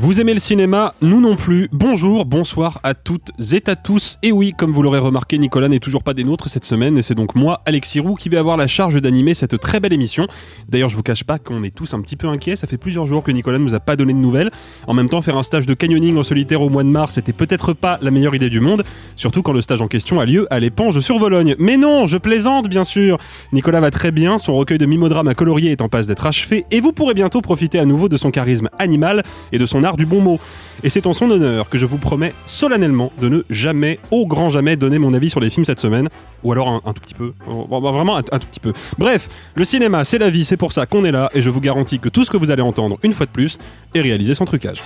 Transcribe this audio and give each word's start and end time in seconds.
Vous 0.00 0.20
aimez 0.20 0.32
le 0.32 0.38
cinéma 0.38 0.94
Nous 1.02 1.20
non 1.20 1.34
plus. 1.34 1.68
Bonjour, 1.72 2.24
bonsoir 2.24 2.78
à 2.84 2.94
toutes 2.94 3.32
et 3.52 3.60
à 3.66 3.74
tous. 3.74 4.16
Et 4.22 4.30
oui, 4.30 4.54
comme 4.56 4.72
vous 4.72 4.80
l'aurez 4.80 5.00
remarqué, 5.00 5.38
Nicolas 5.38 5.66
n'est 5.66 5.80
toujours 5.80 6.04
pas 6.04 6.14
des 6.14 6.22
nôtres 6.22 6.48
cette 6.48 6.64
semaine 6.64 6.96
et 6.96 7.02
c'est 7.02 7.16
donc 7.16 7.34
moi, 7.34 7.62
Alexis 7.66 7.98
Roux, 7.98 8.14
qui 8.14 8.28
vais 8.28 8.36
avoir 8.36 8.56
la 8.56 8.68
charge 8.68 9.02
d'animer 9.02 9.34
cette 9.34 9.58
très 9.58 9.80
belle 9.80 9.92
émission. 9.92 10.28
D'ailleurs, 10.68 10.88
je 10.88 10.94
vous 10.94 11.02
cache 11.02 11.24
pas 11.24 11.40
qu'on 11.40 11.64
est 11.64 11.74
tous 11.74 11.94
un 11.94 12.00
petit 12.00 12.14
peu 12.14 12.28
inquiets. 12.28 12.54
Ça 12.54 12.68
fait 12.68 12.76
plusieurs 12.76 13.06
jours 13.06 13.24
que 13.24 13.32
Nicolas 13.32 13.58
ne 13.58 13.64
nous 13.64 13.74
a 13.74 13.80
pas 13.80 13.96
donné 13.96 14.12
de 14.12 14.18
nouvelles. 14.18 14.52
En 14.86 14.94
même 14.94 15.08
temps, 15.08 15.20
faire 15.20 15.36
un 15.36 15.42
stage 15.42 15.66
de 15.66 15.74
canyoning 15.74 16.16
en 16.16 16.22
solitaire 16.22 16.62
au 16.62 16.70
mois 16.70 16.84
de 16.84 16.90
mars, 16.90 17.14
c'était 17.14 17.32
peut-être 17.32 17.72
pas 17.72 17.98
la 18.00 18.12
meilleure 18.12 18.36
idée 18.36 18.50
du 18.50 18.60
monde, 18.60 18.84
surtout 19.16 19.42
quand 19.42 19.52
le 19.52 19.62
stage 19.62 19.82
en 19.82 19.88
question 19.88 20.20
a 20.20 20.26
lieu 20.26 20.46
à 20.54 20.60
l'épange 20.60 21.00
sur 21.00 21.18
Vologne. 21.18 21.56
Mais 21.58 21.76
non, 21.76 22.06
je 22.06 22.18
plaisante 22.18 22.68
bien 22.68 22.84
sûr. 22.84 23.18
Nicolas 23.52 23.80
va 23.80 23.90
très 23.90 24.12
bien, 24.12 24.38
son 24.38 24.54
recueil 24.54 24.78
de 24.78 24.86
mimodrames 24.86 25.26
à 25.26 25.34
colorier 25.34 25.72
est 25.72 25.82
en 25.82 25.88
passe 25.88 26.06
d'être 26.06 26.24
achevé 26.24 26.66
et 26.70 26.80
vous 26.80 26.92
pourrez 26.92 27.14
bientôt 27.14 27.40
profiter 27.40 27.80
à 27.80 27.84
nouveau 27.84 28.08
de 28.08 28.16
son 28.16 28.30
charisme 28.30 28.68
animal 28.78 29.24
et 29.50 29.58
de 29.58 29.66
son 29.66 29.87
du 29.96 30.06
bon 30.06 30.20
mot. 30.20 30.38
Et 30.82 30.90
c'est 30.90 31.06
en 31.06 31.12
son 31.12 31.30
honneur 31.30 31.68
que 31.68 31.78
je 31.78 31.86
vous 31.86 31.98
promets 31.98 32.34
solennellement 32.46 33.12
de 33.20 33.28
ne 33.28 33.42
jamais, 33.50 33.98
au 34.10 34.26
grand 34.26 34.48
jamais, 34.48 34.76
donner 34.76 34.98
mon 34.98 35.14
avis 35.14 35.30
sur 35.30 35.40
les 35.40 35.50
films 35.50 35.64
cette 35.64 35.80
semaine. 35.80 36.08
Ou 36.44 36.52
alors 36.52 36.68
un, 36.68 36.80
un 36.84 36.92
tout 36.92 37.00
petit 37.00 37.14
peu. 37.14 37.32
Bon, 37.46 37.80
bah, 37.80 37.90
vraiment 37.90 38.16
un, 38.16 38.20
un 38.30 38.38
tout 38.38 38.46
petit 38.46 38.60
peu. 38.60 38.72
Bref, 38.98 39.28
le 39.54 39.64
cinéma, 39.64 40.04
c'est 40.04 40.18
la 40.18 40.30
vie, 40.30 40.44
c'est 40.44 40.56
pour 40.56 40.72
ça 40.72 40.86
qu'on 40.86 41.04
est 41.04 41.12
là. 41.12 41.30
Et 41.34 41.42
je 41.42 41.50
vous 41.50 41.60
garantis 41.60 41.98
que 41.98 42.08
tout 42.08 42.24
ce 42.24 42.30
que 42.30 42.36
vous 42.36 42.50
allez 42.50 42.62
entendre, 42.62 42.98
une 43.02 43.12
fois 43.12 43.26
de 43.26 43.30
plus, 43.30 43.58
est 43.94 44.00
réalisé 44.00 44.34
sans 44.34 44.44
trucage. 44.44 44.82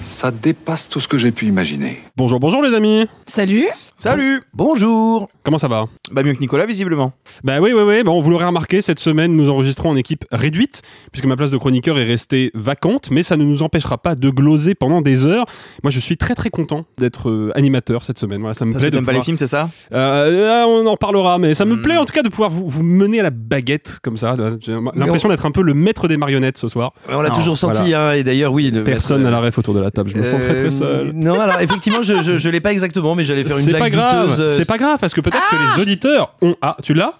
Ça 0.00 0.30
dépasse 0.30 0.88
tout 0.88 1.00
ce 1.00 1.08
que 1.08 1.18
j'ai 1.18 1.32
pu 1.32 1.46
imaginer. 1.46 2.00
Bonjour, 2.16 2.38
bonjour 2.40 2.62
les 2.62 2.74
amis 2.74 3.06
Salut 3.26 3.66
Salut 3.98 4.42
Bonjour 4.52 5.26
Comment 5.42 5.56
ça 5.56 5.68
va 5.68 5.86
Bah 6.12 6.22
mieux 6.22 6.34
que 6.34 6.40
Nicolas, 6.40 6.66
visiblement. 6.66 7.12
Bah 7.44 7.60
oui, 7.62 7.70
oui, 7.74 7.80
oui. 7.86 8.02
Bon, 8.04 8.20
vous 8.20 8.28
l'aurez 8.30 8.44
remarqué, 8.44 8.82
cette 8.82 8.98
semaine, 8.98 9.34
nous 9.34 9.48
enregistrons 9.48 9.88
en 9.88 9.96
équipe 9.96 10.24
réduite, 10.32 10.82
puisque 11.12 11.24
ma 11.24 11.34
place 11.36 11.50
de 11.50 11.56
chroniqueur 11.56 11.98
est 11.98 12.04
restée 12.04 12.50
vacante, 12.52 13.10
mais 13.10 13.22
ça 13.22 13.38
ne 13.38 13.44
nous 13.44 13.62
empêchera 13.62 13.96
pas 13.96 14.14
de 14.14 14.28
gloser 14.28 14.74
pendant 14.74 15.00
des 15.00 15.24
heures. 15.24 15.46
Moi, 15.82 15.90
je 15.90 15.98
suis 16.00 16.18
très 16.18 16.34
très 16.34 16.50
content 16.50 16.84
d'être 16.98 17.30
euh, 17.30 17.52
animateur 17.54 18.04
cette 18.04 18.18
semaine. 18.18 18.40
Voilà, 18.40 18.52
ça 18.52 18.66
me 18.66 18.72
Parce 18.72 18.82
plaît 18.82 18.90
que 18.90 18.96
de 18.96 18.98
t'aimes 18.98 19.06
pas 19.06 19.12
pouvoir- 19.12 19.22
les 19.22 19.24
films, 19.24 19.38
c'est 19.38 19.46
ça 19.46 19.70
Euh, 19.92 20.64
euh, 20.64 20.64
on 20.66 20.86
en 20.86 20.96
parlera, 20.96 21.38
mais 21.38 21.54
ça 21.54 21.64
me 21.64 21.76
Hmm. 21.76 21.82
plaît 21.82 21.96
en 21.96 22.04
tout 22.04 22.12
cas 22.12 22.22
de 22.22 22.28
pouvoir 22.28 22.50
vous, 22.50 22.68
vous 22.68 22.82
mener 22.82 23.20
à 23.20 23.22
la 23.22 23.30
baguette 23.30 23.98
comme 24.02 24.18
ça. 24.18 24.36
là. 24.36 24.50
J'ai 24.60 24.72
l'impression 24.72 25.30
d'être 25.30 25.46
un 25.46 25.52
peu 25.52 25.62
le 25.62 25.72
maître 25.72 26.06
des 26.06 26.18
marionnettes 26.18 26.58
ce 26.58 26.68
soir. 26.68 26.92
On 27.08 27.22
l'a 27.22 27.30
Non, 27.30 27.36
toujours 27.36 27.56
senti, 27.56 27.94
hein, 27.94 28.12
et 28.12 28.24
d'ailleurs, 28.24 28.52
oui. 28.52 28.70
le 28.70 28.84
Personne 28.84 29.22
maître, 29.22 29.30
n'a 29.30 29.40
la 29.40 29.46
ref 29.46 29.56
autour 29.58 29.72
de 29.74 29.80
la 29.80 29.90
table. 29.90 30.10
Je 30.10 30.18
me 30.18 30.24
sens 30.24 30.40
très 30.40 30.50
euh, 30.56 30.60
très 30.60 30.70
seul. 30.70 31.12
Non, 31.14 31.40
alors 31.40 31.60
effectivement, 31.60 32.02
je, 32.02 32.20
je, 32.20 32.36
je 32.36 32.48
l'ai 32.50 32.60
pas 32.60 32.72
exactement, 32.72 33.14
mais 33.14 33.24
j'allais 33.24 33.44
faire 33.44 33.56
une 33.56 33.64
C'est 33.64 33.70
blague 33.70 33.80
pas 33.82 33.85
grave, 33.90 34.28
douteuse, 34.30 34.40
euh, 34.40 34.56
c'est 34.56 34.64
pas 34.64 34.78
grave 34.78 34.98
parce 35.00 35.14
que 35.14 35.20
peut-être 35.20 35.48
que 35.50 35.76
les 35.76 35.82
auditeurs 35.82 36.34
ont. 36.42 36.56
Ah, 36.62 36.76
tu 36.82 36.94
l'as? 36.94 37.14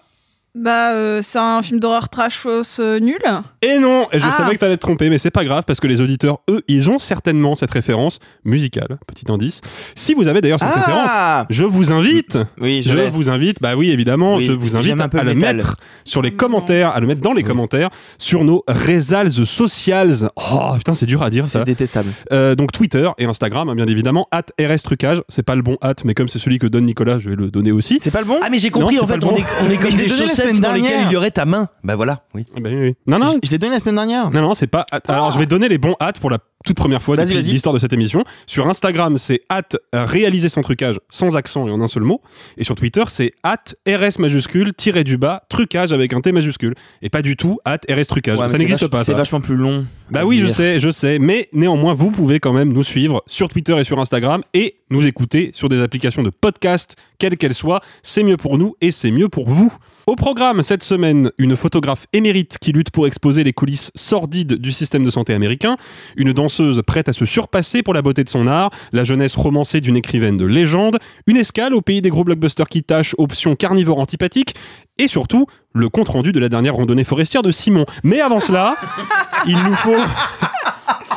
Bah, 0.57 0.93
euh, 0.93 1.21
c'est 1.23 1.37
un 1.39 1.61
film 1.61 1.79
d'horreur 1.79 2.09
trash 2.09 2.35
fausse 2.37 2.79
euh, 2.79 2.99
nul. 2.99 3.19
Et 3.61 3.77
non, 3.79 4.07
et 4.11 4.19
je 4.19 4.25
Ah. 4.27 4.31
savais 4.31 4.55
que 4.55 4.59
t'allais 4.59 4.77
te 4.77 4.81
tromper, 4.81 5.09
mais 5.09 5.17
c'est 5.17 5.29
pas 5.31 5.45
grave 5.45 5.63
parce 5.67 5.79
que 5.79 5.87
les 5.87 6.01
auditeurs, 6.01 6.39
eux, 6.49 6.61
ils 6.67 6.89
ont 6.89 6.97
certainement 6.99 7.53
cette 7.55 7.71
référence 7.71 8.19
musicale. 8.43 8.97
Petit 9.07 9.31
indice. 9.31 9.61
Si 9.95 10.13
vous 10.13 10.27
avez 10.27 10.41
d'ailleurs 10.41 10.59
cette 10.59 10.73
référence, 10.73 11.09
Ah 11.09 11.45
je 11.49 11.63
vous 11.63 11.91
invite. 11.91 12.37
Oui, 12.59 12.81
je 12.83 12.95
vous 13.09 13.29
invite, 13.29 13.61
bah 13.61 13.75
oui 13.75 13.91
évidemment, 13.91 14.35
Oui, 14.37 14.45
je 14.45 14.51
vous 14.51 14.75
invite 14.75 14.95
peu 15.09 15.19
à 15.19 15.23
le 15.23 15.35
mettre 15.35 15.77
sur 16.03 16.21
les 16.21 16.31
commentaires, 16.31 16.89
à 16.95 16.99
le 16.99 17.07
mettre 17.07 17.21
dans 17.21 17.33
les 17.33 17.43
commentaires 17.43 17.89
sur 18.17 18.43
nos 18.43 18.63
réseaux 18.67 19.45
socials. 19.45 20.29
Oh 20.35 20.73
putain, 20.77 20.95
c'est 20.95 21.05
dur 21.05 21.21
à 21.23 21.29
dire 21.29 21.47
ça. 21.47 21.59
C'est 21.59 21.65
détestable. 21.65 22.09
Euh, 22.31 22.55
donc 22.55 22.71
Twitter 22.71 23.07
et 23.17 23.25
Instagram, 23.25 23.69
hein, 23.69 23.75
bien 23.75 23.87
évidemment, 23.87 24.27
at 24.31 24.43
RSTrucage. 24.59 25.21
C'est 25.29 25.43
pas 25.43 25.55
le 25.55 25.61
bon 25.61 25.77
at, 25.81 25.95
mais 26.05 26.13
comme 26.13 26.27
c'est 26.27 26.39
celui 26.39 26.57
que 26.59 26.67
donne 26.67 26.85
Nicolas, 26.85 27.19
je 27.19 27.29
vais 27.29 27.35
le 27.35 27.51
donner 27.51 27.71
aussi. 27.71 27.99
C'est 28.01 28.11
pas 28.11 28.21
le 28.21 28.25
bon? 28.25 28.37
Ah 28.41 28.47
mais 28.49 28.59
j'ai 28.59 28.69
compris 28.71 28.99
en 28.99 29.07
fait 29.07 29.23
on 29.23 29.31
bon. 29.31 29.37
est, 29.37 29.45
on 29.65 29.69
est 29.69 29.77
comme 29.77 29.91
des 29.91 30.07
chaussettes 30.09 30.46
semaine 30.53 30.71
dans 30.71 30.73
dernière. 30.73 31.09
il 31.09 31.13
y 31.13 31.15
aurait 31.15 31.31
ta 31.31 31.45
main. 31.45 31.69
Bah 31.83 31.95
voilà, 31.95 32.23
oui. 32.33 32.45
Ah 32.55 32.59
bah 32.59 32.69
oui, 32.71 32.79
oui. 32.79 32.95
Non, 33.07 33.19
non, 33.19 33.33
Je 33.43 33.51
l'ai 33.51 33.57
donné 33.57 33.73
la 33.73 33.79
semaine 33.79 33.95
dernière. 33.95 34.29
Non, 34.31 34.41
non, 34.41 34.53
c'est 34.53 34.67
pas. 34.67 34.85
Alors, 35.07 35.31
je 35.31 35.39
vais 35.39 35.45
donner 35.45 35.69
les 35.69 35.77
bons 35.77 35.95
hats 35.99 36.13
pour 36.13 36.29
la 36.29 36.39
toute 36.65 36.75
première 36.75 37.01
fois 37.01 37.15
depuis 37.15 37.41
l'histoire 37.41 37.73
de 37.73 37.79
cette 37.79 37.93
émission. 37.93 38.23
Sur 38.45 38.67
Instagram, 38.67 39.17
c'est 39.17 39.41
at 39.49 39.69
réaliser 39.93 40.49
sans 40.49 40.61
trucage, 40.61 40.99
sans 41.09 41.35
accent 41.35 41.67
et 41.67 41.71
en 41.71 41.81
un 41.81 41.87
seul 41.87 42.03
mot. 42.03 42.21
Et 42.57 42.63
sur 42.63 42.75
Twitter, 42.75 43.03
c'est 43.07 43.33
at 43.43 43.75
rs 43.87 44.19
majuscule, 44.19 44.73
tiré 44.73 45.03
du 45.03 45.17
bas, 45.17 45.43
trucage 45.49 45.93
avec 45.93 46.13
un 46.13 46.21
T 46.21 46.31
majuscule. 46.31 46.75
Et 47.01 47.09
pas 47.09 47.21
du 47.21 47.35
tout 47.35 47.59
at 47.65 47.79
rs 47.89 48.07
trucage. 48.07 48.39
Ouais, 48.39 48.47
ça 48.47 48.57
n'existe 48.57 48.87
pas, 48.87 49.03
C'est 49.03 49.13
vachement 49.13 49.41
plus 49.41 49.55
long. 49.55 49.85
Bah 50.09 50.25
oui, 50.25 50.39
je 50.39 50.47
sais, 50.47 50.79
je 50.79 50.89
sais. 50.89 51.19
Mais 51.19 51.49
néanmoins, 51.53 51.93
vous 51.93 52.11
pouvez 52.11 52.39
quand 52.39 52.53
même 52.53 52.73
nous 52.73 52.83
suivre 52.83 53.23
sur 53.27 53.49
Twitter 53.49 53.77
et 53.79 53.83
sur 53.83 53.99
Instagram 53.99 54.41
et 54.53 54.75
nous 54.89 55.05
écouter 55.05 55.51
sur 55.53 55.69
des 55.69 55.81
applications 55.81 56.23
de 56.23 56.29
podcast, 56.29 56.95
quelles 57.19 57.37
qu'elles 57.37 57.53
soient. 57.53 57.81
C'est 58.03 58.23
mieux 58.23 58.37
pour 58.37 58.57
nous 58.57 58.75
et 58.81 58.91
c'est 58.91 59.11
mieux 59.11 59.29
pour 59.29 59.49
vous. 59.49 59.73
Au 60.07 60.15
programme 60.15 60.63
cette 60.63 60.83
semaine, 60.83 61.31
une 61.37 61.57
photographe 61.57 62.07
émérite 62.13 62.59
qui 62.61 62.71
lutte 62.71 62.91
pour 62.91 63.07
exposer 63.07 63.43
les 63.43 63.51
coulisses 63.51 63.91
sordides 63.93 64.53
du 64.53 64.71
système 64.71 65.03
de 65.03 65.09
santé 65.09 65.33
américain, 65.33 65.75
une 66.15 66.31
danseuse 66.57 66.81
prête 66.85 67.09
à 67.09 67.13
se 67.13 67.25
surpasser 67.25 67.83
pour 67.83 67.93
la 67.93 68.01
beauté 68.01 68.23
de 68.23 68.29
son 68.29 68.47
art, 68.47 68.71
la 68.91 69.03
jeunesse 69.03 69.35
romancée 69.35 69.81
d'une 69.81 69.95
écrivaine 69.95 70.37
de 70.37 70.45
légende, 70.45 70.97
une 71.27 71.37
escale 71.37 71.73
au 71.73 71.81
pays 71.81 72.01
des 72.01 72.09
gros 72.09 72.23
blockbusters 72.23 72.67
qui 72.67 72.83
tâchent, 72.83 73.15
option 73.17 73.55
carnivore 73.55 73.99
antipathique, 73.99 74.55
et 74.97 75.07
surtout 75.07 75.45
le 75.73 75.89
compte-rendu 75.89 76.31
de 76.31 76.39
la 76.39 76.49
dernière 76.49 76.75
randonnée 76.75 77.03
forestière 77.03 77.43
de 77.43 77.51
Simon. 77.51 77.85
Mais 78.03 78.21
avant 78.21 78.39
cela, 78.39 78.75
il 79.47 79.57
nous 79.57 79.73
faut, 79.73 79.95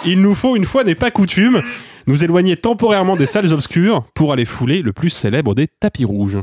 il 0.04 0.20
nous 0.20 0.34
faut 0.34 0.56
une 0.56 0.64
fois 0.64 0.84
n'est 0.84 0.94
pas 0.94 1.10
coutume, 1.10 1.62
nous 2.06 2.22
éloigner 2.22 2.56
temporairement 2.56 3.16
des 3.16 3.26
salles 3.26 3.52
obscures 3.52 4.04
pour 4.14 4.32
aller 4.32 4.44
fouler 4.44 4.82
le 4.82 4.92
plus 4.92 5.10
célèbre 5.10 5.54
des 5.54 5.68
tapis 5.80 6.04
rouges. 6.04 6.38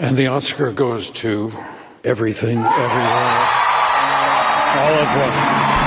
And 0.00 0.14
the 0.14 0.28
Oscar 0.28 0.72
goes 0.72 1.10
to 1.22 1.52
everything, 2.04 2.58
everywhere, 2.58 3.48
all 4.74 4.94
at 4.94 5.16
once. 5.18 5.81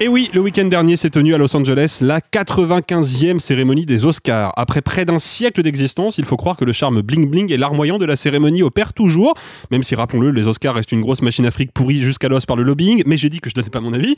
Et 0.00 0.06
oui, 0.06 0.30
le 0.32 0.40
week-end 0.40 0.66
dernier 0.66 0.96
s'est 0.96 1.10
tenue 1.10 1.34
à 1.34 1.38
Los 1.38 1.56
Angeles 1.56 1.98
la 2.02 2.20
95e 2.20 3.40
cérémonie 3.40 3.84
des 3.84 4.04
Oscars. 4.04 4.52
Après 4.56 4.80
près 4.80 5.04
d'un 5.04 5.18
siècle 5.18 5.60
d'existence, 5.64 6.18
il 6.18 6.24
faut 6.24 6.36
croire 6.36 6.56
que 6.56 6.64
le 6.64 6.72
charme 6.72 7.00
bling-bling 7.00 7.52
et 7.52 7.56
larmoyant 7.56 7.98
de 7.98 8.04
la 8.04 8.14
cérémonie 8.14 8.62
opère 8.62 8.92
toujours, 8.92 9.34
même 9.72 9.82
si, 9.82 9.96
rappelons-le, 9.96 10.30
les 10.30 10.46
Oscars 10.46 10.76
restent 10.76 10.92
une 10.92 11.00
grosse 11.00 11.20
machine 11.20 11.46
afrique 11.46 11.72
pourrie 11.72 12.00
jusqu'à 12.00 12.28
l'os 12.28 12.46
par 12.46 12.56
le 12.56 12.62
lobbying, 12.62 13.02
mais 13.06 13.16
j'ai 13.16 13.28
dit 13.28 13.40
que 13.40 13.50
je 13.50 13.56
donnais 13.56 13.70
pas 13.70 13.80
mon 13.80 13.92
avis. 13.92 14.14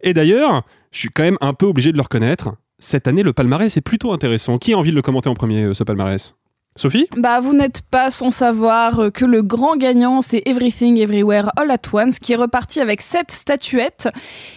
Et 0.00 0.14
d'ailleurs, 0.14 0.64
je 0.90 0.98
suis 0.98 1.10
quand 1.10 1.22
même 1.22 1.38
un 1.40 1.54
peu 1.54 1.66
obligé 1.66 1.92
de 1.92 1.96
le 1.96 2.02
reconnaître, 2.02 2.56
cette 2.80 3.06
année, 3.06 3.22
le 3.22 3.32
palmarès 3.32 3.76
est 3.76 3.82
plutôt 3.82 4.10
intéressant. 4.12 4.58
Qui 4.58 4.72
a 4.72 4.78
envie 4.78 4.90
de 4.90 4.96
le 4.96 5.02
commenter 5.02 5.28
en 5.28 5.34
premier, 5.34 5.64
euh, 5.64 5.74
ce 5.74 5.84
palmarès? 5.84 6.34
Sophie 6.76 7.08
Bah, 7.16 7.40
vous 7.40 7.52
n'êtes 7.52 7.82
pas 7.82 8.10
sans 8.10 8.30
savoir 8.30 9.00
euh, 9.00 9.10
que 9.10 9.24
le 9.24 9.42
grand 9.42 9.76
gagnant, 9.76 10.22
c'est 10.22 10.42
Everything 10.46 10.96
Everywhere 10.98 11.50
All 11.56 11.70
at 11.70 11.78
Once, 11.92 12.18
qui 12.20 12.32
est 12.32 12.36
reparti 12.36 12.80
avec 12.80 13.00
sept 13.00 13.30
statuettes. 13.32 14.08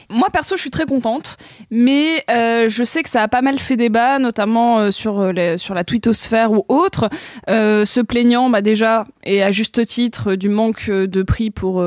Moi, 0.10 0.28
perso, 0.32 0.56
je 0.56 0.62
suis 0.62 0.70
très 0.70 0.86
contente, 0.86 1.38
mais 1.72 2.24
euh, 2.30 2.70
je 2.70 2.84
sais 2.84 3.02
que 3.04 3.10
ça 3.10 3.24
a 3.24 3.28
pas 3.28 3.42
mal 3.42 3.58
fait 3.58 3.76
débat, 3.78 4.20
notamment 4.20 4.80
euh, 4.80 4.92
sur, 4.92 5.34
les- 5.34 5.58
sur 5.58 5.74
la 5.74 5.84
twittosphère 5.84 6.52
ou 6.52 6.64
autre, 6.70 7.10
se 7.48 8.00
plaignant 8.00 8.50
bah, 8.50 8.62
déjà, 8.62 9.06
et 9.24 9.42
à 9.44 9.52
juste 9.52 9.86
titre, 9.86 10.36
du 10.36 10.50
manque 10.50 10.90
de 10.90 11.24
prix 11.24 11.50
pour, 11.50 11.84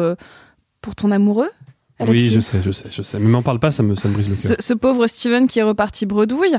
pour 0.82 0.94
ton 0.96 1.12
amoureux. 1.12 1.50
Alexis. 1.98 2.28
Oui, 2.28 2.34
je 2.34 2.40
sais, 2.40 2.58
je 2.62 2.70
sais, 2.70 2.84
je 2.90 3.02
sais. 3.02 3.18
Mais 3.18 3.28
m'en 3.28 3.42
parle 3.42 3.58
pas, 3.58 3.70
ça 3.70 3.82
me, 3.82 3.94
ça 3.94 4.06
me 4.08 4.12
brise 4.14 4.28
le 4.28 4.34
ce, 4.34 4.48
cœur. 4.48 4.56
ce 4.60 4.74
pauvre 4.74 5.06
Steven 5.06 5.46
qui 5.46 5.60
est 5.60 5.62
reparti 5.62 6.04
bredouille. 6.04 6.54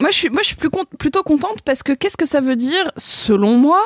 Moi, 0.00 0.10
je 0.10 0.16
suis, 0.16 0.28
moi, 0.28 0.42
je 0.42 0.48
suis 0.48 0.56
plus 0.56 0.68
con- 0.70 0.84
plutôt 0.98 1.22
contente 1.22 1.62
parce 1.64 1.82
que 1.82 1.92
qu'est-ce 1.92 2.16
que 2.18 2.26
ça 2.26 2.40
veut 2.40 2.56
dire, 2.56 2.90
selon 2.96 3.56
moi, 3.56 3.78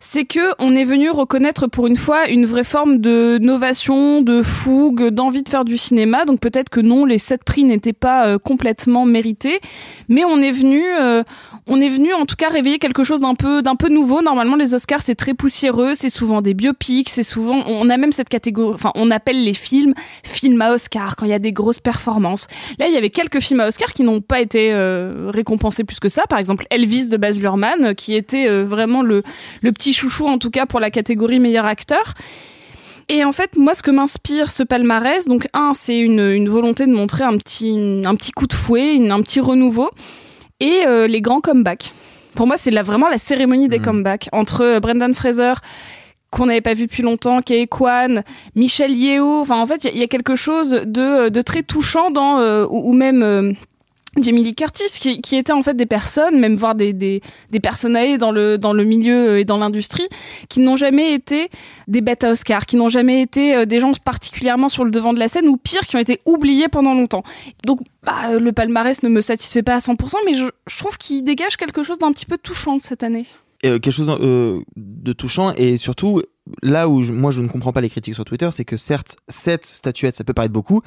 c'est 0.00 0.24
que 0.24 0.40
on 0.58 0.74
est 0.74 0.84
venu 0.84 1.10
reconnaître 1.10 1.66
pour 1.68 1.86
une 1.86 1.96
fois 1.96 2.28
une 2.28 2.46
vraie 2.46 2.64
forme 2.64 2.98
de 2.98 3.38
novation, 3.38 4.22
de 4.22 4.42
fougue, 4.42 5.08
d'envie 5.10 5.42
de 5.42 5.48
faire 5.48 5.64
du 5.64 5.76
cinéma. 5.76 6.24
Donc 6.24 6.40
peut-être 6.40 6.70
que 6.70 6.80
non, 6.80 7.04
les 7.04 7.18
sept 7.18 7.44
prix 7.44 7.62
n'étaient 7.64 7.92
pas 7.92 8.26
euh, 8.26 8.38
complètement 8.38 9.04
mérités, 9.04 9.60
mais 10.08 10.24
on 10.24 10.38
est 10.40 10.50
venu, 10.52 10.82
euh, 10.98 11.22
on 11.66 11.80
est 11.80 11.88
venu 11.88 12.12
en 12.12 12.26
tout 12.26 12.36
cas 12.36 12.48
réveiller 12.48 12.78
quelque 12.78 13.04
chose 13.04 13.20
d'un 13.20 13.34
peu, 13.34 13.62
d'un 13.62 13.76
peu 13.76 13.88
nouveau. 13.88 14.22
Normalement, 14.22 14.56
les 14.56 14.74
Oscars 14.74 15.02
c'est 15.02 15.14
très 15.14 15.34
poussiéreux, 15.34 15.94
c'est 15.94 16.10
souvent 16.10 16.42
des 16.42 16.54
biopics, 16.54 17.08
c'est 17.08 17.22
souvent, 17.22 17.62
on 17.66 17.88
a 17.90 17.96
même 17.96 18.12
cette 18.12 18.28
catégorie, 18.28 18.74
enfin, 18.74 18.92
on 18.94 19.10
appelle 19.10 19.44
les 19.44 19.54
films 19.54 19.94
films 20.22 20.60
à 20.62 20.72
Oscar 20.72 21.16
quand 21.16 21.26
il 21.26 21.30
y 21.30 21.34
a 21.34 21.38
des 21.38 21.52
grosses 21.52 21.80
performances. 21.80 22.48
Là, 22.78 22.88
il 22.88 22.94
y 22.94 22.96
avait 22.96 23.10
quelques 23.10 23.40
films 23.40 23.60
à 23.60 23.68
Oscar 23.68 23.92
qui 23.92 24.02
n'ont 24.02 24.20
pas 24.20 24.40
été 24.40 24.72
euh, 24.72 25.30
récompensés 25.32 25.84
plus 25.84 26.00
que 26.00 26.08
ça. 26.08 26.22
Par 26.28 26.38
exemple, 26.38 26.66
Elvis 26.70 27.08
de 27.08 27.16
Baz 27.16 27.40
Luhrmann, 27.40 27.84
euh, 27.84 27.94
qui 27.94 28.14
était 28.14 28.48
euh, 28.48 28.64
vraiment 28.64 29.02
le, 29.02 29.22
le 29.62 29.72
petit 29.72 29.92
chouchou, 29.92 30.26
en 30.26 30.38
tout 30.38 30.50
cas 30.50 30.66
pour 30.66 30.80
la 30.80 30.90
catégorie 30.90 31.40
meilleur 31.40 31.66
acteur. 31.66 32.14
Et 33.10 33.24
en 33.24 33.32
fait, 33.32 33.56
moi, 33.56 33.74
ce 33.74 33.82
que 33.82 33.90
m'inspire 33.90 34.50
ce 34.50 34.62
palmarès, 34.62 35.26
donc 35.26 35.48
un, 35.52 35.72
c'est 35.74 35.98
une, 35.98 36.48
volonté 36.48 36.86
de 36.86 36.92
montrer 36.92 37.24
un 37.24 37.36
petit, 37.38 38.02
un 38.06 38.14
petit 38.14 38.30
coup 38.30 38.46
de 38.46 38.52
fouet, 38.52 39.00
un 39.10 39.20
petit 39.20 39.40
renouveau, 39.40 39.90
et 40.60 40.82
euh, 40.86 41.06
les 41.06 41.20
grands 41.20 41.40
comebacks. 41.40 41.92
Pour 42.34 42.46
moi, 42.46 42.56
c'est 42.56 42.70
vraiment 42.70 43.08
la 43.08 43.18
cérémonie 43.18 43.68
des 43.68 43.78
comebacks 43.80 44.28
entre 44.32 44.62
euh, 44.62 44.80
Brendan 44.80 45.14
Fraser 45.14 45.54
qu'on 46.30 46.46
n'avait 46.46 46.60
pas 46.60 46.74
vu 46.74 46.86
depuis 46.86 47.02
longtemps, 47.02 47.42
Kei 47.42 47.66
Kwan, 47.66 48.22
Michel 48.54 48.92
Yeo. 48.92 49.40
Enfin, 49.40 49.60
en 49.60 49.66
fait, 49.66 49.82
il 49.82 49.86
y 49.86 49.90
a- 49.90 49.92
il 49.94 50.00
y, 50.00 50.04
a 50.04 50.06
quelque 50.06 50.36
chose 50.36 50.70
de, 50.86 51.28
de 51.28 51.42
très 51.42 51.64
touchant 51.64 52.12
dans, 52.12 52.38
euh, 52.38 52.64
ou, 52.70 52.90
ou 52.90 52.92
même 52.92 53.24
euh, 53.24 53.52
Jamie 54.16 54.42
Lee 54.42 54.54
Curtis, 54.54 54.98
qui, 55.00 55.20
qui 55.20 55.36
étaient 55.36 55.52
en 55.52 55.62
fait 55.62 55.74
des 55.74 55.86
personnes, 55.86 56.40
même 56.40 56.56
voire 56.56 56.74
des, 56.74 56.92
des, 56.92 57.20
des 57.50 57.60
personnalités 57.60 58.18
dans 58.18 58.32
le, 58.32 58.58
dans 58.58 58.72
le 58.72 58.82
milieu 58.84 59.38
et 59.38 59.44
dans 59.44 59.58
l'industrie, 59.58 60.08
qui 60.48 60.60
n'ont 60.60 60.76
jamais 60.76 61.14
été 61.14 61.48
des 61.86 62.00
bêtes 62.00 62.24
à 62.24 62.32
Oscar, 62.32 62.66
qui 62.66 62.76
n'ont 62.76 62.88
jamais 62.88 63.22
été 63.22 63.54
euh, 63.54 63.66
des 63.66 63.78
gens 63.78 63.92
particulièrement 64.04 64.68
sur 64.68 64.84
le 64.84 64.90
devant 64.90 65.12
de 65.12 65.20
la 65.20 65.28
scène, 65.28 65.46
ou 65.46 65.56
pire, 65.56 65.82
qui 65.82 65.96
ont 65.96 66.00
été 66.00 66.20
oubliés 66.26 66.68
pendant 66.68 66.92
longtemps. 66.92 67.22
Donc, 67.64 67.80
bah, 68.02 68.30
euh, 68.30 68.40
le 68.40 68.52
palmarès 68.52 69.02
ne 69.02 69.08
me 69.08 69.20
satisfait 69.20 69.62
pas 69.62 69.74
à 69.74 69.78
100%, 69.78 70.14
mais 70.26 70.34
je, 70.34 70.46
trouve 70.76 70.96
qu'il 70.96 71.22
dégage 71.22 71.56
quelque 71.56 71.82
chose 71.82 71.98
d'un 71.98 72.12
petit 72.12 72.26
peu 72.26 72.38
touchant 72.38 72.78
cette 72.78 73.02
année. 73.02 73.26
Euh, 73.64 73.78
quelque 73.78 73.92
chose 73.92 74.08
euh, 74.08 74.62
de 74.76 75.12
touchant 75.12 75.52
et 75.52 75.76
surtout 75.76 76.22
là 76.62 76.88
où 76.88 77.00
moi 77.12 77.30
je 77.30 77.42
ne 77.42 77.48
comprends 77.48 77.74
pas 77.74 77.82
les 77.82 77.90
critiques 77.90 78.14
sur 78.14 78.24
Twitter, 78.24 78.48
c'est 78.50 78.64
que 78.64 78.78
certes 78.78 79.16
cette 79.28 79.66
statuette 79.66 80.14
ça 80.16 80.24
peut 80.24 80.32
paraître 80.32 80.54
beaucoup, 80.54 80.80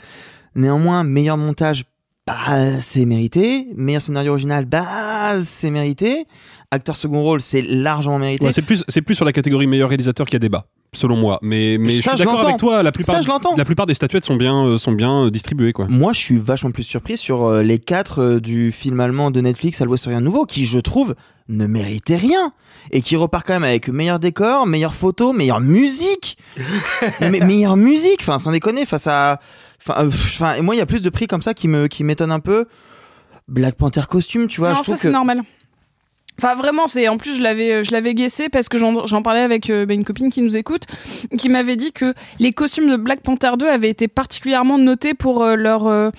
néanmoins 0.56 1.04
meilleur 1.04 1.38
montage 1.38 1.86
bah 2.26 2.80
c'est 2.80 3.06
mérité, 3.06 3.68
meilleur 3.76 4.02
scénario 4.02 4.32
original 4.32 4.66
bah 4.66 5.42
c'est 5.44 5.70
mérité, 5.70 6.26
acteur 6.72 6.96
second 6.96 7.22
rôle 7.22 7.42
c'est 7.42 7.62
largement 7.62 8.20
mérité. 8.20 8.46
Ouais, 8.46 8.52
c'est 8.52 8.62
plus, 8.62 8.84
c'est 8.88 9.02
plus 9.02 9.16
sur 9.16 9.26
la 9.26 9.34
catégorie 9.34 9.68
meilleur 9.68 9.90
réalisateur 9.90 10.26
qu'il 10.26 10.36
y 10.36 10.38
a 10.38 10.40
débat, 10.40 10.66
selon 10.94 11.18
moi. 11.18 11.40
Mais, 11.42 11.78
mais 11.80 11.90
Ça, 11.90 11.94
je 11.94 12.00
suis 12.02 12.12
je 12.12 12.24
d'accord 12.24 12.40
avec 12.42 12.58
toi. 12.58 12.82
La 12.82 12.92
plupart, 12.92 13.16
Ça, 13.16 13.22
je 13.22 13.28
l'entends. 13.28 13.56
la 13.58 13.66
plupart 13.66 13.86
des 13.86 13.94
statuettes 13.94 14.24
sont 14.26 14.36
bien, 14.36 14.66
euh, 14.66 14.78
sont 14.78 14.94
bien 14.94 15.26
euh, 15.26 15.32
distribuées, 15.32 15.74
quoi. 15.74 15.88
Moi, 15.90 16.14
je 16.14 16.20
suis 16.20 16.38
vachement 16.38 16.72
plus 16.72 16.84
surpris 16.84 17.18
sur 17.18 17.46
euh, 17.46 17.62
les 17.62 17.80
quatre 17.80 18.22
euh, 18.22 18.40
du 18.40 18.72
film 18.72 19.00
allemand 19.00 19.30
de 19.30 19.42
Netflix 19.42 19.82
à 19.82 19.86
l'Ouest 19.86 20.08
Orient 20.08 20.22
Nouveau, 20.22 20.46
qui, 20.46 20.66
je 20.66 20.80
trouve, 20.80 21.16
ne 21.50 21.68
méritait 21.68 22.18
rien. 22.18 22.54
Et 22.92 23.02
qui 23.02 23.16
repart 23.16 23.46
quand 23.46 23.54
même 23.54 23.64
avec 23.64 23.88
meilleur 23.88 24.20
décor, 24.20 24.66
meilleure 24.66 24.94
photo, 24.94 25.32
meilleure 25.34 25.62
musique. 25.62 26.38
mais, 27.22 27.40
meilleure 27.40 27.78
musique, 27.78 28.20
enfin, 28.22 28.40
sans 28.40 28.52
déconner, 28.52 28.86
face 28.86 29.08
à. 29.08 29.40
Enfin, 29.86 30.04
euh, 30.04 30.08
enfin, 30.08 30.56
et 30.56 30.62
moi, 30.62 30.76
il 30.76 30.78
y 30.78 30.82
a 30.82 30.86
plus 30.86 31.02
de 31.02 31.10
prix 31.10 31.28
comme 31.28 31.42
ça 31.42 31.54
qui 31.54 31.68
me 31.68 31.88
qui 31.88 32.04
m'étonnent 32.04 32.32
un 32.32 32.40
peu. 32.40 32.66
Black 33.48 33.76
Panther 33.76 34.04
costume, 34.10 34.48
tu 34.48 34.62
vois, 34.62 34.70
non, 34.70 34.76
je 34.84 34.92
ça 34.92 34.98
c'est 34.98 35.08
que. 35.10 35.14
normal. 35.14 35.42
Enfin 36.40 36.56
vraiment, 36.56 36.88
c'est 36.88 37.08
en 37.10 37.18
plus 37.18 37.36
je 37.36 37.44
l'avais 37.44 37.84
je 37.84 37.92
l'avais 37.92 38.16
guessé 38.16 38.50
parce 38.50 38.68
que 38.68 38.78
j'en 38.78 39.06
j'en 39.06 39.22
parlais 39.22 39.42
avec 39.42 39.70
euh, 39.70 39.86
bah, 39.86 39.94
une 39.94 40.04
copine 40.04 40.32
qui 40.32 40.42
nous 40.42 40.58
écoute, 40.58 40.84
qui 41.38 41.48
m'avait 41.50 41.76
dit 41.76 41.92
que 41.92 42.14
les 42.40 42.54
costumes 42.54 42.90
de 42.90 42.96
Black 42.96 43.22
Panther 43.22 43.52
2 43.58 43.68
avaient 43.68 43.90
été 43.90 44.08
particulièrement 44.08 44.80
notés 44.80 45.14
pour 45.14 45.44
euh, 45.44 45.56
leur 45.56 45.86
euh, 45.86 46.10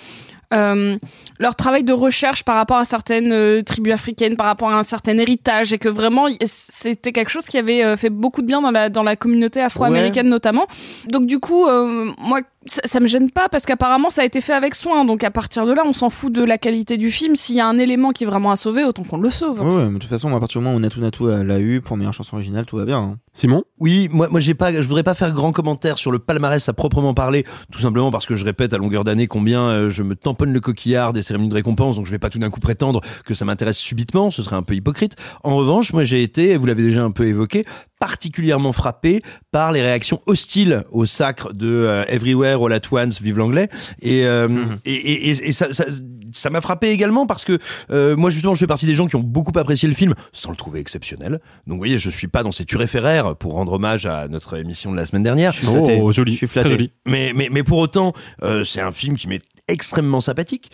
euh, 0.52 0.96
leur 1.38 1.56
travail 1.56 1.82
de 1.82 1.92
recherche 1.92 2.44
par 2.44 2.54
rapport 2.54 2.76
à 2.76 2.84
certaines 2.84 3.32
euh, 3.32 3.62
tribus 3.62 3.92
africaines, 3.92 4.36
par 4.36 4.46
rapport 4.46 4.70
à 4.70 4.78
un 4.78 4.82
certain 4.84 5.18
héritage, 5.18 5.72
et 5.72 5.78
que 5.78 5.88
vraiment 5.88 6.26
c'était 6.44 7.12
quelque 7.12 7.30
chose 7.30 7.46
qui 7.46 7.58
avait 7.58 7.84
euh, 7.84 7.96
fait 7.96 8.10
beaucoup 8.10 8.40
de 8.40 8.46
bien 8.46 8.60
dans 8.62 8.70
la 8.70 8.88
dans 8.88 9.02
la 9.02 9.16
communauté 9.16 9.60
afro-américaine 9.60 10.28
notamment. 10.28 10.66
Donc 11.08 11.26
du 11.26 11.40
coup, 11.40 11.66
euh, 11.66 12.12
moi 12.18 12.40
ça, 12.66 12.80
ça 12.84 13.00
me 13.00 13.06
gêne 13.06 13.30
pas 13.30 13.48
parce 13.48 13.66
qu'apparemment 13.66 14.10
ça 14.10 14.22
a 14.22 14.24
été 14.24 14.40
fait 14.40 14.52
avec 14.52 14.74
soin. 14.74 15.04
Donc 15.04 15.24
à 15.24 15.30
partir 15.30 15.66
de 15.66 15.72
là, 15.72 15.82
on 15.86 15.92
s'en 15.92 16.10
fout 16.10 16.32
de 16.32 16.42
la 16.42 16.58
qualité 16.58 16.96
du 16.96 17.10
film. 17.10 17.36
S'il 17.36 17.56
y 17.56 17.60
a 17.60 17.66
un 17.66 17.78
élément 17.78 18.10
qui 18.10 18.24
est 18.24 18.26
vraiment 18.26 18.50
à 18.50 18.56
sauver, 18.56 18.84
autant 18.84 19.02
qu'on 19.04 19.18
le 19.18 19.30
sauve. 19.30 19.60
Ouais, 19.60 19.74
ouais, 19.76 19.84
mais 19.86 19.94
de 19.94 19.98
toute 19.98 20.10
façon, 20.10 20.34
à 20.34 20.40
partir 20.40 20.60
du 20.60 20.64
moment 20.64 20.76
où 20.76 20.80
Natou 20.80 21.00
Natou 21.00 21.28
euh, 21.28 21.44
l'a 21.44 21.58
eu 21.60 21.80
pour 21.80 21.96
meilleure 21.96 22.12
chanson 22.12 22.36
originale, 22.36 22.66
tout 22.66 22.76
va 22.76 22.84
bien. 22.84 22.98
hein. 22.98 23.18
Simon? 23.32 23.64
Oui, 23.78 24.08
moi, 24.12 24.28
moi 24.28 24.40
j'ai 24.40 24.54
pas, 24.54 24.72
je 24.72 24.86
voudrais 24.86 25.02
pas 25.02 25.14
faire 25.14 25.32
grand 25.32 25.52
commentaire 25.52 25.98
sur 25.98 26.12
le 26.12 26.18
palmarès 26.18 26.68
à 26.68 26.72
proprement 26.72 27.14
parler, 27.14 27.44
tout 27.72 27.80
simplement 27.80 28.10
parce 28.10 28.26
que 28.26 28.36
je 28.36 28.44
répète 28.44 28.72
à 28.72 28.78
longueur 28.78 29.04
d'année 29.04 29.26
combien 29.26 29.62
euh, 29.62 29.90
je 29.90 30.02
me 30.02 30.14
tamponne 30.14 30.52
le 30.52 30.60
coquillard 30.60 31.12
des 31.12 31.22
cérémonies 31.22 31.48
de 31.50 31.54
récompense, 31.54 31.96
donc 31.96 32.06
je 32.06 32.10
vais 32.12 32.18
pas 32.18 32.30
tout 32.30 32.38
d'un 32.38 32.50
coup 32.50 32.60
prétendre 32.60 33.00
que 33.26 33.34
ça 33.34 33.44
m'intéresse 33.44 33.78
subitement, 33.78 34.30
ce 34.30 34.42
serait 34.42 34.56
un 34.56 34.62
peu 34.62 34.74
hypocrite. 34.74 35.16
En 35.42 35.56
revanche, 35.56 35.92
moi 35.92 36.04
j'ai 36.04 36.22
été, 36.22 36.56
vous 36.56 36.66
l'avez 36.66 36.84
déjà 36.84 37.02
un 37.02 37.10
peu 37.10 37.26
évoqué, 37.26 37.64
particulièrement 38.08 38.72
frappé 38.74 39.22
par 39.50 39.72
les 39.72 39.80
réactions 39.80 40.20
hostiles 40.26 40.84
au 40.92 41.06
sacre 41.06 41.54
de 41.54 41.66
euh, 41.66 42.04
Everywhere 42.08 42.62
All 42.62 42.72
at 42.74 42.80
Once, 42.92 43.18
vive 43.22 43.38
l'anglais, 43.38 43.70
et, 44.02 44.26
euh, 44.26 44.48
et, 44.84 44.92
et, 44.92 45.30
et- 45.30 45.48
et 45.48 45.52
ça, 45.52 45.72
ça, 45.72 45.84
ça 46.32 46.50
m'a 46.50 46.60
frappé 46.60 46.88
également 46.90 47.26
parce 47.26 47.44
que 47.44 47.58
euh, 47.90 48.14
moi 48.14 48.28
justement 48.28 48.54
je 48.54 48.60
fais 48.60 48.66
partie 48.66 48.84
des 48.84 48.94
gens 48.94 49.06
qui 49.06 49.16
ont 49.16 49.20
beaucoup 49.22 49.58
apprécié 49.58 49.88
le 49.88 49.94
film 49.94 50.12
sans 50.32 50.50
le 50.50 50.56
trouver 50.56 50.80
exceptionnel. 50.80 51.40
Donc 51.66 51.76
vous 51.76 51.78
voyez, 51.78 51.98
je 51.98 52.10
suis 52.10 52.28
pas 52.28 52.42
dans 52.42 52.52
ces 52.52 52.66
turéféraires 52.66 53.36
pour 53.36 53.54
rendre 53.54 53.72
hommage 53.72 54.04
à 54.04 54.28
notre 54.28 54.58
émission 54.58 54.92
de 54.92 54.96
la 54.96 55.06
semaine 55.06 55.22
dernière. 55.22 55.54
Oh, 55.66 56.12
joli. 56.12 56.32
Je 56.32 56.36
suis 56.38 56.46
flatté. 56.46 56.68
Très 56.68 56.76
joli. 56.76 56.92
Mais, 57.06 57.32
mais, 57.34 57.48
mais 57.50 57.62
pour 57.62 57.78
autant, 57.78 58.12
euh, 58.42 58.64
c'est 58.64 58.80
un 58.82 58.92
film 58.92 59.16
qui 59.16 59.28
m'est 59.28 59.42
extrêmement 59.68 60.20
sympathique. 60.20 60.72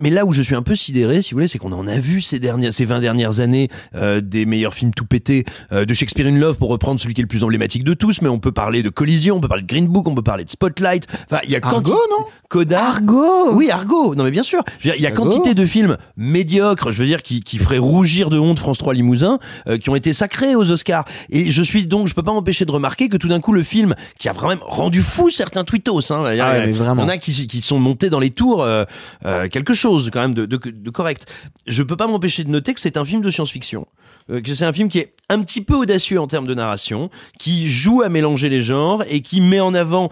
Mais 0.00 0.10
là 0.10 0.24
où 0.24 0.32
je 0.32 0.42
suis 0.42 0.54
un 0.54 0.62
peu 0.62 0.74
sidéré, 0.74 1.22
si 1.22 1.30
vous 1.32 1.36
voulez, 1.36 1.48
c'est 1.48 1.58
qu'on 1.58 1.72
en 1.72 1.86
a 1.86 1.98
vu 1.98 2.20
ces 2.20 2.38
dernières, 2.38 2.72
ces 2.72 2.84
20 2.84 3.00
dernières 3.00 3.40
années 3.40 3.68
euh, 3.94 4.20
des 4.20 4.46
meilleurs 4.46 4.74
films 4.74 4.92
tout 4.94 5.04
pétés, 5.04 5.44
euh, 5.72 5.84
de 5.84 5.92
Shakespeare 5.94 6.26
in 6.26 6.38
Love 6.38 6.56
pour 6.56 6.70
reprendre 6.70 7.00
celui 7.00 7.14
qui 7.14 7.20
est 7.20 7.24
le 7.24 7.28
plus 7.28 7.44
emblématique 7.44 7.84
de 7.84 7.94
tous, 7.94 8.22
mais 8.22 8.28
on 8.28 8.38
peut 8.38 8.52
parler 8.52 8.82
de 8.82 8.88
Collision, 8.88 9.36
on 9.36 9.40
peut 9.40 9.48
parler 9.48 9.62
de 9.62 9.68
Green 9.68 9.86
Book, 9.86 10.08
on 10.08 10.14
peut 10.14 10.22
parler 10.22 10.44
de 10.44 10.50
Spotlight. 10.50 11.06
Enfin, 11.30 11.40
il 11.44 11.50
y 11.50 11.56
a 11.56 11.60
Argo, 11.62 11.76
quanti- 11.76 11.90
non? 11.90 12.26
Coda. 12.48 12.84
Argo 12.84 13.52
Oui, 13.52 13.70
Argo. 13.70 14.14
Non, 14.14 14.24
mais 14.24 14.30
bien 14.32 14.42
sûr. 14.42 14.62
Je 14.80 14.88
veux 14.88 14.92
dire, 14.92 14.94
Il 14.96 15.02
y 15.02 15.06
a 15.06 15.10
Argo. 15.10 15.22
quantité 15.24 15.54
de 15.54 15.64
films 15.66 15.96
médiocres, 16.16 16.92
je 16.92 16.98
veux 17.00 17.06
dire, 17.06 17.22
qui, 17.22 17.42
qui 17.42 17.58
feraient 17.58 17.78
rougir 17.78 18.30
de 18.30 18.38
honte 18.38 18.58
France 18.58 18.78
3 18.78 18.94
Limousin, 18.94 19.38
euh, 19.68 19.78
qui 19.78 19.90
ont 19.90 19.96
été 19.96 20.12
sacrés 20.12 20.54
aux 20.56 20.70
Oscars. 20.70 21.04
Et 21.30 21.50
je 21.50 21.62
suis 21.62 21.86
donc, 21.86 22.08
je 22.08 22.14
peux 22.14 22.22
pas 22.22 22.32
m'empêcher 22.32 22.64
de 22.64 22.70
remarquer 22.72 23.08
que 23.08 23.16
tout 23.16 23.28
d'un 23.28 23.40
coup, 23.40 23.52
le 23.52 23.62
film, 23.62 23.94
qui 24.18 24.28
a 24.28 24.32
vraiment 24.32 24.60
rendu 24.66 25.02
fou 25.02 25.30
certains 25.30 25.64
tweetos, 25.64 26.12
hein, 26.12 26.24
il 26.32 26.38
y 26.38 26.40
a- 26.40 26.46
Ah 26.46 26.52
ouais, 26.58 26.66
mais 26.66 26.72
vraiment. 26.72 27.02
il 27.02 27.06
y 27.06 27.08
en 27.08 27.12
a 27.12 27.18
qui, 27.18 27.46
qui 27.46 27.60
sont 27.62 27.78
montés 27.78 28.10
dans 28.10 28.20
les 28.20 28.30
tours, 28.30 28.62
euh, 28.62 28.84
euh, 29.26 29.48
quelque 29.48 29.74
chose 29.74 29.89
quand 30.12 30.20
même 30.20 30.34
de, 30.34 30.46
de, 30.46 30.56
de 30.56 30.90
correct. 30.90 31.26
Je 31.66 31.82
peux 31.82 31.96
pas 31.96 32.06
m'empêcher 32.06 32.44
de 32.44 32.50
noter 32.50 32.74
que 32.74 32.80
c'est 32.80 32.96
un 32.96 33.04
film 33.04 33.20
de 33.22 33.30
science-fiction. 33.30 33.86
Euh, 34.30 34.40
que 34.40 34.54
c'est 34.54 34.64
un 34.64 34.72
film 34.72 34.88
qui 34.88 34.98
est 34.98 35.14
un 35.28 35.42
petit 35.42 35.62
peu 35.62 35.74
audacieux 35.74 36.20
en 36.20 36.26
termes 36.26 36.46
de 36.46 36.54
narration, 36.54 37.10
qui 37.38 37.68
joue 37.68 38.02
à 38.02 38.08
mélanger 38.08 38.48
les 38.48 38.62
genres 38.62 39.04
et 39.08 39.22
qui 39.22 39.40
met 39.40 39.60
en 39.60 39.74
avant 39.74 40.10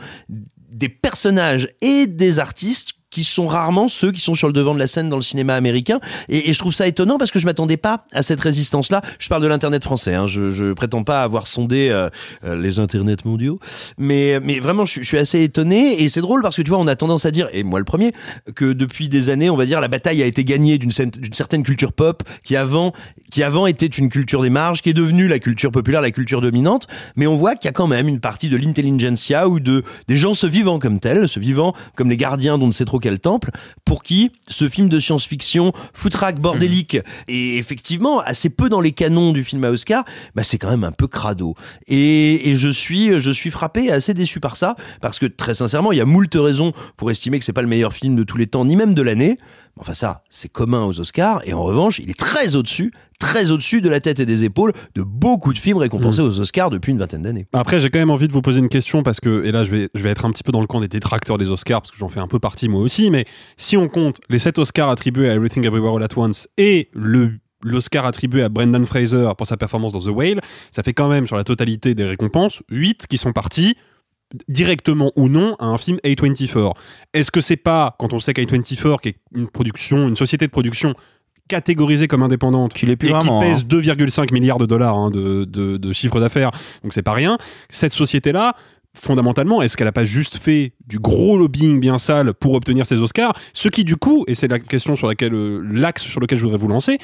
des 0.71 0.89
personnages 0.89 1.69
et 1.81 2.07
des 2.07 2.39
artistes 2.39 2.93
qui 3.11 3.25
sont 3.25 3.47
rarement 3.47 3.89
ceux 3.89 4.13
qui 4.13 4.21
sont 4.21 4.35
sur 4.35 4.47
le 4.47 4.53
devant 4.53 4.75
de 4.75 4.79
la 4.79 4.87
scène 4.87 5.09
dans 5.09 5.17
le 5.17 5.23
cinéma 5.23 5.55
américain. 5.55 6.01
Et, 6.29 6.53
je 6.53 6.59
trouve 6.59 6.75
ça 6.75 6.87
étonnant 6.87 7.19
parce 7.19 7.31
que 7.31 7.39
je 7.39 7.47
m'attendais 7.47 7.77
pas 7.77 8.05
à 8.13 8.23
cette 8.23 8.41
résistance 8.41 8.91
là 8.91 9.03
je 9.19 9.29
parle 9.29 9.43
de 9.43 9.47
l'internet 9.47 9.85
français 9.85 10.15
hein. 10.15 10.27
je, 10.27 10.51
je 10.51 10.73
prétends 10.73 11.05
pas 11.05 11.23
avoir 11.23 11.47
sondé 11.47 11.89
euh, 11.91 12.09
euh, 12.45 12.61
les 12.61 12.79
internets 12.79 13.25
mondiaux. 13.25 13.61
Mais 13.97 14.41
mais 14.43 14.59
vraiment 14.59 14.85
je, 14.85 15.03
suis- 15.03 15.19
assez 15.19 15.43
étonné. 15.43 16.03
Et 16.03 16.09
c'est 16.09 16.21
drôle 16.21 16.43
parce 16.43 16.57
que 16.57 16.63
tu 16.63 16.71
vois 16.71 16.79
on 16.79 16.87
a 16.87 16.97
tendance 16.97 17.27
à 17.27 17.31
dire 17.31 17.49
et 17.53 17.63
moi 17.63 17.79
le 17.79 17.85
premier 17.85 18.13
que 18.55 18.73
depuis 18.73 19.09
des 19.09 19.31
années 19.31 19.51
on 19.51 19.57
va 19.57 19.67
dire 19.67 19.81
la 19.81 19.89
bataille 19.89 20.23
a 20.23 20.27
été 20.27 20.45
gagnée 20.45 20.79
d'une 20.79 20.93
certaine 20.93 21.63
culture 21.63 21.93
pop 21.93 22.23
qui 22.45 22.57
avant 22.57 22.93
qui 23.31 23.43
avant 23.43 23.67
était 23.67 23.87
une 23.87 24.11
culture 24.11 24.43
des 24.43 24.51
marges 24.51 24.83
qui 24.83 24.91
est 24.91 24.95
devenue 24.95 25.29
la 25.29 25.39
culture 25.39 25.71
populaire 25.71 26.01
la 26.01 26.11
culture 26.11 26.41
dominante. 26.41 26.87
Mais 27.17 27.27
on 27.27 27.37
voit 27.37 27.57
qu'il 27.57 27.67
y 27.67 27.71
a 27.71 27.73
quand 27.73 27.87
même 27.87 28.09
une 28.09 28.21
partie 28.21 28.49
de 28.49 28.57
l'intelligentsia 28.57 29.49
ou 29.49 29.61
de 29.61 29.83
des 30.09 30.17
gens 30.17 30.35
se 30.35 30.47
vivant 30.47 30.79
comme 30.79 30.99
tels 30.99 31.29
se 31.29 31.41
vivant 31.41 31.75
comme 31.95 32.11
les 32.11 32.17
gardiens 32.17 32.59
d'on 32.59 32.67
ne 32.67 32.73
sait 32.73 32.85
trop 32.85 32.98
quel 32.99 33.21
temple 33.21 33.51
pour 33.85 34.03
qui 34.03 34.31
ce 34.49 34.69
film 34.69 34.89
de 34.89 34.99
science-fiction 34.99 35.73
foutraque 35.93 36.41
bordélique. 36.41 36.99
Et 37.27 37.59
effectivement 37.59 38.21
assez 38.21 38.51
peu 38.51 38.69
dans 38.69 38.81
les 38.81 38.93
canons 38.93 39.33
du 39.33 39.45
film 39.45 39.65
à 39.65 39.71
Oscar 39.71 40.05
bah 40.35 40.45
c'est 40.45 40.59
quand 40.59 40.71
même 40.71 40.85
un 40.85 40.93
peu 40.93 41.07
crado. 41.07 41.55
Et, 41.87 42.51
et 42.51 42.55
je 42.55 42.69
suis 42.69 43.21
je 43.21 43.31
suis 43.31 43.51
frappé 43.51 43.85
et 43.85 43.93
assez 43.93 44.15
déçu 44.15 44.41
par 44.41 44.57
ça 44.57 44.77
parce 45.01 45.19
que 45.19 45.27
très 45.27 45.55
sincèrement 45.55 45.93
il 45.93 45.99
y 45.99 46.01
a 46.01 46.05
moult 46.05 46.35
raisons 46.35 46.73
pour 46.97 47.11
estimer 47.11 47.39
que 47.39 47.45
c'est 47.45 47.53
pas 47.53 47.63
le 47.63 47.69
meilleur 47.69 47.93
film 47.93 48.17
de 48.17 48.23
tous 48.23 48.37
les 48.37 48.47
temps 48.47 48.65
ni 48.65 48.77
même 48.77 48.95
de 48.95 49.03
l'année 49.03 49.39
Enfin 49.79 49.95
ça, 49.95 50.23
c'est 50.31 50.51
commun 50.51 50.85
aux 50.85 51.01
Oscars, 51.01 51.41
et 51.45 51.53
en 51.53 51.63
revanche, 51.63 51.99
il 51.99 52.11
est 52.11 52.19
très 52.19 52.57
au-dessus, 52.57 52.93
très 53.19 53.51
au-dessus 53.51 53.81
de 53.81 53.89
la 53.89 54.01
tête 54.01 54.21
et 54.21 54.27
des 54.27 54.45
épaules 54.45 54.73
de 54.95 55.03
beaucoup 55.03 55.53
de 55.53 55.59
films 55.59 55.79
récompensés 55.79 56.21
aux 56.21 56.41
Oscars 56.41 56.71
depuis 56.71 56.93
une 56.93 56.99
vingtaine 56.99 57.23
d'années. 57.23 57.47
Après, 57.53 57.81
j'ai 57.81 57.91
quand 57.91 57.99
même 57.99 58.11
envie 58.11 58.29
de 58.29 58.33
vous 58.33 58.43
poser 58.43 58.59
une 58.61 58.69
question 58.69 59.03
parce 59.03 59.21
que, 59.21 59.45
et 59.45 59.53
là, 59.53 59.65
je 59.65 59.71
vais, 59.71 59.89
je 59.95 60.03
vais 60.03 60.11
être 60.11 60.25
un 60.25 60.31
petit 60.31 60.43
peu 60.43 60.53
dans 60.53 60.61
le 60.61 60.67
camp 60.67 60.81
des 60.81 60.89
détracteurs 60.89 61.39
des 61.39 61.51
Oscars 61.51 61.83
parce 61.83 61.91
que 61.91 61.99
j'en 61.99 62.09
fais 62.09 62.21
un 62.21 62.29
peu 62.29 62.39
partie 62.39 62.69
moi 62.69 62.81
aussi, 62.81 63.11
mais 63.11 63.25
si 63.57 63.77
on 63.77 63.89
compte 63.89 64.21
les 64.29 64.39
7 64.39 64.59
Oscars 64.59 64.89
attribués 64.89 65.29
à 65.31 65.35
Everything 65.35 65.65
Everywhere 65.65 65.97
All 65.97 66.03
At 66.03 66.17
Once 66.17 66.49
et 66.57 66.89
le 66.93 67.33
l'Oscar 67.63 68.07
attribué 68.07 68.43
à 68.45 68.49
Brendan 68.49 68.85
Fraser 68.87 69.33
pour 69.37 69.47
sa 69.47 69.57
performance 69.57 69.93
dans 69.93 70.01
The 70.01 70.15
Whale, 70.15 70.41
ça 70.71 70.85
fait 70.85 70.93
quand 70.93 71.09
même 71.09 71.27
sur 71.27 71.37
la 71.37 71.43
totalité 71.43 71.95
des 71.95 72.05
récompenses 72.05 72.63
8 72.71 73.07
qui 73.09 73.19
sont 73.19 73.33
partis 73.33 73.77
directement 74.49 75.13
ou 75.17 75.29
non 75.29 75.57
à 75.59 75.67
un 75.67 75.79
film 75.79 75.99
A24. 76.05 76.73
Est-ce 77.15 77.31
que 77.31 77.41
c'est 77.41 77.57
pas 77.57 77.97
quand 77.99 78.13
on 78.13 78.19
sait 78.19 78.33
qu'A24 78.33 79.01
qui 79.01 79.09
est 79.09 79.17
une 79.35 79.49
production, 79.49 80.09
une 80.09 80.17
société 80.17 80.47
de 80.47 80.51
production 80.53 80.95
catégorisée 81.49 82.09
comme 82.09 82.23
indépendante 82.23 82.73
et 82.83 82.97
qui 82.97 83.07
vraiment, 83.09 83.41
pèse 83.41 83.61
hein. 83.61 83.67
2,5 83.77 84.33
milliards 84.33 84.59
de 84.59 84.67
dollars 84.67 84.97
hein, 84.97 85.11
de, 85.11 85.45
de- 85.45 85.79
de 85.79 85.93
chiffre 85.95 86.21
d'affaires, 86.21 86.51
donc 86.83 86.93
c'est 86.93 87.03
pas 87.03 87.15
rien. 87.15 87.39
Cette 87.71 87.95
société-là, 87.95 88.55
fondamentalement, 88.95 89.63
est-ce 89.63 89.77
qu'elle 89.77 89.87
a 89.87 89.93
pas 89.93 90.05
juste 90.05 90.37
fait 90.37 90.75
du 90.87 90.99
gros 90.99 91.39
lobbying 91.39 91.81
bien 91.81 91.97
sale 91.99 92.35
pour 92.35 92.53
obtenir 92.55 92.85
ses 92.85 92.97
Oscars? 92.97 93.33
Ce 93.55 93.69
qui, 93.69 93.85
du 93.85 93.97
coup, 93.97 94.25
et 94.27 94.35
c'est 94.35 94.49
la 94.49 94.59
question 94.59 94.95
sur 94.95 95.07
laquelle, 95.07 95.33
euh, 95.35 95.63
l'axe 95.73 96.03
sur 96.03 96.21
lequel 96.21 96.37
je 96.39 96.45
voudrais 96.45 96.59
vous 96.59 96.69
lancer, 96.69 96.99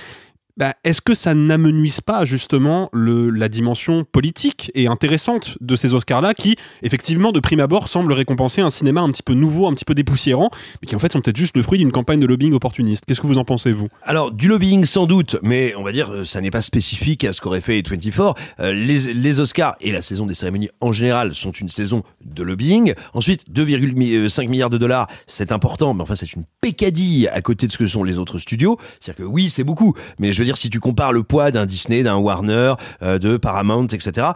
bah, 0.57 0.75
est-ce 0.85 1.01
que 1.01 1.15
ça 1.15 1.35
n'amenuise 1.35 2.01
pas 2.01 2.25
justement 2.25 2.89
la 2.93 3.49
dimension 3.49 4.05
politique 4.05 4.71
et 4.75 4.87
intéressante 4.87 5.59
de 5.61 5.75
ces 5.75 5.95
Oscars-là 5.95 6.33
qui, 6.35 6.57
effectivement, 6.83 7.33
de 7.33 7.41
prime 7.41 7.61
abord, 7.61 7.89
semblent 7.89 8.13
récompenser 8.13 8.61
un 8.61 8.71
cinéma 8.71 9.01
un 9.01 9.11
petit 9.11 9.23
peu 9.23 9.35
nouveau, 9.35 9.67
un 9.67 9.75
petit 9.75 9.85
peu 9.85 9.95
dépoussiérant, 9.95 10.51
mais 10.81 10.87
qui 10.87 10.95
en 10.95 10.99
fait 11.01 11.13
sont 11.13 11.21
peut-être 11.21 11.37
juste 11.37 11.57
le 11.57 11.63
fruit 11.63 11.79
d'une 11.79 11.91
campagne 11.91 12.21
de 12.21 12.27
lobbying 12.27 12.53
opportuniste? 12.53 13.05
Qu'est-ce 13.07 13.21
que 13.21 13.27
vous 13.27 13.39
en 13.39 13.45
pensez, 13.45 13.73
vous? 13.73 13.89
Alors, 14.03 14.31
du 14.31 14.49
lobbying 14.49 14.85
sans 14.85 15.07
doute, 15.07 15.37
mais 15.43 15.75
on 15.77 15.83
va 15.83 15.91
dire, 15.91 16.13
euh, 16.13 16.25
ça 16.25 16.41
n'est 16.41 16.51
pas 16.51 16.63
spécifique 16.63 17.25
à 17.25 17.33
ce 17.33 17.41
qu'aurait 17.41 17.61
fait 17.61 17.83
24. 17.87 18.35
Euh, 18.61 18.73
les, 18.73 19.13
les 19.13 19.41
Oscars 19.41 19.75
et 19.81 19.91
la 19.91 20.03
saison 20.03 20.27
des 20.27 20.35
cérémonies 20.35 20.71
en 20.81 20.93
général 20.93 21.35
sont 21.35 21.51
une 21.51 21.69
saison 21.69 22.05
de 22.25 22.43
lobbying. 22.43 22.95
Ensuite, 23.13 23.45
2,5 23.53 24.49
milliards 24.49 24.71
de 24.71 24.79
dollars, 24.79 25.09
c'est 25.27 25.51
important, 25.51 25.95
mais 25.95 26.03
enfin, 26.03 26.15
c'est 26.15 26.33
une 26.33 26.45
pécadille 26.61 27.27
à 27.29 27.43
côté 27.43 27.67
de 27.67 27.73
ce 27.73 27.79
que 27.79 27.87
sont 27.89 28.05
les 28.05 28.19
autres 28.19 28.39
studios. 28.39 28.79
C'est-à-dire 29.01 29.25
que 29.25 29.29
oui, 29.29 29.51
c'est 29.51 29.65
beaucoup, 29.65 29.95
mais 30.21 30.33
je 30.33 30.44
veux 30.45 30.49
dire, 30.49 30.59
si 30.59 30.71
tu 30.71 30.81
compares 30.81 31.13
le 31.13 31.23
poids 31.23 31.51
d'un 31.51 31.67
Disney, 31.67 32.03
d'un 32.03 32.17
Warner, 32.17 32.75
euh, 33.03 33.19
de 33.19 33.37
Paramount, 33.37 33.87
etc., 33.87 34.29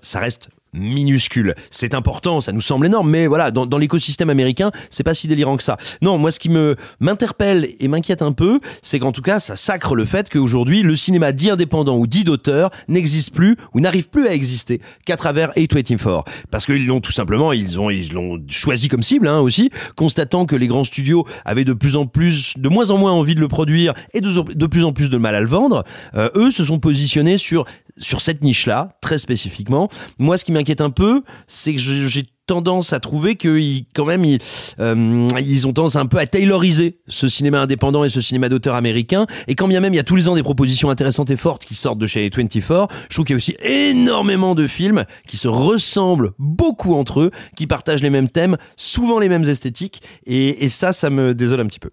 ça 0.00 0.20
reste 0.20 0.50
minuscule. 0.80 1.54
C'est 1.70 1.94
important, 1.94 2.40
ça 2.40 2.52
nous 2.52 2.60
semble 2.60 2.86
énorme, 2.86 3.10
mais 3.10 3.26
voilà, 3.26 3.50
dans, 3.50 3.66
dans 3.66 3.78
l'écosystème 3.78 4.30
américain, 4.30 4.70
c'est 4.90 5.02
pas 5.02 5.14
si 5.14 5.28
délirant 5.28 5.56
que 5.56 5.62
ça. 5.62 5.76
Non, 6.02 6.18
moi, 6.18 6.30
ce 6.30 6.38
qui 6.38 6.48
me 6.48 6.76
m'interpelle 7.00 7.68
et 7.80 7.88
m'inquiète 7.88 8.22
un 8.22 8.32
peu, 8.32 8.60
c'est 8.82 8.98
qu'en 8.98 9.12
tout 9.12 9.22
cas, 9.22 9.40
ça 9.40 9.56
sacre 9.56 9.94
le 9.94 10.04
fait 10.04 10.28
qu'aujourd'hui, 10.30 10.82
le 10.82 10.96
cinéma 10.96 11.32
dit 11.32 11.50
indépendant 11.50 11.96
ou 11.96 12.06
dit 12.06 12.24
d'auteur 12.24 12.70
n'existe 12.88 13.34
plus 13.34 13.56
ou 13.74 13.80
n'arrive 13.80 14.08
plus 14.08 14.26
à 14.26 14.34
exister 14.34 14.80
qu'à 15.04 15.16
travers 15.16 15.50
A24. 15.52 16.24
Parce 16.50 16.66
qu'ils 16.66 16.86
l'ont 16.86 17.00
tout 17.00 17.12
simplement, 17.12 17.52
ils 17.52 17.78
ont, 17.80 17.90
ils 17.90 18.12
l'ont 18.12 18.42
choisi 18.48 18.88
comme 18.88 19.02
cible, 19.02 19.28
hein, 19.28 19.40
aussi, 19.40 19.70
constatant 19.96 20.46
que 20.46 20.56
les 20.56 20.66
grands 20.66 20.84
studios 20.84 21.26
avaient 21.44 21.64
de 21.64 21.72
plus 21.72 21.96
en 21.96 22.06
plus, 22.06 22.54
de 22.56 22.68
moins 22.68 22.90
en 22.90 22.98
moins 22.98 23.12
envie 23.12 23.34
de 23.34 23.40
le 23.40 23.48
produire 23.48 23.94
et 24.14 24.20
de, 24.20 24.28
de 24.30 24.66
plus 24.66 24.84
en 24.84 24.92
plus 24.92 25.10
de 25.10 25.16
mal 25.16 25.34
à 25.34 25.40
le 25.40 25.46
vendre. 25.46 25.84
Euh, 26.14 26.30
eux 26.34 26.50
se 26.50 26.64
sont 26.64 26.78
positionnés 26.78 27.38
sur 27.38 27.64
sur 28.00 28.20
cette 28.20 28.42
niche-là, 28.42 28.90
très 29.00 29.18
spécifiquement. 29.18 29.88
Moi, 30.18 30.36
ce 30.38 30.44
qui 30.44 30.52
m'inquiète 30.52 30.67
un 30.80 30.90
peu, 30.90 31.22
c'est 31.46 31.74
que 31.74 31.80
j'ai 31.80 32.26
tendance 32.46 32.92
à 32.92 32.98
trouver 32.98 33.36
qu'ils 33.36 33.84
quand 33.94 34.06
même 34.06 34.24
ils, 34.24 34.40
euh, 34.80 35.28
ils 35.38 35.66
ont 35.66 35.72
tendance 35.72 35.96
un 35.96 36.06
peu 36.06 36.18
à 36.18 36.26
tayloriser 36.26 36.98
ce 37.06 37.28
cinéma 37.28 37.60
indépendant 37.60 38.04
et 38.04 38.08
ce 38.08 38.20
cinéma 38.20 38.48
d'auteur 38.48 38.74
américain. 38.74 39.26
Et 39.46 39.54
quand 39.54 39.68
bien 39.68 39.80
même 39.80 39.92
il 39.92 39.96
y 39.96 40.00
a 40.00 40.04
tous 40.04 40.16
les 40.16 40.28
ans 40.28 40.34
des 40.34 40.42
propositions 40.42 40.90
intéressantes 40.90 41.30
et 41.30 41.36
fortes 41.36 41.64
qui 41.66 41.74
sortent 41.74 41.98
de 41.98 42.06
chez 42.06 42.28
24 42.28 42.88
je 43.10 43.14
trouve 43.14 43.26
qu'il 43.26 43.34
y 43.34 43.36
a 43.36 43.36
aussi 43.36 43.56
énormément 43.62 44.54
de 44.54 44.66
films 44.66 45.04
qui 45.26 45.36
se 45.36 45.46
ressemblent 45.46 46.32
beaucoup 46.38 46.94
entre 46.94 47.20
eux 47.20 47.30
qui 47.54 47.66
partagent 47.66 48.02
les 48.02 48.10
mêmes 48.10 48.30
thèmes 48.30 48.56
souvent 48.76 49.18
les 49.18 49.28
mêmes 49.28 49.44
esthétiques. 49.44 50.00
Et, 50.26 50.64
et 50.64 50.68
ça 50.70 50.94
ça 50.94 51.10
me 51.10 51.34
désole 51.34 51.60
un 51.60 51.66
petit 51.66 51.80
peu. 51.80 51.90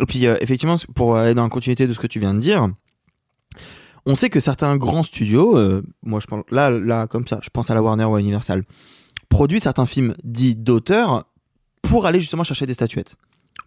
Et 0.00 0.04
puis, 0.06 0.26
euh, 0.26 0.36
effectivement, 0.40 0.76
pour 0.94 1.16
aller 1.16 1.34
dans 1.34 1.42
la 1.42 1.48
continuité 1.48 1.86
de 1.86 1.92
ce 1.92 1.98
que 1.98 2.06
tu 2.06 2.20
viens 2.20 2.34
de 2.34 2.40
dire, 2.40 2.68
on 4.06 4.14
sait 4.14 4.30
que 4.30 4.40
certains 4.40 4.76
grands 4.76 5.02
studios, 5.02 5.58
euh, 5.58 5.82
moi 6.02 6.20
je 6.20 6.26
pense, 6.26 6.44
là, 6.50 6.70
là, 6.70 7.06
comme 7.08 7.26
ça, 7.26 7.40
je 7.42 7.50
pense 7.50 7.70
à 7.70 7.74
la 7.74 7.82
Warner 7.82 8.04
ou 8.04 8.14
à 8.14 8.20
Universal, 8.20 8.64
produisent 9.28 9.64
certains 9.64 9.86
films 9.86 10.14
dits 10.22 10.54
d'auteur 10.54 11.26
pour 11.82 12.06
aller 12.06 12.20
justement 12.20 12.44
chercher 12.44 12.66
des 12.66 12.74
statuettes, 12.74 13.16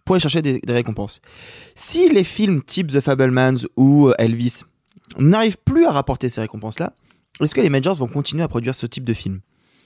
pour 0.04 0.14
aller 0.14 0.20
chercher 0.20 0.40
des, 0.40 0.60
récompenses. 0.68 1.20
Si 1.74 2.08
les 2.08 2.24
films 2.24 2.62
type 2.62 2.88
The 2.88 3.00
Fablemans 3.00 3.66
ou 3.76 4.08
euh, 4.08 4.14
Elvis 4.18 4.62
n'arrivent 5.18 5.58
plus 5.64 5.84
à 5.84 5.92
rapporter 5.92 6.30
ces 6.30 6.40
récompenses-là, 6.40 6.94
est-ce 7.40 7.54
que 7.54 7.60
les 7.60 7.70
majors 7.70 7.94
vont 7.94 8.08
continuer 8.08 8.42
à 8.42 8.48
produire 8.48 8.74
ce 8.74 8.86
type 8.86 9.04
de 9.04 9.12
film? 9.12 9.40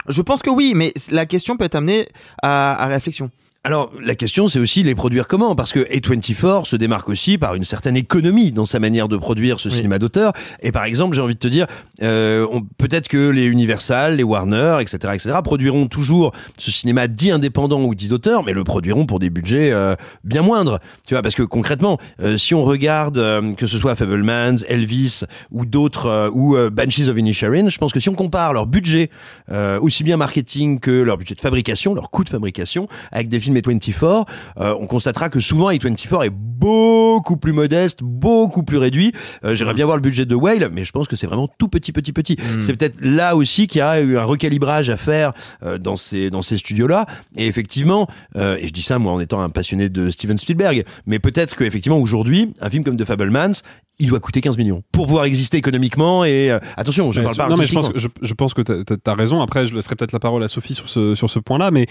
Je 0.08 0.22
pense 0.22 0.42
que 0.42 0.50
oui, 0.50 0.72
mais 0.74 0.92
la 1.10 1.26
question 1.26 1.56
peut 1.56 1.64
être 1.64 1.76
amenée 1.76 2.08
à 2.42 2.86
réflexion. 2.86 3.30
Alors, 3.66 3.90
la 3.98 4.14
question, 4.14 4.46
c'est 4.46 4.58
aussi 4.58 4.82
les 4.82 4.94
produire 4.94 5.26
comment? 5.26 5.56
Parce 5.56 5.72
que 5.72 5.80
A24 5.80 6.66
se 6.66 6.76
démarque 6.76 7.08
aussi 7.08 7.38
par 7.38 7.54
une 7.54 7.64
certaine 7.64 7.96
économie 7.96 8.52
dans 8.52 8.66
sa 8.66 8.78
manière 8.78 9.08
de 9.08 9.16
produire 9.16 9.58
ce 9.58 9.70
cinéma 9.70 9.98
d'auteur. 9.98 10.34
Et 10.60 10.70
par 10.70 10.84
exemple, 10.84 11.16
j'ai 11.16 11.22
envie 11.22 11.32
de 11.32 11.38
te 11.38 11.48
dire, 11.48 11.66
euh, 12.02 12.46
peut-être 12.76 13.08
que 13.08 13.30
les 13.30 13.46
Universal, 13.46 14.16
les 14.16 14.22
Warner, 14.22 14.76
etc., 14.82 15.14
etc., 15.14 15.38
produiront 15.42 15.86
toujours 15.86 16.32
ce 16.58 16.70
cinéma 16.70 17.08
dit 17.08 17.30
indépendant 17.30 17.80
ou 17.82 17.94
dit 17.94 18.08
d'auteur, 18.08 18.44
mais 18.44 18.52
le 18.52 18.64
produiront 18.64 19.06
pour 19.06 19.18
des 19.18 19.30
budgets 19.30 19.72
euh, 19.72 19.96
bien 20.24 20.42
moindres. 20.42 20.78
Tu 21.08 21.14
vois, 21.14 21.22
parce 21.22 21.34
que 21.34 21.42
concrètement, 21.42 21.98
euh, 22.20 22.36
si 22.36 22.54
on 22.54 22.64
regarde 22.64 23.16
euh, 23.16 23.54
que 23.54 23.66
ce 23.66 23.78
soit 23.78 23.94
Fablemans, 23.94 24.56
Elvis 24.68 25.22
ou 25.50 25.64
d'autres, 25.64 26.04
euh, 26.04 26.30
ou 26.30 26.54
euh, 26.54 26.68
Banshees 26.68 27.08
of 27.08 27.16
Inisherin, 27.16 27.70
je 27.70 27.78
pense 27.78 27.94
que 27.94 28.00
si 28.00 28.10
on 28.10 28.14
compare 28.14 28.52
leur 28.52 28.66
budget, 28.66 29.08
euh, 29.50 29.80
aussi 29.80 30.04
bien 30.04 30.18
marketing 30.18 30.80
que 30.80 30.90
leur 30.90 31.16
budget 31.16 31.34
de 31.34 31.40
fabrication, 31.40 31.94
leur 31.94 32.10
coût 32.10 32.24
de 32.24 32.28
fabrication, 32.28 32.88
avec 33.10 33.30
des 33.30 33.40
films 33.40 33.53
A24, 33.56 34.26
euh, 34.58 34.74
on 34.78 34.86
constatera 34.86 35.28
que 35.28 35.40
souvent 35.40 35.70
A24 35.70 36.26
est 36.26 36.30
beaucoup 36.30 37.36
plus 37.36 37.52
modeste, 37.52 38.00
beaucoup 38.02 38.62
plus 38.62 38.78
réduit. 38.78 39.12
Euh, 39.44 39.54
J'aimerais 39.54 39.74
bien 39.74 39.84
voir 39.84 39.96
le 39.96 40.02
budget 40.02 40.24
de 40.24 40.34
Whale, 40.34 40.70
mais 40.72 40.84
je 40.84 40.92
pense 40.92 41.08
que 41.08 41.16
c'est 41.16 41.26
vraiment 41.26 41.48
tout 41.58 41.68
petit, 41.68 41.92
petit, 41.92 42.12
petit. 42.12 42.36
C'est 42.60 42.76
peut-être 42.76 42.96
là 43.00 43.36
aussi 43.36 43.66
qu'il 43.66 43.80
y 43.80 43.82
a 43.82 44.00
eu 44.00 44.18
un 44.18 44.24
recalibrage 44.24 44.90
à 44.90 44.96
faire 44.96 45.32
euh, 45.62 45.78
dans 45.78 45.96
ces 45.96 46.30
dans 46.30 46.42
ces 46.42 46.58
studios-là. 46.58 47.06
Et 47.36 47.46
effectivement, 47.46 48.08
et 48.36 48.66
je 48.66 48.72
dis 48.72 48.82
ça 48.82 48.98
moi 48.98 49.12
en 49.12 49.20
étant 49.20 49.40
un 49.40 49.50
passionné 49.50 49.88
de 49.88 50.10
Steven 50.10 50.38
Spielberg, 50.38 50.84
mais 51.06 51.18
peut-être 51.18 51.56
que 51.56 51.64
effectivement 51.64 51.98
aujourd'hui, 51.98 52.52
un 52.60 52.70
film 52.70 52.84
comme 52.84 52.96
The 52.96 53.04
Fablemans, 53.04 53.62
il 53.98 54.08
doit 54.08 54.20
coûter 54.20 54.40
15 54.40 54.56
millions 54.58 54.82
pour 54.92 55.06
pouvoir 55.06 55.24
exister 55.24 55.56
économiquement. 55.56 56.24
Et 56.24 56.50
euh, 56.50 56.58
attention, 56.76 57.12
je 57.12 57.20
Mais 57.20 57.26
parle 57.26 57.36
pas 57.36 57.48
non, 57.48 57.56
mais 57.56 57.66
je 57.66 57.74
pense, 57.74 57.88
que, 57.90 57.98
je, 57.98 58.08
je 58.20 58.34
pense 58.34 58.54
que 58.54 58.62
tu 58.62 58.72
as, 59.06 59.14
raison. 59.14 59.40
Après, 59.40 59.66
je 59.66 59.74
laisserai 59.74 59.96
peut-être 59.96 60.12
la 60.12 60.20
parole 60.20 60.42
à 60.42 60.48
Sophie 60.48 60.74
sur 60.74 60.88
ce, 60.88 61.14
sur 61.14 61.30
ce 61.30 61.38
point-là, 61.38 61.70
mais 61.70 61.86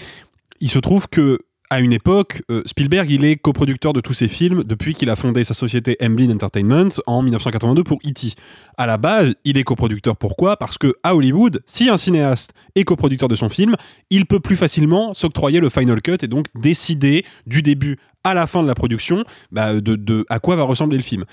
il 0.60 0.68
se 0.68 0.78
trouve 0.78 1.08
que 1.08 1.40
à 1.74 1.80
une 1.80 1.92
époque, 1.92 2.40
euh, 2.52 2.62
Spielberg, 2.66 3.10
il 3.10 3.24
est 3.24 3.34
coproducteur 3.34 3.92
de 3.92 4.00
tous 4.00 4.14
ses 4.14 4.28
films 4.28 4.62
depuis 4.62 4.94
qu'il 4.94 5.10
a 5.10 5.16
fondé 5.16 5.42
sa 5.42 5.54
société 5.54 5.96
Emblem 6.00 6.30
Entertainment 6.30 6.90
en 7.08 7.20
1982 7.20 7.82
pour 7.82 7.98
E.T. 8.06 8.34
À 8.76 8.86
la 8.86 8.96
base, 8.96 9.34
il 9.44 9.58
est 9.58 9.64
coproducteur. 9.64 10.16
Pourquoi? 10.16 10.56
Parce 10.56 10.78
que 10.78 10.94
à 11.02 11.16
Hollywood, 11.16 11.62
si 11.66 11.88
un 11.88 11.96
cinéaste 11.96 12.52
est 12.76 12.84
coproducteur 12.84 13.28
de 13.28 13.34
son 13.34 13.48
film, 13.48 13.74
il 14.10 14.24
peut 14.24 14.38
plus 14.38 14.54
facilement 14.54 15.14
s'octroyer 15.14 15.58
le 15.58 15.68
final 15.68 16.00
cut 16.00 16.18
et 16.22 16.28
donc 16.28 16.46
décider 16.54 17.24
du 17.48 17.60
début 17.60 17.98
à 18.22 18.34
la 18.34 18.46
fin 18.46 18.62
de 18.62 18.68
la 18.68 18.76
production 18.76 19.24
bah, 19.50 19.80
de 19.80 20.24
à 20.28 20.38
quoi 20.38 20.54
va 20.54 20.62
ressembler 20.62 20.96
le 20.96 21.02
film. 21.02 21.24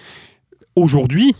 Aujourd'hui, 0.76 1.36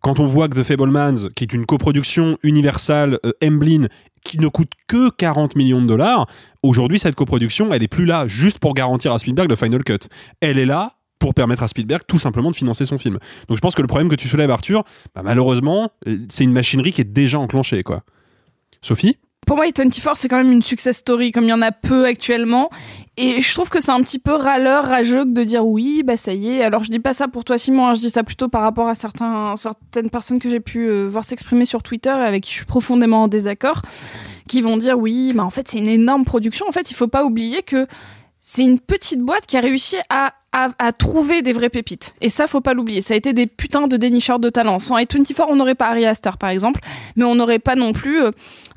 quand 0.00 0.20
on 0.20 0.26
voit 0.26 0.48
que 0.48 0.60
The 0.60 0.64
Fablemans, 0.64 1.28
qui 1.34 1.44
est 1.44 1.52
une 1.52 1.66
coproduction 1.66 2.38
universelle 2.42 3.18
euh, 3.24 3.32
Emblem, 3.42 3.88
qui 4.24 4.38
ne 4.38 4.48
coûte 4.48 4.70
que 4.86 5.10
40 5.10 5.56
millions 5.56 5.80
de 5.80 5.86
dollars, 5.86 6.26
aujourd'hui 6.62 6.98
cette 6.98 7.14
coproduction, 7.14 7.72
elle 7.72 7.82
est 7.82 7.88
plus 7.88 8.04
là 8.04 8.26
juste 8.28 8.58
pour 8.58 8.74
garantir 8.74 9.12
à 9.12 9.18
Spielberg 9.18 9.48
le 9.48 9.56
final 9.56 9.84
cut. 9.84 9.98
Elle 10.40 10.58
est 10.58 10.66
là 10.66 10.92
pour 11.18 11.34
permettre 11.34 11.62
à 11.62 11.68
Spielberg 11.68 12.02
tout 12.06 12.18
simplement 12.18 12.50
de 12.50 12.56
financer 12.56 12.84
son 12.84 12.98
film. 12.98 13.18
Donc 13.48 13.56
je 13.56 13.60
pense 13.60 13.74
que 13.74 13.82
le 13.82 13.88
problème 13.88 14.08
que 14.08 14.14
tu 14.14 14.28
soulèves, 14.28 14.50
Arthur, 14.50 14.84
bah, 15.14 15.22
malheureusement, 15.24 15.90
euh, 16.06 16.18
c'est 16.28 16.44
une 16.44 16.52
machinerie 16.52 16.92
qui 16.92 17.00
est 17.00 17.12
déjà 17.12 17.38
enclenchée, 17.38 17.82
quoi. 17.82 18.02
Sophie? 18.82 19.16
Pour 19.48 19.56
moi, 19.56 19.66
A24, 19.66 20.12
c'est 20.16 20.28
quand 20.28 20.36
même 20.36 20.52
une 20.52 20.62
success 20.62 20.98
story, 20.98 21.32
comme 21.32 21.44
il 21.44 21.48
y 21.48 21.52
en 21.54 21.62
a 21.62 21.72
peu 21.72 22.04
actuellement. 22.04 22.68
Et 23.16 23.40
je 23.40 23.54
trouve 23.54 23.70
que 23.70 23.80
c'est 23.80 23.90
un 23.90 24.02
petit 24.02 24.18
peu 24.18 24.34
râleur, 24.34 24.84
rageux 24.84 25.24
de 25.24 25.42
dire 25.42 25.64
oui, 25.64 26.02
bah 26.04 26.18
ça 26.18 26.34
y 26.34 26.50
est. 26.50 26.62
Alors 26.62 26.84
je 26.84 26.90
dis 26.90 26.98
pas 26.98 27.14
ça 27.14 27.28
pour 27.28 27.44
toi, 27.44 27.56
Simon, 27.56 27.86
hein, 27.86 27.94
je 27.94 28.00
dis 28.00 28.10
ça 28.10 28.22
plutôt 28.22 28.48
par 28.48 28.60
rapport 28.60 28.88
à 28.88 28.94
certaines 28.94 30.10
personnes 30.12 30.38
que 30.38 30.50
j'ai 30.50 30.60
pu 30.60 30.80
euh, 30.80 31.06
voir 31.06 31.24
s'exprimer 31.24 31.64
sur 31.64 31.82
Twitter 31.82 32.10
et 32.10 32.26
avec 32.26 32.42
qui 32.42 32.50
je 32.50 32.56
suis 32.56 32.66
profondément 32.66 33.22
en 33.22 33.28
désaccord, 33.28 33.80
qui 34.48 34.60
vont 34.60 34.76
dire 34.76 34.98
oui, 34.98 35.32
mais 35.34 35.40
en 35.40 35.48
fait 35.48 35.66
c'est 35.66 35.78
une 35.78 35.88
énorme 35.88 36.26
production. 36.26 36.66
En 36.68 36.72
fait, 36.72 36.90
il 36.90 36.94
faut 36.94 37.08
pas 37.08 37.24
oublier 37.24 37.62
que 37.62 37.86
c'est 38.42 38.64
une 38.64 38.78
petite 38.78 39.20
boîte 39.22 39.46
qui 39.46 39.56
a 39.56 39.60
réussi 39.60 39.96
à 40.10 40.34
à, 40.52 40.70
à 40.78 40.92
trouver 40.92 41.42
des 41.42 41.52
vraies 41.52 41.68
pépites. 41.68 42.14
Et 42.20 42.28
ça, 42.30 42.46
faut 42.46 42.60
pas 42.62 42.72
l'oublier. 42.74 43.00
Ça 43.02 43.14
a 43.14 43.16
été 43.16 43.32
des 43.32 43.46
putains 43.46 43.86
de 43.86 43.96
dénicheurs 43.96 44.38
de 44.38 44.48
talents. 44.48 44.78
Sans 44.78 44.96
A24, 44.98 45.44
on 45.48 45.56
n'aurait 45.56 45.74
pas 45.74 45.88
Ari 45.88 46.06
Aster, 46.06 46.30
par 46.40 46.50
exemple, 46.50 46.80
mais 47.16 47.24
on 47.24 47.34
n'aurait 47.34 47.58
pas 47.58 47.74
non 47.74 47.92
plus 47.92 48.22
euh, 48.22 48.30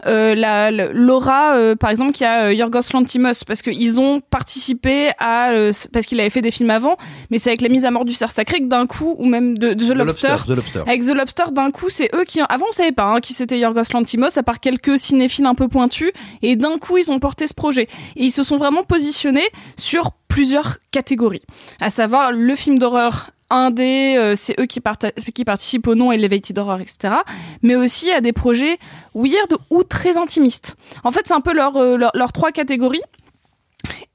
euh, 0.06 0.36
la, 0.36 0.70
la- 0.70 0.92
Laura, 0.92 1.56
euh, 1.56 1.76
par 1.76 1.90
exemple, 1.90 2.12
qui 2.12 2.26
a 2.26 2.46
euh, 2.46 2.54
Yorgos 2.54 2.82
Lanthimos, 2.94 3.44
parce 3.48 3.62
qu'ils 3.62 4.00
ont 4.00 4.20
participé 4.20 5.12
à, 5.20 5.52
euh, 5.52 5.72
parce 5.94 6.06
qu'il 6.08 6.20
avait 6.20 6.30
fait 6.30 6.42
des 6.42 6.52
films 6.52 6.72
avant, 6.72 6.98
mais 7.30 7.38
c'est 7.40 7.50
avec 7.50 7.62
la 7.62 7.70
mise 7.70 7.86
à 7.86 7.92
mort 7.92 8.04
du 8.06 8.14
cerf 8.14 8.32
sacré 8.32 8.60
que 8.60 8.66
d'un 8.68 8.86
coup, 8.86 9.16
ou 9.18 9.26
même 9.26 9.58
de, 9.58 9.74
de 9.74 9.86
The 9.86 9.90
The 9.90 9.98
Lobster, 9.98 10.28
Lobster, 10.30 10.46
The 10.54 10.56
Lobster. 10.56 10.80
avec 10.88 11.02
The 11.04 11.16
Lobster, 11.16 11.44
d'un 11.52 11.72
coup, 11.72 11.90
c'est 11.90 12.10
eux 12.16 12.26
qui, 12.26 12.42
avant, 12.50 12.66
on 12.70 12.74
savait 12.74 12.92
pas 12.92 13.06
hein, 13.06 13.20
qui 13.22 13.34
c'était 13.34 13.58
Yorgos 13.60 13.84
Lanthimos, 13.94 14.38
à 14.38 14.44
part 14.44 14.60
quelques 14.60 15.00
cinéphiles 15.00 15.46
un 15.46 15.56
peu 15.56 15.68
pointus, 15.70 16.12
et 16.42 16.56
d'un 16.58 16.78
coup, 16.80 16.98
ils 16.98 17.12
ont 17.12 17.20
porté 17.20 17.48
ce 17.48 17.54
projet. 17.54 17.84
Et 18.16 18.26
ils 18.26 18.32
se 18.32 18.44
sont 18.44 18.58
vraiment 18.58 18.84
positionnés 18.84 19.48
sur 19.78 20.12
plusieurs 20.32 20.78
catégories, 20.92 21.42
à 21.80 21.90
savoir 21.90 22.32
le 22.32 22.56
film 22.56 22.80
d'horreur 22.80 23.32
indé, 23.50 24.16
euh, 24.18 24.36
c'est 24.38 24.58
eux 24.62 24.66
qui, 24.66 24.80
parta- 24.80 25.12
qui 25.12 25.44
participent 25.44 25.88
au 25.88 25.96
nom 25.96 26.12
Elevated 26.12 26.58
Horror, 26.58 26.80
etc. 26.80 27.16
Mais 27.62 27.76
aussi 27.76 28.10
à 28.12 28.22
des 28.22 28.32
projets 28.32 28.78
weird 29.14 29.58
ou 29.70 29.84
très 29.84 30.18
intimistes. 30.18 30.76
En 31.04 31.12
fait, 31.12 31.24
c'est 31.28 31.34
un 31.34 31.42
peu 31.42 31.54
leurs 31.54 31.76
euh, 31.76 32.28
trois 32.34 32.52
catégories. 32.54 33.02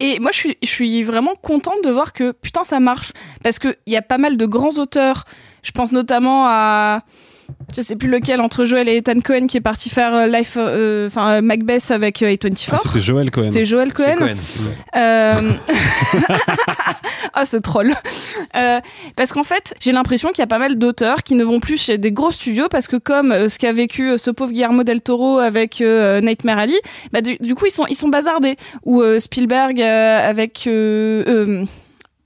Et 0.01 0.19
moi, 0.21 0.31
je 0.33 0.39
suis, 0.39 0.57
je 0.63 0.69
suis 0.69 1.03
vraiment 1.03 1.35
contente 1.35 1.83
de 1.85 1.91
voir 1.91 2.13
que 2.15 2.33
putain, 2.33 2.65
ça 2.65 2.81
marche. 2.81 3.13
Parce 3.43 3.59
qu'il 3.59 3.77
y 3.87 3.97
a 3.97 4.03
pas 4.03 4.17
mal 4.19 4.37
de 4.39 4.47
grands 4.47 4.79
auteurs. 4.79 5.25
Je 5.63 5.73
pense 5.73 5.93
notamment 5.93 6.47
à. 6.47 7.03
Je 7.75 7.83
sais 7.83 7.97
plus 7.97 8.09
lequel, 8.09 8.41
entre 8.41 8.65
Joel 8.65 8.89
et 8.89 8.97
Ethan 8.97 9.21
Cohen, 9.21 9.47
qui 9.47 9.57
est 9.57 9.61
parti 9.61 9.91
faire 9.91 10.15
euh, 10.15 10.27
Life, 10.27 10.57
euh, 10.57 11.09
enfin 11.09 11.33
euh, 11.33 11.43
Macbeth 11.43 11.91
avec 11.91 12.23
euh, 12.23 12.35
A24. 12.35 12.69
Ah, 12.73 12.79
c'était 12.83 13.01
Joel 13.01 13.31
Cohen. 13.31 13.45
C'était 13.45 13.65
Joel 13.65 13.93
Cohen. 13.93 14.17
Cohen. 14.17 14.35
Euh... 14.97 15.51
ah, 17.35 17.45
ce 17.45 17.57
troll. 17.57 17.93
Euh, 18.57 18.81
parce 19.17 19.33
qu'en 19.33 19.45
fait, 19.45 19.75
j'ai 19.81 19.93
l'impression 19.93 20.31
qu'il 20.31 20.39
y 20.39 20.43
a 20.43 20.47
pas 20.47 20.59
mal 20.59 20.79
d'auteurs 20.79 21.23
qui 21.23 21.35
ne 21.35 21.45
vont 21.45 21.61
plus 21.61 21.81
chez 21.81 21.99
des 21.99 22.13
gros 22.13 22.31
studios 22.31 22.69
parce 22.71 22.87
que 22.87 22.97
comme 22.97 23.33
euh, 23.33 23.49
ce 23.49 23.59
qu'a 23.59 23.73
vécu 23.73 24.13
euh, 24.13 24.19
ce 24.19 24.31
pauvre 24.31 24.53
Guillermo 24.53 24.85
del 24.85 25.01
Toro 25.01 25.39
avec 25.39 25.81
euh, 25.81 26.21
Nightmare 26.21 26.59
Alley, 26.59 26.81
bah, 27.13 27.21
du, 27.21 27.37
du 27.39 27.55
coup 27.55 27.67
ils 27.67 27.71
sont 27.71 27.87
ils 27.89 27.97
sont 27.97 28.09
bazardés. 28.09 28.57
Ou 28.85 29.03
euh, 29.03 29.21
Spielberg 29.21 29.81
euh, 29.81 30.29
avec 30.31 30.65
euh, 30.67 31.25
euh, 31.27 31.65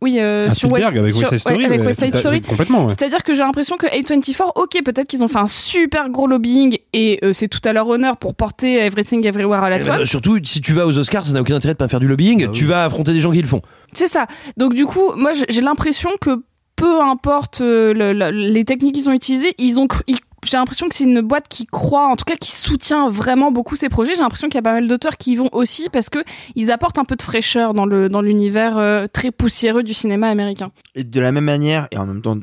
oui, 0.03 0.17
euh, 0.19 0.47
Ah, 0.51 0.55
sur 0.55 0.71
West- 0.73 0.85
avec 0.87 1.13
sur- 1.13 1.19
West 1.21 1.31
Side 1.31 1.39
Story, 1.41 1.57
ouais, 1.59 1.65
avec 1.67 1.83
West 1.85 2.01
Side 2.05 2.15
à- 2.17 2.19
Story. 2.21 2.41
complètement, 2.41 2.83
ouais. 2.83 2.89
C'est-à-dire 2.89 3.23
que 3.23 3.35
j'ai 3.35 3.41
l'impression 3.41 3.77
que 3.77 3.87
A24, 3.87 4.53
ok, 4.57 4.83
peut-être 4.85 5.07
qu'ils 5.07 5.23
ont 5.23 5.29
fait 5.29 5.39
un 5.39 5.49
super 5.49 6.09
gros 6.11 6.27
lobbying 6.27 6.79
et 6.93 7.19
euh, 7.25 7.33
c'est 7.33 7.49
tout 7.49 7.61
à 7.65 7.73
leur 7.73 7.87
honneur 7.89 8.17
pour 8.17 8.35
porter 8.35 8.77
Everything 8.77 9.25
Everywhere 9.27 9.63
All 9.63 9.73
at 9.75 9.79
Eh 9.81 9.83
ben, 9.85 10.01
Once. 10.01 10.09
surtout, 10.09 10.39
si 10.43 10.61
tu 10.61 10.73
vas 10.73 10.87
aux 10.87 10.97
Oscars, 10.99 11.27
ça 11.27 11.33
n'a 11.33 11.41
aucun 11.43 11.55
intérêt 11.57 11.75
de 11.75 11.79
pas 11.79 11.89
faire 11.89 12.01
du 12.01 12.09
lobbying. 12.09 12.51
Tu 12.53 12.65
vas 12.65 12.85
affronter 12.85 13.13
des 13.13 13.21
gens 13.21 13.31
qui 13.33 13.43
le 13.43 13.49
font. 13.49 13.61
C'est 13.93 14.09
ça. 14.09 14.27
Donc 14.57 14.75
du 14.75 14.87
coup, 14.87 15.13
moi 15.17 15.33
j'ai- 15.49 15.61
l'impression 15.61 16.11
que 16.21 16.43
peu 16.77 17.03
importe 17.03 17.61
euh, 17.61 17.93
le- 17.93 18.13
le- 18.15 18.31
les 18.31 18.65
techniques 18.65 18.95
qu'ils 18.95 19.09
ont 19.11 19.13
utilisées, 19.13 19.53
ils 19.59 19.79
ont 19.79 19.87
cru- 19.87 20.03
ils- 20.07 20.17
j'ai 20.45 20.57
l'impression 20.57 20.89
que 20.89 20.95
c'est 20.95 21.05
une 21.05 21.21
boîte 21.21 21.49
qui 21.49 21.67
croit, 21.67 22.07
en 22.07 22.17
tout 22.17 22.25
cas 22.25 22.37
qui 22.37 22.53
soutient 22.53 23.09
vraiment 23.09 23.53
beaucoup 23.53 23.77
ces 23.77 23.89
projets. 23.89 24.15
J'ai 24.15 24.23
l'impression 24.23 24.49
qu'il 24.49 24.57
y 24.57 24.59
a 24.59 24.63
pas 24.63 24.73
mal 24.73 24.89
d'auteurs 24.89 25.17
qui 25.17 25.33
y 25.33 25.37
vont 25.37 25.51
aussi 25.53 25.89
parce 25.91 26.11
que 26.11 26.19
ils 26.55 26.71
apportent 26.71 26.99
un 26.99 27.05
peu 27.05 27.17
de 27.17 27.23
fraîcheur 27.23 27.75
dans 27.75 27.87
le 27.87 28.09
dans 28.09 28.23
l'univers 28.23 28.79
euh, 28.79 29.07
très 29.13 29.31
poussiéreux 29.31 29.83
du 29.83 29.95
cinéma 29.95 30.29
américain. 30.29 30.71
Et 30.95 31.05
de 31.05 31.21
la 31.21 31.33
même 31.33 31.45
manière, 31.45 31.89
et 31.91 31.99
en 31.99 32.07
même 32.07 32.23
temps 32.23 32.37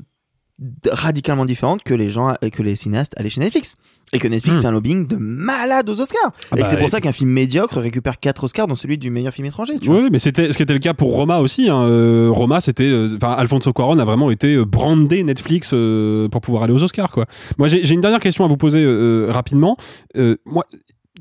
radicalement 0.91 1.45
différente 1.45 1.83
que 1.83 1.93
les 1.93 2.09
gens, 2.09 2.33
que 2.51 2.63
les 2.63 2.75
cinéastes 2.75 3.13
allaient 3.17 3.29
chez 3.29 3.41
Netflix. 3.41 3.75
Et 4.13 4.19
que 4.19 4.27
Netflix 4.29 4.57
Hmm. 4.59 4.61
fait 4.61 4.67
un 4.67 4.71
lobbying 4.71 5.05
de 5.05 5.17
malade 5.17 5.89
aux 5.89 5.99
Oscars. 5.99 6.31
Ah 6.49 6.55
et 6.55 6.55
que 6.55 6.61
bah, 6.61 6.67
c'est 6.69 6.77
pour 6.77 6.85
et- 6.85 6.89
ça 6.89 7.01
qu'un 7.01 7.11
film 7.11 7.29
médiocre 7.29 7.77
récupère 7.79 8.19
4 8.21 8.45
Oscars 8.45 8.65
dans 8.67 8.75
celui 8.75 8.97
du 8.97 9.09
meilleur 9.09 9.33
film 9.33 9.45
étranger. 9.47 9.73
Tu 9.81 9.89
vois. 9.89 10.01
Oui, 10.03 10.09
mais 10.11 10.19
c'était 10.19 10.49
ce 10.51 10.55
qui 10.57 10.63
était 10.63 10.71
le 10.73 10.79
cas 10.79 10.93
pour 10.93 11.13
Roma 11.13 11.39
aussi. 11.39 11.69
hein. 11.69 11.81
Euh, 11.83 12.29
Roma, 12.31 12.61
c'était, 12.61 12.89
euh, 12.89 13.17
enfin, 13.21 13.33
Alfonso 13.33 13.73
Cuarón 13.73 13.99
a 13.99 14.05
vraiment 14.05 14.31
été 14.31 14.55
euh, 14.55 14.63
brandé 14.65 15.23
Netflix 15.23 15.71
euh, 15.73 16.29
pour 16.29 16.39
pouvoir 16.39 16.63
aller 16.63 16.73
aux 16.73 16.81
Oscars, 16.83 17.11
quoi. 17.11 17.25
Moi, 17.57 17.67
j'ai 17.67 17.83
j'ai 17.83 17.93
une 17.95 18.01
dernière 18.01 18.21
question 18.21 18.45
à 18.45 18.47
vous 18.47 18.55
poser 18.57 18.81
euh, 18.83 19.27
rapidement. 19.29 19.75
Euh, 20.15 20.37
moi, 20.45 20.63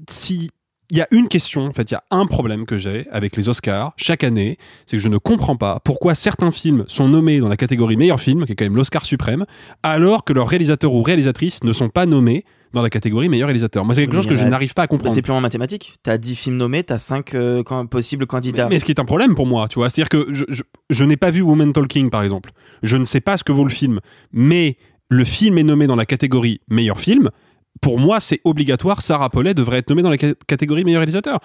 si 0.09 0.51
il 0.91 0.97
y 0.97 1.01
a 1.01 1.09
une 1.11 1.29
question, 1.29 1.67
en 1.67 1.73
fait, 1.73 1.91
il 1.91 1.95
y 1.95 1.97
a 1.97 2.05
un 2.11 2.27
problème 2.27 2.65
que 2.67 2.79
j'ai 2.79 3.07
avec 3.11 3.37
les 3.37 3.49
Oscars 3.49 3.93
chaque 3.97 4.23
année, 4.25 4.57
c'est 4.87 4.97
que 4.97 5.03
je 5.03 5.09
ne 5.09 5.19
comprends 5.19 5.57
pas 5.57 5.81
pourquoi 5.85 6.15
certains 6.15 6.51
films 6.51 6.85
sont 6.87 7.09
nommés 7.09 7.41
dans 7.41 7.49
la 7.49 7.57
catégorie 7.57 7.97
meilleur 7.97 8.21
film, 8.21 8.45
qui 8.47 8.53
est 8.53 8.55
quand 8.55 8.65
même 8.65 8.77
l'Oscar 8.77 9.05
suprême, 9.05 9.45
alors 9.83 10.25
que 10.25 10.33
leurs 10.33 10.49
réalisateurs 10.49 10.93
ou 10.93 11.03
réalisatrices 11.03 11.65
ne 11.65 11.73
sont 11.73 11.89
pas 11.89 12.07
nommés 12.07 12.45
dans 12.73 12.83
la 12.83 12.91
catégorie 12.91 13.29
meilleur 13.29 13.47
réalisateur. 13.47 13.85
Moi, 13.85 13.95
c'est 13.95 14.03
quelque 14.03 14.11
Mais 14.13 14.17
chose 14.23 14.27
que 14.27 14.37
je 14.37 14.45
n'arrive 14.45 14.75
pas 14.75 14.83
à 14.83 14.85
Bah, 14.85 14.89
comprendre. 14.89 15.15
c'est 15.15 15.23
purement 15.23 15.41
mathématique. 15.41 15.95
T'as 16.03 16.19
10 16.19 16.35
films 16.35 16.57
nommés, 16.57 16.85
t'as 16.85 16.99
5 16.99 17.35
possibles 17.89 18.27
candidats. 18.27 18.65
Mais, 18.65 18.75
mais 18.75 18.79
ce 18.79 18.85
qui 18.85 18.93
est 18.93 19.01
un 19.01 19.05
problème 19.05 19.35
pour 19.35 19.47
moi, 19.47 19.67
tu 19.69 19.79
vois, 19.79 19.89
c'est-à-dire 19.89 20.09
que 20.11 20.33
je, 20.35 20.45
je, 20.49 20.63
je 20.91 21.05
n'ai 21.05 21.17
pas 21.17 21.31
vu 21.31 21.41
Woman 21.43 21.73
Talking 21.73 22.11
par 22.11 22.23
exemple. 22.23 22.51
Je 22.83 22.97
ne 22.97 23.05
sais 23.05 23.21
pas 23.21 23.37
ce 23.37 23.45
que 23.45 23.53
vaut 23.53 23.65
le 23.65 23.71
film, 23.71 24.01
mais 24.33 24.77
le 25.09 25.25
film 25.25 25.57
est 25.59 25.63
nommé 25.63 25.87
dans 25.87 25.97
la 25.97 26.05
catégorie 26.07 26.61
meilleur 26.69 27.01
film. 27.01 27.31
Pour 27.81 27.99
moi, 27.99 28.21
c'est 28.21 28.41
obligatoire. 28.45 29.03
Sarah 29.03 29.31
Paulet 29.31 29.55
devrait 29.55 29.79
être 29.79 29.91
nommée 29.91 30.03
dans 30.03 30.11
la 30.11 30.19
ca- 30.19 30.35
catégorie 30.47 30.85
meilleur 30.85 31.01
réalisateur. 31.01 31.41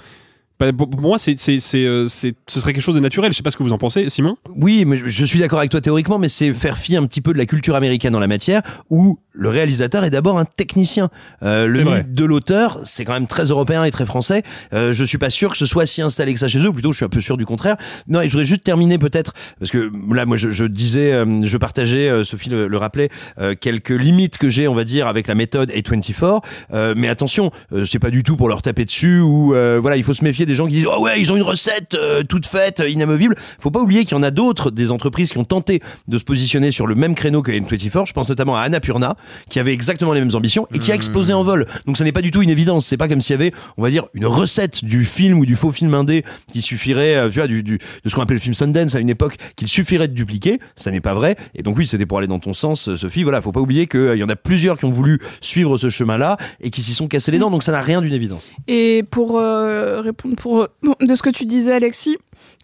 Bah, 0.60 0.72
Pour 0.72 1.02
moi, 1.02 1.18
c'est, 1.18 1.40
c'est, 1.40 1.60
euh, 1.86 2.08
c'est- 2.08 2.36
ce 2.48 2.60
serait 2.60 2.72
quelque 2.74 2.84
chose 2.84 2.94
de 2.94 3.00
naturel. 3.00 3.32
Je 3.32 3.38
sais 3.38 3.42
pas 3.44 3.50
ce 3.50 3.58
que 3.58 3.64
vous 3.64 3.74
en 3.74 3.80
pensez, 3.80 4.10
Simon. 4.10 4.38
Oui, 4.56 4.86
mais 4.86 5.02
je 5.04 5.26
suis 5.26 5.40
d'accord 5.40 5.58
avec 5.58 5.72
toi 5.72 5.82
théoriquement, 5.82 6.20
mais 6.20 6.30
c'est 6.30 6.54
faire 6.54 6.78
fi 6.78 6.96
un 6.96 7.06
petit 7.08 7.20
peu 7.22 7.34
de 7.34 7.40
la 7.40 7.48
culture 7.48 7.76
américaine 7.76 8.14
dans 8.14 8.20
la 8.20 8.28
matière, 8.28 8.62
où 8.92 9.18
le 9.34 9.50
réalisateur 9.50 10.04
est 10.04 10.10
d'abord 10.10 10.38
un 10.38 10.46
technicien. 10.46 11.10
Euh, 11.44 11.68
le 11.68 11.84
mythe 11.84 12.14
de 12.14 12.26
l'auteur, 12.26 12.80
c'est 12.84 13.06
quand 13.06 13.14
même 13.14 13.28
très 13.28 13.46
européen 13.46 13.84
et 13.84 13.92
très 13.92 14.06
français. 14.06 14.44
Euh, 14.74 14.94
je 14.94 15.04
suis 15.04 15.18
pas 15.18 15.30
sûr 15.30 15.52
que 15.52 15.58
ce 15.58 15.66
soit 15.66 15.86
si 15.86 16.02
installé 16.02 16.34
que 16.34 16.40
ça 16.40 16.48
chez 16.48 16.60
eux, 16.60 16.70
ou 16.70 16.74
plutôt 16.74 16.92
je 16.92 16.98
suis 16.98 17.06
un 17.06 17.10
peu 17.10 17.22
sûr 17.22 17.38
du 17.38 17.46
contraire. 17.46 17.78
Non, 18.08 18.22
et 18.22 18.26
je 18.26 18.32
voudrais 18.32 18.46
juste 18.46 18.64
terminer 18.64 18.98
peut-être, 18.98 19.34
parce 19.60 19.72
que 19.72 19.92
là, 20.14 20.26
moi, 20.26 20.38
je, 20.38 20.52
je 20.52 20.66
disais, 20.66 21.14
euh, 21.14 21.42
je 21.44 21.58
partageais, 21.58 22.10
euh, 22.10 22.24
Sophie 22.24 22.50
le, 22.50 22.68
le 22.68 22.78
rappelait, 22.78 23.10
euh, 23.40 23.56
quelques 23.60 23.90
limites 23.90 24.38
que 24.38 24.50
j'ai, 24.50 24.68
on 24.68 24.76
va 24.76 24.84
dire, 24.84 25.08
avec 25.08 25.28
la 25.28 25.36
méthode 25.36 25.72
A24. 25.72 26.42
Euh, 26.74 26.94
mais 26.98 27.08
attention, 27.08 27.52
euh, 27.74 27.86
c'est 27.86 28.00
pas 28.00 28.10
du 28.12 28.24
tout 28.24 28.36
pour 28.36 28.50
leur 28.50 28.62
taper 28.62 28.86
dessus, 28.86 29.20
ou 29.20 29.54
euh, 29.56 29.80
voilà, 29.82 29.98
il 29.98 30.04
faut 30.04 30.14
se 30.14 30.24
méfier 30.24 30.46
des 30.46 30.56
gens 30.56 30.68
qui 30.68 30.74
disent, 30.74 30.88
oh 30.88 31.02
ouais, 31.04 31.20
ils 31.22 31.32
ont 31.32 31.36
une 31.36 31.42
recette 31.42 31.94
euh, 31.94 32.24
toute 32.24 32.46
faite, 32.46 32.82
inamovible. 32.88 33.36
Faut 33.60 33.72
pas 33.72 33.82
oublier 33.82 34.04
qu'il 34.04 34.18
y 34.18 34.20
en 34.20 34.24
a 34.24 34.32
d'autres, 34.32 34.72
des 34.72 34.92
entreprises 34.92 35.32
qui 35.32 35.38
ont 35.38 35.44
tenté 35.44 35.82
de 36.08 36.18
se 36.18 36.24
positionner 36.24 36.72
sur 36.72 36.88
le 36.88 36.96
même 36.96 37.16
créneau 37.16 37.42
que 37.42 37.52
A24. 37.52 38.08
Je 38.08 38.14
pense 38.14 38.30
notamment 38.30 38.58
à 38.58 38.62
Annapurna, 38.62 39.16
qui 39.50 39.60
avait 39.60 39.74
exactement 39.74 40.14
les 40.14 40.22
mêmes 40.22 40.36
ambitions 40.36 40.68
et 40.74 40.80
qui 40.80 40.92
a 40.92 40.96
explosé 40.96 41.34
en 41.34 41.44
vol. 41.44 41.66
Donc 41.86 41.98
ça 41.98 42.04
n'est 42.04 42.12
pas 42.12 42.22
du 42.22 42.32
tout 42.32 42.42
une 42.42 42.50
évidence. 42.50 42.88
C'est 42.88 42.98
pas 42.98 43.08
comme 43.08 43.22
s'il 43.22 43.34
y 43.34 43.40
avait, 43.40 43.54
on 43.78 43.82
va 43.82 43.90
dire, 43.90 44.06
une 44.14 44.26
recette 44.26 44.84
du 44.84 45.06
film 45.06 45.40
ou 45.40 45.46
du 45.46 45.56
faux 45.56 45.72
film 45.72 45.94
indé 45.94 46.24
qui 46.52 46.62
suffirait, 46.62 47.16
euh, 47.16 47.30
tu 47.30 47.40
vois, 47.40 47.48
du, 47.48 47.64
de 47.64 47.80
ce 48.06 48.16
qu'on 48.16 48.22
appelait 48.22 48.36
le 48.36 48.42
film 48.42 48.54
Sundance 48.54 48.96
à 48.96 49.00
une 49.00 49.10
époque, 49.10 49.36
qu'il 49.56 49.68
suffirait 49.68 50.08
de 50.08 50.14
dupliquer. 50.14 50.60
Ça 50.76 50.92
n'est 50.92 51.02
pas 51.02 51.14
vrai. 51.14 51.36
Et 51.56 51.64
donc 51.64 51.78
oui, 51.78 51.88
c'était 51.88 52.06
pour 52.06 52.18
aller 52.18 52.28
dans 52.28 52.40
ton 52.40 52.54
sens, 52.54 52.90
euh, 52.90 52.96
Sophie. 52.96 53.24
Voilà, 53.24 53.42
faut 53.42 53.52
pas 53.52 53.60
oublier 53.60 53.88
qu'il 53.88 54.16
y 54.16 54.24
en 54.24 54.30
a 54.30 54.36
plusieurs 54.36 54.78
qui 54.78 54.86
ont 54.86 54.92
voulu 54.92 55.20
suivre 55.42 55.78
ce 55.78 55.90
chemin-là 55.90 56.38
et 56.60 56.70
qui 56.70 56.82
s'y 56.82 56.94
sont 56.94 57.08
cassés 57.08 57.32
les 57.32 57.40
dents. 57.40 57.52
Donc 57.52 57.64
ça 57.64 57.72
n'a 57.72 57.82
rien 57.82 58.02
d'une 58.02 58.14
évidence. 58.14 58.52
Et 58.68 59.04
pour 59.10 59.38
euh, 59.38 60.02
répondre 60.02 60.36
pour 60.36 60.68
de 61.02 61.16
ce 61.16 61.22
que 61.22 61.30
tu 61.30 61.46
disais, 61.46 61.74
Alexis, 61.74 62.18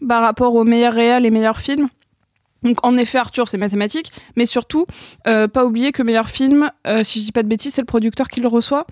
par 0.08 0.22
rapport 0.22 0.56
aux 0.56 0.64
meilleurs 0.64 0.94
réels 0.94 1.26
et 1.26 1.32
meilleurs 1.32 1.62
films. 1.62 1.90
Donc 2.64 2.86
en 2.86 2.98
effet, 2.98 3.18
Arthur, 3.18 3.48
c'est 3.48 3.58
mathématique, 3.58 4.12
mais 4.36 4.46
surtout, 4.46 4.86
euh, 5.28 5.48
pas 5.48 5.66
oublier 5.66 5.92
que 5.92 6.04
meilleur 6.04 6.30
film, 6.30 6.72
euh, 6.88 7.04
si 7.04 7.20
je 7.20 7.26
dis 7.26 7.32
pas 7.32 7.44
de 7.44 7.48
bêtises, 7.48 7.74
c'est 7.74 7.82
le 7.82 7.86
producteur 7.86 8.28
qui 8.28 8.42
le 8.42 8.48
reçoit. 8.48 8.88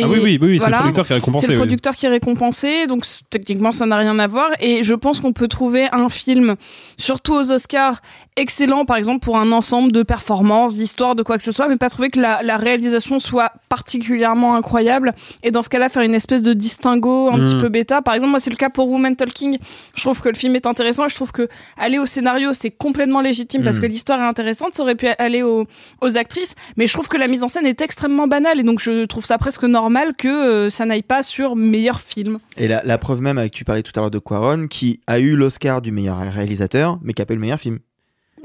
Et 0.00 0.04
ah 0.04 0.08
oui, 0.08 0.18
oui, 0.22 0.38
oui, 0.40 0.48
oui, 0.48 0.58
c'est 0.58 0.60
voilà. 0.68 0.78
le 0.78 0.82
producteur 0.92 1.06
qui 1.06 1.12
est 1.12 1.16
récompensé. 1.16 1.46
C'est 1.46 1.52
le 1.52 1.58
oui. 1.58 1.60
producteur 1.66 1.96
qui 1.96 2.06
est 2.06 2.08
récompensé, 2.08 2.86
donc 2.86 3.04
techniquement 3.30 3.72
ça 3.72 3.86
n'a 3.86 3.96
rien 3.96 4.18
à 4.18 4.26
voir. 4.26 4.50
Et 4.60 4.82
je 4.84 4.94
pense 4.94 5.20
qu'on 5.20 5.32
peut 5.32 5.48
trouver 5.48 5.88
un 5.92 6.08
film, 6.08 6.56
surtout 6.96 7.34
aux 7.34 7.50
Oscars, 7.50 8.00
excellent, 8.36 8.84
par 8.84 8.96
exemple 8.96 9.20
pour 9.20 9.36
un 9.38 9.52
ensemble 9.52 9.92
de 9.92 10.02
performances, 10.02 10.74
d'histoires, 10.76 11.14
de 11.14 11.22
quoi 11.22 11.36
que 11.36 11.42
ce 11.44 11.52
soit, 11.52 11.68
mais 11.68 11.76
pas 11.76 11.90
trouver 11.90 12.10
que 12.10 12.20
la, 12.20 12.42
la 12.42 12.56
réalisation 12.56 13.20
soit 13.20 13.52
particulièrement 13.68 14.54
incroyable. 14.56 15.14
Et 15.42 15.50
dans 15.50 15.62
ce 15.62 15.68
cas-là, 15.68 15.88
faire 15.88 16.02
une 16.02 16.14
espèce 16.14 16.42
de 16.42 16.52
distinguo 16.54 17.30
un 17.32 17.36
Mm. 17.38 17.44
petit 17.44 17.56
peu 17.58 17.68
bêta. 17.68 18.02
Par 18.02 18.14
exemple, 18.14 18.30
moi 18.30 18.40
c'est 18.40 18.50
le 18.50 18.56
cas 18.56 18.70
pour 18.70 18.88
Woman 18.88 19.14
Talking. 19.16 19.58
Je 19.94 20.00
trouve 20.02 20.20
que 20.20 20.28
le 20.28 20.34
film 20.36 20.54
est 20.56 20.66
intéressant 20.66 21.06
et 21.06 21.08
je 21.08 21.14
trouve 21.14 21.32
que 21.32 21.48
aller 21.78 21.98
au 21.98 22.06
scénario 22.06 22.52
c'est 22.54 22.70
complètement 22.70 23.20
légitime 23.20 23.62
parce 23.62 23.78
Mm. 23.78 23.80
que 23.82 23.86
l'histoire 23.86 24.20
est 24.20 24.26
intéressante. 24.28 24.74
Ça 24.74 24.82
aurait 24.82 24.94
pu 24.94 25.06
aller 25.18 25.42
aux, 25.42 25.66
aux 26.00 26.18
actrices, 26.18 26.54
mais 26.76 26.86
je 26.86 26.92
trouve 26.92 27.08
que 27.08 27.16
la 27.18 27.28
mise 27.28 27.42
en 27.42 27.48
scène 27.48 27.66
est 27.66 27.80
extrêmement 27.80 28.26
banale 28.26 28.60
et 28.60 28.62
donc 28.62 28.80
je 28.80 29.04
trouve 29.06 29.24
ça 29.24 29.38
presque 29.38 29.64
normal 29.64 29.89
que 30.16 30.28
euh, 30.28 30.70
ça 30.70 30.84
n'aille 30.86 31.02
pas 31.02 31.22
sur 31.22 31.56
meilleur 31.56 32.00
film. 32.00 32.38
Et 32.56 32.68
la, 32.68 32.82
la 32.84 32.98
preuve 32.98 33.20
même 33.20 33.38
avec 33.38 33.52
tu 33.52 33.64
parlais 33.64 33.82
tout 33.82 33.92
à 33.96 34.00
l'heure 34.00 34.10
de 34.10 34.18
Quaron 34.18 34.66
qui 34.68 35.00
a 35.06 35.18
eu 35.20 35.36
l'Oscar 35.36 35.82
du 35.82 35.92
meilleur 35.92 36.18
réalisateur 36.18 36.98
mais 37.02 37.12
qui 37.12 37.22
a 37.22 37.26
pas 37.26 37.34
eu 37.34 37.36
le 37.36 37.40
meilleur 37.42 37.60
film. 37.60 37.78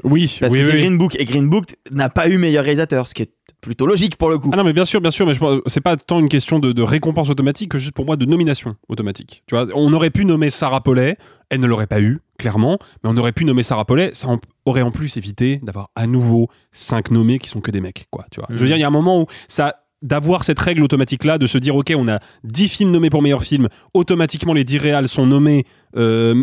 Oui, 0.04 0.36
Parce 0.40 0.52
oui, 0.52 0.58
que 0.60 0.64
c'est 0.66 0.72
oui. 0.72 0.80
Green 0.80 0.98
Book 0.98 1.16
et 1.18 1.24
Green 1.24 1.48
Book 1.48 1.74
n'a 1.90 2.10
pas 2.10 2.28
eu 2.28 2.36
meilleur 2.36 2.64
réalisateur, 2.64 3.08
ce 3.08 3.14
qui 3.14 3.22
est 3.22 3.30
plutôt 3.62 3.86
logique 3.86 4.16
pour 4.16 4.28
le 4.28 4.38
coup. 4.38 4.50
Ah 4.52 4.56
non, 4.58 4.64
mais 4.64 4.74
bien 4.74 4.84
sûr, 4.84 5.00
bien 5.00 5.10
sûr, 5.10 5.26
mais 5.26 5.32
je 5.32 5.40
pense- 5.40 5.60
c'est 5.66 5.80
pas 5.80 5.96
tant 5.96 6.20
une 6.20 6.28
question 6.28 6.58
de, 6.58 6.72
de 6.72 6.82
récompense 6.82 7.30
automatique 7.30 7.70
que 7.70 7.78
juste 7.78 7.92
pour 7.94 8.04
moi 8.04 8.16
de 8.16 8.26
nomination 8.26 8.76
automatique. 8.88 9.42
Tu 9.46 9.54
vois, 9.54 9.66
on 9.74 9.90
aurait 9.94 10.10
pu 10.10 10.26
nommer 10.26 10.50
Sarah 10.50 10.82
Paulet, 10.82 11.16
elle 11.48 11.60
ne 11.60 11.66
l'aurait 11.66 11.86
pas 11.86 12.00
eu, 12.02 12.20
clairement, 12.38 12.78
mais 13.02 13.10
on 13.10 13.16
aurait 13.16 13.32
pu 13.32 13.46
nommer 13.46 13.62
Sarah 13.62 13.86
Paulet, 13.86 14.10
ça 14.12 14.28
en- 14.28 14.38
aurait 14.66 14.82
en 14.82 14.90
plus 14.90 15.16
évité 15.16 15.60
d'avoir 15.62 15.88
à 15.96 16.06
nouveau 16.06 16.50
cinq 16.72 17.10
nommés 17.10 17.38
qui 17.38 17.48
sont 17.48 17.62
que 17.62 17.70
des 17.70 17.80
mecs, 17.80 18.06
quoi. 18.10 18.26
Tu 18.30 18.38
vois. 18.40 18.48
Je 18.50 18.56
veux 18.56 18.60
Mhm. 18.60 18.66
dire, 18.66 18.76
il 18.76 18.80
y 18.80 18.84
a 18.84 18.88
un 18.88 18.90
moment 18.90 19.22
où 19.22 19.26
ça 19.48 19.76
d'avoir 20.02 20.44
cette 20.44 20.58
règle 20.58 20.82
automatique 20.82 21.24
là 21.24 21.38
de 21.38 21.46
se 21.46 21.58
dire 21.58 21.74
ok 21.76 21.92
on 21.96 22.06
a 22.08 22.18
10 22.44 22.68
films 22.68 22.90
nommés 22.90 23.10
pour 23.10 23.22
meilleur 23.22 23.42
film 23.42 23.68
automatiquement 23.94 24.52
les 24.52 24.64
10 24.64 24.78
réals 24.78 25.08
sont 25.08 25.26
nommés 25.26 25.64
euh, 25.96 26.42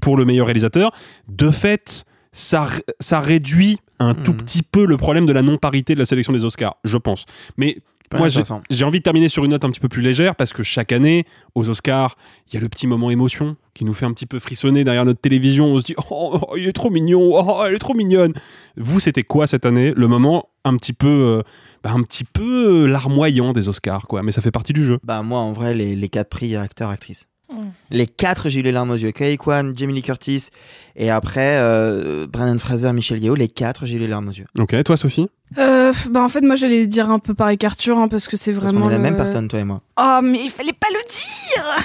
pour 0.00 0.16
le 0.16 0.24
meilleur 0.24 0.46
réalisateur 0.46 0.90
de 1.28 1.50
fait 1.50 2.04
ça, 2.32 2.66
ça 3.00 3.20
réduit 3.20 3.78
un 4.00 4.14
tout 4.14 4.32
Mhm. 4.32 4.38
petit 4.38 4.62
peu 4.62 4.86
le 4.86 4.96
problème 4.96 5.24
de 5.26 5.32
la 5.32 5.42
non-parité 5.42 5.94
de 5.94 6.00
la 6.00 6.06
sélection 6.06 6.32
des 6.32 6.44
Oscars, 6.44 6.76
je 6.82 6.96
pense. 6.96 7.26
Mais 7.56 7.78
Pas 8.10 8.18
moi, 8.18 8.28
j'ai 8.70 8.84
envie 8.84 8.98
de 8.98 9.02
terminer 9.04 9.28
sur 9.28 9.44
une 9.44 9.52
note 9.52 9.64
un 9.64 9.70
petit 9.70 9.78
peu 9.80 9.88
plus 9.88 10.02
légère 10.02 10.34
parce 10.34 10.52
que 10.52 10.62
chaque 10.64 10.90
année, 10.90 11.26
aux 11.54 11.68
Oscars, 11.68 12.16
il 12.48 12.54
y 12.54 12.56
a 12.56 12.60
le 12.60 12.68
petit 12.68 12.86
moment 12.88 13.10
émotion 13.10 13.56
qui 13.72 13.84
nous 13.84 13.94
fait 13.94 14.04
un 14.04 14.12
petit 14.12 14.26
peu 14.26 14.40
frissonner 14.40 14.82
derrière 14.82 15.04
notre 15.04 15.20
télévision. 15.20 15.66
On 15.66 15.78
se 15.78 15.84
dit 15.84 15.94
Oh, 16.10 16.38
oh, 16.42 16.56
il 16.56 16.66
est 16.66 16.72
trop 16.72 16.90
mignon, 16.90 17.30
oh, 17.34 17.62
elle 17.66 17.74
est 17.74 17.78
trop 17.78 17.94
mignonne. 17.94 18.32
Vous, 18.76 18.98
c'était 18.98 19.22
quoi 19.22 19.46
cette 19.46 19.64
année? 19.64 19.92
Le 19.96 20.08
moment 20.08 20.48
un 20.64 20.76
petit 20.76 20.92
peu, 20.92 21.06
euh, 21.08 21.42
bah, 21.84 21.90
un 21.92 22.02
petit 22.02 22.24
peu 22.24 22.84
euh, 22.84 22.86
larmoyant 22.86 23.52
des 23.52 23.68
Oscars, 23.68 24.06
quoi. 24.08 24.22
Mais 24.22 24.32
ça 24.32 24.40
fait 24.40 24.50
partie 24.50 24.72
du 24.72 24.82
jeu. 24.82 24.98
Bah 25.04 25.22
moi 25.22 25.40
en 25.40 25.52
vrai 25.52 25.74
les, 25.74 25.94
les 25.94 26.08
quatre 26.08 26.30
prix 26.30 26.56
acteur 26.56 26.88
actrice. 26.88 27.28
Mm. 27.52 27.60
Les 27.90 28.06
quatre 28.06 28.48
j'ai 28.48 28.60
eu 28.60 28.62
les 28.62 28.72
larmes 28.72 28.90
aux 28.90 28.96
yeux. 28.96 29.12
Kelly 29.12 29.36
Kwan, 29.36 29.76
Jamie 29.76 29.92
Lee 29.92 30.02
Curtis 30.02 30.48
et 30.96 31.10
après 31.10 31.58
euh, 31.58 32.26
Brandon 32.26 32.58
Fraser, 32.58 32.92
Michel 32.94 33.22
Yeo. 33.22 33.34
Les 33.34 33.48
quatre 33.48 33.84
j'ai 33.84 33.96
eu 33.96 34.00
les 34.00 34.08
larmes 34.08 34.28
aux 34.28 34.32
yeux. 34.32 34.46
Ok, 34.58 34.82
toi, 34.82 34.96
Sophie? 34.96 35.28
Euh, 35.56 35.92
bah 36.10 36.20
en 36.22 36.28
fait 36.28 36.40
moi 36.40 36.56
j'allais 36.56 36.86
dire 36.88 37.10
un 37.10 37.20
peu 37.20 37.32
pareil 37.32 37.56
qu'Arthur 37.58 37.96
hein, 37.98 38.08
parce 38.08 38.26
que 38.26 38.36
c'est 38.36 38.52
Parce 38.52 38.64
vraiment 38.72 38.80
qu'on 38.86 38.88
est 38.88 38.92
la 38.92 38.96
le- 38.98 39.02
même 39.04 39.16
personne 39.16 39.46
toi 39.46 39.60
et 39.60 39.64
moi. 39.64 39.82
Oh 40.00 40.18
mais 40.20 40.40
il 40.42 40.50
fallait 40.50 40.72
pas 40.72 40.88
le 40.90 40.98
dire. 41.08 41.84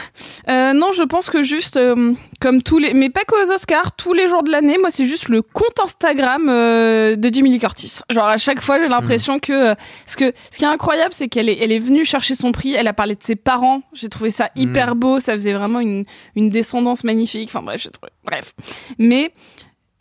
Euh, 0.50 0.74
non 0.74 0.92
je 0.92 1.04
pense 1.04 1.30
que 1.30 1.44
juste 1.44 1.78
euh, 1.78 2.14
comme 2.40 2.64
tous 2.64 2.80
les 2.80 2.94
mais 2.96 3.10
pas 3.12 3.22
qu'aux 3.28 3.52
Oscars 3.54 3.96
tous 3.96 4.14
les 4.14 4.28
jours 4.28 4.42
de 4.42 4.50
l'année 4.50 4.78
moi 4.80 4.90
c'est 4.90 5.06
juste 5.06 5.30
le 5.30 5.44
compte 5.44 5.78
Instagram 5.84 6.48
euh, 6.50 7.16
de 7.16 7.32
Jamie 7.32 7.52
Lee 7.52 7.60
Curtis. 7.60 8.00
Genre 8.10 8.26
à 8.26 8.38
chaque 8.38 8.62
fois 8.62 8.80
j'ai 8.80 8.88
l'impression 8.88 9.38
que 9.38 9.54
euh, 9.72 9.76
ce 10.08 10.16
que 10.18 10.34
ce 10.50 10.58
qui 10.58 10.64
est 10.64 10.68
incroyable 10.68 11.14
c'est 11.14 11.28
qu'elle 11.28 11.50
est 11.50 11.60
elle 11.62 11.72
est 11.72 11.80
venue 11.80 12.06
chercher 12.06 12.34
son 12.34 12.52
prix 12.52 12.74
elle 12.74 12.88
a 12.88 12.94
parlé 12.94 13.14
de 13.16 13.22
ses 13.24 13.36
parents 13.36 13.84
j'ai 13.94 14.10
trouvé 14.10 14.32
ça 14.32 14.50
hyper 14.56 14.96
beau 14.96 15.20
ça 15.20 15.34
faisait 15.34 15.54
vraiment 15.54 15.80
une 15.82 16.06
une 16.36 16.50
descendance 16.50 17.04
magnifique 17.04 17.50
enfin 17.50 17.62
bref 17.62 17.82
j'ai 17.84 17.92
trouvé 17.92 18.12
bref 18.26 18.54
mais 18.98 19.32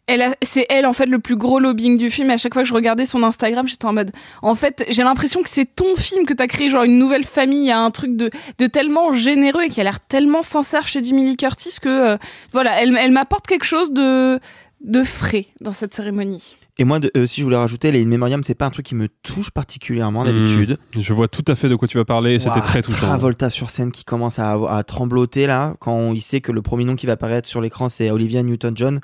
elle 0.08 0.34
c'est 0.42 0.66
elle 0.70 0.86
en 0.86 0.92
fait 0.92 1.06
le 1.06 1.18
plus 1.20 1.36
gros 1.36 1.60
lobbying 1.60 1.96
du 1.96 2.10
film. 2.10 2.30
Et 2.30 2.32
à 2.32 2.36
chaque 2.38 2.54
fois 2.54 2.62
que 2.62 2.68
je 2.68 2.74
regardais 2.74 3.06
son 3.06 3.22
Instagram, 3.22 3.68
j'étais 3.68 3.84
en 3.84 3.92
mode, 3.92 4.10
en 4.42 4.54
fait, 4.56 4.84
j'ai 4.90 5.02
l'impression 5.04 5.42
que 5.42 5.48
c'est 5.48 5.66
ton 5.66 5.94
film 5.96 6.26
que 6.26 6.32
t'as 6.34 6.46
créé, 6.48 6.68
genre 6.70 6.82
une 6.82 6.98
nouvelle 6.98 7.24
famille. 7.24 7.60
Il 7.60 7.68
y 7.68 7.70
a 7.70 7.78
un 7.78 7.90
truc 7.92 8.16
de, 8.16 8.30
de 8.58 8.66
tellement 8.66 9.12
généreux 9.12 9.62
et 9.64 9.68
qui 9.68 9.80
a 9.80 9.84
l'air 9.84 10.00
tellement 10.00 10.42
sincère 10.42 10.88
chez 10.88 11.04
Jimmy 11.04 11.24
Lee 11.24 11.36
Curtis 11.36 11.76
que, 11.80 11.88
euh, 11.88 12.16
voilà, 12.50 12.82
elle, 12.82 12.96
elle 12.98 13.12
m'apporte 13.12 13.46
quelque 13.46 13.64
chose 13.66 13.92
de, 13.92 14.40
de 14.82 15.02
frais 15.04 15.46
dans 15.60 15.72
cette 15.72 15.94
cérémonie. 15.94 16.56
Et 16.80 16.84
moi 16.84 17.00
de- 17.00 17.10
euh, 17.16 17.26
si 17.26 17.40
je 17.40 17.44
voulais 17.44 17.56
rajouter 17.56 17.90
les 17.90 18.04
In 18.04 18.06
Memoriam 18.06 18.40
c'est 18.44 18.54
pas 18.54 18.64
un 18.64 18.70
truc 18.70 18.86
qui 18.86 18.94
me 18.94 19.08
touche 19.24 19.50
particulièrement 19.50 20.24
d'habitude. 20.24 20.78
Hmm, 20.94 21.00
Je 21.00 21.12
vois 21.12 21.26
tout 21.26 21.42
à 21.48 21.56
fait 21.56 21.68
de 21.68 21.74
quoi 21.74 21.88
tu 21.88 21.98
vas 21.98 22.04
parler. 22.04 22.34
et 22.34 22.38
C'était 22.38 22.60
très 22.60 22.82
touchant. 22.82 23.08
Travolta 23.08 23.50
sur 23.50 23.70
scène 23.70 23.90
qui 23.90 24.04
commence 24.04 24.38
à, 24.38 24.52
à 24.70 24.84
trembloter 24.84 25.48
là 25.48 25.74
quand 25.80 26.12
il 26.14 26.22
sait 26.22 26.40
que 26.40 26.52
le 26.52 26.62
premier 26.62 26.84
nom 26.84 26.94
qui 26.94 27.06
va 27.06 27.14
apparaître 27.14 27.48
sur 27.48 27.60
l'écran 27.60 27.88
c'est 27.88 28.12
Olivia 28.12 28.44
Newton-John. 28.44 29.00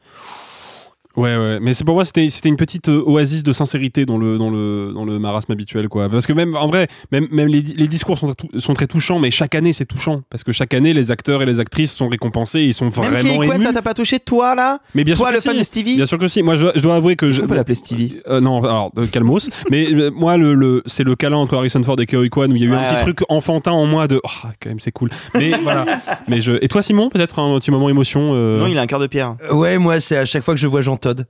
Ouais, 1.17 1.37
ouais, 1.37 1.59
mais 1.61 1.75
c'est 1.75 1.85
pour 1.85 1.95
moi 1.95 2.05
c'était 2.05 2.29
c'était 2.31 2.49
une 2.49 2.57
petite 2.57 2.89
euh, 2.89 3.03
oasis 3.07 3.43
de 3.45 3.53
sincérité 3.53 4.05
dans 4.05 4.19
le 4.19 4.37
dans 4.39 4.51
le 4.51 4.93
dans 4.95 5.05
le 5.05 5.19
marasme 5.19 5.53
habituel 5.53 5.89
quoi. 5.89 6.09
Parce 6.09 6.27
que 6.27 6.33
même 6.33 6.57
en 6.57 6.67
vrai, 6.67 6.89
même 7.13 7.29
même 7.31 7.49
les, 7.49 7.63
les 7.63 7.87
discours 7.89 8.19
sont 8.19 8.33
tou- 8.35 8.49
sont 8.59 8.75
très 8.75 8.87
touchants, 8.87 9.19
mais 9.21 9.31
chaque 9.31 9.55
année 9.55 9.73
c'est 9.73 9.85
touchant 9.85 10.23
parce 10.31 10.43
que 10.43 10.53
chaque 10.53 10.75
année 10.75 10.93
les 10.93 11.11
acteurs 11.11 11.43
et 11.43 11.47
les 11.47 11.61
actrices 11.61 11.95
sont 11.95 12.09
récompensés, 12.09 12.61
et 12.61 12.65
ils 12.67 12.75
sont 12.75 12.85
Même 12.87 12.93
vraiment 12.93 13.37
Kwan 13.37 13.53
émus. 13.57 13.65
ça 13.65 13.73
t'a 13.73 13.83
pas 13.83 13.95
touché 13.95 14.19
toi 14.19 14.55
là? 14.55 14.81
Mais 14.95 15.05
bien 15.05 15.15
Toi 15.15 15.27
sûr 15.29 15.33
le 15.33 15.39
que 15.39 15.43
fan 15.45 15.53
si. 15.55 15.59
de 15.61 15.65
Stevie? 15.65 15.97
Bien 15.97 16.07
sûr 16.07 16.19
que 16.19 16.27
si. 16.29 16.43
Moi, 16.43 16.57
je, 16.57 16.67
je 16.75 16.81
dois 16.81 16.97
avouer 16.97 17.17
que 17.17 17.31
je. 17.31 17.43
On 17.43 17.47
peut 17.47 17.55
l'appeler 17.55 17.75
Stevie. 17.77 18.17
Euh, 18.29 18.41
non, 18.41 18.63
alors 18.65 18.91
euh, 18.99 19.07
calmos. 19.07 19.49
mais 19.71 19.87
euh, 19.93 20.11
moi, 20.15 20.37
le, 20.37 20.55
le- 20.55 20.83
c'est 20.87 21.05
le 21.05 21.15
câlin 21.15 21.37
entre 21.37 21.55
Harrison 21.57 21.83
Ford 21.85 22.01
et 22.01 22.07
Kerry 22.07 22.29
Kwan 22.31 22.53
où 22.53 22.57
il 22.57 22.63
y 22.63 22.67
a 22.67 22.69
eu 22.69 22.75
un 22.75 22.85
petit 22.85 22.95
ouais. 22.97 23.03
truc 23.03 23.21
enfantin 23.29 23.71
en 23.73 23.87
moi 23.87 24.09
de. 24.09 24.21
Oh, 24.25 24.29
quand 24.61 24.69
même, 24.71 24.81
c'est 24.81 24.91
cool. 24.93 25.11
Mais 25.35 25.53
voilà. 25.63 25.85
Mais 26.29 26.41
je. 26.41 26.53
Et 26.61 26.69
toi, 26.69 26.83
Simon, 26.83 27.09
peut-être 27.09 27.39
un 27.39 27.57
petit 27.61 27.71
moment 27.71 27.89
émotion. 27.89 28.33
euh, 28.35 28.59
Non 28.59 28.67
il 28.67 28.77
a 28.79 28.81
un 28.83 28.87
cœur 28.87 28.99
de 29.01 29.07
pierre. 29.07 29.37
Euh, 29.49 29.55
Ouais, 29.55 29.79
moi, 29.79 30.01
c'est 30.01 30.17
à 30.17 30.25
chaque 30.25 30.43
fois 30.43 30.55
que 30.55 30.61
je 30.61 30.67
vois 30.67 30.83
Jean 30.83 30.97
Todd. 31.05 31.27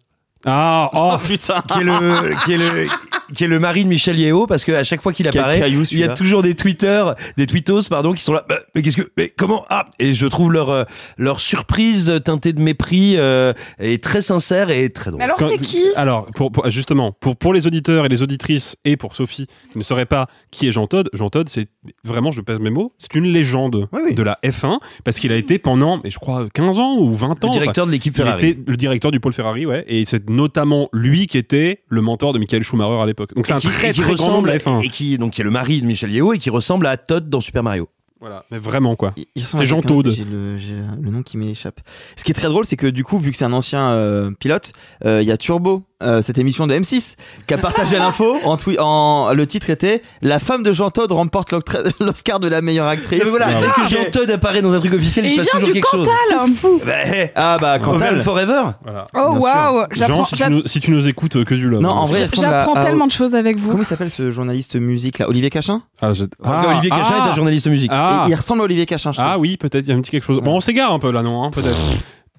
Ah, 0.47 0.91
oh, 0.95 1.17
putain 1.27 1.63
qui 1.63 1.81
est 1.81 1.85
le 1.85 2.45
qui 2.45 2.53
est 2.53 2.57
le 2.59 2.87
qui 3.35 3.45
est 3.45 3.49
le 3.49 3.59
mari 3.59 3.85
de 3.85 3.89
Michel 3.89 4.19
Yeo 4.19 4.47
parce 4.47 4.65
que 4.65 4.73
à 4.73 4.85
chaque 4.85 5.01
fois 5.01 5.13
qu'il 5.13 5.27
Quel 5.31 5.39
apparaît 5.41 5.59
caillou, 5.61 5.83
il 5.91 5.99
y 5.99 6.03
a 6.03 6.07
celui-là. 6.07 6.15
toujours 6.15 6.43
des 6.43 6.55
tweeters 6.55 7.15
des 7.37 7.47
tweetos 7.47 7.83
pardon 7.89 8.13
qui 8.13 8.23
sont 8.23 8.35
là 8.35 8.45
Bah, 8.49 8.57
mais 8.75 8.83
qu'est-ce 8.83 8.97
que 8.99 9.09
mais 9.17 9.31
comment 9.37 9.65
ah 9.71 9.87
et 9.99 10.13
je 10.15 10.27
trouve 10.27 10.53
leur 10.53 10.69
euh, 10.71 10.85
leur 11.17 11.41
surprise 11.41 12.21
teintée 12.25 12.53
de 12.53 12.61
mépris 12.61 13.15
euh, 13.17 13.53
est 13.79 14.03
très 14.05 14.21
sincère 14.23 14.71
et 14.71 14.91
très 14.91 15.11
drôle 15.11 15.19
Mais 15.19 15.25
alors 15.25 15.37
Quand- 15.39 15.49
c'est 15.49 15.59
qui? 15.59 15.83
Alors, 15.97 16.27
pour, 16.35 16.53
pour- 16.53 16.69
justement, 16.71 17.13
pour, 17.13 17.37
pour 17.37 17.53
les 17.55 17.67
auditeurs 17.67 18.05
et 18.05 18.09
les 18.09 18.23
auditrices, 18.23 18.77
et 18.85 18.97
pour 18.97 19.17
Sophie, 19.17 19.47
qui 19.73 19.79
ne 19.79 19.83
saurait 19.83 20.07
pas 20.07 20.27
qui 20.51 20.69
est 20.69 20.73
Jean 20.73 20.87
Todt, 20.87 21.09
Jean 21.13 21.31
Todt, 21.31 21.49
c'est 21.49 21.69
vraiment, 22.05 22.31
je 22.33 22.41
pèse 22.41 22.59
mes 22.59 22.71
mots, 22.71 22.93
c'est 22.99 23.15
une 23.15 23.25
légende 23.27 23.89
Oui, 23.93 24.01
oui. 24.07 24.15
de 24.15 24.23
la 24.23 24.39
F1, 24.45 24.79
parce 25.05 25.19
qu'il 25.19 25.33
a 25.33 25.37
été 25.37 25.59
pendant, 25.59 26.01
mais 26.03 26.11
je 26.11 26.19
crois, 26.19 26.47
15 26.53 26.79
ans 26.79 26.97
ou 26.99 27.13
20 27.15 27.41
le 27.43 27.49
ans. 27.49 27.53
directeur 27.53 27.87
de 27.87 27.93
l'équipe 27.93 28.13
Il 28.15 28.17
Ferrari 28.23 28.47
était 28.49 28.61
le 28.67 28.77
directeur 28.77 29.11
du 29.11 29.21
pôle 29.21 29.33
Ferrari, 29.33 29.67
ouais, 29.67 29.85
et 29.89 30.05
c'est 30.05 30.25
notamment 30.35 30.89
lui 30.93 31.27
qui 31.27 31.39
était 31.39 31.83
le 31.89 32.01
mentor 32.01 32.33
de 32.33 32.39
Michael 32.39 32.63
Schumacher 32.63 33.01
à 33.01 33.07
l'époque. 33.07 33.35
Donc 33.35 33.47
c'est 33.47 33.53
un 33.55 33.61
qui, 33.61 33.69
très 33.69 33.93
très 33.93 34.15
grand 34.15 34.29
nom 34.29 34.43
de 34.43 34.49
ressemble 34.49 34.49
la 34.49 34.59
F1. 34.59 34.85
et 34.85 34.89
qui 34.89 35.19
donc 35.19 35.33
qui 35.33 35.41
est 35.41 35.45
le 35.45 35.51
mari 35.51 35.81
de 35.81 35.87
Michel 35.87 36.11
Yeo 36.13 36.33
et 36.33 36.39
qui 36.39 36.51
ressemble 36.51 36.87
à 36.87 36.97
Todd 36.97 37.29
dans 37.29 37.41
Super 37.41 37.63
Mario 37.63 37.89
Voilà, 38.21 38.45
mais 38.51 38.59
vraiment 38.59 38.97
quoi. 38.97 39.15
C'est 39.37 39.67
Jean 39.67 39.81
J'ai 39.81 40.25
le, 40.25 40.57
j'ai 40.57 40.75
le 41.01 41.11
nom 41.11 41.23
qui 41.23 41.37
m'échappe. 41.39 41.81
Ce 42.17 42.25
qui 42.25 42.33
est 42.33 42.35
très 42.35 42.49
drôle, 42.49 42.65
c'est 42.65 42.77
que 42.77 42.87
du 42.87 43.05
coup, 43.05 43.19
vu 43.19 43.31
que 43.31 43.37
c'est 43.37 43.45
un 43.45 43.53
ancien 43.53 43.91
euh, 43.91 44.31
pilote, 44.31 44.73
euh, 45.05 45.23
il 45.23 45.29
y 45.29 45.33
a 45.33 45.37
Turbo, 45.37 45.85
euh, 46.03 46.23
cette 46.23 46.39
émission 46.39 46.67
de 46.67 46.75
M6, 46.75 47.15
qui 47.47 47.55
a 47.55 47.59
partagé 47.59 47.97
l'info. 47.99 48.37
En, 48.45 48.57
en 48.79 49.33
le 49.33 49.47
titre 49.47 49.71
était 49.71 50.03
"La 50.23 50.39
femme 50.39 50.63
de 50.63 50.73
Jean 50.73 50.91
Todt 50.91 51.13
remporte 51.15 51.53
l'Oscar 52.01 52.41
de 52.41 52.49
la 52.49 52.61
meilleure 52.63 52.87
actrice." 52.87 53.23
mais 53.25 53.31
voilà 53.31 53.47
Ah, 53.49 53.61
dès 53.61 53.83
que 53.83 53.89
Jean 53.89 54.11
Todd 54.11 54.31
apparaît 54.31 54.61
dans 54.63 54.73
un 54.73 54.81
truc 54.81 54.93
officiel 54.95 55.25
Et 55.27 55.29
il 55.29 55.33
se 55.33 55.37
passe 55.37 55.45
vient 55.47 55.61
toujours 55.61 55.75
du 55.75 55.81
quelque 55.81 55.91
chose 55.91 56.09
Cantal 56.09 56.81
bah, 56.85 56.93
hey, 57.07 57.31
Ah 57.35 57.57
bah 57.61 57.79
Cantal. 57.79 58.21
Forever 58.23 58.63
Voilà. 58.83 59.07
Oh 59.15 59.37
waouh 59.41 59.87
J'apprends 59.93 60.25
Jean, 60.25 60.25
si 60.25 60.35
tu, 60.37 60.51
nous, 60.51 60.63
si 60.67 60.81
tu 60.81 60.91
nous 60.91 61.07
écoutes, 61.09 61.37
euh, 61.37 61.45
que 61.45 61.55
du 61.55 61.69
love. 61.69 61.81
Non, 61.81 61.91
en 61.91 62.05
vrai, 62.07 62.21
il 62.21 62.25
ressemble 62.25 62.47
à- 62.49 62.51
j'apprends 62.65 62.83
tellement 62.83 63.07
de 63.07 63.13
choses 63.13 63.35
avec 63.35 63.57
vous. 63.57 63.71
Comment 63.71 63.83
il 63.83 63.87
s'appelle 63.87 64.11
ce 64.11 64.31
journaliste 64.31 64.77
musique 64.77 65.19
là? 65.19 65.29
Olivier 65.29 65.51
Cachin? 65.51 65.83
Ah, 66.03 66.13
je- 66.13 66.25
Regarde, 66.41 66.67
Olivier 66.73 66.91
Cachin 66.91 67.15
ah, 67.21 67.27
est 67.27 67.31
un 67.31 67.35
journaliste 67.35 67.67
musique 67.69 67.91
Ah, 67.93 68.25
Et 68.27 68.31
Il 68.31 68.35
ressemble 68.35 68.61
à 68.63 68.65
Olivier 68.65 68.87
Cachin, 68.87 69.13
je. 69.13 69.21
Ah 69.21 69.39
oui, 69.39 69.57
peut-être, 69.57 69.85
il 69.87 69.91
y 69.91 69.93
a 69.93 69.97
un 69.97 70.01
petit 70.01 70.11
quelque 70.11 70.25
chose. 70.25 70.41
Bon, 70.41 70.57
on 70.57 70.61
s'égare 70.61 70.93
un 70.93 70.99
peu 70.99 71.11
là, 71.13 71.23
non 71.23 71.45
hein, 71.45 71.51
Peut-être. 71.51 71.77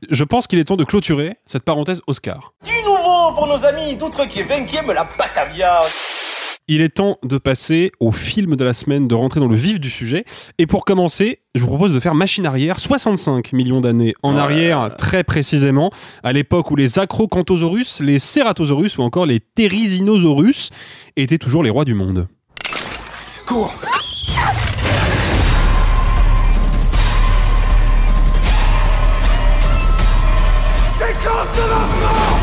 Je 0.09 0.23
pense 0.23 0.45
qu'il 0.45 0.59
est 0.59 0.65
temps 0.65 0.75
de 0.75 0.83
clôturer 0.83 1.37
cette 1.47 1.63
parenthèse 1.63 2.01
Oscar. 2.07 2.53
Pour 3.33 3.47
nos 3.47 3.65
amis 3.65 3.95
d'outre 3.95 4.27
qui 4.27 4.43
me 4.43 4.93
la 4.93 5.07
Batavia. 5.17 5.81
Il 6.67 6.81
est 6.81 6.89
temps 6.89 7.17
de 7.23 7.39
passer 7.39 7.91
au 7.99 8.11
film 8.11 8.55
de 8.55 8.63
la 8.63 8.73
semaine, 8.73 9.07
de 9.07 9.15
rentrer 9.15 9.39
dans 9.39 9.47
le 9.47 9.55
vif 9.55 9.79
du 9.79 9.89
sujet. 9.89 10.25
Et 10.59 10.67
pour 10.67 10.85
commencer, 10.85 11.39
je 11.55 11.61
vous 11.61 11.67
propose 11.67 11.91
de 11.91 11.99
faire 11.99 12.13
machine 12.13 12.45
arrière, 12.45 12.79
65 12.79 13.51
millions 13.53 13.81
d'années 13.81 14.13
en 14.21 14.37
arrière, 14.37 14.95
très 14.97 15.23
précisément, 15.23 15.89
à 16.23 16.33
l'époque 16.33 16.69
où 16.69 16.75
les 16.75 16.99
Acrocanthosaurus, 16.99 17.99
les 17.99 18.19
Ceratosaurus 18.19 18.99
ou 18.99 19.01
encore 19.01 19.25
les 19.25 19.39
Therizinosaurus 19.39 20.69
étaient 21.15 21.39
toujours 21.39 21.63
les 21.63 21.71
rois 21.71 21.85
du 21.85 21.95
monde. 21.95 22.27
Cours 23.47 23.73
Séquence 30.97 31.51
de 31.55 31.61
lancement 31.61 32.34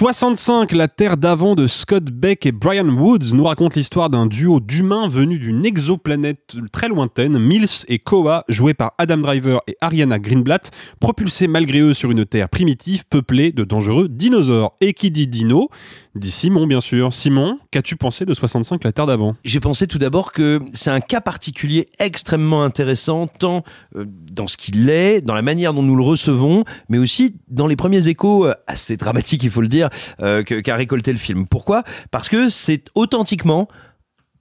65, 0.00 0.72
la 0.72 0.88
Terre 0.88 1.18
d'avant 1.18 1.54
de 1.54 1.66
Scott 1.66 2.04
Beck 2.04 2.46
et 2.46 2.52
Brian 2.52 2.88
Woods 2.88 3.34
nous 3.34 3.44
raconte 3.44 3.74
l'histoire 3.74 4.08
d'un 4.08 4.24
duo 4.24 4.58
d'humains 4.58 5.08
venus 5.08 5.38
d'une 5.38 5.66
exoplanète 5.66 6.56
très 6.72 6.88
lointaine, 6.88 7.38
Mills 7.38 7.84
et 7.86 7.98
Koa, 7.98 8.46
joués 8.48 8.72
par 8.72 8.94
Adam 8.96 9.18
Driver 9.18 9.60
et 9.66 9.76
Ariana 9.82 10.18
Greenblatt, 10.18 10.70
propulsés 11.00 11.48
malgré 11.48 11.80
eux 11.80 11.92
sur 11.92 12.10
une 12.10 12.24
Terre 12.24 12.48
primitive 12.48 13.04
peuplée 13.10 13.52
de 13.52 13.62
dangereux 13.62 14.08
dinosaures. 14.08 14.74
Et 14.80 14.94
qui 14.94 15.10
dit 15.10 15.26
dino 15.26 15.68
Dit 16.16 16.32
Simon, 16.32 16.66
bien 16.66 16.80
sûr. 16.80 17.12
Simon, 17.12 17.58
qu'as-tu 17.70 17.94
pensé 17.94 18.24
de 18.24 18.34
65, 18.34 18.82
la 18.82 18.90
Terre 18.90 19.06
d'avant? 19.06 19.36
J'ai 19.44 19.60
pensé 19.60 19.86
tout 19.86 19.98
d'abord 19.98 20.32
que 20.32 20.60
c'est 20.72 20.90
un 20.90 21.00
cas 21.00 21.20
particulier 21.20 21.88
extrêmement 22.00 22.64
intéressant, 22.64 23.26
tant 23.26 23.62
euh, 23.94 24.06
dans 24.32 24.48
ce 24.48 24.56
qu'il 24.56 24.90
est, 24.90 25.20
dans 25.20 25.34
la 25.34 25.42
manière 25.42 25.72
dont 25.72 25.84
nous 25.84 25.94
le 25.94 26.02
recevons, 26.02 26.64
mais 26.88 26.98
aussi 26.98 27.36
dans 27.48 27.68
les 27.68 27.76
premiers 27.76 28.08
échos 28.08 28.46
euh, 28.46 28.54
assez 28.66 28.96
dramatiques, 28.96 29.44
il 29.44 29.50
faut 29.50 29.60
le 29.60 29.68
dire, 29.68 29.88
euh, 30.20 30.42
qu'a 30.42 30.76
récolté 30.76 31.12
le 31.12 31.18
film. 31.18 31.46
Pourquoi? 31.46 31.82
Parce 32.10 32.28
que 32.28 32.48
c'est 32.48 32.84
authentiquement 32.94 33.68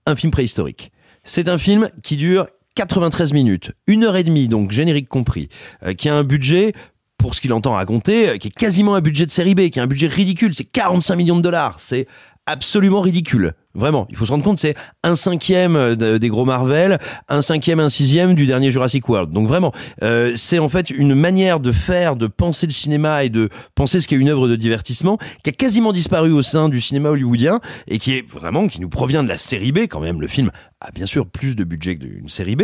un 0.06 0.16
film 0.16 0.32
préhistorique. 0.32 0.92
C'est 1.24 1.48
un 1.48 1.58
film 1.58 1.90
qui 2.04 2.18
dure 2.18 2.48
93 2.76 3.34
minutes, 3.34 3.72
une 3.88 4.04
heure 4.04 4.16
et 4.16 4.24
demie, 4.24 4.48
donc 4.48 4.72
générique 4.72 5.10
compris, 5.10 5.50
euh, 5.84 5.94
qui 5.94 6.10
a 6.10 6.16
un 6.16 6.24
budget 6.24 6.74
pour 7.18 7.36
ce 7.36 7.42
qu'il 7.42 7.52
entend 7.52 7.74
raconter, 7.74 8.40
qui 8.40 8.48
est 8.48 8.56
quasiment 8.56 8.96
un 8.96 9.02
budget 9.02 9.26
de 9.26 9.32
série 9.32 9.54
B, 9.54 9.70
qui 9.70 9.80
est 9.80 9.82
un 9.82 9.88
budget 9.88 10.08
ridicule. 10.08 10.56
C'est 10.56 10.64
45 10.64 11.16
millions 11.18 11.36
de 11.36 11.42
dollars. 11.42 11.76
C'est 11.80 12.08
absolument 12.46 13.02
ridicule. 13.02 13.54
Vraiment, 13.76 14.08
il 14.10 14.16
faut 14.16 14.26
se 14.26 14.32
rendre 14.32 14.44
compte, 14.44 14.60
c'est 14.60 14.74
un 15.04 15.16
cinquième 15.16 15.96
de- 15.96 16.18
des 16.18 16.30
gros 16.30 16.44
Marvel, 16.44 16.98
un 17.28 17.44
cinquième, 17.44 17.80
un 17.80 17.88
sixième 17.90 18.34
du 18.34 18.48
dernier 18.48 18.72
Jurassic 18.72 19.08
World. 19.08 19.32
Donc 19.32 19.48
vraiment, 19.48 19.72
euh, 20.02 20.34
c'est 20.36 20.58
en 20.58 20.70
fait 20.70 20.90
une 20.90 21.14
manière 21.14 21.60
de 21.60 21.72
faire, 21.72 22.16
de 22.16 22.26
penser 22.26 22.66
le 22.66 22.72
cinéma 22.72 23.24
et 23.24 23.30
de 23.30 23.50
penser 23.76 24.00
ce 24.00 24.08
qu'est 24.08 24.16
une 24.16 24.30
œuvre 24.30 24.48
de 24.48 24.56
divertissement 24.56 25.20
qui 25.44 25.52
a 25.52 25.54
quasiment 25.54 25.94
disparu 25.94 26.32
au 26.32 26.42
sein 26.42 26.68
du 26.68 26.82
cinéma 26.82 27.10
hollywoodien 27.10 27.60
et 27.88 28.00
qui 28.00 28.14
est 28.14 28.28
vraiment, 28.28 28.68
qui 28.68 28.82
nous 28.82 28.90
provient 28.90 29.22
de 29.22 29.28
la 29.30 29.38
série 29.38 29.72
B 29.72 29.80
quand 29.88 30.00
même. 30.00 30.20
Le 30.20 30.28
film 30.28 30.50
a 30.82 30.90
bien 30.90 31.06
sûr 31.06 31.28
plus 31.28 31.56
de 31.56 31.64
budget 31.64 31.96
que 31.96 32.06
d'une 32.06 32.28
série 32.30 32.56
B. 32.56 32.64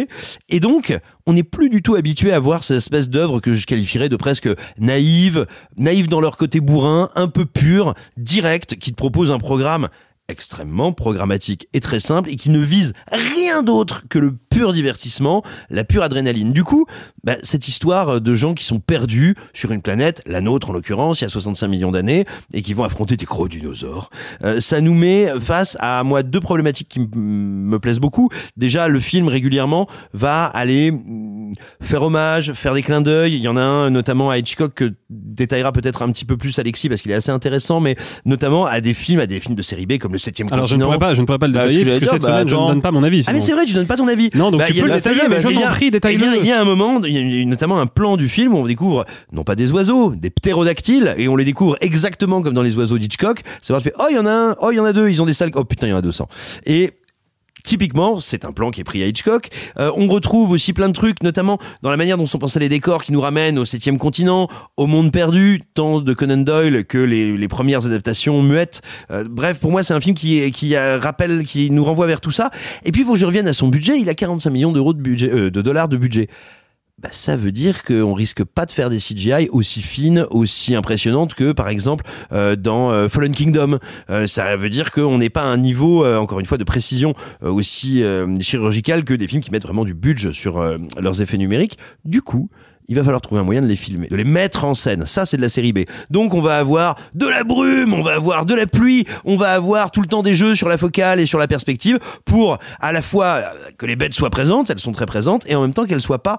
Et 0.50 0.60
donc, 0.60 0.98
on 1.28 1.34
n'est 1.34 1.44
plus 1.44 1.70
du 1.70 1.84
tout 1.84 1.94
habitué 1.94 2.32
à 2.34 2.40
voir 2.40 2.64
cette 2.64 2.78
espèce 2.78 3.10
d'œuvre 3.10 3.40
que 3.42 3.54
je 3.54 3.68
qualifierais 3.68 4.10
de 4.10 4.16
presque 4.16 4.50
naïve, 4.80 5.46
naïve 5.78 6.08
dans 6.08 6.22
leur 6.22 6.36
côté 6.38 6.62
bourrin, 6.62 7.10
un 7.14 7.28
peu 7.28 7.46
pur, 7.46 7.94
direct, 8.18 8.76
qui 8.78 8.92
te 8.92 8.96
propose 8.96 9.32
un 9.32 9.38
programme 9.38 9.90
extrêmement 10.28 10.92
programmatique 10.92 11.68
et 11.74 11.80
très 11.80 12.00
simple 12.00 12.30
et 12.30 12.36
qui 12.36 12.50
ne 12.50 12.60
vise 12.60 12.94
rien 13.12 13.64
d'autre 13.64 14.04
que 14.10 14.20
le 14.20 14.34
pur 14.34 14.74
divertissement, 14.74 15.44
la 15.70 15.84
pure 15.84 16.04
adrénaline. 16.04 16.54
Du 16.54 16.64
coup, 16.64 16.86
bah, 17.24 17.36
cette 17.44 17.68
histoire 17.68 18.22
de 18.22 18.34
gens 18.34 18.54
qui 18.54 18.64
sont 18.64 18.80
perdus 18.80 19.36
sur 19.54 19.72
une 19.72 19.82
planète, 19.82 20.22
la 20.26 20.42
nôtre 20.42 20.70
en 20.70 20.74
l'occurrence, 20.74 21.22
il 21.22 21.26
y 21.26 21.28
a 21.28 21.30
65 21.30 21.68
millions 21.68 21.92
d'années, 21.92 22.26
et 22.54 22.62
qui 22.62 22.74
vont 22.74 22.84
affronter 22.84 23.18
des 23.18 23.26
gros 23.26 23.48
dinosaures, 23.48 24.10
euh, 24.44 24.60
ça 24.62 24.82
nous 24.82 24.94
met 24.94 25.28
face 25.40 25.78
à 25.80 26.04
moi 26.04 26.24
deux 26.24 26.40
problématiques 26.40 26.90
qui 26.90 27.00
me 27.00 27.80
plaisent 27.80 28.00
beaucoup. 28.00 28.30
Déjà, 28.58 28.88
le 28.88 29.00
film 29.00 29.28
régulièrement 29.28 29.88
va 30.14 30.46
aller 30.46 30.92
mm, 30.92 31.54
faire 31.82 32.02
hommage, 32.02 32.54
faire 32.54 32.74
des 32.74 32.82
clins 32.82 33.02
d'œil. 33.02 33.36
Il 33.36 33.42
y 33.42 33.48
en 33.48 33.58
a 33.58 33.62
un 33.62 33.90
notamment 33.90 34.30
à 34.30 34.38
Hitchcock 34.38 34.74
que 34.74 34.94
détaillera 35.10 35.72
peut-être 35.72 36.02
un 36.02 36.12
petit 36.12 36.26
peu 36.26 36.38
plus 36.38 36.58
Alexis 36.60 36.90
parce 36.90 37.02
qu'il 37.02 37.12
est 37.12 37.16
assez 37.16 37.32
intéressant, 37.32 37.80
mais 37.80 37.96
notamment 38.26 38.66
à 38.66 38.82
des 38.82 38.94
films, 38.94 39.20
à 39.20 39.28
des 39.28 39.40
films 39.40 39.56
de 39.56 39.62
série 39.62 39.86
B 39.86 39.98
comme 39.98 40.15
Le 40.16 40.20
Septième 40.20 40.48
Alors 40.54 40.66
je 40.66 40.78
ne 40.78 40.84
pourrais 40.86 40.98
pas, 40.98 41.14
je 41.14 41.20
ne 41.20 41.26
pourrais 41.26 41.40
pas 41.40 41.48
le 41.48 41.54
Bah, 41.54 41.68
détailler 41.68 41.80
ce 41.80 41.86
que 41.86 41.90
parce 41.90 42.00
que 42.00 42.06
cette 42.06 42.22
dire, 42.22 42.30
bah, 42.30 42.36
semaine 42.40 42.50
je 42.50 42.56
ne 42.56 42.68
donne 42.68 42.82
pas 42.82 42.92
mon 42.92 43.04
avis. 43.04 43.24
Ah 43.28 43.34
mais 43.34 43.42
sinon. 43.42 43.46
c'est 43.48 43.52
vrai, 43.54 43.66
tu 43.66 43.74
donnes 43.74 43.86
pas 43.86 43.98
ton 43.98 44.08
avis. 44.08 44.30
Non, 44.34 44.50
donc 44.50 44.62
Bah, 44.62 44.66
tu 44.68 44.72
il 44.74 44.78
y 44.78 44.80
a 44.80 44.84
peux 44.84 44.90
le 44.90 44.96
détailler, 44.96 45.22
mais 45.30 45.42
je 45.42 45.50
il 45.50 45.58
y 45.60 45.62
t'en 45.62 45.68
prie, 45.72 45.92
détaille-le. 45.92 46.24
eh 46.24 46.30
bien, 46.32 46.40
Il 46.42 46.48
y 46.48 46.52
a 46.54 46.62
un 46.62 46.64
moment, 46.64 47.02
il 47.04 47.40
y 47.40 47.42
a 47.42 47.46
notamment 47.46 47.80
un 47.80 47.86
plan 47.86 48.16
du 48.16 48.30
film 48.30 48.54
où 48.56 48.60
on 48.60 48.66
découvre 48.66 49.04
non 49.34 49.44
pas 49.44 49.56
des 49.56 49.72
oiseaux, 49.74 50.14
des 50.16 50.30
ptérodactyles, 50.30 51.14
et 51.18 51.28
on 51.28 51.36
les 51.36 51.44
découvre 51.44 51.76
exactement 51.82 52.42
comme 52.42 52.54
dans 52.54 52.64
les 52.64 52.78
oiseaux 52.78 52.98
d'Hitchcock. 52.98 53.42
Vrai, 53.68 53.78
tu 53.80 53.84
fais 53.84 53.94
oh 54.00 54.06
il 54.10 54.16
y 54.16 54.20
en 54.20 54.26
a 54.26 54.32
un, 54.32 54.56
oh 54.62 54.72
il 54.72 54.76
y 54.76 54.80
en 54.80 54.86
a 54.86 54.94
deux, 54.94 55.10
ils 55.10 55.22
ont 55.22 55.26
des 55.26 55.34
salles, 55.34 55.52
oh 55.56 55.66
putain 55.66 55.88
il 55.88 55.90
y 55.90 55.94
en 55.94 55.98
a 55.98 56.02
200. 56.02 56.28
Et 56.66 56.92
Typiquement, 57.66 58.20
c'est 58.20 58.46
un 58.46 58.52
plan 58.52 58.70
qui 58.70 58.82
est 58.82 58.84
pris 58.84 59.02
à 59.04 59.08
Hitchcock. 59.08 59.50
Euh, 59.80 59.92
on 59.96 60.08
retrouve 60.08 60.52
aussi 60.52 60.72
plein 60.72 60.88
de 60.88 60.94
trucs, 60.94 61.24
notamment 61.24 61.58
dans 61.82 61.90
la 61.90 61.98
manière 61.98 62.18
dont 62.18 62.28
sont 62.28 62.38
pensés 62.38 62.60
les 62.60 62.70
décors, 62.70 63.04
qui 63.04 63.12
nous 63.12 63.22
ramènent 63.22 63.58
au 63.58 63.66
septième 63.66 63.98
continent, 63.98 64.48
au 64.78 64.86
monde 64.88 65.12
perdu, 65.12 65.62
tant 65.74 66.00
de 66.00 66.14
Conan 66.14 66.38
Doyle 66.38 66.86
que 66.86 67.00
les, 67.00 67.36
les 67.36 67.48
premières 67.48 67.86
adaptations 67.86 68.42
muettes. 68.44 68.82
Euh, 69.10 69.26
bref, 69.28 69.60
pour 69.60 69.72
moi, 69.72 69.84
c'est 69.84 69.94
un 69.94 70.00
film 70.00 70.16
qui, 70.16 70.52
qui 70.52 70.78
rappelle, 70.78 71.44
qui 71.44 71.72
nous 71.72 71.84
renvoie 71.84 72.06
vers 72.06 72.22
tout 72.22 72.32
ça. 72.32 72.52
Et 72.84 72.92
puis, 72.92 73.04
faut 73.04 73.14
que 73.14 73.20
je 73.20 73.26
revienne 73.26 73.48
à 73.48 73.54
son 73.54 73.68
budget. 73.68 74.00
Il 74.00 74.10
a 74.10 74.14
45 74.14 74.50
millions 74.52 74.72
d'euros 74.72 74.94
de 74.94 75.02
budget, 75.02 75.32
euh, 75.32 75.50
de 75.50 75.62
dollars 75.62 75.90
de 75.90 75.98
budget. 75.98 76.28
Bah, 76.98 77.10
ça 77.12 77.36
veut 77.36 77.52
dire 77.52 77.84
qu'on 77.84 78.14
risque 78.14 78.46
pas 78.46 78.66
de 78.66 78.72
faire 78.72 78.90
des 78.90 79.00
CGI 79.00 79.50
aussi 79.52 79.82
fines, 79.82 80.26
aussi 80.30 80.76
impressionnantes 80.76 81.34
que, 81.34 81.52
par 81.52 81.68
exemple, 81.68 82.06
euh, 82.32 82.56
dans 82.56 82.90
euh, 82.90 83.10
Fallen 83.10 83.34
Kingdom. 83.34 83.80
Euh, 84.10 84.28
ça 84.28 84.56
veut 84.56 84.70
dire 84.70 84.92
qu'on 84.94 85.18
n'est 85.18 85.30
pas 85.30 85.42
à 85.42 85.48
un 85.48 85.58
niveau, 85.58 86.06
encore 86.06 86.40
une 86.40 86.46
fois, 86.46 86.58
de 86.58 86.64
précision 86.64 87.14
aussi 87.42 88.02
chirurgicale 88.40 89.04
que 89.04 89.14
des 89.14 89.28
films 89.28 89.42
qui 89.42 89.52
mettent 89.52 89.64
vraiment 89.64 89.84
du 89.84 89.94
budget 89.94 90.32
sur 90.32 90.64
leurs 90.98 91.22
effets 91.22 91.38
numériques. 91.38 91.78
Du 92.06 92.22
coup, 92.22 92.50
il 92.88 92.96
va 92.96 93.04
falloir 93.04 93.22
trouver 93.22 93.42
un 93.42 93.44
moyen 93.44 93.62
de 93.62 93.68
les 93.68 93.76
filmer, 93.76 94.08
de 94.08 94.16
les 94.16 94.24
mettre 94.24 94.64
en 94.64 94.74
scène. 94.74 95.06
Ça, 95.06 95.26
c'est 95.26 95.38
de 95.38 95.42
la 95.42 95.50
série 95.50 95.74
B. 95.74 95.80
Donc, 96.10 96.34
on 96.34 96.42
va 96.42 96.58
avoir 96.58 96.96
de 97.14 97.28
la 97.28 97.44
brume, 97.44 97.94
on 97.94 98.04
va 98.04 98.14
avoir 98.14 98.46
de 98.46 98.54
la 98.54 98.68
pluie, 98.68 99.06
on 99.26 99.38
va 99.38 99.52
avoir 99.52 99.92
tout 99.92 100.02
le 100.02 100.08
temps 100.08 100.24
des 100.24 100.36
jeux 100.36 100.56
sur 100.56 100.70
la 100.70 100.78
focale 100.78 101.20
et 101.20 101.26
sur 101.26 101.40
la 101.40 101.48
perspective 101.48 102.00
pour 102.26 102.58
à 102.80 102.92
la 102.92 103.02
fois 103.02 103.42
que 103.78 103.86
les 103.86 103.96
bêtes 103.96 104.14
soient 104.14 104.30
présentes, 104.30 104.70
elles 104.70 104.80
sont 104.80 104.92
très 104.92 105.06
présentes, 105.06 105.44
et 105.48 105.56
en 105.56 105.62
même 105.62 105.74
temps 105.74 105.86
qu'elles 105.86 106.02
soient 106.02 106.24
pas 106.24 106.38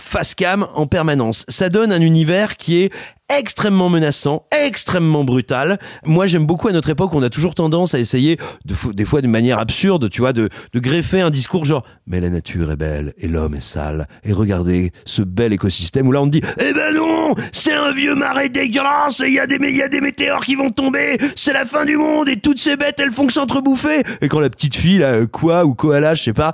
face 0.00 0.34
cam 0.34 0.66
en 0.74 0.86
permanence. 0.86 1.44
Ça 1.48 1.68
donne 1.68 1.92
un 1.92 2.00
univers 2.00 2.56
qui 2.56 2.82
est 2.82 2.92
extrêmement 3.30 3.88
menaçant, 3.88 4.46
extrêmement 4.50 5.24
brutal. 5.24 5.78
Moi, 6.04 6.26
j'aime 6.26 6.46
beaucoup 6.46 6.68
à 6.68 6.72
notre 6.72 6.90
époque, 6.90 7.14
on 7.14 7.22
a 7.22 7.30
toujours 7.30 7.54
tendance 7.54 7.94
à 7.94 7.98
essayer, 7.98 8.38
de, 8.64 8.74
des 8.92 9.04
fois 9.04 9.20
de 9.22 9.28
manière 9.28 9.58
absurde, 9.58 10.10
tu 10.10 10.20
vois, 10.20 10.32
de, 10.32 10.48
greffer 10.74 11.20
un 11.20 11.30
discours 11.30 11.64
genre 11.64 11.84
«Mais 12.06 12.20
la 12.20 12.30
nature 12.30 12.70
est 12.70 12.76
belle 12.76 13.12
et 13.18 13.28
l'homme 13.28 13.54
est 13.54 13.62
sale. 13.62 14.06
Et 14.24 14.32
regardez 14.32 14.92
ce 15.04 15.22
bel 15.22 15.52
écosystème 15.52 16.08
où 16.08 16.12
là 16.12 16.22
on 16.22 16.26
te 16.26 16.30
dit 16.30 16.40
«Eh 16.58 16.72
ben 16.72 16.94
non 16.94 17.34
C'est 17.52 17.74
un 17.74 17.92
vieux 17.92 18.14
marais 18.14 18.48
dégueulasse 18.48 19.20
et 19.20 19.28
il 19.28 19.34
y, 19.34 19.38
a 19.38 19.46
des 19.46 19.56
y 19.56 20.00
météores 20.00 20.44
qui 20.44 20.54
vont 20.54 20.70
tomber 20.70 21.18
C'est 21.36 21.52
la 21.52 21.66
fin 21.66 21.84
du 21.84 21.96
monde 21.96 22.28
et 22.28 22.36
toutes 22.36 22.58
ces 22.58 22.76
bêtes, 22.76 22.98
elles 22.98 23.12
font 23.12 23.26
que 23.26 23.32
s'entrebouffer!» 23.32 24.02
Et 24.22 24.28
quand 24.28 24.40
la 24.40 24.50
petite 24.50 24.76
fille, 24.76 24.98
là, 24.98 25.26
quoi, 25.26 25.64
ou 25.64 25.74
koala, 25.74 26.14
je 26.14 26.22
sais 26.24 26.32
pas, 26.32 26.52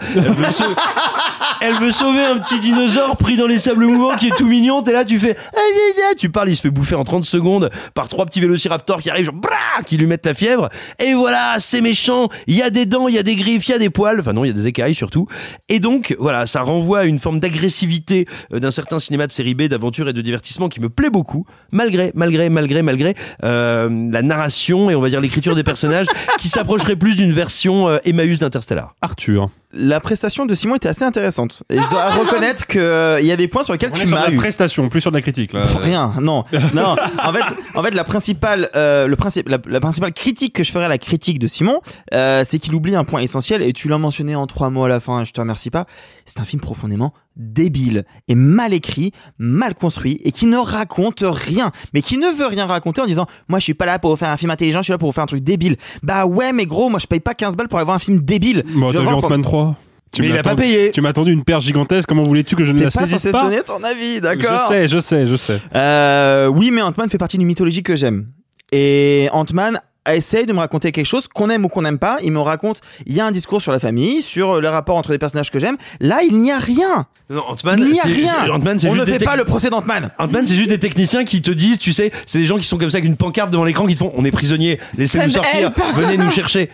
elle 1.60 1.74
veut, 1.74 1.90
sauver 1.90 2.24
un 2.24 2.38
petit 2.38 2.60
dinosaure 2.60 3.16
pris 3.16 3.36
dans 3.36 3.46
les 3.46 3.58
sables 3.58 3.86
mouvants 3.86 4.16
qui 4.16 4.28
est 4.28 4.36
tout 4.36 4.46
mignon, 4.46 4.82
t'es 4.82 4.92
là, 4.92 5.04
tu 5.04 5.18
fais, 5.18 5.36
ah, 5.54 6.14
tu 6.18 6.28
parles, 6.30 6.50
il 6.50 6.56
se 6.56 6.65
fait 6.66 6.70
bouffer 6.70 6.94
en 6.94 7.04
30 7.04 7.24
secondes 7.24 7.70
par 7.94 8.08
trois 8.08 8.26
petits 8.26 8.40
vélociraptors 8.40 9.00
qui 9.00 9.10
arrivent, 9.10 9.26
genre, 9.26 9.34
brah, 9.34 9.82
qui 9.84 9.96
lui 9.96 10.06
mettent 10.06 10.26
la 10.26 10.34
fièvre. 10.34 10.68
Et 10.98 11.14
voilà, 11.14 11.56
c'est 11.58 11.80
méchant. 11.80 12.28
Il 12.46 12.56
y 12.56 12.62
a 12.62 12.70
des 12.70 12.86
dents, 12.86 13.08
il 13.08 13.14
y 13.14 13.18
a 13.18 13.22
des 13.22 13.36
griffes, 13.36 13.68
il 13.68 13.72
y 13.72 13.74
a 13.74 13.78
des 13.78 13.90
poils. 13.90 14.20
Enfin 14.20 14.32
non, 14.32 14.44
il 14.44 14.48
y 14.48 14.50
a 14.50 14.54
des 14.54 14.66
écailles 14.66 14.94
surtout. 14.94 15.26
Et 15.68 15.80
donc, 15.80 16.14
voilà, 16.18 16.46
ça 16.46 16.62
renvoie 16.62 17.00
à 17.00 17.04
une 17.04 17.18
forme 17.18 17.40
d'agressivité 17.40 18.26
euh, 18.52 18.60
d'un 18.60 18.70
certain 18.70 18.98
cinéma 18.98 19.26
de 19.26 19.32
série 19.32 19.54
B, 19.54 19.62
d'aventure 19.62 20.08
et 20.08 20.12
de 20.12 20.20
divertissement 20.20 20.68
qui 20.68 20.80
me 20.80 20.88
plaît 20.88 21.10
beaucoup, 21.10 21.46
malgré, 21.72 22.12
malgré, 22.14 22.48
malgré, 22.48 22.82
malgré 22.82 23.14
euh, 23.44 24.10
la 24.10 24.22
narration 24.22 24.90
et 24.90 24.94
on 24.94 25.00
va 25.00 25.08
dire 25.08 25.20
l'écriture 25.20 25.54
des 25.54 25.64
personnages 25.64 26.06
qui 26.38 26.48
s'approcherait 26.48 26.96
plus 26.96 27.16
d'une 27.16 27.32
version 27.32 27.88
euh, 27.88 27.98
Emmaüs 28.04 28.38
d'Interstellar. 28.38 28.94
Arthur. 29.00 29.50
La 29.72 30.00
prestation 30.00 30.46
de 30.46 30.54
Simon 30.54 30.76
était 30.76 30.88
assez 30.88 31.02
intéressante. 31.02 31.62
Et 31.70 31.78
je 31.78 31.90
dois 31.90 32.04
reconnaître 32.10 32.66
qu'il 32.66 32.80
y 33.26 33.32
a 33.32 33.36
des 33.36 33.48
points 33.48 33.62
sur 33.62 33.72
lesquels 33.72 33.90
On 33.92 33.98
tu 33.98 34.06
sur 34.06 34.16
m'as 34.16 34.26
la 34.28 34.32
eu. 34.32 34.36
prestation, 34.36 34.88
plus 34.88 35.00
sur 35.00 35.10
de 35.10 35.16
la 35.16 35.22
critique 35.22 35.52
là. 35.52 35.64
Rien, 35.80 36.14
non, 36.20 36.44
non. 36.74 36.96
En 37.22 37.32
fait, 37.32 37.42
en 37.74 37.82
fait, 37.82 37.94
la 37.94 38.04
principale, 38.04 38.70
euh, 38.76 39.06
le 39.06 39.16
principe, 39.16 39.48
la, 39.48 39.58
la 39.66 39.80
principale 39.80 40.12
critique 40.12 40.54
que 40.54 40.62
je 40.64 40.70
ferais 40.72 40.84
à 40.84 40.88
la 40.88 40.98
critique 40.98 41.38
de 41.38 41.48
Simon, 41.48 41.80
euh, 42.14 42.42
c'est 42.46 42.58
qu'il 42.58 42.74
oublie 42.74 42.94
un 42.96 43.04
point 43.04 43.20
essentiel 43.20 43.62
et 43.62 43.72
tu 43.72 43.88
l'as 43.88 43.98
mentionné 43.98 44.34
en 44.36 44.46
trois 44.46 44.70
mots 44.70 44.84
à 44.84 44.88
la 44.88 45.00
fin. 45.00 45.24
Je 45.24 45.32
te 45.32 45.40
remercie 45.40 45.70
pas. 45.70 45.86
C'est 46.24 46.40
un 46.40 46.44
film 46.44 46.62
profondément 46.62 47.12
débile 47.36 48.04
et 48.28 48.34
mal 48.34 48.72
écrit, 48.72 49.12
mal 49.38 49.74
construit 49.74 50.20
et 50.24 50.32
qui 50.32 50.46
ne 50.46 50.56
raconte 50.56 51.22
rien, 51.26 51.72
mais 51.94 52.02
qui 52.02 52.18
ne 52.18 52.28
veut 52.28 52.46
rien 52.46 52.66
raconter 52.66 53.00
en 53.00 53.06
disant 53.06 53.26
moi 53.48 53.58
je 53.58 53.64
suis 53.64 53.74
pas 53.74 53.86
là 53.86 53.98
pour 53.98 54.10
vous 54.10 54.16
faire 54.16 54.30
un 54.30 54.36
film 54.36 54.50
intelligent, 54.50 54.80
je 54.80 54.84
suis 54.84 54.92
là 54.92 54.98
pour 54.98 55.08
vous 55.08 55.14
faire 55.14 55.24
un 55.24 55.28
truc 55.28 55.42
débile. 55.42 55.76
Bah 56.02 56.26
ouais, 56.26 56.52
mais 56.52 56.66
gros, 56.66 56.88
moi 56.88 56.98
je 56.98 57.06
paye 57.06 57.20
pas 57.20 57.34
15 57.34 57.56
balles 57.56 57.68
pour 57.68 57.78
aller 57.78 57.84
voir 57.84 57.96
un 57.96 58.00
film 58.00 58.20
débile. 58.20 58.64
Bon, 58.74 58.90
Je 58.90 58.98
vu 58.98 59.06
Ant-Man 59.06 59.42
3 59.42 59.76
Tu 60.12 60.22
Mais 60.22 60.28
m'as 60.28 60.34
il 60.34 60.38
a 60.38 60.42
pas 60.42 60.54
payé. 60.54 60.90
Tu 60.92 61.00
m'as 61.00 61.10
attendu 61.10 61.32
une 61.32 61.44
paire 61.44 61.60
gigantesque, 61.60 62.08
comment 62.08 62.22
voulais-tu 62.22 62.56
que 62.56 62.64
je 62.64 62.72
ne 62.72 62.78
la 62.78 62.84
pas 62.86 62.90
saisisse 62.90 63.18
censé 63.18 63.32
pas 63.32 63.44
donner 63.44 63.62
ton 63.62 63.82
avis, 63.82 64.20
d'accord 64.20 64.68
Je 64.68 64.74
sais, 64.74 64.88
je 64.88 64.98
sais, 64.98 65.26
je 65.26 65.36
sais. 65.36 65.60
Euh, 65.74 66.46
oui, 66.46 66.70
mais 66.70 66.82
Ant-Man 66.82 67.10
fait 67.10 67.18
partie 67.18 67.38
d'une 67.38 67.46
mythologie 67.46 67.82
que 67.82 67.96
j'aime. 67.96 68.26
Et 68.72 69.28
Ant-Man 69.32 69.78
essaye 70.14 70.46
de 70.46 70.52
me 70.52 70.58
raconter 70.58 70.92
quelque 70.92 71.06
chose 71.06 71.26
qu'on 71.26 71.50
aime 71.50 71.64
ou 71.64 71.68
qu'on 71.68 71.82
n'aime 71.82 71.98
pas. 71.98 72.18
Il 72.22 72.30
me 72.32 72.38
raconte, 72.40 72.80
il 73.06 73.14
y 73.14 73.20
a 73.20 73.26
un 73.26 73.32
discours 73.32 73.60
sur 73.60 73.72
la 73.72 73.80
famille, 73.80 74.22
sur 74.22 74.60
le 74.60 74.68
rapport 74.68 74.96
entre 74.96 75.10
les 75.10 75.18
personnages 75.18 75.50
que 75.50 75.58
j'aime. 75.58 75.76
Là, 76.00 76.20
il 76.28 76.38
n'y 76.38 76.52
a 76.52 76.58
rien. 76.58 77.06
Non, 77.28 77.42
Ant-Man, 77.48 77.80
il 77.80 77.92
n'y 77.92 77.98
a 77.98 78.02
c'est- 78.04 78.08
rien. 78.08 78.34
c'est- 78.44 78.50
Ant-Man, 78.50 78.78
c'est 78.78 78.88
On 78.88 78.94
juste 78.94 79.06
ne 79.06 79.12
fait 79.18 79.24
pas 79.24 79.36
le 79.36 79.44
procès 79.44 79.70
d'Ant-Man. 79.70 80.10
Ant-Man, 80.18 80.46
c'est 80.46 80.54
juste 80.54 80.68
des 80.68 80.78
techniciens 80.78 81.24
qui 81.24 81.42
te 81.42 81.50
disent, 81.50 81.78
tu 81.80 81.92
sais, 81.92 82.12
c'est 82.26 82.38
des 82.38 82.46
gens 82.46 82.58
qui 82.58 82.64
sont 82.64 82.78
comme 82.78 82.90
ça 82.90 82.98
avec 82.98 83.08
une 83.08 83.16
pancarte 83.16 83.50
devant 83.50 83.64
l'écran 83.64 83.86
qui 83.86 83.94
te 83.94 83.98
font, 83.98 84.12
on 84.16 84.24
est 84.24 84.30
prisonniers, 84.30 84.78
laissez-nous 84.96 85.30
sortir, 85.30 85.72
help. 85.76 85.82
venez 85.96 86.16
nous 86.16 86.30
chercher. 86.30 86.70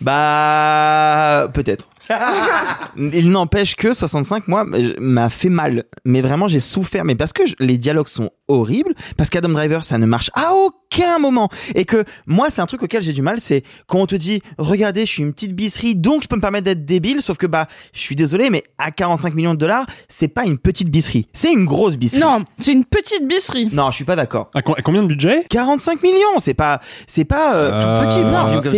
Bah, 0.00 1.48
peut-être. 1.52 1.88
Il 2.96 3.30
n'empêche 3.30 3.76
que 3.76 3.92
65, 3.92 4.48
moi, 4.48 4.64
m'a 4.98 5.30
fait 5.30 5.48
mal. 5.48 5.84
Mais 6.04 6.20
vraiment, 6.20 6.48
j'ai 6.48 6.60
souffert. 6.60 7.04
Mais 7.04 7.14
parce 7.14 7.32
que 7.32 7.46
je- 7.46 7.54
les 7.60 7.78
dialogues 7.78 8.08
sont 8.08 8.30
horribles, 8.48 8.94
parce 9.16 9.30
qu'Adam 9.30 9.48
Driver, 9.50 9.84
ça 9.84 9.98
ne 9.98 10.06
marche 10.06 10.30
à 10.34 10.54
aucun 10.54 11.18
moment. 11.18 11.48
Et 11.74 11.84
que 11.84 12.04
moi, 12.26 12.48
c'est 12.50 12.60
un 12.60 12.66
truc 12.66 12.82
auquel 12.82 13.02
j'ai 13.02 13.12
du 13.12 13.22
mal, 13.22 13.38
c'est 13.40 13.62
quand 13.86 13.98
on 14.00 14.06
te 14.06 14.16
dit, 14.16 14.42
regardez, 14.58 15.02
je 15.06 15.12
suis 15.12 15.22
une 15.22 15.32
petite 15.32 15.54
bisserie, 15.54 15.94
donc 15.94 16.22
je 16.22 16.28
peux 16.28 16.34
me 16.36 16.40
permettre 16.40 16.64
d'être 16.64 16.84
débile, 16.84 17.22
sauf 17.22 17.36
que 17.38 17.46
bah, 17.46 17.66
je 17.92 18.00
suis 18.00 18.16
désolé, 18.16 18.50
mais 18.50 18.64
à 18.78 18.90
45 18.90 19.34
millions 19.34 19.54
de 19.54 19.58
dollars, 19.58 19.86
c'est 20.08 20.28
pas 20.28 20.44
une 20.44 20.58
petite 20.58 20.90
bisserie. 20.90 21.28
C'est 21.32 21.52
une 21.52 21.64
grosse 21.64 21.96
bisserie. 21.96 22.20
Non, 22.20 22.44
c'est 22.58 22.72
une 22.72 22.84
petite 22.84 23.26
bisserie. 23.28 23.68
Non, 23.72 23.90
je 23.90 23.96
suis 23.96 24.04
pas 24.04 24.16
d'accord. 24.16 24.50
À, 24.54 24.62
co- 24.62 24.74
à 24.76 24.82
combien 24.82 25.02
de 25.02 25.08
budget? 25.08 25.44
45 25.48 26.02
millions, 26.02 26.40
c'est 26.40 26.54
pas, 26.54 26.80
c'est 27.06 27.24
pas 27.24 27.54
euh, 27.54 27.70
Euh, 27.72 28.00
tout 28.02 28.06
petit. 28.08 28.24
Non, 28.24 28.60
comme 28.60 28.72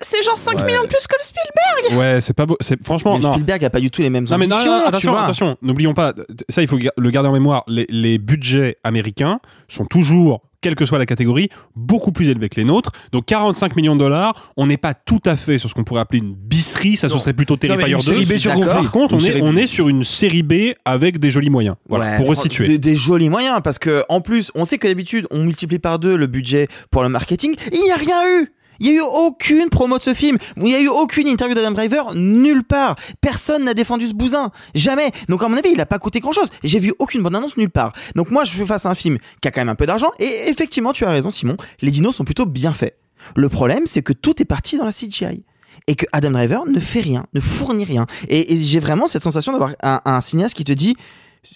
c'est 0.00 0.22
genre 0.22 0.38
5 0.38 0.64
millions 0.64 0.82
de 0.82 0.88
plus 0.88 1.06
que 1.06 1.14
le 1.18 1.24
Spielberg. 1.24 1.98
Ouais, 1.98 2.20
c'est 2.24 2.34
pas 2.34 2.46
beau. 2.46 2.56
C'est 2.60 2.82
franchement 2.84 3.16
Mais 3.16 3.22
non. 3.22 3.32
Spielberg 3.32 3.64
a 3.64 3.70
pas 3.70 3.80
du 3.80 3.90
tout 3.90 4.02
les 4.02 4.10
mêmes 4.10 4.26
Non 4.28 4.38
mais 4.38 4.46
non, 4.46 4.56
ambitions. 4.56 4.72
non, 4.72 4.78
non, 4.78 4.84
tu 4.84 4.88
attention, 4.88 5.16
attention, 5.16 5.56
n'oublions 5.62 5.94
pas, 5.94 6.12
ça 6.48 6.62
il 6.62 6.68
faut 6.68 6.78
le 6.96 7.10
garder 7.10 7.28
en 7.28 7.32
mémoire, 7.32 7.64
les, 7.68 7.86
les 7.88 8.18
budgets 8.18 8.76
américains 8.84 9.38
sont 9.68 9.84
toujours 9.84 10.42
quelle 10.60 10.76
que 10.76 10.86
soit 10.86 10.96
la 10.98 11.04
catégorie, 11.04 11.50
beaucoup 11.76 12.10
plus 12.10 12.30
élevé 12.30 12.48
que 12.48 12.56
les 12.56 12.64
nôtres. 12.64 12.90
Donc 13.12 13.26
45 13.26 13.76
millions 13.76 13.96
de 13.96 14.00
dollars, 14.00 14.50
on 14.56 14.66
n'est 14.66 14.78
pas 14.78 14.94
tout 14.94 15.20
à 15.26 15.36
fait 15.36 15.58
sur 15.58 15.68
ce 15.68 15.74
qu'on 15.74 15.84
pourrait 15.84 16.00
appeler 16.00 16.20
une 16.20 16.32
bisserie, 16.32 16.96
ça 16.96 17.10
ce 17.10 17.18
serait 17.18 17.34
plutôt 17.34 17.56
Terrifier 17.58 17.90
une 17.92 17.98
2. 17.98 18.00
série 18.00 18.24
B 18.24 18.36
sur 18.38 18.58
Par 18.58 18.90
contre, 18.90 19.14
on 19.14 19.18
est, 19.20 19.42
on 19.42 19.56
est 19.56 19.66
sur 19.66 19.90
une 19.90 20.04
série 20.04 20.42
B 20.42 20.72
avec 20.86 21.18
des 21.18 21.30
jolis 21.30 21.50
moyens. 21.50 21.76
Voilà, 21.86 22.12
Ouais, 22.12 22.16
pour 22.16 22.28
resituer. 22.28 22.66
Des, 22.66 22.78
des 22.78 22.96
jolis 22.96 23.28
moyens, 23.28 23.60
parce 23.62 23.78
que 23.78 24.04
en 24.08 24.22
plus, 24.22 24.50
on 24.54 24.64
sait 24.64 24.78
que 24.78 24.88
d'habitude, 24.88 25.26
on 25.30 25.40
multiplie 25.44 25.78
par 25.78 25.98
deux 25.98 26.16
le 26.16 26.26
budget 26.28 26.68
pour 26.90 27.02
le 27.02 27.10
marketing. 27.10 27.54
Il 27.70 27.82
n'y 27.82 27.90
a 27.90 27.96
rien 27.96 28.22
eu. 28.40 28.53
Il 28.80 28.90
n'y 28.90 28.92
a 28.92 29.00
eu 29.00 29.02
aucune 29.02 29.68
promo 29.68 29.98
de 29.98 30.02
ce 30.02 30.14
film. 30.14 30.38
Il 30.56 30.64
n'y 30.64 30.74
a 30.74 30.80
eu 30.80 30.88
aucune 30.88 31.28
interview 31.28 31.54
d'Adam 31.54 31.72
Driver 31.72 32.14
nulle 32.14 32.64
part. 32.64 32.96
Personne 33.20 33.64
n'a 33.64 33.74
défendu 33.74 34.06
ce 34.06 34.14
bousin. 34.14 34.50
Jamais. 34.74 35.12
Donc, 35.28 35.42
à 35.42 35.48
mon 35.48 35.56
avis, 35.56 35.70
il 35.70 35.76
n'a 35.76 35.86
pas 35.86 35.98
coûté 35.98 36.20
grand 36.20 36.32
chose. 36.32 36.48
J'ai 36.62 36.78
vu 36.78 36.92
aucune 36.98 37.22
bonne 37.22 37.34
annonce 37.34 37.56
nulle 37.56 37.70
part. 37.70 37.92
Donc, 38.14 38.30
moi, 38.30 38.44
je 38.44 38.64
à 38.64 38.88
un 38.88 38.94
film 38.94 39.18
qui 39.40 39.48
a 39.48 39.50
quand 39.50 39.60
même 39.60 39.68
un 39.68 39.74
peu 39.74 39.86
d'argent. 39.86 40.10
Et 40.18 40.48
effectivement, 40.48 40.92
tu 40.92 41.04
as 41.04 41.10
raison, 41.10 41.30
Simon. 41.30 41.56
Les 41.82 41.90
dinos 41.90 42.16
sont 42.16 42.24
plutôt 42.24 42.46
bien 42.46 42.72
faits. 42.72 42.96
Le 43.36 43.48
problème, 43.48 43.86
c'est 43.86 44.02
que 44.02 44.12
tout 44.12 44.40
est 44.40 44.46
parti 44.46 44.76
dans 44.76 44.84
la 44.84 44.92
CGI. 44.92 45.44
Et 45.86 45.96
que 45.96 46.06
Adam 46.12 46.30
Driver 46.30 46.66
ne 46.66 46.80
fait 46.80 47.00
rien, 47.00 47.26
ne 47.34 47.40
fournit 47.40 47.84
rien. 47.84 48.06
Et, 48.28 48.56
j'ai 48.56 48.80
vraiment 48.80 49.06
cette 49.06 49.22
sensation 49.22 49.52
d'avoir 49.52 49.72
un 49.82 50.20
cinéaste 50.22 50.54
qui 50.54 50.64
te 50.64 50.72
dit 50.72 50.96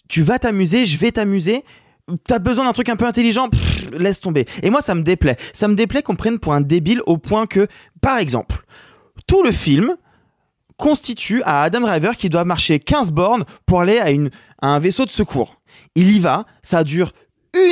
tu 0.09 0.23
vas 0.23 0.39
t'amuser, 0.39 0.87
je 0.87 0.99
vais 0.99 1.13
t'amuser. 1.13 1.65
T'as 2.25 2.39
besoin 2.39 2.65
d'un 2.65 2.73
truc 2.73 2.89
un 2.89 2.97
peu 2.97 3.07
intelligent, 3.07 3.49
laisse 3.93 4.21
tomber. 4.21 4.47
Et 4.63 4.71
moi, 4.71 4.81
ça 4.81 4.95
me 4.95 5.03
déplaît. 5.03 5.37
Ça 5.53 5.69
me 5.69 5.75
déplaît 5.75 6.03
qu'on 6.03 6.17
prenne 6.17 6.39
pour 6.39 6.55
un 6.55 6.61
débile 6.61 7.03
au 7.07 7.19
point 7.19 7.47
que, 7.47 7.67
par 8.01 8.19
exemple, 8.19 8.65
tout 9.27 9.43
le 9.43 9.53
film 9.53 9.97
constitue 10.79 11.43
à 11.43 11.63
Adam 11.63 11.81
Driver 11.81 12.17
qui 12.17 12.29
doit 12.31 12.45
marcher 12.45 12.79
15 12.79 13.13
bornes 13.13 13.45
pour 13.67 13.81
aller 13.81 13.99
à, 13.99 14.11
une, 14.11 14.31
à 14.63 14.69
un 14.69 14.79
vaisseau 14.79 15.05
de 15.05 15.11
secours. 15.11 15.61
Il 15.95 16.11
y 16.11 16.21
va, 16.21 16.47
ça 16.63 16.85
dure 16.85 17.13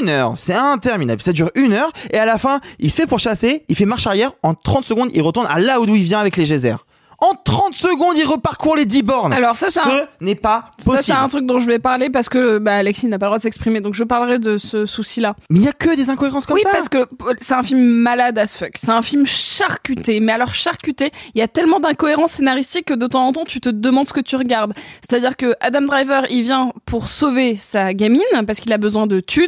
une 0.01 0.09
heure, 0.09 0.35
c'est 0.37 0.55
interminable, 0.55 1.23
ça 1.23 1.33
dure 1.33 1.51
une 1.55 1.73
heure, 1.73 1.91
et 2.11 2.17
à 2.17 2.25
la 2.25 2.39
fin, 2.39 2.61
il 2.79 2.91
se 2.91 2.97
fait 2.97 3.07
pourchasser, 3.07 3.65
il 3.69 3.77
fait 3.77 3.85
marche 3.85 4.07
arrière, 4.07 4.33
en 4.43 4.55
30 4.55 4.85
secondes, 4.85 5.11
il 5.13 5.23
retourne 5.23 5.47
à 5.49 5.59
là 5.59 5.81
où 5.81 5.95
il 5.95 6.03
vient 6.03 6.19
avec 6.19 6.37
les 6.37 6.45
geysers. 6.45 6.86
En 7.19 7.33
30 7.35 7.73
secondes, 7.75 8.17
il 8.17 8.25
reparcourt 8.27 8.77
les 8.77 8.85
10 8.85 9.03
bornes. 9.03 9.33
Alors 9.33 9.57
ça, 9.57 9.69
c'est 9.71 9.81
Ce 9.81 9.89
un- 9.89 10.07
n'est 10.21 10.35
pas 10.35 10.71
Ça, 10.79 10.85
possible. 10.85 11.05
c'est 11.05 11.13
un 11.13 11.29
truc 11.29 11.47
dont 11.47 11.59
je 11.59 11.67
vais 11.67 11.79
parler 11.79 12.11
parce 12.11 12.29
que 12.29 12.59
bah, 12.59 12.75
Alexis 12.77 13.07
n'a 13.07 13.19
pas 13.19 13.27
le 13.27 13.31
droit 13.31 13.39
de 13.39 13.43
s'exprimer, 13.43 13.81
donc 13.81 13.95
je 13.95 14.05
parlerai 14.05 14.39
de 14.39 14.59
ce 14.59 14.85
souci-là. 14.85 15.35
Mais 15.49 15.61
il 15.61 15.65
y 15.65 15.69
a 15.69 15.73
que 15.73 15.97
des 15.97 16.11
incohérences 16.11 16.45
comme 16.45 16.57
oui, 16.57 16.63
ça. 16.63 16.71
parce 16.73 16.89
que 16.91 16.99
euh, 16.99 17.35
c'est 17.41 17.55
un 17.55 17.63
film 17.63 17.81
malade 17.81 18.39
as 18.39 18.59
fuck. 18.59 18.73
C'est 18.75 18.91
un 18.91 19.01
film 19.03 19.25
charcuté. 19.27 20.21
Mais 20.21 20.33
alors 20.33 20.53
charcuté, 20.53 21.11
il 21.35 21.39
y 21.39 21.43
a 21.43 21.49
tellement 21.49 21.81
d'incohérences 21.81 22.33
scénaristiques 22.33 22.87
que 22.87 22.95
de 22.95 23.07
temps 23.07 23.27
en 23.27 23.33
temps, 23.33 23.45
tu 23.45 23.61
te 23.61 23.69
demandes 23.71 24.07
ce 24.07 24.13
que 24.13 24.21
tu 24.21 24.37
regardes. 24.37 24.75
C'est-à-dire 25.01 25.37
que 25.37 25.55
Adam 25.61 25.83
Driver, 25.83 26.25
il 26.31 26.43
vient 26.43 26.73
pour 26.85 27.09
sauver 27.09 27.57
sa 27.57 27.95
gamine 27.95 28.21
parce 28.47 28.61
qu'il 28.61 28.73
a 28.75 28.79
besoin 28.79 29.07
de 29.07 29.21
thunes. 29.21 29.47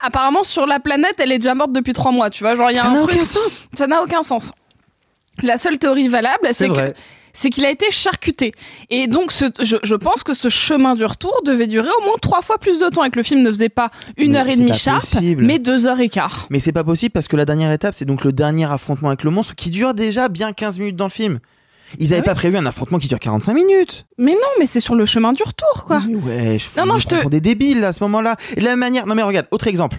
Apparemment, 0.00 0.42
sur 0.42 0.66
la 0.66 0.80
planète, 0.80 1.14
elle 1.18 1.32
est 1.32 1.38
déjà 1.38 1.54
morte 1.54 1.72
depuis 1.72 1.92
trois 1.92 2.10
mois. 2.10 2.28
Tu 2.28 2.42
vois, 2.42 2.54
genre 2.56 2.70
il 2.70 2.76
y 2.76 2.78
a 2.78 2.82
Ça 2.82 2.88
un 2.88 2.92
n'a 2.92 3.02
aucun 3.04 3.24
sens. 3.24 3.64
Ça 3.72 3.86
n'a 3.86 4.02
aucun 4.02 4.22
sens. 4.22 4.50
La 5.42 5.58
seule 5.58 5.78
théorie 5.78 6.08
valable, 6.08 6.48
C'est 6.52 6.68
que 6.68 6.94
c'est 7.36 7.50
qu'il 7.50 7.64
a 7.64 7.70
été 7.70 7.86
charcuté. 7.90 8.52
Et 8.90 9.08
donc, 9.08 9.32
ce, 9.32 9.46
je, 9.60 9.74
je 9.82 9.94
pense 9.96 10.22
que 10.22 10.34
ce 10.34 10.48
chemin 10.48 10.94
du 10.94 11.04
retour 11.04 11.40
devait 11.44 11.66
durer 11.66 11.88
au 12.00 12.04
moins 12.04 12.14
trois 12.22 12.42
fois 12.42 12.58
plus 12.58 12.78
de 12.78 12.88
temps 12.88 13.02
et 13.02 13.10
que 13.10 13.16
le 13.16 13.24
film 13.24 13.42
ne 13.42 13.48
faisait 13.50 13.68
pas 13.68 13.90
une 14.16 14.32
Mais 14.32 14.38
heure 14.38 14.48
et 14.48 14.54
demie 14.56 14.72
sharp, 14.72 15.00
possible. 15.00 15.44
mais 15.44 15.58
deux 15.58 15.86
heures 15.88 15.98
et 15.98 16.08
quart. 16.08 16.46
Mais 16.50 16.60
c'est 16.60 16.70
pas 16.70 16.84
possible 16.84 17.10
parce 17.10 17.26
que 17.26 17.34
la 17.36 17.44
dernière 17.44 17.72
étape, 17.72 17.92
c'est 17.96 18.04
donc 18.04 18.22
le 18.22 18.30
dernier 18.32 18.70
affrontement 18.70 19.08
avec 19.08 19.24
le 19.24 19.30
monstre 19.32 19.56
qui 19.56 19.70
dure 19.70 19.94
déjà 19.94 20.28
bien 20.28 20.52
15 20.52 20.78
minutes 20.78 20.94
dans 20.94 21.06
le 21.06 21.10
film. 21.10 21.40
Ils 21.98 22.12
avaient 22.12 22.18
Ah 22.18 22.20
oui 22.20 22.24
pas 22.26 22.34
prévu 22.36 22.56
un 22.56 22.66
affrontement 22.66 23.00
qui 23.00 23.08
dure 23.08 23.18
45 23.18 23.52
minutes. 23.52 24.06
Mais 24.16 24.32
non, 24.34 24.38
mais 24.60 24.66
c'est 24.66 24.78
sur 24.80 24.94
le 24.94 25.04
chemin 25.04 25.32
du 25.32 25.42
retour, 25.42 25.86
quoi. 25.86 26.02
Mais 26.06 26.14
ouais, 26.14 26.58
je, 26.60 26.80
Non, 26.80 26.86
non, 26.86 26.98
je 26.98 27.08
te- 27.08 27.20
pour 27.20 27.30
des 27.30 27.40
débiles 27.40 27.82
à 27.84 27.92
ce 27.92 28.02
moment-là. 28.04 28.36
Et 28.56 28.60
de 28.60 28.64
la 28.64 28.70
même 28.70 28.78
manière, 28.78 29.06
non 29.08 29.16
mais 29.16 29.22
regarde, 29.24 29.48
autre 29.50 29.66
exemple. 29.66 29.98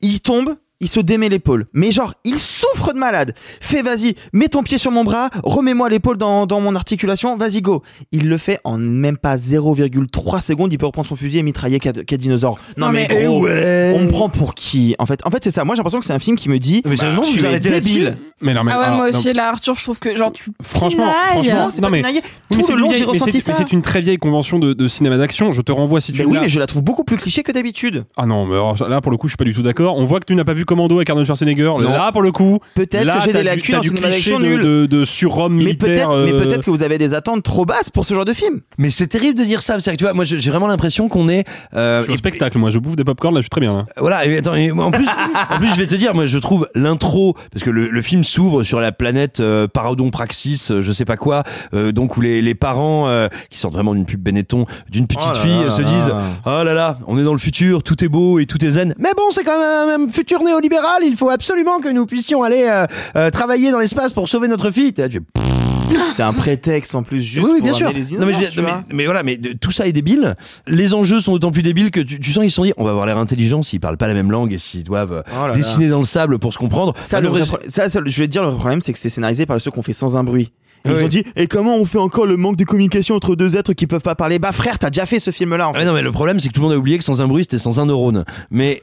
Il 0.00 0.20
tombe, 0.20 0.56
il 0.84 0.88
se 0.88 1.00
démet 1.00 1.30
l'épaule. 1.30 1.66
Mais 1.72 1.90
genre, 1.92 2.12
il 2.24 2.38
souffre 2.38 2.92
de 2.92 2.98
malade. 2.98 3.34
Fais, 3.60 3.80
vas-y, 3.82 4.14
mets 4.34 4.48
ton 4.48 4.62
pied 4.62 4.76
sur 4.76 4.90
mon 4.90 5.02
bras, 5.02 5.30
remets-moi 5.42 5.88
l'épaule 5.88 6.18
dans, 6.18 6.44
dans 6.44 6.60
mon 6.60 6.74
articulation, 6.76 7.38
vas-y, 7.38 7.62
go. 7.62 7.82
Il 8.12 8.28
le 8.28 8.36
fait 8.36 8.60
en 8.64 8.76
même 8.76 9.16
pas 9.16 9.36
0,3 9.36 10.40
secondes, 10.42 10.72
il 10.72 10.76
peut 10.78 10.84
reprendre 10.86 11.08
son 11.08 11.16
fusil 11.16 11.38
et 11.38 11.42
mitrailler 11.42 11.80
quatre, 11.80 12.02
quatre 12.02 12.20
dinosaures. 12.20 12.58
Non, 12.76 12.86
Non, 12.88 12.92
mais, 12.92 13.06
mais- 13.10 13.24
gros, 13.24 13.46
Eh 13.48 13.50
ouais. 13.50 13.94
on 13.96 14.02
me 14.04 14.08
prend 14.08 14.28
pour 14.28 14.54
qui? 14.54 14.94
En 14.98 15.06
fait, 15.06 15.20
en 15.26 15.30
fait 15.30 15.42
c'est 15.42 15.50
ça. 15.50 15.64
Moi, 15.64 15.74
j'ai 15.74 15.78
l'impression 15.78 16.00
que 16.00 16.04
c'est 16.04 16.12
un 16.12 16.18
film 16.18 16.36
qui 16.36 16.48
me 16.50 16.58
dit, 16.58 16.82
Mais 16.84 16.96
sérieusement, 16.96 17.22
tu 17.22 17.38
vous 17.40 17.46
es 17.46 17.60
débile. 17.60 18.16
Mais 18.42 18.52
non, 18.52 18.62
mais 18.64 18.72
ah 18.74 18.78
ouais, 18.78 18.84
alors, 18.84 18.96
moi 18.98 19.10
non, 19.10 19.18
aussi, 19.18 19.32
là, 19.32 19.48
Arthur, 19.48 19.74
je 19.76 19.82
trouve 19.84 19.98
que, 19.98 20.14
genre, 20.16 20.32
tu 20.32 20.50
Franchement, 20.62 21.10
franchement, 21.30 21.54
Non, 21.54 21.68
c'est 21.70 21.80
non, 21.80 21.88
pas 21.88 21.90
mais- 21.90 22.02
mais 22.02 22.20
Tout 22.56 22.62
c'est 22.66 22.72
le 22.74 22.78
long, 22.80 22.88
une 22.88 22.92
j'ai 22.94 23.00
mais 23.00 23.06
ressenti 23.06 23.32
c'est- 23.32 23.40
ça. 23.40 23.52
mais 23.52 23.58
c'est 23.58 23.72
une 23.72 23.80
très 23.82 24.00
vieille 24.02 24.18
convention 24.18 24.58
de, 24.58 24.72
de 24.74 24.88
cinéma 24.88 25.16
d'action. 25.16 25.52
Je 25.52 25.62
te 25.62 25.72
renvoie 25.72 26.00
si 26.02 26.12
tu 26.12 26.18
Mais 26.18 26.24
oui, 26.26 26.38
mais 26.42 26.48
je 26.50 26.58
la 26.60 26.66
trouve 26.66 26.82
beaucoup 26.82 27.04
plus 27.04 27.16
cliché 27.16 27.42
que 27.42 27.52
d'habitude. 27.52 28.04
Ah 28.16 28.26
non, 28.26 28.44
mais 28.46 28.54
alors, 28.54 28.88
là 28.88 29.00
pour 29.00 29.10
le 29.12 29.16
coup, 29.16 29.28
je 29.28 29.32
suis 29.32 29.36
pas 29.36 29.44
du 29.44 29.54
tout 29.54 29.62
d'accord. 29.62 29.96
On 29.96 30.04
voit 30.04 30.20
que 30.20 30.26
tu 30.26 30.34
n'as 30.34 30.44
pas 30.44 30.52
vu 30.54 30.64
Commando 30.74 30.96
avec 30.96 31.08
Arnold 31.08 31.26
Schwarzenegger. 31.26 31.70
Là 31.80 32.10
pour 32.12 32.22
le 32.22 32.32
coup, 32.32 32.58
Peut-être 32.74 33.06
que 33.18 33.24
j'ai 33.24 33.32
des 33.32 33.42
lacunes 33.42 33.80
du 33.80 33.88
cinéma 33.88 34.08
cliché 34.08 34.30
d'action 34.32 34.40
de, 34.40 34.62
de, 34.62 34.86
de 34.86 35.04
surhomme 35.04 35.56
Mais 35.62 35.74
peut-être, 35.74 36.10
euh, 36.16 36.42
peut-être 36.44 36.64
que 36.64 36.70
vous 36.70 36.82
avez 36.82 36.98
des 36.98 37.14
attentes 37.14 37.42
trop 37.44 37.64
basses 37.64 37.90
pour 37.90 38.04
ce 38.04 38.14
genre 38.14 38.24
de 38.24 38.32
film. 38.32 38.60
Mais 38.78 38.90
c'est 38.90 39.06
terrible 39.06 39.38
de 39.38 39.44
dire 39.44 39.62
ça. 39.62 39.78
C'est 39.80 39.92
que 39.92 39.96
tu 39.96 40.04
vois, 40.04 40.12
moi 40.14 40.24
j'ai 40.24 40.50
vraiment 40.50 40.66
l'impression 40.66 41.08
qu'on 41.08 41.28
est. 41.28 41.44
euh, 41.74 42.00
Je 42.00 42.04
suis 42.04 42.12
au 42.12 42.14
et- 42.14 42.18
spectacle, 42.18 42.58
moi, 42.58 42.70
je 42.70 42.78
bouffe 42.78 42.96
des 42.96 43.04
popcorn, 43.04 43.34
là, 43.34 43.40
je 43.40 43.44
suis 43.44 43.50
très 43.50 43.60
bien. 43.60 43.76
Là. 43.76 43.86
Voilà, 43.98 44.26
et 44.26 44.36
attends, 44.38 44.54
et 44.54 44.72
moi, 44.72 44.86
en 44.86 44.90
plus, 44.90 45.06
en 45.50 45.58
plus, 45.58 45.68
je 45.68 45.76
vais 45.76 45.86
te 45.86 45.94
dire, 45.94 46.14
moi, 46.14 46.26
je 46.26 46.38
trouve 46.38 46.68
l'intro, 46.74 47.36
parce 47.52 47.62
que 47.64 47.70
le, 47.70 47.88
le 47.88 48.02
film 48.02 48.24
s'ouvre 48.24 48.62
sur 48.64 48.80
la 48.80 48.90
planète 48.92 49.40
euh, 49.40 49.66
Parodon 49.68 50.10
Praxis, 50.10 50.70
euh, 50.70 50.82
je 50.82 50.92
sais 50.92 51.04
pas 51.04 51.16
quoi, 51.16 51.44
euh, 51.74 51.92
donc 51.92 52.16
où 52.16 52.20
les, 52.20 52.42
les 52.42 52.54
parents, 52.54 53.08
euh, 53.08 53.28
qui 53.50 53.58
sortent 53.58 53.74
vraiment 53.74 53.94
d'une 53.94 54.06
pub 54.06 54.20
Benetton, 54.22 54.66
d'une 54.90 55.06
petite 55.06 55.32
Oh 55.34 55.38
fille, 55.38 55.64
là 55.64 55.70
se 55.70 55.82
là 55.82 55.88
disent, 55.88 56.08
là. 56.08 56.22
oh 56.46 56.64
là 56.64 56.74
là, 56.74 56.98
on 57.06 57.18
est 57.18 57.24
dans 57.24 57.32
le 57.32 57.38
futur, 57.38 57.82
tout 57.82 58.02
est 58.02 58.08
beau 58.08 58.38
et 58.38 58.46
tout 58.46 58.64
est 58.64 58.70
zen. 58.72 58.94
Mais 58.98 59.10
bon, 59.16 59.24
c'est 59.30 59.44
quand 59.44 59.58
même 59.58 60.08
un 60.08 60.08
futur 60.08 60.42
néolibéral, 60.68 61.02
il 61.04 61.16
faut 61.16 61.30
absolument 61.30 61.78
que 61.80 61.88
nous 61.88 62.06
puissions 62.06 62.42
aller 62.42 62.66
euh, 62.68 62.86
euh, 63.16 63.30
travailler 63.30 63.70
dans 63.70 63.78
l'espace 63.78 64.12
pour 64.12 64.28
sauver 64.28 64.48
notre 64.48 64.70
fille. 64.70 64.92
T'es 64.92 65.02
là, 65.02 65.08
tu 65.08 65.18
fais, 65.20 65.96
C'est 66.12 66.22
un 66.22 66.32
prétexte 66.32 66.94
en 66.94 67.02
plus 67.02 67.20
juste 67.22 67.44
oui, 67.46 67.52
oui, 67.54 67.58
pour 67.60 67.68
bien 67.68 67.74
sûr. 67.74 67.88
les 67.92 68.00
Non, 68.16 68.26
mais, 68.26 68.32
je 68.34 69.04
voilà, 69.04 69.22
mais 69.22 69.36
de- 69.36 69.52
tout 69.52 69.70
ça 69.70 69.86
est 69.86 69.92
débile. 69.92 70.34
Les 70.66 70.94
enjeux 70.94 71.20
sont 71.20 71.32
d'autant 71.32 71.50
plus 71.52 71.62
débiles 71.62 71.90
que 71.90 72.00
tu, 72.00 72.18
tu 72.18 72.32
sens 72.32 72.42
qu'ils 72.42 72.50
se 72.50 72.56
sont 72.56 72.64
dit, 72.64 72.72
on 72.76 72.84
va 72.84 72.90
avoir 72.90 73.06
l'air 73.06 73.18
intelligent 73.18 73.62
s'ils 73.62 73.80
parlent 73.80 73.96
pas 73.98 74.08
la 74.08 74.14
même 74.14 74.30
langue 74.30 74.52
et 74.52 74.58
s'ils 74.58 74.84
doivent 74.84 75.22
Oh 75.30 75.40
là 75.42 75.48
là. 75.48 75.54
dessiner 75.54 75.88
dans 75.88 75.98
le 76.00 76.04
sable 76.06 76.38
pour 76.38 76.52
se 76.52 76.58
comprendre. 76.58 76.94
Ça, 77.02 77.16
Bah, 77.16 77.20
le 77.20 77.26
le 77.26 77.30
vrai 77.30 77.40
vrai- 77.42 77.58
pro- 77.58 77.70
ça, 77.70 77.88
ça, 77.88 78.00
je 78.04 78.18
vais 78.20 78.26
te 78.26 78.32
dire, 78.32 78.42
le 78.44 78.50
problème, 78.54 78.80
c'est 78.80 78.92
que 78.92 78.98
c'est 78.98 79.10
scénarisé 79.10 79.46
par 79.46 79.60
ceux 79.60 79.70
qu'on 79.70 79.82
fait 79.82 79.92
sans 79.92 80.16
un 80.16 80.24
bruit. 80.24 80.52
Et 80.86 80.90
Oui. 80.90 80.96
Ils 80.98 81.04
ont 81.04 81.08
dit, 81.08 81.24
et 81.36 81.46
comment 81.46 81.76
on 81.76 81.84
fait 81.86 81.98
encore 81.98 82.26
le 82.26 82.36
manque 82.36 82.56
de 82.56 82.64
communication 82.64 83.14
entre 83.14 83.36
deux 83.36 83.56
êtres 83.56 83.72
qui 83.72 83.86
peuvent 83.86 84.02
pas 84.02 84.14
parler? 84.14 84.38
Bah 84.38 84.52
frère, 84.52 84.78
t'as 84.78 84.90
déjà 84.90 85.06
fait 85.06 85.18
ce 85.18 85.30
film-là 85.30 85.68
en 85.68 85.70
Ah, 85.70 85.74
fait. 85.74 85.78
mais 85.80 85.84
non, 85.86 85.94
mais 85.94 86.02
le 86.02 86.12
problème, 86.12 86.38
c'est 86.40 86.48
que 86.48 86.52
tout 86.54 86.60
le 86.60 86.66
monde 86.66 86.74
a 86.74 86.78
oublié 86.78 86.98
que 86.98 87.04
sans 87.04 87.22
un 87.22 87.26
bruit, 87.26 87.44
c'était 87.44 87.58
sans 87.58 87.80
un 87.80 87.86
neurone. 87.86 88.24
Mais 88.50 88.82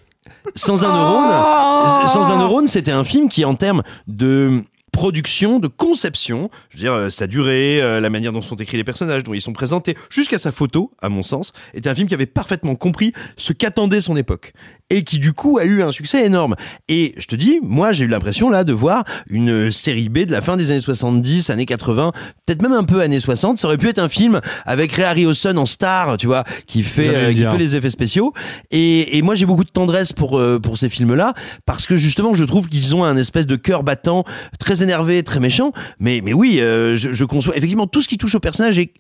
sans 0.55 0.83
un 0.83 0.89
Oh 0.89 0.95
neurone, 0.95 2.07
sans 2.09 2.31
un 2.31 2.37
neurone, 2.37 2.67
c'était 2.67 2.91
un 2.91 3.03
film 3.03 3.29
qui, 3.29 3.45
en 3.45 3.55
termes 3.55 3.83
de 4.07 4.63
production, 4.91 5.59
de 5.59 5.67
conception, 5.67 6.49
je 6.69 6.77
veux 6.77 6.81
dire, 6.81 6.93
euh, 6.93 7.09
sa 7.09 7.27
durée, 7.27 7.81
euh, 7.81 7.99
la 7.99 8.09
manière 8.09 8.33
dont 8.33 8.41
sont 8.41 8.57
écrits 8.57 8.77
les 8.77 8.83
personnages, 8.83 9.23
dont 9.23 9.33
ils 9.33 9.41
sont 9.41 9.53
présentés, 9.53 9.95
jusqu'à 10.09 10.37
sa 10.37 10.51
photo, 10.51 10.91
à 11.01 11.09
mon 11.09 11.23
sens, 11.23 11.53
était 11.73 11.89
un 11.89 11.95
film 11.95 12.07
qui 12.07 12.13
avait 12.13 12.25
parfaitement 12.25 12.75
compris 12.75 13.13
ce 13.37 13.53
qu'attendait 13.53 14.01
son 14.01 14.17
époque. 14.17 14.53
Et 14.91 15.03
qui, 15.03 15.19
du 15.19 15.31
coup, 15.31 15.57
a 15.57 15.63
eu 15.63 15.81
un 15.83 15.91
succès 15.93 16.25
énorme. 16.25 16.55
Et 16.89 17.15
je 17.17 17.25
te 17.25 17.35
dis, 17.35 17.59
moi, 17.63 17.93
j'ai 17.93 18.03
eu 18.03 18.07
l'impression, 18.07 18.49
là, 18.49 18.65
de 18.65 18.73
voir 18.73 19.05
une 19.29 19.71
série 19.71 20.09
B 20.09 20.19
de 20.19 20.31
la 20.33 20.41
fin 20.41 20.57
des 20.57 20.69
années 20.69 20.81
70, 20.81 21.49
années 21.49 21.65
80, 21.65 22.11
peut-être 22.45 22.61
même 22.61 22.73
un 22.73 22.83
peu 22.83 22.99
années 22.99 23.21
60. 23.21 23.57
Ça 23.57 23.67
aurait 23.67 23.77
pu 23.77 23.87
être 23.87 23.99
un 23.99 24.09
film 24.09 24.41
avec 24.65 24.91
Ray 24.91 25.05
Harryhausen 25.05 25.57
en 25.57 25.65
star, 25.65 26.17
tu 26.17 26.27
vois, 26.27 26.43
qui 26.67 26.83
fait, 26.83 27.07
euh, 27.07 27.33
qui 27.33 27.43
fait 27.43 27.57
les 27.57 27.75
effets 27.77 27.89
spéciaux. 27.89 28.33
Et, 28.69 29.17
et 29.17 29.21
moi, 29.21 29.35
j'ai 29.35 29.45
beaucoup 29.45 29.63
de 29.63 29.69
tendresse 29.69 30.11
pour, 30.11 30.37
euh, 30.37 30.59
pour 30.59 30.77
ces 30.77 30.89
films-là, 30.89 31.33
parce 31.65 31.85
que 31.85 31.95
justement, 31.95 32.33
je 32.33 32.43
trouve 32.43 32.67
qu'ils 32.67 32.93
ont 32.93 33.05
un 33.05 33.15
espèce 33.15 33.47
de 33.47 33.55
cœur 33.55 33.83
battant, 33.83 34.25
très 34.59 34.83
énervé, 34.83 35.23
très 35.23 35.39
méchant. 35.39 35.71
Mais, 35.99 36.19
mais 36.21 36.33
oui, 36.33 36.59
euh, 36.59 36.97
je, 36.97 37.13
je 37.13 37.25
conçois. 37.25 37.55
Effectivement, 37.55 37.87
tout 37.87 38.01
ce 38.01 38.09
qui 38.09 38.17
touche 38.17 38.35
au 38.35 38.41
personnage 38.41 38.77
est 38.77 38.93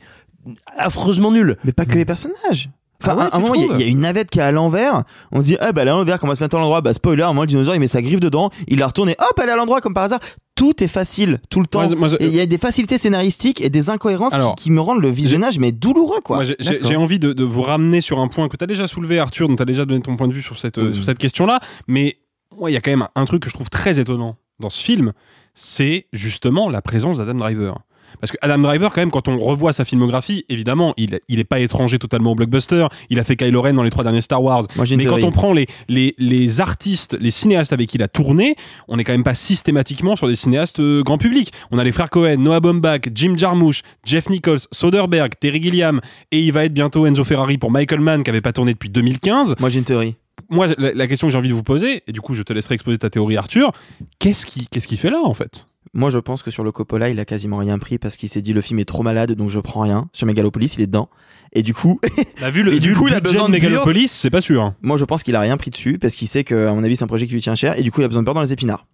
affreusement 0.77 1.31
nul. 1.31 1.57
Mais 1.63 1.73
pas 1.73 1.85
que 1.85 1.95
les 1.95 2.05
personnages. 2.05 2.69
Enfin, 3.03 3.15
Ah 3.19 3.23
ouais, 3.25 3.29
à 3.31 3.35
un 3.35 3.39
moment, 3.39 3.53
il 3.55 3.61
y 3.65 3.83
a- 3.83 3.87
y, 3.87 3.89
une 3.89 3.99
navette 3.99 4.29
qui 4.29 4.39
est 4.39 4.43
à 4.43 4.51
l'envers. 4.51 5.03
On 5.31 5.41
se 5.41 5.45
dit, 5.45 5.57
ah 5.59 5.71
bah 5.71 5.81
elle 5.81 5.87
est 5.87 5.91
à 5.91 5.95
l'envers, 5.95 6.19
comment 6.19 6.35
se 6.35 6.43
mettre 6.43 6.55
à 6.55 6.59
l'endroit 6.59 6.81
Bah 6.81 6.93
spoiler, 6.93 7.23
à 7.23 7.25
un 7.25 7.29
moment, 7.29 7.41
le 7.41 7.47
dinosaure 7.47 7.75
il 7.75 7.79
met 7.79 7.87
sa 7.87 8.01
griffe 8.01 8.19
dedans, 8.19 8.49
il 8.67 8.79
la 8.79 8.87
retourne 8.87 9.09
et 9.09 9.15
hop, 9.19 9.39
elle 9.41 9.49
est 9.49 9.51
à 9.51 9.55
l'endroit 9.55 9.81
comme 9.81 9.93
par 9.93 10.03
hasard. 10.03 10.19
Tout 10.55 10.83
est 10.83 10.87
facile, 10.87 11.39
tout 11.49 11.59
le 11.61 11.65
temps. 11.67 11.89
Je- 11.89 11.95
il 12.19 12.35
y 12.35 12.39
a 12.39 12.45
des 12.45 12.57
facilités 12.59 12.97
scénaristiques 12.99 13.61
et 13.61 13.69
des 13.69 13.89
incohérences 13.89 14.33
Alors, 14.33 14.55
qui, 14.55 14.65
qui 14.65 14.71
me 14.71 14.79
rendent 14.81 15.01
le 15.01 15.09
visionnage 15.09 15.57
mais 15.57 15.71
douloureux 15.71 16.19
quoi. 16.23 16.43
J'ai- 16.43 16.95
envie 16.95 17.17
de, 17.19 17.33
de 17.33 17.43
vous 17.43 17.61
ramener 17.63 18.01
sur 18.01 18.19
un 18.19 18.27
point 18.27 18.47
que 18.47 18.57
tu 18.57 18.63
as 18.63 18.67
déjà 18.67 18.87
soulevé, 18.87 19.17
Arthur, 19.17 19.47
dont 19.47 19.55
tu 19.55 19.61
as 19.63 19.65
déjà 19.65 19.85
donné 19.85 20.01
ton 20.01 20.15
point 20.17 20.27
de 20.27 20.33
vue 20.33 20.41
sur 20.43 20.59
cette, 20.59 20.79
sur 20.93 21.03
cette 21.03 21.17
question-là. 21.17 21.59
Mais 21.87 22.17
il 22.67 22.73
y 22.73 22.77
a 22.77 22.81
quand 22.81 22.91
même 22.91 23.07
un 23.15 23.25
truc 23.25 23.41
que 23.43 23.49
je 23.49 23.55
trouve 23.55 23.69
très 23.71 23.97
étonnant 23.99 24.35
dans 24.59 24.69
ce 24.69 24.83
film, 24.83 25.13
c'est 25.55 26.05
justement 26.13 26.69
la 26.69 26.81
présence 26.81 27.17
d'Adam 27.17 27.33
Driver. 27.35 27.79
Parce 28.19 28.31
que 28.31 28.37
Adam 28.41 28.59
Driver, 28.59 28.91
quand 28.93 29.01
même, 29.01 29.11
quand 29.11 29.27
on 29.27 29.37
revoit 29.37 29.73
sa 29.73 29.85
filmographie, 29.85 30.45
évidemment, 30.49 30.93
il, 30.97 31.19
il 31.27 31.39
est 31.39 31.43
pas 31.45 31.59
étranger 31.59 31.99
totalement 31.99 32.31
au 32.31 32.35
blockbuster. 32.35 32.87
Il 33.09 33.19
a 33.19 33.23
fait 33.23 33.35
Kylo 33.35 33.61
Ren 33.61 33.73
dans 33.73 33.83
les 33.83 33.89
trois 33.89 34.03
derniers 34.03 34.21
Star 34.21 34.43
Wars. 34.43 34.63
Moi, 34.75 34.85
Mais 34.97 35.05
quand 35.05 35.23
on 35.23 35.31
prend 35.31 35.53
les, 35.53 35.67
les, 35.87 36.15
les 36.17 36.61
artistes, 36.61 37.17
les 37.19 37.31
cinéastes 37.31 37.73
avec 37.73 37.89
qui 37.89 37.97
il 37.97 38.03
a 38.03 38.07
tourné, 38.07 38.55
on 38.87 38.97
n'est 38.97 39.03
quand 39.03 39.11
même 39.11 39.23
pas 39.23 39.35
systématiquement 39.35 40.15
sur 40.15 40.27
des 40.27 40.35
cinéastes 40.35 40.79
euh, 40.79 41.03
grand 41.03 41.17
public. 41.17 41.51
On 41.71 41.77
a 41.77 41.83
les 41.83 41.91
frères 41.91 42.09
Cohen, 42.09 42.37
Noah 42.37 42.59
Baumbach, 42.59 43.01
Jim 43.13 43.35
Jarmusch, 43.37 43.81
Jeff 44.03 44.29
Nichols, 44.29 44.59
Soderbergh, 44.71 45.33
Terry 45.39 45.61
Gilliam, 45.61 45.99
et 46.31 46.39
il 46.39 46.51
va 46.51 46.65
être 46.65 46.73
bientôt 46.73 47.05
Enzo 47.05 47.23
Ferrari 47.23 47.57
pour 47.57 47.71
Michael 47.71 47.99
Mann 47.99 48.23
qui 48.23 48.29
avait 48.29 48.41
pas 48.41 48.53
tourné 48.53 48.73
depuis 48.73 48.89
2015. 48.89 49.55
Moi 49.59 49.69
j'ai 49.69 49.79
une 49.79 49.85
théorie. 49.85 50.15
moi, 50.49 50.67
la, 50.77 51.07
question 51.07 51.27
que 51.27 51.31
j'ai 51.31 51.37
envie 51.37 51.49
de 51.49 51.53
vous 51.53 51.63
poser, 51.63 52.03
et 52.07 52.11
du 52.11 52.21
coup, 52.21 52.33
je 52.33 52.43
te 52.43 52.53
laisserai 52.53 52.75
exposer 52.75 52.97
ta 52.97 53.09
théorie, 53.09 53.37
Arthur. 53.37 53.71
Qu'est-ce 54.19 54.45
qui, 54.45 54.67
qu'est-ce 54.67 54.87
qu'il 54.87 54.97
fait 54.97 55.09
là, 55.09 55.21
en 55.23 55.33
fait? 55.33 55.67
Moi, 55.93 56.09
je 56.09 56.19
pense 56.19 56.41
que 56.41 56.51
sur 56.51 56.63
le 56.63 56.71
Coppola, 56.71 57.09
il 57.09 57.19
a 57.19 57.25
quasiment 57.25 57.57
rien 57.57 57.77
pris 57.77 57.97
parce 57.97 58.15
qu'il 58.15 58.29
s'est 58.29 58.41
dit 58.41 58.53
le 58.53 58.61
film 58.61 58.79
est 58.79 58.85
trop 58.85 59.03
malade, 59.03 59.33
donc 59.33 59.49
je 59.49 59.59
prends 59.59 59.81
rien. 59.81 60.07
Sur 60.13 60.25
Megalopolis, 60.25 60.75
il 60.77 60.81
est 60.81 60.87
dedans. 60.87 61.09
Et 61.53 61.63
du 61.63 61.73
coup, 61.73 61.99
Bah, 62.39 62.49
vu 62.49 62.63
le, 62.63 62.73
Et 62.75 62.79
du 62.79 62.93
coup, 62.95 63.05
le 63.07 63.11
il 63.11 63.15
a 63.15 63.19
besoin 63.19 63.47
de. 63.47 63.51
Megalopolis, 63.51 64.07
c'est 64.09 64.29
pas 64.29 64.39
sûr. 64.39 64.61
hein. 64.61 64.75
moi, 64.81 64.95
je 64.95 65.03
pense 65.03 65.21
qu'il 65.23 65.35
a 65.35 65.41
rien 65.41 65.57
pris 65.57 65.69
dessus 65.69 65.97
parce 65.99 66.15
qu'il 66.15 66.29
sait 66.29 66.45
que, 66.45 66.67
à 66.67 66.73
mon 66.73 66.83
avis, 66.83 66.95
c'est 66.95 67.03
un 67.03 67.07
projet 67.07 67.27
qui 67.27 67.33
lui 67.33 67.41
tient 67.41 67.55
cher. 67.55 67.77
Et 67.77 67.83
du 67.83 67.91
coup, 67.91 67.99
il 68.01 68.05
a 68.05 68.07
besoin 68.07 68.21
de 68.21 68.25
beurre 68.25 68.35
dans 68.35 68.41
les 68.41 68.53
épinards. 68.53 68.85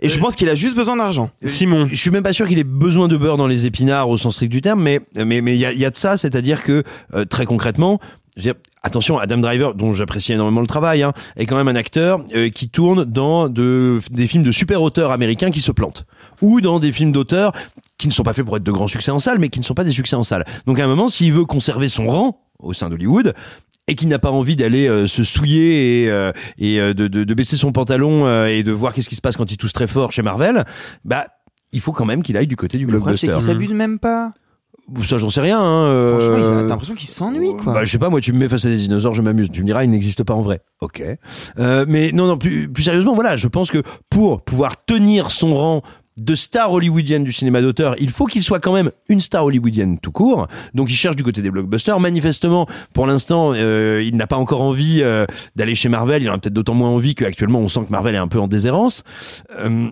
Et 0.00 0.08
je 0.10 0.18
pense 0.18 0.36
qu'il 0.36 0.48
a 0.50 0.54
juste 0.54 0.74
besoin 0.76 0.96
d'argent. 0.96 1.30
Simon. 1.44 1.88
Je 1.90 1.94
suis 1.96 2.10
même 2.10 2.22
pas 2.22 2.32
sûr 2.34 2.46
qu'il 2.48 2.58
ait 2.58 2.64
besoin 2.64 3.08
de 3.08 3.16
beurre 3.16 3.36
dans 3.38 3.46
les 3.46 3.64
épinards 3.66 4.08
au 4.10 4.16
sens 4.18 4.34
strict 4.34 4.52
du 4.52 4.60
terme, 4.60 4.82
mais 4.82 5.00
mais 5.16 5.40
mais 5.40 5.54
il 5.54 5.58
y 5.60 5.64
a, 5.66 5.72
il 5.72 5.78
y 5.78 5.84
a 5.86 5.90
de 5.90 5.96
ça, 5.96 6.16
c'est-à-dire 6.18 6.62
que 6.62 6.82
euh, 7.14 7.24
très 7.24 7.46
concrètement, 7.46 7.98
je 8.36 8.40
veux 8.42 8.52
dire, 8.52 8.54
attention, 8.86 9.18
Adam 9.18 9.38
Driver, 9.38 9.74
dont 9.74 9.92
j'apprécie 9.92 10.32
énormément 10.32 10.60
le 10.60 10.66
travail, 10.66 11.02
hein, 11.02 11.12
est 11.36 11.46
quand 11.46 11.56
même 11.56 11.68
un 11.68 11.76
acteur 11.76 12.20
euh, 12.34 12.48
qui 12.48 12.68
tourne 12.68 13.04
dans 13.04 13.48
de, 13.48 14.00
des 14.10 14.26
films 14.26 14.44
de 14.44 14.52
super 14.52 14.82
auteurs 14.82 15.10
américains 15.10 15.50
qui 15.50 15.60
se 15.60 15.72
plantent, 15.72 16.06
ou 16.40 16.60
dans 16.60 16.78
des 16.80 16.92
films 16.92 17.12
d'auteurs 17.12 17.52
qui 17.98 18.08
ne 18.08 18.12
sont 18.12 18.22
pas 18.22 18.32
faits 18.32 18.44
pour 18.44 18.56
être 18.56 18.62
de 18.62 18.72
grands 18.72 18.86
succès 18.88 19.10
en 19.10 19.18
salle, 19.18 19.38
mais 19.38 19.48
qui 19.48 19.58
ne 19.60 19.64
sont 19.64 19.74
pas 19.74 19.84
des 19.84 19.92
succès 19.92 20.16
en 20.16 20.24
salle. 20.24 20.44
Donc 20.66 20.78
à 20.78 20.84
un 20.84 20.88
moment, 20.88 21.08
s'il 21.08 21.32
veut 21.32 21.44
conserver 21.44 21.88
son 21.88 22.06
rang 22.06 22.40
au 22.58 22.72
sein 22.72 22.88
d'Hollywood, 22.88 23.34
et 23.88 23.94
qui 23.94 24.06
n'a 24.06 24.18
pas 24.18 24.30
envie 24.32 24.56
d'aller 24.56 24.88
euh, 24.88 25.06
se 25.06 25.22
souiller 25.22 26.02
et, 26.04 26.10
euh, 26.10 26.32
et 26.58 26.80
euh, 26.80 26.92
de, 26.92 27.06
de, 27.06 27.22
de 27.22 27.34
baisser 27.34 27.56
son 27.56 27.70
pantalon 27.72 28.26
euh, 28.26 28.46
et 28.46 28.62
de 28.64 28.72
voir 28.72 28.92
qu'est-ce 28.92 29.08
qui 29.08 29.14
se 29.14 29.20
passe 29.20 29.36
quand 29.36 29.50
il 29.52 29.56
tousse 29.56 29.72
très 29.72 29.86
fort 29.86 30.10
chez 30.10 30.22
Marvel, 30.22 30.64
bah 31.04 31.26
il 31.72 31.80
faut 31.80 31.92
quand 31.92 32.04
même 32.04 32.22
qu'il 32.22 32.36
aille 32.36 32.46
du 32.48 32.56
côté 32.56 32.78
du 32.78 32.86
Le 32.86 32.98
problème, 32.98 33.16
c'est 33.16 33.26
blockbuster. 33.28 33.52
qu'il 33.52 33.54
s'abuse 33.54 33.74
même 33.74 33.98
pas. 33.98 34.32
Ça, 35.02 35.18
j'en 35.18 35.30
sais 35.30 35.40
rien. 35.40 35.60
Hein, 35.60 35.86
euh, 35.86 36.18
Franchement, 36.18 36.62
t'as 36.62 36.68
l'impression 36.68 36.94
qu'il 36.94 37.08
s'ennuie, 37.08 37.56
quoi. 37.56 37.72
Bah, 37.72 37.84
je 37.84 37.90
sais 37.90 37.98
pas, 37.98 38.08
moi, 38.08 38.20
tu 38.20 38.32
me 38.32 38.38
mets 38.38 38.48
face 38.48 38.64
à 38.64 38.68
des 38.68 38.76
dinosaures, 38.76 39.14
je 39.14 39.22
m'amuse. 39.22 39.50
Tu 39.50 39.62
me 39.62 39.66
diras, 39.66 39.84
ils 39.84 39.90
n'existent 39.90 40.24
pas 40.24 40.34
en 40.34 40.42
vrai. 40.42 40.60
Ok. 40.80 41.02
Euh, 41.58 41.84
mais 41.88 42.12
non, 42.12 42.26
non, 42.26 42.38
plus, 42.38 42.68
plus 42.68 42.84
sérieusement, 42.84 43.14
voilà, 43.14 43.36
je 43.36 43.48
pense 43.48 43.70
que 43.70 43.82
pour 44.10 44.42
pouvoir 44.42 44.84
tenir 44.84 45.30
son 45.30 45.56
rang 45.56 45.82
de 46.16 46.34
star 46.34 46.72
hollywoodienne 46.72 47.24
du 47.24 47.32
cinéma 47.32 47.60
d'auteur, 47.60 47.94
il 47.98 48.10
faut 48.10 48.26
qu'il 48.26 48.42
soit 48.42 48.58
quand 48.58 48.72
même 48.72 48.90
une 49.08 49.20
star 49.20 49.44
hollywoodienne 49.44 49.98
tout 49.98 50.12
court. 50.12 50.46
Donc 50.74 50.90
il 50.90 50.94
cherche 50.94 51.16
du 51.16 51.22
côté 51.22 51.42
des 51.42 51.50
blockbusters. 51.50 52.00
Manifestement, 52.00 52.66
pour 52.94 53.06
l'instant, 53.06 53.52
euh, 53.54 54.02
il 54.02 54.16
n'a 54.16 54.26
pas 54.26 54.36
encore 54.36 54.62
envie 54.62 55.00
euh, 55.02 55.26
d'aller 55.56 55.74
chez 55.74 55.88
Marvel. 55.88 56.22
Il 56.22 56.30
en 56.30 56.34
a 56.34 56.38
peut-être 56.38 56.54
d'autant 56.54 56.74
moins 56.74 56.88
envie 56.88 57.14
qu'actuellement, 57.14 57.58
on 57.58 57.68
sent 57.68 57.80
que 57.86 57.90
Marvel 57.90 58.14
est 58.14 58.18
un 58.18 58.28
peu 58.28 58.40
en 58.40 58.48
déshérence. 58.48 59.04
Euh, 59.60 59.88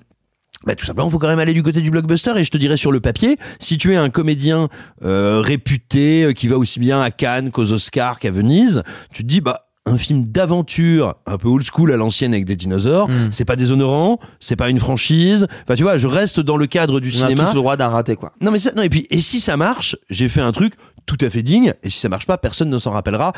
bah, 0.67 0.75
tout 0.75 0.85
simplement, 0.87 1.09
il 1.09 1.11
faut 1.13 1.19
quand 1.19 1.29
même 1.29 1.39
aller 1.39 1.55
du 1.55 1.63
côté 1.63 1.81
du 1.81 1.91
blockbuster. 1.91 2.33
Et 2.37 2.45
je 2.45 2.51
te 2.51 2.59
dirais 2.59 2.77
sur 2.77 2.93
le 2.93 3.01
papier, 3.01 3.39
si 3.61 3.79
tu 3.79 3.93
es 3.93 3.97
un 3.97 4.11
comédien 4.11 4.69
euh, 5.05 5.41
réputé 5.41 6.25
euh, 6.25 6.33
qui 6.33 6.49
va 6.49 6.57
aussi 6.59 6.81
bien 6.81 7.01
à 7.01 7.11
Cannes 7.11 7.51
qu'aux 7.51 7.73
Oscars 7.73 8.19
qu'à 8.19 8.31
Venise, 8.31 8.83
tu 9.13 9.23
te 9.23 9.29
dis 9.29 9.41
bah 9.41 9.61
un 9.87 9.99
film 9.99 10.25
d'aventure 10.25 11.17
un 11.27 11.37
peu 11.37 11.49
old 11.49 11.63
school 11.71 11.93
à 11.93 11.97
l'ancienne 11.97 12.33
avec 12.33 12.47
des 12.47 12.57
dinosaures, 12.57 13.09
Mm. 13.09 13.29
c'est 13.33 13.45
pas 13.45 13.55
déshonorant, 13.57 14.19
c'est 14.41 14.57
pas 14.57 14.71
une 14.71 14.79
franchise. 14.79 15.47
Enfin, 15.65 15.75
tu 15.77 15.83
vois, 15.83 15.99
je 15.99 16.07
reste 16.07 16.41
dans 16.41 16.57
le 16.57 16.67
cadre 16.67 17.01
du 17.01 17.11
On 17.11 17.17
a 17.25 17.29
cinéma. 17.29 17.43
tous 17.45 17.51
le 17.51 17.61
droit 17.61 17.77
d'un 17.77 17.89
raté, 17.89 18.17
quoi. 18.17 18.33
Non 18.41 18.51
mais 18.51 18.59
ça, 18.59 18.73
non 18.75 18.83
et 18.83 18.89
puis 18.89 19.07
et 19.11 19.21
si 19.21 19.41
ça 19.41 19.59
marche, 19.59 19.95
j'ai 20.09 20.29
fait 20.29 20.41
un 20.41 20.53
truc 20.53 20.73
tout 21.05 21.19
à 21.21 21.29
fait 21.29 21.43
digne. 21.43 21.75
Et 21.83 21.91
si 21.91 21.99
ça 22.01 22.09
marche 22.09 22.25
pas, 22.27 22.39
personne 22.39 22.71
ne 22.71 22.79
s'en 22.79 22.93
rappellera, 22.93 23.35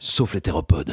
sauf 0.00 0.34
les 0.34 0.40
théropodes. 0.40 0.92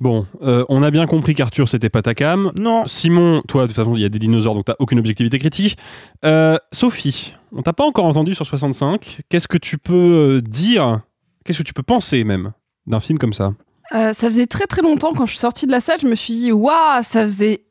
Bon, 0.00 0.26
euh, 0.42 0.64
on 0.68 0.84
a 0.84 0.92
bien 0.92 1.06
compris 1.06 1.34
qu'Arthur, 1.34 1.68
c'était 1.68 1.88
pas 1.88 2.02
ta 2.02 2.14
cam. 2.14 2.52
Non. 2.56 2.86
Simon, 2.86 3.42
toi, 3.48 3.62
de 3.62 3.68
toute 3.68 3.76
façon, 3.76 3.96
il 3.96 4.02
y 4.02 4.04
a 4.04 4.08
des 4.08 4.20
dinosaures, 4.20 4.54
donc 4.54 4.66
t'as 4.66 4.76
aucune 4.78 5.00
objectivité 5.00 5.40
critique. 5.40 5.76
Euh, 6.24 6.56
Sophie, 6.70 7.34
on 7.50 7.62
t'a 7.62 7.72
pas 7.72 7.84
encore 7.84 8.04
entendu 8.04 8.36
sur 8.36 8.46
65. 8.46 9.22
Qu'est-ce 9.28 9.48
que 9.48 9.58
tu 9.58 9.78
peux 9.78 9.94
euh, 9.94 10.40
dire 10.40 11.00
Qu'est-ce 11.44 11.58
que 11.58 11.64
tu 11.64 11.74
peux 11.74 11.82
penser 11.82 12.22
même 12.22 12.52
d'un 12.86 13.00
film 13.00 13.18
comme 13.18 13.32
ça? 13.32 13.52
Euh, 13.94 14.12
ça 14.12 14.28
faisait 14.28 14.46
très 14.46 14.66
très 14.66 14.82
longtemps 14.82 15.12
quand 15.12 15.26
je 15.26 15.32
suis 15.32 15.40
sortie 15.40 15.66
de 15.66 15.72
la 15.72 15.80
salle, 15.80 16.00
je 16.00 16.06
me 16.06 16.14
suis 16.14 16.34
dit 16.34 16.52
waouh, 16.52 17.02
ça 17.02 17.22
faisait 17.22 17.64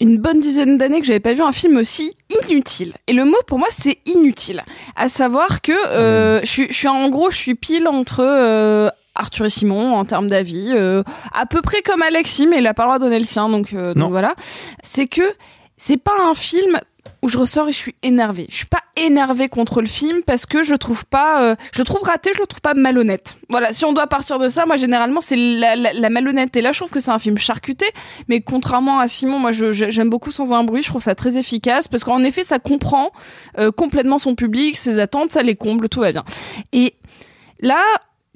une 0.00 0.18
bonne 0.18 0.40
dizaine 0.40 0.78
d'années 0.78 1.00
que 1.00 1.06
j'avais 1.06 1.20
pas 1.20 1.34
vu 1.34 1.42
un 1.42 1.52
film 1.52 1.76
aussi 1.76 2.16
inutile. 2.48 2.94
Et 3.06 3.12
le 3.12 3.24
mot 3.24 3.36
pour 3.46 3.58
moi 3.58 3.68
c'est 3.70 3.98
inutile. 4.06 4.64
À 4.96 5.08
savoir 5.08 5.60
que 5.60 5.72
euh, 5.72 6.40
je, 6.40 6.46
suis, 6.46 6.66
je 6.68 6.74
suis 6.74 6.88
en 6.88 7.08
gros 7.08 7.30
je 7.30 7.36
suis 7.36 7.54
pile 7.54 7.86
entre 7.86 8.20
euh, 8.20 8.90
Arthur 9.20 9.46
et 9.46 9.50
Simon 9.50 9.94
en 9.94 10.04
termes 10.04 10.28
d'avis, 10.28 10.70
euh, 10.72 11.02
à 11.32 11.46
peu 11.46 11.60
près 11.62 11.82
comme 11.82 12.02
Alexis, 12.02 12.46
mais 12.46 12.58
il 12.58 12.66
a 12.66 12.74
pas 12.74 12.84
le 12.84 12.88
droit 12.88 12.98
de 12.98 13.04
donner 13.04 13.18
le 13.18 13.24
sien, 13.24 13.48
donc, 13.48 13.72
euh, 13.74 13.94
donc 13.94 14.10
voilà. 14.10 14.34
C'est 14.82 15.06
que 15.06 15.22
c'est 15.76 15.96
pas 15.96 16.16
un 16.22 16.34
film 16.34 16.78
où 17.22 17.28
je 17.28 17.38
ressors 17.38 17.68
et 17.68 17.72
je 17.72 17.76
suis 17.76 17.94
énervée. 18.02 18.46
Je 18.50 18.56
suis 18.56 18.66
pas 18.66 18.82
énervée 18.96 19.48
contre 19.48 19.80
le 19.80 19.86
film 19.86 20.22
parce 20.22 20.46
que 20.46 20.62
je 20.62 20.74
trouve 20.74 21.04
pas, 21.04 21.42
euh, 21.42 21.54
je 21.72 21.80
le 21.80 21.84
trouve 21.84 22.02
raté, 22.02 22.30
je 22.34 22.40
le 22.40 22.46
trouve 22.46 22.60
pas 22.60 22.74
malhonnête. 22.74 23.38
Voilà, 23.48 23.72
si 23.72 23.84
on 23.84 23.92
doit 23.92 24.06
partir 24.06 24.38
de 24.38 24.48
ça, 24.48 24.66
moi 24.66 24.76
généralement 24.76 25.20
c'est 25.20 25.36
la, 25.36 25.76
la. 25.76 25.92
Là, 25.92 26.72
je 26.72 26.78
trouve 26.78 26.90
que 26.90 27.00
c'est 27.00 27.10
un 27.10 27.18
film 27.18 27.38
charcuté, 27.38 27.86
mais 28.28 28.40
contrairement 28.40 29.00
à 29.00 29.08
Simon, 29.08 29.38
moi 29.38 29.52
j'aime 29.52 30.10
beaucoup 30.10 30.32
sans 30.32 30.52
un 30.52 30.64
bruit. 30.64 30.82
Je 30.82 30.88
trouve 30.88 31.02
ça 31.02 31.14
très 31.14 31.36
efficace 31.36 31.88
parce 31.88 32.04
qu'en 32.04 32.22
effet, 32.22 32.42
ça 32.42 32.58
comprend 32.58 33.12
euh, 33.58 33.70
complètement 33.70 34.18
son 34.18 34.34
public, 34.34 34.76
ses 34.76 34.98
attentes, 34.98 35.30
ça 35.30 35.42
les 35.42 35.56
comble, 35.56 35.88
tout 35.88 36.00
va 36.00 36.12
bien. 36.12 36.24
Et 36.72 36.94
là. 37.60 37.82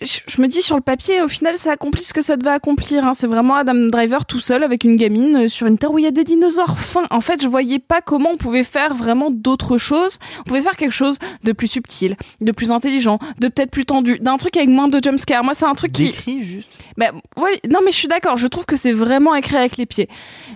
Je 0.03 0.18
je 0.26 0.42
me 0.42 0.49
dis 0.49 0.61
sur 0.61 0.74
le 0.74 0.82
papier, 0.82 1.22
au 1.22 1.28
final, 1.28 1.55
ça 1.55 1.70
accomplit 1.70 2.03
ce 2.03 2.12
que 2.12 2.20
ça 2.20 2.36
devait 2.36 2.51
accomplir. 2.51 3.07
hein. 3.07 3.14
C'est 3.14 3.28
vraiment 3.28 3.55
Adam 3.55 3.86
Driver 3.86 4.26
tout 4.26 4.40
seul 4.40 4.64
avec 4.64 4.82
une 4.82 4.97
gamine 4.97 5.45
euh, 5.45 5.49
sur 5.49 5.68
une 5.68 5.78
terre 5.78 5.92
où 5.92 5.99
il 6.01 6.05
y 6.05 6.09
a 6.09 6.11
des 6.11 6.24
dinosaures. 6.24 6.76
Fin. 6.78 7.05
En 7.11 7.20
fait, 7.20 7.40
je 7.40 7.47
voyais 7.47 7.78
pas 7.78 8.01
comment 8.01 8.30
on 8.32 8.36
pouvait 8.36 8.64
faire 8.64 8.92
vraiment 8.97 9.30
d'autres 9.30 9.78
choses. 9.78 10.18
On 10.40 10.42
pouvait 10.42 10.62
faire 10.62 10.76
quelque 10.76 10.90
chose 10.90 11.16
de 11.45 11.53
plus 11.53 11.68
subtil, 11.68 12.16
de 12.40 12.51
plus 12.51 12.72
intelligent, 12.72 13.20
de 13.38 13.47
peut-être 13.47 13.70
plus 13.70 13.86
tendu, 13.86 14.18
d'un 14.18 14.36
truc 14.36 14.57
avec 14.57 14.68
moins 14.68 14.88
de 14.88 14.99
jumpscare. 15.01 15.45
Moi, 15.45 15.55
c'est 15.55 15.64
un 15.66 15.76
truc 15.76 15.92
qui 15.92 16.07
Décrit 16.07 16.42
juste. 16.42 16.72
bah, 16.97 17.12
ouais, 17.36 17.61
non, 17.70 17.78
mais 17.84 17.92
je 17.92 17.97
suis 17.97 18.09
d'accord. 18.09 18.36
Je 18.36 18.49
trouve 18.49 18.66
que 18.66 18.76
c'est 18.76 18.92
vraiment 18.92 19.36
écrit 19.36 19.57
avec 19.57 19.76
les 19.76 19.86
pieds. 19.86 20.09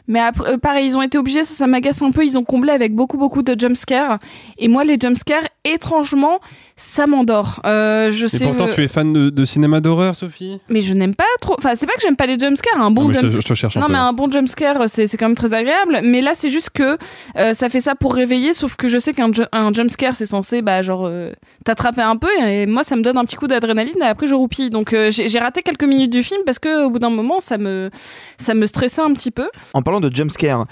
Mais 0.08 0.18
après, 0.18 0.54
euh, 0.54 0.58
pareil, 0.58 0.86
ils 0.88 0.96
ont 0.96 1.02
été 1.02 1.16
obligés, 1.16 1.44
ça, 1.44 1.54
ça 1.54 1.66
m'agace 1.68 2.02
un 2.02 2.10
peu. 2.10 2.24
Ils 2.24 2.36
ont 2.38 2.44
comblé 2.44 2.72
avec 2.72 2.92
beaucoup, 2.92 3.18
beaucoup 3.18 3.44
de 3.44 3.54
jumpscares. 3.58 4.18
Et 4.58 4.66
moi, 4.66 4.82
les 4.82 4.98
jumpscares, 4.98 5.44
étrangement, 5.72 6.40
ça 6.76 7.06
m'endort. 7.06 7.60
Euh, 7.66 8.10
je 8.12 8.26
Et 8.26 8.28
sais. 8.28 8.44
pourtant, 8.46 8.68
tu 8.74 8.82
es 8.82 8.88
fan 8.88 9.12
de, 9.12 9.30
de 9.30 9.44
cinéma 9.44 9.80
d'horreur, 9.80 10.14
Sophie 10.16 10.60
Mais 10.68 10.80
je 10.82 10.94
n'aime 10.94 11.14
pas 11.14 11.24
trop. 11.40 11.54
Enfin, 11.58 11.70
c'est 11.76 11.86
pas 11.86 11.92
que 11.94 12.00
j'aime 12.02 12.16
pas 12.16 12.26
les 12.26 12.38
jumpscares. 12.38 12.76
Un 12.80 12.84
Non, 12.84 12.90
bon 12.90 13.08
mais 13.08 13.14
je 13.14 13.20
te- 13.20 13.26
jumpscare. 13.26 13.42
je 13.42 13.48
te 13.48 13.54
cherche 13.54 13.76
un 13.76 13.80
non, 13.80 13.88
mais 13.88 13.98
un 13.98 14.12
bon 14.12 14.30
jumpscare, 14.30 14.84
c'est 14.88 15.06
c'est 15.06 15.16
quand 15.16 15.26
même 15.26 15.34
très 15.36 15.52
agréable. 15.54 16.00
Mais 16.04 16.20
là, 16.20 16.32
c'est 16.34 16.50
juste 16.50 16.70
que 16.70 16.96
euh, 17.36 17.54
ça 17.54 17.68
fait 17.68 17.80
ça 17.80 17.94
pour 17.94 18.14
réveiller. 18.14 18.54
Sauf 18.54 18.76
que 18.76 18.88
je 18.88 18.98
sais 18.98 19.12
qu'un 19.12 19.32
ju- 19.32 19.42
un 19.52 19.72
jumpscare, 19.72 20.14
c'est 20.14 20.26
censé, 20.26 20.62
bah, 20.62 20.82
genre, 20.82 21.06
euh, 21.06 21.32
t'attraper 21.64 22.02
un 22.02 22.16
peu. 22.16 22.28
Et 22.46 22.66
moi, 22.66 22.84
ça 22.84 22.96
me 22.96 23.02
donne 23.02 23.18
un 23.18 23.24
petit 23.24 23.36
coup 23.36 23.46
d'adrénaline. 23.48 23.94
Et 24.00 24.04
après, 24.04 24.26
je 24.26 24.34
roupille. 24.34 24.70
Donc, 24.70 24.92
euh, 24.92 25.10
j'ai 25.10 25.28
j'ai 25.28 25.38
raté 25.38 25.62
quelques 25.62 25.84
minutes 25.84 26.10
du 26.12 26.22
film 26.22 26.40
parce 26.46 26.58
que 26.58 26.84
au 26.84 26.90
bout 26.90 26.98
d'un 26.98 27.10
moment, 27.10 27.40
ça 27.40 27.58
me, 27.58 27.90
ça 28.38 28.54
me 28.54 28.66
stressait 28.66 29.02
un 29.02 29.12
petit 29.12 29.30
peu. 29.30 29.48
En 29.74 29.82
parlant 29.82 30.00
de 30.00 30.14
jumpscare, 30.14 30.66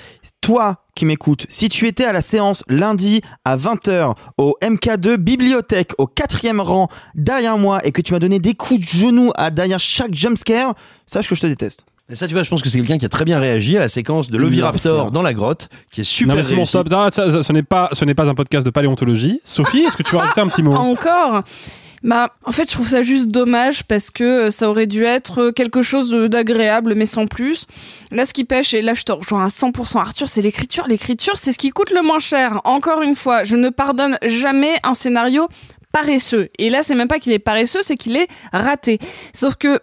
toi 0.47 0.77
qui 0.95 1.05
m'écoutes, 1.07 1.45
si 1.49 1.69
tu 1.69 1.89
étais 1.89 2.05
à 2.05 2.13
la 2.13 2.23
séance 2.23 2.63
lundi 2.69 3.21
à 3.45 3.57
20h 3.57 4.15
au 4.39 4.57
MK2 4.63 5.17
bibliothèque 5.17 5.93
au 5.99 6.07
quatrième 6.07 6.61
rang 6.61 6.89
derrière 7.17 7.59
moi 7.59 7.85
et 7.85 7.91
que 7.91 8.01
tu 8.01 8.13
m'as 8.13 8.21
donné 8.21 8.39
des 8.39 8.55
coups 8.55 8.79
de 8.81 8.87
genoux 8.87 9.33
à 9.37 9.51
derrière 9.51 9.81
chaque 9.81 10.15
jumpscare, 10.15 10.75
sache 11.05 11.29
que 11.29 11.35
je 11.35 11.41
te 11.41 11.47
déteste. 11.49 11.85
Et 12.09 12.15
ça, 12.15 12.29
tu 12.29 12.35
vois, 12.35 12.45
je 12.45 12.51
pense 12.51 12.63
que 12.63 12.69
c'est 12.69 12.79
quelqu'un 12.79 12.99
qui 12.99 13.05
a 13.05 13.09
très 13.09 13.25
bien 13.25 13.41
réagi 13.41 13.77
à 13.77 13.81
la 13.81 13.89
séquence 13.89 14.29
de 14.31 14.39
l'Oviraptor 14.39 15.11
dans 15.11 15.23
la 15.23 15.35
grotte, 15.35 15.69
qui 15.91 16.03
est 16.03 16.05
super 16.05 16.37
non, 16.37 16.41
mais 16.41 16.45
c'est 16.45 16.55
bon, 16.55 16.65
stop. 16.65 16.89
Non, 16.89 17.09
ça- 17.11 17.29
ça- 17.29 17.43
ce 17.43 17.53
n'est 17.53 17.65
pas, 17.65 17.89
ce 17.93 18.05
n'est 18.05 18.15
pas 18.15 18.31
un 18.31 18.35
podcast 18.37 18.65
de 18.65 18.71
paléontologie. 18.71 19.41
Sophie, 19.43 19.81
est-ce 19.81 19.97
que 19.97 20.05
tu 20.05 20.13
veux 20.13 20.19
rajouter 20.19 20.41
un 20.41 20.47
petit 20.47 20.63
mot? 20.63 20.75
Encore? 20.75 21.43
Bah, 22.07 22.31
en 22.45 22.53
fait, 22.53 22.71
je 22.71 22.75
trouve 22.75 22.87
ça 22.87 23.03
juste 23.03 23.27
dommage 23.27 23.83
parce 23.83 24.13
que 24.13 24.47
euh, 24.47 24.51
ça 24.53 24.71
aurait 24.71 24.87
dû 24.87 25.05
être 25.05 25.51
quelque 25.51 25.83
chose 25.83 26.13
d'agréable, 26.31 26.95
mais 26.95 27.05
sans 27.05 27.27
plus. 27.27 27.67
Là, 28.13 28.25
ce 28.25 28.33
qui 28.33 28.45
pêche, 28.45 28.75
et 28.75 28.81
là, 28.81 28.95
je 28.95 29.03
te 29.03 29.11
rejoins 29.11 29.45
à 29.45 29.49
100%, 29.49 29.99
Arthur, 29.99 30.29
c'est 30.29 30.41
l'écriture. 30.41 30.87
L'écriture, 30.87 31.37
c'est 31.37 31.53
ce 31.53 31.59
qui 31.59 31.71
coûte 31.71 31.91
le 31.91 32.03
moins 32.03 32.21
cher. 32.21 32.61
Encore 32.63 33.03
une 33.03 33.17
fois, 33.17 33.43
je 33.43 33.57
ne 33.57 33.71
pardonne 33.71 34.19
jamais 34.25 34.77
un 34.85 34.95
scénario 34.95 35.49
paresseux. 35.91 36.49
Et 36.61 36.71
là, 36.71 36.85
c'est 36.85 36.95
même 36.95 37.09
pas 37.09 37.19
qu'il 37.19 37.33
est 37.33 37.41
paresseux, 37.41 37.81
c'est 37.83 37.97
qu'il 37.97 38.17
est 38.17 38.29
raté. 38.53 39.01
Sauf 39.35 39.57
que 39.57 39.81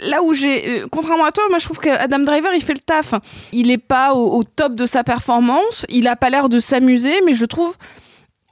là 0.00 0.22
où 0.22 0.34
j'ai, 0.34 0.82
euh, 0.82 0.86
contrairement 0.88 1.24
à 1.24 1.32
toi, 1.32 1.42
moi 1.48 1.58
je 1.58 1.64
trouve 1.64 1.78
que 1.78 1.88
Adam 1.88 2.20
Driver 2.20 2.52
il 2.54 2.62
fait 2.62 2.74
le 2.74 2.80
taf. 2.80 3.14
Il 3.52 3.70
est 3.70 3.78
pas 3.78 4.12
au, 4.12 4.38
au 4.38 4.44
top 4.44 4.74
de 4.76 4.86
sa 4.86 5.02
performance, 5.02 5.86
il 5.88 6.06
a 6.06 6.14
pas 6.14 6.30
l'air 6.30 6.48
de 6.48 6.60
s'amuser, 6.60 7.20
mais 7.24 7.34
je 7.34 7.46
trouve 7.46 7.76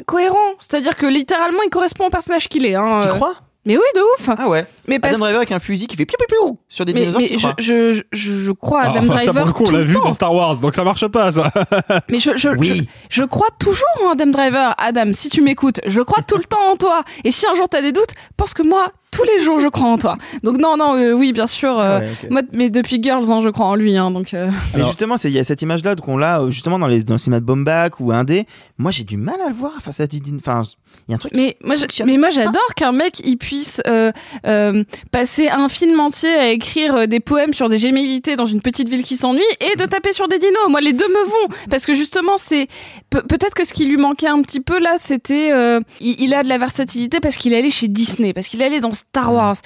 cohérent. 0.05 0.55
C'est-à-dire 0.61 0.97
que 0.97 1.07
littéralement 1.07 1.62
il 1.64 1.70
correspond 1.70 2.07
au 2.07 2.11
personnage 2.11 2.49
qu'il 2.49 2.66
est. 2.66 2.74
Hein. 2.74 2.99
T'y 3.01 3.07
Euh, 3.09 3.11
crois? 3.12 3.34
Mais 3.64 3.76
oui, 3.76 3.82
de 3.97 4.01
ouf. 4.01 4.30
Ah 4.38 4.49
ouais. 4.49 4.64
Mais 4.86 5.01
parce 5.01 5.14
Adam 5.14 5.22
Driver 5.24 5.38
avec 5.38 5.51
un 5.51 5.59
fusil 5.59 5.88
qui 5.88 5.97
fait 5.97 6.07
piou 6.07 6.16
piou 6.16 6.26
piou 6.28 6.59
sur 6.68 6.84
des 6.84 6.92
mais, 6.92 7.01
dinosaures. 7.01 7.20
mais 7.20 7.26
t'y 7.26 7.36
je, 7.38 7.42
crois? 7.42 7.55
je, 7.59 8.01
je, 8.12 8.34
je 8.38 8.53
crois 8.53 8.82
à 8.82 8.84
Ah, 8.86 8.90
Adam 8.90 9.01
ça, 9.09 9.14
Driver 9.14 9.32
pour 9.34 9.47
le 9.47 9.53
coup, 9.53 9.62
on 9.62 9.66
tout 9.66 9.72
l'a 9.72 9.78
le 9.80 9.84
vu 9.86 9.94
temps. 9.94 10.03
dans 10.03 10.14
Star 10.14 10.32
Wars, 10.32 10.57
donc 10.59 10.74
ça 10.76 10.84
marche 10.84 11.09
pas, 11.09 11.32
ça. 11.32 11.51
Mais 12.09 12.20
je, 12.20 12.36
je, 12.36 12.51
Oui. 12.51 12.88
je, 13.11 13.22
je 13.22 13.24
crois 13.26 13.49
toujours 13.59 13.82
en 14.05 14.11
Adam 14.12 14.26
Driver. 14.26 14.72
Adam, 14.78 15.12
si 15.12 15.30
tu 15.30 15.42
m'écoutes, 15.42 15.80
je 15.84 16.01
crois 16.01 16.22
tout 16.22 16.36
le 16.36 16.44
temps 16.44 16.62
en 16.70 16.76
toi. 16.76 17.03
Et 17.24 17.32
si 17.32 17.44
un 17.49 17.57
jour 17.57 17.68
t'as 17.68 17.80
des 17.82 17.90
doutes, 17.90 18.14
pense 18.36 18.55
que 18.55 18.62
moi, 18.62 18.92
tous 19.16 19.24
les 19.24 19.42
jours, 19.42 19.60
je 19.60 19.68
crois 19.68 19.88
en 19.88 19.98
toi. 19.98 20.16
Donc 20.42 20.58
non, 20.58 20.76
non, 20.76 20.96
euh, 20.96 21.12
oui, 21.12 21.32
bien 21.32 21.46
sûr. 21.46 21.78
euh, 21.78 22.00
Ouais. 22.00 22.08
Moi, 22.30 22.42
mais 22.52 22.70
depuis 22.70 23.02
Girls, 23.02 23.30
hein, 23.30 23.40
je 23.42 23.48
crois 23.48 23.66
en 23.66 23.74
lui. 23.74 23.96
Hein, 23.96 24.10
donc. 24.10 24.34
euh, 24.34 24.50
Mais 24.76 24.84
justement, 24.84 25.16
c'est- 25.16 25.28
il 25.30 25.34
y 25.34 25.38
a 25.38 25.44
cette 25.44 25.62
image-là 25.62 25.96
qu'on 25.96 26.16
l'a 26.16 26.40
euh, 26.40 26.50
justement 26.50 26.78
dans 26.78 26.86
les 26.86 27.02
dans 27.02 27.14
le 27.14 27.18
cinéma 27.18 27.40
de 27.40 27.44
Bombach 27.44 28.00
ou 28.00 28.12
Indé. 28.12 28.46
Moi, 28.78 28.90
j'ai 28.90 29.04
du 29.04 29.16
mal 29.16 29.40
à 29.44 29.48
le 29.48 29.54
voir 29.54 29.72
face 29.80 30.00
à 30.00 30.06
Didine. 30.06 30.36
Enfin, 30.40 30.62
il 31.08 31.12
y 31.12 31.14
a 31.14 31.16
un 31.16 31.18
truc. 31.18 31.32
Mais 31.34 31.56
moi, 31.64 31.76
je- 31.76 32.04
mais 32.04 32.18
moi, 32.18 32.30
j'adore 32.30 32.74
qu'un 32.76 32.92
mec 32.92 33.20
il 33.24 33.36
puisse 33.38 33.80
euh, 33.86 34.12
euh, 34.46 34.84
passer 35.10 35.48
un 35.48 35.68
film 35.68 35.98
entier 36.00 36.34
à 36.34 36.48
écrire 36.50 37.08
des 37.08 37.20
poèmes 37.20 37.54
sur 37.54 37.68
des 37.68 37.78
gémillités 37.78 38.36
dans 38.36 38.46
une 38.46 38.60
petite 38.60 38.88
ville 38.88 39.02
qui 39.02 39.16
s'ennuie 39.16 39.40
et 39.60 39.76
de 39.76 39.86
taper 39.86 40.12
sur 40.12 40.28
des 40.28 40.38
dinos. 40.38 40.68
Moi, 40.68 40.80
les 40.80 40.92
deux 40.92 41.08
me 41.08 41.24
vont 41.24 41.54
parce 41.70 41.86
que 41.86 41.94
justement, 41.94 42.36
c'est 42.38 42.66
pe- 43.10 43.22
peut-être 43.22 43.54
que 43.54 43.64
ce 43.64 43.72
qui 43.72 43.86
lui 43.86 43.96
manquait 43.96 44.26
un 44.28 44.42
petit 44.42 44.60
peu 44.60 44.78
là, 44.78 44.96
c'était 44.98 45.50
euh, 45.52 45.80
il, 46.00 46.20
il 46.20 46.34
a 46.34 46.42
de 46.42 46.48
la 46.48 46.58
versatilité 46.58 47.20
parce 47.20 47.36
qu'il 47.36 47.52
est 47.52 47.58
allé 47.58 47.70
chez 47.70 47.88
Disney, 47.88 48.32
parce 48.32 48.48
qu'il 48.48 48.60
est 48.60 48.66
allé 48.66 48.80
dans 48.80 48.90
Star 49.12 49.32
Wars. 49.32 49.57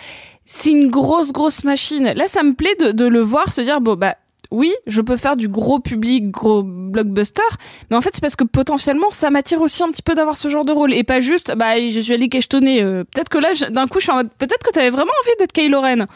C'est 0.46 0.70
une 0.70 0.88
grosse 0.90 1.32
grosse 1.32 1.64
machine. 1.64 2.12
Là, 2.16 2.26
ça 2.26 2.42
me 2.42 2.54
plaît 2.54 2.74
de, 2.80 2.92
de 2.92 3.06
le 3.06 3.20
voir 3.20 3.52
se 3.52 3.60
dire 3.60 3.80
bon 3.80 3.94
bah 3.96 4.14
oui, 4.52 4.72
je 4.88 5.00
peux 5.00 5.16
faire 5.16 5.36
du 5.36 5.46
gros 5.46 5.78
public, 5.78 6.28
gros 6.32 6.64
blockbuster, 6.64 7.42
mais 7.88 7.96
en 7.96 8.00
fait 8.00 8.10
c'est 8.14 8.20
parce 8.20 8.34
que 8.34 8.42
potentiellement 8.42 9.10
ça 9.12 9.30
m'attire 9.30 9.60
aussi 9.60 9.82
un 9.84 9.90
petit 9.92 10.02
peu 10.02 10.16
d'avoir 10.16 10.36
ce 10.36 10.48
genre 10.50 10.64
de 10.64 10.72
rôle 10.72 10.92
et 10.92 11.04
pas 11.04 11.20
juste 11.20 11.54
bah 11.56 11.78
je 11.78 12.00
suis 12.00 12.12
allé 12.14 12.28
cachetonner. 12.28 12.82
euh, 12.82 13.04
peut-être 13.04 13.28
que 13.28 13.38
là 13.38 13.50
d'un 13.70 13.86
coup 13.86 14.00
je 14.00 14.04
suis 14.04 14.12
en 14.12 14.16
mode 14.16 14.30
peut-être 14.38 14.64
que 14.66 14.72
t'avais 14.72 14.90
vraiment 14.90 15.12
envie 15.24 15.36
d'être 15.38 15.52
Kylo 15.52 15.80
Ren. 15.80 16.06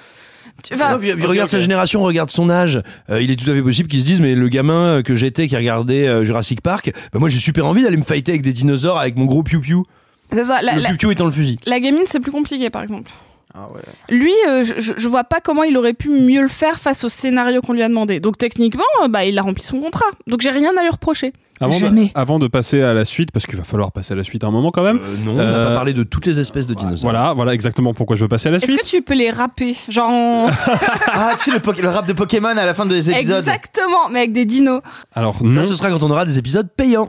Tu- 0.65 0.75
enfin, 0.75 0.93
Non, 0.93 0.99
puis, 0.99 1.13
puis 1.15 1.27
regarde 1.27 1.49
sa 1.49 1.61
génération, 1.61 2.03
regarde 2.03 2.31
son 2.31 2.49
âge. 2.51 2.81
Euh, 3.11 3.21
il 3.23 3.31
est 3.31 3.37
tout 3.37 3.49
à 3.51 3.55
fait 3.55 3.63
possible 3.63 3.89
qu'ils 3.89 4.01
se 4.01 4.07
disent, 4.07 4.21
mais 4.21 4.35
le 4.35 4.49
gamin 4.49 5.03
que 5.03 5.15
j'étais 5.17 5.47
qui 5.49 5.57
regardait 5.57 6.07
euh, 6.09 6.25
Jurassic 6.25 6.61
Park, 6.61 6.93
bah 7.13 7.19
moi 7.21 7.29
j'ai 7.29 7.39
super 7.41 7.67
envie 7.67 7.83
d'aller 7.85 7.97
me 7.97 8.05
fighter 8.05 8.33
avec 8.33 8.43
des 8.43 8.53
dinosaures 8.53 8.99
avec 8.99 9.17
mon 9.17 9.27
gros 9.27 9.43
piou-piou. 9.45 9.85
c'est 9.87 10.04
ça, 10.43 10.63
la, 10.63 10.75
Le 10.77 10.81
la- 10.83 10.89
piou-piou 10.89 11.11
étant 11.13 11.27
le 11.27 11.33
fusil. 11.33 11.59
la 11.67 11.79
gamine 11.79 12.03
c'est 12.07 12.21
plus 12.21 12.33
compliqué 12.33 12.71
par 12.71 12.83
exemple. 12.83 13.11
Ah 13.57 13.69
ouais. 13.73 13.83
Lui, 14.09 14.33
euh, 14.49 14.65
je, 14.65 14.93
je- 14.97 15.07
vois 15.09 15.23
pas 15.23 15.39
comment 15.41 15.63
il 15.63 15.77
aurait 15.77 15.95
pu 15.95 16.09
mieux 16.09 16.43
le 16.43 16.49
faire 16.49 16.81
face 16.81 17.05
au 17.05 17.09
scénario 17.09 17.61
qu'on 17.61 17.73
lui 17.73 17.85
a 17.85 17.89
demandé. 17.89 18.19
Donc 18.19 18.37
techniquement, 18.37 18.83
euh, 19.05 19.07
bah 19.09 19.25
il 19.27 19.39
a 19.39 19.43
rempli 19.43 19.63
son 19.63 19.79
contrat. 19.79 20.07
Donc 20.27 20.41
j'ai 20.41 20.51
rien 20.51 20.73
à 20.77 20.83
lui 20.83 20.91
reprocher. 20.91 21.33
Avant 21.61 21.73
de, 21.73 21.79
Jamais. 21.79 22.11
avant 22.17 22.41
de 22.41 22.49
passer 22.49 22.83
à 22.83 22.95
la 22.95 23.05
suite, 23.05 23.31
parce 23.31 23.47
qu'il 23.47 23.57
va 23.57 23.63
falloir 23.63 23.93
passer 23.93 24.13
à 24.13 24.17
la 24.17 24.25
suite 24.25 24.43
à 24.43 24.49
un 24.49 24.51
moment 24.51 24.73
quand 24.73 24.83
même. 24.83 24.97
Euh, 24.99 25.25
non, 25.25 25.35
on 25.35 25.37
n'a 25.37 25.67
pas 25.69 25.73
parlé 25.73 25.93
de 25.93 26.03
toutes 26.03 26.27
les 26.27 26.41
espèces 26.41 26.67
de 26.67 26.75
dinosaures. 26.75 27.05
Voilà, 27.09 27.33
voilà 27.33 27.55
exactement 27.55 27.95
pourquoi 27.95 28.17
je 28.17 28.23
veux 28.23 28.29
passer 28.29 28.49
à 28.49 28.51
la 28.51 28.57
Est-ce 28.57 28.67
suite. 28.67 28.81
que 28.81 28.87
tu 28.87 29.03
peux 29.03 29.15
les 29.15 29.31
rapper 29.31 29.77
Genre 29.89 30.11
en... 30.11 30.49
Ah, 31.07 31.31
tu 31.41 31.53
sais, 31.53 31.57
le, 31.57 31.81
le 31.83 31.89
rap 31.91 32.09
de 32.09 32.13
Pokémon 32.13 32.49
à 32.49 32.67
la 32.67 32.75
fin 32.75 32.87
des 32.87 33.09
épisodes. 33.09 33.39
Exactement, 33.39 34.09
mais 34.11 34.19
avec 34.19 34.33
des 34.33 34.47
dinos. 34.47 34.83
Alors 35.15 35.37
Ça, 35.39 35.45
non, 35.45 35.63
ce 35.63 35.77
sera 35.77 35.91
quand 35.91 36.03
on 36.03 36.11
aura 36.11 36.25
des 36.25 36.39
épisodes 36.39 36.69
payants. 36.77 37.09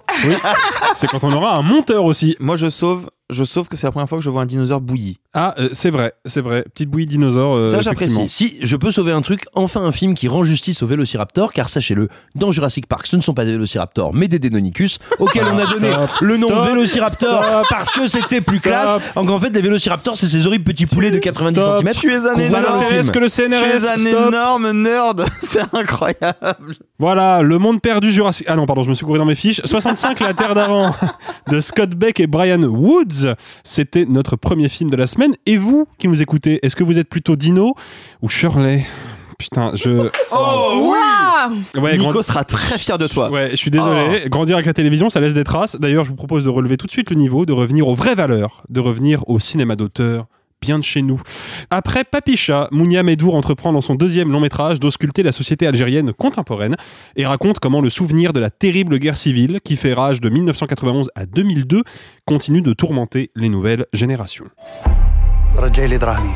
c'est 0.93 1.07
quand 1.07 1.23
on 1.23 1.32
aura 1.34 1.55
un 1.57 1.63
monteur 1.63 2.05
aussi. 2.05 2.36
Moi, 2.39 2.55
je 2.55 2.67
sauve, 2.67 3.09
je 3.32 3.43
sauve 3.43 3.67
que 3.67 3.76
c'est 3.78 3.88
la 3.88 3.91
première 3.91 4.07
fois 4.07 4.17
que 4.19 4.23
je 4.23 4.30
vois 4.30 4.43
un 4.43 4.45
dinosaure 4.45 4.82
bouilli. 4.82 5.17
Ah, 5.34 5.55
euh, 5.59 5.69
c'est 5.73 5.89
vrai, 5.89 6.13
c'est 6.26 6.41
vrai. 6.41 6.63
Petite 6.73 6.89
bouillie 6.89 7.07
dinosaure. 7.07 7.55
euh, 7.57 7.71
Ça, 7.71 7.82
j'apprécie. 7.82 8.30
Si 8.30 8.57
je 8.61 8.76
peux 8.76 8.91
sauver 8.91 9.11
un 9.11 9.21
truc, 9.21 9.45
enfin 9.55 9.82
un 9.84 9.91
film 9.91 10.13
qui 10.13 10.28
rend 10.28 10.43
justice 10.43 10.84
au 10.84 10.88
Vélociraptor, 10.88 11.51
car 11.51 11.67
sachez-le, 11.69 12.07
dans 12.36 12.51
Jurassic 12.51 12.86
Park, 12.88 13.07
ce 13.07 13.15
ne 13.15 13.21
sont 13.21 13.34
pas 13.34 13.43
des 13.43 13.51
Vélociraptors, 13.53 14.13
mais 14.13 14.28
des 14.28 14.38
Deinonychus, 14.39 14.99
auxquels 15.19 15.45
on 15.51 15.57
a 15.57 15.65
donné 15.65 15.91
Stop, 15.91 16.09
le 16.21 16.38
nom 16.38 16.47
stop, 16.49 16.65
Vélociraptor 16.67 17.43
stop, 17.43 17.65
parce 17.69 17.91
que 17.91 18.07
c'était 18.07 18.41
plus 18.41 18.57
stop. 18.59 18.71
classe. 18.71 18.99
Donc 19.15 19.30
en 19.30 19.39
fait, 19.39 19.49
les 19.49 19.61
Vélociraptors, 19.61 20.15
c'est 20.17 20.28
ces 20.28 20.45
horribles 20.45 20.63
petits 20.63 20.86
poulets 20.86 21.11
de 21.11 21.17
90 21.19 21.59
Stop. 21.59 21.80
cm. 21.80 21.93
Tu 21.95 22.11
es 22.11 22.15
un 22.17 22.21
Ça 22.21 22.59
énorme, 22.59 22.80
n'intéresse 22.80 23.09
que 23.11 23.19
le 23.19 23.30
tu 23.30 23.41
es 23.41 23.47
CNRS. 23.49 23.86
un 23.91 23.97
Stop. 23.97 24.28
énorme 24.28 24.71
nerd. 24.71 25.26
C'est 25.41 25.63
incroyable. 25.73 26.76
Voilà, 26.99 27.41
le 27.41 27.57
monde 27.57 27.82
perdu 27.82 28.11
Jurassic. 28.11 28.45
Ah 28.49 28.55
non, 28.55 28.65
pardon, 28.65 28.84
je 28.84 28.89
me 28.89 28.93
suis 28.95 29.05
couru 29.05 29.17
dans 29.17 29.26
mes 29.26 29.36
fiches. 29.36 29.61
65, 29.65 30.19
la 30.21 30.34
Terre 30.34 30.53
d'avant, 30.55 30.95
de 31.49 31.59
Scott 31.59 31.89
Beck 31.91 32.19
et 32.19 32.28
Brian 32.28 32.61
Woods. 32.61 33.14
C'était 33.63 34.05
notre 34.05 34.36
premier 34.36 34.70
film 34.70 34.89
de 34.89 34.95
la 34.97 35.07
semaine. 35.07 35.34
Et 35.45 35.57
vous, 35.57 35.88
qui 35.97 36.07
nous 36.07 36.22
écoutez, 36.22 36.59
est-ce 36.66 36.76
que 36.76 36.84
vous 36.84 36.99
êtes 36.99 37.09
plutôt 37.09 37.36
Dino 37.36 37.76
ou 38.22 38.30
Shirley? 38.30 38.86
Putain, 39.38 39.72
je. 39.76 40.09
Oh 40.32 40.91
Waouh 40.91 41.82
Ouais, 41.84 41.97
Nico 41.97 42.11
grand- 42.11 42.22
sera 42.22 42.43
très 42.43 42.78
fier 42.80 42.97
de 42.97 43.07
toi. 43.07 43.30
Ouais, 43.30 43.51
je 43.51 43.55
suis 43.57 43.70
désolé. 43.72 44.24
Grandir 44.30 44.55
avec 44.55 44.66
la 44.66 44.74
télévision, 44.74 45.09
ça 45.09 45.20
laisse 45.20 45.34
des 45.34 45.43
traces. 45.43 45.76
D'ailleurs, 45.76 46.03
je 46.05 46.09
vous 46.09 46.16
propose 46.16 46.43
de 46.43 46.49
relever 46.49 46.78
tout 46.78 46.86
de 46.88 46.91
suite 46.91 47.09
le 47.09 47.16
niveau, 47.18 47.45
de 47.45 47.53
revenir 47.53 47.88
aux 47.88 47.95
vraies 47.95 48.16
valeurs, 48.16 48.63
de 48.70 48.80
revenir 48.80 49.28
au 49.30 49.38
cinéma 49.39 49.76
d'auteur 49.76 50.26
bien 50.61 50.78
de 50.78 50.85
chez 50.85 51.03
nous. 51.03 51.20
Après 51.70 52.05
Papicha, 52.05 52.68
Mounia 52.70 53.03
Medour 53.03 53.35
entreprend 53.35 53.72
dans 53.72 53.81
son 53.81 53.95
deuxième 53.95 54.31
long 54.31 54.41
métrage 54.41 54.78
d'ausculter 54.78 55.22
la 55.22 55.33
société 55.33 55.66
algérienne 55.66 56.12
contemporaine 56.12 56.76
et 57.16 57.26
raconte 57.26 57.59
comment 57.59 57.81
le 57.81 57.91
souvenir 57.91 58.33
de 58.33 58.41
la 58.41 58.51
terrible 58.51 58.99
guerre 58.99 59.16
civile 59.16 59.61
qui 59.64 59.76
fait 59.76 59.95
rage 59.95 60.20
de 60.20 60.28
1991 60.28 61.11
à 61.14 61.26
2002 61.26 61.83
continue 62.26 62.62
de 62.62 62.72
tourmenter 62.72 63.31
les 63.35 63.49
nouvelles 63.49 63.87
générations. 63.93 64.47
رجالي 65.57 65.99
دراهمي 65.99 66.33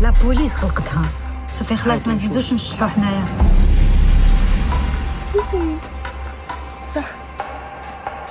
لا 0.00 0.10
بوليس 0.10 0.54
خلقتها 0.54 1.08
صافي 1.52 1.76
خلاص 1.76 2.06
ما 2.06 2.12
نزيدوش 2.12 2.52
نشطحو 2.52 2.86
حنايا 2.86 3.24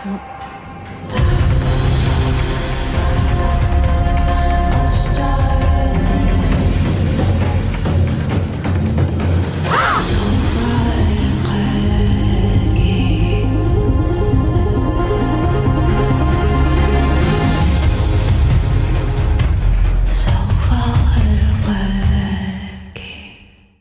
Well, 0.07 0.23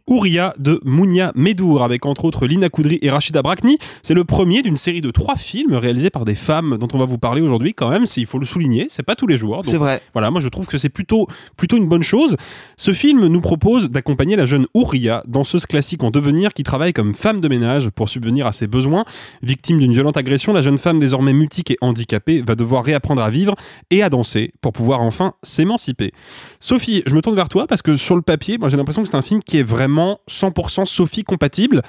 Ouria 0.07 0.53
de 0.59 0.79
Mounia 0.85 1.31
Medour, 1.33 1.83
avec 1.83 2.05
entre 2.05 2.25
autres 2.25 2.45
Lina 2.45 2.69
Koudry 2.69 2.99
et 3.01 3.09
Rachida 3.09 3.41
Brakni. 3.41 3.79
C'est 4.03 4.13
le 4.13 4.23
premier 4.23 4.61
d'une 4.61 4.77
série 4.77 5.01
de 5.01 5.09
trois 5.09 5.35
films 5.35 5.73
réalisés 5.73 6.11
par 6.11 6.25
des 6.25 6.35
femmes 6.35 6.77
dont 6.77 6.87
on 6.93 6.99
va 6.99 7.05
vous 7.05 7.17
parler 7.17 7.41
aujourd'hui 7.41 7.73
quand 7.73 7.89
même, 7.89 8.05
il 8.15 8.27
faut 8.27 8.37
le 8.37 8.45
souligner, 8.45 8.85
c'est 8.89 9.01
pas 9.01 9.15
tous 9.15 9.25
les 9.25 9.37
jours. 9.37 9.61
C'est 9.65 9.77
vrai. 9.77 10.03
Voilà, 10.13 10.29
moi 10.29 10.41
je 10.41 10.47
trouve 10.47 10.67
que 10.67 10.77
c'est 10.77 10.89
plutôt, 10.89 11.27
plutôt 11.57 11.77
une 11.77 11.87
bonne 11.87 12.03
chose. 12.03 12.37
Ce 12.77 12.93
film 12.93 13.25
nous 13.25 13.41
propose 13.41 13.89
d'accompagner 13.89 14.35
la 14.35 14.45
jeune 14.45 14.67
Ouria, 14.75 15.23
danseuse 15.27 15.65
classique 15.65 16.03
en 16.03 16.11
devenir 16.11 16.53
qui 16.53 16.61
travaille 16.61 16.93
comme 16.93 17.15
femme 17.15 17.41
de 17.41 17.47
ménage 17.47 17.89
pour 17.89 18.07
subvenir 18.07 18.45
à 18.45 18.51
ses 18.51 18.67
besoins. 18.67 19.05
Victime 19.41 19.79
d'une 19.79 19.91
violente 19.91 20.17
agression, 20.17 20.53
la 20.53 20.61
jeune 20.61 20.77
femme 20.77 20.99
désormais 20.99 21.33
mutique 21.33 21.71
et 21.71 21.77
handicapée 21.81 22.43
va 22.45 22.53
devoir 22.53 22.83
réapprendre 22.83 23.23
à 23.23 23.31
vivre 23.31 23.55
et 23.89 24.03
à 24.03 24.09
danser 24.09 24.53
pour 24.61 24.71
pouvoir 24.71 25.01
enfin 25.01 25.33
s'émanciper. 25.41 26.11
Sophie, 26.59 27.01
je 27.07 27.15
me 27.15 27.21
tourne 27.21 27.35
vers 27.35 27.49
toi 27.49 27.65
parce 27.65 27.81
que 27.81 27.97
sur 27.97 28.15
le 28.15 28.21
papier, 28.21 28.59
moi 28.59 28.69
j'ai 28.69 28.77
l'impression 28.77 29.01
que 29.01 29.09
c'est 29.09 29.17
un 29.17 29.23
film 29.23 29.41
qui 29.41 29.57
est 29.57 29.63
vraiment 29.63 29.94
100% 29.95 30.85
Sophie 30.85 31.23
compatible. 31.23 31.81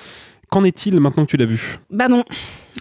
Qu'en 0.50 0.64
est-il 0.64 1.00
maintenant 1.00 1.24
que 1.24 1.30
tu 1.30 1.36
l'as 1.36 1.44
vu? 1.44 1.78
Bah 1.90 2.08
non. 2.08 2.24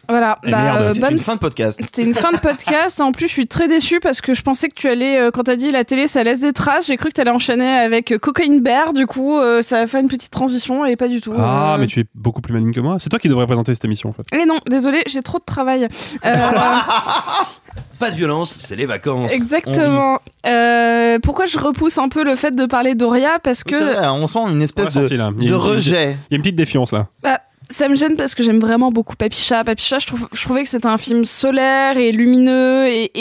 Voilà. 0.09 0.39
Eh 0.45 0.51
bah, 0.51 0.57
merde, 0.61 0.81
euh, 0.81 0.93
bonne- 0.99 1.13
une 1.13 1.19
fin 1.19 1.35
de 1.35 1.39
podcast. 1.39 1.79
C'était 1.83 2.03
une 2.03 2.13
fin 2.13 2.31
de 2.31 2.37
podcast. 2.37 3.01
En 3.01 3.11
plus, 3.11 3.27
je 3.27 3.31
suis 3.33 3.47
très 3.47 3.67
déçue 3.67 3.99
parce 3.99 4.21
que 4.21 4.33
je 4.33 4.41
pensais 4.41 4.67
que 4.69 4.75
tu 4.75 4.87
allais, 4.87 5.17
euh, 5.19 5.31
quand 5.31 5.43
t'as 5.43 5.55
dit 5.55 5.71
la 5.71 5.83
télé, 5.83 6.07
ça 6.07 6.23
laisse 6.23 6.39
des 6.41 6.53
traces. 6.53 6.87
J'ai 6.87 6.97
cru 6.97 7.09
que 7.09 7.13
t'allais 7.13 7.31
enchaîner 7.31 7.67
avec 7.67 8.11
euh, 8.11 8.17
Cocaine 8.19 8.61
Bear. 8.61 8.93
Du 8.93 9.07
coup, 9.07 9.37
euh, 9.37 9.61
ça 9.61 9.79
a 9.79 9.87
fait 9.87 9.99
une 9.99 10.07
petite 10.07 10.31
transition 10.31 10.85
et 10.85 10.95
pas 10.95 11.07
du 11.07 11.21
tout. 11.21 11.33
Ah, 11.37 11.73
Euh, 11.75 11.77
mais 11.79 11.87
tu 11.87 11.99
es 12.01 12.05
beaucoup 12.15 12.41
plus 12.41 12.53
maligne 12.53 12.71
que 12.73 12.79
moi. 12.79 12.97
C'est 12.99 13.09
toi 13.09 13.19
qui 13.19 13.29
devrais 13.29 13.45
présenter 13.47 13.73
cette 13.73 13.85
émission 13.85 14.09
en 14.09 14.13
fait. 14.13 14.23
Mais 14.33 14.45
non, 14.45 14.57
désolé, 14.69 15.01
j'ai 15.07 15.21
trop 15.21 15.39
de 15.39 15.43
travail. 15.45 15.87
Euh, 16.25 16.35
Pas 17.99 18.11
de 18.11 18.15
violence, 18.15 18.51
c'est 18.59 18.75
les 18.75 18.85
vacances. 18.85 19.31
exactement. 19.31 20.19
Euh, 20.45 21.17
pourquoi 21.23 21.45
je 21.45 21.57
repousse 21.57 21.97
un 21.97 22.09
peu 22.09 22.23
le 22.23 22.35
fait 22.35 22.51
de 22.53 22.65
parler 22.65 22.93
d'Oria? 22.93 23.39
Parce 23.41 23.63
que 23.63 23.75
vrai, 23.75 24.07
on 24.09 24.27
sent 24.27 24.39
une 24.49 24.61
espèce 24.61 24.93
de, 24.93 25.07
de 25.07 25.41
une- 25.45 25.53
rejet. 25.53 26.17
Il 26.29 26.33
y 26.33 26.35
a 26.35 26.35
une 26.35 26.41
petite 26.41 26.55
défiance 26.57 26.91
là. 26.91 27.07
Bah, 27.23 27.39
ça 27.69 27.89
me 27.89 27.95
gêne 27.95 28.15
parce 28.15 28.35
que 28.35 28.43
j'aime 28.43 28.59
vraiment 28.59 28.91
beaucoup 28.91 29.15
Papicha. 29.15 29.63
Papicha, 29.63 29.97
je, 29.99 30.43
trouvais 30.43 30.63
que 30.63 30.69
c'était 30.69 30.87
un 30.87 30.97
film 30.97 31.25
solaire 31.25 31.97
et 31.97 32.11
lumineux 32.11 32.87
et, 32.87 33.11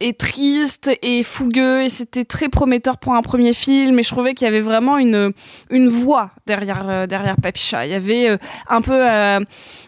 et, 0.00 0.12
triste 0.12 0.90
et 1.02 1.22
fougueux 1.22 1.82
et 1.82 1.88
c'était 1.88 2.24
très 2.24 2.48
prometteur 2.48 2.98
pour 2.98 3.14
un 3.14 3.22
premier 3.22 3.54
film 3.54 3.98
et 3.98 4.02
je 4.02 4.10
trouvais 4.10 4.34
qu'il 4.34 4.44
y 4.44 4.48
avait 4.48 4.60
vraiment 4.60 4.98
une, 4.98 5.32
une 5.70 5.88
voix 5.88 6.30
derrière, 6.46 6.88
euh, 6.88 7.06
derrière 7.06 7.36
Papicha. 7.36 7.86
Il 7.86 7.92
y 7.92 7.94
avait 7.94 8.28
euh, 8.28 8.36
un 8.68 8.82
peu... 8.82 8.92
euh, 8.92 9.40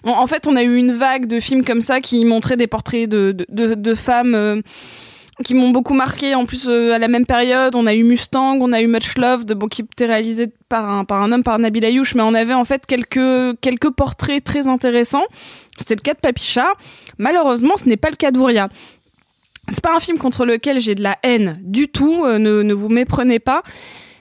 en, 0.05 0.27
fait, 0.27 0.47
on 0.47 0.57
a 0.57 0.63
eu 0.63 0.77
une 0.77 0.93
vague 0.93 1.27
de 1.27 1.39
films 1.39 1.65
comme 1.65 1.83
ça 1.83 2.01
qui 2.01 2.25
montraient 2.25 2.57
des 2.57 2.67
portraits 2.67 3.09
de, 3.09 3.37
de, 3.49 3.95
femmes... 3.95 4.63
qui 5.45 5.55
m'ont 5.55 5.71
beaucoup 5.71 5.95
marqué. 5.95 6.35
En 6.35 6.47
plus, 6.47 6.67
euh, 6.69 6.93
à 6.93 6.99
la 6.99 7.09
même 7.09 7.27
période, 7.27 7.75
on 7.75 7.87
a 7.87 7.95
eu 7.95 8.05
Mustang, 8.05 8.59
on 8.61 8.73
a 8.73 8.81
eu 8.81 8.87
Much 8.87 9.17
Love, 9.19 9.45
de, 9.45 9.55
bon, 9.55 9.69
qui 9.69 9.83
était 9.83 10.07
réalisé 10.07 10.49
par 10.69 10.91
un, 10.91 11.05
par 11.05 11.23
un 11.23 11.33
homme, 11.33 11.43
par 11.43 11.59
Nabil 11.59 11.85
Ayouch, 11.85 12.15
mais 12.15 12.23
on 12.23 12.35
avait 12.35 12.55
en 12.55 12.65
fait 12.65 12.87
quelques, 12.87 13.61
quelques 13.61 13.91
portraits 13.91 14.43
très 14.43 14.67
intéressants. 14.67 15.27
C'était 15.79 15.95
le 15.95 16.01
cas 16.01 16.15
de 16.15 16.21
Papicha. 16.21 16.67
Malheureusement, 17.19 17.77
ce 17.77 17.89
n'est 17.89 17.97
pas 17.97 18.11
le 18.11 18.17
cas 18.17 18.31
d'Ouria. 18.31 18.69
C'est 19.69 19.83
pas 19.83 19.95
un 19.95 20.01
film 20.01 20.19
contre 20.19 20.47
lequel 20.47 20.81
j'ai 20.81 20.95
de 20.95 21.03
la 21.03 21.17
haine 21.23 21.59
du 21.63 21.89
tout, 21.89 22.25
euh, 22.25 22.39
ne, 22.39 22.63
ne 22.63 22.75
vous 22.75 22.89
méprenez 22.89 23.39
pas. 23.41 23.63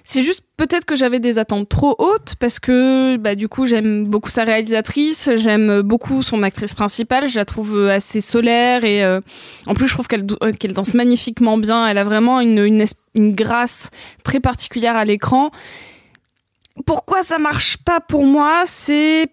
C'est 0.08 0.22
juste 0.22 0.44
peut-être 0.56 0.86
que 0.86 0.96
j'avais 0.96 1.20
des 1.20 1.40
attentes 1.40 1.68
trop 1.68 1.96
hautes 1.98 2.36
parce 2.40 2.60
que 2.60 3.18
bah, 3.18 3.34
du 3.34 3.50
coup 3.50 3.66
j'aime 3.66 4.06
beaucoup 4.06 4.30
sa 4.30 4.44
réalisatrice, 4.44 5.32
j'aime 5.36 5.82
beaucoup 5.82 6.22
son 6.22 6.44
actrice 6.44 6.76
principale, 6.76 7.28
je 7.28 7.40
la 7.40 7.44
trouve 7.46 7.90
assez 7.90 8.22
solaire 8.22 8.84
et 8.84 9.04
euh, 9.04 9.20
en 9.66 9.74
plus 9.74 9.88
je 9.88 9.94
trouve 9.94 10.08
qu'elle 10.08 10.28
euh, 10.44 10.52
qu'elle 10.52 10.74
danse 10.74 10.94
magnifiquement 10.94 11.58
bien, 11.58 11.88
elle 11.88 11.98
a 11.98 12.04
vraiment 12.04 12.40
une, 12.40 12.60
une, 12.60 12.86
une 13.16 13.34
grâce 13.34 13.90
très 14.24 14.40
particulière 14.40 14.96
à 14.96 15.06
l'écran. 15.06 15.50
Pourquoi 16.86 17.24
ça 17.24 17.40
marche 17.40 17.78
pas 17.78 18.00
pour 18.00 18.26
moi? 18.26 18.62
C'est 18.66 19.28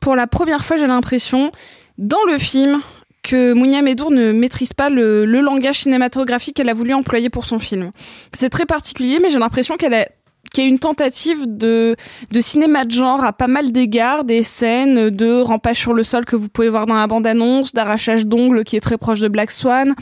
pour 0.00 0.16
la 0.16 0.26
première 0.26 0.64
fois 0.64 0.76
j'ai 0.76 0.88
l'impression 0.88 1.52
dans 1.98 2.24
le 2.26 2.38
film 2.38 2.82
que 3.26 3.52
Mounia 3.52 3.82
Medour 3.82 4.12
ne 4.12 4.30
maîtrise 4.30 4.72
pas 4.72 4.88
le, 4.88 5.24
langage 5.24 5.80
cinématographique 5.80 6.56
qu'elle 6.56 6.68
a 6.68 6.74
voulu 6.74 6.94
employer 6.94 7.28
pour 7.28 7.44
son 7.44 7.58
film. 7.58 7.90
C'est 8.32 8.50
très 8.50 8.66
particulier, 8.66 9.18
mais 9.20 9.30
j'ai 9.30 9.38
l'impression 9.38 9.76
qu'elle 9.76 9.94
a 9.94 10.06
qu'il 10.52 10.62
y 10.62 10.66
a 10.68 10.70
une 10.70 10.78
tentative 10.78 11.42
de, 11.44 11.96
de 12.30 12.40
cinéma 12.40 12.84
de 12.84 12.92
genre 12.92 13.24
à 13.24 13.32
pas 13.32 13.48
mal 13.48 13.72
d'égards, 13.72 14.24
des 14.24 14.44
scènes 14.44 15.10
de 15.10 15.40
rampage 15.40 15.80
sur 15.80 15.92
le 15.92 16.04
sol 16.04 16.24
que 16.24 16.36
vous 16.36 16.48
pouvez 16.48 16.68
voir 16.68 16.86
dans 16.86 16.94
la 16.94 17.08
bande-annonce, 17.08 17.74
d'arrachage 17.74 18.26
d'ongles 18.26 18.62
qui 18.62 18.76
est 18.76 18.80
très 18.80 18.96
proche 18.96 19.18
de 19.18 19.26
Black 19.26 19.50
Swan, 19.50 19.94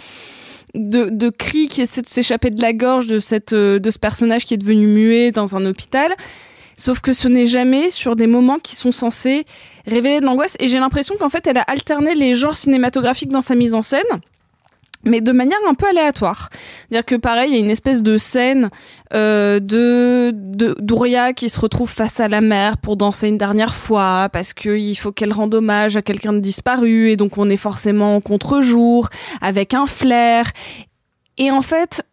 de, 0.74 1.08
de 1.08 1.30
cris 1.30 1.68
qui 1.68 1.80
essaient 1.80 2.02
de 2.02 2.08
s'échapper 2.08 2.50
de 2.50 2.60
la 2.60 2.74
gorge 2.74 3.06
de, 3.06 3.20
cette, 3.20 3.54
euh, 3.54 3.78
de 3.78 3.90
ce 3.90 3.98
personnage 3.98 4.44
qui 4.44 4.52
est 4.52 4.58
devenu 4.58 4.86
muet 4.86 5.30
dans 5.30 5.56
un 5.56 5.64
hôpital. 5.64 6.14
Sauf 6.76 7.00
que 7.00 7.12
ce 7.12 7.28
n'est 7.28 7.46
jamais 7.46 7.90
sur 7.90 8.16
des 8.16 8.26
moments 8.26 8.58
qui 8.58 8.74
sont 8.74 8.92
censés 8.92 9.44
révéler 9.86 10.20
de 10.20 10.26
l'angoisse. 10.26 10.56
Et 10.60 10.68
j'ai 10.68 10.78
l'impression 10.78 11.16
qu'en 11.18 11.28
fait, 11.28 11.46
elle 11.46 11.58
a 11.58 11.62
alterné 11.62 12.14
les 12.14 12.34
genres 12.34 12.56
cinématographiques 12.56 13.30
dans 13.30 13.42
sa 13.42 13.54
mise 13.54 13.74
en 13.74 13.82
scène, 13.82 14.02
mais 15.04 15.20
de 15.20 15.32
manière 15.32 15.58
un 15.68 15.74
peu 15.74 15.86
aléatoire. 15.86 16.48
C'est-à-dire 16.88 17.04
que 17.04 17.14
pareil, 17.16 17.50
il 17.50 17.54
y 17.54 17.58
a 17.58 17.60
une 17.60 17.70
espèce 17.70 18.02
de 18.02 18.16
scène 18.16 18.70
euh, 19.12 19.60
de 19.60 20.32
d'Ouria 20.80 21.32
qui 21.32 21.48
se 21.48 21.60
retrouve 21.60 21.90
face 21.90 22.20
à 22.20 22.28
la 22.28 22.40
mer 22.40 22.78
pour 22.78 22.96
danser 22.96 23.28
une 23.28 23.38
dernière 23.38 23.74
fois 23.74 24.28
parce 24.32 24.54
que 24.54 24.76
il 24.78 24.94
faut 24.94 25.12
qu'elle 25.12 25.32
rende 25.32 25.54
hommage 25.54 25.96
à 25.96 26.02
quelqu'un 26.02 26.32
de 26.32 26.38
disparu 26.38 27.10
et 27.10 27.16
donc 27.16 27.38
on 27.38 27.50
est 27.50 27.58
forcément 27.58 28.16
en 28.16 28.20
contre-jour 28.20 29.08
avec 29.40 29.74
un 29.74 29.86
flair. 29.86 30.50
Et 31.36 31.50
en 31.50 31.62
fait, 31.62 32.04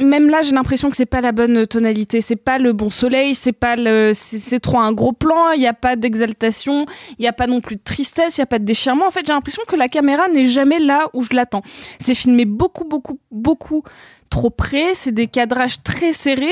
même 0.00 0.30
là, 0.30 0.42
j'ai 0.42 0.52
l'impression 0.52 0.90
que 0.90 0.96
c'est 0.96 1.06
pas 1.06 1.20
la 1.20 1.32
bonne 1.32 1.66
tonalité, 1.66 2.20
c'est 2.20 2.36
pas 2.36 2.58
le 2.58 2.72
bon 2.72 2.90
soleil, 2.90 3.34
c'est 3.34 3.52
pas 3.52 3.76
le, 3.76 4.12
c'est 4.14 4.60
trop 4.60 4.78
un 4.78 4.92
gros 4.92 5.12
plan, 5.12 5.52
il 5.52 5.60
y 5.60 5.66
a 5.66 5.74
pas 5.74 5.96
d'exaltation, 5.96 6.86
il 7.18 7.24
y 7.24 7.28
a 7.28 7.32
pas 7.32 7.46
non 7.46 7.60
plus 7.60 7.76
de 7.76 7.82
tristesse, 7.82 8.38
il 8.38 8.40
y 8.40 8.42
a 8.42 8.46
pas 8.46 8.58
de 8.58 8.64
déchirement. 8.64 9.06
En 9.06 9.10
fait, 9.10 9.26
j'ai 9.26 9.32
l'impression 9.32 9.62
que 9.66 9.76
la 9.76 9.88
caméra 9.88 10.28
n'est 10.28 10.46
jamais 10.46 10.78
là 10.78 11.08
où 11.14 11.22
je 11.22 11.34
l'attends. 11.34 11.62
C'est 11.98 12.14
filmé 12.14 12.44
beaucoup, 12.44 12.84
beaucoup, 12.84 13.18
beaucoup 13.30 13.82
trop 14.30 14.48
près, 14.50 14.94
c'est 14.94 15.10
des 15.12 15.26
cadrages 15.26 15.82
très 15.82 16.12
serrés 16.12 16.46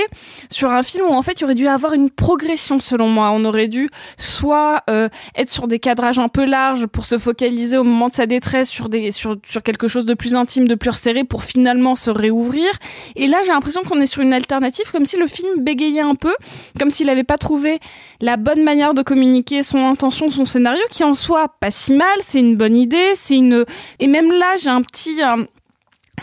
sur 0.50 0.70
un 0.70 0.82
film 0.82 1.06
où 1.08 1.14
en 1.14 1.22
fait 1.22 1.40
il 1.40 1.44
aurait 1.44 1.54
dû 1.54 1.68
avoir 1.68 1.94
une 1.94 2.10
progression 2.10 2.80
selon 2.80 3.08
moi. 3.08 3.30
On 3.30 3.44
aurait 3.44 3.68
dû 3.68 3.88
soit 4.18 4.82
euh, 4.90 5.08
être 5.36 5.48
sur 5.48 5.68
des 5.68 5.78
cadrages 5.78 6.18
un 6.18 6.28
peu 6.28 6.44
larges 6.44 6.86
pour 6.86 7.06
se 7.06 7.18
focaliser 7.18 7.78
au 7.78 7.84
moment 7.84 8.08
de 8.08 8.12
sa 8.12 8.26
détresse 8.26 8.68
sur 8.68 8.88
des 8.88 9.12
sur 9.12 9.36
sur 9.46 9.62
quelque 9.62 9.88
chose 9.88 10.04
de 10.06 10.14
plus 10.14 10.34
intime, 10.34 10.66
de 10.68 10.74
plus 10.74 10.90
resserré 10.90 11.24
pour 11.24 11.44
finalement 11.44 11.94
se 11.96 12.10
réouvrir. 12.10 12.68
Et 13.16 13.26
là 13.28 13.38
j'ai 13.44 13.52
l'impression 13.52 13.82
qu'on 13.82 14.00
est 14.00 14.06
sur 14.06 14.22
une 14.22 14.34
alternative 14.34 14.90
comme 14.90 15.06
si 15.06 15.16
le 15.16 15.28
film 15.28 15.48
bégayait 15.62 16.00
un 16.00 16.16
peu, 16.16 16.34
comme 16.78 16.90
s'il 16.90 17.06
n'avait 17.06 17.24
pas 17.24 17.38
trouvé 17.38 17.78
la 18.20 18.36
bonne 18.36 18.64
manière 18.64 18.92
de 18.92 19.02
communiquer 19.02 19.62
son 19.62 19.78
intention, 19.86 20.30
son 20.30 20.44
scénario 20.44 20.82
qui 20.90 21.04
en 21.04 21.14
soit 21.14 21.48
pas 21.60 21.70
si 21.70 21.92
mal, 21.92 22.08
c'est 22.20 22.40
une 22.40 22.56
bonne 22.56 22.76
idée, 22.76 23.12
c'est 23.14 23.36
une 23.36 23.64
et 24.00 24.08
même 24.08 24.32
là 24.32 24.56
j'ai 24.60 24.70
un 24.70 24.82
petit 24.82 25.22
un- 25.22 25.46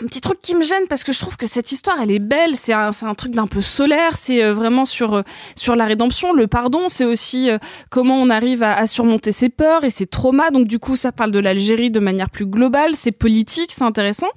un 0.02 0.06
petit 0.06 0.20
truc 0.20 0.40
qui 0.42 0.54
me 0.54 0.62
gêne 0.62 0.86
parce 0.88 1.04
que 1.04 1.12
je 1.12 1.18
trouve 1.18 1.36
que 1.36 1.46
cette 1.46 1.72
histoire 1.72 1.96
elle 2.00 2.10
est 2.10 2.18
belle. 2.18 2.56
C'est 2.56 2.72
un, 2.72 2.90
un 3.02 3.14
truc 3.14 3.32
d'un 3.32 3.46
peu 3.46 3.60
solaire. 3.62 4.16
C'est 4.16 4.42
euh, 4.42 4.52
vraiment 4.54 4.86
sur 4.86 5.14
euh, 5.14 5.22
sur 5.54 5.76
la 5.76 5.84
rédemption 5.86 6.32
le 6.32 6.46
pardon. 6.46 6.88
C'est 6.88 7.04
aussi 7.04 7.50
euh, 7.50 7.58
comment 7.90 8.16
on 8.16 8.30
arrive 8.30 8.62
à, 8.62 8.74
à 8.76 8.86
surmonter 8.86 9.32
ses 9.32 9.48
peurs 9.48 9.84
et 9.84 9.90
ses 9.90 10.06
traumas. 10.06 10.50
Donc 10.50 10.66
du 10.68 10.78
coup 10.78 10.96
ça 10.96 11.12
parle 11.12 11.32
de 11.32 11.38
l'Algérie 11.38 11.90
de 11.90 12.00
manière 12.00 12.30
plus 12.30 12.46
globale. 12.46 12.96
C'est 12.96 13.12
politique 13.12 13.72
c'est 13.72 13.84
intéressant. 13.84 14.28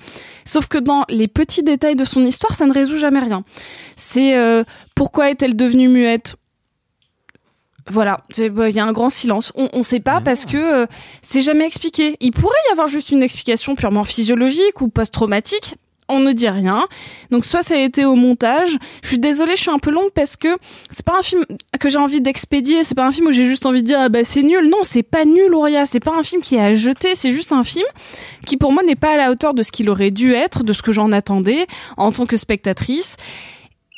Sauf 0.46 0.68
que 0.68 0.78
dans 0.78 1.06
les 1.10 1.28
petits 1.28 1.64
détails 1.64 1.96
de 1.96 2.06
son 2.06 2.26
histoire 2.26 2.56
ça 2.56 2.66
ne 2.66 2.74
résout 2.74 2.98
jamais 2.98 3.20
rien. 3.20 3.44
C'est 3.96 4.38
euh, 4.38 4.64
pourquoi 4.96 5.30
est-elle 5.30 5.56
devenue 5.56 5.90
muette? 5.90 6.36
Voilà, 7.90 8.20
c'est- 8.32 8.50
bah, 8.50 8.70
il 8.70 8.76
y 8.76 8.80
a 8.80 8.86
un 8.86 8.92
grand 8.92 9.10
silence. 9.10 9.52
On 9.56 9.70
ne 9.78 9.84
sait 9.84 10.00
pas 10.00 10.22
parce 10.22 10.46
que 10.46 10.58
euh, 10.58 10.86
c'est 11.22 11.42
jamais 11.42 11.66
expliqué. 11.66 12.16
Il 12.20 12.32
pourrait 12.32 12.56
y 12.70 12.72
avoir 12.72 12.88
juste 12.88 13.10
une 13.12 13.24
explication 13.24 13.76
purement 13.76 14.04
physiologique 14.04 14.82
ou 14.82 14.90
post-traumatique. 14.90 15.76
On 16.12 16.20
ne 16.20 16.32
dit 16.32 16.50
rien. 16.50 16.88
Donc 17.30 17.46
soit 17.46 17.62
ça 17.62 17.76
a 17.76 17.78
été 17.78 18.04
au 18.04 18.16
montage. 18.16 18.78
Je 19.04 19.10
suis 19.10 19.20
désolée, 19.20 19.56
je 19.56 19.62
suis 19.62 19.70
un 19.70 19.78
peu 19.78 19.92
longue 19.92 20.10
parce 20.16 20.36
que 20.38 20.48
c'est 20.90 21.06
pas 21.06 21.16
un 21.20 21.22
film 21.22 21.46
que 21.80 21.88
j'ai 21.88 22.00
envie 22.00 22.20
d'expédier. 22.20 22.84
C'est 22.84 22.96
pas 22.96 23.06
un 23.06 23.12
film 23.12 23.28
où 23.28 23.32
j'ai 23.32 23.46
juste 23.46 23.68
envie 23.68 23.84
de 23.84 23.88
dire 23.88 24.00
ah 24.02 24.10
bah 24.10 24.24
c'est 24.24 24.42
nul. 24.42 24.70
Non, 24.70 24.80
c'est 24.82 25.04
pas 25.04 25.24
nul, 25.24 25.54
Auria. 25.54 25.86
C'est 25.86 26.00
pas 26.00 26.16
un 26.18 26.24
film 26.24 26.42
qui 26.42 26.56
est 26.56 26.62
à 26.62 26.74
jeter. 26.74 27.14
C'est 27.14 27.32
juste 27.32 27.52
un 27.52 27.64
film 27.64 27.86
qui 28.48 28.58
pour 28.58 28.72
moi 28.72 28.82
n'est 28.82 28.96
pas 28.96 29.14
à 29.14 29.18
la 29.18 29.30
hauteur 29.30 29.54
de 29.54 29.62
ce 29.62 29.72
qu'il 29.72 29.88
aurait 29.88 30.10
dû 30.10 30.34
être, 30.34 30.64
de 30.64 30.74
ce 30.74 30.82
que 30.82 30.92
j'en 30.92 31.12
attendais 31.12 31.68
en 31.96 32.12
tant 32.12 32.26
que 32.26 32.38
spectatrice. 32.38 33.16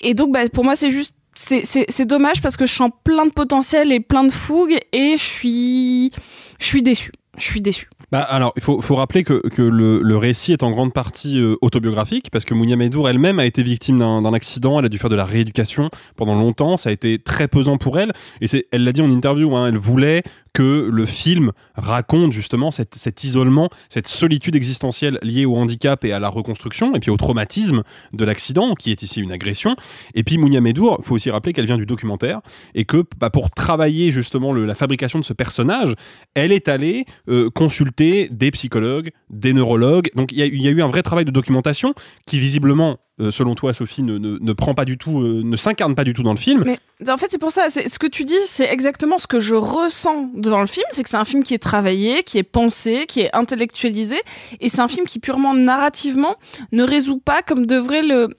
Et 0.02 0.14
donc, 0.14 0.34
bah, 0.34 0.50
pour 0.52 0.66
moi, 0.66 0.76
c'est 0.76 0.90
juste. 0.92 1.16
C'est, 1.42 2.06
dommage 2.06 2.42
parce 2.42 2.58
que 2.58 2.66
je 2.66 2.74
sens 2.74 2.92
plein 3.04 3.26
de 3.26 3.32
potentiel 3.32 3.92
et 3.92 4.00
plein 4.00 4.24
de 4.24 4.32
fougue 4.32 4.78
et 4.92 5.16
je 5.18 5.24
suis. 5.24 6.12
Je 6.60 6.66
suis 6.66 6.84
déçue. 6.84 7.12
Je 7.38 7.44
suis 7.44 7.62
déçue. 7.62 7.90
Bah, 8.12 8.20
alors, 8.20 8.52
il 8.58 8.62
faut, 8.62 8.82
faut 8.82 8.98
rappeler 8.98 9.24
que, 9.24 9.48
que 9.48 9.62
le, 9.62 10.18
récit 10.18 10.52
est 10.52 10.64
en 10.64 10.72
grande 10.72 10.92
partie 10.92 11.40
euh, 11.40 11.56
autobiographique, 11.62 12.30
parce 12.30 12.44
que 12.44 12.54
Mounia 12.54 12.76
Medour 12.76 13.08
elle-même 13.08 13.40
a 13.40 13.46
été 13.46 13.64
victime 13.64 14.00
d'un 14.00 14.34
accident, 14.34 14.80
elle 14.80 14.86
a 14.86 14.90
dû 14.90 14.98
faire 14.98 15.10
de 15.10 15.16
la 15.16 15.24
rééducation 15.24 15.90
pendant 16.18 16.36
longtemps, 16.36 16.76
ça 16.76 16.90
a 16.90 16.92
été 16.92 17.20
très 17.20 17.48
pesant 17.48 17.78
pour 17.78 17.98
elle, 17.98 18.12
et 18.42 18.48
elle 18.74 18.84
l'a 18.84 18.92
dit 18.92 19.02
en 19.02 19.10
interview, 19.10 19.56
hein, 19.56 19.68
elle 19.68 19.78
voulait 19.78 20.24
que 20.54 20.90
le 20.92 21.06
film 21.06 21.52
raconte 21.76 22.34
justement 22.34 22.72
cet, 22.72 23.24
isolement, 23.24 23.70
cette 23.90 24.08
solitude 24.08 24.56
existentielle 24.56 25.18
liée 25.22 25.46
au 25.46 25.56
handicap 25.56 26.04
et 26.04 26.12
à 26.12 26.20
la 26.20 26.30
reconstruction, 26.30 26.94
et 26.96 27.00
puis 27.00 27.10
au 27.10 27.18
traumatisme 27.18 27.84
de 28.14 28.26
l'accident, 28.26 28.76
qui 28.76 28.92
est 28.92 29.02
ici 29.02 29.22
une 29.22 29.32
agression. 29.32 29.76
Et 30.14 30.24
puis 30.24 30.38
Mounia 30.38 30.62
Medour, 30.62 31.00
faut 31.04 31.16
aussi 31.16 31.30
rappeler 31.30 31.54
qu'elle 31.54 31.66
vient 31.66 31.78
du 31.78 31.86
documentaire, 31.86 32.42
et 32.76 32.86
que 32.86 33.04
bah, 33.18 33.30
pour 33.30 33.50
travailler 33.52 34.12
justement 34.12 34.54
la 34.54 34.76
fabrication 34.76 35.20
de 35.20 35.26
ce 35.26 35.34
personnage, 35.34 35.94
elle 36.34 36.52
est 36.52 36.68
allée 36.68 37.06
euh, 37.30 37.50
consulter 37.50 38.28
des 38.30 38.52
psychologues, 38.52 39.12
des 39.30 39.54
neurologues. 39.54 40.10
Donc 40.16 40.32
il 40.32 40.40
y, 40.40 40.42
a 40.42 40.48
eu- 40.48 40.56
il 40.56 40.82
un 40.82 40.88
vrai 40.88 41.04
travail 41.04 41.26
de 41.26 41.32
documentation 41.32 41.94
qui 42.26 42.40
visiblement, 42.40 42.98
selon 43.30 43.54
toi 43.54 43.74
Sophie, 43.76 44.02
ne, 44.02 44.18
ne- 44.18 44.40
ne 44.42 44.54
prend 44.54 44.74
pas 44.74 44.86
du 44.86 44.98
tout, 44.98 45.20
euh, 45.20 45.42
ne 45.44 45.56
s'incarne 45.58 45.94
pas 45.94 46.04
du 46.04 46.14
tout 46.16 46.24
dans 46.24 46.32
le 46.34 46.40
film. 46.40 46.64
Mais 46.66 46.80
en 47.12 47.18
fait, 47.18 47.28
c'est 47.30 47.38
pour 47.38 47.52
ça. 47.52 47.70
Ce 47.70 48.00
que 48.00 48.08
tu 48.08 48.24
dis, 48.24 48.34
c'est 48.46 48.66
exactement 48.72 49.20
ce 49.20 49.28
que 49.28 49.40
je 49.40 49.54
ressens 49.54 50.30
devant 50.34 50.62
le 50.62 50.68
film. 50.68 50.86
C'est 50.90 51.04
que 51.04 51.10
c'est 51.10 51.18
un 51.18 51.26
film 51.26 51.44
qui 51.44 51.54
est 51.54 51.60
travaillé, 51.60 52.24
qui 52.24 52.38
est 52.40 52.44
pensé, 52.44 53.06
qui 53.08 53.20
est 53.20 53.30
intellectualisé, 53.34 54.16
et 54.62 54.70
c'est 54.70 54.80
un 54.82 54.88
film 54.88 55.06
qui 55.06 55.20
purement 55.20 55.54
narrativement 55.54 56.38
ne 56.72 56.84
résout 56.84 57.20
pas 57.20 57.42
comme 57.44 57.66
devrait 57.68 58.02
le 58.04 58.30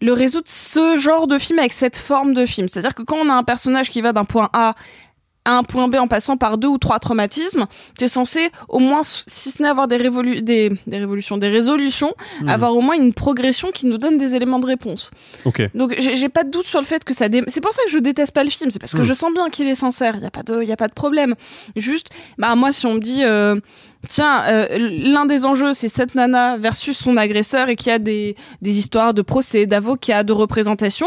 le 0.00 0.12
résoudre 0.12 0.46
ce 0.46 0.96
genre 0.96 1.26
de 1.26 1.40
film 1.40 1.58
avec 1.58 1.72
cette 1.72 1.96
forme 1.98 2.32
de 2.32 2.46
film. 2.46 2.68
C'est-à-dire 2.68 2.94
que 2.94 3.02
quand 3.02 3.16
on 3.16 3.28
a 3.28 3.34
un 3.34 3.42
personnage 3.42 3.90
qui 3.90 4.00
va 4.00 4.12
d'un 4.12 4.22
point 4.24 4.48
A 4.52 4.76
à 5.48 5.52
un 5.52 5.62
point 5.62 5.88
B 5.88 5.94
en 5.96 6.08
passant 6.08 6.36
par 6.36 6.58
deux 6.58 6.68
ou 6.68 6.78
trois 6.78 6.98
traumatismes, 6.98 7.64
tu 7.96 8.04
es 8.04 8.08
censé 8.08 8.50
au 8.68 8.80
moins, 8.80 9.00
si 9.02 9.50
ce 9.50 9.62
n'est 9.62 9.68
avoir 9.68 9.88
des, 9.88 9.96
révolu 9.96 10.42
des, 10.42 10.70
des 10.86 10.98
révolutions, 10.98 11.38
des 11.38 11.48
résolutions, 11.48 12.12
Mhm. 12.42 12.48
avoir 12.56 12.76
au 12.76 12.82
moins 12.82 12.96
une 12.96 13.14
progression 13.14 13.68
qui 13.72 13.86
nous 13.86 13.98
donne 13.98 14.18
des 14.18 14.34
éléments 14.34 14.58
de 14.58 14.66
réponse. 14.66 15.10
Donc 15.74 15.94
j'ai 15.98 16.28
pas 16.28 16.44
de 16.44 16.50
doute 16.50 16.66
sur 16.66 16.80
le 16.80 16.86
fait 16.86 17.02
que 17.04 17.14
ça 17.14 17.28
dé... 17.28 17.42
c'est 17.48 17.60
pour 17.62 17.72
ça 17.72 17.82
que 17.86 17.90
je 17.90 17.98
déteste 17.98 18.32
pas 18.34 18.44
le 18.44 18.50
film, 18.50 18.70
c'est 18.70 18.78
parce 18.78 18.92
que 18.92 18.98
Mm. 19.00 19.04
je 19.10 19.14
sens 19.14 19.32
bien 19.32 19.48
qu'il 19.48 19.66
est 19.68 19.74
sincère, 19.74 20.14
il 20.16 20.22
y 20.22 20.26
a 20.26 20.30
pas 20.30 20.42
de 20.42 20.62
y 20.62 20.72
a 20.72 20.76
pas 20.76 20.88
de 20.88 20.92
problème. 21.02 21.34
Juste 21.76 22.08
bah 22.36 22.54
moi 22.54 22.70
si 22.72 22.84
on 22.86 22.94
me 22.94 23.00
dit 23.00 23.22
euh, 23.24 23.56
tiens 24.08 24.42
euh, 24.48 24.66
l'un 25.14 25.24
des 25.26 25.44
enjeux 25.46 25.72
c'est 25.72 25.88
cette 25.88 26.14
nana 26.14 26.56
versus 26.58 26.96
son 26.98 27.16
agresseur 27.16 27.68
et 27.70 27.76
qu'il 27.76 27.88
y 27.90 27.94
a 27.94 27.98
des 27.98 28.36
des 28.60 28.78
histoires 28.78 29.14
de 29.14 29.22
procès, 29.22 29.64
d'avocats, 29.66 30.24
de 30.24 30.32
représentation, 30.32 31.06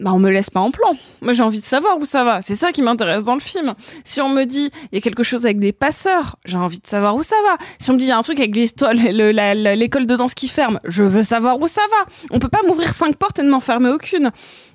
bah 0.00 0.12
on 0.14 0.18
me 0.18 0.30
laisse 0.30 0.50
pas 0.50 0.60
en 0.60 0.70
plan. 0.70 0.96
Moi 1.22 1.32
j'ai 1.32 1.42
envie 1.42 1.60
de 1.60 1.64
savoir 1.64 1.98
où 1.98 2.04
ça 2.04 2.22
va. 2.24 2.40
C'est 2.42 2.54
ça 2.54 2.70
qui 2.72 2.82
m'intéresse 2.82 3.24
dans 3.24 3.34
le 3.34 3.40
film. 3.40 3.74
Si 4.04 4.20
on 4.20 4.28
me 4.28 4.44
dit 4.44 4.70
il 4.92 4.94
y 4.94 4.98
a 4.98 5.00
quelque 5.00 5.22
chose 5.22 5.44
avec 5.44 5.58
des 5.58 5.72
passeurs, 5.72 6.36
j'ai 6.44 6.56
envie 6.56 6.78
de 6.78 6.86
savoir 6.86 7.16
où 7.16 7.22
ça 7.22 7.34
va. 7.48 7.56
Si 7.80 7.90
on 7.90 7.94
me 7.94 7.98
dit 7.98 8.04
il 8.04 8.08
y 8.08 8.12
a 8.12 8.18
un 8.18 8.22
truc 8.22 8.38
avec 8.38 8.54
l'école 8.54 10.06
de 10.06 10.16
danse 10.16 10.34
qui 10.34 10.48
ferme, 10.48 10.80
je 10.84 11.02
veux 11.02 11.22
savoir 11.22 11.60
où 11.60 11.68
ça 11.68 11.82
va. 11.90 12.06
On 12.30 12.38
peut 12.38 12.48
pas 12.48 12.60
m'ouvrir 12.66 12.92
cinq 12.94 13.16
portes 13.16 13.38
et 13.38 13.42
ne 13.42 13.50
m'en 13.50 13.60
fermer 13.60 13.90
aucune. 13.90 14.30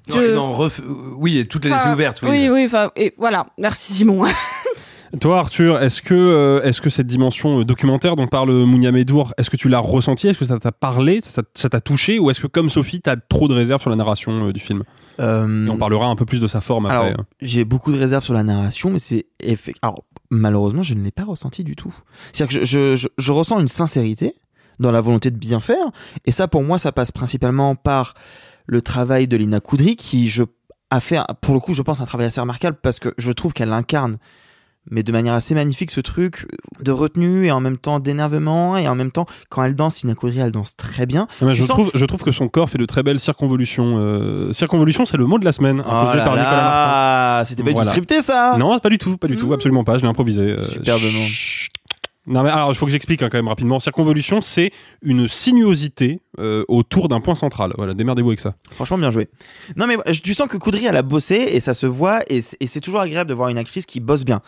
Non, 0.10 0.16
Je- 0.22 0.34
non, 0.36 0.54
ref- 0.54 0.82
oui, 1.18 1.38
et 1.38 1.46
toutes 1.46 1.64
les 1.64 1.72
Enfin, 1.72 1.84
laisser 1.84 1.94
ouvertes. 1.94 2.20
Oui. 2.24 2.30
Oui, 2.32 2.50
oui, 2.50 2.64
enfin, 2.66 2.92
et 2.98 3.14
voilà. 3.18 3.46
Merci 3.58 3.94
Simon. 3.94 4.24
Toi, 5.22 5.38
Arthur, 5.40 5.80
est-ce 5.80 6.02
que, 6.02 6.16
euh, 6.16 6.64
est-ce 6.64 6.82
que 6.82 6.90
cette 6.90 7.06
dimension 7.06 7.60
euh, 7.60 7.66
documentaire 7.66 8.16
dont 8.16 8.26
parle 8.28 8.52
Mounia 8.52 8.92
Medour, 8.92 9.32
est-ce 9.38 9.52
que 9.52 9.58
tu 9.58 9.70
l'as 9.70 9.78
ressentie? 9.80 10.28
Est-ce 10.28 10.40
que 10.40 10.46
ça 10.46 10.58
t'a 10.58 10.72
parlé? 10.72 11.22
Ça 11.54 11.70
t'a 11.70 11.82
touché? 11.82 12.18
Ou 12.18 12.32
est-ce 12.32 12.42
que, 12.42 12.48
comme 12.48 12.70
Sophie, 12.72 13.00
t'as 13.00 13.16
trop 13.16 13.48
de 13.48 13.54
réserves 13.54 13.80
sur 13.80 13.92
la 13.92 13.96
narration 13.96 14.48
euh, 14.48 14.52
du 14.54 14.60
film? 14.60 14.84
Et 15.20 15.24
on 15.70 15.78
parlera 15.78 16.08
un 16.08 16.16
peu 16.16 16.26
plus 16.26 16.40
de 16.40 16.48
sa 16.48 16.60
forme 16.62 16.88
après. 16.88 17.10
Alors, 17.10 17.26
j'ai 17.40 17.64
beaucoup 17.66 17.92
de 17.92 18.00
réserves 18.00 18.24
sur 18.24 18.34
la 18.34 18.42
narration, 18.42 18.90
mais 18.90 18.98
c'est 18.98 19.28
alors 19.84 20.04
malheureusement, 20.32 20.82
je 20.82 20.96
ne 20.96 21.04
l'ai 21.04 21.12
pas 21.12 21.24
ressenti 21.26 21.64
du 21.64 21.76
tout. 21.76 21.94
C'est-à-dire 22.32 22.60
que 22.62 22.66
je, 22.66 22.96
je, 22.96 22.96
je, 22.96 23.08
je 23.20 23.32
ressens 23.32 23.60
une 23.60 23.68
sincérité 23.68 24.34
dans 24.80 24.92
la 24.92 25.02
volonté 25.02 25.30
de 25.30 25.38
bien 25.38 25.60
faire, 25.60 25.86
et 26.26 26.32
ça 26.32 26.48
pour 26.48 26.64
moi, 26.64 26.80
ça 26.80 26.92
passe 26.92 27.12
principalement 27.12 27.76
par 27.76 28.16
le 28.66 28.82
travail 28.82 29.28
de 29.28 29.38
Lina 29.38 29.60
Koudry, 29.60 29.96
qui 29.96 30.28
je 30.30 30.44
a 30.90 31.00
fait, 31.00 31.18
un- 31.18 31.28
pour 31.42 31.54
le 31.54 31.60
coup, 31.60 31.76
je 31.76 31.84
pense, 31.84 32.02
un 32.02 32.06
travail 32.06 32.26
assez 32.26 32.42
remarquable 32.42 32.78
parce 32.82 32.98
que 33.00 33.14
je 33.20 33.32
trouve 33.32 33.54
qu'elle 33.54 33.72
incarne, 33.74 34.16
mais 34.92 35.04
de 35.04 35.12
manière 35.12 35.34
assez 35.34 35.56
magnifique, 35.56 35.92
ce 35.92 36.02
truc 36.02 36.46
de 36.82 36.92
retenue 36.92 37.46
et 37.46 37.52
en 37.52 37.60
même 37.62 37.78
temps 37.78 38.00
d'énervement 38.00 38.76
et 38.78 38.88
en 38.88 38.96
même 38.96 39.12
temps, 39.12 39.26
quand 39.50 39.64
elle 39.64 39.76
danse, 39.76 40.04
Ina 40.04 40.14
Koudry, 40.16 40.40
elle 40.40 40.52
danse 40.52 40.76
très 40.76 41.06
bien. 41.06 41.28
Ah, 41.42 41.54
je, 41.54 41.64
trouve, 41.64 41.90
je 41.94 42.06
trouve 42.06 42.22
que 42.24 42.32
son 42.32 42.48
corps 42.50 42.70
fait 42.70 42.78
de 42.78 42.86
très 42.86 43.02
belles 43.04 43.20
circonvolutions. 43.20 43.98
Euh, 44.00 44.52
circonvolution, 44.54 45.06
c'est 45.06 45.18
le 45.18 45.26
mot 45.26 45.40
de 45.40 45.46
la 45.46 45.52
semaine, 45.54 45.82
Oh 45.86 45.90
imposé 45.90 46.18
par 46.18 46.36
Nicolas 46.36 46.44
Martin. 46.44 47.46
c'était 47.46 47.64
pas 47.64 47.70
du 47.70 47.74
tout 47.74 47.78
Voilà. 47.78 47.92
scripté 47.92 48.22
ça 48.22 48.56
Non, 48.58 48.78
pas 48.80 48.90
du 48.90 48.98
tout, 48.98 49.18
pas 49.18 49.28
du 49.28 49.38
tout, 49.38 49.54
absolument 49.54 49.84
pas, 49.84 49.98
je 49.98 50.04
l'ai 50.04 50.10
improvisé. 50.10 50.42
euh, 50.42 50.62
Superbement. 50.62 51.26
Non 52.26 52.42
mais 52.42 52.50
alors 52.50 52.72
il 52.72 52.76
faut 52.76 52.86
que 52.86 52.92
j'explique 52.92 53.22
hein, 53.22 53.30
quand 53.30 53.38
même 53.38 53.50
rapidement. 53.50 53.80
Circonvolution, 53.80 54.40
c'est 54.40 54.72
une 55.02 55.28
sinuosité 55.28 56.22
euh, 56.40 56.64
autour 56.70 57.10
d'un 57.10 57.20
point 57.20 57.36
central. 57.36 57.74
Voilà, 57.78 57.94
démerdez-vous 57.94 58.30
avec 58.30 58.40
ça. 58.40 58.56
Franchement, 58.72 58.98
bien 58.98 59.12
joué. 59.12 59.30
Non, 59.76 59.88
mais 59.88 59.98
euh, 59.98 60.14
tu 60.14 60.34
sens 60.34 60.48
que 60.48 60.58
Coudry, 60.58 60.86
elle 60.86 60.96
a 60.96 61.02
bossé 61.02 61.36
et 61.36 61.60
ça 61.60 61.74
se 61.74 61.86
voit 61.86 62.22
et 62.30 62.42
c'est 62.42 62.80
toujours 62.80 63.02
agréable 63.02 63.30
de 63.30 63.34
voir 63.36 63.50
une 63.50 63.58
actrice 63.58 63.86
qui 63.86 64.00
bosse 64.00 64.24
bien. 64.24 64.42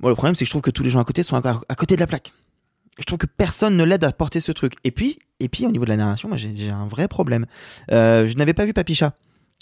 Bon, 0.00 0.08
le 0.08 0.14
problème, 0.14 0.34
c'est 0.34 0.44
que 0.44 0.46
je 0.46 0.52
trouve 0.52 0.62
que 0.62 0.70
tous 0.70 0.82
les 0.82 0.90
gens 0.90 1.00
à 1.00 1.04
côté 1.04 1.22
sont 1.22 1.36
à, 1.36 1.60
à 1.68 1.74
côté 1.74 1.96
de 1.96 2.00
la 2.00 2.06
plaque. 2.06 2.32
Je 2.98 3.04
trouve 3.04 3.18
que 3.18 3.26
personne 3.26 3.76
ne 3.76 3.84
l'aide 3.84 4.04
à 4.04 4.12
porter 4.12 4.40
ce 4.40 4.52
truc. 4.52 4.74
Et 4.84 4.90
puis, 4.90 5.18
et 5.38 5.48
puis 5.48 5.66
au 5.66 5.70
niveau 5.70 5.84
de 5.84 5.90
la 5.90 5.96
narration, 5.96 6.28
moi, 6.28 6.38
j'ai 6.38 6.54
j'ai 6.54 6.70
un 6.70 6.86
vrai 6.86 7.08
problème. 7.08 7.44
Euh, 7.92 8.26
je 8.26 8.36
n'avais 8.36 8.54
pas 8.54 8.64
vu 8.64 8.72
Papicha. 8.72 9.12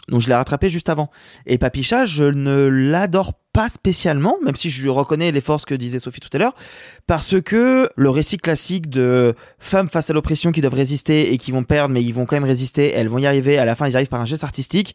Donc 0.08 0.20
je 0.20 0.28
l'ai 0.28 0.34
rattrapé 0.34 0.68
juste 0.68 0.88
avant. 0.88 1.10
Et 1.46 1.58
Papicha, 1.58 2.06
je 2.06 2.24
ne 2.24 2.64
l'adore 2.64 3.32
pas 3.52 3.68
spécialement, 3.68 4.36
même 4.44 4.56
si 4.56 4.68
je 4.68 4.82
lui 4.82 4.90
reconnais 4.90 5.32
les 5.32 5.40
forces 5.40 5.64
que 5.64 5.74
disait 5.74 5.98
Sophie 5.98 6.20
tout 6.20 6.28
à 6.32 6.38
l'heure, 6.38 6.54
parce 7.06 7.40
que 7.40 7.88
le 7.96 8.10
récit 8.10 8.36
classique 8.36 8.90
de 8.90 9.34
femmes 9.58 9.88
face 9.88 10.10
à 10.10 10.12
l'oppression 10.12 10.52
qui 10.52 10.60
doivent 10.60 10.74
résister 10.74 11.32
et 11.32 11.38
qui 11.38 11.52
vont 11.52 11.62
perdre, 11.62 11.94
mais 11.94 12.02
ils 12.02 12.12
vont 12.12 12.26
quand 12.26 12.36
même 12.36 12.44
résister, 12.44 12.92
elles 12.92 13.08
vont 13.08 13.18
y 13.18 13.26
arriver, 13.26 13.56
à 13.56 13.64
la 13.64 13.76
fin 13.76 13.86
ils 13.86 13.96
arrivent 13.96 14.08
par 14.08 14.20
un 14.20 14.26
geste 14.26 14.44
artistique, 14.44 14.94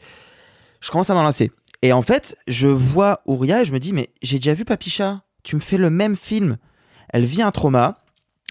je 0.82 0.92
commence 0.92 1.10
à 1.10 1.14
m'en 1.14 1.24
lasser. 1.24 1.52
Et 1.82 1.94
en 1.94 2.02
fait, 2.02 2.38
je 2.48 2.68
vois 2.68 3.22
Ouria 3.26 3.62
et 3.62 3.66
je 3.66 3.72
me 3.72 3.80
dis, 3.80 3.94
mais 3.94 4.10
j'ai 4.22 4.38
déjà 4.38 4.54
vu 4.54 4.66
Papicha, 4.66 5.22
tu 5.44 5.56
me 5.56 5.62
fais 5.62 5.78
le 5.78 5.90
même 5.90 6.18
film. 6.18 6.58
Elle 7.10 7.24
vit 7.24 7.42
un 7.42 7.52
trauma, 7.52 7.98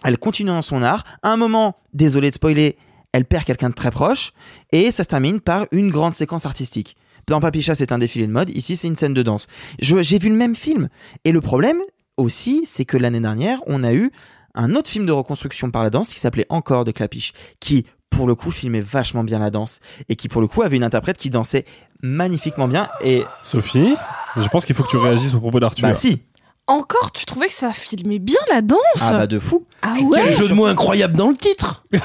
elle 0.03 0.19
continue 0.19 0.51
dans 0.51 0.63
son 0.63 0.83
art, 0.83 1.05
à 1.23 1.31
un 1.31 1.37
moment, 1.37 1.77
désolé 1.93 2.31
de 2.31 2.35
spoiler, 2.35 2.79
elle 3.13 3.25
perd 3.25 3.45
quelqu'un 3.45 3.71
de 3.71 3.75
très 3.75 3.91
proche, 3.91 4.33
et 4.73 4.91
ça 4.91 5.05
se 5.05 5.09
termine 5.09 5.41
par 5.41 5.67
une 5.73 5.91
grande 5.91 6.15
séquence 6.15 6.47
artistique. 6.47 6.97
Dans 7.27 7.41
Papicha, 7.41 7.75
c'est 7.75 7.93
un 7.93 7.99
défilé 7.99 8.27
de 8.27 8.33
mode, 8.33 8.51
ici, 8.51 8.77
c'est 8.77 8.87
une 8.87 8.97
scène 8.97 9.15
de 9.15 9.23
danse. 9.23 9.49
J'ai 9.81 10.19
vu 10.19 10.31
le 10.31 10.35
même 10.35 10.55
film. 10.55 10.89
Et 11.25 11.33
le 11.33 11.41
problème 11.41 11.79
aussi, 12.17 12.65
c'est 12.65 12.85
que 12.85 12.97
l'année 12.97 13.21
dernière, 13.21 13.61
on 13.67 13.85
a 13.85 13.93
eu 13.93 14.11
un 14.55 14.75
autre 14.75 14.89
film 14.89 15.05
de 15.07 15.13
reconstruction 15.13 15.71
par 15.71 15.83
la 15.83 15.91
danse 15.91 16.13
qui 16.13 16.21
s'appelait 16.21 16.47
Encore 16.49 16.85
de 16.85 16.91
Clapiche, 16.91 17.33
qui, 17.61 17.85
pour 18.09 18.27
le 18.27 18.35
coup, 18.35 18.51
filmait 18.51 18.81
vachement 18.81 19.25
bien 19.25 19.39
la 19.39 19.51
danse, 19.51 19.81
et 20.09 20.17
qui, 20.17 20.29
pour 20.29 20.41
le 20.41 20.49
coup, 20.49 20.63
avait 20.63 20.77
une 20.77 20.85
interprète 20.85 21.19
qui 21.19 21.29
dansait 21.29 21.65
magnifiquement 22.03 22.67
bien, 22.67 22.89
et... 23.05 23.25
Sophie, 23.43 23.95
je 24.37 24.49
pense 24.49 24.65
qu'il 24.65 24.75
faut 24.75 24.85
que 24.85 24.91
tu 24.91 24.97
réagisses 24.97 25.35
au 25.35 25.41
propos 25.41 25.61
d'Arthur. 25.61 25.87
Bah 25.87 25.95
si 25.95 26.23
Encore, 26.69 27.13
tu 27.13 27.25
trouvais 27.25 27.49
que 27.49 27.55
ça 27.55 27.73
filmait 27.73 28.19
bien 28.19 28.39
la 28.51 28.61
danse 28.61 28.79
Ah 29.01 29.13
bah 29.13 29.27
de 29.27 29.39
fou 29.39 29.65
Ah 29.81 29.95
ouais 30.03 30.21
Quel 30.23 30.35
jeu 30.35 30.49
de 30.49 30.55
mots 30.55 30.67
incroyable 30.67 31.17
dans 31.17 31.31
le 31.31 31.37
titre 31.37 31.83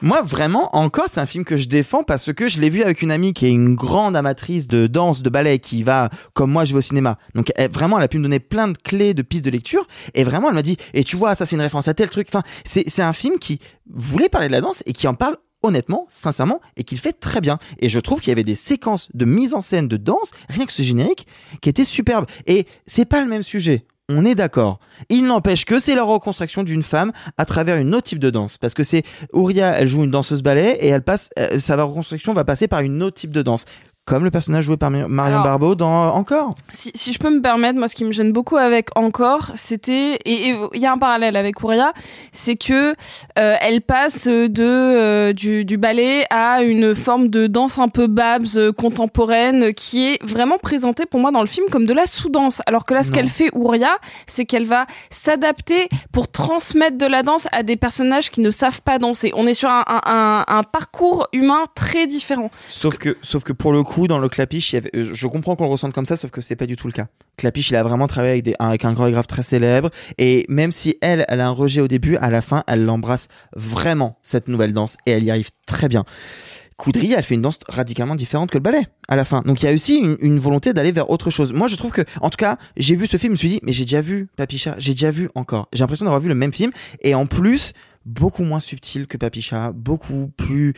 Moi, 0.00 0.22
vraiment, 0.22 0.74
encore, 0.74 1.04
c'est 1.08 1.20
un 1.20 1.26
film 1.26 1.44
que 1.44 1.58
je 1.58 1.68
défends 1.68 2.02
parce 2.02 2.32
que 2.32 2.48
je 2.48 2.58
l'ai 2.58 2.70
vu 2.70 2.82
avec 2.82 3.02
une 3.02 3.10
amie 3.10 3.34
qui 3.34 3.44
est 3.44 3.50
une 3.50 3.74
grande 3.74 4.16
amatrice 4.16 4.66
de 4.66 4.86
danse, 4.86 5.22
de 5.22 5.28
ballet, 5.28 5.58
qui 5.58 5.82
va, 5.82 6.08
comme 6.32 6.50
moi, 6.50 6.64
je 6.64 6.72
vais 6.72 6.78
au 6.78 6.82
cinéma. 6.82 7.18
Donc, 7.34 7.52
elle, 7.54 7.70
vraiment, 7.70 7.98
elle 7.98 8.04
a 8.04 8.08
pu 8.08 8.16
me 8.16 8.22
donner 8.22 8.40
plein 8.40 8.68
de 8.68 8.78
clés, 8.78 9.12
de 9.12 9.20
pistes 9.20 9.44
de 9.44 9.50
lecture. 9.50 9.86
Et 10.14 10.24
vraiment, 10.24 10.48
elle 10.48 10.54
m'a 10.54 10.62
dit, 10.62 10.78
et 10.94 11.04
tu 11.04 11.16
vois, 11.16 11.34
ça, 11.34 11.44
c'est 11.44 11.56
une 11.56 11.62
référence 11.62 11.88
à 11.88 11.92
tel 11.92 12.08
truc. 12.08 12.28
Enfin, 12.30 12.42
c'est 12.64 13.02
un 13.02 13.12
film 13.12 13.38
qui 13.38 13.60
voulait 13.92 14.30
parler 14.30 14.46
de 14.46 14.52
la 14.52 14.62
danse 14.62 14.82
et 14.86 14.94
qui 14.94 15.06
en 15.06 15.14
parle 15.14 15.36
honnêtement, 15.62 16.06
sincèrement, 16.08 16.60
et 16.76 16.84
qu'il 16.84 16.98
fait 16.98 17.12
très 17.12 17.40
bien. 17.40 17.58
Et 17.80 17.88
je 17.88 18.00
trouve 18.00 18.20
qu'il 18.20 18.28
y 18.28 18.32
avait 18.32 18.44
des 18.44 18.54
séquences 18.54 19.08
de 19.14 19.24
mise 19.24 19.54
en 19.54 19.60
scène 19.60 19.88
de 19.88 19.96
danse, 19.96 20.32
rien 20.48 20.66
que 20.66 20.72
ce 20.72 20.82
générique, 20.82 21.26
qui 21.60 21.68
étaient 21.68 21.84
superbes. 21.84 22.26
Et 22.46 22.66
c'est 22.86 23.04
pas 23.04 23.20
le 23.20 23.28
même 23.28 23.42
sujet. 23.42 23.84
On 24.10 24.24
est 24.24 24.34
d'accord. 24.34 24.80
Il 25.10 25.26
n'empêche 25.26 25.66
que 25.66 25.78
c'est 25.78 25.94
la 25.94 26.02
reconstruction 26.02 26.62
d'une 26.62 26.82
femme 26.82 27.12
à 27.36 27.44
travers 27.44 27.76
une 27.76 27.94
autre 27.94 28.06
type 28.06 28.18
de 28.18 28.30
danse. 28.30 28.56
Parce 28.56 28.72
que 28.72 28.82
c'est 28.82 29.02
Ouria, 29.34 29.72
elle 29.72 29.86
joue 29.86 30.02
une 30.02 30.10
danseuse 30.10 30.42
ballet 30.42 30.78
et 30.80 30.88
elle 30.88 31.02
passe, 31.02 31.28
euh, 31.38 31.58
sa 31.58 31.76
reconstruction 31.76 32.32
va 32.32 32.44
passer 32.44 32.68
par 32.68 32.80
une 32.80 33.02
autre 33.02 33.18
type 33.18 33.32
de 33.32 33.42
danse. 33.42 33.66
Comme 34.08 34.24
le 34.24 34.30
personnage 34.30 34.64
joué 34.64 34.78
par 34.78 34.90
Marion 34.90 35.08
Alors- 35.26 35.42
Barbeau 35.44 35.74
dans 35.74 36.14
Encore. 36.14 36.54
Si, 36.70 36.90
si 36.94 37.12
je 37.12 37.18
peux 37.18 37.28
me 37.28 37.42
permettre, 37.42 37.78
moi, 37.78 37.88
ce 37.88 37.94
qui 37.94 38.04
me 38.06 38.10
gêne 38.12 38.32
beaucoup 38.32 38.56
avec 38.56 38.88
Encore, 38.96 39.50
c'était 39.54 40.18
et 40.24 40.54
il 40.72 40.80
y 40.80 40.86
a 40.86 40.92
un 40.92 40.96
parallèle 40.98 41.36
avec 41.36 41.62
Ouria, 41.62 41.92
c'est 42.32 42.56
que 42.56 42.94
euh, 43.38 43.56
elle 43.60 43.82
passe 43.82 44.26
de 44.26 44.48
euh, 44.62 45.32
du, 45.34 45.66
du 45.66 45.76
ballet 45.76 46.24
à 46.30 46.62
une 46.62 46.94
forme 46.94 47.28
de 47.28 47.46
danse 47.46 47.78
un 47.78 47.88
peu 47.88 48.06
babs 48.06 48.46
euh, 48.56 48.72
contemporaine 48.72 49.74
qui 49.74 50.06
est 50.14 50.22
vraiment 50.24 50.56
présentée 50.56 51.04
pour 51.04 51.20
moi 51.20 51.30
dans 51.30 51.40
le 51.42 51.46
film 51.46 51.66
comme 51.70 51.84
de 51.84 51.92
la 51.92 52.06
sous-danse. 52.06 52.62
Alors 52.66 52.86
que 52.86 52.94
là, 52.94 53.02
ce 53.02 53.10
Non. 53.10 53.16
qu'elle 53.16 53.28
fait 53.28 53.50
Ouria, 53.52 53.98
c'est 54.26 54.46
qu'elle 54.46 54.64
va 54.64 54.86
s'adapter 55.10 55.88
pour 56.12 56.28
transmettre 56.28 56.96
de 56.96 57.06
la 57.06 57.22
danse 57.22 57.46
à 57.52 57.62
des 57.62 57.76
personnages 57.76 58.30
qui 58.30 58.40
ne 58.40 58.50
savent 58.50 58.80
pas 58.80 58.98
danser. 58.98 59.32
On 59.34 59.46
est 59.46 59.54
sur 59.54 59.68
un, 59.68 59.84
un, 59.86 60.00
un, 60.06 60.44
un 60.48 60.62
parcours 60.62 61.28
humain 61.34 61.64
très 61.74 62.06
différent. 62.06 62.50
Sauf 62.68 62.96
que, 62.96 63.18
sauf 63.20 63.44
que 63.44 63.52
pour 63.52 63.72
le 63.72 63.82
coup, 63.82 63.97
dans 64.06 64.18
le 64.18 64.28
clapiche, 64.28 64.74
euh, 64.74 65.10
je 65.12 65.26
comprends 65.26 65.56
qu'on 65.56 65.64
le 65.64 65.70
ressente 65.70 65.92
comme 65.92 66.06
ça, 66.06 66.16
sauf 66.16 66.30
que 66.30 66.40
c'est 66.40 66.56
pas 66.56 66.66
du 66.66 66.76
tout 66.76 66.86
le 66.86 66.92
cas. 66.92 67.08
Clapiche, 67.36 67.70
il 67.70 67.76
a 67.76 67.82
vraiment 67.82 68.06
travaillé 68.06 68.42
avec 68.58 68.84
un 68.84 68.94
chorégraphe 68.94 69.26
très 69.26 69.42
célèbre, 69.42 69.90
et 70.18 70.44
même 70.48 70.72
si 70.72 70.96
elle, 71.00 71.24
elle 71.28 71.40
a 71.40 71.48
un 71.48 71.52
rejet 71.52 71.80
au 71.80 71.88
début, 71.88 72.16
à 72.16 72.30
la 72.30 72.42
fin, 72.42 72.62
elle 72.66 72.84
l'embrasse 72.84 73.28
vraiment, 73.56 74.18
cette 74.22 74.48
nouvelle 74.48 74.72
danse, 74.72 74.96
et 75.06 75.12
elle 75.12 75.24
y 75.24 75.30
arrive 75.30 75.50
très 75.66 75.88
bien. 75.88 76.04
Coudry, 76.76 77.12
elle 77.12 77.24
fait 77.24 77.34
une 77.34 77.42
danse 77.42 77.58
radicalement 77.68 78.14
différente 78.14 78.50
que 78.50 78.56
le 78.56 78.62
ballet 78.62 78.86
à 79.08 79.16
la 79.16 79.24
fin. 79.24 79.42
Donc 79.42 79.60
il 79.60 79.66
y 79.66 79.68
a 79.68 79.72
aussi 79.72 79.96
une, 79.96 80.16
une 80.20 80.38
volonté 80.38 80.72
d'aller 80.72 80.92
vers 80.92 81.10
autre 81.10 81.28
chose. 81.28 81.52
Moi, 81.52 81.66
je 81.66 81.74
trouve 81.74 81.90
que, 81.90 82.02
en 82.20 82.30
tout 82.30 82.36
cas, 82.36 82.56
j'ai 82.76 82.94
vu 82.94 83.08
ce 83.08 83.16
film, 83.16 83.30
je 83.30 83.32
me 83.32 83.36
suis 83.36 83.48
dit, 83.48 83.60
mais 83.64 83.72
j'ai 83.72 83.84
déjà 83.84 84.00
vu 84.00 84.28
Papicha, 84.36 84.76
j'ai 84.78 84.92
déjà 84.92 85.10
vu 85.10 85.28
encore. 85.34 85.68
J'ai 85.72 85.80
l'impression 85.80 86.04
d'avoir 86.04 86.20
vu 86.20 86.28
le 86.28 86.36
même 86.36 86.52
film, 86.52 86.70
et 87.02 87.16
en 87.16 87.26
plus, 87.26 87.72
beaucoup 88.08 88.42
moins 88.42 88.60
subtil 88.60 89.06
que 89.06 89.16
Papicha, 89.16 89.72
beaucoup 89.72 90.30
plus 90.36 90.72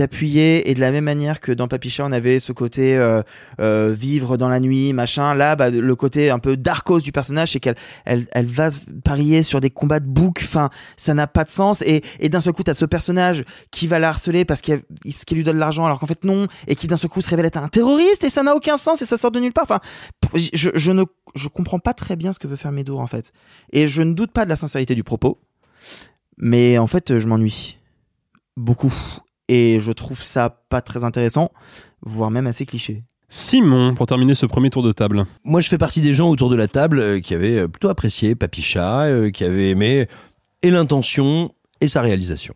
appuyé 0.00 0.70
et 0.70 0.74
de 0.74 0.80
la 0.80 0.92
même 0.92 1.04
manière 1.04 1.40
que 1.40 1.50
dans 1.50 1.66
Papicha 1.66 2.04
on 2.04 2.12
avait 2.12 2.40
ce 2.40 2.52
côté 2.52 2.96
euh, 2.96 3.22
euh, 3.60 3.94
vivre 3.96 4.36
dans 4.36 4.48
la 4.48 4.60
nuit 4.60 4.92
machin. 4.92 5.34
Là 5.34 5.56
bah, 5.56 5.70
le 5.70 5.96
côté 5.96 6.30
un 6.30 6.38
peu 6.38 6.56
darkos 6.56 7.00
du 7.00 7.10
personnage 7.10 7.52
c'est 7.52 7.60
qu'elle 7.60 7.76
elle, 8.04 8.26
elle 8.32 8.46
va 8.46 8.70
parier 9.02 9.42
sur 9.42 9.60
des 9.60 9.70
combats 9.70 10.00
de 10.00 10.06
bouc. 10.06 10.40
Enfin 10.42 10.68
ça 10.96 11.14
n'a 11.14 11.26
pas 11.26 11.44
de 11.44 11.50
sens. 11.50 11.82
Et, 11.82 12.02
et 12.20 12.28
d'un 12.28 12.40
seul 12.40 12.52
coup 12.52 12.62
t'as 12.62 12.74
ce 12.74 12.84
personnage 12.84 13.44
qui 13.70 13.86
va 13.86 13.98
la 13.98 14.10
harceler 14.10 14.44
parce 14.44 14.60
qu'elle 14.60 14.82
qu'il 15.26 15.38
lui 15.38 15.44
donne 15.44 15.54
de 15.54 15.60
l'argent 15.60 15.86
alors 15.86 15.98
qu'en 15.98 16.06
fait 16.06 16.24
non. 16.24 16.48
Et 16.66 16.74
qui 16.74 16.86
d'un 16.86 16.98
seul 16.98 17.08
coup 17.08 17.22
se 17.22 17.30
révèle 17.30 17.46
être 17.46 17.56
un 17.56 17.68
terroriste 17.68 18.24
et 18.24 18.30
ça 18.30 18.42
n'a 18.42 18.54
aucun 18.54 18.76
sens 18.76 19.00
et 19.00 19.06
ça 19.06 19.16
sort 19.16 19.30
de 19.30 19.40
nulle 19.40 19.54
part. 19.54 19.64
Enfin 19.64 19.80
je, 20.34 20.68
je 20.74 20.92
ne 20.92 21.04
je 21.34 21.48
comprends 21.48 21.78
pas 21.78 21.94
très 21.94 22.16
bien 22.16 22.34
ce 22.34 22.38
que 22.38 22.46
veut 22.46 22.56
faire 22.56 22.72
Médour 22.72 23.00
en 23.00 23.06
fait. 23.06 23.32
Et 23.72 23.88
je 23.88 24.02
ne 24.02 24.12
doute 24.12 24.32
pas 24.32 24.44
de 24.44 24.50
la 24.50 24.56
sincérité 24.56 24.94
du 24.94 25.02
propos 25.02 25.40
mais 26.38 26.78
en 26.78 26.86
fait, 26.86 27.18
je 27.18 27.26
m'ennuie. 27.28 27.78
Beaucoup. 28.56 28.92
Et 29.48 29.78
je 29.80 29.92
trouve 29.92 30.22
ça 30.22 30.62
pas 30.68 30.80
très 30.80 31.04
intéressant, 31.04 31.50
voire 32.02 32.30
même 32.30 32.46
assez 32.46 32.64
cliché. 32.66 33.04
Simon, 33.28 33.94
pour 33.94 34.06
terminer 34.06 34.34
ce 34.34 34.46
premier 34.46 34.70
tour 34.70 34.82
de 34.82 34.92
table. 34.92 35.24
Moi, 35.44 35.60
je 35.60 35.68
fais 35.68 35.78
partie 35.78 36.00
des 36.00 36.14
gens 36.14 36.30
autour 36.30 36.50
de 36.50 36.56
la 36.56 36.68
table 36.68 37.00
euh, 37.00 37.20
qui 37.20 37.34
avaient 37.34 37.58
euh, 37.58 37.68
plutôt 37.68 37.88
apprécié 37.88 38.34
Papicha, 38.36 39.02
euh, 39.02 39.30
qui 39.30 39.44
avaient 39.44 39.70
aimé 39.70 40.06
et 40.62 40.70
l'intention 40.70 41.52
et 41.80 41.88
sa 41.88 42.00
réalisation. 42.00 42.54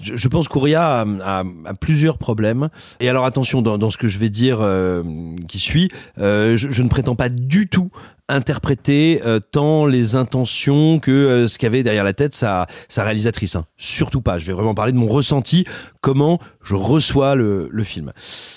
Je, 0.00 0.16
je 0.16 0.28
pense 0.28 0.48
qu'Ouria 0.48 1.00
a, 1.00 1.06
a- 1.40 1.44
a 1.66 1.74
plusieurs 1.74 2.18
problèmes. 2.18 2.68
Et 3.00 3.08
alors 3.08 3.24
attention, 3.24 3.62
dans, 3.62 3.76
dans 3.78 3.90
ce 3.90 3.98
que 3.98 4.06
je 4.08 4.18
vais 4.18 4.30
dire 4.30 4.58
euh, 4.60 5.02
qui 5.48 5.58
suit, 5.58 5.88
euh, 6.18 6.56
je, 6.56 6.70
je 6.70 6.82
ne 6.82 6.88
prétends 6.88 7.16
pas 7.16 7.28
du 7.28 7.68
tout 7.68 7.90
interpréter 8.32 9.20
euh, 9.26 9.38
tant 9.38 9.86
les 9.86 10.16
intentions 10.16 10.98
que 10.98 11.10
euh, 11.10 11.48
ce 11.48 11.58
qu'avait 11.58 11.82
derrière 11.82 12.04
la 12.04 12.12
tête 12.12 12.34
sa, 12.34 12.66
sa 12.88 13.04
réalisatrice. 13.04 13.56
hein. 13.56 13.64
Surtout 13.76 14.20
pas. 14.20 14.38
Je 14.38 14.46
vais 14.46 14.52
vraiment 14.52 14.74
parler 14.74 14.92
de 14.92 14.96
mon 14.96 15.08
ressenti, 15.08 15.64
comment 16.00 16.40
je 16.62 16.74
reçois 16.74 17.34
le, 17.34 17.68
le 17.70 17.84
film. 17.84 18.12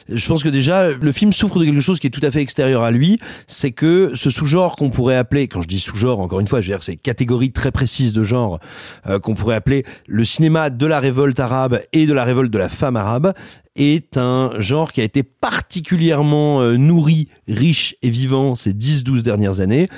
Je 0.10 0.28
pense 0.28 0.44
que 0.44 0.50
déjà, 0.50 0.90
le 0.90 1.12
film 1.12 1.34
souffre 1.34 1.60
de 1.60 1.66
quelque 1.66 1.80
chose 1.82 2.00
qui 2.00 2.08
est 2.08 2.12
tout 2.12 2.26
à 2.26 2.32
fait 2.32 2.42
extérieur 2.42 2.84
à 2.84 2.92
lui, 2.92 3.20
c'est 3.48 3.72
que 3.72 4.12
ce 4.16 4.30
sous-genre 4.30 4.76
qu'on 4.76 4.90
pourrait 4.90 5.18
appeler, 5.18 5.48
quand 5.48 5.62
je 5.62 5.68
dis 5.68 5.80
sous-genre, 5.80 6.20
encore 6.20 6.40
une 6.40 6.48
fois, 6.48 6.62
je 6.62 6.68
veux 6.70 6.78
dire, 6.78 6.84
c'est 6.84 6.96
catégorie 6.96 7.52
très 7.52 7.72
précise 7.72 8.14
de 8.14 8.24
genre, 8.24 8.60
euh, 9.08 9.20
qu'on 9.20 9.36
pourrait 9.36 9.56
appeler 9.56 9.84
le 10.08 10.24
cinéma 10.26 10.70
de 10.70 10.86
la 10.86 11.00
révolte 11.00 11.40
arabe 11.40 11.80
et 11.94 12.06
de 12.06 12.14
la 12.14 12.24
révolte 12.24 12.52
de 12.52 12.58
la 12.58 12.70
femme 12.70 12.96
arabe, 12.96 13.34
est 13.76 14.18
un 14.18 14.52
genre 14.60 14.92
qui 14.92 15.02
a 15.02 15.04
été 15.04 15.24
particulièrement 15.24 16.62
euh, 16.62 16.78
nourri, 16.78 17.28
riche 17.48 17.96
et 18.02 18.10
vivant 18.10 18.56
ces 18.56 18.74
10-12 18.74 19.22
dernières 19.22 19.60
années 19.60 19.90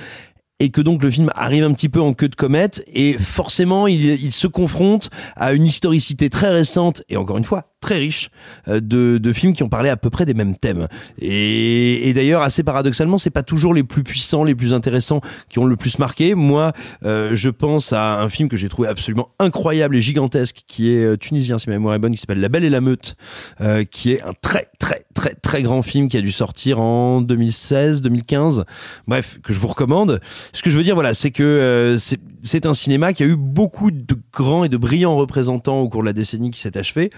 et 0.60 0.70
que 0.70 0.82
donc 0.82 1.04
le 1.04 1.12
film 1.12 1.30
arrive 1.36 1.64
un 1.64 1.74
petit 1.74 1.90
peu 1.90 2.02
en 2.02 2.14
queue 2.14 2.30
de 2.30 2.36
comète 2.36 2.84
et 2.88 3.14
forcément 3.14 3.88
il, 3.88 4.06
il 4.24 4.32
se 4.32 4.48
confronte 4.48 5.10
à 5.36 5.54
une 5.54 5.66
historicité 5.66 6.30
très 6.30 6.50
récente 6.50 7.04
et 7.10 7.18
encore 7.18 7.38
une 7.38 7.44
fois 7.44 7.74
très 7.80 7.98
riche 7.98 8.30
euh, 8.68 8.80
de, 8.80 9.18
de 9.18 9.34
films 9.34 9.54
qui 9.54 9.64
ont 9.64 9.70
parlé 9.70 9.90
à 9.90 9.98
peu 9.98 10.10
près 10.10 10.26
des 10.26 10.34
mêmes 10.34 10.56
thèmes. 10.56 10.88
Et, 11.20 12.10
et 12.10 12.14
d'ailleurs, 12.14 12.42
assez 12.42 12.64
paradoxalement, 12.64 13.18
c'est 13.18 13.30
pas 13.30 13.44
toujours 13.44 13.74
les 13.74 13.84
plus 13.84 14.04
puissants, 14.04 14.44
les 14.44 14.56
plus 14.56 14.74
intéressants 14.74 15.22
qui 15.50 15.60
ont 15.60 15.66
le 15.66 15.76
plus 15.76 16.00
marqué. 16.00 16.36
Moi, 16.36 16.74
euh, 17.06 17.32
je 17.34 17.50
pense 17.50 17.94
à 17.94 18.20
un 18.22 18.30
film 18.30 18.50
que 18.50 18.58
j'ai 18.58 18.70
trouvé 18.70 18.88
absolument 18.88 19.30
incroyable 19.40 19.96
et 19.96 20.02
gigantesque, 20.02 20.64
qui 20.68 20.92
est 20.92 21.04
euh, 21.04 21.18
tunisien, 21.18 21.60
si 21.60 21.70
ma 21.70 21.76
mémoire 21.76 21.96
est 21.96 22.00
bonne, 22.00 22.14
qui 22.14 22.20
s'appelle 22.20 22.42
La 22.42 22.50
Belle 22.50 22.64
et 22.64 22.70
la 22.70 22.82
Meute, 22.82 23.16
euh, 23.62 23.84
qui 23.84 24.12
est 24.12 24.22
un 24.24 24.34
très 24.42 24.68
très 24.80 25.06
très 25.14 25.34
très 25.34 25.64
grand 25.64 25.82
film 25.82 26.08
qui 26.10 26.18
a 26.18 26.22
dû 26.22 26.32
sortir 26.32 26.80
en 26.80 27.22
2016, 27.22 28.02
2015. 28.02 28.66
Bref, 29.08 29.40
que 29.44 29.54
je 29.54 29.60
vous 29.60 29.68
recommande. 29.68 30.22
Ce 30.54 30.62
que 30.62 30.70
je 30.70 30.78
veux 30.78 30.84
dire, 30.84 30.96
voilà, 30.96 31.14
c'est 31.14 31.32
que 31.32 31.44
euh, 31.44 31.98
c'est 32.44 32.66
un 32.66 32.74
cinéma 32.74 33.14
qui 33.14 33.24
a 33.24 33.26
eu 33.26 33.36
beaucoup 33.36 33.92
de 33.92 34.16
grands 34.32 34.64
et 34.64 34.70
de 34.70 34.78
brillants 34.78 35.16
représentants 35.16 35.80
au 35.82 35.90
cours 35.90 36.02
de 36.02 36.08
la 36.08 36.14
décennie 36.14 36.52
qui 36.52 36.60
s'est 36.60 36.78
achevée. 36.78 37.10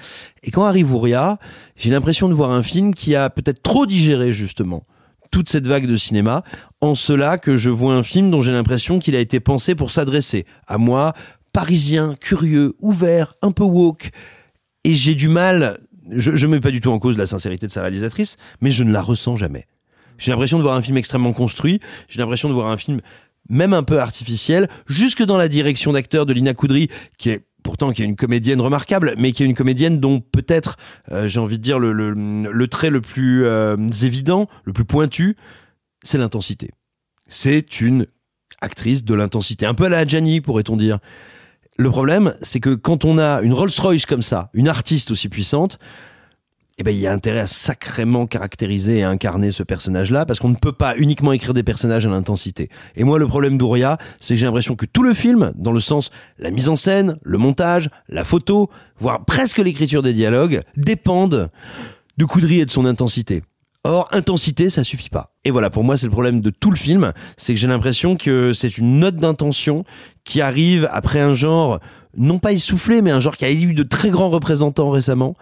Quand 0.52 0.66
arrive 0.66 0.94
Ouria, 0.94 1.38
j'ai 1.76 1.90
l'impression 1.90 2.30
de 2.30 2.34
voir 2.34 2.52
un 2.52 2.64
film 2.64 2.94
qui 2.94 3.16
a 3.16 3.30
peut-être 3.30 3.62
trop 3.62 3.86
digéré 3.86 4.34
justement 4.34 4.86
toute 5.32 5.50
cette 5.50 5.68
vague 5.68 5.86
de 5.86 5.96
cinéma, 5.96 6.44
en 6.82 6.96
cela 6.96 7.38
que 7.38 7.56
je 7.56 7.70
vois 7.70 7.94
un 7.94 8.04
film 8.04 8.32
dont 8.32 8.42
j'ai 8.42 8.52
l'impression 8.52 9.00
qu'il 9.00 9.16
a 9.16 9.20
été 9.20 9.40
pensé 9.40 9.76
pour 9.76 9.92
s'adresser 9.92 10.46
à 10.68 10.78
moi, 10.78 11.14
parisien, 11.54 12.16
curieux, 12.20 12.74
ouvert, 12.80 13.36
un 13.42 13.52
peu 13.52 13.64
woke, 13.64 14.10
et 14.84 14.96
j'ai 14.96 15.16
du 15.16 15.28
mal, 15.28 15.80
je 16.12 16.32
ne 16.32 16.52
mets 16.52 16.60
pas 16.60 16.72
du 16.72 16.82
tout 16.82 16.90
en 16.90 17.00
cause 17.00 17.18
la 17.18 17.28
sincérité 17.28 17.68
de 17.68 17.72
sa 17.72 17.82
réalisatrice, 17.82 18.38
mais 18.62 18.72
je 18.72 18.84
ne 18.84 18.92
la 18.92 19.02
ressens 19.02 19.36
jamais. 19.36 19.68
J'ai 20.18 20.32
l'impression 20.32 20.58
de 20.58 20.64
voir 20.64 20.76
un 20.76 20.82
film 20.82 20.98
extrêmement 20.98 21.34
construit, 21.34 21.80
j'ai 22.08 22.20
l'impression 22.20 22.50
de 22.50 22.54
voir 22.54 22.68
un 22.68 22.78
film 22.78 23.00
même 23.50 23.74
un 23.74 23.84
peu 23.84 24.00
artificiel, 24.00 24.70
jusque 24.88 25.24
dans 25.24 25.38
la 25.38 25.48
direction 25.48 25.94
d'acteur 25.94 26.26
de 26.26 26.34
Lina 26.34 26.54
Coudry, 26.54 26.90
qui 27.18 27.30
est 27.30 27.46
pourtant 27.64 27.92
qui 27.92 28.02
est 28.02 28.06
une 28.06 28.16
comédienne 28.16 28.62
remarquable, 28.62 29.14
mais 29.18 29.32
qui 29.32 29.44
est 29.44 29.46
une 29.46 29.54
comédienne 29.54 30.00
dont 30.00 30.20
peut-être, 30.20 30.78
euh, 31.12 31.28
j'ai 31.28 31.40
envie 31.40 31.58
de 31.58 31.64
dire, 31.64 31.80
le, 31.80 31.94
le, 31.94 32.14
le 32.14 32.68
trait 32.68 32.90
le 32.90 33.02
plus 33.02 33.46
euh, 33.46 33.78
évident, 34.02 34.48
le 34.64 34.74
plus 34.74 34.86
pointu, 34.86 35.36
c'est 36.04 36.18
l'intensité. 36.18 36.72
C'est 37.28 37.82
une 37.82 38.08
actrice 38.62 39.04
de 39.04 39.14
l'intensité, 39.14 39.66
un 39.66 39.74
peu 39.74 39.86
à 39.86 39.90
la 39.90 40.06
Gianni, 40.06 40.42
pourrait-on 40.42 40.78
dire. 40.78 41.00
Le 41.78 41.90
problème, 41.90 42.34
c'est 42.42 42.60
que 42.60 42.76
quand 42.76 43.06
on 43.06 43.18
a 43.18 43.42
une 43.42 43.54
Rolls-Royce 43.54 44.06
comme 44.06 44.24
ça, 44.24 44.50
une 44.54 44.68
artiste 44.68 45.12
aussi 45.12 45.30
puissante, 45.30 45.80
eh 46.80 46.84
ben, 46.84 46.96
il 46.96 47.02
y 47.02 47.08
a 47.08 47.12
intérêt 47.12 47.42
à 47.42 47.48
sacrément 47.48 48.26
caractériser 48.26 49.00
et 49.00 49.04
incarner 49.04 49.52
ce 49.52 49.64
personnage-là, 49.64 50.26
parce 50.26 50.40
qu'on 50.40 50.48
ne 50.48 50.56
peut 50.56 50.72
pas 50.72 50.96
uniquement 50.96 51.34
écrire 51.34 51.54
des 51.54 51.62
personnages 51.62 52.06
à 52.06 52.10
l'intensité. 52.10 52.70
Et 52.96 53.04
moi, 53.04 53.20
le 53.20 53.28
problème 53.28 53.58
d'Ouria, 53.58 53.98
c'est 54.22 54.34
que 54.34 54.40
j'ai 54.40 54.46
l'impression 54.46 54.78
que 54.78 54.86
tout 54.86 55.04
le 55.04 55.14
film, 55.14 55.52
dans 55.56 55.74
le 55.74 55.82
sens 55.82 56.10
la 56.38 56.52
mise 56.52 56.70
en 56.70 56.78
scène, 56.78 57.18
le 57.22 57.38
montage, 57.38 57.90
la 58.08 58.24
photo, 58.24 58.70
voire 58.98 59.26
presque 59.26 59.58
l'écriture 59.58 60.02
des 60.02 60.14
dialogues, 60.14 60.62
dépendent 60.78 61.50
de 62.18 62.26
Coudry 62.26 62.62
et 62.62 62.66
de 62.66 62.72
son 62.72 62.86
intensité. 62.86 63.44
Or, 63.84 64.08
intensité, 64.12 64.70
ça 64.70 64.86
suffit 64.86 65.10
pas. 65.10 65.34
Et 65.44 65.52
voilà, 65.52 65.70
pour 65.70 65.84
moi, 65.84 65.98
c'est 65.98 66.06
le 66.06 66.12
problème 66.12 66.40
de 66.40 66.50
tout 66.50 66.72
le 66.72 66.78
film, 66.78 67.12
c'est 67.36 67.54
que 67.54 67.60
j'ai 67.60 67.68
l'impression 67.68 68.16
que 68.16 68.54
c'est 68.54 68.78
une 68.78 69.00
note 69.00 69.18
d'intention 69.18 69.84
qui 70.24 70.40
arrive 70.40 70.88
après 70.92 71.20
un 71.20 71.34
genre, 71.34 71.80
non 72.18 72.40
pas 72.40 72.54
essoufflé, 72.54 73.02
mais 73.02 73.12
un 73.12 73.20
genre 73.20 73.36
qui 73.36 73.46
a 73.46 73.52
eu 73.52 73.74
de 73.74 73.84
très 73.84 74.10
grands 74.10 74.30
représentants 74.30 74.92
récemment, 74.92 75.36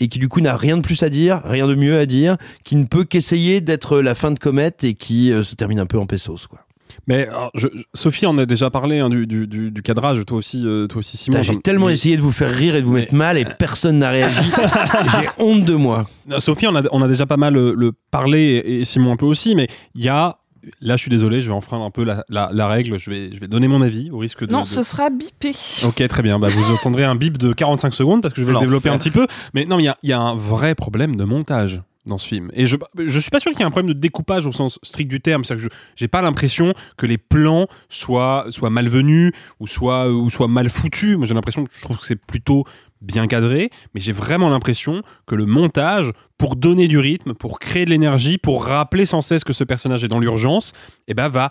et 0.00 0.08
qui 0.08 0.18
du 0.18 0.28
coup 0.28 0.40
n'a 0.40 0.56
rien 0.56 0.76
de 0.76 0.82
plus 0.82 1.02
à 1.02 1.08
dire, 1.08 1.40
rien 1.44 1.66
de 1.66 1.74
mieux 1.74 1.98
à 1.98 2.06
dire, 2.06 2.36
qui 2.64 2.76
ne 2.76 2.84
peut 2.84 3.04
qu'essayer 3.04 3.60
d'être 3.60 4.00
la 4.00 4.14
fin 4.14 4.30
de 4.30 4.38
comète 4.38 4.84
et 4.84 4.94
qui 4.94 5.32
euh, 5.32 5.42
se 5.42 5.54
termine 5.54 5.80
un 5.80 5.86
peu 5.86 5.98
en 5.98 6.06
pesos, 6.06 6.46
quoi. 6.48 6.60
Mais 7.08 7.28
alors, 7.28 7.50
je, 7.54 7.68
Sophie 7.94 8.26
en 8.26 8.36
a 8.38 8.46
déjà 8.46 8.70
parlé 8.70 8.98
hein, 8.98 9.08
du, 9.08 9.26
du, 9.26 9.46
du, 9.46 9.82
cadrage, 9.82 10.24
toi 10.24 10.38
aussi, 10.38 10.62
euh, 10.64 10.86
toi 10.86 11.00
aussi 11.00 11.16
Simon. 11.16 11.42
J'ai 11.42 11.60
tellement 11.60 11.86
mais- 11.86 11.92
essayé 11.92 12.16
de 12.16 12.22
vous 12.22 12.32
faire 12.32 12.50
rire 12.50 12.74
et 12.74 12.80
de 12.80 12.86
vous 12.86 12.92
mettre 12.94 13.14
mal 13.14 13.38
et 13.38 13.44
personne 13.44 13.98
n'a 13.98 14.10
réagi. 14.10 14.50
J'ai 15.12 15.28
honte 15.38 15.64
de 15.64 15.74
moi. 15.74 16.04
Sophie, 16.38 16.66
on 16.66 16.74
a, 16.74 16.82
on 16.90 17.02
a 17.02 17.08
déjà 17.08 17.26
pas 17.26 17.36
mal 17.36 17.56
euh, 17.56 17.74
le 17.76 17.92
parlé 18.10 18.40
et, 18.64 18.80
et 18.80 18.84
Simon 18.84 19.12
un 19.12 19.16
peu 19.16 19.26
aussi, 19.26 19.54
mais 19.54 19.68
il 19.94 20.02
y 20.02 20.08
a. 20.08 20.38
Là, 20.80 20.96
je 20.96 21.02
suis 21.02 21.10
désolé, 21.10 21.42
je 21.42 21.48
vais 21.48 21.54
enfreindre 21.54 21.84
un 21.84 21.90
peu 21.90 22.04
la, 22.04 22.24
la, 22.28 22.50
la 22.52 22.66
règle. 22.66 22.98
Je 22.98 23.10
vais, 23.10 23.30
je 23.34 23.38
vais 23.40 23.48
donner 23.48 23.68
mon 23.68 23.82
avis 23.82 24.10
au 24.10 24.18
risque 24.18 24.44
de. 24.46 24.52
Non, 24.52 24.62
de- 24.62 24.66
ce 24.66 24.82
sera 24.82 25.10
bipé. 25.10 25.52
Ok, 25.84 26.06
très 26.08 26.22
bien. 26.22 26.38
Bah, 26.38 26.48
vous 26.48 26.70
entendrez 26.72 27.04
un 27.04 27.14
bip 27.14 27.38
de 27.38 27.52
45 27.52 27.94
secondes 27.94 28.22
parce 28.22 28.34
que 28.34 28.40
je 28.40 28.46
vais 28.46 28.52
le 28.52 28.58
développer 28.60 28.88
un 28.88 28.98
petit 28.98 29.10
peu. 29.10 29.26
Mais 29.54 29.64
non, 29.64 29.78
il 29.78 29.84
y 29.84 29.88
a, 29.88 29.96
il 30.02 30.10
y 30.10 30.12
a 30.12 30.20
un 30.20 30.34
vrai 30.34 30.74
problème 30.74 31.16
de 31.16 31.24
montage 31.24 31.80
dans 32.04 32.18
ce 32.18 32.28
film. 32.28 32.50
Et 32.52 32.66
je, 32.68 32.76
je 32.98 33.18
suis 33.18 33.30
pas 33.30 33.40
sûr 33.40 33.50
qu'il 33.50 33.58
y 33.60 33.62
ait 33.62 33.66
un 33.66 33.70
problème 33.72 33.92
de 33.92 33.98
découpage 33.98 34.46
au 34.46 34.52
sens 34.52 34.78
strict 34.84 35.10
du 35.10 35.20
terme. 35.20 35.44
C'est-à-dire 35.44 35.66
que 35.68 35.72
je 35.74 35.78
j'ai 35.96 36.08
pas 36.08 36.22
l'impression 36.22 36.72
que 36.96 37.04
les 37.06 37.18
plans 37.18 37.66
soient, 37.88 38.46
soient 38.50 38.70
malvenus 38.70 39.32
ou 39.60 39.66
soient, 39.66 40.08
ou 40.10 40.30
soient 40.30 40.46
mal 40.48 40.68
foutus. 40.68 41.16
Moi, 41.16 41.26
j'ai 41.26 41.34
l'impression 41.34 41.64
que 41.64 41.72
je 41.74 41.80
trouve 41.82 41.98
que 41.98 42.04
c'est 42.06 42.14
plutôt 42.24 42.64
bien 43.06 43.26
cadré, 43.26 43.70
mais 43.94 44.00
j'ai 44.00 44.12
vraiment 44.12 44.50
l'impression 44.50 45.02
que 45.26 45.34
le 45.34 45.46
montage, 45.46 46.10
pour 46.38 46.56
donner 46.56 46.88
du 46.88 46.98
rythme, 46.98 47.34
pour 47.34 47.58
créer 47.58 47.84
de 47.84 47.90
l'énergie, 47.90 48.38
pour 48.38 48.64
rappeler 48.64 49.06
sans 49.06 49.20
cesse 49.20 49.44
que 49.44 49.52
ce 49.52 49.64
personnage 49.64 50.04
est 50.04 50.08
dans 50.08 50.18
l'urgence, 50.18 50.72
eh 51.08 51.14
ben, 51.14 51.28
va 51.28 51.50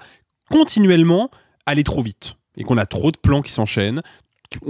continuellement 0.51 1.31
aller 1.65 1.83
trop 1.83 2.01
vite. 2.01 2.35
Et 2.57 2.63
qu'on 2.63 2.77
a 2.77 2.85
trop 2.85 3.11
de 3.11 3.17
plans 3.17 3.41
qui 3.41 3.51
s'enchaînent, 3.51 4.01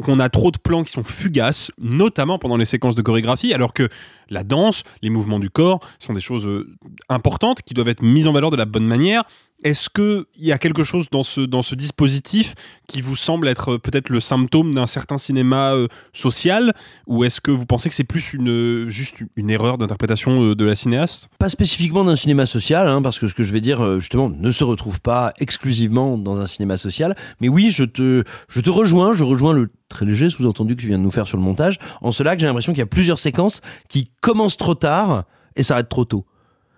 qu'on 0.04 0.20
a 0.20 0.30
trop 0.30 0.52
de 0.52 0.58
plans 0.58 0.84
qui 0.84 0.92
sont 0.92 1.04
fugaces, 1.04 1.72
notamment 1.78 2.40
pendant 2.40 2.58
les 2.58 2.66
séquences 2.66 2.96
de 2.96 3.02
chorégraphie, 3.02 3.54
alors 3.54 3.74
que 3.74 3.90
la 4.30 4.44
danse, 4.44 4.84
les 5.02 5.10
mouvements 5.10 5.40
du 5.40 5.50
corps 5.50 5.80
sont 6.00 6.14
des 6.14 6.22
choses 6.22 6.48
euh, 6.48 6.76
importantes 7.10 7.62
qui 7.62 7.74
doivent 7.74 7.90
être 7.90 8.02
mises 8.02 8.28
en 8.28 8.32
valeur 8.32 8.50
de 8.50 8.56
la 8.56 8.66
bonne 8.66 8.88
manière. 8.88 9.24
Est-ce 9.64 9.89
qu'il 9.89 10.26
y 10.38 10.51
a 10.51 10.58
quelque 10.58 10.84
chose 10.84 11.08
dans 11.12 11.24
ce, 11.24 11.41
dans 11.41 11.64
ce 11.64 11.76
dispositif 11.76 12.56
qui 12.88 13.01
vous 13.01 13.16
semble 13.16 13.47
être 13.47 13.74
euh, 13.74 13.80
peut-être 13.80 14.10
le 14.10 14.20
symptôme 14.20 14.76
d'un 14.76 14.86
certain 14.86 15.18
cinéma 15.18 15.74
euh, 15.74 15.88
social 16.14 16.74
Ou 17.08 17.24
est-ce 17.24 17.39
que 17.39 17.51
vous 17.51 17.66
pensez 17.66 17.89
que 17.89 17.95
c'est 17.95 18.03
plus 18.03 18.34
une, 18.34 18.49
euh, 18.49 18.89
juste 18.89 19.18
une 19.36 19.49
erreur 19.49 19.78
d'interprétation 19.78 20.53
de 20.53 20.66
la 20.66 20.76
cinéaste? 20.76 21.30
Pas 21.39 21.49
spécifiquement 21.49 22.03
d'un 22.03 22.16
cinéma 22.16 22.45
social, 22.45 22.88
hein, 22.88 23.01
parce 23.01 23.18
que 23.18 23.28
ce 23.28 23.34
que 23.34 23.43
je 23.43 23.53
vais 23.53 23.62
dire, 23.62 23.99
justement, 23.99 24.30
ne 24.30 24.51
se 24.51 24.64
retrouve 24.64 24.99
pas 24.99 25.34
exclusivement 25.39 26.18
dans 26.18 26.39
un 26.39 26.47
cinéma 26.47 26.78
social. 26.78 27.16
Mais 27.39 27.47
oui, 27.47 27.72
je 27.72 27.86
te, 27.86 28.24
je 28.49 28.60
te 28.60 28.70
rejoins, 28.70 29.16
je 29.16 29.24
rejoins 29.24 29.53
le 29.53 29.72
très 29.89 30.06
léger 30.06 30.30
sous-entendu 30.30 30.76
que 30.76 30.82
tu 30.82 30.88
viens 30.88 30.97
de 30.97 31.03
nous 31.03 31.12
faire 31.12 31.28
sur 31.28 31.38
le 31.38 31.43
montage, 31.43 31.80
en 32.01 32.12
cela 32.12 32.36
que 32.36 32.41
j'ai 32.41 32.47
l'impression 32.47 32.74
qu'il 32.74 32.80
y 32.80 32.84
a 32.84 32.88
plusieurs 32.88 33.20
séquences 33.20 33.62
qui 33.88 34.12
commencent 34.22 34.58
trop 34.58 34.76
tard 34.76 35.24
et 35.56 35.64
s'arrêtent 35.64 35.89
trop 35.89 36.06
tôt. 36.06 36.26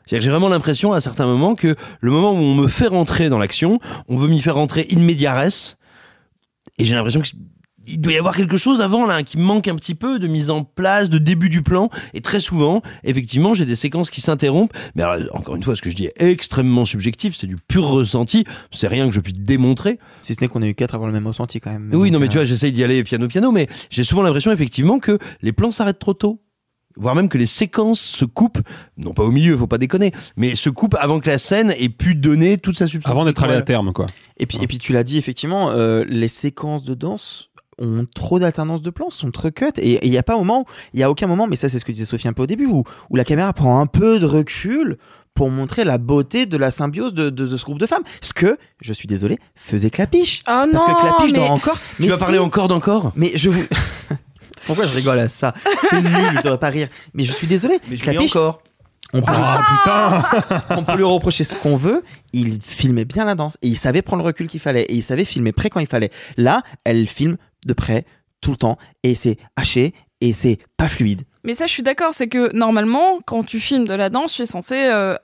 C'est-à-dire 0.08 0.20
que 0.20 0.24
j'ai 0.24 0.32
vraiment 0.32 0.50
l'impression 0.50 0.94
à 0.94 1.02
certains 1.02 1.26
moments 1.28 1.54
que 1.56 1.76
le 2.00 2.12
moment 2.12 2.32
où 2.32 2.38
on 2.38 2.56
me 2.56 2.68
fait 2.68 2.88
rentrer 2.88 3.30
dans 3.30 3.38
l'action, 3.38 3.80
on 4.08 4.18
veut 4.18 4.30
m'y 4.30 4.42
faire 4.42 4.56
rentrer 4.56 4.88
in 4.92 5.00
et 6.80 6.86
j'ai 6.86 6.96
l'impression 6.96 7.22
que 7.22 7.28
il 7.88 8.02
doit 8.02 8.14
y 8.14 8.18
avoir 8.18 8.36
quelque 8.36 8.58
chose 8.58 8.82
avant 8.82 9.06
là 9.06 9.24
qui 9.24 9.38
manque 9.38 9.68
un 9.68 9.76
petit 9.76 9.96
peu 9.96 10.20
de 10.20 10.28
mise 10.28 10.50
en 10.50 10.64
place, 10.64 11.10
de 11.10 11.18
début 11.18 11.50
du 11.50 11.62
plan. 11.62 11.90
Et 12.14 12.22
très 12.22 12.42
souvent, 12.42 12.82
effectivement, 13.06 13.54
j'ai 13.54 13.66
des 13.66 13.78
séquences 13.78 14.10
qui 14.10 14.20
s'interrompent. 14.20 14.74
Mais 14.96 15.04
alors, 15.04 15.34
encore 15.34 15.56
une 15.56 15.64
fois, 15.64 15.76
ce 15.76 15.82
que 15.82 15.90
je 15.90 15.96
dis 15.96 16.08
est 16.08 16.14
extrêmement 16.20 16.84
subjectif, 16.84 17.36
c'est 17.38 17.48
du 17.48 17.56
pur 17.56 17.86
ressenti. 17.86 18.44
C'est 18.72 18.90
rien 18.90 19.08
que 19.08 19.14
je 19.14 19.22
puisse 19.22 19.36
démontrer. 19.36 20.00
Si 20.22 20.36
ce 20.36 20.42
n'est 20.42 20.50
qu'on 20.50 20.62
a 20.64 20.68
eu 20.68 20.76
quatre 20.76 20.96
avoir 20.96 21.08
le 21.08 21.14
même 21.14 21.28
ressenti 21.28 21.62
quand 21.62 21.72
même. 21.72 21.90
Oui, 21.94 22.12
non, 22.12 22.20
mais 22.20 22.28
tu 22.28 22.38
euh, 22.38 22.42
vois, 22.42 22.46
j'essaye 22.46 22.74
d'y 22.74 22.84
aller 22.84 23.04
piano 23.04 23.28
piano, 23.28 23.52
mais 23.52 23.68
j'ai 23.90 24.04
souvent 24.04 24.22
l'impression 24.22 24.52
effectivement 24.52 25.00
que 25.00 25.18
les 25.42 25.54
plans 25.54 25.72
s'arrêtent 25.72 26.00
trop 26.00 26.14
tôt. 26.14 26.42
Voire 27.00 27.16
même 27.16 27.30
que 27.30 27.38
les 27.38 27.46
séquences 27.46 28.00
se 28.02 28.26
coupent, 28.26 28.60
non 28.98 29.14
pas 29.14 29.24
au 29.24 29.32
milieu, 29.32 29.56
faut 29.56 29.68
pas 29.68 29.78
déconner, 29.78 30.12
mais 30.36 30.56
se 30.56 30.70
coupent 30.70 30.96
avant 31.00 31.20
que 31.20 31.30
la 31.30 31.38
scène 31.38 31.74
ait 31.78 31.90
pu 31.90 32.16
donner 32.16 32.58
toute 32.58 32.78
sa 32.78 32.88
substance. 32.88 33.12
Avant 33.12 33.24
d'être 33.26 33.44
allé 33.44 33.54
à 33.54 33.62
terme, 33.62 33.94
quoi. 33.94 34.08
Et 34.38 34.46
puis, 34.46 34.58
et 34.62 34.68
puis 34.68 34.78
tu 34.78 34.94
l'as 34.94 35.04
dit 35.04 35.18
effectivement, 35.18 35.70
euh, 35.72 36.04
les 36.08 36.28
séquences 36.28 36.84
de 36.84 36.94
danse 36.96 37.50
ont 37.80 38.08
trop 38.16 38.40
d'alternance 38.40 38.82
de 38.82 38.90
plans, 38.90 39.12
sont 39.12 39.30
trop 39.30 39.52
cut. 39.52 39.66
Et 39.78 40.04
il 40.06 40.10
n'y 40.10 40.18
a 40.18 40.24
pas 40.24 40.34
un 40.34 40.38
moment, 40.40 40.66
il 40.94 41.00
y 41.00 41.04
a 41.04 41.12
aucun 41.12 41.28
moment, 41.28 41.46
mais 41.48 41.56
ça 41.56 41.70
c'est 41.70 41.78
ce 41.78 41.86
que 41.86 41.92
disait 41.92 42.06
Sophie 42.06 42.28
un 42.28 42.34
peu 42.34 42.42
au 42.44 42.48
début, 42.48 42.66
où, 42.66 42.84
où 43.12 43.16
la 43.16 43.24
caméra 43.24 43.54
prend 43.54 43.80
un 43.80 43.86
peu 43.86 44.18
de 44.20 44.26
recul 44.26 44.98
pour 45.36 45.52
montrer 45.52 45.84
la 45.84 46.00
beauté 46.00 46.48
de 46.48 46.58
la 46.58 46.72
symbiose 46.72 47.14
de, 47.14 47.30
de, 47.30 47.46
de 47.46 47.58
ce 47.58 47.64
groupe 47.64 47.78
de 47.78 47.86
femmes. 47.86 48.02
Ce 48.22 48.34
que, 48.34 48.58
je 48.82 48.92
suis 48.94 49.08
désolé, 49.08 49.38
faisait 49.54 49.92
Clapiche. 49.92 50.42
Oh 50.50 50.64
Parce 50.72 50.86
que 50.86 50.92
non, 50.92 50.98
Clapiche 50.98 51.32
mais- 51.34 51.38
dans 51.38 51.54
encore. 51.54 51.78
Tu 51.98 52.02
mais 52.02 52.08
vas 52.08 52.16
si. 52.16 52.22
parler 52.22 52.40
encore 52.40 52.68
d'encore? 52.68 53.12
Mais 53.16 53.32
je 53.36 53.52
vous. 53.52 53.62
Pourquoi 54.66 54.86
je 54.86 54.96
rigole 54.96 55.20
à 55.20 55.30
ça? 55.30 55.54
C'est 55.90 56.02
nul, 56.02 56.12
je 56.38 56.42
devrais 56.42 56.58
pas 56.60 56.70
rire. 56.70 56.88
Mais 57.14 57.24
je 57.24 57.32
suis 57.34 57.48
désolé. 57.48 57.80
Mais 57.90 57.98
je 57.98 58.04
Clapiche, 58.04 58.36
encore. 58.36 58.62
on 59.14 59.22
peut, 59.22 59.32
Ah 59.36 59.62
putain 59.70 60.66
on 60.78 60.84
peut 60.84 60.96
lui 60.98 61.04
reprocher 61.04 61.44
ce 61.44 61.56
qu'on 61.56 61.76
veut. 61.76 62.04
Il 62.34 62.62
filmait 62.62 63.06
bien 63.06 63.26
la 63.26 63.36
danse 63.36 63.58
et 63.62 63.68
il 63.68 63.78
savait 63.78 64.02
prendre 64.02 64.24
le 64.24 64.28
recul 64.28 64.48
qu'il 64.50 64.60
fallait 64.60 64.84
et 64.84 64.94
il 64.96 65.04
savait 65.04 65.26
filmer 65.26 65.52
près 65.52 65.70
quand 65.70 65.80
il 65.80 65.88
fallait. 65.88 66.10
Là, 66.38 66.62
elle 66.84 67.08
filme 67.08 67.38
de 67.66 67.74
près 67.74 68.06
tout 68.42 68.52
le 68.52 68.58
temps 68.58 68.78
et 69.04 69.16
c'est 69.16 69.38
haché 69.56 69.94
et 70.22 70.34
c'est 70.34 70.58
pas 70.78 70.90
fluide. 70.90 71.22
Mais 71.44 71.56
ça, 71.56 71.66
je 71.68 71.72
suis 71.72 71.84
d'accord, 71.84 72.14
c'est 72.14 72.28
que 72.28 72.54
normalement, 72.56 73.20
quand 73.26 73.44
tu 73.44 73.60
filmes 73.60 73.88
de 73.88 73.94
la 73.94 74.10
danse, 74.10 74.34
tu 74.34 74.42
es 74.42 74.46
censé. 74.46 74.76
euh, 74.92 75.16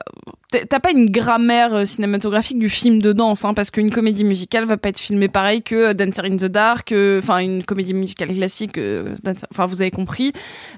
T'as 0.68 0.80
pas 0.80 0.90
une 0.90 1.10
grammaire 1.10 1.74
euh, 1.74 1.84
cinématographique 1.84 2.58
du 2.58 2.68
film 2.68 3.00
de 3.00 3.12
danse, 3.12 3.44
hein, 3.44 3.54
parce 3.54 3.70
qu'une 3.70 3.90
comédie 3.90 4.24
musicale 4.24 4.64
va 4.64 4.76
pas 4.76 4.90
être 4.90 5.00
filmée 5.00 5.28
pareil 5.28 5.62
que 5.62 5.74
euh, 5.74 5.94
Dancer 5.94 6.24
in 6.24 6.36
the 6.36 6.44
Dark, 6.44 6.92
euh, 6.92 7.18
enfin 7.18 7.38
une 7.38 7.64
comédie 7.64 7.94
musicale 7.94 8.34
classique, 8.34 8.78
enfin 9.50 9.66
vous 9.66 9.82
avez 9.82 9.90
compris. 9.90 10.32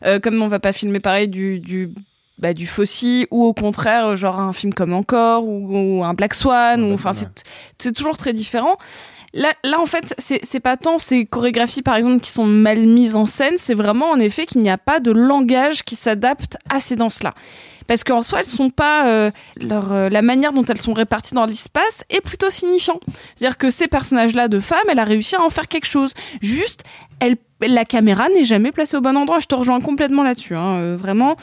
Euh, 0.05 0.18
comme 0.18 0.41
on 0.41 0.49
va 0.49 0.59
pas 0.59 0.72
filmer 0.72 1.01
pareil 1.01 1.29
du, 1.29 1.61
du 1.61 1.91
bah, 2.39 2.53
du 2.53 2.66
Fossi 2.66 3.27
ou 3.31 3.45
au 3.45 3.55
contraire 3.55 4.14
genre 4.16 4.39
un 4.39 4.53
film 4.53 4.74
comme 4.74 4.93
Encore 4.93 5.45
ou, 5.45 5.99
ou 5.99 6.05
un 6.05 6.14
Black 6.14 6.35
Swan 6.35 6.83
ou 6.83 6.93
enfin 6.93 7.12
c'est 7.79 7.93
toujours 7.93 8.16
très 8.16 8.33
différent. 8.33 8.77
Là, 9.37 9.53
là 9.64 9.78
en 9.80 9.87
fait, 9.87 10.14
c'est 10.18 10.61
pas 10.61 10.78
tant 10.78 10.99
ces 10.99 11.26
chorégraphies 11.26 11.82
par 11.82 11.95
exemple 11.97 12.20
qui 12.20 12.30
sont 12.30 12.47
mal 12.47 12.87
mises 12.87 13.14
en 13.16 13.26
scène, 13.26 13.55
c'est 13.59 13.74
vraiment 13.74 14.11
en 14.11 14.18
effet 14.18 14.47
qu'il 14.47 14.62
n'y 14.62 14.70
a 14.70 14.78
pas 14.78 14.99
de 14.99 15.11
langage 15.11 15.82
qui 15.82 15.95
s'adapte 15.95 16.57
à 16.70 16.80
ces 16.80 16.97
danses-là. 16.97 17.34
Parce 17.87 18.03
qu'en 18.03 18.22
soi, 18.22 18.41
elles 18.41 18.47
sont 18.47 18.70
pas 18.70 19.07
euh, 19.09 19.30
euh, 19.62 20.09
la 20.09 20.22
manière 20.22 20.55
dont 20.55 20.64
elles 20.64 20.80
sont 20.80 20.95
réparties 20.95 21.34
dans 21.34 21.45
l'espace 21.45 22.03
est 22.09 22.22
plutôt 22.22 22.49
signifiant. 22.49 22.99
C'est-à-dire 23.34 23.59
que 23.59 23.70
ces 23.70 23.89
personnages-là 23.89 24.49
de 24.49 24.59
femmes, 24.59 24.78
elle 24.89 24.99
a 24.99 25.05
réussi 25.05 25.37
à 25.37 25.43
en 25.43 25.51
faire 25.51 25.68
quelque 25.68 25.87
chose. 25.87 26.14
Juste, 26.41 26.84
la 27.61 27.84
caméra 27.84 28.28
n'est 28.30 28.45
jamais 28.45 28.72
placée 28.72 28.97
au 28.97 29.03
bon 29.03 29.16
endroit. 29.16 29.39
Je 29.39 29.47
te 29.47 29.55
rejoins 29.55 29.80
complètement 29.80 30.22
là-dessus. 30.22 30.57
Hein, 30.57 30.76
euh, 30.76 30.97
vraiment. 30.99 31.37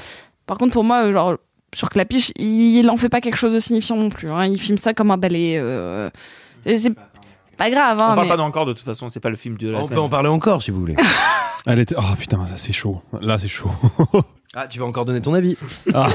Par 0.48 0.58
contre, 0.58 0.74
pour 0.74 0.84
moi, 0.84 1.12
genre 1.12 1.38
sur 1.76 1.90
Clapiche, 1.90 2.32
il, 2.38 2.90
en 2.90 2.98
fait 2.98 3.10
pas 3.10 3.22
quelque 3.22 3.38
chose 3.38 3.54
de 3.54 3.60
signifiant 3.60 3.96
non 3.96 4.10
plus. 4.10 4.30
Hein. 4.30 4.48
Il 4.48 4.60
filme 4.60 4.80
ça 4.80 4.94
comme 4.94 5.12
un 5.12 5.18
ballet. 5.18 5.62
et 6.66 6.78
c'est 6.78 6.92
pas 7.58 7.70
grave. 7.70 8.00
Hein, 8.00 8.10
On 8.12 8.16
parle 8.16 8.22
mais- 8.24 8.30
pas 8.30 8.38
d'encore 8.38 8.66
de 8.66 8.74
toute 8.74 8.84
façon, 8.86 9.10
c'est 9.10 9.20
pas 9.20 9.30
le 9.30 9.36
film 9.36 9.58
de 9.58 9.70
la 9.70 9.80
On 9.80 9.86
semaine. 9.86 9.96
peut 9.98 10.02
en 10.02 10.10
parler 10.10 10.30
encore 10.30 10.62
si 10.62 10.72
vous 10.72 10.80
voulez. 10.80 10.96
Elle 11.66 11.80
était. 11.80 11.96
Oh 11.98 12.02
putain, 12.20 12.38
là 12.40 12.58
c'est 12.58 12.74
chaud. 12.74 13.02
Là 13.22 13.38
c'est 13.40 13.48
chaud. 13.48 13.72
Ah, 14.56 14.68
tu 14.68 14.78
vas 14.78 14.86
encore 14.86 15.06
donner 15.06 15.20
ton 15.20 15.34
avis. 15.34 15.58
Ah. 15.96 16.06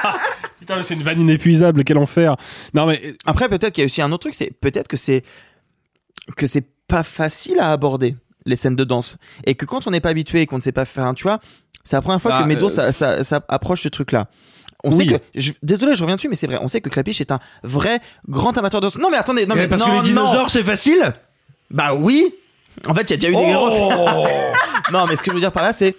Putain, 0.58 0.74
mais 0.76 0.82
c'est 0.82 0.94
une 0.94 1.04
vanne 1.04 1.20
inépuisable, 1.20 1.84
quel 1.84 1.96
enfer. 1.96 2.34
Non 2.74 2.86
mais 2.86 3.14
Après, 3.24 3.48
peut-être 3.48 3.72
qu'il 3.72 3.82
y 3.82 3.84
a 3.84 3.86
aussi 3.86 4.02
un 4.02 4.10
autre 4.10 4.22
truc, 4.22 4.34
c'est 4.34 4.50
peut-être 4.50 4.88
que 4.88 4.96
c'est 4.96 5.22
que 6.36 6.48
c'est 6.48 6.66
pas 6.88 7.04
facile 7.04 7.60
à 7.60 7.70
aborder 7.70 8.16
les 8.46 8.56
scènes 8.56 8.74
de 8.74 8.82
danse 8.82 9.16
et 9.46 9.54
que 9.54 9.64
quand 9.64 9.86
on 9.86 9.92
n'est 9.92 10.00
pas 10.00 10.08
habitué 10.08 10.40
et 10.40 10.46
qu'on 10.46 10.56
ne 10.56 10.60
sait 10.60 10.72
pas 10.72 10.84
faire, 10.86 11.04
un- 11.06 11.14
tu 11.14 11.22
vois, 11.22 11.38
c'est 11.84 11.94
la 11.94 12.02
première 12.02 12.20
fois 12.20 12.32
Bah, 12.32 12.42
que 12.42 12.48
Medo 12.48 12.66
euh, 12.66 12.68
ça, 12.68 12.90
ça, 12.90 13.22
ça 13.22 13.40
approche 13.48 13.82
ce 13.82 13.88
truc-là. 13.88 14.26
On 14.84 14.90
Oui. 14.94 15.08
sait 15.08 15.14
que, 15.18 15.22
je- 15.34 15.52
désolé, 15.62 15.94
je 15.94 16.02
reviens 16.02 16.16
dessus, 16.16 16.28
mais 16.28 16.36
c'est 16.36 16.46
vrai. 16.46 16.58
On 16.60 16.68
sait 16.68 16.80
que 16.80 16.88
Clapiche 16.88 17.20
est 17.20 17.32
un 17.32 17.40
vrai 17.62 18.00
grand 18.28 18.56
amateur 18.58 18.80
de. 18.80 18.88
Non, 18.98 19.08
mais 19.10 19.16
attendez, 19.16 19.46
non, 19.46 19.54
mais 19.54 19.66
parce 19.66 19.82
non, 19.82 19.88
que 19.90 19.96
les 19.96 20.02
dinosaures, 20.10 20.50
c'est 20.50 20.62
facile 20.62 21.12
Bah 21.70 21.94
oui. 21.94 22.32
En 22.86 22.94
fait, 22.94 23.02
il 23.02 23.10
y 23.10 23.12
a 23.14 23.16
déjà 23.16 23.28
eu 23.30 23.34
des 23.34 23.54
Oh 23.56 23.66
gros. 23.68 24.26
non, 24.92 25.04
mais 25.08 25.16
ce 25.16 25.22
que 25.22 25.30
je 25.30 25.34
veux 25.34 25.40
dire 25.40 25.52
par 25.52 25.62
là, 25.62 25.72
c'est 25.72 25.96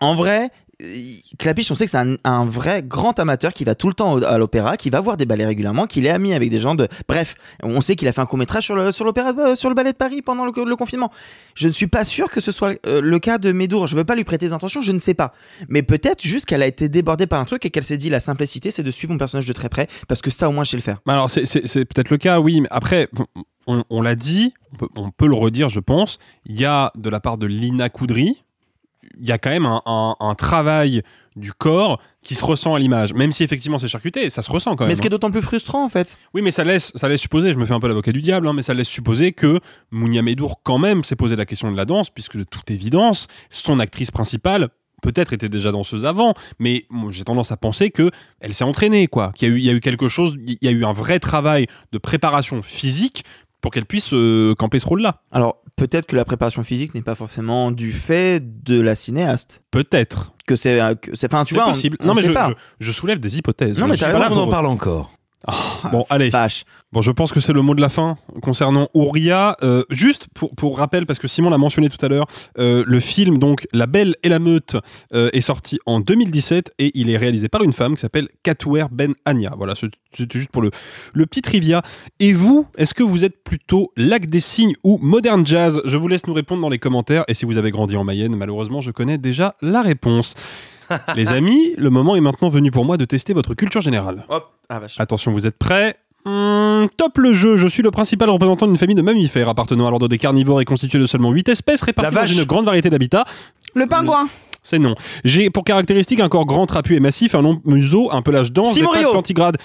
en 0.00 0.14
vrai. 0.14 0.50
Euh, 0.80 1.36
Clapiche, 1.38 1.70
on 1.70 1.74
sait 1.74 1.84
que 1.84 1.90
c'est 1.90 2.18
un, 2.24 2.44
vrai 2.46 2.82
grand 2.82 3.18
amateur 3.18 3.52
qui 3.52 3.64
va 3.64 3.74
tout 3.74 3.88
le 3.88 3.94
temps 3.94 4.16
à 4.22 4.38
l'opéra, 4.38 4.76
qui 4.76 4.90
va 4.90 5.00
voir 5.00 5.16
des 5.16 5.26
ballets 5.26 5.46
régulièrement, 5.46 5.86
qu'il 5.86 6.06
est 6.06 6.10
ami 6.10 6.32
avec 6.32 6.50
des 6.50 6.58
gens 6.58 6.74
de. 6.74 6.88
Bref, 7.08 7.34
on 7.62 7.80
sait 7.80 7.96
qu'il 7.96 8.08
a 8.08 8.12
fait 8.12 8.20
un 8.20 8.26
court 8.26 8.38
métrage 8.38 8.64
sur 8.64 8.76
le 8.76 8.90
l'opéra, 9.04 9.32
de- 9.32 9.54
sur 9.54 9.68
le 9.68 9.74
ballet 9.74 9.92
de 9.92 9.96
Paris 9.96 10.22
pendant 10.22 10.44
le, 10.44 10.76
confinement. 10.76 11.10
Je 11.54 11.68
ne 11.68 11.72
suis 11.72 11.86
pas 11.86 12.04
sûr 12.04 12.30
que 12.30 12.40
ce 12.40 12.52
soit 12.52 12.74
euh, 12.86 13.00
le 13.00 13.18
cas 13.18 13.38
de 13.38 13.52
Médour. 13.52 13.86
Je 13.86 13.96
veux 13.96 14.04
pas 14.04 14.14
lui 14.14 14.24
prêter 14.24 14.46
des 14.46 14.52
intentions, 14.52 14.82
je 14.82 14.92
ne 14.92 14.98
sais 14.98 15.14
pas. 15.14 15.32
Mais 15.68 15.82
peut-être 15.82 16.22
juste 16.22 16.46
qu'elle 16.46 16.62
a 16.62 16.66
été 16.66 16.88
débordée 16.88 17.26
par 17.26 17.40
un 17.40 17.44
truc 17.44 17.64
et 17.66 17.70
qu'elle 17.70 17.84
s'est 17.84 17.96
dit 17.96 18.10
la 18.10 18.20
simplicité, 18.20 18.70
c'est 18.70 18.82
de 18.82 18.90
suivre 18.90 19.12
mon 19.12 19.18
personnage 19.18 19.46
de 19.46 19.52
très 19.52 19.68
près 19.68 19.88
parce 20.08 20.22
que 20.22 20.30
ça 20.30 20.48
au 20.48 20.52
moins 20.52 20.64
je 20.64 20.70
sais 20.70 20.76
le 20.76 20.82
faire. 20.82 21.00
Bah 21.06 21.14
Alors 21.14 21.30
c'est 21.30 21.84
peut-être 21.84 22.10
le 22.10 22.18
cas, 22.18 22.40
oui, 22.40 22.60
mais 22.60 22.68
après, 22.70 23.08
on, 23.66 24.02
l'a 24.02 24.14
dit, 24.14 24.54
on 24.72 24.76
peut, 24.76 24.88
on 24.96 25.10
peut 25.10 25.26
le 25.26 25.34
redire, 25.34 25.68
je 25.68 25.80
pense, 25.80 26.18
il 26.46 26.58
y 26.60 26.64
a 26.64 26.92
de 26.96 27.08
la 27.08 27.20
part 27.20 27.38
de 27.38 27.46
Lina 27.46 27.88
Coudry, 27.88 28.42
y 29.26 29.32
a 29.32 29.38
quand 29.38 29.50
même 29.50 29.66
un, 29.66 29.82
un- 29.86 30.16
un 30.20 30.34
travail 30.34 31.02
du 31.36 31.52
corps 31.52 32.00
qui 32.22 32.34
se 32.34 32.44
ressent 32.44 32.74
à 32.74 32.78
l'image, 32.78 33.14
même 33.14 33.32
si 33.32 33.44
effectivement 33.44 33.78
c'est 33.78 33.88
charcuté, 33.88 34.28
ça 34.30 34.42
se 34.42 34.50
ressent 34.50 34.74
quand 34.76 34.84
même. 34.84 34.88
Mais 34.90 34.94
ce 34.94 35.00
qui 35.00 35.06
est 35.06 35.08
hein. 35.08 35.10
d'autant 35.12 35.30
plus 35.30 35.42
frustrant 35.42 35.84
en 35.84 35.88
fait. 35.88 36.18
Oui, 36.34 36.42
mais 36.42 36.50
ça 36.50 36.64
laisse, 36.64 36.92
ça 36.94 37.08
laisse 37.08 37.20
supposer, 37.20 37.52
je 37.52 37.58
me 37.58 37.64
fais 37.64 37.72
un 37.72 37.80
peu 37.80 37.88
l'avocat 37.88 38.12
du 38.12 38.20
diable, 38.20 38.48
hein, 38.48 38.52
mais 38.52 38.62
ça 38.62 38.74
laisse 38.74 38.88
supposer 38.88 39.32
que 39.32 39.60
Mounia 39.90 40.22
Medour 40.22 40.60
quand 40.62 40.78
même 40.78 41.04
s'est 41.04 41.16
posé 41.16 41.36
la 41.36 41.46
question 41.46 41.70
de 41.70 41.76
la 41.76 41.84
danse, 41.84 42.10
puisque 42.10 42.36
de 42.36 42.44
toute 42.44 42.70
évidence, 42.70 43.28
son 43.48 43.78
actrice 43.80 44.10
principale 44.10 44.68
peut-être 45.02 45.32
était 45.32 45.48
déjà 45.48 45.72
danseuse 45.72 46.04
avant, 46.04 46.34
mais 46.58 46.84
j'ai 47.08 47.24
tendance 47.24 47.52
à 47.52 47.56
penser 47.56 47.90
que 47.90 48.10
elle 48.40 48.52
s'est 48.52 48.64
entraînée, 48.64 49.06
quoi. 49.06 49.32
Qu'il 49.34 49.54
y 49.56 49.60
il 49.60 49.64
y 49.64 49.70
a 49.70 49.72
eu 49.72 49.80
quelque 49.80 50.08
chose, 50.08 50.36
il 50.46 50.58
y 50.60 50.68
a 50.68 50.72
eu 50.72 50.84
un 50.84 50.92
vrai 50.92 51.20
travail 51.20 51.68
de 51.92 51.96
préparation 51.98 52.62
physique 52.62 53.24
pour 53.60 53.70
qu'elle 53.72 53.86
puisse 53.86 54.12
euh, 54.12 54.54
camper 54.54 54.78
ce 54.80 54.86
rôle-là. 54.86 55.22
Alors 55.32 55.62
peut-être 55.76 56.06
que 56.06 56.16
la 56.16 56.24
préparation 56.24 56.62
physique 56.62 56.94
n'est 56.94 57.02
pas 57.02 57.14
forcément 57.14 57.70
du 57.70 57.92
fait 57.92 58.62
de 58.64 58.80
la 58.80 58.94
cinéaste. 58.94 59.62
Peut-être. 59.70 60.32
Que 60.46 60.56
c'est, 60.56 60.80
euh, 60.80 60.94
enfin, 61.24 61.44
tu 61.44 61.54
vois, 61.54 61.66
possible. 61.66 61.96
on 62.00 62.06
non, 62.06 62.14
mais 62.14 62.22
je, 62.22 62.32
pas. 62.32 62.50
je- 62.80 62.86
je 62.86 62.92
soulève 62.92 63.20
des 63.20 63.38
hypothèses. 63.38 63.78
Non, 63.78 63.86
mais 63.86 63.94
Je 63.96 64.00
t'as 64.00 64.12
raison, 64.18 64.34
on 64.36 64.42
en 64.44 64.48
parle 64.50 64.66
encore. 64.66 65.12
Bon, 65.90 66.04
allez. 66.10 66.30
Bon, 66.92 67.00
je 67.02 67.10
pense 67.12 67.32
que 67.32 67.40
c'est 67.40 67.52
le 67.52 67.62
mot 67.62 67.74
de 67.74 67.80
la 67.80 67.88
fin 67.88 68.18
concernant 68.42 68.88
Ouria. 68.94 69.56
Euh, 69.62 69.84
juste 69.90 70.26
pour, 70.34 70.54
pour 70.54 70.76
rappel, 70.76 71.06
parce 71.06 71.18
que 71.18 71.28
Simon 71.28 71.48
l'a 71.50 71.56
mentionné 71.58 71.88
tout 71.88 72.04
à 72.04 72.08
l'heure, 72.08 72.26
euh, 72.58 72.82
le 72.86 73.00
film 73.00 73.38
donc 73.38 73.66
La 73.72 73.86
Belle 73.86 74.16
et 74.22 74.28
la 74.28 74.38
Meute 74.38 74.76
euh, 75.14 75.30
est 75.32 75.40
sorti 75.40 75.78
en 75.86 76.00
2017 76.00 76.72
et 76.78 76.90
il 76.98 77.08
est 77.10 77.16
réalisé 77.16 77.48
par 77.48 77.62
une 77.62 77.72
femme 77.72 77.94
qui 77.94 78.00
s'appelle 78.00 78.28
Katouer 78.42 78.84
Ben 78.90 79.14
Anya. 79.24 79.54
Voilà, 79.56 79.74
c'est- 79.76 79.86
c'était 80.12 80.38
juste 80.38 80.50
pour 80.50 80.62
le, 80.62 80.70
le 81.14 81.26
petit 81.26 81.42
trivia. 81.42 81.82
Et 82.18 82.32
vous, 82.32 82.66
est-ce 82.76 82.92
que 82.92 83.04
vous 83.04 83.24
êtes 83.24 83.42
plutôt 83.44 83.92
Lac 83.96 84.26
des 84.28 84.40
Signes 84.40 84.74
ou 84.82 84.98
Modern 85.00 85.46
Jazz? 85.46 85.80
Je 85.84 85.96
vous 85.96 86.08
laisse 86.08 86.26
nous 86.26 86.34
répondre 86.34 86.60
dans 86.60 86.68
les 86.68 86.78
commentaires. 86.80 87.24
Et 87.28 87.34
si 87.34 87.44
vous 87.46 87.56
avez 87.56 87.70
grandi 87.70 87.96
en 87.96 88.02
Mayenne, 88.04 88.34
malheureusement, 88.36 88.80
je 88.80 88.90
connais 88.90 89.16
déjà 89.16 89.54
la 89.62 89.80
réponse. 89.82 90.34
les 91.16 91.32
amis, 91.32 91.74
le 91.76 91.90
moment 91.90 92.16
est 92.16 92.20
maintenant 92.20 92.48
venu 92.48 92.70
pour 92.70 92.84
moi 92.84 92.96
de 92.96 93.04
tester 93.04 93.32
votre 93.32 93.54
culture 93.54 93.80
générale. 93.80 94.24
Hop, 94.28 94.52
ah 94.68 94.78
vache. 94.78 94.96
Attention, 94.98 95.32
vous 95.32 95.46
êtes 95.46 95.58
prêts? 95.58 95.96
Hmm, 96.24 96.86
top 96.96 97.16
le 97.16 97.32
jeu, 97.32 97.56
je 97.56 97.66
suis 97.66 97.82
le 97.82 97.90
principal 97.90 98.28
représentant 98.28 98.66
d'une 98.66 98.76
famille 98.76 98.96
de 98.96 99.02
mammifères 99.02 99.48
appartenant 99.48 99.86
à 99.86 99.90
l'ordre 99.90 100.08
des 100.08 100.18
carnivores 100.18 100.60
et 100.60 100.66
constitué 100.66 100.98
de 100.98 101.06
seulement 101.06 101.30
8 101.30 101.48
espèces 101.48 101.82
réparties 101.82 102.14
La 102.14 102.22
dans 102.22 102.26
une 102.26 102.44
grande 102.44 102.66
variété 102.66 102.90
d'habitats. 102.90 103.24
Le 103.74 103.86
pingouin. 103.86 104.28
C'est 104.62 104.78
non. 104.78 104.94
J'ai 105.24 105.48
pour 105.48 105.64
caractéristique 105.64 106.20
un 106.20 106.28
corps 106.28 106.44
grand, 106.44 106.66
trapu 106.66 106.94
et 106.94 107.00
massif, 107.00 107.34
un 107.34 107.40
long 107.40 107.62
museau, 107.64 108.10
un 108.12 108.20
pelage 108.20 108.52
dense, 108.52 108.74
des 108.74 108.82
pattes 108.82 109.10
plantigrades. 109.10 109.56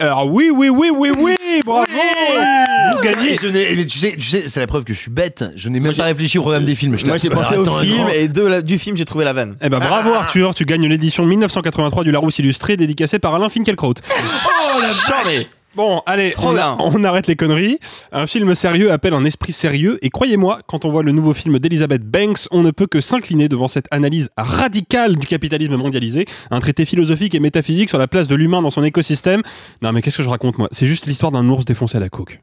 Alors 0.00 0.26
oui, 0.32 0.50
oui, 0.52 0.68
oui, 0.68 0.90
oui, 0.92 1.10
oui, 1.16 1.36
bravo. 1.64 1.86
Vous 1.86 3.00
gagnez. 3.02 3.36
Je 3.40 3.46
n'ai- 3.46 3.76
mais 3.76 3.86
tu 3.86 3.98
sais, 3.98 4.14
tu 4.16 4.22
sais, 4.22 4.44
c'est 4.48 4.58
la 4.58 4.66
preuve 4.66 4.82
que 4.84 4.92
je 4.92 4.98
suis 4.98 5.10
bête. 5.10 5.44
Je 5.54 5.68
n'ai 5.68 5.78
même 5.78 5.94
pas 5.94 6.04
réfléchi 6.04 6.38
au 6.38 6.42
programme 6.42 6.64
des 6.64 6.74
films. 6.74 6.98
Je 6.98 7.06
Moi 7.06 7.18
j'ai 7.18 7.28
t'ai- 7.28 7.34
pensé 7.34 7.56
au 7.56 7.64
film 7.78 8.08
et 8.12 8.26
de 8.26 8.42
la- 8.42 8.62
du 8.62 8.78
film 8.78 8.96
j'ai 8.96 9.04
trouvé 9.04 9.24
la 9.24 9.32
vanne. 9.32 9.56
Eh 9.62 9.68
ben 9.68 9.78
bravo 9.78 10.12
Arthur, 10.14 10.54
tu 10.54 10.64
gagnes 10.64 10.88
l'édition 10.88 11.24
1983 11.24 12.02
du 12.02 12.10
Larousse 12.10 12.38
illustré 12.40 12.76
dédicacée 12.76 13.20
par 13.20 13.34
Alain 13.34 13.48
Finkielkraut. 13.48 13.94
Oh 14.10 14.80
la 14.80 14.88
vache 14.88 15.46
Bon, 15.74 16.02
allez, 16.04 16.34
on 16.38 17.02
arrête 17.02 17.26
les 17.26 17.36
conneries. 17.36 17.78
Un 18.12 18.26
film 18.26 18.54
sérieux 18.54 18.92
appelle 18.92 19.14
un 19.14 19.24
esprit 19.24 19.52
sérieux. 19.52 19.98
Et 20.02 20.10
croyez-moi, 20.10 20.60
quand 20.66 20.84
on 20.84 20.90
voit 20.90 21.02
le 21.02 21.12
nouveau 21.12 21.32
film 21.32 21.58
d'Elizabeth 21.58 22.02
Banks, 22.02 22.46
on 22.50 22.60
ne 22.60 22.70
peut 22.70 22.86
que 22.86 23.00
s'incliner 23.00 23.48
devant 23.48 23.68
cette 23.68 23.86
analyse 23.90 24.28
radicale 24.36 25.16
du 25.16 25.26
capitalisme 25.26 25.76
mondialisé. 25.76 26.26
Un 26.50 26.60
traité 26.60 26.84
philosophique 26.84 27.34
et 27.34 27.40
métaphysique 27.40 27.88
sur 27.88 27.98
la 27.98 28.06
place 28.06 28.28
de 28.28 28.34
l'humain 28.34 28.60
dans 28.60 28.70
son 28.70 28.84
écosystème. 28.84 29.40
Non, 29.80 29.92
mais 29.92 30.02
qu'est-ce 30.02 30.18
que 30.18 30.22
je 30.22 30.28
raconte, 30.28 30.58
moi? 30.58 30.68
C'est 30.72 30.86
juste 30.86 31.06
l'histoire 31.06 31.32
d'un 31.32 31.48
ours 31.48 31.64
défoncé 31.64 31.96
à 31.96 32.00
la 32.00 32.10
coke. 32.10 32.40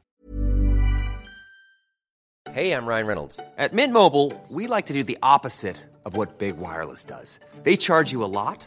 Hey, 2.52 2.72
I'm 2.72 2.84
Ryan 2.84 3.06
Reynolds. 3.06 3.40
At 3.58 3.72
Mint 3.72 3.92
Mobile, 3.92 4.32
we 4.50 4.66
like 4.66 4.86
to 4.86 4.92
do 4.92 5.04
the 5.04 5.16
opposite 5.22 5.76
of 6.04 6.16
what 6.16 6.38
Big 6.40 6.54
Wireless 6.58 7.04
does. 7.04 7.38
They 7.62 7.76
charge 7.76 8.10
you 8.10 8.24
a 8.24 8.26
lot, 8.26 8.66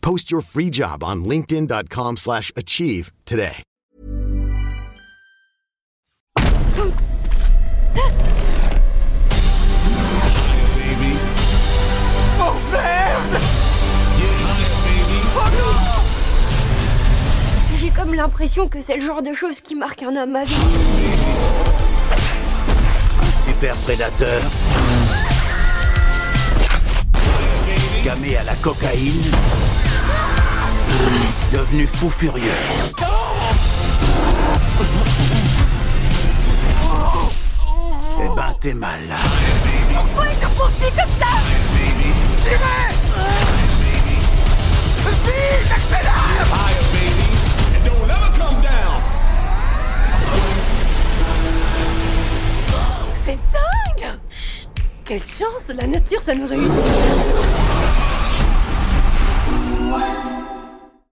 Post 0.00 0.30
your 0.30 0.40
free 0.42 0.70
job 0.70 1.02
on 1.04 1.24
linkedin.com/achieve 1.24 2.16
slash 2.16 2.52
achieve 2.56 3.12
today. 3.24 3.62
Oh 12.40 12.54
merde 12.72 13.40
J'ai 17.80 17.90
comme 17.90 18.14
l'impression 18.14 18.68
que 18.68 18.80
c'est 18.80 18.96
le 18.96 19.02
genre 19.02 19.22
de 19.22 19.32
choses 19.32 19.60
qui 19.60 19.74
marque 19.74 20.02
un 20.02 20.16
homme 20.16 20.36
à 20.36 20.44
vie. 20.44 20.54
Super 23.44 23.76
prédateur. 23.76 24.42
amalgamé 28.08 28.36
à 28.36 28.42
la 28.44 28.54
cocaïne, 28.56 29.30
devenu 31.52 31.86
fou 31.86 32.10
furieux. 32.10 32.42
Eh 38.20 38.28
ben, 38.34 38.52
t'es 38.60 38.74
mal 38.74 39.00
là. 39.08 39.16
Pourquoi 39.94 40.26
il 40.30 40.36
te 40.36 40.46
poursuit 40.56 40.90
comme 40.90 41.12
ça 41.18 41.26
Tirez 42.42 42.94
Vite, 45.24 45.72
accélère. 45.72 46.46
C'est 53.16 53.38
dingue. 53.52 54.18
Chut, 54.30 54.68
Quelle 55.04 55.22
chance, 55.22 55.68
la 55.68 55.86
nature, 55.86 56.20
ça 56.20 56.34
nous 56.34 56.46
réussit 56.46 56.74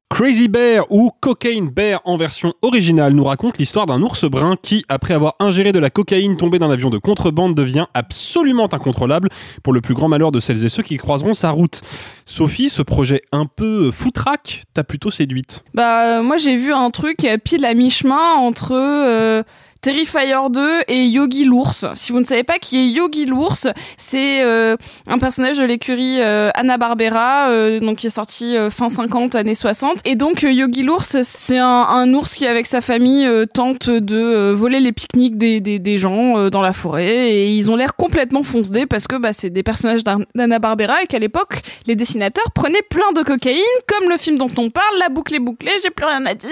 Crazy 0.09 0.47
Bear 0.49 0.87
ou 0.91 1.11
Cocaine 1.21 1.69
Bear 1.69 2.01
en 2.05 2.17
version 2.17 2.55
originale 2.63 3.13
nous 3.13 3.25
raconte 3.25 3.59
l'histoire 3.59 3.87
d'un 3.87 4.01
ours 4.03 4.25
brun 4.25 4.55
qui, 4.61 4.85
après 4.89 5.15
avoir 5.15 5.35
ingéré 5.41 5.73
de 5.73 5.81
la 5.81 5.91
cocaïne 5.91 6.37
tombée 6.37 6.59
d'un 6.59 6.71
avion 6.71 6.91
de 6.91 6.99
contrebande, 6.99 7.55
devient 7.55 7.87
absolument 7.93 8.73
incontrôlable 8.73 9.29
pour 9.65 9.73
le 9.73 9.81
plus 9.81 9.95
grand 9.95 10.09
malheur 10.09 10.31
de 10.31 10.39
celles 10.39 10.65
et 10.65 10.69
ceux 10.69 10.85
qui 10.85 10.97
croiseront 10.97 11.35
sa 11.35 11.51
route. 11.51 11.81
Sophie, 12.25 12.69
ce 12.69 12.83
projet 12.83 13.23
un 13.33 13.47
peu 13.47 13.91
foutraque 13.91 14.63
t'a 14.75 14.85
plutôt 14.85 15.11
séduite. 15.11 15.65
Bah, 15.75 16.19
euh, 16.19 16.23
moi 16.23 16.37
j'ai 16.37 16.57
vu 16.57 16.73
un 16.73 16.91
truc 16.91 17.27
pile 17.45 17.65
à 17.65 17.75
mi-chemin 17.75 18.35
entre 18.37 18.73
euh, 18.75 19.43
Terrifier 19.81 20.35
2 20.51 20.81
et 20.89 21.07
Yogi 21.07 21.45
l'ours. 21.45 21.85
Si 21.95 22.13
vous 22.13 22.21
ne 22.21 22.25
savez 22.25 22.43
pas 22.43 22.59
qui 22.59 22.77
est 22.79 22.89
Yogi 22.89 23.27
l'ours, 23.27 23.69
c'est 23.97 24.43
euh, 24.43 24.77
un 25.07 25.19
personnage 25.19 25.59
de 25.59 25.65
l'écurie 25.65 26.21
euh, 26.21 26.51
Anna 26.55 26.77
Barbera, 26.77 27.51
euh, 27.51 27.79
donc 27.81 27.99
qui 27.99 28.09
est 28.09 28.11
sorti 28.11 28.57
euh, 28.57 28.71
fin 28.71 28.91
50 28.91 29.35
années 29.35 29.55
60. 29.55 29.99
Et 30.05 30.17
donc 30.17 30.45
euh, 30.45 30.51
Yogi 30.51 30.83
l'ours, 30.83 31.17
c'est 31.23 31.59
un, 31.59 31.67
un 31.67 32.13
ours 32.15 32.35
qui 32.35 32.47
avec 32.47 32.67
sa 32.67 32.81
famille 32.81 33.27
euh, 33.27 33.47
tente 33.47 33.91
de 33.91 34.51
voler 34.53 34.81
les 34.81 34.93
pique-niques 34.93 35.37
des, 35.37 35.61
des, 35.61 35.79
des 35.79 35.99
gens 35.99 36.49
dans 36.49 36.63
la 36.63 36.73
forêt 36.73 37.31
et 37.33 37.53
ils 37.55 37.71
ont 37.71 37.77
l'air 37.77 37.97
complètement 37.97 38.43
foncedés 38.43 38.87
parce 38.87 39.07
que 39.07 39.17
bah, 39.17 39.33
c'est 39.33 39.51
des 39.51 39.63
personnages 39.63 40.03
d'Anna 40.05 40.59
Barbera 40.59 41.03
et 41.03 41.07
qu'à 41.07 41.19
l'époque 41.19 41.61
les 41.87 41.97
dessinateurs 41.97 42.51
prenaient 42.53 42.83
plein 42.89 43.13
de 43.15 43.23
cocaïne 43.23 43.63
comme 43.87 44.09
le 44.09 44.17
film 44.17 44.39
dont 44.39 44.51
on 44.59 44.71
parle, 44.71 44.99
la 44.99 45.09
boucle 45.09 45.35
est 45.35 45.41
bouclée, 45.41 45.73
j'ai 45.83 45.91
plus 45.91 46.07
rien 46.07 46.25
à 46.27 46.35
dire. 46.35 46.51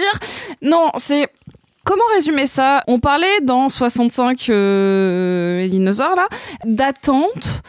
Non, 0.61 0.91
c'est 0.97 1.27
Comment 1.85 2.03
résumer 2.15 2.47
ça? 2.47 2.83
On 2.87 2.99
parlait 2.99 3.41
dans 3.43 3.69
65 3.69 4.49
euh, 4.49 5.59
les 5.59 5.69
dinosaures 5.69 6.15
là 6.15 6.27
d'attente 6.65 7.61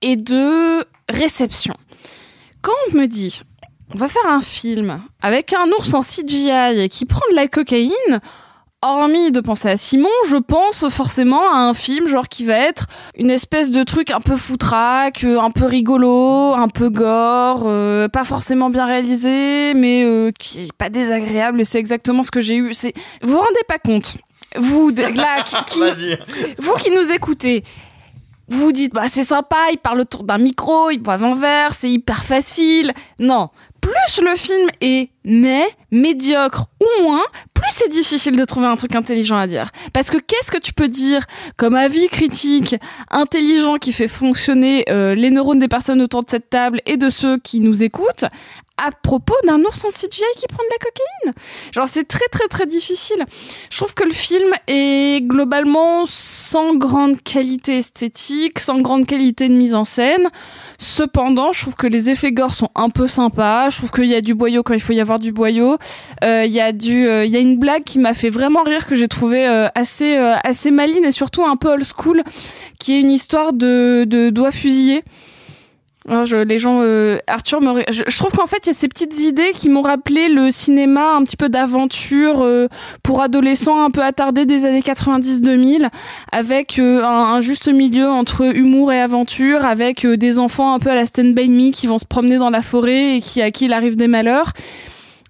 et 0.00 0.16
de 0.16 0.84
réception. 1.10 1.74
Quand 2.62 2.72
on 2.90 2.96
me 2.96 3.06
dit 3.06 3.42
on 3.94 3.98
va 3.98 4.08
faire 4.08 4.26
un 4.26 4.40
film 4.40 5.02
avec 5.20 5.52
un 5.52 5.66
ours 5.78 5.92
en 5.92 6.00
CGI 6.00 6.88
qui 6.88 7.04
prend 7.04 7.20
de 7.30 7.36
la 7.36 7.46
cocaïne, 7.46 8.20
hormis 8.82 9.32
de 9.32 9.40
penser 9.40 9.68
à 9.68 9.76
Simon, 9.76 10.08
je 10.26 10.36
pense 10.36 10.88
forcément 10.88 11.50
à 11.52 11.56
un 11.58 11.74
film 11.74 12.06
genre 12.06 12.28
qui 12.28 12.44
va 12.44 12.54
être 12.54 12.86
une 13.16 13.30
espèce 13.30 13.70
de 13.70 13.82
truc 13.82 14.10
un 14.10 14.20
peu 14.20 14.36
foutraque, 14.36 15.24
euh, 15.24 15.40
un 15.40 15.50
peu 15.50 15.64
rigolo, 15.64 16.54
un 16.54 16.68
peu 16.68 16.88
gore, 16.88 17.62
euh, 17.66 18.08
pas 18.08 18.24
forcément 18.24 18.70
bien 18.70 18.86
réalisé, 18.86 19.74
mais 19.74 20.04
euh, 20.04 20.30
qui 20.38 20.66
est 20.66 20.72
pas 20.72 20.90
désagréable. 20.90 21.64
C'est 21.66 21.78
exactement 21.78 22.22
ce 22.22 22.30
que 22.30 22.40
j'ai 22.40 22.56
eu. 22.56 22.72
C'est 22.74 22.92
vous 23.22 23.32
vous 23.32 23.38
rendez 23.38 23.64
pas 23.66 23.78
compte, 23.78 24.16
vous 24.56 24.92
de- 24.92 25.02
là, 25.02 25.42
qui, 25.42 25.56
qui- 25.66 26.16
vous 26.58 26.74
qui 26.74 26.90
nous 26.90 27.10
écoutez. 27.10 27.64
Vous 28.50 28.60
vous 28.64 28.72
dites, 28.72 28.94
bah, 28.94 29.08
c'est 29.10 29.24
sympa, 29.24 29.56
il 29.72 29.76
parle 29.76 30.00
autour 30.00 30.24
d'un 30.24 30.38
micro, 30.38 30.88
il 30.88 30.98
boit 30.98 31.22
un 31.22 31.34
verre, 31.34 31.74
c'est 31.74 31.90
hyper 31.90 32.24
facile. 32.24 32.94
Non. 33.18 33.50
Plus 33.82 34.22
le 34.24 34.34
film 34.36 34.68
est 34.80 35.10
mais, 35.24 35.68
médiocre 35.90 36.64
ou 36.80 37.02
moins, 37.02 37.22
plus 37.60 37.70
c'est 37.72 37.88
difficile 37.90 38.36
de 38.36 38.44
trouver 38.44 38.66
un 38.66 38.76
truc 38.76 38.94
intelligent 38.94 39.36
à 39.36 39.46
dire. 39.46 39.70
Parce 39.92 40.10
que 40.10 40.18
qu'est-ce 40.18 40.50
que 40.50 40.58
tu 40.58 40.72
peux 40.72 40.88
dire 40.88 41.24
comme 41.56 41.74
avis 41.74 42.08
critique, 42.08 42.76
intelligent 43.10 43.76
qui 43.76 43.92
fait 43.92 44.08
fonctionner 44.08 44.84
euh, 44.88 45.14
les 45.14 45.30
neurones 45.30 45.58
des 45.58 45.68
personnes 45.68 46.00
autour 46.00 46.24
de 46.24 46.30
cette 46.30 46.50
table 46.50 46.80
et 46.86 46.96
de 46.96 47.10
ceux 47.10 47.38
qui 47.38 47.60
nous 47.60 47.82
écoutent 47.82 48.24
à 48.78 48.90
propos 48.90 49.34
d'un 49.46 49.60
ours 49.64 49.84
en 49.84 49.88
CGI 49.88 50.22
qui 50.36 50.46
prend 50.46 50.62
de 50.62 50.68
la 50.70 50.78
cocaïne 50.78 51.34
Genre 51.72 51.88
c'est 51.90 52.06
très 52.06 52.26
très 52.30 52.48
très 52.48 52.66
difficile. 52.66 53.24
Je 53.70 53.76
trouve 53.76 53.94
que 53.94 54.04
le 54.04 54.12
film 54.12 54.52
est 54.66 55.22
globalement 55.26 56.04
sans 56.06 56.74
grande 56.76 57.20
qualité 57.22 57.78
esthétique, 57.78 58.58
sans 58.58 58.80
grande 58.80 59.06
qualité 59.06 59.48
de 59.48 59.54
mise 59.54 59.74
en 59.74 59.84
scène. 59.84 60.28
Cependant, 60.78 61.52
je 61.52 61.62
trouve 61.62 61.74
que 61.74 61.86
les 61.86 62.08
effets 62.10 62.32
gore 62.32 62.54
sont 62.54 62.70
un 62.74 62.90
peu 62.90 63.08
sympas. 63.08 63.70
Je 63.70 63.78
trouve 63.78 63.90
qu'il 63.90 64.06
y 64.06 64.14
a 64.14 64.20
du 64.20 64.34
boyau 64.34 64.62
quand 64.62 64.74
il 64.74 64.80
faut 64.80 64.92
y 64.92 65.00
avoir 65.00 65.18
du 65.18 65.32
boyau. 65.32 65.76
Euh, 66.24 66.44
Il 66.46 66.52
y 66.52 66.60
a 66.60 66.72
du, 66.72 67.06
euh, 67.08 67.24
il 67.24 67.32
y 67.32 67.36
a 67.36 67.40
une 67.40 67.58
blague 67.58 67.84
qui 67.84 67.98
m'a 67.98 68.14
fait 68.14 68.30
vraiment 68.30 68.62
rire 68.62 68.86
que 68.86 68.94
j'ai 68.94 69.08
trouvé 69.08 69.46
euh, 69.46 69.68
assez 69.74 70.16
euh, 70.16 70.34
assez 70.44 70.70
maline 70.70 71.04
et 71.04 71.12
surtout 71.12 71.44
un 71.44 71.56
peu 71.56 71.68
old 71.68 71.84
school, 71.84 72.22
qui 72.78 72.94
est 72.94 73.00
une 73.00 73.10
histoire 73.10 73.52
de 73.52 74.04
de 74.06 74.30
doigts 74.30 74.52
fusillés. 74.52 75.02
Alors, 76.08 76.24
je, 76.24 76.38
les 76.38 76.58
gens, 76.58 76.80
euh, 76.82 77.18
Arthur, 77.26 77.60
me, 77.60 77.82
je, 77.90 78.02
je 78.06 78.16
trouve 78.16 78.32
qu'en 78.32 78.46
fait, 78.46 78.60
il 78.64 78.68
y 78.68 78.70
a 78.70 78.74
ces 78.74 78.88
petites 78.88 79.20
idées 79.20 79.52
qui 79.54 79.68
m'ont 79.68 79.82
rappelé 79.82 80.30
le 80.30 80.50
cinéma 80.50 81.12
un 81.14 81.22
petit 81.24 81.36
peu 81.36 81.50
d'aventure 81.50 82.42
euh, 82.42 82.66
pour 83.02 83.20
adolescents 83.20 83.84
un 83.84 83.90
peu 83.90 84.02
attardés 84.02 84.46
des 84.46 84.64
années 84.64 84.80
90-2000, 84.80 85.90
avec 86.32 86.78
euh, 86.78 87.04
un, 87.04 87.34
un 87.34 87.40
juste 87.42 87.68
milieu 87.68 88.08
entre 88.08 88.56
humour 88.56 88.90
et 88.90 89.00
aventure, 89.00 89.66
avec 89.66 90.06
euh, 90.06 90.16
des 90.16 90.38
enfants 90.38 90.72
un 90.72 90.78
peu 90.78 90.90
à 90.90 90.94
la 90.94 91.04
Stand 91.04 91.34
By 91.34 91.50
Me 91.50 91.72
qui 91.72 91.86
vont 91.86 91.98
se 91.98 92.06
promener 92.06 92.38
dans 92.38 92.50
la 92.50 92.62
forêt 92.62 93.16
et 93.16 93.20
qui 93.20 93.42
à 93.42 93.50
qui 93.50 93.66
il 93.66 93.74
arrive 93.74 93.96
des 93.96 94.08
malheurs. 94.08 94.52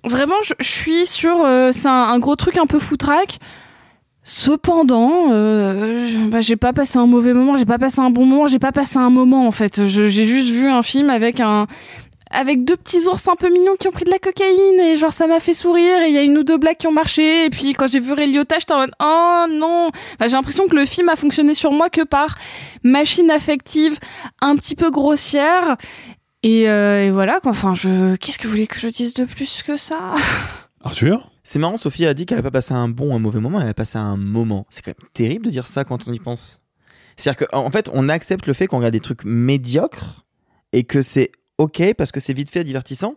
Vraiment, 0.05 0.37
je, 0.45 0.55
je 0.61 0.71
suis 0.71 1.07
sur, 1.07 1.45
euh, 1.45 1.71
c'est 1.73 1.89
un, 1.89 1.93
un 1.93 2.19
gros 2.21 2.37
truc 2.37 2.57
un 2.57 2.67
peu 2.67 2.79
foutraque. 2.79 3.41
Cependant, 4.31 5.31
euh, 5.33 6.07
bah, 6.29 6.43
j'ai 6.43 6.57
pas 6.57 6.75
passé 6.75 6.99
un 6.99 7.07
mauvais 7.07 7.33
moment, 7.33 7.57
j'ai 7.57 7.65
pas 7.65 7.79
passé 7.79 8.01
un 8.01 8.11
bon 8.11 8.27
moment, 8.27 8.47
j'ai 8.47 8.59
pas 8.59 8.73
passé 8.73 8.99
un 8.99 9.09
moment 9.09 9.47
en 9.47 9.53
fait. 9.53 9.87
J'ai 9.87 10.11
juste 10.11 10.51
vu 10.51 10.69
un 10.69 10.83
film 10.83 11.09
avec 11.09 11.41
un 11.41 11.67
avec 12.31 12.63
deux 12.63 12.77
petits 12.77 13.07
ours 13.07 13.27
un 13.27 13.37
peu 13.37 13.49
mignons 13.51 13.77
qui 13.81 13.89
ont 13.89 13.91
pris 13.91 14.05
de 14.05 14.11
la 14.11 14.19
cocaïne 14.19 14.81
et 14.81 14.99
genre 14.99 15.15
ça 15.15 15.27
m'a 15.29 15.41
fait 15.41 15.55
sourire 15.55 16.03
et 16.03 16.09
il 16.09 16.15
y 16.15 16.19
a 16.19 16.23
une 16.23 16.37
ou 16.37 16.45
deux 16.45 16.59
blagues 16.59 16.77
qui 16.77 16.87
ont 16.87 16.93
marché 16.93 17.47
et 17.47 17.49
puis 17.49 17.73
quand 17.73 17.87
j'ai 17.87 18.01
vu 18.01 18.13
Ray 18.13 18.31
Liotta 18.31 18.59
j'étais 18.59 18.75
en 18.75 18.81
mode 18.81 18.93
oh 19.01 19.47
non. 19.49 19.89
Enfin, 19.89 20.27
j'ai 20.27 20.37
l'impression 20.37 20.69
que 20.69 20.77
le 20.77 20.85
film 20.85 21.09
a 21.09 21.17
fonctionné 21.17 21.55
sur 21.55 21.73
moi 21.73 21.89
que 21.89 22.03
par 22.03 22.37
machine 22.83 23.31
affective 23.31 23.99
un 24.43 24.57
petit 24.57 24.75
peu 24.75 24.91
grossière 24.91 25.79
et, 26.43 26.69
euh, 26.69 27.09
voilà 27.15 27.41
enfin 27.47 27.75
je 27.75 28.17
qu'est-ce 28.17 28.37
que 28.37 28.45
vous 28.45 28.51
voulez 28.51 28.67
que 28.67 28.79
je 28.79 28.89
dise 28.89 29.15
de 29.15 29.25
plus 29.25 29.63
que 29.63 29.79
ça? 29.79 30.17
Arthur? 30.85 31.31
C'est 31.49 31.59
marrant, 31.59 31.79
Sophie 31.79 32.05
a 32.05 32.13
dit 32.13 32.27
qu'elle 32.27 32.39
a 32.39 32.43
pas 32.43 32.51
passé 32.51 32.75
un 32.75 32.89
bon 32.91 33.11
ou 33.11 33.15
un 33.17 33.19
mauvais 33.19 33.41
moment, 33.41 33.59
elle 33.59 33.69
a 33.69 33.73
passé 33.73 33.97
un 33.97 34.19
moment. 34.19 34.67
C'est 34.69 34.83
quand 34.83 34.91
même 34.91 35.09
terrible 35.15 35.47
de 35.47 35.51
dire 35.51 35.67
ça 35.67 35.83
quand 35.83 36.07
on 36.07 36.13
y 36.13 36.19
pense. 36.19 36.61
C'est-à-dire 37.17 37.49
qu'en 37.49 37.65
en 37.65 37.71
fait, 37.71 37.89
on 37.95 38.11
accepte 38.11 38.47
le 38.47 38.53
fait 38.53 38.67
qu'on 38.67 38.77
regarde 38.77 38.93
des 38.93 39.01
trucs 39.01 39.25
médiocres 39.25 40.27
et 40.75 40.85
que 40.85 41.01
c'est 41.01 41.33
ok 41.57 41.95
parce 41.97 42.13
que 42.13 42.21
c'est 42.21 42.35
vite 42.35 42.51
fait 42.51 42.65
divertissant. 42.65 43.15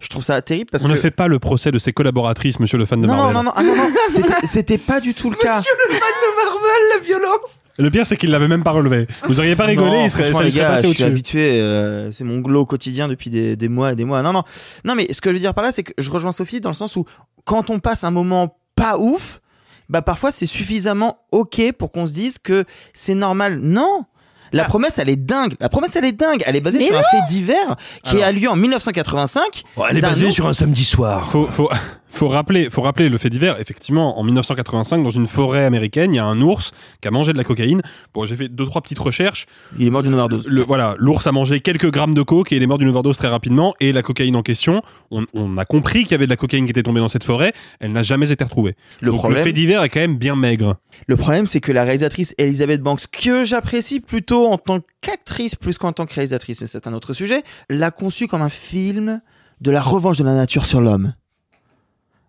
Je 0.00 0.08
trouve 0.08 0.24
ça 0.24 0.40
terrible 0.40 0.70
parce 0.72 0.82
On 0.82 0.86
que. 0.88 0.92
ne 0.92 0.96
fait 0.96 1.10
pas 1.10 1.28
le 1.28 1.38
procès 1.38 1.72
de 1.72 1.78
ses 1.78 1.92
collaboratrices, 1.92 2.58
monsieur 2.58 2.78
le 2.78 2.86
fan 2.86 3.02
de 3.02 3.06
non, 3.06 3.16
non, 3.16 3.32
Marvel. 3.32 3.34
non, 3.36 3.42
non, 3.44 3.52
ah, 3.54 3.62
non, 3.62 3.76
non, 3.76 3.94
c'était- 4.46 4.78
pas 4.78 5.00
du 5.00 5.12
tout 5.12 5.28
le 5.28 5.36
cas. 5.36 5.58
le 5.58 5.92
fan 5.94 6.00
de 6.00 6.36
Marvel, 6.42 6.82
la 6.98 7.04
violence 7.04 7.58
Le 7.76 7.90
pire, 7.90 8.06
c'est 8.06 8.16
qu'il 8.16 8.30
l'avait 8.30 8.48
même 8.48 8.64
pas 8.64 8.70
relevé. 8.72 9.06
Vous 9.28 9.38
auriez 9.40 9.56
pas 9.56 9.66
rigolé, 9.66 9.90
Non, 9.90 10.04
il 10.06 10.10
serait, 10.10 10.32
ça 10.32 10.42
les 10.42 10.50
serait 10.50 10.60
gars, 10.62 10.68
passé 10.70 10.88
je 10.88 10.92
suis 10.94 11.04
habitué, 11.04 11.60
euh, 11.60 12.10
c'est 12.12 12.24
mon 12.24 12.40
glow 12.40 12.64
quotidien 12.64 13.08
depuis 13.08 13.28
des, 13.28 13.56
des 13.56 13.68
mois 13.68 13.92
et 13.92 13.94
des 13.94 14.06
mois. 14.06 14.22
Non, 14.22 14.32
non, 14.32 14.42
non, 14.86 14.94
mais 14.94 15.12
ce 15.12 15.20
que 15.20 15.28
je 15.28 15.34
veux 15.34 15.40
dire 15.40 15.52
par 15.52 15.62
là, 15.64 15.70
c'est 15.70 15.82
que 15.82 15.92
je 15.98 16.10
rejoins 16.10 16.32
Sophie 16.32 16.60
dans 16.62 16.70
le 16.70 16.74
sens 16.74 16.96
où 16.96 17.04
quand 17.44 17.70
on 17.70 17.78
passe 17.80 18.04
un 18.04 18.10
moment 18.10 18.56
pas 18.76 18.98
ouf, 18.98 19.40
bah 19.88 20.02
parfois 20.02 20.32
c'est 20.32 20.46
suffisamment 20.46 21.18
ok 21.32 21.72
pour 21.78 21.90
qu'on 21.92 22.06
se 22.06 22.12
dise 22.12 22.38
que 22.38 22.64
c'est 22.94 23.14
normal. 23.14 23.58
Non. 23.60 24.04
La 24.52 24.64
promesse, 24.66 24.98
elle 24.98 25.08
est 25.08 25.16
dingue. 25.16 25.54
La 25.58 25.68
promesse, 25.68 25.96
elle 25.96 26.04
est 26.04 26.12
dingue. 26.12 26.42
Elle 26.46 26.54
est 26.54 26.60
basée 26.60 26.78
Ah. 26.78 26.82
Mais 26.82 26.86
sur 26.86 26.94
non 26.94 27.00
un 27.00 27.10
fait 27.10 27.26
divers 27.28 27.76
qui 28.04 28.16
Alors. 28.18 28.28
a 28.28 28.32
lieu 28.32 28.48
en 28.48 28.54
1985. 28.54 29.64
elle 29.90 29.96
est 29.96 30.00
basée 30.00 30.30
sur 30.30 30.46
un 30.46 30.52
samedi 30.52 30.84
soir. 30.84 31.28
Faut, 31.28 31.46
faut, 31.46 31.68
faut 32.14 32.28
rappeler, 32.28 32.70
faut 32.70 32.82
rappeler 32.82 33.08
le 33.08 33.18
fait 33.18 33.30
divers. 33.30 33.60
Effectivement, 33.60 34.18
en 34.18 34.24
1985, 34.24 35.02
dans 35.02 35.10
une 35.10 35.26
forêt 35.26 35.64
américaine, 35.64 36.12
il 36.12 36.16
y 36.16 36.18
a 36.18 36.24
un 36.24 36.40
ours 36.40 36.72
qui 37.00 37.08
a 37.08 37.10
mangé 37.10 37.32
de 37.32 37.38
la 37.38 37.44
cocaïne. 37.44 37.82
Bon, 38.14 38.24
j'ai 38.24 38.36
fait 38.36 38.48
deux 38.48 38.64
trois 38.64 38.80
petites 38.82 38.98
recherches. 38.98 39.46
Il 39.78 39.86
est 39.86 39.90
mort 39.90 40.02
d'une 40.02 40.14
overdose. 40.14 40.46
Le, 40.46 40.62
voilà, 40.62 40.94
l'ours 40.98 41.26
a 41.26 41.32
mangé 41.32 41.60
quelques 41.60 41.90
grammes 41.90 42.14
de 42.14 42.22
coke 42.22 42.52
et 42.52 42.56
il 42.56 42.62
est 42.62 42.66
mort 42.66 42.78
d'une 42.78 42.88
overdose 42.88 43.18
très 43.18 43.28
rapidement. 43.28 43.74
Et 43.80 43.92
la 43.92 44.02
cocaïne 44.02 44.36
en 44.36 44.42
question, 44.42 44.82
on, 45.10 45.24
on 45.34 45.58
a 45.58 45.64
compris 45.64 46.02
qu'il 46.02 46.12
y 46.12 46.14
avait 46.14 46.26
de 46.26 46.30
la 46.30 46.36
cocaïne 46.36 46.64
qui 46.66 46.70
était 46.70 46.82
tombée 46.82 47.00
dans 47.00 47.08
cette 47.08 47.24
forêt. 47.24 47.52
Elle 47.80 47.92
n'a 47.92 48.02
jamais 48.02 48.30
été 48.30 48.44
retrouvée. 48.44 48.74
Le 49.00 49.10
Donc 49.10 49.18
problème- 49.18 49.38
le 49.40 49.44
fait 49.44 49.52
divers 49.52 49.82
est 49.82 49.88
quand 49.88 50.00
même 50.00 50.16
bien 50.16 50.36
maigre. 50.36 50.76
Le 51.06 51.16
problème, 51.16 51.46
c'est 51.46 51.60
que 51.60 51.72
la 51.72 51.82
réalisatrice 51.84 52.34
Elizabeth 52.38 52.80
Banks, 52.80 53.06
que 53.10 53.44
j'apprécie 53.44 54.00
plutôt 54.00 54.46
en 54.52 54.58
tant 54.58 54.78
qu'actrice 55.00 55.54
plus 55.56 55.78
qu'en 55.78 55.92
tant 55.92 56.06
que 56.06 56.14
réalisatrice, 56.14 56.60
mais 56.60 56.66
c'est 56.66 56.86
un 56.86 56.92
autre 56.92 57.12
sujet, 57.12 57.42
l'a 57.68 57.90
conçu 57.90 58.26
comme 58.28 58.42
un 58.42 58.48
film 58.48 59.20
de 59.60 59.70
la 59.70 59.82
revanche 59.82 60.18
de 60.18 60.24
la 60.24 60.34
nature 60.34 60.66
sur 60.66 60.80
l'homme. 60.80 61.14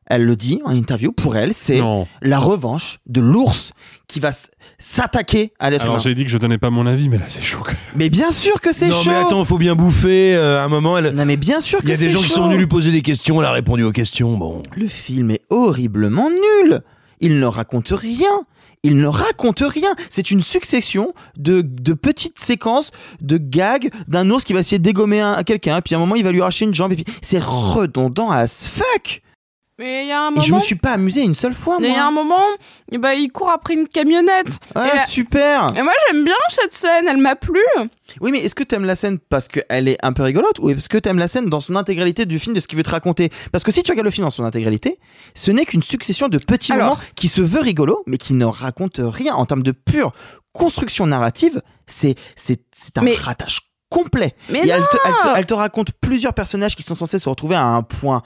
Elle 0.08 0.24
le 0.26 0.36
dit 0.36 0.62
en 0.66 0.72
interview. 0.76 1.12
Pour 1.12 1.36
elle, 1.36 1.54
c'est 1.54 1.80
Non. 1.80 2.08
la 2.22 2.38
revanche 2.40 3.00
de 3.08 3.22
l'ours 3.22 3.72
qui 4.08 4.20
va 4.20 4.30
s- 4.30 4.50
s'attaquer 4.78 5.52
à 5.60 5.70
l'être 5.72 5.82
Alors 5.82 5.96
humain. 5.96 6.04
j'ai 6.04 6.14
dit 6.14 6.26
que 6.26 6.30
je 6.32 6.38
donnais 6.38 6.58
pas 6.60 6.70
mon 6.70 6.86
avis, 6.86 7.10
mais 7.10 7.18
là 7.18 7.26
c'est 7.28 7.42
chaud. 7.42 7.60
quand 7.64 7.72
même. 7.72 7.78
Mais 7.96 8.10
bien 8.10 8.30
sûr 8.32 8.62
que 8.62 8.72
c'est 8.72 8.88
non, 8.90 9.02
chaud. 9.02 9.10
mais 9.10 9.16
attends, 9.16 9.44
faut 9.46 9.58
bien 9.58 9.76
bouffer. 9.76 10.36
euh, 10.36 10.60
à 10.62 10.64
un 10.64 10.68
moment, 10.68 10.98
elle. 10.98 11.10
Non 11.16 11.26
mais 11.26 11.38
bien 11.38 11.60
sûr 11.60 11.80
Il 11.82 11.90
y 11.90 11.92
a 11.92 11.96
que 11.96 12.00
des 12.00 12.06
c'est 12.06 12.12
gens 12.12 12.20
qui 12.20 12.28
chaud. 12.30 12.36
sont 12.36 12.44
venus 12.46 12.60
lui 12.60 12.68
poser 12.68 12.92
des 12.92 13.02
questions. 13.02 13.42
Elle 13.42 13.48
a 13.48 13.52
répondu 13.52 13.84
aux 13.84 13.92
questions. 13.92 14.38
Bon. 14.38 14.62
Le 14.76 14.88
film 14.88 15.32
est 15.32 15.42
horriblement 15.50 16.30
nul. 16.30 16.82
Il 17.20 17.40
ne 17.40 17.46
raconte 17.46 17.90
rien. 17.90 18.30
Il 18.84 18.98
ne 18.98 19.08
raconte 19.08 19.64
rien. 19.66 19.96
C'est 20.12 20.30
une 20.30 20.42
succession 20.42 21.14
de, 21.38 21.62
de 21.64 21.94
petites 21.94 22.38
séquences 22.40 22.92
de 23.22 23.38
gags 23.40 23.90
d'un 24.08 24.30
ours 24.30 24.44
qui 24.44 24.54
va 24.54 24.60
essayer 24.60 24.78
de 24.78 24.84
dégommer 24.84 25.22
un, 25.22 25.42
quelqu'un, 25.42 25.82
puis 25.82 25.96
à 25.96 25.98
un 25.98 26.00
moment 26.02 26.14
il 26.14 26.24
va 26.24 26.32
lui 26.32 26.42
arracher 26.42 26.66
une 26.66 26.76
jambe, 26.76 26.92
et 26.92 26.96
puis 26.96 27.06
c'est 27.24 27.42
redondant 27.42 28.30
as 28.30 28.70
fuck. 28.70 29.24
Mais 29.78 30.06
il 30.06 30.08
y 30.08 30.12
a 30.14 30.22
un 30.22 30.28
Et 30.28 30.32
moment. 30.32 30.42
je 30.42 30.54
me 30.54 30.60
suis 30.60 30.76
pas 30.76 30.92
amusé 30.92 31.22
une 31.22 31.36
seule 31.36 31.54
fois, 31.54 31.76
Il 31.82 31.86
y 31.86 31.90
a 31.90 31.96
moi. 31.96 32.04
un 32.04 32.12
moment, 32.12 32.46
eh 32.94 32.98
ben, 32.98 33.12
il 33.12 33.30
court 33.30 33.50
après 33.52 33.74
une 33.74 33.90
camionnette. 33.90 34.60
Et 34.76 34.96
la- 34.96 35.06
super. 35.06 35.74
Et 35.76 35.82
moi, 35.82 35.92
j'aime 36.08 36.24
bien 36.24 36.34
cette 36.50 36.72
scène, 36.72 37.06
elle 37.10 37.18
m'a 37.18 37.36
plu. 37.36 37.60
Oui, 38.22 38.32
mais 38.32 38.38
est-ce 38.40 38.56
que 38.56 38.64
t'aimes 38.64 38.86
la 38.86 38.96
scène 38.96 39.20
parce 39.20 39.50
qu'elle 39.50 39.90
est 39.90 39.98
un 40.02 40.14
peu 40.14 40.24
rigolote 40.24 40.60
ou 40.60 40.70
est-ce 40.70 40.88
que 40.88 40.98
t'aimes 40.98 41.20
la 41.20 41.28
scène 41.28 41.48
dans 41.50 41.60
son 41.60 41.76
intégralité 41.76 42.26
du 42.26 42.40
film 42.40 42.56
de 42.56 42.62
ce 42.62 42.68
qu'il 42.70 42.78
veut 42.78 42.84
te 42.84 42.90
raconter? 42.90 43.30
Parce 43.52 43.66
que 43.66 43.72
si 43.72 43.84
tu 43.84 43.92
regardes 43.92 44.06
le 44.06 44.12
film 44.12 44.26
dans 44.26 44.30
son 44.32 44.46
intégralité, 44.46 44.98
ce 45.34 45.52
n'est 45.52 45.66
qu'une 45.66 45.82
succession 45.84 46.30
de 46.30 46.38
petits 46.38 46.72
Alors. 46.72 46.92
moments 46.92 47.00
qui 47.16 47.28
se 47.28 47.42
veut 47.42 47.60
rigolo, 47.62 48.02
mais 48.08 48.18
qui 48.18 48.34
ne 48.34 48.46
racontent 48.46 49.10
rien 49.10 49.34
en 49.36 49.46
termes 49.46 49.64
de 49.64 49.72
pure 49.74 50.14
construction 50.54 51.06
narrative. 51.06 51.62
C'est 51.88 52.16
c'est 52.38 52.62
c'est 52.74 52.98
un 52.98 53.02
Mais- 53.02 53.16
ratage 53.16 53.60
complet. 53.90 54.36
Mais 54.50 54.60
Et 54.66 54.70
elle 54.70 54.82
te, 54.84 54.98
elle, 55.06 55.14
te, 55.22 55.28
non 55.28 55.36
elle 55.36 55.46
te 55.46 55.54
raconte 55.54 55.92
plusieurs 56.02 56.34
personnages 56.34 56.76
qui 56.76 56.84
sont 56.84 56.96
censés 56.96 57.20
se 57.20 57.30
retrouver 57.30 57.56
à 57.56 57.64
un 57.66 57.82
point 57.84 58.24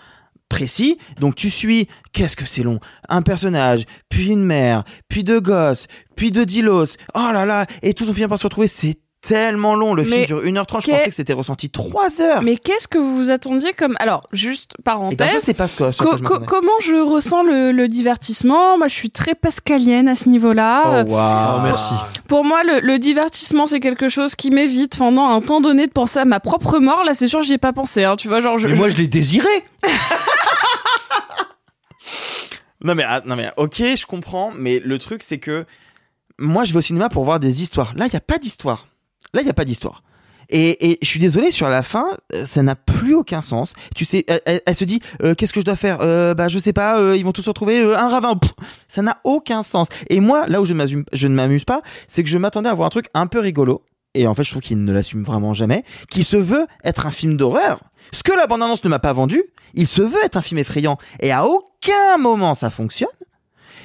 précis. 0.49 0.97
Donc 1.19 1.35
tu 1.35 1.49
suis, 1.49 1.87
qu'est-ce 2.11 2.35
que 2.35 2.45
c'est 2.45 2.63
long 2.63 2.79
Un 3.07 3.21
personnage, 3.21 3.83
puis 4.09 4.27
une 4.29 4.43
mère, 4.43 4.83
puis 5.07 5.23
deux 5.23 5.39
gosses, 5.39 5.87
puis 6.15 6.31
deux 6.31 6.45
dilos. 6.45 6.97
Oh 7.15 7.29
là 7.31 7.45
là, 7.45 7.65
et 7.83 7.93
tous 7.93 8.09
on 8.09 8.13
finit 8.13 8.27
par 8.27 8.37
se 8.39 8.43
retrouver. 8.43 8.67
C'est 8.67 8.97
tellement 9.21 9.75
long. 9.75 9.93
Le 9.95 10.05
film 10.05 10.25
dure 10.25 10.41
1h30. 10.45 10.81
Je 10.85 10.91
pensais 10.91 11.09
que 11.09 11.13
c'était 11.13 11.33
ressenti 11.33 11.69
3 11.69 12.21
heures. 12.21 12.41
Mais 12.41 12.55
qu'est-ce 12.55 12.87
que 12.87 12.97
vous 12.97 13.17
vous 13.17 13.29
attendiez 13.29 13.73
comme. 13.73 13.97
Alors, 13.99 14.21
juste 14.31 14.71
Et 14.79 14.81
ben, 14.85 14.93
je 14.93 14.99
parenthèse. 15.17 15.41
sais 15.43 15.53
pas 15.53 15.67
ce 15.67 15.75
que, 15.75 15.91
ce 15.91 16.01
à 16.01 16.05
Co- 16.05 16.09
quoi 16.11 16.17
je 16.17 16.23
co- 16.23 16.33
m'attendais. 16.35 16.45
comment 16.47 16.79
je 16.81 16.95
ressens 16.95 17.43
le, 17.43 17.73
le 17.73 17.87
divertissement? 17.89 18.77
Moi, 18.77 18.87
je 18.87 18.93
suis 18.93 19.09
très 19.11 19.35
pascalienne 19.35 20.07
à 20.07 20.15
ce 20.15 20.29
niveau-là. 20.29 21.03
Oh, 21.05 21.11
waouh. 21.11 21.57
Oh, 21.57 21.61
merci. 21.63 21.93
Pour 22.29 22.45
moi, 22.45 22.63
le, 22.63 22.79
le 22.79 22.97
divertissement, 22.97 23.67
c'est 23.67 23.81
quelque 23.81 24.07
chose 24.07 24.35
qui 24.35 24.51
m'évite 24.51 24.97
pendant 24.97 25.25
un 25.27 25.41
temps 25.41 25.59
donné 25.59 25.85
de 25.85 25.91
penser 25.91 26.19
à 26.19 26.25
ma 26.25 26.39
propre 26.39 26.79
mort. 26.79 27.03
Là, 27.03 27.13
c'est 27.13 27.27
sûr, 27.27 27.41
j'y 27.41 27.51
ai 27.53 27.57
pas 27.57 27.73
pensé. 27.73 28.05
Hein, 28.05 28.15
tu 28.15 28.29
vois, 28.29 28.39
genre, 28.39 28.57
je, 28.57 28.69
Mais 28.69 28.75
je- 28.75 28.79
moi, 28.79 28.89
je 28.89 28.95
l'ai 28.95 29.07
désiré. 29.07 29.49
Non 32.83 32.95
mais, 32.95 33.03
ah, 33.05 33.21
non 33.25 33.35
mais 33.35 33.49
ok, 33.57 33.75
je 33.77 34.05
comprends, 34.05 34.51
mais 34.55 34.79
le 34.79 34.97
truc 34.99 35.21
c'est 35.23 35.37
que 35.39 35.65
moi 36.37 36.63
je 36.63 36.71
vais 36.71 36.77
au 36.77 36.81
cinéma 36.81 37.09
pour 37.09 37.25
voir 37.25 37.39
des 37.39 37.61
histoires. 37.61 37.93
Là, 37.95 38.05
il 38.05 38.09
n'y 38.11 38.15
a 38.15 38.21
pas 38.21 38.37
d'histoire. 38.37 38.87
Là, 39.33 39.41
il 39.41 39.43
n'y 39.43 39.49
a 39.51 39.53
pas 39.53 39.65
d'histoire. 39.65 40.01
Et, 40.51 40.91
et 40.93 40.97
je 41.03 41.07
suis 41.07 41.19
désolé, 41.19 41.51
sur 41.51 41.69
la 41.69 41.83
fin, 41.83 42.07
euh, 42.33 42.45
ça 42.45 42.63
n'a 42.63 42.75
plus 42.75 43.13
aucun 43.13 43.41
sens. 43.43 43.73
Tu 43.95 44.03
sais, 44.05 44.25
elle, 44.45 44.73
se 44.75 44.83
dit, 44.83 44.99
euh, 45.21 45.35
qu'est-ce 45.35 45.53
que 45.53 45.59
je 45.59 45.65
dois 45.65 45.75
faire? 45.75 45.99
Euh, 46.01 46.33
Bah, 46.33 46.47
je 46.47 46.57
sais 46.57 46.73
pas. 46.73 46.97
euh, 46.99 47.15
ils 47.15 47.23
vont 47.23 47.31
tous 47.33 47.43
se 47.43 47.49
retrouver 47.51 47.81
un 47.93 48.09
ravin. 48.09 48.39
Ça 48.87 49.03
n'a 49.03 49.17
aucun 49.25 49.61
sens. 49.61 49.87
Et 50.09 50.19
moi, 50.19 50.47
là 50.47 50.59
où 50.59 50.65
je, 50.65 50.73
je 51.13 51.27
ne 51.27 51.35
m'amuse 51.35 51.65
pas, 51.65 51.83
c'est 52.07 52.23
que 52.23 52.29
je 52.29 52.37
m'attendais 52.39 52.69
à 52.69 52.73
voir 52.73 52.87
un 52.87 52.89
truc 52.89 53.05
un 53.13 53.27
peu 53.27 53.39
rigolo. 53.39 53.83
Et 54.19 54.27
en 54.27 54.33
fait, 54.33 54.43
je 54.43 54.49
trouve 54.49 54.61
qu'il 54.61 54.83
ne 54.83 54.91
l'assume 54.91 55.23
vraiment 55.23 55.53
jamais. 55.53 55.85
Qui 56.09 56.23
se 56.23 56.35
veut 56.35 56.67
être 56.83 57.05
un 57.05 57.11
film 57.11 57.37
d'horreur. 57.37 57.79
Ce 58.11 58.21
que 58.21 58.33
la 58.33 58.47
bande-annonce 58.47 58.83
ne 58.83 58.89
m'a 58.89 58.99
pas 58.99 59.13
vendu, 59.13 59.41
il 59.75 59.87
se 59.87 60.01
veut 60.01 60.23
être 60.25 60.35
un 60.35 60.41
film 60.41 60.57
effrayant. 60.57 60.97
Et 61.21 61.31
à 61.31 61.45
aucun 61.45 62.17
moment 62.17 62.53
ça 62.53 62.69
fonctionne. 62.69 63.07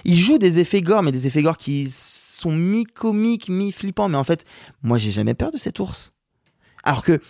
Il 0.05 0.19
joue 0.19 0.39
des 0.39 0.59
effets 0.59 0.83
gore, 0.83 1.05
mais 1.05 1.13
des 1.13 1.29
effets 1.29 1.41
gore 1.41 1.57
qui 1.57 1.89
sont 1.89 2.51
mi-comiques, 2.51 3.49
mi-flippants. 3.49 4.09
Mais 4.09 4.19
en 4.19 4.25
fait, 4.25 4.45
moi, 4.83 4.99
j'ai 4.99 5.13
jamais 5.13 5.35
peur 5.35 5.53
de 5.53 5.57
cet 5.57 5.79
ours. 5.79 6.13
Alors 6.83 7.05
que 7.05 7.21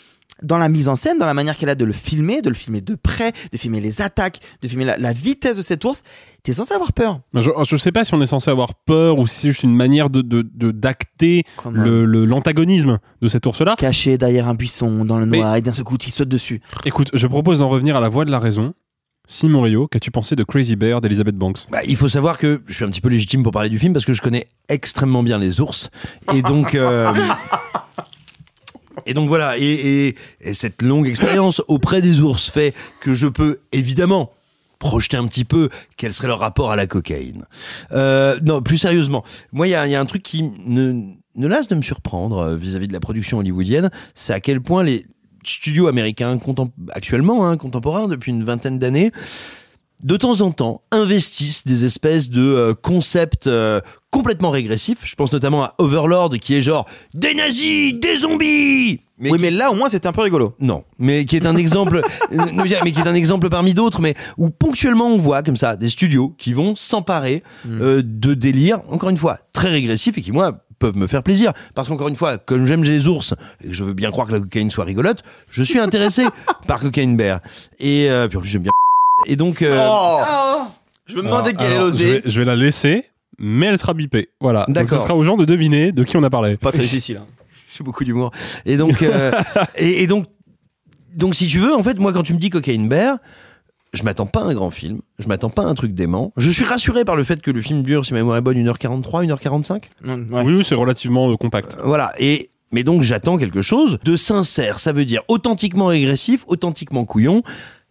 dans 0.44 0.58
la 0.58 0.68
mise 0.68 0.88
en 0.88 0.96
scène, 0.96 1.18
dans 1.18 1.26
la 1.26 1.34
manière 1.34 1.56
qu'elle 1.56 1.68
a 1.68 1.74
de 1.74 1.84
le 1.84 1.92
filmer, 1.92 2.42
de 2.42 2.48
le 2.48 2.54
filmer 2.54 2.80
de 2.80 2.94
près, 2.94 3.32
de 3.52 3.56
filmer 3.58 3.80
les 3.80 4.00
attaques, 4.02 4.40
de 4.62 4.68
filmer 4.68 4.84
la, 4.84 4.96
la 4.98 5.12
vitesse 5.12 5.56
de 5.56 5.62
cet 5.62 5.84
ours, 5.84 6.02
t'es 6.42 6.52
censé 6.52 6.74
avoir 6.74 6.92
peur. 6.92 7.20
Je, 7.34 7.50
je 7.68 7.76
sais 7.76 7.90
pas 7.92 8.04
si 8.04 8.14
on 8.14 8.20
est 8.22 8.26
censé 8.26 8.50
avoir 8.50 8.74
peur 8.74 9.18
ou 9.18 9.26
si 9.26 9.36
c'est 9.36 9.48
juste 9.48 9.62
une 9.62 9.74
manière 9.74 10.10
de 10.10 10.20
de- 10.22 10.46
de- 10.54 10.70
d'acter 10.70 11.44
le 11.72 12.04
le- 12.04 12.24
l'antagonisme 12.24 12.98
de 13.22 13.28
cet 13.28 13.46
ours-là. 13.46 13.74
Caché 13.78 14.18
derrière 14.18 14.46
un 14.48 14.54
buisson, 14.54 15.04
dans 15.04 15.18
le 15.18 15.26
Mais- 15.26 15.38
noir, 15.38 15.56
et 15.56 15.62
d'un 15.62 15.72
seul 15.72 15.84
coup, 15.84 15.96
il 16.04 16.10
saute 16.12 16.28
dessus. 16.28 16.60
Écoute, 16.84 17.10
je 17.14 17.26
propose 17.26 17.58
d'en 17.60 17.68
revenir 17.68 17.96
à 17.96 18.00
la 18.00 18.08
voix 18.08 18.24
de 18.24 18.30
la 18.30 18.38
raison. 18.38 18.74
Simon 19.26 19.62
Rio, 19.62 19.88
qu'as-tu 19.88 20.10
pensé 20.10 20.36
de 20.36 20.44
Crazy 20.44 20.76
Bear 20.76 21.00
d'Elizabeth 21.00 21.34
Banks? 21.36 21.60
Bah, 21.70 21.78
il 21.86 21.96
faut 21.96 22.10
savoir 22.10 22.36
que 22.36 22.60
je 22.66 22.74
suis 22.74 22.84
un 22.84 22.90
petit 22.90 23.00
peu 23.00 23.08
légitime 23.08 23.42
pour 23.42 23.52
parler 23.52 23.70
du 23.70 23.78
film 23.78 23.94
parce 23.94 24.04
que 24.04 24.12
je 24.12 24.20
connais 24.20 24.48
extrêmement 24.68 25.22
bien 25.22 25.38
les 25.38 25.62
ours. 25.62 25.88
Et 26.34 26.42
donc. 26.42 26.74
euh, 26.74 27.10
Et 29.06 29.14
donc 29.14 29.28
voilà, 29.28 29.58
et, 29.58 29.62
et- 29.64 30.14
et 30.40 30.54
cette 30.54 30.82
longue 30.82 31.08
expérience 31.08 31.62
auprès 31.68 32.00
des 32.00 32.20
ours 32.20 32.50
fait 32.50 32.74
que 33.00 33.14
je 33.14 33.26
peux 33.26 33.58
évidemment 33.72 34.30
projeter 34.78 35.16
un 35.16 35.26
petit 35.26 35.44
peu 35.44 35.68
quel 35.96 36.12
serait 36.12 36.28
leur 36.28 36.40
rapport 36.40 36.70
à 36.70 36.76
la 36.76 36.86
cocaïne. 36.86 37.44
Euh, 37.92 38.38
non, 38.44 38.60
plus 38.60 38.76
sérieusement, 38.78 39.24
moi 39.52 39.66
il 39.66 39.70
y 39.70 39.74
a, 39.74 39.86
y 39.86 39.94
a 39.94 40.00
un 40.00 40.04
truc 40.04 40.22
qui 40.22 40.42
ne, 40.66 40.92
ne 41.36 41.46
lasse 41.46 41.68
de 41.68 41.74
me 41.74 41.82
surprendre 41.82 42.38
euh, 42.38 42.56
vis-à-vis 42.56 42.88
de 42.88 42.92
la 42.92 43.00
production 43.00 43.38
hollywoodienne, 43.38 43.90
c'est 44.14 44.32
à 44.34 44.40
quel 44.40 44.60
point 44.60 44.82
les 44.82 45.06
studios 45.46 45.88
américains 45.88 46.38
actuellement, 46.92 47.46
hein, 47.46 47.56
contemporains 47.56 48.08
depuis 48.08 48.32
une 48.32 48.44
vingtaine 48.44 48.78
d'années, 48.78 49.10
de 50.04 50.16
temps 50.16 50.40
en 50.42 50.50
temps, 50.52 50.82
investissent 50.92 51.64
des 51.66 51.84
espèces 51.84 52.30
de 52.30 52.42
euh, 52.42 52.74
concepts 52.74 53.46
euh, 53.46 53.80
complètement 54.10 54.50
régressifs. 54.50 54.98
Je 55.04 55.14
pense 55.16 55.32
notamment 55.32 55.64
à 55.64 55.74
Overlord, 55.78 56.30
qui 56.40 56.54
est 56.54 56.62
genre 56.62 56.86
des 57.14 57.34
nazis, 57.34 57.94
des 57.94 58.18
zombies. 58.18 59.00
Mais 59.18 59.30
oui, 59.30 59.38
qui- 59.38 59.42
mais 59.42 59.50
là, 59.50 59.70
au 59.70 59.74
moins, 59.74 59.88
c'était 59.88 60.06
un 60.06 60.12
peu 60.12 60.20
rigolo. 60.22 60.54
non, 60.60 60.84
mais 60.98 61.24
qui 61.24 61.36
est 61.36 61.46
un 61.46 61.56
exemple, 61.56 62.02
euh, 62.32 62.46
mais 62.82 62.92
qui 62.92 63.00
est 63.00 63.08
un 63.08 63.14
exemple 63.14 63.48
parmi 63.48 63.72
d'autres, 63.74 64.00
mais 64.00 64.14
où 64.36 64.50
ponctuellement 64.50 65.06
on 65.08 65.18
voit 65.18 65.42
comme 65.42 65.56
ça 65.56 65.76
des 65.76 65.88
studios 65.88 66.34
qui 66.36 66.52
vont 66.52 66.76
s'emparer 66.76 67.42
euh, 67.68 68.02
de 68.04 68.34
délires, 68.34 68.80
encore 68.90 69.08
une 69.10 69.16
fois 69.16 69.38
très 69.52 69.70
régressifs 69.70 70.18
et 70.18 70.22
qui 70.22 70.32
moi 70.32 70.60
peuvent 70.80 70.96
me 70.96 71.06
faire 71.06 71.22
plaisir 71.22 71.52
parce 71.74 71.88
qu'encore 71.88 72.08
une 72.08 72.16
fois, 72.16 72.36
comme 72.36 72.66
j'aime 72.66 72.82
les 72.84 73.06
ours 73.06 73.32
et 73.62 73.68
que 73.68 73.72
je 73.72 73.84
veux 73.84 73.94
bien 73.94 74.10
croire 74.10 74.26
que 74.26 74.32
la 74.32 74.40
cocaïne 74.40 74.70
soit 74.70 74.84
rigolote, 74.84 75.22
je 75.48 75.62
suis 75.62 75.78
intéressé 75.78 76.24
par 76.66 76.80
Cocaine 76.80 77.16
Bear 77.16 77.40
et 77.78 78.10
euh, 78.10 78.26
puis 78.28 78.36
en 78.36 78.40
plus 78.40 78.50
j'aime 78.50 78.62
bien 78.62 78.72
et 79.26 79.36
donc 79.36 79.62
euh, 79.62 79.76
Oh. 79.90 80.62
Je 81.06 81.16
me 81.16 81.22
demandais 81.22 81.50
Alors, 81.50 81.60
quelle 81.62 81.72
est 81.72 81.76
alors, 81.76 81.86
je, 81.88 81.92
l'osée. 81.92 82.12
vais, 82.20 82.22
je 82.24 82.38
vais 82.38 82.44
la 82.46 82.56
laisser, 82.56 83.04
mais 83.38 83.66
elle 83.66 83.78
sera 83.78 83.92
bipée. 83.94 84.30
Voilà. 84.40 84.64
Donc 84.66 84.74
D'accord. 84.74 84.98
ce 85.00 85.04
sera 85.06 85.14
aux 85.16 85.24
gens 85.24 85.36
de 85.36 85.44
deviner 85.44 85.92
de 85.92 86.02
qui 86.04 86.16
on 86.16 86.22
a 86.22 86.30
parlé. 86.30 86.56
Pas 86.56 86.72
très 86.72 86.82
difficile. 86.82 87.18
hein. 87.18 87.26
j'ai 87.76 87.82
beaucoup 87.84 88.04
d'humour 88.04 88.30
et 88.64 88.76
donc 88.76 89.02
euh, 89.02 89.32
et, 89.76 90.02
et 90.02 90.06
donc 90.06 90.26
donc 91.14 91.34
si 91.34 91.48
tu 91.48 91.58
veux 91.58 91.74
en 91.74 91.82
fait 91.82 91.98
moi 91.98 92.12
quand 92.12 92.22
tu 92.22 92.32
me 92.32 92.38
dis 92.38 92.48
Cocaine 92.50 92.88
Bear 92.88 93.18
je 93.92 94.02
m'attends 94.02 94.26
pas 94.26 94.40
à 94.40 94.44
un 94.44 94.54
grand 94.54 94.70
film, 94.72 95.00
je 95.20 95.28
m'attends 95.28 95.50
pas 95.50 95.62
à 95.62 95.66
un 95.66 95.74
truc 95.74 95.94
dément. 95.94 96.32
Je 96.36 96.50
suis 96.50 96.64
rassuré 96.64 97.04
par 97.04 97.14
le 97.14 97.22
fait 97.22 97.40
que 97.40 97.52
le 97.52 97.60
film 97.60 97.84
dure, 97.84 98.04
si 98.04 98.12
ma 98.12 98.18
mémoire 98.18 98.36
est 98.36 98.40
bonne, 98.40 98.56
1h43, 98.56 99.24
1h45. 99.28 99.82
Non, 100.02 100.14
ouais. 100.36 100.42
Oui, 100.42 100.54
oui, 100.56 100.64
c'est 100.64 100.74
relativement 100.74 101.30
euh, 101.30 101.36
compact. 101.36 101.76
Voilà. 101.84 102.12
Et 102.18 102.50
mais 102.72 102.82
donc 102.82 103.02
j'attends 103.02 103.36
quelque 103.38 103.62
chose 103.62 104.00
de 104.02 104.16
sincère. 104.16 104.80
Ça 104.80 104.90
veut 104.90 105.04
dire 105.04 105.22
authentiquement 105.28 105.86
régressif, 105.86 106.42
authentiquement 106.48 107.04
couillon, 107.04 107.44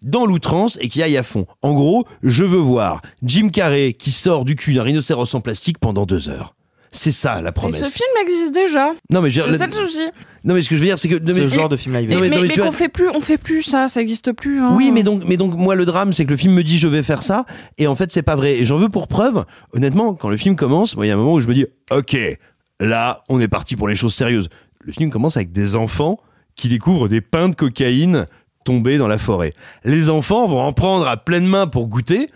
dans 0.04 0.26
l'outrance 0.26 0.78
et 0.82 0.90
qui 0.90 1.02
aille 1.02 1.18
à 1.18 1.24
fond. 1.24 1.46
En 1.62 1.74
gros, 1.74 2.06
je 2.22 2.44
veux 2.44 2.58
voir 2.58 3.02
Jim 3.24 3.50
Carrey 3.50 3.94
qui 3.94 4.12
sort 4.12 4.46
du 4.46 4.56
cul 4.56 4.74
d'un 4.74 4.84
rhinocéros 4.84 5.34
en 5.34 5.42
plastique 5.42 5.80
pendant 5.80 6.06
deux 6.06 6.30
heures. 6.30 6.56
C'est 6.96 7.12
ça 7.12 7.42
la 7.42 7.50
Et 7.50 7.54
promesse. 7.54 7.84
ce 7.84 7.90
film 7.90 8.10
existe 8.22 8.54
déjà. 8.54 8.92
Non 9.10 9.22
mais 9.22 9.32
je 9.32 9.42
C'est 9.42 9.50
dire- 9.50 9.58
ça 9.58 9.66
le 9.66 9.72
souci. 9.72 10.08
non 10.44 10.54
mais 10.54 10.62
ce 10.62 10.70
que 10.70 10.76
je 10.76 10.82
veux 10.82 10.86
dire 10.86 11.00
c'est 11.00 11.10
que 11.10 11.16
non, 11.16 11.34
Ce 11.34 11.40
mais- 11.40 11.50
genre 11.50 11.68
de 11.68 11.76
film 11.76 11.96
live. 11.96 12.08
Mais, 12.08 12.14
Non, 12.14 12.22
mais- 12.22 12.30
mais, 12.30 12.36
mais 12.42 12.48
mais 12.50 12.54
vois- 12.54 12.66
qu'on 12.68 12.72
fait 12.72 12.88
plus, 12.90 13.10
on 13.10 13.20
fait 13.20 13.40
plus 13.40 13.64
ça, 13.64 13.90
ça 13.90 14.00
existe 14.00 14.32
plus. 14.32 14.62
hein. 14.62 14.76
Oui, 14.76 14.92
mais 14.94 15.02
donc, 15.02 15.24
mais 15.28 15.36
donc, 15.36 15.56
moi, 15.56 15.74
le 15.74 15.86
drame, 15.86 16.14
c'est 16.14 16.24
que 16.26 16.30
le 16.30 16.38
film 16.38 16.54
me 16.54 16.62
dit 16.64 16.78
je 16.78 16.88
vais 16.88 17.02
faire 17.02 17.24
ça, 17.24 17.46
et 17.80 17.88
en 17.88 17.96
fait, 17.96 18.12
c'est 18.12 18.22
pas 18.22 18.36
vrai. 18.36 18.60
Et 18.60 18.66
j'en 18.66 18.78
veux 18.78 18.90
pour 18.90 19.08
preuve, 19.08 19.44
honnêtement, 19.74 20.14
quand 20.14 20.30
le 20.30 20.38
film 20.38 20.56
commence, 20.56 20.96
moi, 20.96 21.08
il 21.08 21.10
y 21.10 21.12
a 21.12 21.16
un 21.16 21.18
moment 21.18 21.34
où 21.34 21.42
je 21.42 21.48
me 21.48 21.56
dis, 21.56 21.66
ok, 21.90 22.16
là, 22.80 23.24
on 23.28 23.40
est 23.40 23.48
parti 23.48 23.76
pour 23.76 23.88
les 23.88 23.96
choses 23.96 24.14
sérieuses. 24.14 24.50
Le 24.82 24.92
film 24.94 25.10
commence 25.10 25.36
avec 25.36 25.52
des 25.52 25.76
enfants 25.76 26.20
qui 26.56 26.70
découvrent 26.70 27.08
des 27.08 27.22
pains 27.22 27.50
de 27.50 27.56
cocaïne 27.56 28.28
tombés 28.64 28.98
dans 28.98 29.08
la 29.08 29.18
forêt. 29.18 29.54
Les 29.84 30.10
enfants 30.10 30.48
vont 30.48 30.62
en 30.62 30.74
prendre 30.74 31.08
à 31.08 31.18
pleine 31.18 31.46
main 31.48 31.68
pour 31.68 31.88
goûter, 31.88 32.30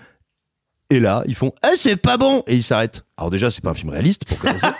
et 0.89 0.99
là, 0.99 1.23
ils 1.25 1.35
font, 1.35 1.53
eh, 1.65 1.75
c'est 1.77 1.97
pas 1.97 2.17
bon, 2.17 2.43
et 2.47 2.55
ils 2.55 2.63
s'arrêtent. 2.63 3.03
Alors 3.17 3.29
déjà, 3.29 3.51
c'est 3.51 3.61
pas 3.61 3.71
un 3.71 3.75
film 3.75 3.89
réaliste 3.89 4.25
pour 4.25 4.39
commencer. 4.39 4.67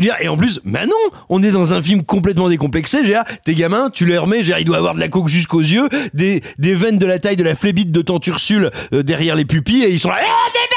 Je 0.00 0.04
veux 0.06 0.10
dire, 0.10 0.16
Et 0.20 0.28
en 0.28 0.36
plus, 0.36 0.60
bah 0.64 0.86
non, 0.86 1.16
on 1.28 1.42
est 1.42 1.50
dans 1.50 1.74
un 1.74 1.82
film 1.82 2.02
complètement 2.02 2.48
décomplexé. 2.48 3.02
Dire, 3.02 3.22
tes 3.44 3.54
gamins, 3.54 3.90
tu 3.90 4.06
les 4.06 4.18
remets, 4.18 4.42
dire, 4.42 4.58
il 4.58 4.64
doit 4.64 4.78
avoir 4.78 4.94
de 4.94 5.00
la 5.00 5.08
coke 5.08 5.28
jusqu'aux 5.28 5.60
yeux, 5.60 5.88
des, 6.14 6.42
des 6.58 6.74
veines 6.74 6.98
de 6.98 7.06
la 7.06 7.18
taille 7.18 7.36
de 7.36 7.44
la 7.44 7.54
flébite 7.54 7.92
de 7.92 8.02
tante 8.02 8.26
Ursule 8.26 8.70
euh, 8.92 9.02
derrière 9.02 9.36
les 9.36 9.44
pupilles, 9.44 9.84
et 9.84 9.90
ils 9.90 10.00
sont 10.00 10.08
là, 10.08 10.16
Ah, 10.20 10.48
regardez 10.48 10.70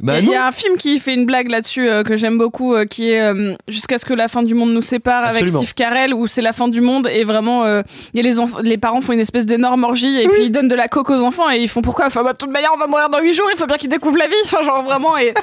Bah 0.00 0.18
Et 0.18 0.22
Il 0.22 0.28
y 0.28 0.34
a 0.34 0.46
un 0.46 0.52
film 0.52 0.76
qui 0.76 0.98
fait 0.98 1.14
une 1.14 1.26
blague 1.26 1.50
là-dessus 1.50 1.88
euh, 1.88 2.02
que 2.02 2.16
j'aime 2.16 2.38
beaucoup, 2.38 2.74
euh, 2.74 2.84
qui 2.84 3.10
est 3.10 3.20
euh, 3.20 3.54
Jusqu'à 3.68 3.98
ce 3.98 4.04
que 4.04 4.14
la 4.14 4.28
fin 4.28 4.42
du 4.42 4.54
monde 4.54 4.72
nous 4.72 4.80
sépare 4.82 5.24
Absolument. 5.24 5.58
avec 5.58 5.66
Steve 5.66 5.74
Carell, 5.74 6.14
où 6.14 6.26
c'est 6.26 6.42
la 6.42 6.52
fin 6.52 6.68
du 6.68 6.80
monde 6.80 7.08
et 7.12 7.24
vraiment, 7.24 7.64
a 7.64 7.82
les, 8.14 8.34
les 8.62 8.78
parents 8.78 9.00
font 9.00 9.12
une 9.12 9.20
espèce 9.20 9.46
d'énorme 9.46 9.84
orgie 9.84 10.20
et 10.20 10.28
puis 10.28 10.44
ils 10.44 10.50
donnent 10.50 10.68
de 10.68 10.74
la 10.74 10.88
coke 10.88 11.10
aux 11.10 11.20
enfants 11.20 11.50
et 11.50 11.58
ils 11.58 11.68
font 11.68 11.82
pourquoi? 11.82 12.06
Enfin, 12.06 12.22
bah, 12.22 12.32
de 12.32 12.38
toute 12.38 12.50
manière, 12.50 12.70
on 12.74 12.78
va 12.78 12.86
mourir 12.86 13.08
dans 13.08 13.20
8 13.20 13.32
jours, 13.32 13.48
il 13.52 13.58
faut 13.58 13.66
bien 13.66 13.76
qu'ils 13.76 13.90
découvrent 13.90 14.18
la 14.18 14.26
vie, 14.26 14.34
genre 14.64 14.84
vraiment. 14.84 15.16
Et, 15.18 15.34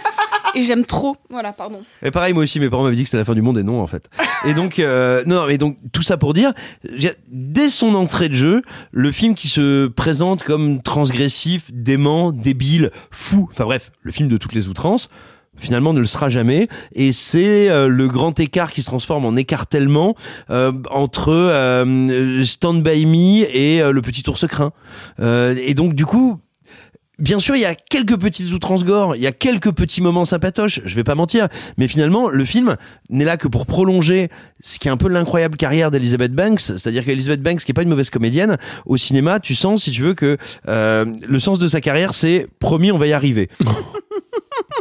et 0.56 0.62
j'aime 0.62 0.86
trop. 0.86 1.16
Voilà, 1.30 1.52
pardon. 1.54 1.82
Et 2.02 2.12
pareil, 2.12 2.34
moi 2.34 2.44
aussi, 2.44 2.60
mes 2.60 2.70
parents 2.70 2.86
dit 2.96 3.04
que 3.04 3.10
c'était 3.10 3.18
la 3.18 3.26
fin 3.26 3.36
du 3.36 3.42
monde 3.42 3.58
et 3.58 3.64
non, 3.64 3.82
en 3.82 3.88
fait. 3.88 4.10
Et 4.46 4.54
donc, 4.54 4.80
euh, 4.80 5.24
non, 5.26 5.46
mais 5.48 5.58
donc, 5.58 5.78
tout 5.92 6.02
ça 6.04 6.18
pour 6.18 6.34
dire, 6.34 6.54
dès 7.30 7.70
son 7.70 7.96
entrée 7.96 8.30
de 8.30 8.36
jeu, 8.36 8.62
le 8.92 9.12
film 9.12 9.36
qui 9.36 9.48
se 9.48 9.88
présente 9.88 10.44
comme 10.44 10.82
transgressif, 10.82 11.72
dément, 11.74 12.32
débile, 12.32 12.92
fou, 13.12 13.48
enfin 13.52 13.66
bref, 13.66 13.92
le 14.02 14.12
film 14.12 14.30
de 14.30 14.38
toutes 14.38 14.54
les 14.54 14.68
outrances, 14.68 15.10
finalement 15.56 15.94
ne 15.94 16.00
le 16.00 16.06
sera 16.06 16.30
jamais 16.30 16.68
et 16.96 17.12
c'est 17.12 17.70
euh, 17.70 17.88
le 17.88 18.08
grand 18.08 18.40
écart 18.40 18.74
qui 18.74 18.82
se 18.82 18.88
transforme 18.88 19.24
en 19.24 19.36
écartèlement 19.36 20.16
euh, 20.50 20.72
entre 20.90 21.86
Stand 22.44 22.82
By 22.82 23.06
Me 23.06 23.56
et 23.56 23.84
le 23.84 24.02
petit 24.02 24.28
ours 24.28 24.48
craint 24.48 24.72
et 25.22 25.76
donc 25.76 25.94
du 25.94 26.08
coup 26.08 26.40
Bien 27.20 27.38
sûr, 27.38 27.56
il 27.56 27.62
y 27.62 27.66
a 27.66 27.76
quelques 27.76 28.20
petites 28.20 28.52
outrances 28.54 28.84
gore, 28.84 29.16
il 29.16 29.22
y 29.22 29.28
a 29.28 29.32
quelques 29.32 29.72
petits 29.72 30.02
moments 30.02 30.26
sympatoches, 30.26 30.82
je 30.84 30.96
vais 30.96 31.04
pas 31.04 31.14
mentir, 31.14 31.48
mais 31.78 31.88
finalement, 31.88 32.28
le 32.28 32.44
film 32.44 32.76
n'est 33.12 33.24
là 33.24 33.38
que 33.38 33.48
pour 33.48 33.68
prolonger 33.68 34.30
ce 34.62 34.80
qui 34.80 34.88
est 34.88 34.92
un 34.92 34.98
peu 34.98 35.08
l'incroyable 35.10 35.56
carrière 35.56 35.92
d'Elizabeth 35.92 36.34
Banks, 36.34 36.62
c'est-à-dire 36.62 37.06
qu'Elizabeth 37.06 37.44
Banks, 37.44 37.60
qui 37.64 37.72
est 37.72 37.74
pas 37.74 37.84
une 37.84 37.90
mauvaise 37.90 38.10
comédienne, 38.10 38.58
au 38.88 38.98
cinéma, 38.98 39.40
tu 39.40 39.54
sens, 39.54 39.84
si 39.84 39.92
tu 39.92 40.02
veux, 40.02 40.16
que 40.16 40.38
euh, 40.68 41.06
le 41.28 41.40
sens 41.40 41.60
de 41.60 41.68
sa 41.68 41.82
carrière, 41.82 42.16
c'est 42.16 42.48
promis, 42.58 42.92
on 42.92 42.98
va 42.98 43.06
y 43.06 43.14
arriver. 43.14 43.48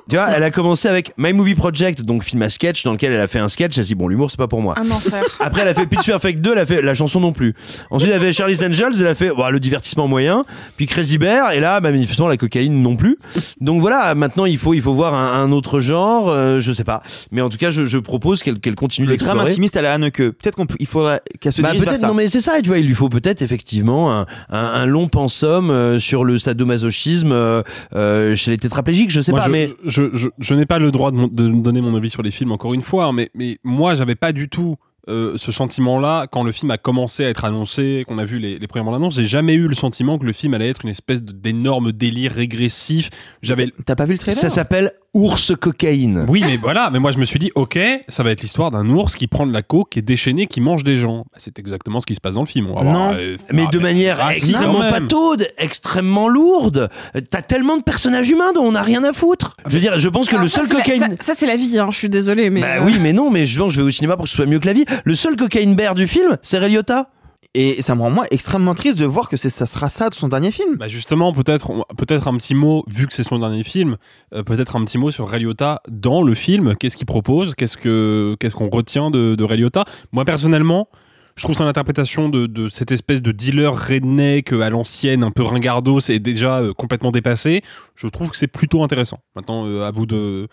tu 0.09 0.16
vois, 0.16 0.28
elle 0.30 0.42
a 0.42 0.50
commencé 0.50 0.88
avec 0.88 1.12
My 1.18 1.32
Movie 1.32 1.54
Project, 1.54 2.02
donc 2.02 2.24
film 2.24 2.42
à 2.42 2.50
sketch, 2.50 2.84
dans 2.84 2.92
lequel 2.92 3.12
elle 3.12 3.20
a 3.20 3.26
fait 3.28 3.38
un 3.38 3.48
sketch, 3.48 3.76
elle 3.78 3.84
s'est 3.84 3.88
dit, 3.88 3.94
bon, 3.94 4.09
l'humour, 4.09 4.30
c'est 4.30 4.36
pas 4.38 4.48
pour 4.48 4.60
moi. 4.62 4.74
Un 4.78 4.90
enfer. 4.90 5.22
Après, 5.40 5.62
elle 5.62 5.68
a 5.68 5.74
fait 5.74 5.86
Pitch 5.86 6.06
Perfect 6.06 6.40
2, 6.40 6.52
elle 6.52 6.59
a 6.59 6.66
fait 6.66 6.82
la 6.82 6.94
chanson 6.94 7.20
non 7.20 7.32
plus. 7.32 7.54
Ensuite, 7.90 8.10
elle 8.10 8.16
a 8.16 8.20
fait 8.20 8.32
Charlie's 8.32 8.62
Angels, 8.62 8.92
elle 9.00 9.06
a 9.06 9.14
fait 9.14 9.30
bah, 9.36 9.50
le 9.50 9.60
divertissement 9.60 10.09
moyen. 10.09 10.44
Puis 10.76 10.86
Crazy 10.86 11.18
Bear, 11.18 11.52
et 11.52 11.60
là, 11.60 11.80
bah, 11.80 11.92
manifestement, 11.92 12.28
la 12.28 12.36
cocaïne 12.36 12.82
non 12.82 12.96
plus. 12.96 13.18
Donc 13.60 13.80
voilà, 13.80 14.14
maintenant, 14.14 14.44
il 14.46 14.59
faut, 14.59 14.74
il 14.74 14.82
faut 14.82 14.92
voir 14.94 15.14
un, 15.14 15.42
un 15.42 15.52
autre 15.52 15.80
genre, 15.80 16.28
euh, 16.30 16.60
je 16.60 16.72
sais 16.72 16.84
pas. 16.84 17.02
Mais 17.30 17.40
en 17.40 17.48
tout 17.48 17.59
cas, 17.59 17.70
je, 17.70 17.84
je 17.84 17.98
propose 17.98 18.42
qu'elle 18.42 18.60
qu'elle 18.60 18.74
continue 18.74 19.06
Le 19.06 19.16
drame 19.16 19.38
intimiste 19.40 19.76
à 19.76 19.82
la 19.82 19.94
Haneke. 19.94 20.16
Peut-être 20.16 20.56
qu'on 20.56 20.66
peut- 20.66 20.76
il 20.78 20.86
faudrait 20.86 21.20
qu'elle 21.40 21.52
se 21.52 21.62
Bah, 21.62 21.72
dirige 21.72 21.84
vers 21.88 21.96
ça. 21.96 22.06
non 22.09 22.14
mais 22.14 22.28
c'est 22.28 22.40
ça 22.40 22.60
tu 22.62 22.68
vois 22.68 22.78
il 22.78 22.86
lui 22.86 22.94
faut 22.94 23.09
peut-être 23.09 23.42
effectivement 23.42 24.12
un, 24.12 24.26
un, 24.50 24.59
un 24.59 24.86
long 24.86 25.09
pensum 25.09 25.70
euh, 25.70 25.98
sur 25.98 26.24
le 26.24 26.38
sadomasochisme 26.38 27.32
euh, 27.32 27.62
euh, 27.94 28.34
chez 28.36 28.50
les 28.50 28.56
tétraplégiques 28.56 29.10
je 29.10 29.20
sais 29.20 29.30
Moi, 29.32 29.40
pas 29.40 29.46
je, 29.46 29.50
mais 29.50 29.72
je, 29.85 30.11
je, 30.15 30.28
je 30.39 30.55
n'ai 30.55 30.66
pas 30.66 30.78
le 30.78 30.90
droit 30.90 31.11
de, 31.11 31.16
mon- 31.16 31.28
de 31.28 31.49
me 31.49 31.62
donner 31.62 31.81
mon 31.81 31.94
avis 31.97 32.11
sur 32.11 32.23
les 32.23 32.31
films 32.31 32.53
encore 32.53 32.74
une 32.74 32.82
fois, 32.82 33.07
hein, 33.07 33.12
mais, 33.12 33.31
mais 33.35 33.59
moi 33.65 33.94
j'avais 33.94 34.15
pas 34.15 34.32
du 34.32 34.49
tout 34.49 34.77
euh, 35.09 35.35
ce 35.36 35.51
sentiment-là 35.51 36.27
quand 36.31 36.44
le 36.44 36.53
film 36.53 36.70
a 36.70 36.78
commencé 36.78 37.24
à 37.24 37.28
être 37.28 37.44
annoncé, 37.44 38.05
qu'on 38.07 38.19
a 38.19 38.24
vu 38.24 38.39
les, 38.39 38.59
les 38.59 38.66
premières 38.69 38.85
bandes 38.85 38.94
annonces. 38.94 39.16
J'ai 39.16 39.27
jamais 39.27 39.55
eu 39.55 39.66
le 39.66 39.74
sentiment 39.74 40.16
que 40.19 40.24
le 40.24 40.32
film 40.32 40.55
allait 40.55 40.69
être 40.69 40.85
une 40.85 40.90
espèce 40.90 41.23
d'énorme 41.23 41.90
délire 41.93 42.32
régressif. 42.32 43.11
J'avais. 43.43 43.73
T'as 43.85 43.97
pas 43.97 44.05
vu 44.07 44.12
le 44.12 44.19
trailer? 44.19 44.39
Ça 44.39 44.49
s'appelle 44.49 44.93
ours 45.14 45.52
cocaïne 45.60 46.24
Oui, 46.28 46.43
mais 46.44 46.56
voilà. 46.56 46.90
Mais 46.90 46.98
moi 46.98 47.12
je 47.12 47.18
me 47.18 47.24
suis 47.24 47.39
dit, 47.39 47.51
ok, 47.55 47.78
ça 48.09 48.22
va 48.22 48.30
être 48.30 48.43
l'histoire 48.43 48.70
d'un 48.70 48.89
ours 48.89 49.14
qui 49.14 49.26
prend 49.26 49.47
de 49.47 49.52
la 49.52 49.62
coke, 49.62 49.90
qui 49.90 49.98
est 49.98 50.02
déchaîné, 50.02 50.47
qui 50.47 50.60
mange 50.60 50.84
des 50.84 50.97
gens. 50.97 51.18
Bah, 51.18 51.39
c'est 51.39 51.59
exactement 51.59 52.01
ce 52.01 52.06
qui 52.06 52.14
se 52.14 52.20
passe 52.20 52.34
dans 52.34 52.40
le 52.43 52.47
film. 52.47 52.68
On 52.70 52.74
va 52.74 52.82
voir, 52.82 52.94
non, 52.94 53.14
euh, 53.14 53.36
mais 53.52 53.64
ah, 53.66 53.70
de 53.70 53.78
manière 53.78 54.18
ah, 54.20 54.34
extrêmement 54.34 54.80
pataude, 54.90 55.48
extrêmement 55.59 56.28
lourde. 56.28 56.89
T'as 57.30 57.43
tellement 57.43 57.76
de 57.76 57.82
personnages 57.82 58.30
humains 58.30 58.52
dont 58.55 58.62
on 58.64 58.72
n'a 58.72 58.82
rien 58.82 59.05
à 59.05 59.12
foutre. 59.12 59.56
Je 59.66 59.72
veux 59.74 59.80
dire, 59.80 59.98
je 59.98 60.09
pense 60.09 60.26
que 60.28 60.34
Alors 60.34 60.44
le 60.44 60.48
ça, 60.48 60.60
seul 60.66 60.76
la- 60.76 60.82
cocaïne. 60.82 61.16
ça, 61.20 61.32
ça, 61.32 61.34
c'est 61.34 61.47
la 61.47 61.56
vie, 61.56 61.78
hein, 61.78 61.89
je 61.90 61.98
suis 61.98 62.09
désolée, 62.09 62.51
mais. 62.51 62.60
Bah 62.60 62.76
euh, 62.78 62.84
oui, 62.84 62.98
mais 63.01 63.12
non, 63.12 63.30
mais 63.30 63.47
je 63.47 63.62
je 63.68 63.80
vais 63.80 63.86
au 63.86 63.90
cinéma 63.90 64.16
pour 64.16 64.24
que 64.24 64.30
ce 64.30 64.36
soit 64.36 64.47
mieux 64.47 64.59
que 64.59 64.66
la 64.66 64.72
vie. 64.72 64.84
Le 65.05 65.14
seul 65.14 65.36
cocaïne 65.36 65.76
bear 65.76 65.94
du 65.94 66.06
film, 66.06 66.36
c'est 66.43 66.59
Ray 66.59 66.72
Liotta. 66.72 67.09
Et 67.54 67.82
ça 67.82 67.94
me 67.94 68.00
rend 68.00 68.10
moi 68.10 68.24
extrêmement 68.30 68.74
triste 68.74 68.98
de 68.98 69.04
voir 69.04 69.28
que 69.28 69.36
ça 69.36 69.66
sera 69.66 69.90
ça 69.90 70.08
de 70.08 70.14
son 70.14 70.28
dernier 70.28 70.50
film. 70.50 70.76
Bah 70.76 70.88
justement, 70.88 71.34
peut-être 71.34 71.84
peut-être 71.98 72.28
un 72.28 72.36
petit 72.38 72.54
mot, 72.54 72.82
vu 72.88 73.06
que 73.06 73.12
c'est 73.12 73.24
son 73.24 73.38
dernier 73.38 73.62
film, 73.62 73.98
euh, 74.34 74.42
peut-être 74.42 74.74
un 74.74 74.84
petit 74.84 74.96
mot 74.96 75.10
sur 75.10 75.28
Ray 75.28 75.46
dans 75.88 76.22
le 76.22 76.34
film. 76.34 76.74
Qu'est-ce 76.76 76.96
qu'il 76.96 77.06
propose? 77.06 77.54
Qu'est-ce 77.54 77.76
que 77.76 78.36
qu'est-ce 78.40 78.54
qu'on 78.54 78.70
retient 78.70 79.10
de, 79.10 79.34
de 79.34 79.70
Moi 80.12 80.24
personnellement, 80.24 80.88
je 81.36 81.42
trouve 81.42 81.54
son 81.54 81.66
interprétation 81.66 82.30
de, 82.30 82.68
cette 82.70 82.90
espèce 82.90 83.20
de 83.20 83.32
dealer 83.32 83.74
redneck 83.74 84.52
euh, 84.54 84.62
à 84.62 84.70
l'ancienne, 84.70 85.22
un 85.22 85.30
peu 85.30 85.42
ringardos, 85.42 86.00
c'est 86.00 86.20
déjà 86.20 86.60
euh, 86.60 86.72
complètement 86.72 87.10
dépassé. 87.10 87.60
Je 87.96 88.06
trouve 88.06 88.30
que 88.30 88.36
c'est 88.38 88.48
plutôt 88.48 88.82
intéressant. 88.82 89.18
Maintenant, 89.36 89.82
à 89.82 89.90
vous 89.90 90.06
de 90.06 90.48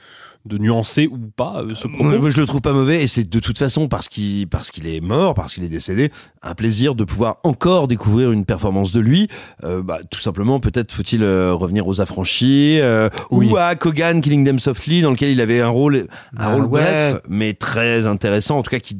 de 0.45 0.57
nuancer 0.57 1.07
ou 1.11 1.17
pas 1.35 1.61
euh, 1.63 1.75
ce 1.75 1.87
propos. 1.87 2.17
Moi, 2.17 2.29
je 2.29 2.39
le 2.39 2.45
trouve 2.47 2.61
pas 2.61 2.71
mauvais 2.71 3.03
et 3.03 3.07
c'est 3.07 3.29
de 3.29 3.39
toute 3.39 3.57
façon 3.57 3.87
parce 3.87 4.07
qu'il 4.07 4.47
parce 4.47 4.71
qu'il 4.71 4.87
est 4.87 5.01
mort, 5.01 5.33
parce 5.33 5.53
qu'il 5.53 5.63
est 5.63 5.69
décédé, 5.69 6.11
un 6.41 6.55
plaisir 6.55 6.95
de 6.95 7.03
pouvoir 7.03 7.37
encore 7.43 7.87
découvrir 7.87 8.31
une 8.31 8.45
performance 8.45 8.91
de 8.91 8.99
lui. 8.99 9.27
Euh, 9.63 9.81
bah, 9.83 9.99
tout 10.09 10.19
simplement, 10.19 10.59
peut-être 10.59 10.91
faut-il 10.91 11.23
euh, 11.23 11.53
revenir 11.53 11.87
aux 11.87 12.01
affranchis 12.01 12.79
euh, 12.79 13.09
Oui. 13.31 13.49
ou 13.51 13.57
à 13.57 13.75
Kogan 13.75 14.21
Killing 14.21 14.45
Them 14.45 14.59
Softly 14.59 15.01
dans 15.01 15.11
lequel 15.11 15.29
il 15.31 15.41
avait 15.41 15.59
un 15.61 15.69
rôle 15.69 16.07
un 16.37 16.43
Ah 16.43 16.53
rôle 16.55 16.65
ouais. 16.65 16.81
bref 16.81 17.21
mais 17.27 17.53
très 17.53 18.07
intéressant 18.07 18.57
en 18.57 18.63
tout 18.63 18.71
cas 18.71 18.79
qui 18.79 18.97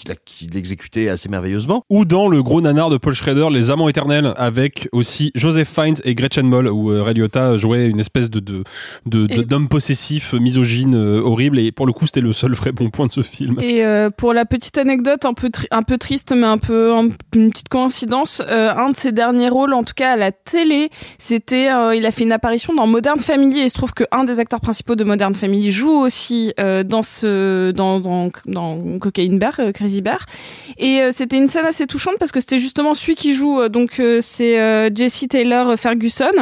qui, 0.00 0.04
qui 0.04 0.08
l'a- 0.08 0.16
qui 0.24 0.46
l'exécutait 0.46 1.08
assez 1.08 1.28
merveilleusement. 1.28 1.84
Ou 1.90 2.04
dans 2.04 2.28
le 2.28 2.42
gros 2.42 2.60
nanar 2.60 2.88
de 2.90 2.96
Paul 2.96 3.12
Schrader, 3.14 3.48
Les 3.50 3.70
Amants 3.70 3.88
Éternels, 3.88 4.32
avec 4.36 4.88
aussi 4.92 5.30
Joseph 5.34 5.68
Fiennes 5.68 5.96
et 6.04 6.14
Gretchen 6.14 6.46
Moll, 6.46 6.68
où 6.68 6.90
euh, 6.90 7.02
Ray 7.02 7.14
Liotta 7.14 7.56
jouait 7.56 7.86
une 7.86 8.00
espèce 8.00 8.30
de 8.30 8.40
de- 8.40 8.64
de- 9.06 9.26
de- 9.26 9.40
Et- 9.40 9.44
d'homme 9.44 9.68
possessif, 9.68 10.32
euh, 10.34 10.38
misogyne, 10.38 10.94
euh, 10.94 11.20
horrible. 11.22 11.58
Et 11.58 11.72
pour 11.72 11.86
le 11.86 11.92
coup, 11.92 12.06
c'était 12.06 12.20
le 12.22 12.32
seul 12.32 12.52
vrai 12.54 12.72
bon 12.72 12.88
point 12.90 13.06
de 13.06 13.12
ce 13.12 13.22
film. 13.22 13.56
Et 13.60 13.84
euh, 13.84 14.08
pour 14.10 14.32
la 14.32 14.44
petite 14.46 14.78
anecdote 14.78 15.24
un 15.24 15.34
peu 15.34 15.50
un 15.70 15.82
peu 15.82 15.98
triste 15.98 16.32
mais 16.34 16.46
un 16.46 16.58
peu 16.58 16.94
un- 16.94 17.08
une 17.34 17.50
petite 17.50 17.68
coïncidence, 17.68 18.42
euh, 18.48 18.72
un 18.74 18.90
de 18.90 18.96
ses 18.96 19.12
derniers 19.12 19.48
rôles 19.50 19.74
en 19.74 19.82
tout 19.84 19.94
cas 19.94 20.12
à 20.12 20.16
la 20.16 20.32
télé, 20.32 20.88
c'était 21.18 21.68
il 21.96 22.06
a 22.06 22.10
fait 22.10 22.24
une 22.24 22.32
apparition 22.32 22.74
dans 22.74 22.86
Modern 22.86 23.18
Family 23.20 23.60
et 23.60 23.64
il 23.64 23.70
se 23.70 23.74
trouve 23.76 23.92
que 23.92 24.04
un 24.12 24.24
des 24.24 24.40
acteurs 24.40 24.60
principaux 24.60 24.94
de 24.96 25.04
Modern 25.04 25.34
Family 25.34 25.70
joue 25.70 25.90
aussi 25.90 26.52
dans 26.86 27.02
ce 27.02 27.70
dans 27.72 28.00
dans, 28.00 28.30
dans 28.46 28.98
Cocaine 28.98 29.38
Bear, 29.38 29.54
euh, 29.58 29.72
Et 30.78 31.00
euh, 31.00 31.10
c'était 31.12 31.36
une 31.36 31.48
scène 31.48 31.66
assez 31.66 31.86
touchante 31.86 32.16
parce 32.18 32.32
que 32.32 32.40
c'était 32.40 32.58
justement 32.58 32.94
celui 32.94 33.14
qui 33.14 33.34
joue 33.34 33.60
euh, 33.60 33.68
donc 33.68 34.00
euh, 34.00 34.20
c'est 34.22 34.94
Jesse 34.94 35.26
Taylor 35.28 35.78
Ferguson 35.78 36.32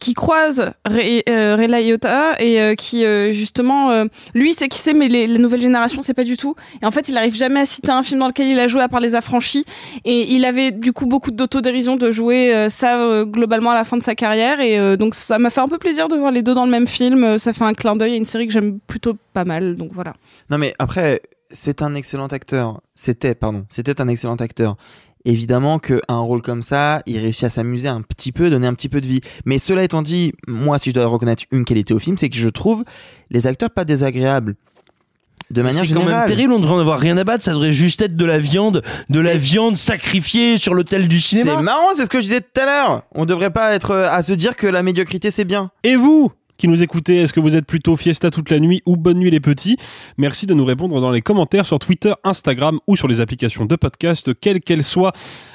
qui 0.00 0.14
croise 0.14 0.72
Ray, 0.84 1.22
Liotta 1.26 2.40
et 2.40 2.74
qui 2.76 3.04
justement 3.32 4.04
lui 4.34 4.54
c'est 4.54 4.68
qui 4.68 4.78
sait 4.78 4.94
mais 4.94 5.08
les, 5.08 5.26
les 5.26 5.38
nouvelles 5.38 5.60
générations 5.60 6.02
c'est 6.02 6.14
pas 6.14 6.24
du 6.24 6.36
tout. 6.36 6.54
Et 6.82 6.86
en 6.86 6.90
fait 6.90 7.08
il 7.08 7.16
arrive 7.16 7.34
jamais 7.34 7.60
à 7.60 7.66
citer 7.66 7.90
un 7.90 8.02
film 8.02 8.20
dans 8.20 8.28
lequel 8.28 8.48
il 8.48 8.58
a 8.58 8.68
joué 8.68 8.82
à 8.82 8.88
part 8.88 9.00
les 9.00 9.14
affranchis. 9.14 9.64
Et 10.04 10.34
il 10.34 10.44
avait 10.44 10.70
du 10.70 10.92
coup 10.92 11.06
beaucoup 11.06 11.30
d'autodérision 11.30 11.96
de 11.96 12.10
jouer 12.10 12.68
ça 12.70 13.24
globalement 13.24 13.70
à 13.70 13.74
la 13.74 13.84
fin 13.84 13.96
de 13.96 14.02
sa 14.02 14.14
carrière. 14.14 14.60
Et 14.60 14.96
donc 14.96 15.14
ça 15.14 15.38
m'a 15.38 15.50
fait 15.50 15.60
un 15.60 15.68
peu 15.68 15.78
plaisir 15.78 16.08
de 16.08 16.16
voir 16.16 16.30
les 16.30 16.42
deux 16.42 16.54
dans 16.54 16.64
le 16.64 16.70
même 16.70 16.86
film. 16.86 17.38
Ça 17.38 17.52
fait 17.52 17.64
un 17.64 17.74
clin 17.74 17.96
d'œil 17.96 18.12
à 18.12 18.16
une 18.16 18.24
série 18.24 18.46
que 18.46 18.52
j'aime 18.52 18.78
plutôt 18.86 19.16
pas 19.32 19.44
mal. 19.44 19.76
Donc 19.76 19.90
voilà. 19.92 20.12
Non 20.50 20.58
mais 20.58 20.74
après, 20.78 21.20
c'est 21.54 21.80
un 21.80 21.94
excellent 21.94 22.26
acteur. 22.26 22.80
C'était, 22.94 23.34
pardon, 23.34 23.64
c'était 23.70 24.00
un 24.00 24.08
excellent 24.08 24.36
acteur. 24.36 24.76
Évidemment 25.24 25.78
qu'un 25.78 26.18
rôle 26.18 26.42
comme 26.42 26.60
ça, 26.60 27.02
il 27.06 27.18
réussit 27.18 27.44
à 27.44 27.50
s'amuser 27.50 27.88
un 27.88 28.02
petit 28.02 28.30
peu, 28.30 28.50
donner 28.50 28.66
un 28.66 28.74
petit 28.74 28.90
peu 28.90 29.00
de 29.00 29.06
vie. 29.06 29.22
Mais 29.46 29.58
cela 29.58 29.82
étant 29.82 30.02
dit, 30.02 30.34
moi, 30.46 30.78
si 30.78 30.90
je 30.90 30.94
dois 30.94 31.06
reconnaître 31.06 31.44
une 31.50 31.64
qualité 31.64 31.94
au 31.94 31.98
film, 31.98 32.18
c'est 32.18 32.28
que 32.28 32.36
je 32.36 32.48
trouve 32.50 32.84
les 33.30 33.46
acteurs 33.46 33.70
pas 33.70 33.86
désagréables. 33.86 34.54
De 35.50 35.62
manière 35.62 35.84
C'est 35.86 35.94
quand 35.94 36.00
générale. 36.00 36.20
même 36.20 36.28
terrible, 36.28 36.52
on 36.52 36.58
devrait 36.58 36.74
en 36.74 36.80
avoir 36.80 36.98
rien 36.98 37.16
à 37.16 37.24
battre, 37.24 37.44
ça 37.44 37.52
devrait 37.52 37.72
juste 37.72 38.02
être 38.02 38.16
de 38.16 38.24
la 38.24 38.38
viande, 38.38 38.82
de 39.08 39.20
la 39.20 39.36
viande 39.36 39.76
sacrifiée 39.76 40.58
sur 40.58 40.74
l'autel 40.74 41.06
du 41.08 41.20
cinéma. 41.20 41.54
C'est 41.56 41.62
marrant, 41.62 41.94
c'est 41.94 42.04
ce 42.04 42.10
que 42.10 42.18
je 42.18 42.24
disais 42.26 42.40
tout 42.40 42.60
à 42.60 42.64
l'heure. 42.66 43.02
On 43.14 43.24
devrait 43.24 43.50
pas 43.50 43.74
être 43.74 43.90
euh, 43.92 44.08
à 44.10 44.22
se 44.22 44.32
dire 44.32 44.56
que 44.56 44.66
la 44.66 44.82
médiocrité 44.82 45.30
c'est 45.30 45.44
bien. 45.44 45.70
Et 45.84 45.96
vous? 45.96 46.32
Qui 46.56 46.68
nous 46.68 46.82
écoutez, 46.82 47.16
est-ce 47.18 47.32
que 47.32 47.40
vous 47.40 47.56
êtes 47.56 47.66
plutôt 47.66 47.96
fiesta 47.96 48.30
toute 48.30 48.50
la 48.50 48.60
nuit 48.60 48.82
ou 48.86 48.96
bonne 48.96 49.18
nuit 49.18 49.30
les 49.30 49.40
petits? 49.40 49.76
Merci 50.18 50.46
de 50.46 50.54
nous 50.54 50.64
répondre 50.64 51.00
dans 51.00 51.10
les 51.10 51.20
commentaires 51.20 51.66
sur 51.66 51.78
Twitter, 51.78 52.12
Instagram 52.24 52.78
ou 52.86 52.96
sur 52.96 53.08
les 53.08 53.20
applications 53.20 53.64
de 53.64 53.76
podcast, 53.76 54.30
quelles 54.40 54.60
qu'elles 54.60 54.84
soient. 54.84 55.12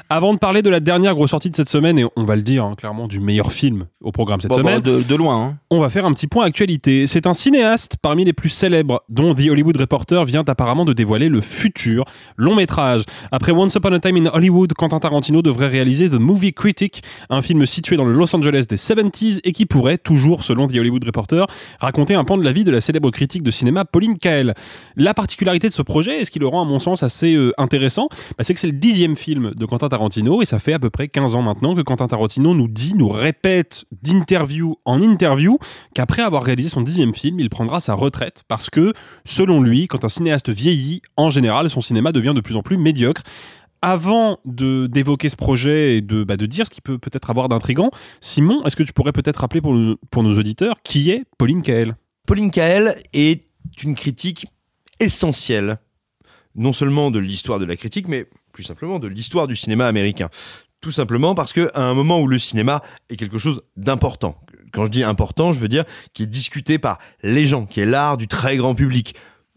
Avant 0.10 0.34
de 0.34 0.40
parler 0.40 0.62
de 0.62 0.70
la 0.70 0.80
dernière 0.80 1.14
grosse 1.16 1.30
sortie 1.30 1.50
de 1.52 1.56
cette 1.56 1.70
semaine, 1.70 2.00
et 2.00 2.06
on 2.16 2.24
va 2.26 2.36
le 2.36 2.42
dire 2.42 2.66
hein, 2.66 2.74
clairement 2.76 3.08
du 3.08 3.20
meilleur 3.20 3.52
film 3.54 3.86
au 4.02 4.12
programme 4.12 4.42
cette 4.42 4.50
Bon, 4.50 4.58
semaine, 4.58 4.80
bon, 4.82 4.98
de, 4.98 5.04
de 5.04 5.16
loin. 5.16 5.46
hein. 5.46 5.58
on 5.70 5.80
va 5.80 5.90
faire 5.90 6.06
un 6.06 6.14
petit 6.14 6.28
point 6.28 6.46
actualité. 6.46 7.06
C'est 7.08 7.28
un 7.28 7.34
cinéaste 7.34 7.98
parmi 8.02 8.26
les 8.26 8.34
plus 8.34 8.50
célèbres, 8.50 9.04
dont 9.08 9.36
The 9.36 9.48
Hollywood 9.50 9.78
Reporter 9.78 10.26
vient 10.26 10.44
apparemment 10.48 10.84
de 10.86 10.94
dévoiler 10.94 11.30
le 11.30 11.42
futur 11.42 12.06
long 12.38 12.56
métrage. 12.56 13.04
Après 13.32 13.52
Once 13.52 13.76
Upon 13.76 13.94
a 13.94 14.00
Time 14.00 14.18
in 14.18 14.30
Hollywood, 14.34 14.74
Quentin 14.74 15.00
Tarantino 15.00 15.42
devrait 15.42 15.68
réaliser 15.68 16.10
The 16.10 16.14
Movie 16.20 16.54
Critic, 16.54 17.04
un 17.30 17.42
film 17.44 17.66
situé 17.68 17.96
dans 17.96 18.06
le 18.06 18.14
Los 18.14 18.36
Angeles 18.36 18.66
des 18.68 18.78
70s 18.78 19.40
et 19.44 19.52
qui 19.52 19.66
pourrait, 19.68 19.98
toujours 20.00 20.44
selon 20.44 20.68
The 20.68 20.76
Hollywood 20.78 20.99
Hollywood 21.00 21.06
Reporter, 21.06 21.48
racontait 21.80 22.16
un 22.16 22.24
pan 22.24 22.38
de 22.38 22.44
la 22.44 22.52
vie 22.52 22.64
de 22.64 22.72
la 22.72 22.82
célèbre 22.82 23.10
critique 23.12 23.44
de 23.44 23.52
cinéma 23.52 23.86
Pauline 23.86 24.18
Kael. 24.18 24.54
La 24.96 25.14
particularité 25.14 25.70
de 25.70 25.74
ce 25.74 25.82
projet, 25.82 26.22
et 26.22 26.26
ce 26.26 26.32
qui 26.32 26.40
le 26.40 26.48
rend 26.48 26.62
à 26.62 26.66
mon 26.66 26.80
sens 26.80 27.04
assez 27.04 27.36
euh, 27.36 27.54
intéressant, 27.58 28.08
bah, 28.38 28.44
c'est 28.44 28.54
que 28.54 28.60
c'est 28.60 28.68
le 28.68 28.78
dixième 28.78 29.16
film 29.16 29.54
de 29.56 29.66
Quentin 29.66 29.90
Tarantino, 29.90 30.42
et 30.42 30.46
ça 30.46 30.60
fait 30.60 30.74
à 30.74 30.80
peu 30.80 30.90
près 30.90 31.08
15 31.08 31.36
ans 31.36 31.42
maintenant 31.42 31.76
que 31.76 31.82
Quentin 31.82 32.08
Tarantino 32.08 32.54
nous 32.54 32.68
dit, 32.68 32.94
nous 32.96 33.10
répète 33.10 33.86
d'interview 34.04 34.76
en 34.86 35.02
interview, 35.02 35.58
qu'après 35.94 36.22
avoir 36.22 36.44
réalisé 36.44 36.70
son 36.70 36.82
dixième 36.82 37.14
film, 37.14 37.40
il 37.40 37.50
prendra 37.50 37.80
sa 37.80 37.94
retraite, 37.94 38.44
parce 38.48 38.70
que, 38.70 38.94
selon 39.26 39.62
lui, 39.62 39.88
quand 39.88 40.04
un 40.04 40.10
cinéaste 40.10 40.50
vieillit, 40.50 41.02
en 41.18 41.30
général, 41.30 41.70
son 41.70 41.82
cinéma 41.82 42.12
devient 42.12 42.34
de 42.36 42.42
plus 42.42 42.56
en 42.56 42.62
plus 42.62 42.78
médiocre 42.78 43.24
avant 43.82 44.40
d'évoquer 44.46 45.30
ce 45.30 45.36
projet 45.36 45.98
et 45.98 46.02
de, 46.02 46.24
bah, 46.24 46.38
de 46.38 46.46
dire 46.46 46.66
ce 46.66 46.72
qu'il 46.72 46.82
peut 46.82 46.98
peut-être 46.98 47.30
avoir 47.30 47.50
d'intrigant, 47.50 47.92
Simon, 48.20 48.64
est-ce 48.66 48.76
que 48.76 48.84
tu 48.84 48.94
pourrais 48.94 49.12
peut-être 49.12 49.38
rappeler 49.38 49.62
pour, 49.62 49.76
pour 50.12 50.24
nos 50.24 50.38
auditeurs 50.38 50.76
qui 50.84 51.12
est 51.12 51.24
Pauline 51.38 51.62
Kael? 51.62 51.96
Pauline 52.28 52.52
Kael 52.52 52.96
est 53.14 53.44
une 53.84 53.96
critique 53.96 54.48
essentielle, 55.00 55.78
non 56.56 56.74
seulement 56.74 57.12
de 57.12 57.20
l'histoire 57.20 57.60
de 57.60 57.66
la 57.66 57.76
critique, 57.76 58.08
mais 58.08 58.28
plus 58.52 58.64
simplement 58.64 59.00
de 59.00 59.08
l'histoire 59.08 59.48
du 59.48 59.56
cinéma 59.56 59.88
américain. 59.88 60.30
Tout 60.82 60.92
simplement 60.92 61.36
parce 61.36 61.54
que 61.54 61.70
à 61.74 61.84
un 61.84 61.94
moment 61.94 62.22
où 62.22 62.28
le 62.28 62.40
cinéma 62.40 62.82
est 63.10 63.16
quelque 63.16 63.38
chose 63.38 63.62
d'important, 63.78 64.42
quand 64.72 64.86
je 64.86 64.92
dis 64.92 65.04
important, 65.04 65.52
je 65.52 65.60
veux 65.60 65.68
dire 65.68 65.86
qui 66.14 66.24
est 66.24 66.28
discuté 66.28 66.80
par 66.80 67.00
les 67.24 67.46
gens, 67.46 67.66
qui 67.66 67.80
est 67.80 67.86
l'art 67.86 68.18
du 68.18 68.28
très 68.28 68.58
grand 68.58 68.76
public, 68.76 69.16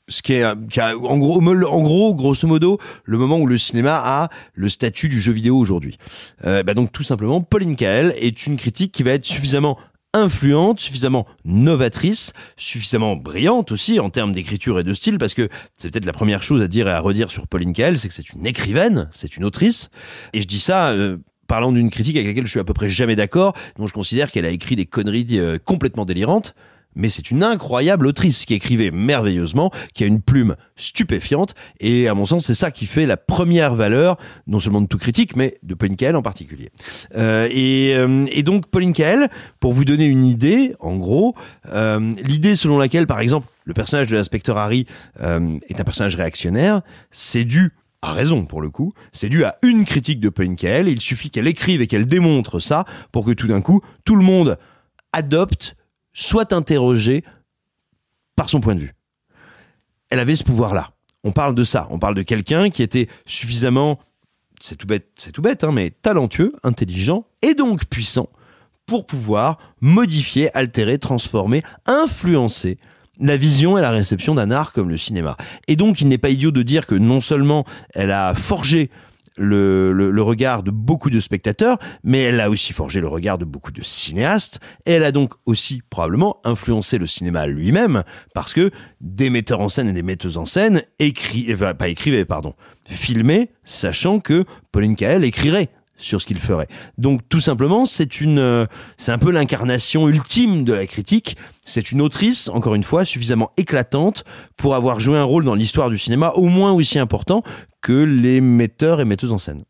ce 0.08 0.22
qui 0.22 0.34
est, 0.34 0.44
en 0.44 1.18
gros, 1.18 2.14
grosso 2.14 2.46
modo, 2.46 2.78
le 3.04 3.18
moment 3.18 3.38
où 3.38 3.46
le 3.46 3.58
cinéma 3.58 4.00
a 4.04 4.28
le 4.54 4.68
statut 4.68 5.08
du 5.08 5.20
jeu 5.20 5.32
vidéo 5.32 5.56
aujourd'hui. 5.56 5.96
Euh, 6.44 6.62
bah 6.62 6.74
donc 6.74 6.92
tout 6.92 7.02
simplement, 7.02 7.40
Pauline 7.40 7.76
Kael 7.76 8.14
est 8.18 8.46
une 8.46 8.56
critique 8.56 8.92
qui 8.92 9.02
va 9.02 9.12
être 9.12 9.24
suffisamment 9.24 9.78
influente, 10.14 10.80
suffisamment 10.80 11.26
novatrice, 11.44 12.32
suffisamment 12.56 13.16
brillante 13.16 13.72
aussi 13.72 13.98
en 13.98 14.10
termes 14.10 14.32
d'écriture 14.32 14.78
et 14.78 14.84
de 14.84 14.92
style, 14.92 15.18
parce 15.18 15.34
que 15.34 15.48
c'est 15.78 15.90
peut-être 15.90 16.04
la 16.04 16.12
première 16.12 16.42
chose 16.42 16.60
à 16.60 16.68
dire 16.68 16.86
et 16.86 16.90
à 16.90 17.00
redire 17.00 17.30
sur 17.30 17.46
Pauline 17.46 17.72
Kael, 17.72 17.98
c'est 17.98 18.08
que 18.08 18.14
c'est 18.14 18.32
une 18.32 18.46
écrivaine, 18.46 19.08
c'est 19.12 19.36
une 19.36 19.44
autrice. 19.44 19.88
Et 20.34 20.42
je 20.42 20.46
dis 20.46 20.60
ça 20.60 20.90
euh, 20.90 21.16
parlant 21.46 21.72
d'une 21.72 21.90
critique 21.90 22.16
avec 22.16 22.28
laquelle 22.28 22.46
je 22.46 22.50
suis 22.50 22.60
à 22.60 22.64
peu 22.64 22.74
près 22.74 22.90
jamais 22.90 23.16
d'accord, 23.16 23.54
dont 23.78 23.86
je 23.86 23.94
considère 23.94 24.30
qu'elle 24.30 24.44
a 24.44 24.50
écrit 24.50 24.76
des 24.76 24.86
conneries 24.86 25.26
euh, 25.32 25.58
complètement 25.62 26.04
délirantes 26.04 26.54
mais 26.94 27.08
c'est 27.08 27.30
une 27.30 27.42
incroyable 27.42 28.06
autrice 28.06 28.44
qui 28.44 28.54
écrivait 28.54 28.90
merveilleusement, 28.90 29.70
qui 29.94 30.04
a 30.04 30.06
une 30.06 30.20
plume 30.20 30.56
stupéfiante, 30.76 31.54
et 31.80 32.08
à 32.08 32.14
mon 32.14 32.24
sens, 32.24 32.46
c'est 32.46 32.54
ça 32.54 32.70
qui 32.70 32.86
fait 32.86 33.06
la 33.06 33.16
première 33.16 33.74
valeur, 33.74 34.16
non 34.46 34.60
seulement 34.60 34.80
de 34.80 34.86
tout 34.86 34.98
critique, 34.98 35.36
mais 35.36 35.58
de 35.62 35.74
Pauline 35.74 35.96
Kael 35.96 36.16
en 36.16 36.22
particulier. 36.22 36.70
Euh, 37.16 37.48
et, 37.50 37.94
euh, 37.94 38.26
et, 38.30 38.42
donc, 38.42 38.66
Pauline 38.66 38.92
Kael, 38.92 39.28
pour 39.60 39.72
vous 39.72 39.84
donner 39.84 40.06
une 40.06 40.24
idée, 40.24 40.74
en 40.80 40.96
gros, 40.96 41.34
euh, 41.72 42.12
l'idée 42.24 42.56
selon 42.56 42.78
laquelle, 42.78 43.06
par 43.06 43.20
exemple, 43.20 43.46
le 43.64 43.74
personnage 43.74 44.06
de 44.08 44.16
l'inspecteur 44.16 44.58
Harry 44.58 44.86
euh, 45.20 45.58
est 45.68 45.80
un 45.80 45.84
personnage 45.84 46.16
réactionnaire, 46.16 46.82
c'est 47.10 47.44
dû 47.44 47.72
à 48.02 48.12
raison 48.12 48.44
pour 48.44 48.60
le 48.60 48.70
coup, 48.70 48.92
c'est 49.12 49.28
dû 49.28 49.44
à 49.44 49.56
une 49.62 49.84
critique 49.84 50.18
de 50.18 50.28
Pauline 50.28 50.56
Kael, 50.56 50.88
il 50.88 51.00
suffit 51.00 51.30
qu'elle 51.30 51.46
écrive 51.46 51.80
et 51.80 51.86
qu'elle 51.86 52.06
démontre 52.06 52.58
ça 52.58 52.84
pour 53.12 53.24
que 53.24 53.30
tout 53.30 53.46
d'un 53.46 53.60
coup, 53.60 53.80
tout 54.04 54.16
le 54.16 54.24
monde 54.24 54.58
adopte 55.12 55.76
soit 56.12 56.52
interrogé 56.52 57.24
par 58.36 58.48
son 58.48 58.60
point 58.60 58.74
de 58.74 58.80
vue. 58.80 58.94
Elle 60.10 60.20
avait 60.20 60.36
ce 60.36 60.44
pouvoir-là. 60.44 60.92
On 61.24 61.32
parle 61.32 61.54
de 61.54 61.64
ça. 61.64 61.86
On 61.90 61.98
parle 61.98 62.14
de 62.14 62.22
quelqu'un 62.22 62.70
qui 62.70 62.82
était 62.82 63.08
suffisamment, 63.26 63.98
c'est 64.60 64.76
tout 64.76 64.86
bête, 64.86 65.08
c'est 65.16 65.32
tout 65.32 65.42
bête, 65.42 65.64
hein, 65.64 65.70
mais 65.72 65.90
talentueux, 65.90 66.54
intelligent 66.62 67.24
et 67.42 67.54
donc 67.54 67.86
puissant 67.86 68.28
pour 68.86 69.06
pouvoir 69.06 69.58
modifier, 69.80 70.54
altérer, 70.56 70.98
transformer, 70.98 71.62
influencer 71.86 72.78
la 73.20 73.36
vision 73.36 73.78
et 73.78 73.80
la 73.80 73.90
réception 73.90 74.34
d'un 74.34 74.50
art 74.50 74.72
comme 74.72 74.90
le 74.90 74.98
cinéma. 74.98 75.36
Et 75.68 75.76
donc, 75.76 76.00
il 76.00 76.08
n'est 76.08 76.18
pas 76.18 76.30
idiot 76.30 76.50
de 76.50 76.62
dire 76.62 76.86
que 76.86 76.94
non 76.94 77.20
seulement 77.20 77.64
elle 77.94 78.10
a 78.10 78.34
forgé 78.34 78.90
le, 79.36 79.92
le, 79.92 80.22
regard 80.22 80.62
de 80.62 80.70
beaucoup 80.70 81.10
de 81.10 81.20
spectateurs, 81.20 81.78
mais 82.04 82.22
elle 82.22 82.40
a 82.40 82.50
aussi 82.50 82.72
forgé 82.72 83.00
le 83.00 83.08
regard 83.08 83.38
de 83.38 83.44
beaucoup 83.44 83.72
de 83.72 83.82
cinéastes, 83.82 84.60
et 84.86 84.92
elle 84.92 85.04
a 85.04 85.12
donc 85.12 85.34
aussi 85.46 85.82
probablement 85.88 86.40
influencé 86.44 86.98
le 86.98 87.06
cinéma 87.06 87.46
lui-même, 87.46 88.02
parce 88.34 88.52
que 88.52 88.70
des 89.00 89.30
metteurs 89.30 89.60
en 89.60 89.68
scène 89.68 89.88
et 89.88 89.92
des 89.92 90.02
metteuses 90.02 90.38
en 90.38 90.46
scène 90.46 90.82
écrivaient, 90.98 91.74
pas 91.74 91.88
écrivaient, 91.88 92.24
pardon, 92.24 92.54
filmaient, 92.86 93.50
sachant 93.64 94.20
que 94.20 94.44
Pauline 94.70 94.96
Kael 94.96 95.24
écrirait 95.24 95.70
sur 95.96 96.20
ce 96.20 96.26
qu'il 96.26 96.38
ferait. 96.38 96.68
Donc 96.98 97.20
tout 97.28 97.40
simplement, 97.40 97.86
c'est 97.86 98.20
une, 98.20 98.38
euh, 98.38 98.66
c'est 98.96 99.12
un 99.12 99.18
peu 99.18 99.30
l'incarnation 99.30 100.08
ultime 100.08 100.64
de 100.64 100.72
la 100.72 100.86
critique. 100.86 101.36
C'est 101.62 101.92
une 101.92 102.00
autrice, 102.00 102.48
encore 102.48 102.74
une 102.74 102.84
fois, 102.84 103.04
suffisamment 103.04 103.52
éclatante 103.56 104.24
pour 104.56 104.74
avoir 104.74 105.00
joué 105.00 105.18
un 105.18 105.24
rôle 105.24 105.44
dans 105.44 105.54
l'histoire 105.54 105.90
du 105.90 105.98
cinéma 105.98 106.30
au 106.30 106.44
moins 106.44 106.72
aussi 106.72 106.98
important 106.98 107.42
que 107.80 107.92
les 107.92 108.40
metteurs 108.40 109.00
et 109.00 109.04
metteuses 109.04 109.32
en 109.32 109.38
scène. 109.38 109.64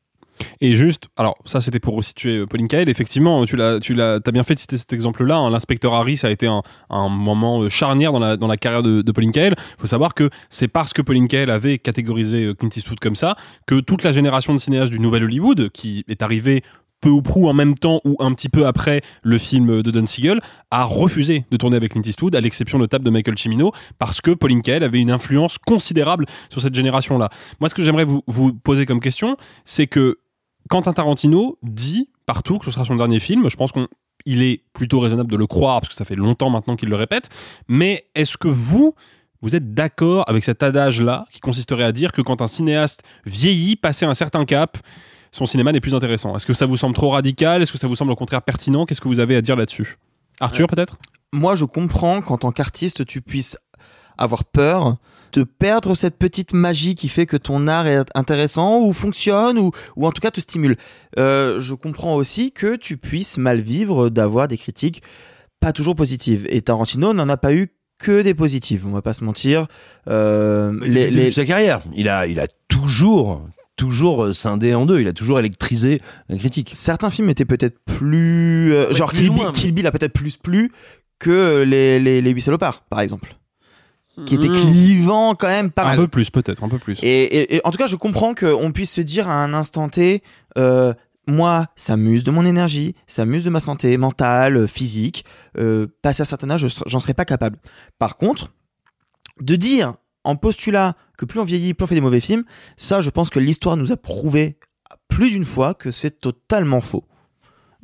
Et 0.60 0.77
juste, 0.77 1.05
alors 1.16 1.36
ça 1.44 1.60
c'était 1.60 1.81
pour 1.81 1.94
resituer 1.94 2.39
euh, 2.39 2.47
Pauline 2.47 2.69
Kael, 2.69 2.89
effectivement, 2.89 3.44
tu 3.44 3.56
l'as, 3.56 3.81
tu 3.81 3.94
l'as, 3.94 4.20
as 4.24 4.31
bien 4.32 4.43
fait 4.43 4.55
de 4.55 4.60
citer 4.60 4.78
cet 4.78 4.93
exemple-là. 4.93 5.36
Hein. 5.36 5.51
L'inspecteur 5.51 5.94
Harry, 5.94 6.16
ça 6.16 6.28
a 6.28 6.31
été 6.31 6.47
un, 6.47 6.62
moment 7.09 7.62
euh, 7.62 7.69
charnière 7.69 8.12
dans 8.12 8.19
la, 8.19 8.36
dans 8.36 8.47
la 8.47 8.56
carrière 8.56 8.82
de, 8.82 9.02
de 9.02 9.12
Pauline 9.12 9.32
Kael. 9.32 9.55
Il 9.59 9.81
faut 9.81 9.86
savoir 9.86 10.14
que 10.14 10.31
c'est 10.51 10.69
parce 10.69 10.93
que 10.93 11.02
Pauline 11.02 11.28
Kael 11.28 11.51
avait 11.51 11.78
catégorisé 11.78 12.47
euh, 12.47 12.55
Clint 12.55 12.70
Eastwood 12.74 13.01
comme 13.01 13.16
ça 13.16 13.36
que 13.66 13.81
toute 13.81 14.02
la 14.02 14.12
génération 14.12 14.52
de 14.52 14.59
cinéastes 14.59 14.93
du 14.93 15.01
Nouvel 15.01 15.24
Hollywood, 15.24 15.70
qui 15.70 16.05
est 16.09 16.23
arrivée 16.23 16.62
peu 17.02 17.10
ou 17.10 17.20
prou 17.20 17.51
en 17.51 17.52
même 17.52 17.74
temps 17.77 18.01
ou 18.05 18.16
un 18.20 18.32
petit 18.32 18.48
peu 18.48 18.66
après 18.66 19.02
le 19.23 19.36
film 19.36 19.82
de 19.82 19.90
Don 19.90 20.06
Siegel, 20.06 20.40
a 20.70 20.85
refusé 20.85 21.44
de 21.51 21.56
tourner 21.59 21.77
avec 21.77 21.93
Clint 21.93 22.02
Eastwood, 22.02 22.35
à 22.35 22.40
l'exception 22.40 22.78
notable 22.78 23.05
de 23.05 23.10
Michael 23.10 23.36
Cimino, 23.36 23.73
parce 23.98 24.23
que 24.23 24.31
Pauline 24.31 24.62
Kael 24.62 24.82
avait 24.82 25.01
une 25.01 25.10
influence 25.10 25.59
considérable 25.59 26.24
sur 26.48 26.62
cette 26.62 26.74
génération-là. 26.74 27.28
Moi, 27.60 27.69
ce 27.69 27.74
que 27.74 27.82
j'aimerais 27.82 28.05
vous, 28.05 28.23
vous 28.28 28.55
poser 28.55 28.86
comme 28.86 29.01
question, 29.01 29.36
c'est 29.64 29.86
que 29.86 30.19
Quentin 30.72 30.94
Tarantino 30.94 31.58
dit 31.62 32.08
partout 32.24 32.56
que 32.56 32.64
ce 32.64 32.70
sera 32.70 32.86
son 32.86 32.96
dernier 32.96 33.20
film. 33.20 33.50
Je 33.50 33.56
pense 33.56 33.72
qu'il 33.72 34.42
est 34.42 34.62
plutôt 34.72 35.00
raisonnable 35.00 35.30
de 35.30 35.36
le 35.36 35.46
croire 35.46 35.82
parce 35.82 35.90
que 35.90 35.94
ça 35.94 36.06
fait 36.06 36.16
longtemps 36.16 36.48
maintenant 36.48 36.76
qu'il 36.76 36.88
le 36.88 36.96
répète. 36.96 37.28
Mais 37.68 38.06
est-ce 38.14 38.38
que 38.38 38.48
vous, 38.48 38.94
vous 39.42 39.54
êtes 39.54 39.74
d'accord 39.74 40.24
avec 40.30 40.44
cet 40.44 40.62
adage-là 40.62 41.26
qui 41.30 41.40
consisterait 41.40 41.84
à 41.84 41.92
dire 41.92 42.10
que 42.10 42.22
quand 42.22 42.40
un 42.40 42.48
cinéaste 42.48 43.02
vieillit, 43.26 43.76
passé 43.76 44.06
un 44.06 44.14
certain 44.14 44.46
cap, 44.46 44.78
son 45.30 45.44
cinéma 45.44 45.72
n'est 45.72 45.80
plus 45.82 45.94
intéressant? 45.94 46.34
Est-ce 46.36 46.46
que 46.46 46.54
ça 46.54 46.64
vous 46.64 46.78
semble 46.78 46.94
trop 46.94 47.10
radical? 47.10 47.60
Est-ce 47.60 47.72
que 47.72 47.76
ça 47.76 47.86
vous 47.86 47.96
semble 47.96 48.12
au 48.12 48.16
contraire 48.16 48.40
pertinent? 48.40 48.86
Qu'est-ce 48.86 49.02
que 49.02 49.08
vous 49.08 49.20
avez 49.20 49.36
à 49.36 49.42
dire 49.42 49.56
là-dessus? 49.56 49.98
Arthur, 50.40 50.68
peut-être? 50.68 50.96
Moi, 51.34 51.54
je 51.54 51.66
comprends 51.66 52.22
qu'en 52.22 52.38
tant 52.38 52.50
qu'artiste, 52.50 53.04
tu 53.04 53.20
puisses 53.20 53.58
avoir 54.22 54.44
peur 54.44 54.96
de 55.32 55.42
perdre 55.44 55.94
cette 55.94 56.16
petite 56.16 56.52
magie 56.52 56.94
qui 56.94 57.08
fait 57.08 57.26
que 57.26 57.36
ton 57.36 57.66
art 57.66 57.86
est 57.86 58.04
intéressant 58.14 58.80
ou 58.80 58.92
fonctionne 58.92 59.58
ou, 59.58 59.70
ou 59.96 60.06
en 60.06 60.12
tout 60.12 60.20
cas 60.20 60.30
te 60.30 60.40
stimule. 60.40 60.76
Euh, 61.18 61.58
je 61.58 61.74
comprends 61.74 62.14
aussi 62.16 62.52
que 62.52 62.76
tu 62.76 62.96
puisses 62.96 63.38
mal 63.38 63.60
vivre 63.60 64.10
d'avoir 64.10 64.48
des 64.48 64.58
critiques 64.58 65.02
pas 65.60 65.72
toujours 65.72 65.96
positives. 65.96 66.46
Et 66.50 66.60
Tarantino 66.60 67.12
n'en 67.14 67.28
a 67.28 67.36
pas 67.36 67.54
eu 67.54 67.68
que 67.98 68.22
des 68.22 68.34
positives, 68.34 68.86
on 68.86 68.90
va 68.90 69.02
pas 69.02 69.12
se 69.12 69.24
mentir. 69.24 69.66
Euh, 70.08 70.78
les, 70.82 71.10
les... 71.10 71.30
sa 71.30 71.44
carrière, 71.44 71.80
il 71.94 72.08
a, 72.08 72.26
il 72.26 72.40
a 72.40 72.46
toujours 72.68 73.46
toujours 73.76 74.34
scindé 74.34 74.74
en 74.74 74.84
deux, 74.84 75.00
il 75.00 75.08
a 75.08 75.12
toujours 75.12 75.38
électrisé 75.38 76.02
la 76.28 76.36
critique. 76.36 76.70
Certains 76.74 77.10
films 77.10 77.30
étaient 77.30 77.46
peut-être 77.46 77.78
plus... 77.84 78.74
Euh, 78.74 78.92
genre 78.92 79.12
Kill, 79.12 79.30
Bill, 79.30 79.72
Bill 79.72 79.86
a 79.86 79.92
peut-être 79.92 80.12
plus 80.12 80.36
plu 80.36 80.70
que 81.18 81.62
les, 81.62 81.98
les, 81.98 82.20
les 82.20 82.30
8 82.30 82.42
salopards, 82.42 82.82
par 82.82 83.00
exemple 83.00 83.34
qui 84.26 84.34
était 84.34 84.48
mmh. 84.48 84.56
clivant 84.56 85.34
quand 85.34 85.48
même 85.48 85.70
pas 85.70 85.90
un 85.90 85.97
peu 85.97 86.09
plus 86.09 86.30
peut-être 86.30 86.62
un 86.62 86.68
peu 86.68 86.78
plus 86.78 86.98
et, 87.02 87.60
en 87.64 87.70
tout 87.70 87.78
cas 87.78 87.86
je 87.86 87.97
comprends 87.97 88.34
qu'on 88.34 88.70
puisse 88.72 88.93
se 88.93 89.01
dire 89.01 89.28
à 89.28 89.43
un 89.43 89.55
instant 89.55 89.89
T 89.89 90.22
euh, 90.59 90.93
moi 91.26 91.68
ça 91.76 91.97
muse 91.97 92.22
de 92.22 92.30
mon 92.30 92.44
énergie 92.44 92.94
ça 93.06 93.24
muse 93.24 93.44
de 93.44 93.51
ma 93.51 93.60
santé 93.60 93.97
mentale 93.97 94.68
physique 94.68 95.24
euh, 95.59 95.86
passer 96.02 96.20
à 96.20 96.24
un 96.24 96.26
certain 96.26 96.51
âge 96.51 96.66
j'en 96.86 97.01
serais 97.01 97.14
pas 97.14 97.24
capable 97.24 97.56
par 97.98 98.16
contre 98.16 98.52
de 99.40 99.56
dire 99.56 99.94
en 100.24 100.36
postulat 100.36 100.94
que 101.16 101.24
plus 101.24 101.40
on 101.40 101.44
vieillit 101.44 101.72
plus 101.72 101.84
on 101.84 101.86
fait 101.86 101.94
des 101.94 102.02
mauvais 102.02 102.20
films 102.20 102.44
ça 102.76 103.01
je 103.01 103.09
pense 103.09 103.30
que 103.30 103.39
l'histoire 103.39 103.78
nous 103.78 103.93
a 103.93 103.97
prouvé 103.97 104.59
plus 105.09 105.30
d'une 105.30 105.47
fois 105.47 105.72
que 105.72 105.90
c'est 105.90 106.20
totalement 106.20 106.82
faux 106.82 107.05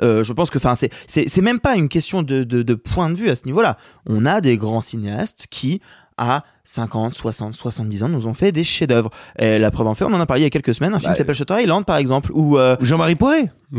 euh, 0.00 0.22
je 0.22 0.32
pense 0.32 0.50
que 0.50 0.58
enfin 0.58 0.74
c'est 0.74 0.92
c'est 1.06 1.40
même 1.40 1.58
pas 1.58 1.74
une 1.74 1.88
question 1.88 2.22
de, 2.22 2.44
de, 2.44 2.62
de 2.62 2.74
point 2.74 3.10
de 3.10 3.16
vue 3.16 3.30
à 3.30 3.36
ce 3.36 3.46
niveau-là. 3.46 3.76
On 4.06 4.26
a 4.26 4.40
des 4.40 4.56
grands 4.56 4.80
cinéastes 4.80 5.46
qui 5.50 5.80
à 6.18 6.44
50, 6.64 7.14
60, 7.14 7.54
70 7.54 8.02
ans 8.02 8.08
nous 8.08 8.26
ont 8.26 8.34
fait 8.34 8.52
des 8.52 8.64
chefs-d'œuvre. 8.64 9.10
Et 9.38 9.58
la 9.58 9.70
preuve 9.70 9.86
en 9.86 9.94
fait, 9.94 10.04
on 10.04 10.12
en 10.12 10.20
a 10.20 10.26
parlé 10.26 10.42
il 10.42 10.44
y 10.44 10.46
a 10.46 10.50
quelques 10.50 10.74
semaines, 10.74 10.94
un 10.94 10.98
film 10.98 11.10
bah, 11.10 11.14
qui 11.14 11.18
s'appelle 11.18 11.34
Shutter 11.34 11.62
Island 11.62 11.84
par 11.84 11.96
exemple, 11.96 12.30
ou 12.34 12.58
euh, 12.58 12.76
Jean-Marie 12.80 13.16
Poiré. 13.16 13.50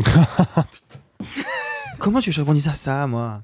Comment 1.98 2.20
tu 2.20 2.30
répondisse 2.30 2.66
à 2.66 2.74
ça, 2.74 3.06
moi? 3.06 3.42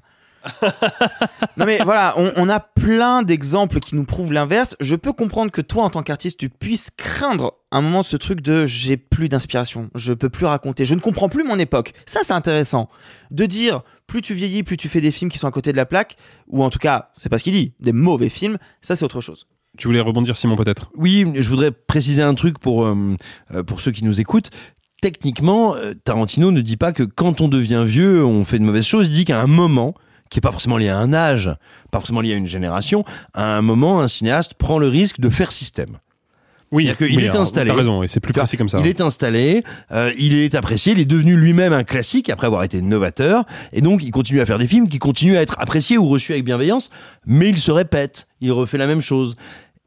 Non 1.57 1.65
mais 1.65 1.79
voilà, 1.83 2.13
on, 2.17 2.31
on 2.35 2.49
a 2.49 2.59
plein 2.59 3.23
d'exemples 3.23 3.79
qui 3.79 3.95
nous 3.95 4.05
prouvent 4.05 4.31
l'inverse. 4.31 4.75
Je 4.79 4.95
peux 4.95 5.13
comprendre 5.13 5.51
que 5.51 5.61
toi, 5.61 5.83
en 5.83 5.89
tant 5.89 6.03
qu'artiste, 6.03 6.39
tu 6.39 6.49
puisses 6.49 6.89
craindre 6.95 7.55
un 7.71 7.81
moment 7.81 8.03
ce 8.03 8.15
truc 8.15 8.41
de 8.41 8.65
j'ai 8.65 8.97
plus 8.97 9.29
d'inspiration, 9.29 9.89
je 9.95 10.13
peux 10.13 10.29
plus 10.29 10.45
raconter, 10.45 10.85
je 10.85 10.95
ne 10.95 10.99
comprends 10.99 11.29
plus 11.29 11.43
mon 11.43 11.59
époque. 11.59 11.93
Ça, 12.05 12.21
c'est 12.23 12.33
intéressant. 12.33 12.89
De 13.31 13.45
dire 13.45 13.81
plus 14.07 14.21
tu 14.21 14.33
vieillis, 14.33 14.63
plus 14.63 14.77
tu 14.77 14.87
fais 14.87 15.01
des 15.01 15.11
films 15.11 15.29
qui 15.29 15.37
sont 15.37 15.47
à 15.47 15.51
côté 15.51 15.71
de 15.71 15.77
la 15.77 15.85
plaque, 15.85 16.15
ou 16.47 16.63
en 16.63 16.69
tout 16.69 16.79
cas, 16.79 17.09
c'est 17.17 17.29
pas 17.29 17.37
ce 17.37 17.43
qu'il 17.43 17.53
dit, 17.53 17.73
des 17.79 17.91
mauvais 17.91 18.29
films. 18.29 18.57
Ça, 18.81 18.95
c'est 18.95 19.03
autre 19.03 19.21
chose. 19.21 19.47
Tu 19.77 19.87
voulais 19.87 19.99
rebondir, 19.99 20.37
Simon, 20.37 20.55
peut-être? 20.55 20.89
Oui, 20.95 21.25
je 21.35 21.49
voudrais 21.49 21.71
préciser 21.71 22.23
un 22.23 22.33
truc 22.33 22.57
pour, 22.57 22.85
euh, 22.85 23.15
euh, 23.53 23.63
pour 23.63 23.81
ceux 23.81 23.91
qui 23.91 24.03
nous 24.05 24.19
écoutent. 24.19 24.49
Techniquement, 25.01 25.75
euh, 25.75 25.93
Tarantino 25.93 26.51
ne 26.51 26.61
dit 26.61 26.77
pas 26.77 26.93
que 26.93 27.03
quand 27.03 27.41
on 27.41 27.47
devient 27.47 27.83
vieux, 27.85 28.25
on 28.25 28.43
fait 28.43 28.57
de 28.57 28.63
mauvaises 28.63 28.87
choses. 28.87 29.07
Il 29.07 29.13
dit 29.13 29.25
qu'à 29.25 29.39
un 29.39 29.47
moment, 29.47 29.93
qui 30.29 30.39
est 30.39 30.41
pas 30.41 30.51
forcément 30.51 30.77
lié 30.77 30.89
à 30.89 30.97
un 30.97 31.13
âge, 31.13 31.51
pas 31.91 31.99
forcément 31.99 32.21
lié 32.21 32.33
à 32.33 32.37
une 32.37 32.47
génération, 32.47 33.03
à 33.33 33.57
un 33.57 33.61
moment, 33.61 34.01
un 34.01 34.07
cinéaste 34.07 34.53
prend 34.55 34.79
le 34.79 34.87
risque 34.87 35.19
de 35.19 35.29
faire 35.29 35.51
système. 35.51 35.99
Oui, 36.71 36.91
oui, 36.99 37.17
est 37.19 37.29
alors, 37.29 37.41
installé. 37.41 37.69
T'as 37.69 37.77
raison, 37.77 38.03
et 38.03 38.09
c'est 38.09 38.19
plus 38.19 38.33
précis 38.33 38.57
comme 38.57 38.67
ça. 38.67 38.79
Il 38.81 38.87
est 38.87 38.99
installé, 38.99 39.63
euh, 39.93 40.11
il 40.19 40.35
est 40.35 40.53
apprécié, 40.53 40.91
il 40.91 40.99
est 40.99 41.05
devenu 41.05 41.37
lui-même 41.37 41.71
un 41.71 41.85
classique 41.85 42.29
après 42.29 42.47
avoir 42.47 42.63
été 42.63 42.81
novateur, 42.81 43.45
et 43.71 43.79
donc 43.79 44.03
il 44.03 44.11
continue 44.11 44.41
à 44.41 44.45
faire 44.45 44.59
des 44.59 44.67
films 44.67 44.89
qui 44.89 44.99
continuent 44.99 45.37
à 45.37 45.41
être 45.41 45.55
appréciés 45.59 45.97
ou 45.97 46.05
reçus 46.07 46.33
avec 46.33 46.43
bienveillance, 46.43 46.89
mais 47.25 47.47
il 47.49 47.59
se 47.59 47.71
répète, 47.71 48.27
il 48.41 48.51
refait 48.51 48.77
la 48.77 48.87
même 48.87 48.99
chose, 48.99 49.35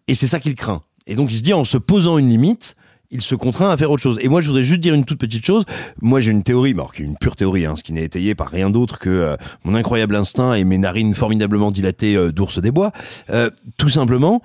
et 0.09 0.15
c'est 0.15 0.27
ça 0.27 0.41
qu'il 0.41 0.55
craint. 0.55 0.83
Et 1.07 1.17
donc 1.17 1.31
il 1.31 1.37
se 1.37 1.43
dit 1.43 1.53
en 1.53 1.65
se 1.65 1.77
posant 1.77 2.17
une 2.17 2.31
limite, 2.31 2.77
il 3.11 3.23
se 3.23 3.35
contraint 3.35 3.70
à 3.70 3.77
faire 3.77 3.91
autre 3.91 4.03
chose. 4.03 4.19
Et 4.20 4.28
moi, 4.28 4.41
je 4.41 4.47
voudrais 4.49 4.62
juste 4.62 4.81
dire 4.81 4.95
une 4.95 5.05
toute 5.05 5.19
petite 5.19 5.45
chose. 5.45 5.65
Moi, 6.01 6.20
j'ai 6.20 6.31
une 6.31 6.43
théorie, 6.43 6.74
mais 6.74 6.81
alors 6.81 6.93
qui 6.93 7.03
est 7.03 7.07
une 7.07 7.16
pure 7.16 7.37
théorie, 7.37 7.66
hein, 7.66 7.74
ce 7.77 7.82
qui 7.82 7.93
n'est 7.93 8.05
étayé 8.05 8.35
par 8.35 8.49
rien 8.49 8.70
d'autre 8.70 8.99
que 8.99 9.11
euh, 9.11 9.37
mon 9.65 9.74
incroyable 9.74 10.15
instinct 10.15 10.55
et 10.55 10.65
mes 10.65 10.78
narines 10.78 11.15
formidablement 11.15 11.70
dilatées 11.70 12.16
euh, 12.16 12.32
d'ours 12.32 12.61
des 12.61 12.70
bois. 12.70 12.93
Euh, 13.31 13.51
tout 13.78 13.89
simplement, 13.89 14.43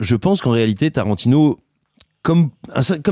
je 0.00 0.16
pense 0.16 0.40
qu'en 0.42 0.52
réalité, 0.52 0.90
Tarantino 0.90 1.58
comme, 2.24 2.48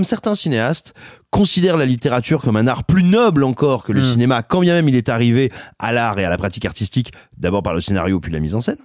certains 0.05 0.35
cinéastes, 0.35 0.95
considèrent 1.31 1.77
la 1.77 1.85
littérature 1.85 2.41
comme 2.41 2.57
un 2.57 2.67
art 2.67 2.85
plus 2.85 3.03
noble 3.03 3.45
encore 3.45 3.85
que 3.85 3.93
le 3.93 4.01
Mm. 4.01 4.05
cinéma, 4.05 4.43
quand 4.43 4.61
bien 4.61 4.73
même 4.73 4.89
il 4.89 4.97
est 4.97 5.11
arrivé 5.11 5.53
à 5.79 5.93
l'art 5.93 6.19
et 6.19 6.25
à 6.25 6.31
la 6.31 6.39
pratique 6.39 6.65
artistique, 6.65 7.13
d'abord 7.37 7.63
par 7.63 7.75
le 7.75 7.83
scénario 7.83 8.21
puis 8.21 8.33
la 8.33 8.41
mise 8.41 8.55
en 8.55 8.63
scène. 8.63 8.79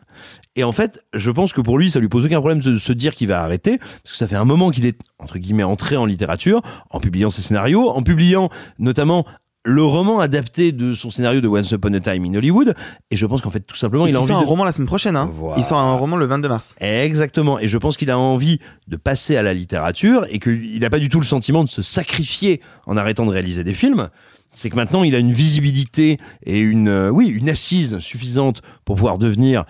Et 0.57 0.63
en 0.63 0.71
fait, 0.71 1.05
je 1.13 1.29
pense 1.29 1.53
que 1.53 1.61
pour 1.61 1.77
lui, 1.77 1.91
ça 1.91 1.99
lui 1.99 2.09
pose 2.09 2.25
aucun 2.25 2.39
problème 2.39 2.59
de 2.59 2.79
se 2.79 2.91
dire 2.91 3.13
qu'il 3.13 3.27
va 3.27 3.43
arrêter, 3.43 3.77
parce 3.77 4.11
que 4.11 4.17
ça 4.17 4.27
fait 4.27 4.35
un 4.35 4.43
moment 4.43 4.71
qu'il 4.71 4.87
est, 4.87 4.99
entre 5.19 5.37
guillemets, 5.37 5.63
entré 5.63 5.95
en 5.95 6.05
littérature, 6.05 6.61
en 6.89 6.99
publiant 6.99 7.29
ses 7.29 7.43
scénarios, 7.43 7.89
en 7.89 8.01
publiant 8.01 8.49
notamment 8.79 9.25
le 9.63 9.83
roman 9.83 10.19
adapté 10.19 10.71
de 10.71 10.93
son 10.93 11.11
scénario 11.11 11.41
de 11.41 11.47
Once 11.47 11.69
Upon 11.71 11.93
a 11.93 11.99
Time 11.99 12.25
in 12.25 12.33
Hollywood. 12.35 12.73
Et 13.11 13.17
je 13.17 13.25
pense 13.27 13.41
qu'en 13.41 13.51
fait, 13.51 13.59
tout 13.59 13.75
simplement, 13.75 14.07
il 14.07 14.09
a 14.09 14.11
il 14.11 14.17
envie 14.17 14.27
sort 14.29 14.39
de... 14.39 14.45
un 14.45 14.47
roman 14.47 14.63
la 14.63 14.71
semaine 14.71 14.87
prochaine. 14.87 15.15
Hein. 15.15 15.29
Voilà. 15.31 15.59
Il 15.59 15.63
sort 15.63 15.77
un 15.77 15.93
roman 15.93 16.15
le 16.15 16.25
22 16.25 16.47
mars. 16.47 16.73
Exactement. 16.79 17.59
Et 17.59 17.67
je 17.67 17.77
pense 17.77 17.97
qu'il 17.97 18.09
a 18.09 18.17
envie 18.17 18.59
de 18.87 18.95
passer 18.95 19.35
à 19.35 19.43
la 19.43 19.53
littérature 19.53 20.25
et 20.31 20.39
qu'il 20.39 20.79
n'a 20.79 20.89
pas 20.89 20.99
du 20.99 21.09
tout 21.09 21.19
le 21.19 21.25
sentiment 21.25 21.63
de 21.65 21.69
se 21.69 21.81
sacrifier 21.83 22.61
en 22.87 22.97
arrêtant 22.97 23.25
de 23.25 23.31
réaliser 23.31 23.63
des 23.63 23.73
films. 23.73 24.09
C'est 24.53 24.69
que 24.71 24.75
maintenant 24.75 25.03
il 25.03 25.13
a 25.13 25.19
une 25.19 25.33
visibilité 25.33 26.17
et 26.43 26.59
une, 26.61 26.87
euh, 26.87 27.09
oui, 27.09 27.27
une 27.27 27.49
assise 27.49 27.99
suffisante 27.99 28.61
pour 28.85 28.95
pouvoir 28.95 29.19
devenir 29.19 29.65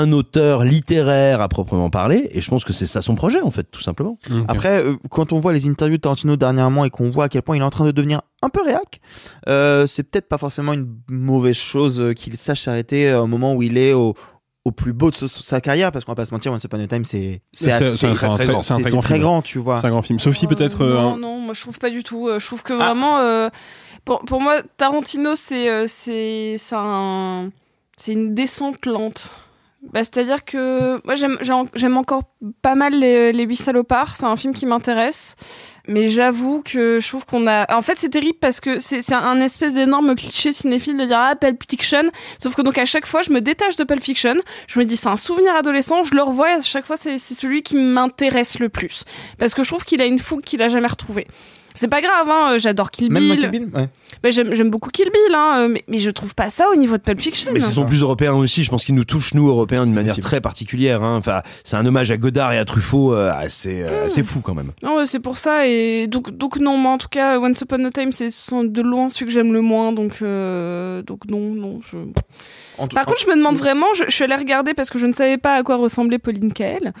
un 0.00 0.12
auteur 0.12 0.64
littéraire 0.64 1.40
à 1.40 1.48
proprement 1.48 1.90
parler. 1.90 2.28
Et 2.32 2.40
je 2.40 2.48
pense 2.48 2.64
que 2.64 2.72
c'est 2.72 2.86
ça 2.86 3.02
son 3.02 3.14
projet, 3.14 3.40
en 3.40 3.50
fait, 3.50 3.64
tout 3.70 3.80
simplement. 3.80 4.18
Après, 4.48 4.82
euh, 4.82 4.94
quand 5.10 5.32
on 5.32 5.40
voit 5.40 5.52
les 5.52 5.68
interviews 5.68 5.96
de 5.96 6.02
Tarantino 6.02 6.36
dernièrement 6.36 6.84
et 6.84 6.90
qu'on 6.90 7.10
voit 7.10 7.24
à 7.24 7.28
quel 7.28 7.42
point 7.42 7.56
il 7.56 7.60
est 7.60 7.64
en 7.64 7.70
train 7.70 7.84
de 7.84 7.90
devenir 7.90 8.22
un 8.42 8.48
peu 8.48 8.62
réac, 8.62 9.00
euh, 9.48 9.86
c'est 9.86 10.02
peut-être 10.04 10.28
pas 10.28 10.38
forcément 10.38 10.72
une 10.72 10.88
mauvaise 11.10 11.56
chose 11.56 12.00
euh, 12.00 12.12
qu'il 12.12 12.36
sache 12.36 12.62
s'arrêter 12.62 13.12
au 13.14 13.26
moment 13.26 13.54
où 13.54 13.62
il 13.62 13.76
est 13.76 13.92
au, 13.92 14.14
au 14.64 14.70
plus 14.70 14.92
beau 14.92 15.10
de 15.10 15.16
sa- 15.16 15.26
sa 15.28 15.60
carrière, 15.60 15.90
parce 15.92 16.04
qu'on 16.04 16.12
va 16.12 16.16
pas 16.16 16.24
se 16.26 16.32
mentir, 16.34 16.52
Once 16.52 16.62
Upon 16.64 16.78
a 16.80 16.86
Time, 16.86 17.04
c'est 17.04 17.42
c'est 17.52 17.70
très- 17.70 18.14
grand 18.92 18.98
très 19.00 19.14
film. 19.14 19.20
grand, 19.22 19.42
tu 19.42 19.58
vois. 19.58 19.80
C'est 19.80 19.86
un 19.86 19.90
grand 19.90 20.02
film. 20.02 20.18
Sophie, 20.18 20.46
peut-être. 20.46 20.84
Non, 20.84 21.14
un- 21.14 21.18
non, 21.18 21.38
moi 21.40 21.54
je 21.54 21.60
trouve 21.60 21.78
pas 21.78 21.90
du 21.90 22.02
tout. 22.04 22.28
Je 22.38 22.44
trouve 22.46 22.62
que 22.62 22.72
vraiment, 22.74 23.18
euh, 23.18 23.48
pour, 24.04 24.20
pour 24.20 24.40
moi, 24.40 24.56
Tarantino, 24.76 25.34
c'est 25.36 25.88
c'est 25.88 26.56
c'est 26.58 26.76
un, 26.78 27.50
c'est 27.96 28.12
une 28.12 28.34
descente 28.34 28.86
lente. 28.86 29.32
Bah, 29.92 30.00
C'est-à-dire 30.04 30.44
que 30.44 30.96
moi 31.04 31.14
j'aime 31.14 31.38
j'ai 31.40 31.52
en- 31.52 31.66
j'aime 31.74 31.96
encore 31.96 32.22
pas 32.62 32.74
mal 32.74 32.92
les, 32.94 33.32
les 33.32 33.44
Huit 33.44 33.56
salopards. 33.56 34.16
C'est 34.16 34.26
un 34.26 34.36
film 34.36 34.54
qui 34.54 34.66
m'intéresse. 34.66 35.34
Mais 35.90 36.08
j'avoue 36.08 36.60
que 36.62 37.00
je 37.00 37.08
trouve 37.08 37.24
qu'on 37.24 37.46
a. 37.46 37.74
En 37.74 37.80
fait, 37.80 37.94
c'est 37.98 38.10
terrible 38.10 38.36
parce 38.38 38.60
que 38.60 38.78
c'est 38.78 39.10
un 39.14 39.40
espèce 39.40 39.72
d'énorme 39.72 40.14
cliché 40.16 40.52
cinéphile 40.52 40.98
de 40.98 41.06
dire 41.06 41.16
ah 41.18 41.34
Pulp 41.34 41.62
Fiction. 41.66 42.10
Sauf 42.38 42.54
que 42.54 42.60
donc 42.60 42.76
à 42.76 42.84
chaque 42.84 43.06
fois, 43.06 43.22
je 43.22 43.30
me 43.30 43.40
détache 43.40 43.76
de 43.76 43.84
Pulp 43.84 44.02
Fiction. 44.02 44.34
Je 44.66 44.78
me 44.78 44.84
dis 44.84 44.98
c'est 44.98 45.08
un 45.08 45.16
souvenir 45.16 45.54
adolescent. 45.56 46.04
Je 46.04 46.14
le 46.14 46.20
revois 46.22 46.50
et 46.50 46.54
à 46.56 46.60
chaque 46.60 46.84
fois, 46.84 46.98
c'est 46.98 47.18
celui 47.18 47.62
qui 47.62 47.76
m'intéresse 47.76 48.58
le 48.58 48.68
plus 48.68 49.04
parce 49.38 49.54
que 49.54 49.62
je 49.62 49.68
trouve 49.70 49.84
qu'il 49.84 50.02
a 50.02 50.04
une 50.04 50.18
fougue 50.18 50.42
qu'il 50.42 50.60
a 50.60 50.68
jamais 50.68 50.88
retrouvée. 50.88 51.26
C'est 51.74 51.88
pas 51.88 52.00
grave, 52.00 52.28
hein, 52.28 52.56
j'adore 52.58 52.90
Kill 52.90 53.10
Même 53.12 53.22
Bill. 53.22 53.34
Michael 53.34 53.50
Bill, 53.50 53.68
ouais. 53.74 53.88
Bah, 54.22 54.30
j'aime, 54.30 54.54
j'aime 54.54 54.70
beaucoup 54.70 54.90
Kill 54.90 55.10
Bill, 55.12 55.34
hein, 55.34 55.68
mais, 55.68 55.84
mais 55.86 55.98
je 55.98 56.10
trouve 56.10 56.34
pas 56.34 56.50
ça 56.50 56.68
au 56.72 56.76
niveau 56.76 56.96
de 56.96 57.02
Pulp 57.02 57.20
Fiction. 57.20 57.50
Mais 57.52 57.60
ce 57.60 57.70
sont 57.70 57.86
plus 57.86 58.02
européens 58.02 58.34
aussi. 58.34 58.64
Je 58.64 58.70
pense 58.70 58.84
qu'ils 58.84 58.96
nous 58.96 59.04
touchent, 59.04 59.34
nous, 59.34 59.48
Européens, 59.48 59.86
d'une 59.86 59.94
manière 59.94 60.18
très 60.18 60.40
particulière. 60.40 61.02
Hein. 61.02 61.16
Enfin, 61.18 61.42
c'est 61.64 61.76
un 61.76 61.86
hommage 61.86 62.10
à 62.10 62.16
Godard 62.16 62.52
et 62.52 62.58
à 62.58 62.64
Truffaut 62.64 63.14
euh, 63.14 63.30
assez, 63.32 63.82
euh, 63.82 64.06
assez 64.06 64.22
fou 64.22 64.40
quand 64.40 64.54
même. 64.54 64.72
Non, 64.82 65.04
c'est 65.06 65.20
pour 65.20 65.38
ça. 65.38 65.68
Et 65.68 66.08
donc, 66.08 66.36
donc 66.36 66.58
non, 66.58 66.76
moi 66.76 66.92
en 66.92 66.98
tout 66.98 67.08
cas, 67.08 67.38
Once 67.38 67.60
Upon 67.60 67.84
a 67.84 67.90
Time, 67.90 68.12
c'est 68.12 68.28
de 68.28 68.80
loin 68.82 69.08
celui 69.08 69.26
que 69.26 69.32
j'aime 69.32 69.52
le 69.52 69.60
moins. 69.60 69.92
Donc, 69.92 70.14
euh, 70.22 71.02
donc 71.02 71.26
non, 71.28 71.40
non. 71.54 71.80
Je... 71.82 71.98
Par 72.94 73.06
contre, 73.06 73.20
je 73.20 73.26
me 73.26 73.36
demande 73.36 73.56
vraiment, 73.56 73.86
je, 73.94 74.04
je 74.08 74.14
suis 74.14 74.24
allée 74.24 74.36
regarder 74.36 74.74
parce 74.74 74.90
que 74.90 74.98
je 74.98 75.06
ne 75.06 75.12
savais 75.12 75.38
pas 75.38 75.54
à 75.54 75.62
quoi 75.62 75.76
ressemblait 75.76 76.18
Pauline 76.18 76.52
Kael. 76.52 76.92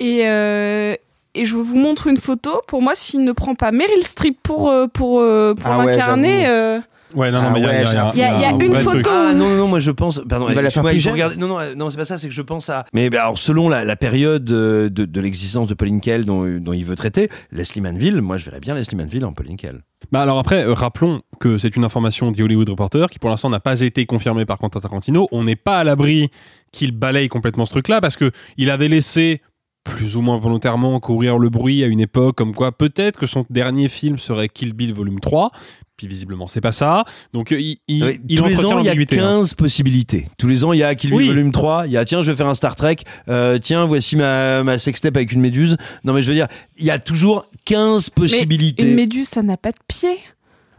Et, 0.00 0.22
euh, 0.26 0.94
et 1.40 1.44
je 1.44 1.54
vous 1.56 1.76
montre 1.76 2.06
une 2.06 2.16
photo. 2.16 2.60
Pour 2.68 2.82
moi, 2.82 2.92
s'il 2.94 3.24
ne 3.24 3.32
prend 3.32 3.54
pas 3.54 3.72
Meryl 3.72 4.02
Streep 4.02 4.38
pour, 4.42 4.68
euh, 4.70 4.86
pour, 4.86 5.20
euh, 5.20 5.54
pour 5.54 5.70
Ah 5.70 5.84
l'incarner. 5.84 6.46
euh, 6.46 6.80
Ouais, 7.14 7.30
non, 7.30 7.38
non, 7.40 7.46
Ah 7.48 7.50
mais 7.52 7.60
il 7.60 7.62
y 7.62 7.66
a- 7.66 7.68
ouais, 7.70 8.14
y 8.14 8.18
y 8.58 8.62
y 8.62 8.66
une 8.66 8.74
photo. 8.74 9.08
Ah 9.10 9.32
non, 9.32 9.48
non, 9.48 9.56
non, 9.56 9.68
moi 9.68 9.78
je 9.80 9.92
pense. 9.92 10.20
Pardon, 10.28 10.46
Il 10.50 10.54
va 10.54 10.60
la 10.60 10.70
faire 10.70 10.82
regarder- 10.82 11.36
Non, 11.36 11.46
non, 11.46 11.58
non, 11.76 11.88
c'est 11.88 11.96
pas 11.96 12.04
ça, 12.04 12.18
c'est 12.18 12.26
que 12.28 12.34
je 12.34 12.42
pense 12.42 12.68
à. 12.68 12.84
Mais 12.92 13.08
bah, 13.08 13.22
alors, 13.22 13.38
selon 13.38 13.68
la, 13.68 13.84
la 13.84 13.96
période 13.96 14.44
de, 14.44 14.88
de 14.92 15.20
l'existence 15.20 15.68
de 15.68 15.74
Pauline 15.74 16.00
Kael 16.00 16.24
dont, 16.24 16.44
dont 16.60 16.72
il 16.72 16.84
veut 16.84 16.96
traiter, 16.96 17.30
Leslie 17.52 17.80
Manville, 17.80 18.20
moi 18.20 18.36
je 18.38 18.44
verrais 18.44 18.60
bien 18.60 18.74
Leslie 18.74 18.96
Manville 18.96 19.24
en 19.24 19.32
Pauline 19.32 19.56
Kael. 19.56 19.82
Bah 20.12 20.20
alors 20.20 20.38
après, 20.38 20.64
euh, 20.66 20.74
rappelons 20.74 21.22
que 21.40 21.58
c'est 21.58 21.74
une 21.76 21.84
information 21.84 22.32
du 22.32 22.42
Hollywood 22.42 22.68
Reporter 22.68 23.08
qui 23.08 23.18
pour 23.20 23.30
l'instant 23.30 23.50
n'a 23.50 23.60
pas 23.60 23.80
été 23.80 24.04
confirmée 24.04 24.44
par 24.44 24.58
Quentin 24.58 24.80
Tarantino. 24.80 25.28
On 25.32 25.44
n'est 25.44 25.56
pas 25.56 25.78
à 25.78 25.84
l'abri 25.84 26.28
qu'il 26.72 26.90
balaye 26.90 27.28
complètement 27.28 27.66
ce 27.66 27.70
truc-là 27.70 28.00
parce 28.00 28.16
que 28.16 28.30
il 28.58 28.68
avait 28.68 28.88
laissé 28.88 29.40
plus 29.86 30.16
ou 30.16 30.20
moins 30.20 30.36
volontairement 30.36 30.98
courir 31.00 31.38
le 31.38 31.48
bruit 31.48 31.84
à 31.84 31.86
une 31.86 32.00
époque 32.00 32.36
comme 32.36 32.54
quoi 32.54 32.72
peut-être 32.72 33.18
que 33.18 33.26
son 33.26 33.46
dernier 33.50 33.88
film 33.88 34.18
serait 34.18 34.48
Kill 34.48 34.74
Bill 34.74 34.92
volume 34.92 35.20
3 35.20 35.52
puis 35.96 36.08
visiblement 36.08 36.48
c'est 36.48 36.60
pas 36.60 36.72
ça 36.72 37.04
donc 37.32 37.52
euh, 37.52 37.60
il, 37.60 37.78
il, 37.86 38.02
Ouais, 38.04 38.20
il 38.28 38.38
tous 38.38 38.44
les 38.46 38.56
ans, 38.64 38.80
il 38.80 38.84
y 38.84 38.88
a 38.88 38.94
l'ambiguïté, 38.94 39.18
hein. 39.20 39.38
15 39.40 39.54
possibilités. 39.54 40.26
Tous 40.38 40.48
les 40.48 40.64
ans, 40.64 40.72
il 40.72 40.80
y 40.80 40.82
a 40.82 40.94
Kill 40.94 41.10
Bill 41.10 41.18
Oui. 41.20 41.28
volume 41.28 41.52
3, 41.52 41.86
il 41.86 41.92
y 41.92 41.96
a 41.96 42.04
tiens, 42.04 42.20
je 42.20 42.30
vais 42.30 42.36
faire 42.36 42.48
un 42.48 42.54
Star 42.54 42.74
Trek, 42.76 42.96
euh, 43.28 43.58
tiens, 43.58 43.86
voici 43.86 44.16
ma, 44.16 44.62
ma 44.64 44.78
sextape 44.78 45.16
avec 45.16 45.32
une 45.32 45.40
méduse. 45.40 45.76
Non, 46.04 46.12
mais 46.12 46.22
je 46.22 46.28
veux 46.28 46.34
dire, 46.34 46.48
il 46.76 46.84
y 46.84 46.90
a 46.90 46.98
toujours 46.98 47.46
15 47.64 48.10
possibilités. 48.10 48.82
Mais 48.84 48.90
une 48.90 48.96
méduse, 48.96 49.28
ça 49.28 49.42
n'a 49.42 49.56
pas 49.56 49.70
de 49.70 49.78
pied. 49.88 50.18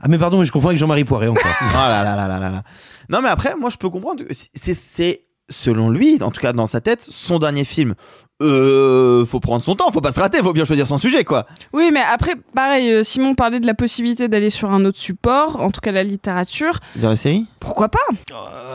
Ah, 0.01 0.07
mais 0.07 0.19
pardon, 0.19 0.39
mais 0.39 0.45
je 0.45 0.51
confonds 0.51 0.67
avec 0.67 0.77
Jean-Marie 0.79 1.05
Poiré 1.05 1.27
encore. 1.27 1.43
Ah 1.61 1.89
là 1.89 2.03
là 2.03 2.15
là 2.15 2.27
là 2.27 2.39
là 2.39 2.51
là. 2.51 2.63
Non 3.09 3.21
mais 3.21 3.29
après, 3.29 3.55
moi 3.59 3.69
je 3.71 3.77
peux 3.77 3.89
comprendre. 3.89 4.23
c'est 4.31 5.21
selon 5.49 5.89
lui, 5.89 6.21
en 6.21 6.29
tout 6.29 6.41
cas 6.41 6.53
dans 6.53 6.67
sa 6.67 6.81
tête, 6.81 7.01
son 7.01 7.39
dernier 7.39 7.63
film. 7.63 7.95
Euh, 8.43 9.25
faut 9.25 9.39
prendre 9.39 9.63
son 9.63 9.73
temps, 9.75 9.89
faut 9.91 9.99
pas 9.99 10.11
se 10.11 10.19
rater, 10.19 10.37
faut 10.43 10.53
bien 10.53 10.63
choisir 10.63 10.87
son 10.87 10.99
sujet 10.99 11.23
quoi. 11.23 11.47
Oui, 11.73 11.89
mais 11.91 12.01
après, 12.13 12.33
pareil, 12.53 12.91
euh, 12.91 13.03
Simon 13.03 13.33
parlait 13.33 13.59
de 13.59 13.65
la 13.65 13.73
possibilité 13.73 14.27
d'aller 14.27 14.51
sur 14.51 14.69
un 14.71 14.85
autre 14.85 14.99
support, 14.99 15.59
en 15.59 15.71
tout 15.71 15.81
cas 15.81 15.91
la 15.91 16.03
littérature. 16.03 16.79
Vers 16.95 17.09
la 17.09 17.15
série 17.15 17.47
Pourquoi 17.59 17.89
pas? 17.89 17.97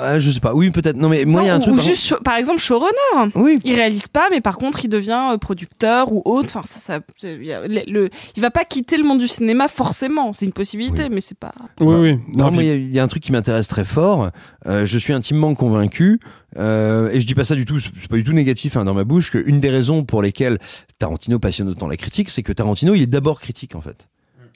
Euh, 0.02 0.18
je 0.18 0.32
sais 0.32 0.40
pas. 0.40 0.52
Oui, 0.52 0.70
peut-être. 0.72 0.96
Non, 0.96 1.08
mais 1.08 1.24
moi, 1.24 1.42
il 1.42 1.46
y 1.46 1.50
a 1.50 1.54
un 1.54 1.60
truc. 1.60 1.74
ou 1.74 1.76
par 1.76 1.84
juste, 1.84 2.04
show- 2.04 2.20
par 2.24 2.36
exemple, 2.38 2.58
showrunner. 2.58 3.30
Oui. 3.36 3.60
Il 3.64 3.76
réalise 3.76 4.08
pas, 4.08 4.26
mais 4.32 4.40
par 4.40 4.58
contre, 4.58 4.84
il 4.84 4.88
devient 4.88 5.28
euh, 5.32 5.38
producteur 5.38 6.12
ou 6.12 6.22
autre. 6.24 6.56
Enfin, 6.56 6.66
ça, 6.66 6.80
ça, 6.80 6.98
il 7.22 7.44
y 7.44 7.52
a- 7.52 7.60
le, 7.68 7.82
le- 7.86 8.10
il 8.36 8.42
va 8.42 8.50
pas 8.50 8.64
quitter 8.64 8.96
le 8.96 9.04
monde 9.04 9.20
du 9.20 9.28
cinéma 9.28 9.68
forcément. 9.68 10.32
C'est 10.32 10.44
une 10.44 10.52
possibilité, 10.52 11.08
mais 11.08 11.20
c'est 11.20 11.38
pas. 11.38 11.52
oui 11.78 11.94
oui 11.94 12.12
Non, 12.34 12.46
Non, 12.46 12.50
moi, 12.50 12.58
puis- 12.62 12.66
il 12.66 12.68
y 12.68 12.70
a- 12.72 12.74
il 12.74 12.90
y, 12.92 12.98
a 12.98 13.04
un 13.04 13.08
truc 13.08 13.22
qui 13.22 13.30
m'intéresse 13.30 13.68
très 13.68 13.84
fort. 13.84 14.30
Euh, 14.66 14.86
je 14.86 14.98
suis 14.98 15.12
intimement 15.12 15.54
convaincu, 15.54 16.18
euh, 16.58 17.10
et 17.10 17.20
je 17.20 17.26
dis 17.26 17.34
pas 17.34 17.44
ça 17.44 17.54
du 17.54 17.64
tout, 17.64 17.78
c'est 17.80 18.08
pas 18.08 18.16
du 18.16 18.24
tout 18.24 18.32
négatif 18.32 18.76
hein, 18.76 18.84
dans 18.84 18.94
ma 18.94 19.04
bouche, 19.04 19.30
qu'une 19.30 19.60
des 19.60 19.70
raisons 19.70 20.04
pour 20.04 20.22
lesquelles 20.22 20.58
Tarantino 20.98 21.38
passionne 21.38 21.68
autant 21.68 21.88
la 21.88 21.96
critique, 21.96 22.30
c'est 22.30 22.42
que 22.42 22.52
Tarantino, 22.52 22.94
il 22.94 23.02
est 23.02 23.06
d'abord 23.06 23.40
critique 23.40 23.74
en 23.74 23.80
fait. 23.80 24.06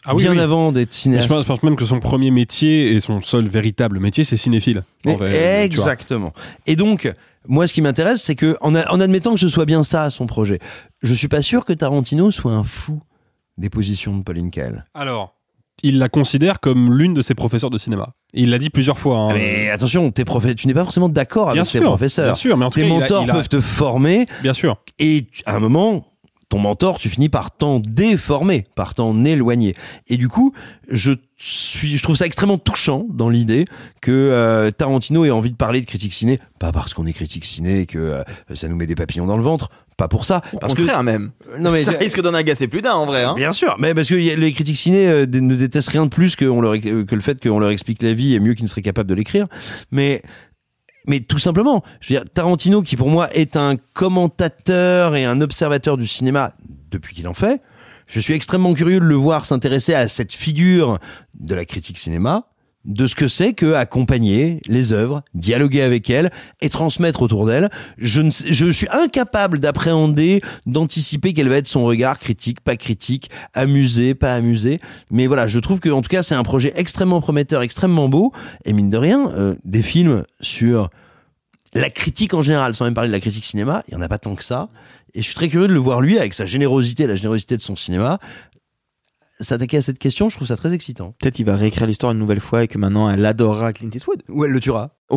Ah 0.04 0.14
oui, 0.14 0.22
Bien 0.22 0.32
oui. 0.32 0.38
avant 0.40 0.70
d'être 0.72 0.94
cinéaste. 0.94 1.24
je 1.24 1.28
pense, 1.34 1.42
je 1.42 1.46
pense 1.48 1.62
même 1.64 1.74
que 1.74 1.84
son 1.84 1.98
premier 1.98 2.30
métier 2.30 2.92
et 2.92 3.00
son 3.00 3.20
seul 3.22 3.48
véritable 3.48 3.98
métier 3.98 4.22
c'est 4.24 4.36
cinéphile 4.36 4.84
En 5.04 5.16
exactement. 5.24 6.32
Et 6.66 6.76
donc, 6.76 7.12
moi, 7.48 7.66
ce 7.66 7.72
qui 7.74 7.80
m'intéresse, 7.82 8.22
c'est 8.22 8.34
que, 8.36 8.56
en, 8.60 8.74
a- 8.74 8.88
en 8.92 9.00
admettant 9.00 9.34
que 9.34 9.40
ce 9.40 9.48
soit 9.48 9.64
bien 9.66 9.82
ça 9.82 10.10
son 10.10 10.26
projet, 10.26 10.58
je 11.02 11.14
suis 11.14 11.28
pas 11.28 11.42
sûr 11.42 11.64
que 11.64 11.72
Tarantino 11.72 12.30
soit 12.30 12.52
un 12.52 12.62
fou 12.62 13.00
des 13.58 13.70
positions 13.70 14.16
de 14.16 14.22
Pauline 14.22 14.50
Kael. 14.50 14.84
Alors, 14.94 15.35
il 15.82 15.98
la 15.98 16.08
considère 16.08 16.60
comme 16.60 16.96
l'une 16.96 17.14
de 17.14 17.22
ses 17.22 17.34
professeurs 17.34 17.70
de 17.70 17.78
cinéma. 17.78 18.14
Et 18.34 18.42
il 18.42 18.50
l'a 18.50 18.58
dit 18.58 18.70
plusieurs 18.70 18.98
fois. 18.98 19.18
hein. 19.18 19.32
Mais 19.34 19.68
attention, 19.70 20.10
tes 20.10 20.24
tu 20.56 20.66
n'es 20.66 20.74
pas 20.74 20.82
forcément 20.84 21.08
d'accord 21.08 21.50
avec 21.50 21.62
tes 21.64 21.80
professeurs. 21.80 22.26
bien 22.26 22.34
sûr, 22.34 22.56
mais 22.56 22.64
en 22.64 22.70
tout 22.70 22.80
tes 22.80 22.82
cas, 22.82 22.88
il 22.88 22.92
a- 22.96 23.00
mentors 23.00 23.22
il 23.24 23.30
a- 23.30 23.34
peuvent 23.34 23.48
te 23.48 23.60
former. 23.60 24.26
Bien 24.42 24.54
sûr. 24.54 24.78
Et 24.98 25.26
à 25.44 25.56
un 25.56 25.60
moment, 25.60 26.06
ton 26.48 26.58
mentor, 26.60 26.98
tu 26.98 27.08
finis 27.08 27.28
par 27.28 27.50
t'en 27.50 27.80
déformer, 27.80 28.64
par 28.76 28.94
t'en 28.94 29.24
éloigner. 29.24 29.74
Et 30.06 30.16
du 30.16 30.28
coup, 30.28 30.52
je 30.90 31.12
suis, 31.36 31.96
je 31.96 32.02
trouve 32.02 32.16
ça 32.16 32.24
extrêmement 32.24 32.56
touchant 32.58 33.04
dans 33.10 33.28
l'idée 33.28 33.64
que 34.00 34.12
euh, 34.12 34.70
Tarantino 34.70 35.24
ait 35.24 35.30
envie 35.30 35.50
de 35.50 35.56
parler 35.56 35.80
de 35.80 35.86
critique 35.86 36.12
ciné, 36.12 36.38
pas 36.58 36.72
parce 36.72 36.94
qu'on 36.94 37.04
est 37.06 37.12
critique 37.12 37.44
ciné 37.44 37.80
et 37.80 37.86
que 37.86 37.98
euh, 37.98 38.22
ça 38.54 38.68
nous 38.68 38.76
met 38.76 38.86
des 38.86 38.94
papillons 38.94 39.26
dans 39.26 39.36
le 39.36 39.42
ventre, 39.42 39.68
pas 39.96 40.08
pour 40.08 40.24
ça. 40.26 40.42
Au 40.52 40.58
parce 40.58 40.74
contraire 40.74 40.98
que, 40.98 41.02
même. 41.04 41.30
Non 41.58 41.70
mais 41.70 41.84
ça 41.84 41.92
risque 41.92 42.20
d'en 42.20 42.34
agacer 42.34 42.68
plus 42.68 42.82
d'un 42.82 42.92
en 42.94 43.06
vrai. 43.06 43.24
Hein. 43.24 43.34
Bien 43.34 43.52
sûr, 43.52 43.76
mais 43.78 43.94
parce 43.94 44.08
que 44.08 44.14
y 44.14 44.30
a- 44.30 44.36
les 44.36 44.52
critiques 44.52 44.76
ciné 44.76 45.06
euh, 45.08 45.26
ne 45.26 45.54
détestent 45.54 45.88
rien 45.88 46.04
de 46.04 46.10
plus 46.10 46.36
que, 46.36 46.44
on 46.44 46.60
leur, 46.60 46.78
que 46.78 47.14
le 47.14 47.20
fait 47.20 47.42
qu'on 47.42 47.58
leur 47.58 47.70
explique 47.70 48.02
la 48.02 48.12
vie 48.12 48.34
et 48.34 48.40
mieux 48.40 48.54
qu'ils 48.54 48.64
ne 48.64 48.68
seraient 48.68 48.82
capables 48.82 49.08
de 49.08 49.14
l'écrire. 49.14 49.46
Mais 49.90 50.22
mais 51.08 51.20
tout 51.20 51.38
simplement, 51.38 51.84
je 52.00 52.12
veux 52.12 52.20
dire, 52.20 52.28
Tarantino, 52.34 52.82
qui 52.82 52.96
pour 52.96 53.08
moi 53.08 53.32
est 53.32 53.56
un 53.56 53.76
commentateur 53.94 55.14
et 55.16 55.24
un 55.24 55.40
observateur 55.40 55.96
du 55.96 56.06
cinéma 56.06 56.52
depuis 56.90 57.14
qu'il 57.14 57.28
en 57.28 57.34
fait, 57.34 57.60
je 58.08 58.20
suis 58.20 58.34
extrêmement 58.34 58.74
curieux 58.74 58.98
de 59.00 59.04
le 59.04 59.14
voir 59.14 59.46
s'intéresser 59.46 59.94
à 59.94 60.08
cette 60.08 60.32
figure 60.32 60.98
de 61.38 61.54
la 61.54 61.64
critique 61.64 61.98
cinéma, 61.98 62.48
de 62.86 63.06
ce 63.06 63.14
que 63.14 63.28
c'est 63.28 63.52
que 63.52 63.74
accompagner 63.74 64.60
les 64.66 64.92
œuvres, 64.92 65.22
dialoguer 65.34 65.82
avec 65.82 66.08
elles 66.08 66.30
et 66.60 66.68
transmettre 66.68 67.22
autour 67.22 67.46
d'elles. 67.46 67.70
Je, 67.98 68.22
ne 68.22 68.30
je 68.30 68.70
suis 68.70 68.88
incapable 68.90 69.58
d'appréhender, 69.58 70.40
d'anticiper 70.64 71.32
quel 71.32 71.48
va 71.48 71.56
être 71.56 71.68
son 71.68 71.84
regard 71.84 72.18
critique, 72.18 72.60
pas 72.60 72.76
critique, 72.76 73.30
amusé, 73.54 74.14
pas 74.14 74.34
amusé. 74.34 74.80
Mais 75.10 75.26
voilà, 75.26 75.48
je 75.48 75.58
trouve 75.58 75.80
que 75.80 75.90
en 75.90 76.00
tout 76.00 76.08
cas 76.08 76.22
c'est 76.22 76.34
un 76.34 76.44
projet 76.44 76.72
extrêmement 76.76 77.20
prometteur, 77.20 77.62
extrêmement 77.62 78.08
beau. 78.08 78.32
Et 78.64 78.72
mine 78.72 78.90
de 78.90 78.96
rien, 78.96 79.30
euh, 79.32 79.54
des 79.64 79.82
films 79.82 80.24
sur 80.40 80.90
la 81.74 81.90
critique 81.90 82.34
en 82.34 82.42
général, 82.42 82.74
sans 82.74 82.84
même 82.84 82.94
parler 82.94 83.08
de 83.08 83.14
la 83.14 83.20
critique 83.20 83.44
cinéma, 83.44 83.82
il 83.88 83.94
y 83.94 83.96
en 83.96 84.00
a 84.00 84.08
pas 84.08 84.18
tant 84.18 84.34
que 84.34 84.44
ça. 84.44 84.68
Et 85.14 85.22
je 85.22 85.26
suis 85.26 85.34
très 85.34 85.48
curieux 85.48 85.68
de 85.68 85.72
le 85.72 85.78
voir 85.80 86.00
lui 86.00 86.18
avec 86.18 86.34
sa 86.34 86.46
générosité, 86.46 87.06
la 87.06 87.16
générosité 87.16 87.56
de 87.56 87.62
son 87.62 87.74
cinéma, 87.74 88.18
s'attaquer 89.40 89.78
à 89.78 89.82
cette 89.82 89.98
question. 89.98 90.28
Je 90.28 90.36
trouve 90.36 90.48
ça 90.48 90.56
très 90.56 90.72
excitant. 90.72 91.14
Peut-être 91.18 91.34
qu'il 91.34 91.46
va 91.46 91.56
réécrire 91.56 91.86
l'histoire 91.86 92.12
une 92.12 92.18
nouvelle 92.18 92.40
fois 92.40 92.64
et 92.64 92.68
que 92.68 92.78
maintenant 92.78 93.10
elle 93.10 93.24
adorera 93.24 93.72
Clint 93.72 93.90
Eastwood. 93.92 94.22
Ou 94.28 94.44
elle 94.44 94.52
le 94.52 94.60
tuera. 94.60 94.96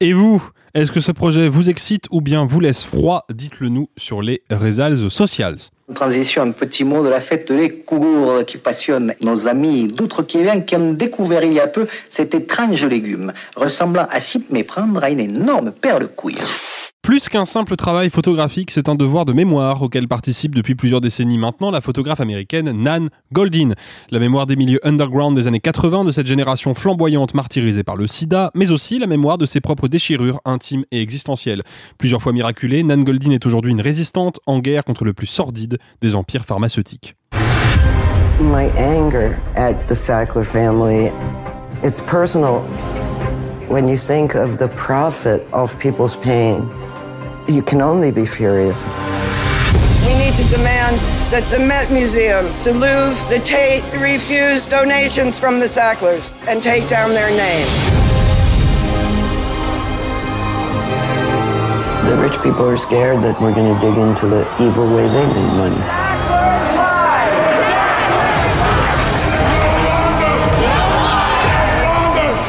Et 0.00 0.14
vous, 0.14 0.42
est-ce 0.74 0.90
que 0.90 0.98
ce 0.98 1.12
projet 1.12 1.48
vous 1.48 1.70
excite 1.70 2.06
ou 2.10 2.20
bien 2.20 2.44
vous 2.44 2.58
laisse 2.58 2.82
froid? 2.82 3.24
Dites-le 3.32 3.68
nous 3.68 3.88
sur 3.96 4.20
les 4.20 4.42
réseaux 4.50 5.10
sociales. 5.10 5.54
En 5.88 5.94
transition, 5.94 6.42
un 6.42 6.50
petit 6.50 6.82
mot 6.82 7.04
de 7.04 7.08
la 7.08 7.20
fête 7.20 7.52
des 7.52 7.70
Kougours 7.70 8.44
qui 8.44 8.56
passionne 8.56 9.14
nos 9.22 9.46
amis 9.46 9.86
d'outre-Québec 9.86 10.66
qui 10.66 10.74
ont 10.74 10.92
découvert 10.92 11.44
il 11.44 11.52
y 11.52 11.60
a 11.60 11.68
peu 11.68 11.86
cet 12.08 12.34
étrange 12.34 12.84
légume, 12.84 13.32
ressemblant 13.54 14.08
à 14.10 14.18
s'y 14.18 14.44
méprendre 14.50 15.04
à 15.04 15.10
une 15.10 15.20
énorme 15.20 15.70
paire 15.70 16.00
de 16.00 16.06
couilles. 16.06 16.38
Plus 17.02 17.28
qu'un 17.28 17.44
simple 17.44 17.74
travail 17.74 18.10
photographique, 18.10 18.70
c'est 18.70 18.88
un 18.88 18.94
devoir 18.94 19.24
de 19.24 19.32
mémoire 19.32 19.82
auquel 19.82 20.06
participe 20.06 20.54
depuis 20.54 20.76
plusieurs 20.76 21.00
décennies 21.00 21.36
maintenant 21.36 21.72
la 21.72 21.80
photographe 21.80 22.20
américaine 22.20 22.70
Nan 22.70 23.10
Goldin. 23.32 23.72
La 24.12 24.20
mémoire 24.20 24.46
des 24.46 24.54
milieux 24.54 24.78
underground 24.86 25.36
des 25.36 25.48
années 25.48 25.58
80 25.58 26.04
de 26.04 26.12
cette 26.12 26.28
génération 26.28 26.74
flamboyante 26.74 27.34
martyrisée 27.34 27.82
par 27.82 27.96
le 27.96 28.06
sida, 28.06 28.52
mais 28.54 28.70
aussi 28.70 29.00
la 29.00 29.08
mémoire 29.08 29.36
de 29.36 29.46
ses 29.46 29.60
propres 29.60 29.88
déchirures 29.88 30.40
intimes 30.44 30.84
et 30.92 31.02
existentielles. 31.02 31.62
Plusieurs 31.98 32.22
fois 32.22 32.32
miraculée, 32.32 32.84
Nan 32.84 33.02
Goldin 33.02 33.32
est 33.32 33.46
aujourd'hui 33.46 33.72
une 33.72 33.80
résistante 33.80 34.38
en 34.46 34.60
guerre 34.60 34.84
contre 34.84 35.04
le 35.04 35.12
plus 35.12 35.26
sordide 35.26 35.78
des 36.02 36.14
empires 36.14 36.44
pharmaceutiques. 36.44 37.16
my 38.40 38.70
anger 38.78 39.36
at 39.56 39.88
the 39.88 39.94
Sackler 39.94 40.46
family, 40.46 41.10
it's 41.82 42.00
personal. 42.02 42.60
When 43.68 43.88
you 43.88 43.96
think 43.96 44.36
of 44.36 44.58
the 44.58 44.68
profit 44.68 45.46
of 45.52 45.76
people's 45.80 46.16
you 47.48 47.62
can 47.62 47.80
only 47.80 48.10
be 48.10 48.24
furious. 48.24 48.84
We 50.06 50.14
need 50.14 50.34
to 50.34 50.44
demand 50.48 50.96
that 51.30 51.44
the 51.50 51.58
Met 51.58 51.90
Museum, 51.90 52.44
the 52.62 52.72
Louvre, 52.72 53.28
the 53.28 53.38
Tate 53.44 53.82
refuse 54.00 54.66
donations 54.66 55.38
from 55.38 55.58
the 55.58 55.68
Sacklers 55.68 56.32
and 56.46 56.62
take 56.62 56.88
down 56.88 57.10
their 57.10 57.30
name. 57.30 57.66
The 62.06 62.16
rich 62.20 62.40
people 62.42 62.68
are 62.68 62.76
scared 62.76 63.22
that 63.22 63.40
we're 63.40 63.54
going 63.54 63.72
to 63.72 63.80
dig 63.80 63.96
into 63.96 64.26
the 64.26 64.42
evil 64.62 64.86
way 64.94 65.08
they 65.08 65.26
make 65.26 65.52
money. 65.54 65.76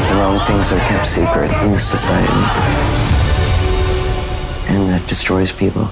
The 0.08 0.16
wrong 0.16 0.40
things 0.40 0.72
are 0.72 0.80
kept 0.80 1.08
secret 1.08 1.52
in 1.64 1.72
this 1.72 1.88
society. 1.90 3.03
And 4.68 4.90
that 4.90 5.08
destroys 5.08 5.52
people. 5.52 5.90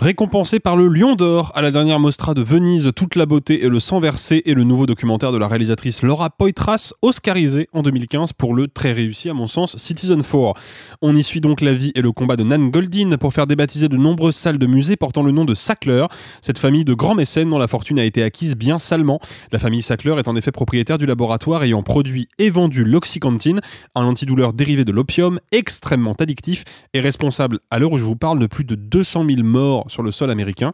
Récompensé 0.00 0.60
par 0.60 0.76
le 0.76 0.88
Lion 0.88 1.14
d'Or 1.14 1.52
à 1.54 1.60
la 1.60 1.70
dernière 1.70 2.00
Mostra 2.00 2.32
de 2.32 2.40
Venise, 2.40 2.90
Toute 2.96 3.16
la 3.16 3.26
beauté 3.26 3.66
et 3.66 3.68
le 3.68 3.80
sang 3.80 4.00
versé 4.00 4.42
est 4.46 4.54
le 4.54 4.64
nouveau 4.64 4.86
documentaire 4.86 5.30
de 5.30 5.36
la 5.36 5.46
réalisatrice 5.46 6.00
Laura 6.00 6.30
Poitras, 6.30 6.94
oscarisé 7.02 7.68
en 7.74 7.82
2015 7.82 8.32
pour 8.32 8.54
le 8.54 8.66
très 8.66 8.92
réussi 8.92 9.28
à 9.28 9.34
mon 9.34 9.46
sens 9.46 9.76
Citizen 9.76 10.22
4. 10.22 10.54
On 11.02 11.14
y 11.14 11.22
suit 11.22 11.42
donc 11.42 11.60
la 11.60 11.74
vie 11.74 11.92
et 11.94 12.00
le 12.00 12.12
combat 12.12 12.36
de 12.36 12.44
Nan 12.44 12.70
Goldin 12.70 13.18
pour 13.18 13.34
faire 13.34 13.46
débaptiser 13.46 13.90
de 13.90 13.98
nombreuses 13.98 14.36
salles 14.36 14.56
de 14.56 14.66
musées 14.66 14.96
portant 14.96 15.22
le 15.22 15.32
nom 15.32 15.44
de 15.44 15.54
Sackler, 15.54 16.06
cette 16.40 16.58
famille 16.58 16.86
de 16.86 16.94
grands 16.94 17.14
mécènes 17.14 17.50
dont 17.50 17.58
la 17.58 17.68
fortune 17.68 17.98
a 17.98 18.04
été 18.04 18.22
acquise 18.22 18.56
bien 18.56 18.78
salement. 18.78 19.20
La 19.52 19.58
famille 19.58 19.82
Sackler 19.82 20.14
est 20.16 20.28
en 20.28 20.36
effet 20.36 20.50
propriétaire 20.50 20.96
du 20.96 21.04
laboratoire 21.04 21.62
ayant 21.62 21.82
produit 21.82 22.26
et 22.38 22.48
vendu 22.48 22.84
l'Oxycontin, 22.84 23.56
un 23.94 24.06
antidouleur 24.06 24.54
dérivé 24.54 24.86
de 24.86 24.92
l'opium 24.92 25.40
extrêmement 25.52 26.14
addictif 26.18 26.64
et 26.94 27.00
responsable 27.00 27.58
à 27.70 27.78
l'heure 27.78 27.92
où 27.92 27.98
je 27.98 28.04
vous 28.04 28.16
parle 28.16 28.38
de 28.38 28.46
plus 28.46 28.64
de 28.64 28.76
200 28.76 29.26
000 29.28 29.42
morts 29.42 29.89
sur 29.90 30.02
le 30.02 30.12
sol 30.12 30.30
américain. 30.30 30.72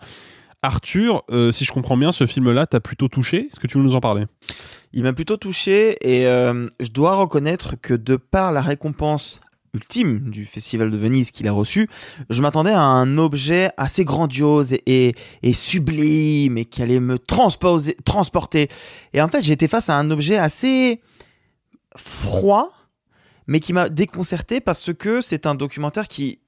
Arthur, 0.63 1.23
euh, 1.31 1.53
si 1.53 1.65
je 1.65 1.73
comprends 1.73 1.97
bien, 1.97 2.13
ce 2.13 2.27
film-là 2.27 2.67
t'a 2.67 2.81
plutôt 2.81 3.09
touché. 3.09 3.49
Est-ce 3.51 3.61
que 3.61 3.67
tu 3.67 3.79
veux 3.79 3.85
nous 3.85 3.95
en 3.95 4.01
parler? 4.01 4.25
Il 4.93 5.03
m'a 5.03 5.13
plutôt 5.13 5.37
touché 5.37 5.97
et 6.01 6.27
euh, 6.27 6.69
je 6.81 6.89
dois 6.89 7.15
reconnaître 7.15 7.77
que 7.81 7.95
de 7.95 8.17
par 8.17 8.53
la 8.53 8.63
récompense 8.63 9.41
ultime 9.77 10.31
du 10.31 10.45
Festival 10.45 10.91
de 10.91 10.97
Venise 10.97 11.31
qu'il 11.31 11.47
a 11.47 11.53
reçu, 11.53 11.89
je 12.31 12.43
m'attendais 12.43 12.73
à 12.73 12.81
un 12.81 13.19
objet 13.19 13.71
assez 13.77 14.05
grandiose 14.05 14.75
et, 14.87 15.15
sublime 15.53 16.59
et 16.59 16.65
qui 16.65 16.83
allait 16.83 17.01
me 17.01 17.19
transposer, 17.19 17.95
transporter. 18.05 18.69
Et 19.13 19.21
en 19.21 19.29
fait, 19.29 19.43
j'ai 19.43 19.53
été 19.53 19.69
face 19.69 19.89
à 19.89 19.97
un 19.97 20.11
objet 20.11 20.37
assez 20.37 21.01
froid, 21.95 22.73
mais 23.47 23.61
qui 23.61 23.73
m'a 23.73 23.89
déconcerté 23.89 24.61
parce 24.61 24.93
que 24.93 25.21
c'est 25.21 25.47
un 25.47 25.55
documentaire 25.55 26.09
qui, 26.09 26.41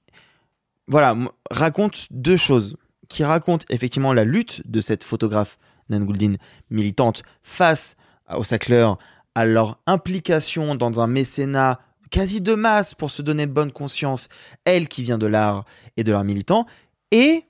voilà, 0.89 1.17
raconte 1.51 2.09
deux 2.11 2.37
choses. 2.37 2.77
Qui 3.09 3.25
raconte 3.25 3.65
effectivement 3.71 4.13
la 4.13 4.25
lutte 4.25 4.61
de 4.71 4.83
cette 4.83 5.03
photographe 5.03 5.59
Nan 5.89 6.05
Gouldin, 6.05 6.35
militante, 6.69 7.23
face 7.43 7.97
aux 8.37 8.45
Sackler, 8.45 8.91
à 9.35 9.47
leur 9.47 9.81
implication 9.87 10.75
dans 10.75 11.01
un 11.01 11.07
mécénat 11.07 11.81
quasi 12.11 12.41
de 12.41 12.55
masse 12.55 12.95
pour 12.95 13.11
se 13.11 13.23
donner 13.23 13.47
bonne 13.47 13.73
conscience, 13.73 14.29
elle 14.65 14.89
qui 14.89 15.03
vient 15.03 15.17
de 15.17 15.27
l'art 15.27 15.65
et 15.97 16.05
de 16.05 16.13
l'art 16.13 16.25
militant, 16.25 16.67
et 17.11 17.45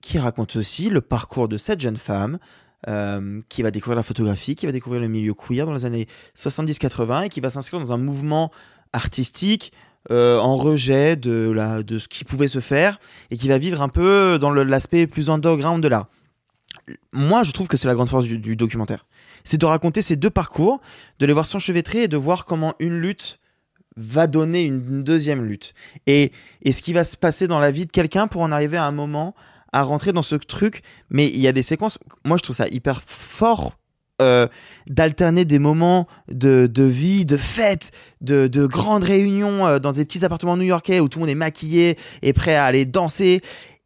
qui 0.00 0.18
raconte 0.18 0.56
aussi 0.56 0.90
le 0.90 1.00
parcours 1.00 1.48
de 1.48 1.56
cette 1.56 1.80
jeune 1.80 1.96
femme 1.96 2.38
euh, 2.88 3.40
qui 3.48 3.62
va 3.62 3.70
découvrir 3.70 3.96
la 3.96 4.02
photographie, 4.02 4.54
qui 4.54 4.66
va 4.66 4.72
découvrir 4.72 5.00
le 5.00 5.08
milieu 5.08 5.34
queer 5.34 5.66
dans 5.66 5.72
les 5.72 5.86
années 5.86 6.06
70-80 6.36 7.24
et 7.24 7.28
qui 7.30 7.40
va 7.40 7.50
s'inscrire 7.50 7.80
dans 7.80 7.92
un 7.92 7.98
mouvement 7.98 8.50
artistique 8.92 9.72
euh, 10.10 10.38
en 10.38 10.54
rejet 10.54 11.16
de, 11.16 11.50
la, 11.50 11.82
de 11.82 11.98
ce 11.98 12.08
qui 12.08 12.24
pouvait 12.24 12.48
se 12.48 12.60
faire 12.60 12.98
et 13.30 13.36
qui 13.36 13.48
va 13.48 13.58
vivre 13.58 13.82
un 13.82 13.88
peu 13.88 14.38
dans 14.38 14.50
l'aspect 14.50 15.06
plus 15.06 15.30
underground 15.30 15.82
de 15.82 15.88
l'art. 15.88 16.08
Moi, 17.12 17.42
je 17.42 17.52
trouve 17.52 17.68
que 17.68 17.76
c'est 17.76 17.88
la 17.88 17.94
grande 17.94 18.08
force 18.08 18.24
du, 18.24 18.38
du 18.38 18.56
documentaire. 18.56 19.06
C'est 19.44 19.58
de 19.58 19.66
raconter 19.66 20.02
ces 20.02 20.16
deux 20.16 20.30
parcours, 20.30 20.80
de 21.18 21.26
les 21.26 21.32
voir 21.32 21.46
s'enchevêtrer 21.46 22.04
et 22.04 22.08
de 22.08 22.16
voir 22.16 22.44
comment 22.44 22.74
une 22.78 22.98
lutte 22.98 23.38
va 23.96 24.26
donner 24.26 24.62
une 24.62 25.02
deuxième 25.02 25.44
lutte. 25.44 25.72
Et, 26.06 26.32
et 26.62 26.72
ce 26.72 26.82
qui 26.82 26.92
va 26.92 27.04
se 27.04 27.16
passer 27.16 27.46
dans 27.46 27.58
la 27.58 27.70
vie 27.70 27.86
de 27.86 27.92
quelqu'un 27.92 28.26
pour 28.26 28.42
en 28.42 28.52
arriver 28.52 28.76
à 28.76 28.84
un 28.84 28.92
moment 28.92 29.34
à 29.72 29.82
rentrer 29.82 30.12
dans 30.12 30.22
ce 30.22 30.36
truc. 30.36 30.82
Mais 31.10 31.28
il 31.28 31.40
y 31.40 31.48
a 31.48 31.52
des 31.52 31.62
séquences, 31.62 31.98
moi 32.24 32.36
je 32.36 32.42
trouve 32.42 32.56
ça 32.56 32.68
hyper 32.68 33.02
fort 33.06 33.76
euh, 34.22 34.46
d'alterner 34.86 35.44
des 35.44 35.58
moments 35.58 36.06
de, 36.28 36.68
vie, 36.76 37.24
de 37.24 37.36
fête, 37.36 37.90
de, 38.20 38.46
de 38.46 38.64
grandes 38.64 39.02
réunions 39.02 39.66
euh, 39.66 39.78
dans 39.80 39.90
des 39.90 40.04
petits 40.04 40.24
appartements 40.24 40.56
new-yorkais 40.56 41.00
où 41.00 41.08
tout 41.08 41.18
le 41.18 41.22
monde 41.22 41.30
est 41.30 41.34
maquillé 41.34 41.98
et 42.22 42.32
prêt 42.32 42.54
à 42.54 42.64
aller 42.64 42.84
danser. 42.84 43.40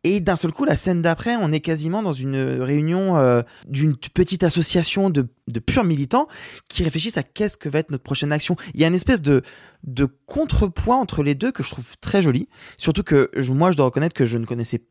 Et 0.05 0.20
d'un 0.20 0.36
seul 0.36 0.52
coup, 0.52 0.66
la 0.66 0.76
scène 0.76 1.00
d'après, 1.00 1.36
on 1.36 1.50
est 1.50 1.60
quasiment 1.60 2.02
dans 2.02 2.12
une 2.12 2.36
réunion 2.60 3.16
euh, 3.16 3.42
d'une 3.66 3.96
petite 3.96 4.42
association 4.42 5.09
de, 5.09 5.26
purs 5.64 5.84
militants 5.84 6.28
qui 6.68 6.84
réfléchissent 6.84 7.16
à 7.16 7.22
qu'est-ce 7.22 7.56
que 7.56 7.70
va 7.70 7.78
être 7.78 7.90
notre 7.90 8.05
prochaine 8.05 8.30
action. 8.30 8.55
Il 8.74 8.80
y 8.80 8.84
a 8.84 8.88
une 8.88 8.94
espèce 8.94 9.22
de, 9.22 9.42
de 9.84 10.06
contrepoint 10.26 10.98
entre 10.98 11.22
les 11.22 11.34
deux 11.34 11.52
que 11.52 11.62
je 11.62 11.70
trouve 11.70 11.96
très 12.00 12.22
joli. 12.22 12.48
Surtout 12.76 13.02
que 13.02 13.30
moi, 13.50 13.72
je 13.72 13.76
dois 13.76 13.86
reconnaître 13.86 14.14
que 14.14 14.26
je 14.26 14.36
ne 14.36 14.44
connaissais 14.44 14.84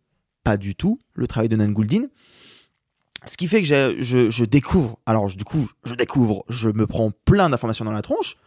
pas 0.44 0.58
du 0.58 0.76
tout 0.76 0.98
le 1.14 1.28
travail 1.28 1.50
de 1.50 1.56
Nan 1.56 1.74
Gouldin. 1.74 2.08
Ce 3.28 3.38
qui 3.38 3.48
fait 3.48 3.62
que 3.62 3.68
je, 3.68 4.44
découvre, 4.46 4.98
alors 5.06 5.28
du 5.28 5.44
coup, 5.44 5.70
je 5.84 5.96
découvre, 5.96 6.46
je 6.50 6.70
me 6.70 6.88
prends 6.88 7.12
plein 7.26 7.50
d'informations 7.50 7.86
dans 7.86 7.92
la 7.92 8.02
tronche, 8.02 8.38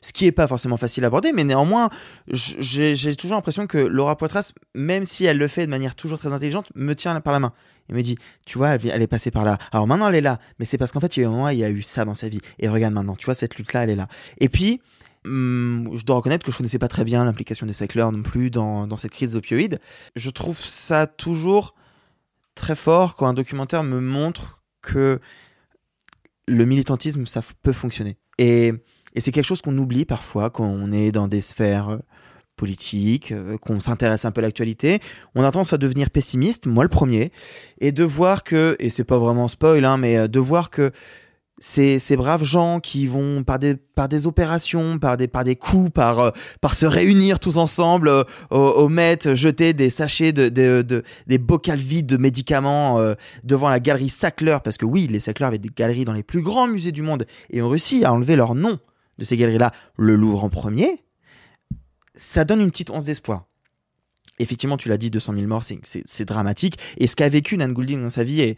ce 0.00 0.12
qui 0.12 0.26
est 0.26 0.32
pas 0.32 0.46
forcément 0.46 0.76
facile 0.76 1.04
à 1.04 1.06
aborder, 1.08 1.32
mais 1.32 1.44
néanmoins, 1.44 1.88
j'ai 2.28 3.16
toujours 3.16 3.36
l'impression 3.36 3.66
que 3.66 3.78
Laura 3.78 4.16
Poitras, 4.16 4.52
même 4.74 5.04
si 5.04 5.24
elle 5.24 5.38
le 5.38 5.48
fait 5.48 5.66
de 5.66 5.70
manière 5.70 5.94
toujours 5.94 6.18
très 6.18 6.32
intelligente, 6.32 6.70
me 6.74 6.94
tient 6.94 7.18
par 7.20 7.32
la 7.32 7.40
main. 7.40 7.52
Et 7.88 7.92
me 7.92 8.02
dit, 8.02 8.18
tu 8.44 8.58
vois, 8.58 8.70
elle, 8.70 9.02
est 9.02 9.06
passée 9.06 9.30
par 9.30 9.44
là. 9.44 9.58
Alors 9.70 9.86
maintenant, 9.86 10.08
elle 10.08 10.16
est 10.16 10.20
là. 10.20 10.40
Mais 10.58 10.64
c'est 10.64 10.76
parce 10.76 10.90
qu'en 10.90 11.00
fait, 11.00 11.16
il 11.16 11.20
y 11.20 11.22
a 11.22 11.26
eu 11.26 11.28
un 11.28 11.32
moment, 11.32 11.48
il 11.50 11.58
y 11.58 11.64
a 11.64 11.70
eu 11.70 11.82
ça 11.82 12.04
dans 12.04 12.14
sa 12.14 12.28
vie. 12.28 12.40
Et 12.58 12.68
regarde 12.68 12.92
maintenant, 12.92 13.14
tu 13.14 13.26
vois, 13.26 13.34
cette 13.34 13.56
lutte-là, 13.56 13.84
elle 13.84 13.90
est 13.90 13.96
là. 13.96 14.08
Et 14.38 14.48
puis, 14.48 14.80
hum, 15.24 15.88
je 15.94 16.04
dois 16.04 16.16
reconnaître 16.16 16.44
que 16.44 16.50
je 16.50 16.56
connaissais 16.56 16.80
pas 16.80 16.88
très 16.88 17.04
bien 17.04 17.24
l'implication 17.24 17.64
de 17.64 17.72
Sackler 17.72 18.06
non 18.12 18.22
plus 18.22 18.50
dans, 18.50 18.88
dans 18.88 18.96
cette 18.96 19.12
crise 19.12 19.36
opioïde. 19.36 19.78
Je 20.16 20.30
trouve 20.30 20.58
ça 20.60 21.06
toujours 21.06 21.74
très 22.66 22.74
fort 22.74 23.14
quand 23.14 23.28
un 23.28 23.34
documentaire 23.34 23.84
me 23.84 24.00
montre 24.00 24.60
que 24.82 25.20
le 26.48 26.64
militantisme, 26.64 27.24
ça 27.24 27.40
peut 27.62 27.72
fonctionner. 27.72 28.16
Et, 28.38 28.72
et 29.14 29.20
c'est 29.20 29.30
quelque 29.30 29.44
chose 29.44 29.62
qu'on 29.62 29.78
oublie 29.78 30.04
parfois 30.04 30.50
quand 30.50 30.66
on 30.66 30.90
est 30.90 31.12
dans 31.12 31.28
des 31.28 31.40
sphères 31.40 31.90
euh, 31.90 31.98
politiques, 32.56 33.30
euh, 33.30 33.56
qu'on 33.56 33.78
s'intéresse 33.78 34.24
un 34.24 34.32
peu 34.32 34.40
à 34.40 34.42
l'actualité. 34.42 34.98
On 35.36 35.44
a 35.44 35.52
tendance 35.52 35.74
à 35.74 35.78
devenir 35.78 36.10
pessimiste, 36.10 36.66
moi 36.66 36.82
le 36.82 36.90
premier, 36.90 37.30
et 37.80 37.92
de 37.92 38.02
voir 38.02 38.42
que, 38.42 38.74
et 38.80 38.90
c'est 38.90 39.04
pas 39.04 39.18
vraiment 39.18 39.46
spoil, 39.46 39.84
hein, 39.84 39.96
mais 39.96 40.16
euh, 40.16 40.26
de 40.26 40.40
voir 40.40 40.70
que 40.70 40.90
ces, 41.58 41.98
ces 41.98 42.16
braves 42.16 42.44
gens 42.44 42.80
qui 42.80 43.06
vont 43.06 43.42
par 43.42 43.58
des, 43.58 43.74
par 43.76 44.08
des 44.08 44.26
opérations, 44.26 44.98
par 44.98 45.16
des, 45.16 45.26
par 45.26 45.42
des 45.42 45.56
coups, 45.56 45.90
par, 45.90 46.20
euh, 46.20 46.30
par 46.60 46.74
se 46.74 46.84
réunir 46.84 47.40
tous 47.40 47.56
ensemble 47.56 48.08
euh, 48.08 48.24
au, 48.50 48.88
Met, 48.88 49.18
jeter 49.34 49.72
des 49.72 49.88
sachets, 49.88 50.32
de, 50.32 50.48
de- 50.50 51.02
des 51.26 51.38
bocals 51.38 51.78
vides 51.78 52.06
de 52.06 52.18
médicaments 52.18 52.98
euh, 52.98 53.14
devant 53.42 53.70
la 53.70 53.80
galerie 53.80 54.10
Sackler, 54.10 54.58
parce 54.62 54.76
que 54.76 54.84
oui, 54.84 55.06
les 55.10 55.18
Sackler 55.20 55.46
avaient 55.46 55.58
des 55.58 55.70
galeries 55.74 56.04
dans 56.04 56.12
les 56.12 56.22
plus 56.22 56.42
grands 56.42 56.68
musées 56.68 56.92
du 56.92 57.02
monde 57.02 57.24
et 57.50 57.62
ont 57.62 57.70
réussi 57.70 58.04
à 58.04 58.12
enlever 58.12 58.36
leur 58.36 58.54
nom 58.54 58.78
de 59.18 59.24
ces 59.24 59.38
galeries-là, 59.38 59.72
le 59.96 60.14
Louvre 60.14 60.44
en 60.44 60.50
premier, 60.50 61.02
ça 62.14 62.44
donne 62.44 62.60
une 62.60 62.70
petite 62.70 62.90
once 62.90 63.04
d'espoir. 63.06 63.46
Effectivement, 64.38 64.76
tu 64.76 64.88
l'as 64.88 64.98
dit, 64.98 65.10
200 65.10 65.34
000 65.34 65.46
morts, 65.46 65.64
c'est- 65.64 66.24
dramatique. 66.24 66.76
Et 66.98 67.06
ce 67.06 67.16
qu'a 67.16 67.28
vécu 67.28 67.56
Nan 67.56 67.72
Goulding 67.72 68.00
dans 68.02 68.10
sa 68.10 68.22
vie 68.24 68.54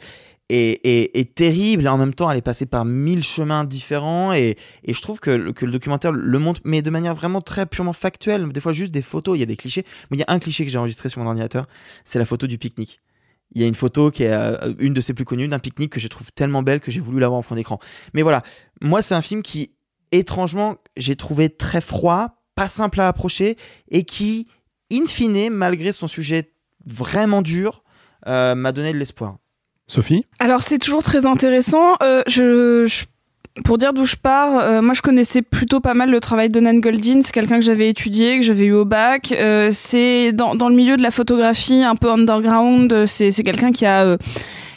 est, 0.49 1.35
terrible. 1.35 1.87
En 1.89 1.99
même 1.99 2.15
temps, 2.15 2.31
elle 2.31 2.39
est 2.39 2.43
passée 2.43 2.67
par 2.67 2.85
mille 2.85 3.23
chemins 3.23 3.65
différents. 3.65 4.33
Et, 4.33 4.57
je 4.89 5.01
trouve 5.01 5.21
que, 5.21 5.31
le- 5.31 5.53
que 5.53 5.65
le 5.67 5.73
documentaire 5.73 6.11
le 6.13 6.39
montre, 6.39 6.61
mais 6.65 6.83
de 6.83 6.91
manière 6.91 7.15
vraiment 7.15 7.41
très 7.41 7.67
purement 7.67 7.93
factuelle. 7.93 8.49
Des 8.49 8.61
fois, 8.61 8.73
juste 8.73 8.93
des 8.93 9.03
photos, 9.03 9.37
il 9.37 9.41
y 9.41 9.43
a 9.43 9.47
des 9.47 9.57
clichés. 9.57 9.85
Mais 10.11 10.17
il 10.17 10.21
y 10.21 10.25
a 10.25 10.33
un 10.33 10.39
cliché 10.39 10.65
que 10.65 10.71
j'ai 10.71 10.79
enregistré 10.79 11.09
sur 11.09 11.21
mon 11.21 11.29
ordinateur, 11.29 11.67
c'est 12.05 12.19
la 12.19 12.25
photo 12.25 12.47
du 12.47 12.59
pique-nique. 12.59 13.01
Il 13.55 13.63
y 13.63 13.65
a 13.65 13.69
une 13.69 13.75
photo 13.75 14.11
qui 14.11 14.25
est 14.25 14.33
euh, 14.33 14.75
une 14.79 14.93
de 14.93 15.01
ses 15.01 15.15
plus 15.15 15.25
connues 15.25 15.49
d'un 15.49 15.59
pique-nique 15.59 15.93
que 15.93 16.01
je 16.01 16.09
trouve 16.09 16.31
tellement 16.33 16.63
belle 16.63 16.81
que 16.81 16.91
j'ai 16.91 17.01
voulu 17.01 17.19
l'avoir 17.19 17.39
en 17.39 17.43
fond 17.43 17.55
d'écran. 17.55 17.79
Mais 18.13 18.21
voilà, 18.21 18.43
moi 18.83 19.01
c'est 19.01 19.15
un 19.15 19.23
film 19.23 19.41
qui 19.41 19.71
étrangement 20.13 20.77
j'ai 20.99 21.17
trouvé 21.17 21.49
très 21.49 21.81
froid, 21.81 22.43
pas 22.55 22.69
simple 22.69 23.01
à 23.01 23.09
approcher 23.09 23.57
et 23.91 24.05
qui, 24.05 24.49
in 24.93 25.07
fine, 25.07 25.51
malgré 25.51 25.93
son 25.93 26.07
sujet 26.09 26.51
vraiment 26.87 27.43
dur, 27.43 27.83
euh, 28.27 28.55
m'a 28.55 28.73
donné 28.73 28.93
de 28.93 28.99
l'espoir. 28.99 29.37
Sophie 29.87 30.25
Alors 30.39 30.63
c'est 30.63 30.79
toujours 30.79 31.03
très 31.03 31.25
intéressant. 31.27 31.95
Euh, 32.03 32.23
je, 32.27 32.87
je- 32.87 33.05
pour 33.65 33.77
dire 33.79 33.93
d'où 33.93 34.05
je 34.05 34.17
pars, 34.17 34.59
euh, 34.61 34.83
moi 34.83 34.95
je 34.95 35.03
connaissais 35.03 35.43
plutôt 35.43 35.81
pas 35.81 35.95
mal 35.95 36.11
le 36.11 36.21
travail 36.21 36.49
de 36.49 36.61
Nan 36.61 36.81
Goldin. 36.81 37.21
C'est 37.23 37.33
quelqu'un 37.33 37.59
que 37.59 37.65
j'avais 37.65 37.89
étudié, 37.89 38.39
que 38.39 38.45
j'avais 38.45 38.67
eu 38.67 38.73
au 38.73 38.85
bac. 38.85 39.33
Euh, 39.33 39.71
c'est 39.73 40.33
dans, 40.33 40.55
dans 40.55 40.69
le 40.69 40.75
milieu 40.77 40.97
de 40.97 41.03
la 41.03 41.11
photographie 41.11 41.83
un 41.83 41.97
peu 41.97 42.11
underground. 42.11 43.07
C'est 43.07 43.31
c'est 43.33 43.43
quelqu'un 43.43 43.73
qui 43.73 43.85
a 43.87 44.05
euh, 44.05 44.17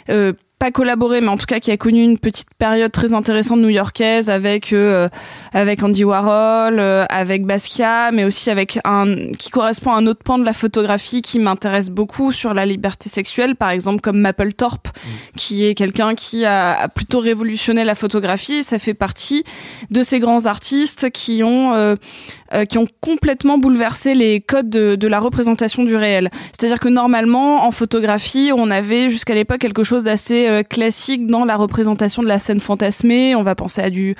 euh, 0.09 0.33
pas 0.61 0.69
collaboré, 0.69 1.21
mais 1.21 1.29
en 1.29 1.37
tout 1.37 1.47
cas 1.47 1.59
qui 1.59 1.71
a 1.71 1.77
connu 1.77 2.03
une 2.03 2.19
petite 2.19 2.53
période 2.59 2.91
très 2.91 3.15
intéressante 3.15 3.59
new-yorkaise 3.61 4.29
avec 4.29 4.73
euh, 4.73 5.09
avec 5.53 5.81
Andy 5.81 6.03
Warhol, 6.03 6.77
euh, 6.79 7.03
avec 7.09 7.47
Basquiat, 7.47 8.11
mais 8.11 8.25
aussi 8.25 8.51
avec 8.51 8.77
un 8.85 9.31
qui 9.39 9.49
correspond 9.49 9.91
à 9.91 9.95
un 9.95 10.05
autre 10.05 10.21
pan 10.23 10.37
de 10.37 10.45
la 10.45 10.53
photographie 10.53 11.23
qui 11.23 11.39
m'intéresse 11.39 11.89
beaucoup 11.89 12.31
sur 12.31 12.53
la 12.53 12.67
liberté 12.67 13.09
sexuelle, 13.09 13.55
par 13.55 13.71
exemple 13.71 14.01
comme 14.01 14.19
Mapplethorpe, 14.19 14.89
qui 15.35 15.65
est 15.65 15.73
quelqu'un 15.73 16.13
qui 16.13 16.45
a, 16.45 16.79
a 16.79 16.87
plutôt 16.89 17.21
révolutionné 17.21 17.83
la 17.83 17.95
photographie. 17.95 18.61
Ça 18.61 18.77
fait 18.77 18.93
partie 18.93 19.43
de 19.89 20.03
ces 20.03 20.19
grands 20.19 20.45
artistes 20.45 21.09
qui 21.09 21.41
ont 21.43 21.73
euh, 21.73 21.95
euh, 22.53 22.65
qui 22.65 22.77
ont 22.77 22.87
complètement 22.99 23.57
bouleversé 23.57 24.13
les 24.13 24.41
codes 24.41 24.69
de, 24.69 25.07
la 25.07 25.19
représentation 25.19 25.83
du 25.83 25.95
réel. 25.95 26.29
C'est-à-dire 26.51 26.79
que 26.79 26.89
normalement, 26.89 27.65
en 27.65 27.71
photographie, 27.71 28.51
on 28.55 28.69
avait 28.69 29.09
jusqu'à 29.09 29.35
l'époque 29.35 29.59
quelque 29.59 29.83
chose 29.83 30.03
d'assez 30.03 30.47
euh, 30.47 30.63
classique 30.63 31.27
dans 31.27 31.45
la 31.45 31.55
représentation 31.55 32.21
de 32.23 32.27
la 32.27 32.39
scène 32.39 32.59
fantasmée. 32.59 33.35
On 33.35 33.43
va 33.43 33.55
penser 33.55 33.81
à 33.81 33.89
du, 33.89 34.15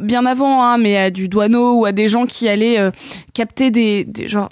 bien 0.00 0.26
avant, 0.26 0.64
hein, 0.64 0.78
mais 0.78 0.96
à 0.96 1.10
du 1.10 1.28
douaneau 1.28 1.74
ou 1.74 1.84
à 1.84 1.92
des 1.92 2.08
gens 2.08 2.26
qui 2.26 2.48
allaient 2.48 2.80
euh, 2.80 2.90
capter 3.34 3.70
des, 3.70 4.04
des 4.04 4.26
genre 4.26 4.48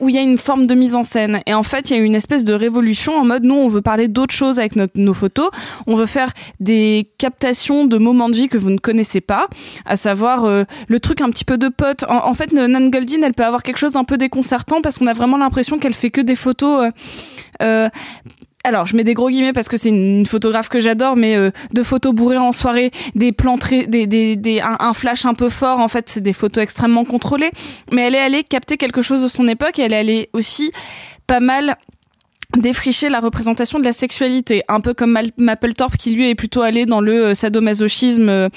où 0.00 0.08
il 0.08 0.14
y 0.14 0.18
a 0.18 0.22
une 0.22 0.38
forme 0.38 0.66
de 0.66 0.74
mise 0.74 0.94
en 0.94 1.04
scène. 1.04 1.40
Et 1.46 1.54
en 1.54 1.62
fait, 1.62 1.90
il 1.90 1.96
y 1.96 2.00
a 2.00 2.02
une 2.02 2.14
espèce 2.14 2.44
de 2.44 2.52
révolution 2.52 3.16
en 3.16 3.24
mode, 3.24 3.44
nous, 3.44 3.54
on 3.54 3.68
veut 3.68 3.82
parler 3.82 4.08
d'autres 4.08 4.34
choses 4.34 4.58
avec 4.58 4.72
nos 4.76 5.14
photos. 5.14 5.50
On 5.86 5.96
veut 5.96 6.06
faire 6.06 6.32
des 6.60 7.10
captations 7.18 7.86
de 7.86 7.98
moments 7.98 8.28
de 8.28 8.36
vie 8.36 8.48
que 8.48 8.58
vous 8.58 8.70
ne 8.70 8.78
connaissez 8.78 9.20
pas, 9.20 9.48
à 9.84 9.96
savoir 9.96 10.44
euh, 10.44 10.64
le 10.88 11.00
truc 11.00 11.20
un 11.20 11.30
petit 11.30 11.44
peu 11.44 11.58
de 11.58 11.68
pote. 11.68 12.04
En, 12.08 12.26
en 12.28 12.34
fait, 12.34 12.52
Nan 12.52 12.90
Goldin, 12.90 13.22
elle 13.22 13.34
peut 13.34 13.44
avoir 13.44 13.62
quelque 13.62 13.78
chose 13.78 13.92
d'un 13.92 14.04
peu 14.04 14.16
déconcertant 14.16 14.82
parce 14.82 14.98
qu'on 14.98 15.06
a 15.06 15.14
vraiment 15.14 15.36
l'impression 15.36 15.78
qu'elle 15.78 15.94
fait 15.94 16.10
que 16.10 16.20
des 16.20 16.36
photos... 16.36 16.84
euh, 16.84 16.90
euh, 17.62 17.88
alors, 18.62 18.86
je 18.86 18.94
mets 18.94 19.04
des 19.04 19.14
gros 19.14 19.30
guillemets 19.30 19.54
parce 19.54 19.68
que 19.68 19.78
c'est 19.78 19.88
une 19.88 20.26
photographe 20.26 20.68
que 20.68 20.80
j'adore, 20.80 21.16
mais 21.16 21.34
euh, 21.34 21.50
de 21.72 21.82
photos 21.82 22.14
bourrées 22.14 22.36
en 22.36 22.52
soirée, 22.52 22.90
des 23.14 23.32
plans 23.32 23.56
très, 23.56 23.86
des, 23.86 24.06
des, 24.06 24.36
des, 24.36 24.60
un, 24.60 24.92
flash 24.92 25.24
un 25.24 25.32
peu 25.32 25.48
fort. 25.48 25.78
En 25.78 25.88
fait, 25.88 26.10
c'est 26.10 26.20
des 26.20 26.34
photos 26.34 26.62
extrêmement 26.62 27.06
contrôlées. 27.06 27.50
Mais 27.90 28.02
elle 28.02 28.14
est 28.14 28.20
allée 28.20 28.44
capter 28.44 28.76
quelque 28.76 29.00
chose 29.00 29.22
de 29.22 29.28
son 29.28 29.48
époque. 29.48 29.78
Et 29.78 29.82
elle 29.82 29.94
est 29.94 29.98
allée 29.98 30.28
aussi 30.34 30.72
pas 31.26 31.40
mal 31.40 31.76
défricher 32.56 33.08
la 33.08 33.20
représentation 33.20 33.78
de 33.78 33.84
la 33.84 33.92
sexualité, 33.92 34.62
un 34.68 34.80
peu 34.80 34.94
comme 34.94 35.18
Mapplethorpe 35.36 35.96
qui 35.96 36.14
lui 36.14 36.28
est 36.28 36.34
plutôt 36.34 36.62
allé 36.62 36.86
dans 36.86 37.00
le 37.00 37.26
euh, 37.26 37.34
sadomasochisme 37.34 38.28
euh, 38.28 38.48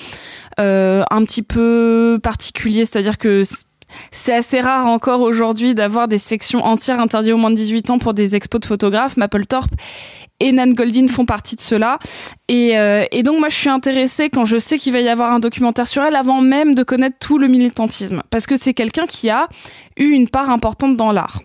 euh, 0.60 1.04
un 1.12 1.24
petit 1.26 1.42
peu 1.42 2.20
particulier, 2.22 2.86
c'est-à-dire 2.86 3.18
que 3.18 3.44
c'est 4.12 4.34
assez 4.34 4.62
rare 4.62 4.88
encore 4.88 5.22
aujourd'hui 5.22 5.76
d'avoir 5.76 6.08
des 6.08 6.18
sections 6.18 6.64
entières 6.66 7.00
interdites 7.00 7.34
aux 7.34 7.38
moins 7.38 7.52
de 7.52 7.56
18 7.56 7.90
ans 7.90 8.00
pour 8.00 8.14
des 8.14 8.36
expos 8.36 8.62
de 8.62 8.66
photographes. 8.66 9.18
Mapplethorpe 9.18 9.72
et 10.40 10.52
Nan 10.52 10.74
Goldin 10.74 11.08
font 11.08 11.26
partie 11.26 11.56
de 11.56 11.62
cela. 11.62 12.00
Et, 12.48 12.78
euh, 12.78 13.06
et 13.12 13.24
donc 13.24 13.40
moi 13.40 13.50
je 13.50 13.56
suis 13.56 13.70
intéressée 13.70 14.30
quand 14.30 14.46
je 14.46 14.58
sais 14.58 14.78
qu'il 14.78 14.94
va 14.94 15.00
y 15.00 15.10
avoir 15.10 15.32
un 15.32 15.40
documentaire 15.40 15.88
sur 15.88 16.04
elle 16.04 16.16
avant 16.16 16.42
même 16.42 16.76
de 16.76 16.84
connaître 16.84 17.18
tout 17.20 17.38
le 17.38 17.48
militantisme. 17.48 18.22
Parce 18.30 18.46
que 18.46 18.58
c'est 18.58 18.74
quelqu'un 18.74 19.06
qui 19.08 19.30
a 19.30 19.48
eu 19.98 20.10
une 20.10 20.28
part 20.28 20.50
importante 20.50 20.98
dans 20.98 21.12
l'art. 21.12 21.42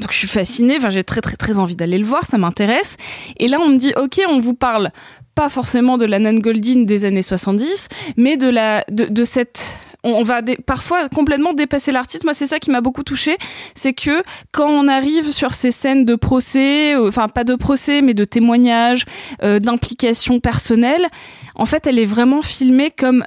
Donc 0.00 0.12
je 0.12 0.18
suis 0.18 0.28
fascinée, 0.28 0.78
j'ai 0.90 1.04
très 1.04 1.20
très 1.20 1.36
très 1.36 1.58
envie 1.58 1.76
d'aller 1.76 1.98
le 1.98 2.04
voir, 2.04 2.24
ça 2.26 2.38
m'intéresse. 2.38 2.96
Et 3.38 3.48
là 3.48 3.58
on 3.60 3.68
me 3.68 3.76
dit 3.76 3.92
ok 3.96 4.20
on 4.28 4.40
vous 4.40 4.54
parle 4.54 4.90
pas 5.34 5.48
forcément 5.48 5.98
de 5.98 6.04
la 6.04 6.18
Nan 6.18 6.40
Goldin 6.40 6.82
des 6.82 7.04
années 7.04 7.22
70, 7.22 7.88
mais 8.16 8.36
de 8.36 8.48
la 8.48 8.84
de 8.88 9.24
cette 9.24 9.78
on 10.04 10.22
va 10.22 10.42
parfois 10.64 11.08
complètement 11.08 11.52
dépasser 11.52 11.92
l'artiste. 11.92 12.24
Moi, 12.24 12.34
c'est 12.34 12.46
ça 12.46 12.58
qui 12.58 12.70
m'a 12.70 12.80
beaucoup 12.80 13.02
touché, 13.02 13.36
c'est 13.74 13.92
que 13.92 14.22
quand 14.52 14.68
on 14.68 14.88
arrive 14.88 15.32
sur 15.32 15.54
ces 15.54 15.72
scènes 15.72 16.04
de 16.04 16.14
procès, 16.14 16.94
euh, 16.94 17.08
enfin 17.08 17.28
pas 17.28 17.44
de 17.44 17.54
procès, 17.54 18.02
mais 18.02 18.14
de 18.14 18.24
témoignages, 18.24 19.04
euh, 19.42 19.58
d'implications 19.58 20.40
personnelles, 20.40 21.06
en 21.54 21.66
fait, 21.66 21.86
elle 21.86 21.98
est 21.98 22.06
vraiment 22.06 22.42
filmée 22.42 22.90
comme 22.90 23.24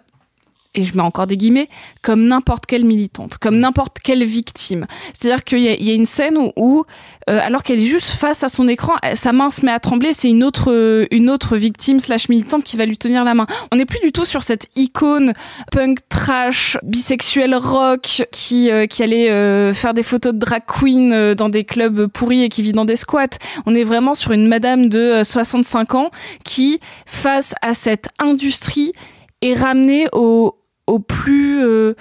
et 0.74 0.86
je 0.86 0.96
mets 0.96 1.02
encore 1.02 1.28
des 1.28 1.36
guillemets, 1.38 1.68
comme 2.02 2.24
n'importe 2.24 2.66
quelle 2.66 2.86
militante, 2.86 3.38
comme 3.38 3.58
n'importe 3.58 3.98
quelle 4.04 4.24
victime. 4.24 4.86
C'est-à-dire 5.14 5.44
qu'il 5.44 5.60
y, 5.60 5.84
y 5.84 5.92
a 5.92 5.94
une 5.94 6.06
scène 6.06 6.38
où, 6.38 6.52
où, 6.56 6.84
euh, 7.30 7.40
alors 7.44 7.64
qu'elle 7.64 7.80
est 7.80 7.86
juste 7.86 8.08
face 8.12 8.44
à 8.44 8.50
son 8.50 8.68
écran, 8.70 8.94
elle- 9.04 9.18
sa 9.18 9.34
main 9.34 9.52
se 9.52 9.66
met 9.66 9.72
à 9.72 9.80
trembler, 9.80 10.14
c'est 10.14 10.30
une 10.30 10.44
autre, 10.46 10.72
euh, 10.72 11.08
une 11.12 11.30
autre 11.30 11.58
victime 11.58 12.00
slash 12.00 12.30
militante 12.30 12.64
qui 12.64 12.78
va 12.78 12.86
lui 12.86 12.98
tenir 12.98 13.24
la 13.26 13.34
main. 13.34 13.48
On 13.72 13.76
n'est 13.76 13.86
plus 13.86 14.00
du 14.00 14.12
tout 14.14 14.24
sur 14.24 14.44
cette 14.44 14.68
icône 14.78 15.34
punk 15.72 16.00
trash, 16.08 16.78
bisexuel 16.84 17.54
rock, 17.56 18.24
qui, 18.32 18.72
euh, 18.72 18.86
qui 18.88 19.04
allait 19.04 19.30
euh, 19.30 19.74
faire 19.74 19.94
des 19.94 20.04
photos 20.04 20.34
de 20.34 20.40
drag 20.40 20.64
queen 20.66 21.12
euh, 21.12 21.36
dans 21.36 21.50
des 21.50 21.66
clubs 21.66 22.08
pourris 22.08 22.44
et 22.44 22.50
qui 22.50 22.62
vit 22.64 22.72
dans 22.72 22.86
des 22.86 22.96
squats. 22.96 23.28
On 23.66 23.76
est 23.76 23.84
vraiment 23.84 24.16
sur 24.16 24.32
une 24.32 24.48
madame 24.48 24.88
de 24.88 25.00
euh, 25.00 25.24
65 25.26 25.96
ans 25.96 26.12
qui, 26.46 26.80
face 27.06 27.54
à 27.62 27.74
cette 27.74 28.08
industrie, 28.20 28.94
est 29.42 29.54
ramenée 29.56 30.08
au, 30.14 30.56
au 30.88 31.00
plus 31.00 31.64
euh, 31.64 31.96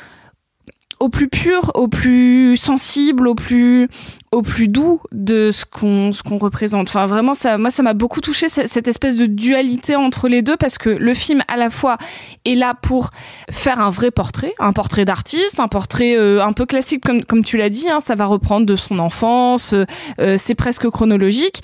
au 1.01 1.09
plus 1.09 1.28
pur, 1.28 1.70
au 1.74 1.89
plus 1.89 2.59
sensible, 2.59 3.27
au 3.27 3.35
plus 3.35 3.89
au 4.32 4.43
plus 4.43 4.69
doux 4.69 5.01
de 5.12 5.51
ce 5.51 5.65
qu'on 5.65 6.12
ce 6.12 6.23
qu'on 6.23 6.36
représente. 6.36 6.89
Enfin 6.89 7.07
vraiment 7.07 7.32
ça 7.32 7.57
moi 7.57 7.70
ça 7.70 7.82
m'a 7.82 7.94
beaucoup 7.94 8.20
touché 8.20 8.48
cette 8.51 8.86
espèce 8.86 9.16
de 9.16 9.24
dualité 9.24 9.97
entre 9.97 10.28
les 10.28 10.43
deux 10.43 10.59
parce 10.59 10.77
que 10.77 10.90
le 10.90 11.15
film 11.15 11.43
à 11.48 11.57
la 11.57 11.70
fois 11.70 11.97
est 12.44 12.55
là 12.55 12.74
pour 12.74 13.11
faire 13.51 13.81
un 13.81 13.90
vrai 13.90 14.11
portrait, 14.11 14.55
un 14.59 14.73
portrait 14.73 15.07
d'artiste, 15.07 15.59
un 15.59 15.69
portrait 15.69 16.16
euh, 16.16 16.44
un 16.44 16.52
peu 16.52 16.66
classique 16.66 17.02
comme 17.02 17.24
comme 17.24 17.44
tu 17.44 17.57
l'as 17.57 17.70
dit 17.70 17.89
hein, 17.89 18.01
ça 18.01 18.15
va 18.15 18.27
reprendre 18.27 18.66
de 18.66 18.77
son 18.77 18.98
enfance, 18.98 19.74
euh, 20.20 20.36
c'est 20.36 20.55
presque 20.55 20.89
chronologique 20.90 21.62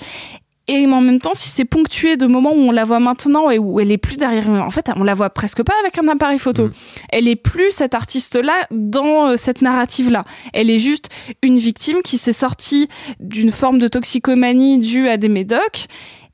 et 0.67 0.85
en 0.85 1.01
même 1.01 1.21
temps, 1.21 1.33
si 1.33 1.47
c'est 1.47 1.65
ponctué 1.65 2.17
de 2.17 2.27
moments 2.27 2.51
où 2.51 2.59
on 2.59 2.71
la 2.71 2.83
voit 2.83 2.99
maintenant 2.99 3.49
et 3.49 3.57
où 3.57 3.79
elle 3.79 3.91
est 3.91 3.97
plus 3.97 4.17
derrière, 4.17 4.49
en 4.49 4.69
fait, 4.69 4.89
on 4.97 5.03
la 5.03 5.13
voit 5.13 5.29
presque 5.29 5.63
pas 5.63 5.73
avec 5.81 5.97
un 5.97 6.07
appareil 6.09 6.39
photo. 6.39 6.69
Elle 7.09 7.29
est 7.29 7.37
plus 7.37 7.71
cette 7.71 7.93
artiste-là 7.93 8.67
dans 8.71 9.29
euh, 9.29 9.37
cette 9.37 9.61
narrative-là. 9.61 10.25
Elle 10.53 10.69
est 10.69 10.79
juste 10.79 11.09
une 11.41 11.57
victime 11.57 12.01
qui 12.03 12.17
s'est 12.17 12.33
sortie 12.33 12.89
d'une 13.21 13.51
forme 13.51 13.77
de 13.77 13.87
toxicomanie 13.87 14.79
due 14.79 15.07
à 15.07 15.15
des 15.15 15.29
médocs 15.29 15.87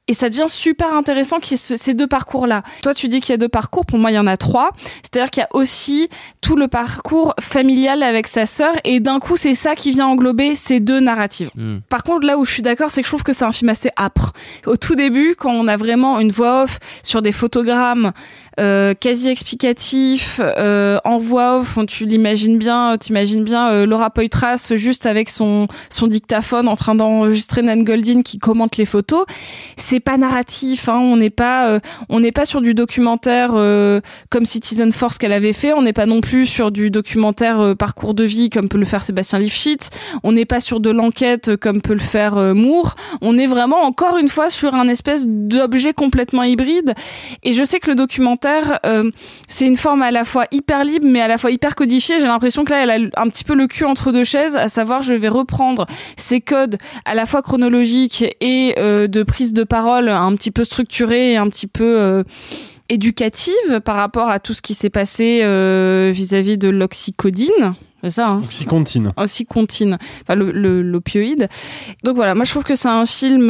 et 0.10 0.14
ça 0.14 0.28
devient 0.28 0.50
super 0.50 0.94
intéressant 0.94 1.40
qu'il 1.40 1.54
y 1.58 1.74
ait 1.74 1.78
ces 1.78 1.94
deux 1.94 2.08
parcours-là. 2.08 2.64
Toi, 2.82 2.94
tu 2.94 3.08
dis 3.08 3.22
qu'il 3.22 3.32
y 3.32 3.36
a 3.36 3.38
deux 3.38 3.48
parcours. 3.48 3.86
Pour 3.86 4.00
moi, 4.00 4.12
il 4.12 4.16
y 4.16 4.20
en 4.20 4.28
a 4.28 4.36
trois. 4.36 4.72
C'est-à-dire 5.02 5.32
qu'il 5.32 5.42
y 5.42 5.44
a 5.46 5.50
aussi 5.54 6.10
tout 6.42 6.58
le 6.58 6.68
parcours 6.68 7.34
familial 7.40 8.04
avec 8.04 8.28
sa 8.28 8.46
sœur. 8.46 8.74
Et 8.84 9.00
d'un 9.00 9.20
coup, 9.20 9.38
c'est 9.38 9.56
ça 9.56 9.76
qui 9.76 9.92
vient 9.92 10.08
englober 10.08 10.56
ces 10.56 10.82
deux 10.82 11.00
narratives. 11.00 11.52
Hmm. 11.56 11.78
Par 11.88 12.04
contre, 12.04 12.26
là 12.28 12.38
où 12.38 12.44
je 12.44 12.52
suis 12.52 12.62
d'accord, 12.62 12.92
c'est 12.92 13.02
que 13.02 13.08
je 13.08 13.12
trouve 13.12 13.24
que 13.24 13.32
c'est 13.32 13.46
un 13.46 13.54
film 13.54 13.70
assez 13.70 13.90
âpre. 13.98 14.34
Au 14.66 14.76
tout 14.76 14.96
début, 14.96 15.36
quand 15.38 15.54
on 15.54 15.70
a 15.70 15.78
vraiment 15.78 16.20
une 16.20 16.34
voix 16.34 16.64
off 16.64 16.80
sur 17.02 17.22
des 17.22 17.32
photogrammes 17.32 18.12
euh, 18.60 18.94
quasi 18.94 19.30
explicatif 19.30 20.40
euh, 20.40 21.00
en 21.06 21.18
voix 21.18 21.58
off 21.58 21.80
tu 21.88 22.06
l'imagines 22.06 22.60
bien 22.60 22.98
t'imagines 23.00 23.44
bien 23.44 23.70
euh, 23.72 23.86
Laura 23.88 24.12
Poitras 24.12 24.74
juste 24.76 25.08
avec 25.08 25.30
son 25.30 25.68
son 25.90 26.06
dictaphone 26.06 26.68
en 26.68 26.76
train 26.76 26.94
d'enregistrer 26.94 27.64
Nan 27.64 27.84
Goldin 27.84 28.22
qui 28.22 28.38
commente 28.38 28.78
les 28.78 28.86
photos. 28.86 29.26
C'est 29.76 30.00
pas 30.00 30.18
narratif 30.18 30.88
hein, 30.88 31.00
on 31.00 31.18
n'est 31.18 31.32
pas 31.32 31.68
euh, 31.70 31.80
on 32.10 32.20
n'est 32.20 32.32
pas 32.32 32.46
sur 32.46 32.62
du 32.62 32.76
documentaire 32.76 33.52
euh, 33.56 34.02
comme 34.30 34.46
Citizen 34.46 34.92
Force 34.92 35.18
qu'elle 35.18 35.34
avait 35.34 35.54
fait 35.54 35.74
on 35.74 35.82
n'est 35.82 35.94
pas 35.94 36.06
non 36.06 36.22
plus 36.22 36.46
sur 36.46 36.72
du 36.72 36.92
documentaire 36.92 37.76
parcours 37.78 38.14
de 38.14 38.24
vie 38.24 38.52
comme 38.52 38.70
peut 38.70 38.78
le 38.78 38.86
faire 38.86 39.04
Sébastien 39.04 39.40
Lifshitz. 39.40 39.90
On 40.24 40.32
n'est 40.32 40.46
pas 40.46 40.62
sur 40.62 40.80
de 40.80 40.92
l'enquête 40.92 41.56
comme 41.56 41.82
peut 41.82 41.94
le 41.94 42.00
faire 42.00 42.36
Moore. 42.54 42.96
On 43.22 43.38
est 43.38 43.48
vraiment 43.48 43.82
encore 43.82 44.18
une 44.18 44.30
fois 44.30 44.50
sur 44.50 44.76
un 44.76 44.88
espèce 44.88 45.26
d'objet 45.28 45.94
complètement 45.94 46.44
hybride. 46.44 46.94
Et 47.42 47.54
je 47.54 47.64
sais 47.64 47.80
que 47.80 47.90
le 47.90 47.96
documentaire 47.96 48.43
euh, 48.86 49.12
c'est 49.48 49.66
une 49.66 49.76
forme 49.76 50.02
à 50.02 50.12
la 50.12 50.26
fois 50.26 50.46
hyper 50.52 50.84
libre 50.84 51.08
mais 51.08 51.22
à 51.22 51.28
la 51.28 51.38
fois 51.38 51.52
hyper 51.52 51.76
codifiée. 51.76 52.20
J'ai 52.20 52.26
l'impression 52.26 52.64
que 52.64 52.72
là, 52.72 52.84
elle 52.84 53.12
a 53.16 53.22
un 53.22 53.30
petit 53.30 53.44
peu 53.44 53.56
le 53.56 53.68
cul 53.68 53.86
entre 53.86 54.12
deux 54.12 54.24
chaises, 54.24 54.56
à 54.56 54.70
savoir, 54.70 55.04
je 55.04 55.14
vais 55.14 55.28
reprendre 55.28 55.86
ces 56.18 56.42
codes 56.42 56.78
à 57.06 57.16
la 57.16 57.26
fois 57.26 57.42
chronologiques 57.42 58.26
et 58.42 58.76
euh, 58.78 59.08
de 59.08 59.24
prise 59.24 59.54
de 59.54 59.64
parole 59.64 60.10
un 60.10 60.36
petit 60.36 60.52
peu 60.52 60.64
structurés 60.64 61.34
et 61.34 61.38
un 61.38 61.50
petit 61.50 61.68
peu 61.68 61.98
euh, 62.00 62.24
éducative 62.90 63.80
par 63.84 63.96
rapport 63.96 64.30
à 64.30 64.40
tout 64.40 64.54
ce 64.54 64.62
qui 64.62 64.74
s'est 64.74 64.90
passé 64.90 65.42
vis-à-vis 66.12 66.58
de 66.58 66.70
l'oxycodine. 66.70 67.76
C'est 68.04 68.12
ça, 68.12 68.28
hein 68.28 68.42
Oxycontine. 68.44 69.14
Oxycontine, 69.16 69.98
enfin 70.24 70.36
l'opioïde. 70.36 71.48
Donc 72.04 72.18
voilà, 72.18 72.36
moi 72.36 72.44
je 72.44 72.52
trouve 72.52 72.66
que 72.66 72.76
c'est 72.76 72.90
un 72.90 73.06
film, 73.06 73.48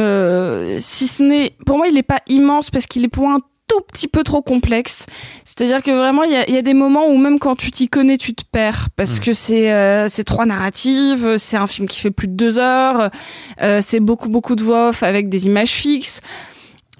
si 0.78 1.08
ce 1.08 1.22
n'est, 1.22 1.56
pour 1.66 1.76
moi 1.76 1.88
il 1.88 1.94
n'est 1.94 2.04
pas 2.04 2.20
immense 2.28 2.70
parce 2.70 2.86
qu'il 2.86 3.04
est 3.04 3.08
pour 3.08 3.28
un 3.28 3.40
tout 3.66 3.80
petit 3.80 4.08
peu 4.08 4.22
trop 4.22 4.42
complexe. 4.42 5.06
C'est-à-dire 5.44 5.82
que 5.82 5.90
vraiment, 5.90 6.22
il 6.24 6.32
y 6.32 6.36
a, 6.36 6.50
y 6.50 6.56
a, 6.56 6.62
des 6.62 6.74
moments 6.74 7.08
où 7.08 7.16
même 7.16 7.38
quand 7.38 7.56
tu 7.56 7.70
t'y 7.70 7.88
connais, 7.88 8.16
tu 8.16 8.34
te 8.34 8.44
perds 8.50 8.88
parce 8.96 9.20
que 9.20 9.32
c'est 9.32 9.72
euh, 9.72 10.08
c'est 10.08 10.24
trois 10.24 10.46
narratives. 10.46 11.36
C'est 11.38 11.56
un 11.56 11.66
film 11.66 11.88
qui 11.88 12.00
fait 12.00 12.10
plus 12.10 12.28
de 12.28 12.34
deux 12.34 12.58
heures. 12.58 13.10
Euh, 13.62 13.80
c'est 13.82 14.00
beaucoup 14.00 14.28
beaucoup 14.28 14.56
de 14.56 14.62
voix 14.62 14.90
off 14.90 15.02
avec 15.02 15.28
des 15.28 15.46
images 15.46 15.70
fixes. 15.70 16.20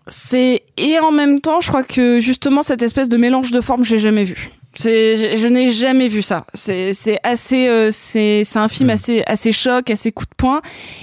C'est 0.06 0.62
et 0.76 0.98
en 0.98 1.10
même 1.10 1.40
temps, 1.40 1.60
je 1.60 1.68
crois 1.68 1.84
que 1.84 2.20
justement 2.20 2.62
cette 2.62 2.82
espèce 2.82 3.08
de 3.08 3.16
mélange 3.16 3.50
de 3.50 3.60
formes, 3.60 3.84
j'ai 3.84 3.98
jamais 3.98 4.24
vu. 4.24 4.50
C'est, 4.76 5.16
je, 5.16 5.36
je 5.36 5.48
n'ai 5.48 5.70
jamais 5.70 6.08
vu 6.08 6.22
ça. 6.22 6.46
C'est, 6.54 6.92
c'est 6.92 7.18
assez, 7.22 7.68
euh, 7.68 7.90
c'est, 7.92 8.42
c'est 8.44 8.58
un 8.58 8.68
film 8.68 8.90
assez, 8.90 9.22
assez 9.26 9.52
choc, 9.52 9.90
assez 9.90 10.12
coup 10.12 10.24
de 10.24 10.34
poing. 10.36 10.60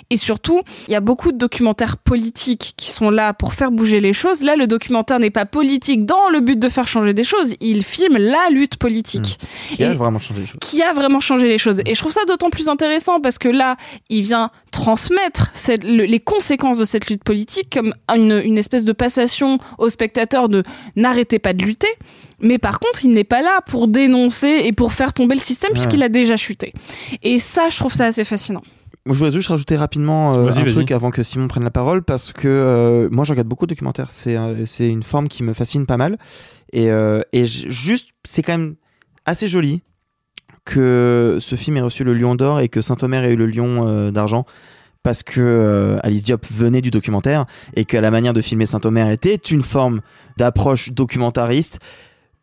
Et 0.10 0.18
surtout, 0.18 0.62
il 0.88 0.92
y 0.92 0.96
a 0.96 1.00
beaucoup 1.00 1.32
de 1.32 1.38
documentaires 1.38 1.98
politiques 1.98 2.74
qui 2.78 2.90
sont 2.90 3.10
là 3.10 3.34
pour 3.34 3.54
faire 3.54 3.72
bouger 3.72 4.00
les 4.00 4.14
choses. 4.14 4.44
Là, 4.44 4.56
le 4.56 4.68
documentaire 4.68 5.20
n'est 5.20 5.30
pas 5.30 5.46
politique 5.46 6.06
dans 6.06 6.30
le 6.30 6.40
but 6.40 6.60
de 6.60 6.70
faire 6.70 6.88
changer 6.88 7.14
des 7.14 7.24
choses. 7.24 7.56
Il 7.60 7.84
filme 7.84 8.18
la 8.18 8.50
lutte 8.52 8.78
politique. 8.78 9.40
Mmh. 9.72 9.76
Qui 9.76 9.84
a 9.84 9.94
vraiment 9.94 10.20
changé 10.20 10.42
les 10.42 10.48
choses. 10.48 10.60
Qui 10.62 10.82
a 10.84 10.94
vraiment 10.94 11.20
changé 11.20 11.48
les 11.48 11.58
choses. 11.58 11.82
Et 11.86 11.96
je 11.96 12.00
trouve 12.00 12.12
ça 12.12 12.26
d'autant 12.28 12.50
plus 12.50 12.70
intéressant 12.70 13.22
parce 13.22 13.38
que 13.38 13.50
là, 13.50 13.78
il 14.10 14.22
vient 14.24 14.50
transmettre 14.72 15.52
cette, 15.54 15.84
le, 15.84 16.06
les 16.06 16.20
conséquences 16.20 16.78
de 16.78 16.86
cette 16.86 17.10
lutte 17.10 17.24
politique 17.24 17.70
comme 17.72 17.94
une, 18.10 18.42
une 18.44 18.58
espèce 18.58 18.86
de 18.86 18.94
passation 18.94 19.60
aux 19.78 19.90
spectateurs 19.90 20.50
de 20.50 20.64
n'arrêtez 20.96 21.40
pas 21.40 21.54
de 21.54 21.64
lutter. 21.64 21.88
Mais 22.42 22.58
par 22.58 22.80
contre, 22.80 23.06
il 23.06 23.12
n'est 23.12 23.24
pas 23.24 23.42
là 23.42 23.60
pour 23.68 23.88
dénoncer 23.88 24.62
et 24.66 24.74
pour 24.74 24.94
faire 24.94 25.14
tomber 25.14 25.36
le 25.36 25.42
système 25.42 25.72
puisqu'il 25.72 26.04
a 26.04 26.10
déjà 26.10 26.38
chuté. 26.38 26.74
Et 27.24 27.40
ça, 27.40 27.70
je 27.70 27.78
trouve 27.78 27.94
ça 27.94 28.06
assez 28.06 28.24
fascinant. 28.24 28.62
Je 29.08 29.14
voudrais 29.14 29.32
juste 29.32 29.48
rajouter 29.48 29.78
rapidement 29.78 30.36
euh, 30.36 30.48
un 30.48 30.66
truc 30.66 30.92
avant 30.92 31.10
que 31.10 31.24
Simon 31.24 31.48
prenne 31.48 31.64
la 31.64 31.72
parole 31.72 32.04
parce 32.04 32.34
que 32.34 32.48
euh, 32.48 33.10
moi 33.12 33.24
je 33.24 33.32
regarde 33.32 33.48
beaucoup 33.48 33.66
de 33.66 33.72
documentaires. 33.72 34.12
C'est 34.12 34.38
euh, 34.38 34.66
c'est 34.68 34.88
une 34.88 35.02
forme 35.02 35.28
qui 35.28 35.42
me 35.42 35.54
fascine 35.54 35.88
pas 35.88 35.98
mal 35.98 36.20
et, 36.72 36.92
euh, 36.92 37.22
et 37.34 37.46
juste 37.46 38.10
c'est 38.24 38.44
quand 38.44 38.56
même 38.58 38.76
assez 39.26 39.48
joli 39.48 39.82
que 40.66 41.38
ce 41.40 41.56
film 41.56 41.78
ait 41.78 41.82
reçu 41.82 42.04
le 42.04 42.14
Lion 42.14 42.36
d'or 42.36 42.60
et 42.60 42.70
que 42.70 42.82
Saint-Omer 42.82 43.24
ait 43.24 43.34
eu 43.34 43.36
le 43.36 43.48
Lion 43.48 43.88
euh, 43.88 44.12
d'argent 44.12 44.46
parce 45.04 45.24
que 45.24 45.42
euh, 45.42 45.98
Alice 46.04 46.24
Diop 46.24 46.46
venait 46.52 46.82
du 46.82 46.92
documentaire 46.92 47.46
et 47.76 47.86
que 47.86 47.98
la 47.98 48.12
manière 48.12 48.34
de 48.34 48.42
filmer 48.42 48.68
Saint-Omer 48.68 49.10
était 49.10 49.36
une 49.36 49.64
forme 49.64 50.02
d'approche 50.38 50.92
documentariste 50.92 51.80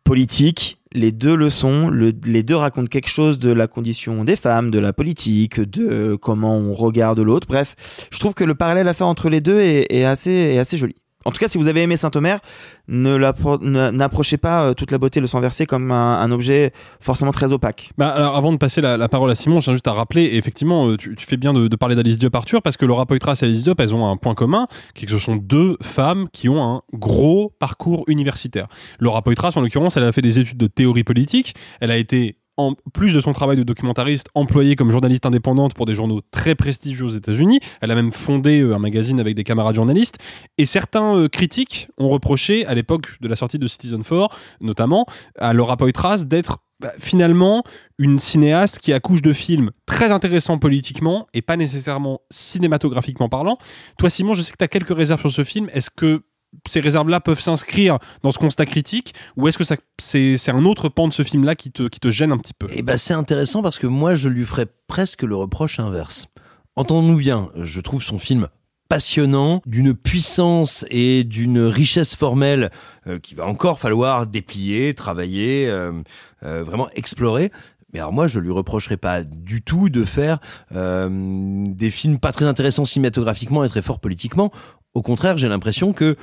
politique. 0.09 0.79
Les 0.91 1.11
deux 1.11 1.35
le 1.35 1.51
sont, 1.51 1.87
le, 1.87 2.11
les 2.25 2.41
deux 2.41 2.55
racontent 2.55 2.87
quelque 2.87 3.09
chose 3.09 3.37
de 3.37 3.51
la 3.51 3.67
condition 3.67 4.23
des 4.23 4.35
femmes, 4.35 4.71
de 4.71 4.79
la 4.79 4.91
politique, 4.91 5.61
de 5.61 6.17
comment 6.19 6.57
on 6.57 6.73
regarde 6.73 7.19
l'autre. 7.19 7.45
Bref, 7.47 7.75
je 8.09 8.17
trouve 8.17 8.33
que 8.33 8.43
le 8.43 8.55
parallèle 8.55 8.87
à 8.87 8.95
faire 8.95 9.05
entre 9.05 9.29
les 9.29 9.39
deux 9.39 9.59
est 9.59 10.03
assez 10.03 10.77
joli. 10.77 10.95
En 11.29 11.31
tout 11.31 11.37
cas, 11.37 11.47
si 11.47 11.59
vous 11.59 11.67
avez 11.67 11.83
aimé 11.83 11.95
Saint-Omer, 11.95 12.39
n'approchez 12.87 14.37
pas 14.37 14.63
euh, 14.63 14.73
toute 14.73 14.89
la 14.89 14.97
beauté 14.97 15.19
le 15.19 15.27
sang 15.27 15.39
versé 15.39 15.67
comme 15.67 15.91
un, 15.91 16.31
objet 16.31 16.73
forcément 16.99 17.31
très 17.31 17.51
opaque. 17.51 17.91
Bah 17.99 18.09
alors, 18.09 18.35
avant 18.35 18.51
de 18.51 18.57
passer 18.57 18.81
la, 18.81 19.07
parole 19.09 19.29
à 19.29 19.35
Simon, 19.35 19.59
je 19.59 19.65
tiens 19.65 19.73
juste 19.73 19.87
à 19.87 19.93
rappeler, 19.93 20.23
effectivement, 20.33 20.87
euh, 20.87 20.97
tu, 20.97 21.15
fais 21.19 21.37
bien 21.37 21.53
de, 21.53 21.67
de 21.67 21.75
parler 21.75 21.95
d'Alice 21.95 22.17
Diop 22.17 22.33
Arthur, 22.33 22.63
parce 22.63 22.77
que 22.77 22.85
Laura 22.87 23.05
Poitras 23.05 23.37
et 23.43 23.45
Alice 23.45 23.61
Diop, 23.61 23.79
elles 23.79 23.93
ont 23.93 24.09
un 24.09 24.17
point 24.17 24.33
commun, 24.33 24.65
qui 24.95 25.03
est 25.03 25.05
que 25.05 25.11
ce 25.11 25.19
sont 25.19 25.35
deux 25.35 25.77
femmes 25.83 26.29
qui 26.33 26.49
ont 26.49 26.63
un 26.63 26.81
gros 26.93 27.53
parcours 27.59 28.05
universitaire. 28.07 28.67
Laura 28.99 29.21
Poitras, 29.21 29.53
en 29.55 29.61
l'occurrence, 29.61 29.97
elle 29.97 30.05
a 30.05 30.11
fait 30.11 30.23
des 30.23 30.39
études 30.39 30.57
de 30.57 30.65
théorie 30.65 31.03
politique, 31.03 31.53
elle 31.79 31.91
a 31.91 31.97
été 31.97 32.38
en 32.59 32.73
plus 32.93 33.13
de 33.13 33.21
son 33.21 33.31
travail 33.31 33.55
de 33.55 33.63
documentariste, 33.63 34.27
employée 34.35 34.75
comme 34.75 34.91
journaliste 34.91 35.25
indépendante 35.25 35.73
pour 35.73 35.85
des 35.85 35.95
journaux 35.95 36.19
très 36.29 36.55
prestigieux 36.55 37.05
aux 37.05 37.09
États-Unis. 37.09 37.61
Elle 37.79 37.89
a 37.89 37.95
même 37.95 38.11
fondé 38.11 38.59
euh, 38.59 38.75
un 38.75 38.79
magazine 38.79 39.17
avec 39.21 39.33
des 39.33 39.45
camarades 39.45 39.77
journalistes. 39.77 40.17
Et 40.57 40.65
certains 40.65 41.15
euh, 41.15 41.29
critiques 41.29 41.87
ont 41.97 42.09
reproché, 42.09 42.65
à 42.65 42.75
l'époque 42.75 43.05
de 43.21 43.29
la 43.29 43.37
sortie 43.37 43.59
de 43.59 43.67
Citizen 43.67 44.03
4, 44.03 44.27
notamment, 44.59 45.05
à 45.39 45.53
Laura 45.53 45.77
Poitras 45.77 46.25
d'être 46.25 46.57
bah, 46.81 46.91
finalement 46.99 47.63
une 47.97 48.19
cinéaste 48.19 48.79
qui 48.79 48.91
accouche 48.91 49.21
de 49.21 49.31
films 49.31 49.71
très 49.85 50.11
intéressants 50.11 50.57
politiquement 50.57 51.27
et 51.33 51.41
pas 51.41 51.55
nécessairement 51.55 52.19
cinématographiquement 52.29 53.29
parlant. 53.29 53.57
Toi, 53.97 54.09
Simon, 54.09 54.33
je 54.33 54.41
sais 54.41 54.51
que 54.51 54.57
tu 54.57 54.65
as 54.65 54.69
quelques 54.69 54.95
réserves 54.95 55.21
sur 55.21 55.31
ce 55.31 55.45
film. 55.45 55.69
Est-ce 55.73 55.89
que 55.89 56.23
ces 56.67 56.79
réserves-là 56.79 57.19
peuvent 57.19 57.39
s'inscrire 57.41 57.99
dans 58.23 58.31
ce 58.31 58.39
constat 58.39 58.65
critique 58.65 59.13
ou 59.37 59.47
est-ce 59.47 59.57
que 59.57 59.63
c'est 59.99 60.51
un 60.51 60.65
autre 60.65 60.89
pan 60.89 61.07
de 61.07 61.13
ce 61.13 61.23
film-là 61.23 61.55
qui 61.55 61.71
te, 61.71 61.87
qui 61.87 61.99
gêne 62.11 62.31
un 62.31 62.37
petit 62.37 62.53
peu? 62.53 62.67
Eh 62.71 62.81
ben, 62.81 62.97
c'est 62.97 63.13
intéressant 63.13 63.61
parce 63.61 63.79
que 63.79 63.87
moi, 63.87 64.15
je 64.15 64.29
lui 64.29 64.45
ferais 64.45 64.67
presque 64.87 65.23
le 65.23 65.35
reproche 65.35 65.79
inverse. 65.79 66.27
Entendons-nous 66.75 67.17
bien, 67.17 67.49
je 67.55 67.81
trouve 67.81 68.01
son 68.01 68.19
film 68.19 68.47
passionnant, 68.87 69.61
d'une 69.67 69.93
puissance 69.93 70.83
et 70.89 71.23
d'une 71.23 71.59
richesse 71.59 72.15
formelle 72.15 72.71
euh, 73.05 73.19
qu'il 73.19 73.37
va 73.37 73.45
encore 73.45 73.77
falloir 73.77 74.25
déplier, 74.25 74.95
travailler, 74.95 75.67
euh, 75.69 75.91
euh, 76.43 76.63
vraiment 76.63 76.89
explorer. 76.95 77.51
Mais 77.93 77.99
alors 77.99 78.13
moi, 78.13 78.27
je 78.27 78.39
lui 78.39 78.51
reprocherais 78.51 78.97
pas 78.97 79.23
du 79.23 79.61
tout 79.61 79.89
de 79.89 80.03
faire 80.03 80.39
euh, 80.75 81.09
des 81.67 81.89
films 81.91 82.19
pas 82.19 82.31
très 82.31 82.45
intéressants 82.45 82.85
cinématographiquement 82.85 83.63
et 83.63 83.69
très 83.69 83.81
forts 83.81 83.99
politiquement. 83.99 84.51
Au 84.93 85.01
contraire, 85.01 85.37
j'ai 85.37 85.49
l'impression 85.49 85.93
que 85.93 86.15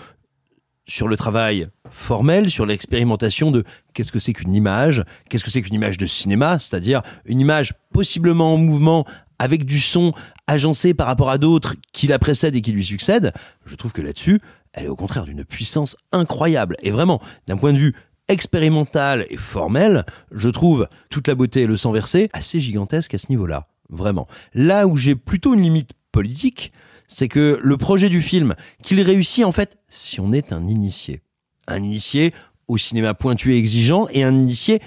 sur 0.88 1.08
le 1.08 1.16
travail 1.16 1.68
formel, 1.90 2.50
sur 2.50 2.66
l'expérimentation 2.66 3.50
de 3.50 3.64
qu'est-ce 3.92 4.12
que 4.12 4.18
c'est 4.18 4.32
qu'une 4.32 4.54
image, 4.54 5.02
qu'est-ce 5.28 5.44
que 5.44 5.50
c'est 5.50 5.62
qu'une 5.62 5.74
image 5.74 5.98
de 5.98 6.06
cinéma, 6.06 6.58
c'est-à-dire 6.58 7.02
une 7.24 7.40
image 7.40 7.74
possiblement 7.92 8.54
en 8.54 8.56
mouvement 8.56 9.04
avec 9.38 9.64
du 9.64 9.80
son 9.80 10.12
agencé 10.46 10.94
par 10.94 11.06
rapport 11.08 11.30
à 11.30 11.38
d'autres 11.38 11.74
qui 11.92 12.06
la 12.06 12.18
précèdent 12.18 12.56
et 12.56 12.62
qui 12.62 12.72
lui 12.72 12.84
succèdent, 12.84 13.32
je 13.64 13.74
trouve 13.74 13.92
que 13.92 14.02
là-dessus, 14.02 14.40
elle 14.72 14.84
est 14.84 14.88
au 14.88 14.96
contraire 14.96 15.24
d'une 15.24 15.44
puissance 15.44 15.96
incroyable. 16.12 16.76
Et 16.82 16.90
vraiment, 16.90 17.20
d'un 17.46 17.56
point 17.56 17.72
de 17.72 17.78
vue 17.78 17.94
expérimental 18.28 19.26
et 19.30 19.36
formel, 19.36 20.04
je 20.32 20.48
trouve 20.48 20.88
toute 21.10 21.28
la 21.28 21.34
beauté 21.34 21.62
et 21.62 21.66
le 21.66 21.76
sang 21.76 21.92
versé 21.92 22.28
assez 22.32 22.60
gigantesque 22.60 23.14
à 23.14 23.18
ce 23.18 23.26
niveau-là. 23.30 23.68
Vraiment. 23.88 24.26
Là 24.52 24.86
où 24.86 24.96
j'ai 24.96 25.14
plutôt 25.14 25.54
une 25.54 25.62
limite 25.62 25.92
politique, 26.12 26.72
c'est 27.08 27.28
que 27.28 27.58
le 27.62 27.76
projet 27.76 28.08
du 28.08 28.22
film, 28.22 28.54
qu'il 28.82 29.00
réussit 29.00 29.44
en 29.44 29.52
fait 29.52 29.78
si 29.88 30.20
on 30.20 30.32
est 30.32 30.52
un 30.52 30.66
initié. 30.66 31.22
Un 31.68 31.82
initié 31.82 32.32
au 32.68 32.78
cinéma 32.78 33.14
pointu 33.14 33.54
et 33.54 33.58
exigeant 33.58 34.06
et 34.10 34.24
un 34.24 34.34
initié 34.34 34.80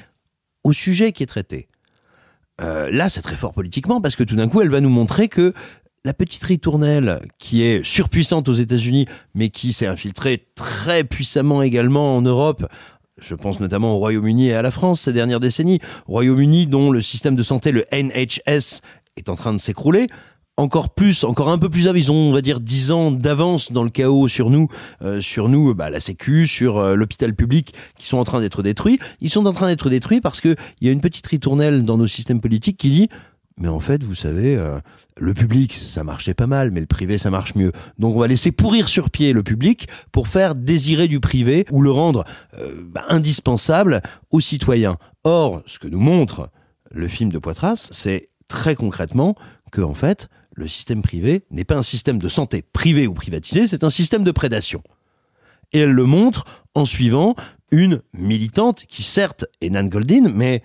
au 0.64 0.74
sujet 0.74 1.12
qui 1.12 1.24
est 1.24 1.28
traité. 1.28 1.68
Euh, 2.62 2.90
là, 2.92 3.10
c'est 3.10 3.22
très 3.22 3.38
fort 3.38 3.54
politiquement 3.54 4.02
parce 4.02 4.16
que 4.16 4.24
tout 4.24 4.36
d'un 4.36 4.50
coup, 4.50 4.62
elle 4.62 4.70
va 4.70 4.82
nous 4.82 4.90
montrer 4.90 5.30
que 5.30 5.54
la 6.06 6.14
petite 6.14 6.44
ritournelle 6.44 7.20
qui 7.38 7.64
est 7.64 7.84
surpuissante 7.86 8.50
aux 8.50 8.54
États-Unis, 8.54 9.08
mais 9.34 9.50
qui 9.50 9.74
s'est 9.74 9.88
infiltrée 9.88 10.48
très 10.56 11.04
puissamment 11.04 11.62
également 11.62 12.16
en 12.16 12.22
Europe, 12.22 12.66
je 13.22 13.36
pense 13.36 13.60
notamment 13.60 13.96
au 13.96 13.98
Royaume-Uni 13.98 14.48
et 14.48 14.54
à 14.54 14.62
la 14.62 14.72
France 14.72 15.02
ces 15.02 15.14
dernières 15.14 15.40
décennies, 15.40 15.80
Royaume-Uni 16.08 16.68
dont 16.68 16.92
le 16.92 17.02
système 17.02 17.36
de 17.36 17.44
santé, 17.44 17.72
le 17.72 17.86
NHS, 17.92 18.82
est 19.18 19.30
en 19.30 19.36
train 19.36 19.54
de 19.54 19.58
s'écrouler, 19.58 20.08
encore 20.60 20.90
plus, 20.90 21.24
encore 21.24 21.50
un 21.50 21.58
peu 21.58 21.70
plus, 21.70 21.86
ils 21.96 22.12
ont, 22.12 22.16
on 22.16 22.34
va 22.34 22.42
dire, 22.42 22.60
10 22.60 22.92
ans 22.92 23.12
d'avance 23.12 23.72
dans 23.72 23.84
le 23.84 23.90
chaos 23.90 24.28
sur 24.28 24.50
nous, 24.50 24.68
euh, 25.02 25.22
sur 25.22 25.48
nous, 25.48 25.74
bah, 25.74 25.90
la 25.90 26.02
Sécu, 26.02 26.48
sur 26.48 26.78
euh, 26.78 26.96
l'hôpital 26.96 27.34
public, 27.34 27.74
qui 27.98 28.06
sont 28.06 28.18
en 28.18 28.26
train 28.26 28.42
d'être 28.42 28.62
détruits. 28.62 29.00
Ils 29.22 29.30
sont 29.30 29.46
en 29.46 29.54
train 29.54 29.68
d'être 29.68 29.90
détruits 29.90 30.20
parce 30.20 30.42
que 30.42 30.56
il 30.82 30.88
y 30.88 30.90
a 30.90 30.94
une 30.94 31.00
petite 31.00 31.26
ritournelle 31.26 31.86
dans 31.86 31.98
nos 31.98 32.08
systèmes 32.08 32.42
politiques 32.42 32.78
qui 32.78 32.90
dit, 32.90 33.10
mais 33.58 33.70
en 33.70 33.80
fait, 33.80 34.04
vous 34.04 34.16
savez, 34.16 34.58
euh, 34.58 34.80
le 35.18 35.34
public, 35.34 35.74
ça 35.74 36.04
marchait 36.04 36.34
pas 36.34 36.48
mal, 36.48 36.72
mais 36.72 36.82
le 36.82 36.88
privé, 36.88 37.18
ça 37.18 37.30
marche 37.30 37.56
mieux. 37.56 37.72
Donc 37.98 38.16
on 38.18 38.20
va 38.20 38.28
laisser 38.28 38.52
pourrir 38.52 38.90
sur 38.90 39.10
pied 39.10 39.32
le 39.32 39.44
public 39.44 39.88
pour 40.12 40.28
faire 40.28 40.56
désirer 40.56 41.08
du 41.08 41.22
privé 41.22 41.66
ou 41.72 41.82
le 41.82 41.92
rendre 41.92 42.26
bah, 42.84 43.04
indispensable 43.08 44.02
aux 44.30 44.42
citoyens. 44.42 44.98
Or, 45.24 45.62
ce 45.66 45.80
que 45.80 45.88
nous 45.88 46.00
montre 46.00 46.50
le 46.92 47.08
film 47.08 47.32
de 47.32 47.38
Poitras, 47.38 47.90
c'est 47.92 48.30
très 48.48 48.76
concrètement 48.76 49.36
que, 49.72 49.82
en 49.82 49.94
fait, 49.94 50.30
le 50.60 50.68
système 50.68 51.02
privé 51.02 51.44
n'est 51.50 51.64
pas 51.64 51.76
un 51.76 51.84
système 51.84 52.20
de 52.20 52.30
santé 52.30 52.62
privé 52.62 53.08
ou 53.08 53.14
privatisé, 53.14 53.66
c'est 53.66 53.84
un 53.84 53.90
système 53.90 54.24
de 54.24 54.32
prédation. 54.32 54.84
Et 55.72 55.80
elle 55.80 55.92
le 55.92 56.06
montre 56.06 56.46
en 56.76 56.86
suivant 56.86 57.36
une 57.72 58.02
militante 58.14 58.86
qui 58.88 59.04
certes 59.04 59.46
est 59.62 59.70
Nan 59.70 59.90
Goldin, 59.90 60.30
mais 60.34 60.62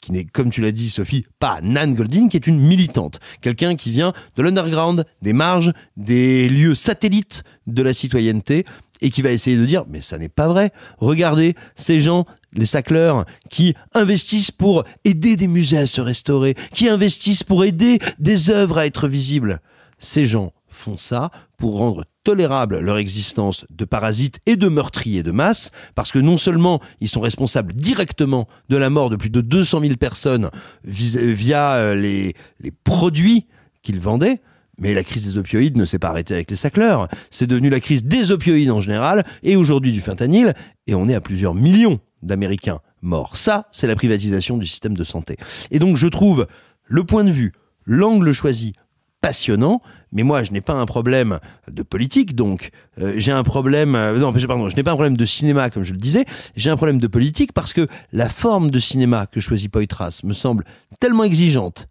qui 0.00 0.12
n'est, 0.12 0.24
comme 0.24 0.50
tu 0.50 0.62
l'as 0.62 0.72
dit 0.72 0.88
Sophie, 0.88 1.26
pas 1.38 1.60
Nan 1.62 1.94
Goldin, 1.94 2.28
qui 2.28 2.36
est 2.36 2.46
une 2.46 2.58
militante. 2.58 3.20
Quelqu'un 3.40 3.76
qui 3.76 3.90
vient 3.90 4.12
de 4.36 4.42
l'underground, 4.42 5.04
des 5.22 5.32
marges, 5.32 5.72
des 5.96 6.48
lieux 6.48 6.74
satellites 6.74 7.44
de 7.66 7.82
la 7.82 7.92
citoyenneté, 7.92 8.64
et 9.02 9.10
qui 9.10 9.22
va 9.22 9.30
essayer 9.30 9.56
de 9.56 9.64
dire, 9.64 9.84
mais 9.88 10.00
ça 10.00 10.18
n'est 10.18 10.28
pas 10.28 10.48
vrai. 10.48 10.72
Regardez, 10.98 11.54
ces 11.76 12.00
gens, 12.00 12.26
les 12.52 12.66
sacleurs, 12.66 13.24
qui 13.48 13.74
investissent 13.94 14.50
pour 14.50 14.84
aider 15.04 15.36
des 15.36 15.46
musées 15.46 15.78
à 15.78 15.86
se 15.86 16.00
restaurer, 16.00 16.54
qui 16.74 16.88
investissent 16.88 17.42
pour 17.42 17.64
aider 17.64 17.98
des 18.18 18.50
œuvres 18.50 18.78
à 18.78 18.86
être 18.86 19.08
visibles. 19.08 19.60
Ces 19.98 20.26
gens 20.26 20.52
font 20.68 20.96
ça 20.96 21.30
pour 21.58 21.76
rendre 21.76 22.04
tolérable 22.24 22.78
leur 22.78 22.98
existence 22.98 23.66
de 23.70 23.84
parasites 23.84 24.40
et 24.46 24.56
de 24.56 24.68
meurtriers 24.68 25.22
de 25.22 25.30
masse, 25.30 25.72
parce 25.94 26.12
que 26.12 26.18
non 26.18 26.38
seulement 26.38 26.80
ils 27.00 27.08
sont 27.08 27.20
responsables 27.20 27.74
directement 27.74 28.46
de 28.68 28.76
la 28.76 28.90
mort 28.90 29.10
de 29.10 29.16
plus 29.16 29.30
de 29.30 29.40
200 29.40 29.80
000 29.80 29.96
personnes 29.96 30.50
via 30.84 31.74
euh, 31.74 31.94
les, 31.94 32.34
les 32.60 32.70
produits 32.70 33.46
qu'ils 33.82 34.00
vendaient, 34.00 34.40
mais 34.80 34.94
la 34.94 35.04
crise 35.04 35.24
des 35.24 35.38
opioïdes 35.38 35.76
ne 35.76 35.84
s'est 35.84 35.98
pas 36.00 36.08
arrêtée 36.08 36.34
avec 36.34 36.50
les 36.50 36.56
sacleurs. 36.56 37.06
C'est 37.30 37.46
devenu 37.46 37.70
la 37.70 37.78
crise 37.78 38.02
des 38.02 38.32
opioïdes 38.32 38.70
en 38.70 38.80
général, 38.80 39.24
et 39.44 39.54
aujourd'hui 39.54 39.92
du 39.92 40.00
fentanyl, 40.00 40.54
et 40.88 40.94
on 40.94 41.08
est 41.08 41.14
à 41.14 41.20
plusieurs 41.20 41.54
millions 41.54 42.00
d'Américains 42.22 42.80
morts. 43.02 43.36
Ça, 43.36 43.68
c'est 43.70 43.86
la 43.86 43.94
privatisation 43.94 44.56
du 44.56 44.66
système 44.66 44.96
de 44.96 45.04
santé. 45.04 45.36
Et 45.70 45.78
donc 45.78 45.96
je 45.96 46.08
trouve 46.08 46.46
le 46.86 47.04
point 47.04 47.24
de 47.24 47.30
vue, 47.30 47.52
l'angle 47.86 48.32
choisi 48.32 48.72
passionnant, 49.20 49.82
mais 50.12 50.22
moi 50.22 50.42
je 50.42 50.52
n'ai 50.52 50.60
pas 50.62 50.72
un 50.72 50.86
problème 50.86 51.40
de 51.70 51.82
politique, 51.82 52.34
donc 52.34 52.70
euh, 52.98 53.14
j'ai 53.16 53.32
un 53.32 53.42
problème, 53.42 53.94
euh, 53.94 54.18
non 54.18 54.32
pardon, 54.32 54.68
je 54.68 54.76
n'ai 54.76 54.82
pas 54.82 54.92
un 54.92 54.94
problème 54.94 55.16
de 55.16 55.26
cinéma 55.26 55.68
comme 55.68 55.82
je 55.82 55.92
le 55.92 55.98
disais, 55.98 56.24
j'ai 56.56 56.70
un 56.70 56.76
problème 56.76 56.98
de 56.98 57.06
politique 57.06 57.52
parce 57.52 57.72
que 57.72 57.86
la 58.12 58.28
forme 58.28 58.70
de 58.70 58.78
cinéma 58.78 59.26
que 59.26 59.40
choisit 59.40 59.70
Poitras 59.70 60.20
me 60.24 60.32
semble 60.32 60.64
tellement 61.00 61.24
exigeante, 61.24 61.86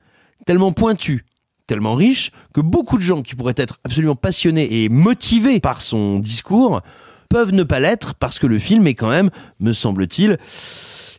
tellement 0.45 0.71
pointue, 0.71 1.23
tellement 1.69 1.93
riche 1.93 2.31
que 2.51 2.61
beaucoup 2.61 2.97
de 2.97 3.03
gens 3.03 3.21
qui 3.21 3.35
pourraient 3.35 3.53
être 3.55 3.77
absolument 3.83 4.15
passionnés 4.15 4.83
et 4.83 4.89
motivés 4.89 5.59
par 5.59 5.81
son 5.81 6.17
discours 6.17 6.81
peuvent 7.29 7.53
ne 7.53 7.61
pas 7.61 7.79
l'être 7.79 8.15
parce 8.15 8.39
que 8.39 8.47
le 8.47 8.57
film 8.57 8.87
est 8.87 8.95
quand 8.95 9.09
même, 9.09 9.29
me 9.59 9.71
semble-t-il, 9.71 10.39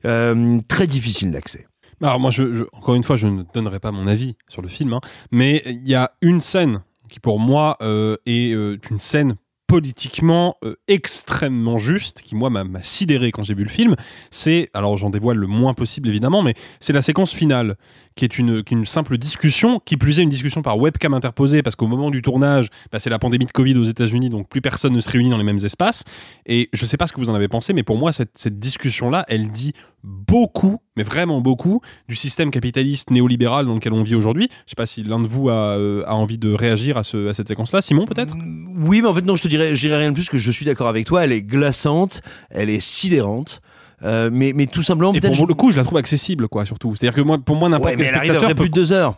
euh, 0.04 0.58
très 0.66 0.88
difficile 0.88 1.30
d'accès. 1.30 1.68
Alors 2.02 2.18
moi, 2.18 2.32
encore 2.72 2.96
une 2.96 3.04
fois, 3.04 3.16
je 3.16 3.28
ne 3.28 3.44
donnerai 3.54 3.78
pas 3.78 3.92
mon 3.92 4.08
avis 4.08 4.34
sur 4.48 4.60
le 4.60 4.68
film, 4.68 4.92
hein, 4.92 5.00
mais 5.30 5.62
il 5.66 5.86
y 5.86 5.94
a 5.94 6.10
une 6.20 6.40
scène 6.40 6.82
qui 7.08 7.20
pour 7.20 7.38
moi 7.38 7.76
euh, 7.80 8.16
est 8.26 8.52
euh, 8.52 8.76
une 8.90 8.98
scène 8.98 9.36
politiquement 9.70 10.56
euh, 10.64 10.74
extrêmement 10.88 11.78
juste, 11.78 12.22
qui 12.22 12.34
moi 12.34 12.50
m'a 12.50 12.64
sidéré 12.82 13.30
quand 13.30 13.44
j'ai 13.44 13.54
vu 13.54 13.62
le 13.62 13.70
film, 13.70 13.94
c'est, 14.32 14.68
alors 14.74 14.96
j'en 14.96 15.10
dévoile 15.10 15.36
le 15.36 15.46
moins 15.46 15.74
possible 15.74 16.08
évidemment, 16.08 16.42
mais 16.42 16.54
c'est 16.80 16.92
la 16.92 17.02
séquence 17.02 17.32
finale, 17.32 17.76
qui 18.16 18.24
est 18.24 18.36
une, 18.36 18.64
simple 18.84 19.16
discussion, 19.16 19.78
qui 19.78 19.96
plus 19.96 20.18
est 20.18 20.22
une 20.22 20.28
discussion 20.28 20.60
par 20.60 20.76
webcam 20.76 21.14
interposée, 21.14 21.62
parce 21.62 21.76
qu'au 21.76 21.86
moment 21.86 22.10
du 22.10 22.20
tournage, 22.20 22.68
bah, 22.90 22.98
c'est 22.98 23.10
la 23.10 23.20
pandémie 23.20 23.46
de 23.46 23.52
Covid 23.52 23.76
aux 23.76 23.84
États-Unis, 23.84 24.28
donc 24.28 24.48
plus 24.48 24.60
personne 24.60 24.92
ne 24.92 24.98
se 24.98 25.08
réunit 25.08 25.30
dans 25.30 25.38
les 25.38 25.44
mêmes 25.44 25.64
espaces. 25.64 26.02
Et 26.46 26.68
je 26.72 26.84
sais 26.84 26.96
pas 26.96 27.06
ce 27.06 27.12
que 27.12 27.20
vous 27.20 27.30
en 27.30 27.34
avez 27.34 27.46
pensé, 27.46 27.72
mais 27.72 27.84
pour 27.84 27.96
moi, 27.96 28.12
cette, 28.12 28.36
cette 28.36 28.58
discussion-là, 28.58 29.24
elle 29.28 29.52
dit 29.52 29.72
beaucoup, 30.02 30.80
mais 31.00 31.04
vraiment 31.04 31.40
beaucoup, 31.40 31.80
du 32.08 32.16
système 32.16 32.50
capitaliste 32.50 33.10
néolibéral 33.10 33.66
dans 33.66 33.74
lequel 33.74 33.92
on 33.92 34.02
vit 34.02 34.14
aujourd'hui. 34.14 34.48
Je 34.66 34.70
sais 34.70 34.76
pas 34.76 34.86
si 34.86 35.02
l'un 35.02 35.18
de 35.18 35.26
vous 35.26 35.48
a, 35.48 35.78
euh, 35.78 36.02
a, 36.06 36.14
envie 36.14 36.36
de 36.36 36.52
réagir 36.52 36.98
à, 36.98 37.04
ce, 37.04 37.28
à 37.28 37.34
cette 37.34 37.48
séquence-là. 37.48 37.80
Simon, 37.80 38.04
peut-être? 38.04 38.34
Oui, 38.76 39.00
mais 39.00 39.08
en 39.08 39.14
fait, 39.14 39.24
non, 39.24 39.36
je 39.36 39.42
te 39.42 39.48
dirais, 39.48 39.74
je 39.74 39.80
dirais 39.80 39.98
rien 39.98 40.10
de 40.10 40.14
plus 40.14 40.28
que 40.28 40.36
je 40.36 40.50
suis 40.50 40.66
d'accord 40.66 40.88
avec 40.88 41.06
toi. 41.06 41.24
Elle 41.24 41.32
est 41.32 41.42
glaçante, 41.42 42.20
elle 42.50 42.68
est 42.68 42.80
sidérante. 42.80 43.62
Euh, 44.02 44.30
mais, 44.32 44.52
mais 44.54 44.66
tout 44.66 44.82
simplement, 44.82 45.12
et 45.12 45.20
pour 45.20 45.46
le 45.46 45.54
coup, 45.54 45.72
je 45.72 45.76
la 45.76 45.84
trouve 45.84 45.98
accessible, 45.98 46.48
quoi, 46.48 46.64
surtout. 46.64 46.94
C'est-à-dire 46.94 47.14
que 47.14 47.20
moi, 47.20 47.38
pour 47.38 47.56
moi, 47.56 47.68
n'importe 47.68 47.90
ouais, 47.90 47.96
quel 47.96 48.00
mais 48.00 48.08
elle 48.08 48.16
spectateur 48.16 48.42
arrive 48.42 48.44
après 48.44 48.54
peut... 48.54 48.62
plus 48.62 48.70
de 48.70 48.74
deux 48.74 48.92
heures 48.92 49.16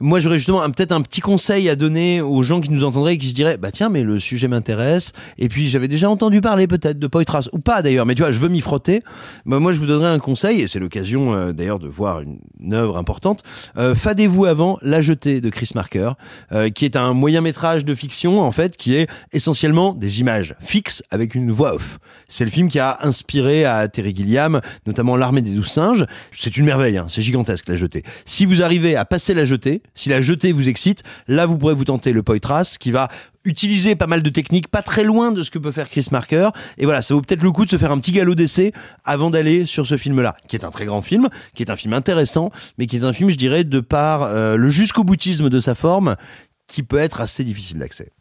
moi 0.00 0.20
j'aurais 0.20 0.38
justement 0.38 0.60
peut-être 0.70 0.92
un 0.92 1.02
petit 1.02 1.20
conseil 1.20 1.68
à 1.68 1.76
donner 1.76 2.20
aux 2.20 2.42
gens 2.42 2.60
qui 2.60 2.70
nous 2.70 2.84
entendraient 2.84 3.14
et 3.14 3.18
qui 3.18 3.28
se 3.28 3.34
diraient 3.34 3.56
bah 3.56 3.70
tiens 3.70 3.88
mais 3.88 4.02
le 4.02 4.18
sujet 4.18 4.48
m'intéresse. 4.48 5.12
Et 5.38 5.48
puis 5.48 5.68
j'avais 5.68 5.88
déjà 5.88 6.10
entendu 6.10 6.40
parler 6.40 6.66
peut-être 6.66 6.98
de 6.98 7.06
Poitras. 7.06 7.48
Ou 7.52 7.58
pas 7.58 7.82
d'ailleurs. 7.82 8.06
Mais 8.06 8.14
tu 8.14 8.22
vois 8.22 8.32
je 8.32 8.38
veux 8.38 8.48
m'y 8.48 8.60
frotter. 8.60 9.02
Bah, 9.46 9.60
moi 9.60 9.72
je 9.72 9.78
vous 9.78 9.86
donnerais 9.86 10.10
un 10.10 10.18
conseil 10.18 10.62
et 10.62 10.66
c'est 10.66 10.78
l'occasion 10.78 11.34
euh, 11.34 11.52
d'ailleurs 11.52 11.78
de 11.78 11.88
voir 11.88 12.20
une, 12.20 12.38
une 12.60 12.74
œuvre 12.74 12.96
importante. 12.96 13.42
Euh, 13.76 13.94
fadez-vous 13.94 14.44
avant 14.46 14.78
La 14.82 15.00
Jetée 15.00 15.40
de 15.40 15.50
Chris 15.50 15.70
Marker 15.74 16.12
euh, 16.52 16.70
qui 16.70 16.84
est 16.84 16.96
un 16.96 17.12
moyen 17.12 17.40
métrage 17.40 17.84
de 17.84 17.94
fiction 17.94 18.42
en 18.42 18.52
fait 18.52 18.76
qui 18.76 18.94
est 18.94 19.08
essentiellement 19.32 19.92
des 19.92 20.20
images 20.20 20.54
fixes 20.60 21.02
avec 21.10 21.34
une 21.34 21.52
voix 21.52 21.74
off. 21.74 21.98
C'est 22.28 22.44
le 22.44 22.50
film 22.50 22.68
qui 22.68 22.78
a 22.78 22.98
inspiré 23.02 23.64
à 23.64 23.86
Terry 23.88 24.14
Gilliam 24.14 24.60
notamment 24.86 25.16
L'armée 25.16 25.42
des 25.42 25.52
douze 25.52 25.68
singes. 25.68 26.06
C'est 26.32 26.56
une 26.56 26.64
merveille 26.64 26.96
hein, 26.96 27.06
c'est 27.08 27.22
gigantesque 27.22 27.68
La 27.68 27.76
Jetée. 27.76 28.02
Si 28.24 28.44
vous 28.44 28.62
arrivez 28.62 28.96
à 28.96 29.04
passer 29.04 29.34
La 29.34 29.44
Jetée 29.44 29.82
si 29.94 30.08
la 30.08 30.20
jetée 30.20 30.52
vous 30.52 30.68
excite, 30.68 31.02
là 31.28 31.46
vous 31.46 31.58
pourrez 31.58 31.74
vous 31.74 31.84
tenter 31.84 32.12
le 32.12 32.22
Poitras 32.22 32.76
qui 32.78 32.90
va 32.90 33.08
utiliser 33.44 33.94
pas 33.94 34.06
mal 34.06 34.22
de 34.22 34.30
techniques, 34.30 34.68
pas 34.68 34.82
très 34.82 35.04
loin 35.04 35.32
de 35.32 35.42
ce 35.42 35.50
que 35.50 35.58
peut 35.58 35.72
faire 35.72 35.88
Chris 35.88 36.06
Marker. 36.10 36.48
Et 36.78 36.84
voilà, 36.84 37.02
ça 37.02 37.14
vaut 37.14 37.20
peut-être 37.20 37.42
le 37.42 37.52
coup 37.52 37.64
de 37.64 37.70
se 37.70 37.78
faire 37.78 37.92
un 37.92 37.98
petit 37.98 38.12
galop 38.12 38.34
d'essai 38.34 38.72
avant 39.04 39.30
d'aller 39.30 39.66
sur 39.66 39.86
ce 39.86 39.96
film-là, 39.96 40.36
qui 40.48 40.56
est 40.56 40.64
un 40.64 40.70
très 40.70 40.86
grand 40.86 41.02
film, 41.02 41.28
qui 41.54 41.62
est 41.62 41.70
un 41.70 41.76
film 41.76 41.92
intéressant, 41.92 42.50
mais 42.78 42.86
qui 42.86 42.96
est 42.96 43.04
un 43.04 43.12
film, 43.12 43.30
je 43.30 43.36
dirais, 43.36 43.64
de 43.64 43.80
par 43.80 44.22
euh, 44.22 44.56
le 44.56 44.70
jusqu'au 44.70 45.04
boutisme 45.04 45.50
de 45.50 45.60
sa 45.60 45.74
forme, 45.74 46.16
qui 46.66 46.82
peut 46.82 46.98
être 46.98 47.20
assez 47.20 47.44
difficile 47.44 47.78
d'accès. 47.78 48.13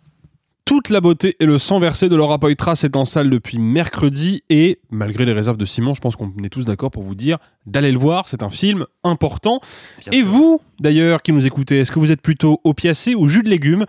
Toute 0.65 0.89
la 0.89 1.01
beauté 1.01 1.35
et 1.41 1.45
le 1.45 1.57
sang 1.57 1.77
versé 1.79 2.07
de 2.07 2.15
Laura 2.15 2.39
Poitras 2.39 2.79
est 2.85 2.95
en 2.95 3.03
salle 3.03 3.29
depuis 3.29 3.59
mercredi 3.59 4.43
et 4.49 4.79
malgré 4.91 5.25
les 5.25 5.33
réserves 5.33 5.57
de 5.57 5.65
Simon, 5.65 5.93
je 5.93 5.99
pense 5.99 6.15
qu'on 6.15 6.31
est 6.41 6.49
tous 6.49 6.63
d'accord 6.63 6.89
pour 6.89 7.03
vous 7.03 7.15
dire 7.15 7.37
d'aller 7.65 7.91
le 7.91 7.99
voir, 7.99 8.29
c'est 8.29 8.43
un 8.43 8.49
film 8.49 8.85
important. 9.03 9.59
Bien 9.99 10.17
et 10.17 10.23
vous, 10.23 10.61
d'ailleurs, 10.79 11.21
qui 11.21 11.33
nous 11.33 11.45
écoutez, 11.45 11.79
est-ce 11.79 11.91
que 11.91 11.99
vous 11.99 12.13
êtes 12.13 12.21
plutôt 12.21 12.61
opiacé 12.63 13.13
ou 13.13 13.27
jus 13.27 13.43
de 13.43 13.49
légumes? 13.49 13.85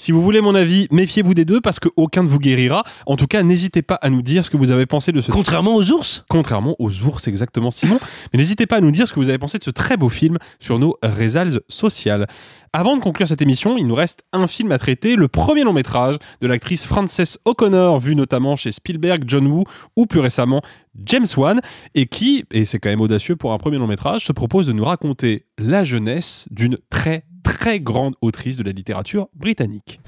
Si 0.00 0.12
vous 0.12 0.22
voulez 0.22 0.40
mon 0.40 0.54
avis, 0.54 0.88
méfiez-vous 0.90 1.34
des 1.34 1.44
deux 1.44 1.60
parce 1.60 1.78
qu'aucun 1.78 2.22
ne 2.22 2.28
vous 2.28 2.38
guérira. 2.38 2.84
En 3.04 3.16
tout 3.16 3.26
cas, 3.26 3.42
n'hésitez 3.42 3.82
pas 3.82 3.96
à 3.96 4.08
nous 4.08 4.22
dire 4.22 4.46
ce 4.46 4.48
que 4.48 4.56
vous 4.56 4.70
avez 4.70 4.86
pensé 4.86 5.12
de 5.12 5.20
ce 5.20 5.30
Contrairement 5.30 5.74
aux 5.76 5.92
ours 5.92 6.24
Contrairement 6.30 6.74
aux 6.78 7.02
ours, 7.02 7.28
exactement, 7.28 7.70
Simon. 7.70 8.00
Mais 8.32 8.38
n'hésitez 8.38 8.64
pas 8.64 8.76
à 8.76 8.80
nous 8.80 8.92
dire 8.92 9.06
ce 9.06 9.12
que 9.12 9.20
vous 9.20 9.28
avez 9.28 9.36
pensé 9.36 9.58
de 9.58 9.64
ce 9.64 9.68
très 9.68 9.98
beau 9.98 10.08
film 10.08 10.38
sur 10.58 10.78
nos 10.78 10.96
réseaux 11.02 11.60
sociales. 11.68 12.26
Avant 12.72 12.96
de 12.96 13.02
conclure 13.02 13.28
cette 13.28 13.42
émission, 13.42 13.76
il 13.76 13.86
nous 13.86 13.94
reste 13.94 14.22
un 14.32 14.46
film 14.46 14.72
à 14.72 14.78
traiter, 14.78 15.16
le 15.16 15.28
premier 15.28 15.64
long 15.64 15.74
métrage 15.74 16.16
de 16.40 16.46
l'actrice 16.46 16.86
Frances 16.86 17.38
O'Connor, 17.44 18.00
vu 18.00 18.16
notamment 18.16 18.56
chez 18.56 18.72
Spielberg, 18.72 19.24
John 19.26 19.46
Woo 19.48 19.64
ou 19.96 20.06
plus 20.06 20.20
récemment 20.20 20.62
James 21.04 21.26
Wan, 21.36 21.60
et 21.94 22.06
qui, 22.06 22.46
et 22.52 22.64
c'est 22.64 22.78
quand 22.78 22.88
même 22.88 23.02
audacieux 23.02 23.36
pour 23.36 23.52
un 23.52 23.58
premier 23.58 23.76
long 23.76 23.86
métrage, 23.86 24.24
se 24.24 24.32
propose 24.32 24.66
de 24.66 24.72
nous 24.72 24.84
raconter 24.84 25.44
la 25.58 25.84
jeunesse 25.84 26.48
d'une 26.50 26.78
très 26.88 27.24
très 27.52 27.80
grande 27.80 28.14
autrice 28.22 28.56
de 28.56 28.62
la 28.62 28.70
littérature 28.70 29.28
britannique. 29.34 30.00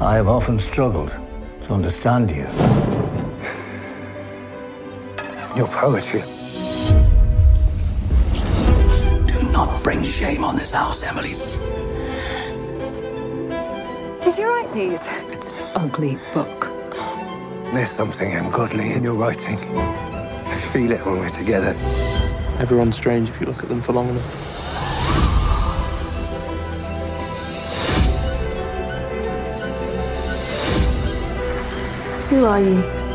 I 0.00 0.16
have 0.16 0.28
often 0.28 0.58
struggled 0.58 1.12
to 1.66 1.74
understand 1.74 2.30
you. 2.30 2.44
your 5.56 5.68
poetry. 5.68 6.22
Do 9.26 9.52
not 9.52 9.82
bring 9.84 10.02
shame 10.02 10.42
on 10.44 10.56
this 10.56 10.72
house, 10.72 11.04
Emily. 11.04 11.34
Did 14.22 14.36
you 14.38 14.48
write 14.48 14.72
these? 14.74 15.00
It's 15.32 15.52
an 15.52 15.58
ugly 15.76 16.18
book. 16.34 16.70
There's 17.72 17.90
something 17.90 18.32
ungodly 18.34 18.92
in 18.92 19.04
your 19.04 19.14
writing. 19.14 19.56
I 19.56 20.56
feel 20.72 20.90
it 20.90 21.04
when 21.06 21.20
we're 21.20 21.28
together. 21.30 21.76
Everyone's 22.58 22.96
strange 22.96 23.28
if 23.28 23.40
you 23.40 23.46
look 23.46 23.62
at 23.62 23.68
them 23.68 23.80
for 23.80 23.92
long 23.92 24.08
enough. 24.08 24.24
Who 32.28 32.44
are 32.44 32.60
you? 32.60 33.07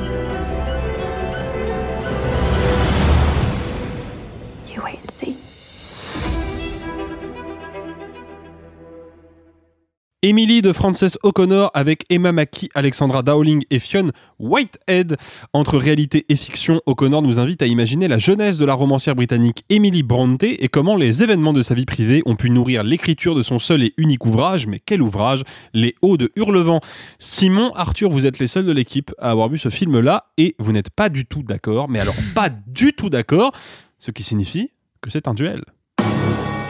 Emily 10.25 10.61
de 10.61 10.71
Frances 10.71 11.17
O'Connor 11.23 11.69
avec 11.73 12.05
Emma 12.09 12.31
Mackey, 12.31 12.69
Alexandra 12.75 13.23
Dowling 13.23 13.65
et 13.69 13.79
Fionn 13.79 14.13
Whitehead. 14.39 15.17
Entre 15.51 15.77
réalité 15.77 16.25
et 16.29 16.37
fiction, 16.37 16.79
O'Connor 16.85 17.21
nous 17.21 17.39
invite 17.39 17.61
à 17.61 17.65
imaginer 17.65 18.07
la 18.07 18.19
jeunesse 18.19 18.57
de 18.57 18.63
la 18.63 18.73
romancière 18.73 19.15
britannique 19.15 19.65
Emily 19.67 20.01
Bronte 20.01 20.43
et 20.43 20.69
comment 20.69 20.95
les 20.95 21.23
événements 21.23 21.51
de 21.51 21.61
sa 21.61 21.75
vie 21.75 21.83
privée 21.83 22.21
ont 22.25 22.37
pu 22.37 22.49
nourrir 22.49 22.85
l'écriture 22.85 23.35
de 23.35 23.43
son 23.43 23.59
seul 23.59 23.83
et 23.83 23.93
unique 23.97 24.25
ouvrage. 24.25 24.65
Mais 24.65 24.79
quel 24.79 25.01
ouvrage? 25.01 25.43
Les 25.73 25.93
Hauts 26.01 26.15
de 26.15 26.31
Hurlevent. 26.37 26.79
Simon, 27.19 27.73
Arthur, 27.75 28.09
vous 28.09 28.25
êtes 28.25 28.39
les 28.39 28.47
seuls 28.47 28.65
de 28.65 28.71
l'équipe 28.71 29.13
à 29.19 29.31
avoir 29.31 29.49
vu 29.49 29.57
ce 29.57 29.67
film-là 29.67 30.27
et 30.37 30.55
vous 30.57 30.71
n'êtes 30.71 30.89
pas 30.89 31.09
du 31.09 31.25
tout 31.25 31.43
d'accord. 31.43 31.89
Mais 31.89 31.99
alors, 31.99 32.15
pas 32.33 32.47
du 32.49 32.93
tout 32.93 33.09
d'accord, 33.09 33.51
ce 33.99 34.11
qui 34.11 34.23
signifie 34.23 34.71
que 35.01 35.09
c'est 35.09 35.27
un 35.27 35.33
duel. 35.33 35.65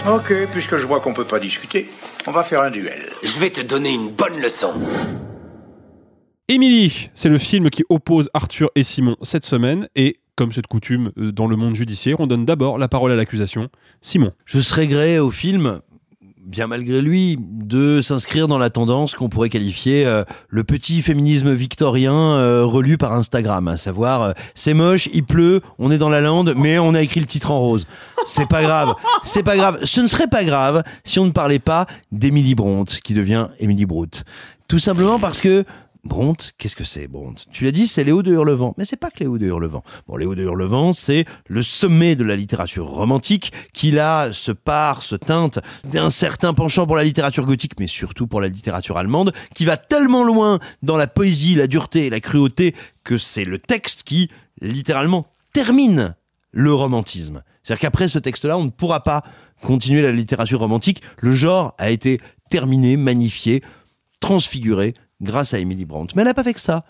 Ok, 0.05 0.33
puisque 0.51 0.75
je 0.75 0.85
vois 0.85 0.99
qu'on 0.99 1.13
peut 1.13 1.23
pas 1.23 1.39
discuter, 1.39 1.87
on 2.27 2.31
va 2.31 2.43
faire 2.43 2.61
un 2.61 2.71
duel. 2.71 3.09
Je 3.23 3.39
vais 3.39 3.49
te 3.49 3.61
donner 3.61 3.89
une 3.89 4.09
bonne 4.09 4.37
leçon. 4.37 4.73
Émilie, 6.49 7.09
c'est 7.15 7.29
le 7.29 7.37
film 7.37 7.69
qui 7.69 7.85
oppose 7.87 8.29
Arthur 8.33 8.69
et 8.75 8.83
Simon 8.83 9.15
cette 9.21 9.45
semaine 9.45 9.87
et 9.95 10.17
comme 10.35 10.51
c'est 10.51 10.61
de 10.61 10.67
coutume 10.67 11.11
euh, 11.17 11.31
dans 11.31 11.47
le 11.47 11.55
monde 11.55 11.75
judiciaire, 11.75 12.19
on 12.19 12.27
donne 12.27 12.43
d'abord 12.43 12.77
la 12.77 12.89
parole 12.89 13.13
à 13.13 13.15
l'accusation. 13.15 13.69
Simon. 14.01 14.33
Je 14.45 14.59
serais 14.59 14.87
gré 14.87 15.19
au 15.19 15.31
film, 15.31 15.79
bien 16.45 16.67
malgré 16.67 17.01
lui, 17.01 17.37
de 17.39 18.01
s'inscrire 18.01 18.47
dans 18.47 18.57
la 18.57 18.69
tendance 18.69 19.15
qu'on 19.15 19.29
pourrait 19.29 19.49
qualifier 19.49 20.05
euh, 20.05 20.23
le 20.49 20.63
petit 20.63 21.01
féminisme 21.01 21.53
victorien 21.53 22.13
euh, 22.13 22.65
relu 22.65 22.97
par 22.97 23.13
Instagram, 23.13 23.67
à 23.67 23.77
savoir 23.77 24.21
euh, 24.21 24.31
c'est 24.53 24.73
moche, 24.73 25.07
il 25.13 25.23
pleut, 25.23 25.61
on 25.79 25.89
est 25.91 25.97
dans 25.97 26.09
la 26.09 26.21
lande, 26.21 26.53
mais 26.57 26.79
on 26.79 26.93
a 26.93 27.01
écrit 27.01 27.21
le 27.21 27.25
titre 27.25 27.51
en 27.51 27.59
rose. 27.59 27.87
C'est 28.27 28.47
pas 28.47 28.61
grave, 28.61 28.93
c'est 29.23 29.43
pas 29.43 29.55
grave. 29.55 29.79
Ce 29.83 30.01
ne 30.01 30.07
serait 30.07 30.27
pas 30.27 30.43
grave 30.43 30.83
si 31.03 31.19
on 31.19 31.25
ne 31.25 31.31
parlait 31.31 31.59
pas 31.59 31.87
d'Émilie 32.11 32.55
Bronte, 32.55 32.99
qui 33.03 33.13
devient 33.13 33.47
Émilie 33.59 33.85
Brout. 33.85 34.23
Tout 34.67 34.79
simplement 34.79 35.19
parce 35.19 35.41
que 35.41 35.65
Bronte, 36.03 36.51
qu'est-ce 36.57 36.75
que 36.75 36.83
c'est 36.83 37.07
Bronte 37.07 37.45
Tu 37.53 37.63
l'as 37.63 37.71
dit, 37.71 37.87
c'est 37.87 38.03
Léo 38.03 38.23
de 38.23 38.33
Hurlevent, 38.33 38.73
mais 38.77 38.83
c'est 38.83 38.97
pas 38.97 39.09
que 39.09 39.19
Léo 39.21 39.37
de 39.37 39.45
Hurlevent. 39.45 39.83
Bon, 40.05 40.17
Léo 40.17 40.35
de 40.35 40.43
Hurlevent, 40.43 40.91
c'est 40.91 41.25
le 41.47 41.63
sommet 41.63 42.15
de 42.17 42.25
la 42.25 42.35
littérature 42.35 42.87
romantique 42.87 43.53
qui 43.71 43.89
là 43.91 44.33
se 44.33 44.51
part, 44.51 45.01
se 45.01 45.15
teinte 45.15 45.59
d'un 45.85 46.09
certain 46.09 46.53
penchant 46.53 46.85
pour 46.85 46.97
la 46.97 47.05
littérature 47.05 47.45
gothique, 47.45 47.79
mais 47.79 47.87
surtout 47.87 48.27
pour 48.27 48.41
la 48.41 48.49
littérature 48.49 48.97
allemande, 48.97 49.33
qui 49.55 49.63
va 49.63 49.77
tellement 49.77 50.23
loin 50.23 50.59
dans 50.81 50.97
la 50.97 51.07
poésie, 51.07 51.55
la 51.55 51.67
dureté 51.67 52.07
et 52.07 52.09
la 52.09 52.19
cruauté 52.19 52.75
que 53.05 53.17
c'est 53.17 53.45
le 53.45 53.57
texte 53.57 54.03
qui 54.03 54.29
littéralement 54.59 55.25
termine 55.53 56.15
le 56.51 56.73
romantisme. 56.73 57.43
C'est-à-dire 57.63 57.79
qu'après 57.81 58.09
ce 58.09 58.19
texte-là, 58.19 58.57
on 58.57 58.65
ne 58.65 58.69
pourra 58.69 59.05
pas 59.05 59.23
continuer 59.61 60.01
la 60.01 60.11
littérature 60.11 60.59
romantique. 60.59 61.01
Le 61.21 61.33
genre 61.33 61.75
a 61.77 61.91
été 61.91 62.19
terminé, 62.49 62.97
magnifié, 62.97 63.63
transfiguré 64.19 64.93
grâce 65.23 65.53
à 65.53 65.59
Emily 65.59 65.85
Brandt. 65.85 66.13
Mais 66.15 66.21
elle 66.21 66.27
n'a 66.27 66.33
pas 66.33 66.43
fait 66.43 66.53
que 66.53 66.61
ça. 66.61 66.85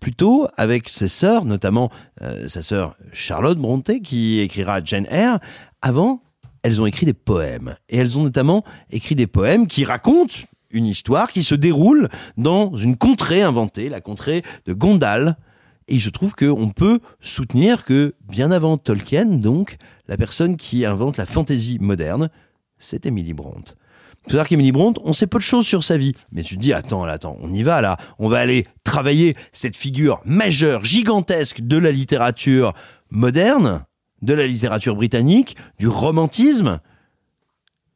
Plutôt 0.00 0.46
avec 0.56 0.88
ses 0.88 1.08
sœurs, 1.08 1.44
notamment 1.44 1.90
euh, 2.22 2.48
sa 2.48 2.62
sœur 2.62 2.96
Charlotte 3.12 3.58
Brontë, 3.58 4.00
qui 4.00 4.38
écrira 4.40 4.82
Jane 4.84 5.06
Eyre. 5.10 5.38
Avant, 5.82 6.22
elles 6.62 6.80
ont 6.80 6.86
écrit 6.86 7.06
des 7.06 7.14
poèmes. 7.14 7.74
Et 7.88 7.96
elles 7.96 8.18
ont 8.18 8.22
notamment 8.22 8.64
écrit 8.90 9.14
des 9.14 9.26
poèmes 9.26 9.66
qui 9.66 9.84
racontent 9.84 10.34
une 10.70 10.86
histoire 10.86 11.28
qui 11.28 11.42
se 11.42 11.54
déroule 11.54 12.08
dans 12.36 12.76
une 12.76 12.96
contrée 12.96 13.42
inventée, 13.42 13.88
la 13.88 14.00
contrée 14.00 14.42
de 14.66 14.72
Gondal. 14.72 15.36
Et 15.88 15.98
je 15.98 16.10
trouve 16.10 16.34
qu'on 16.34 16.68
peut 16.68 17.00
soutenir 17.20 17.84
que, 17.84 18.14
bien 18.28 18.50
avant 18.50 18.76
Tolkien, 18.76 19.24
donc, 19.24 19.78
la 20.06 20.16
personne 20.16 20.56
qui 20.56 20.84
invente 20.84 21.16
la 21.16 21.26
fantaisie 21.26 21.78
moderne, 21.80 22.28
c'est 22.78 23.06
Emily 23.06 23.32
Brandt. 23.32 23.74
Savoir 24.28 24.46
qu'Emily 24.46 24.72
Bronte, 24.72 24.98
on 25.04 25.12
sait 25.12 25.26
peu 25.26 25.38
de 25.38 25.42
choses 25.42 25.66
sur 25.66 25.82
sa 25.82 25.96
vie. 25.96 26.14
Mais 26.32 26.42
tu 26.42 26.56
te 26.56 26.60
dis, 26.60 26.72
attends, 26.72 27.04
là, 27.04 27.14
attends, 27.14 27.36
on 27.40 27.52
y 27.52 27.62
va, 27.62 27.80
là. 27.80 27.96
On 28.18 28.28
va 28.28 28.38
aller 28.38 28.66
travailler 28.84 29.36
cette 29.52 29.76
figure 29.76 30.20
majeure, 30.24 30.84
gigantesque 30.84 31.60
de 31.60 31.78
la 31.78 31.90
littérature 31.90 32.72
moderne, 33.10 33.84
de 34.22 34.34
la 34.34 34.46
littérature 34.46 34.96
britannique, 34.96 35.56
du 35.78 35.88
romantisme, 35.88 36.80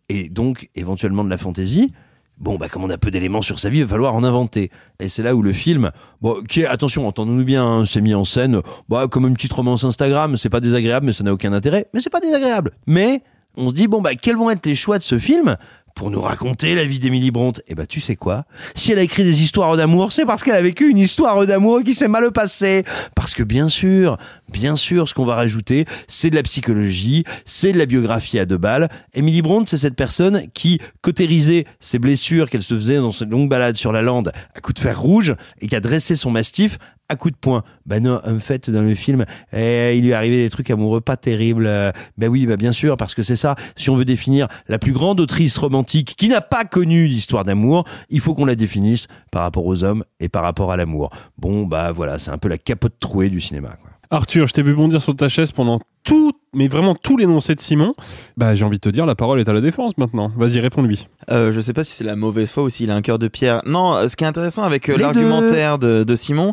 et 0.08 0.28
donc, 0.28 0.68
éventuellement 0.74 1.24
de 1.24 1.30
la 1.30 1.38
fantaisie. 1.38 1.92
Bon, 2.38 2.56
bah, 2.56 2.68
comme 2.68 2.84
on 2.84 2.90
a 2.90 2.98
peu 2.98 3.10
d'éléments 3.10 3.40
sur 3.40 3.58
sa 3.58 3.70
vie, 3.70 3.78
il 3.78 3.84
va 3.84 3.90
falloir 3.90 4.14
en 4.14 4.24
inventer. 4.24 4.70
Et 5.00 5.08
c'est 5.08 5.22
là 5.22 5.34
où 5.34 5.42
le 5.42 5.52
film, 5.52 5.90
bon, 6.20 6.42
qui 6.42 6.62
est, 6.62 6.66
attention, 6.66 7.06
entendons-nous 7.06 7.44
bien, 7.44 7.64
hein, 7.64 7.86
c'est 7.86 8.00
mis 8.00 8.14
en 8.14 8.24
scène, 8.24 8.60
bah, 8.88 9.06
comme 9.08 9.26
une 9.26 9.34
petite 9.34 9.52
romance 9.52 9.84
Instagram, 9.84 10.36
c'est 10.36 10.50
pas 10.50 10.60
désagréable, 10.60 11.06
mais 11.06 11.12
ça 11.12 11.24
n'a 11.24 11.32
aucun 11.32 11.52
intérêt. 11.52 11.86
Mais 11.94 12.00
c'est 12.00 12.10
pas 12.10 12.20
désagréable. 12.20 12.72
Mais, 12.86 13.22
on 13.56 13.70
se 13.70 13.74
dit, 13.74 13.86
bon, 13.86 14.02
bah, 14.02 14.14
quels 14.14 14.36
vont 14.36 14.50
être 14.50 14.66
les 14.66 14.74
choix 14.74 14.98
de 14.98 15.02
ce 15.02 15.18
film 15.18 15.56
pour 15.94 16.10
nous 16.10 16.20
raconter 16.20 16.74
la 16.74 16.84
vie 16.84 16.98
d'Emily 16.98 17.30
Bronte. 17.30 17.60
Eh 17.68 17.74
ben, 17.74 17.86
tu 17.86 18.00
sais 18.00 18.16
quoi? 18.16 18.44
Si 18.74 18.92
elle 18.92 18.98
a 18.98 19.02
écrit 19.02 19.24
des 19.24 19.42
histoires 19.42 19.76
d'amour, 19.76 20.12
c'est 20.12 20.24
parce 20.24 20.42
qu'elle 20.42 20.54
a 20.54 20.62
vécu 20.62 20.88
une 20.88 20.98
histoire 20.98 21.46
d'amour 21.46 21.82
qui 21.82 21.94
s'est 21.94 22.08
mal 22.08 22.30
passée. 22.32 22.84
Parce 23.14 23.34
que 23.34 23.42
bien 23.42 23.68
sûr, 23.68 24.16
bien 24.50 24.76
sûr, 24.76 25.08
ce 25.08 25.14
qu'on 25.14 25.24
va 25.24 25.34
rajouter, 25.34 25.86
c'est 26.08 26.30
de 26.30 26.36
la 26.36 26.42
psychologie, 26.42 27.24
c'est 27.44 27.72
de 27.72 27.78
la 27.78 27.86
biographie 27.86 28.38
à 28.38 28.46
deux 28.46 28.58
balles. 28.58 28.88
Emily 29.14 29.42
Bronte, 29.42 29.68
c'est 29.68 29.78
cette 29.78 29.96
personne 29.96 30.46
qui 30.54 30.80
cautérisait 31.00 31.66
ses 31.80 31.98
blessures 31.98 32.50
qu'elle 32.50 32.62
se 32.62 32.74
faisait 32.74 32.96
dans 32.96 33.12
cette 33.12 33.30
longue 33.30 33.48
balade 33.48 33.76
sur 33.76 33.92
la 33.92 34.02
lande 34.02 34.32
à 34.54 34.60
coups 34.60 34.74
de 34.74 34.80
fer 34.80 35.00
rouge 35.00 35.34
et 35.60 35.68
qui 35.68 35.76
a 35.76 35.80
dressé 35.80 36.16
son 36.16 36.30
mastif 36.30 36.78
à 37.12 37.16
coup 37.16 37.30
de 37.30 37.36
poing. 37.36 37.62
Ben 37.86 38.02
non, 38.02 38.20
en 38.26 38.38
fait, 38.38 38.70
dans 38.70 38.82
le 38.82 38.94
film, 38.94 39.24
eh, 39.52 39.92
il 39.96 40.04
lui 40.04 40.10
est 40.10 40.14
arrivé 40.14 40.42
des 40.42 40.50
trucs 40.50 40.70
amoureux 40.70 41.00
pas 41.02 41.16
terribles. 41.16 41.66
Euh, 41.66 41.92
Ben 42.16 42.28
oui, 42.28 42.46
ben 42.46 42.56
bien 42.56 42.72
sûr, 42.72 42.96
parce 42.96 43.14
que 43.14 43.22
c'est 43.22 43.36
ça. 43.36 43.54
Si 43.76 43.90
on 43.90 43.96
veut 43.96 44.04
définir 44.06 44.48
la 44.68 44.78
plus 44.78 44.92
grande 44.92 45.20
autrice 45.20 45.56
romantique 45.58 46.14
qui 46.16 46.28
n'a 46.28 46.40
pas 46.40 46.64
connu 46.64 47.06
l'histoire 47.06 47.44
d'amour, 47.44 47.84
il 48.08 48.20
faut 48.20 48.34
qu'on 48.34 48.46
la 48.46 48.54
définisse 48.54 49.08
par 49.30 49.42
rapport 49.42 49.66
aux 49.66 49.84
hommes 49.84 50.04
et 50.20 50.28
par 50.28 50.42
rapport 50.42 50.72
à 50.72 50.76
l'amour. 50.76 51.10
Bon, 51.38 51.66
bah 51.66 51.92
voilà, 51.92 52.18
c'est 52.18 52.30
un 52.30 52.38
peu 52.38 52.48
la 52.48 52.58
capote 52.58 52.94
trouée 52.98 53.28
du 53.28 53.40
cinéma. 53.40 53.76
Quoi. 53.80 53.90
Arthur, 54.10 54.46
je 54.46 54.52
t'ai 54.52 54.62
vu 54.62 54.74
bondir 54.74 55.00
sur 55.00 55.16
ta 55.16 55.28
chaise 55.30 55.52
pendant 55.52 55.80
tout, 56.04 56.32
mais 56.52 56.68
vraiment 56.68 56.94
tout 56.94 57.16
l'énoncé 57.16 57.54
de 57.54 57.60
Simon. 57.60 57.94
Bah, 58.36 58.54
j'ai 58.54 58.62
envie 58.64 58.76
de 58.76 58.80
te 58.80 58.90
dire, 58.90 59.06
la 59.06 59.14
parole 59.14 59.40
est 59.40 59.48
à 59.48 59.54
la 59.54 59.62
défense 59.62 59.96
maintenant. 59.96 60.30
Vas-y, 60.36 60.60
réponds-lui. 60.60 61.08
Euh, 61.30 61.50
je 61.50 61.60
sais 61.60 61.72
pas 61.72 61.82
si 61.82 61.92
c'est 61.92 62.04
la 62.04 62.14
mauvaise 62.14 62.50
foi 62.50 62.64
ou 62.64 62.68
s'il 62.68 62.90
a 62.90 62.94
un 62.94 63.00
cœur 63.00 63.18
de 63.18 63.28
pierre. 63.28 63.62
Non, 63.64 63.94
euh, 63.94 64.08
ce 64.08 64.16
qui 64.16 64.24
est 64.24 64.26
intéressant 64.26 64.64
avec 64.64 64.88
l'argumentaire 64.88 65.78
de, 65.78 66.04
de 66.04 66.16
Simon, 66.16 66.52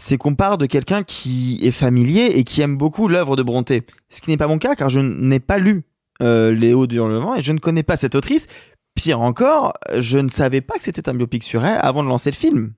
c'est 0.00 0.16
qu'on 0.16 0.34
part 0.34 0.58
de 0.58 0.66
quelqu'un 0.66 1.02
qui 1.02 1.58
est 1.62 1.72
familier 1.72 2.26
et 2.34 2.44
qui 2.44 2.60
aime 2.62 2.76
beaucoup 2.76 3.08
l'œuvre 3.08 3.34
de 3.36 3.42
Brontë. 3.42 3.82
Ce 4.10 4.20
qui 4.20 4.30
n'est 4.30 4.36
pas 4.36 4.46
mon 4.46 4.58
cas, 4.58 4.74
car 4.76 4.88
je 4.88 5.00
n'ai 5.00 5.40
pas 5.40 5.58
lu 5.58 5.82
euh, 6.22 6.52
Léo 6.52 6.86
Hurlevent 6.86 7.34
et 7.34 7.42
je 7.42 7.52
ne 7.52 7.58
connais 7.58 7.82
pas 7.82 7.96
cette 7.96 8.14
autrice. 8.14 8.46
Pire 8.94 9.20
encore, 9.20 9.74
je 9.98 10.18
ne 10.18 10.28
savais 10.28 10.60
pas 10.60 10.76
que 10.78 10.84
c'était 10.84 11.08
un 11.08 11.14
biopic 11.14 11.42
sur 11.42 11.64
elle 11.64 11.78
avant 11.82 12.02
de 12.02 12.08
lancer 12.08 12.30
le 12.30 12.36
film. 12.36 12.72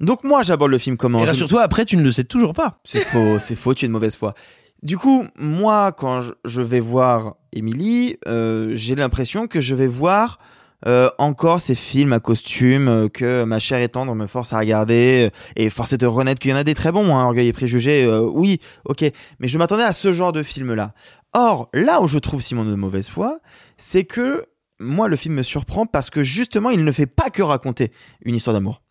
Donc 0.00 0.22
moi, 0.22 0.42
j'aborde 0.44 0.70
le 0.70 0.78
film 0.78 0.96
comment? 0.96 1.24
Et 1.24 1.34
surtout, 1.34 1.58
après, 1.58 1.84
tu 1.84 1.96
ne 1.96 2.02
le 2.02 2.12
sais 2.12 2.24
toujours 2.24 2.52
pas. 2.54 2.78
c'est 2.84 3.00
faux, 3.04 3.38
c'est 3.40 3.56
faux, 3.56 3.74
tu 3.74 3.84
es 3.84 3.88
de 3.88 3.92
mauvaise 3.92 4.14
foi. 4.14 4.34
Du 4.82 4.96
coup, 4.96 5.24
moi, 5.36 5.90
quand 5.90 6.20
je- 6.44 6.60
vais 6.60 6.78
voir 6.78 7.34
Emily, 7.52 8.16
euh, 8.28 8.72
j'ai 8.76 8.94
l'impression 8.94 9.48
que 9.48 9.60
je 9.60 9.74
vais 9.74 9.88
voir 9.88 10.38
euh, 10.86 11.10
encore 11.18 11.60
ces 11.60 11.74
films 11.74 12.12
à 12.12 12.20
costume 12.20 12.88
euh, 12.88 13.08
que 13.08 13.44
ma 13.44 13.58
chère 13.58 13.80
et 13.80 13.88
tendre 13.88 14.14
me 14.14 14.26
force 14.26 14.52
à 14.52 14.58
regarder. 14.58 15.28
euh, 15.28 15.38
et 15.56 15.70
force 15.70 15.92
est 15.92 15.98
de 15.98 16.06
reconnaître 16.06 16.40
qu'il 16.40 16.50
y 16.50 16.54
en 16.54 16.56
a 16.56 16.64
des 16.64 16.74
très 16.74 16.92
bons, 16.92 17.14
hein, 17.16 17.24
Orgueil 17.24 17.48
et 17.48 17.52
Préjugés, 17.52 18.04
euh, 18.04 18.20
oui, 18.20 18.60
ok. 18.84 19.04
Mais 19.40 19.48
je 19.48 19.58
m'attendais 19.58 19.82
à 19.82 19.92
ce 19.92 20.12
genre 20.12 20.32
de 20.32 20.42
film-là. 20.42 20.94
Or, 21.32 21.68
là 21.74 22.00
où 22.00 22.08
je 22.08 22.18
trouve 22.18 22.42
Simon 22.42 22.64
de 22.64 22.74
mauvaise 22.74 23.08
foi, 23.08 23.38
c'est 23.76 24.04
que 24.04 24.44
moi, 24.80 25.08
le 25.08 25.16
film 25.16 25.34
me 25.34 25.42
surprend 25.42 25.86
parce 25.86 26.10
que 26.10 26.22
justement, 26.22 26.70
il 26.70 26.84
ne 26.84 26.92
fait 26.92 27.06
pas 27.06 27.30
que 27.30 27.42
raconter 27.42 27.92
une 28.22 28.34
histoire 28.34 28.54
d'amour 28.54 28.82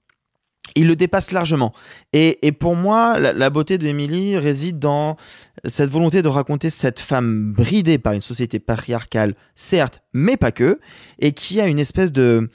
il 0.76 0.88
le 0.88 0.96
dépasse 0.96 1.32
largement. 1.32 1.74
Et, 2.14 2.46
et 2.46 2.52
pour 2.52 2.76
moi, 2.76 3.20
la, 3.20 3.50
beauté 3.50 3.78
d'Emily 3.78 4.38
réside 4.38 4.80
dans 4.80 5.18
cette 5.66 5.90
volonté 5.90 6.22
de 6.22 6.28
raconter 6.28 6.70
cette 6.70 7.00
femme 7.00 7.54
bridée 7.54 7.98
par 7.98 8.14
une 8.14 8.22
société 8.22 8.60
patriarcale, 8.60 9.36
certes, 9.56 10.02
mais 10.14 10.38
pas 10.38 10.52
que, 10.52 10.80
et 11.20 11.32
qui 11.32 11.60
a 11.62 11.68
une 11.68 11.80
espèce 11.80 12.12
de 12.12 12.50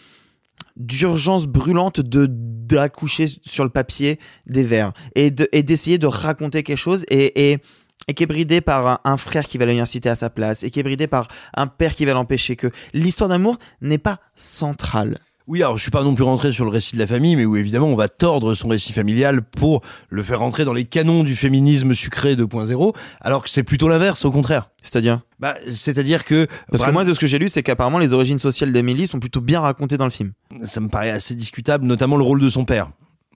d'urgence 0.77 1.47
brûlante 1.47 2.01
de 2.01 2.27
d'accoucher 2.31 3.27
sur 3.45 3.63
le 3.65 3.69
papier 3.69 4.19
des 4.47 4.63
vers 4.63 4.95
et 5.15 5.31
de- 5.31 5.49
d'essayer 5.61 5.99
de 5.99 6.07
raconter 6.07 6.63
quelque 6.63 6.79
chose 6.79 7.05
et, 7.11 7.51
et 7.51 7.59
et 8.09 8.15
qui 8.15 8.23
est 8.23 8.27
bridé 8.27 8.61
par 8.61 9.01
un, 9.05 9.17
frère 9.17 9.47
qui 9.47 9.59
va 9.59 9.65
l'université 9.65 10.09
à 10.09 10.17
sa 10.17 10.31
place 10.31 10.63
et 10.63 10.71
qui 10.71 10.81
est 10.81 10.83
bridé 10.83 11.07
par 11.07 11.29
un 11.57 11.67
père 11.67 11.95
qui 11.95 12.05
va 12.05 12.15
l'empêcher 12.15 12.57
que 12.57 12.71
l'histoire 12.95 13.29
d'amour 13.29 13.59
n'est 13.81 13.99
pas 13.99 14.19
centrale. 14.35 15.19
Oui, 15.49 15.63
alors 15.63 15.77
je 15.77 15.83
suis 15.83 15.91
pas 15.91 16.03
non 16.03 16.15
plus 16.15 16.25
rentré 16.25 16.53
sur 16.53 16.65
le 16.65 16.71
récit 16.71 16.95
de 16.95 17.01
la 17.01 17.07
famille, 17.07 17.35
mais 17.35 17.45
où 17.45 17.57
évidemment 17.57 17.89
on 17.89 17.97
va 17.97 18.09
tordre 18.09 18.55
son 18.55 18.69
récit 18.69 18.93
familial 18.93 19.43
pour 19.43 19.83
le 20.09 20.23
faire 20.23 20.39
rentrer 20.39 20.65
dans 20.65 20.73
les 20.73 20.85
canons 20.85 21.25
du 21.25 21.35
féminisme 21.35 21.95
sucré 21.95 22.37
2.0, 22.37 22.95
alors 23.21 23.43
que 23.43 23.51
c'est 23.51 23.65
plutôt 23.65 23.89
l'inverse, 23.89 24.25
au 24.25 24.31
contraire. 24.31 24.71
C'est-à-dire? 24.83 25.21
Bah, 25.41 25.55
c'est-à-dire 25.73 26.25
que 26.25 26.47
Parce 26.71 26.85
que 26.85 26.91
moi, 26.91 27.05
de 27.05 27.13
ce 27.13 27.19
que 27.19 27.27
j'ai 27.27 27.39
lu, 27.39 27.49
c'est 27.49 27.63
qu'apparemment 27.63 27.99
les 27.99 28.13
origines 28.13 28.39
sociales 28.39 28.73
d'Emily 28.73 29.07
sont 29.07 29.19
plutôt 29.19 29.41
bien 29.41 29.61
racontées 29.61 29.97
dans 29.97 30.05
le 30.05 30.11
film. 30.11 30.33
ça 30.65 30.81
me 30.81 30.89
paraît 30.89 31.11
assez 31.11 31.35
discutable, 31.35 31.87
notamment 31.87 32.17
le 32.17 32.23
rôle 32.23 32.41
de 32.41 32.51
son 32.51 32.65
père. 32.65 32.91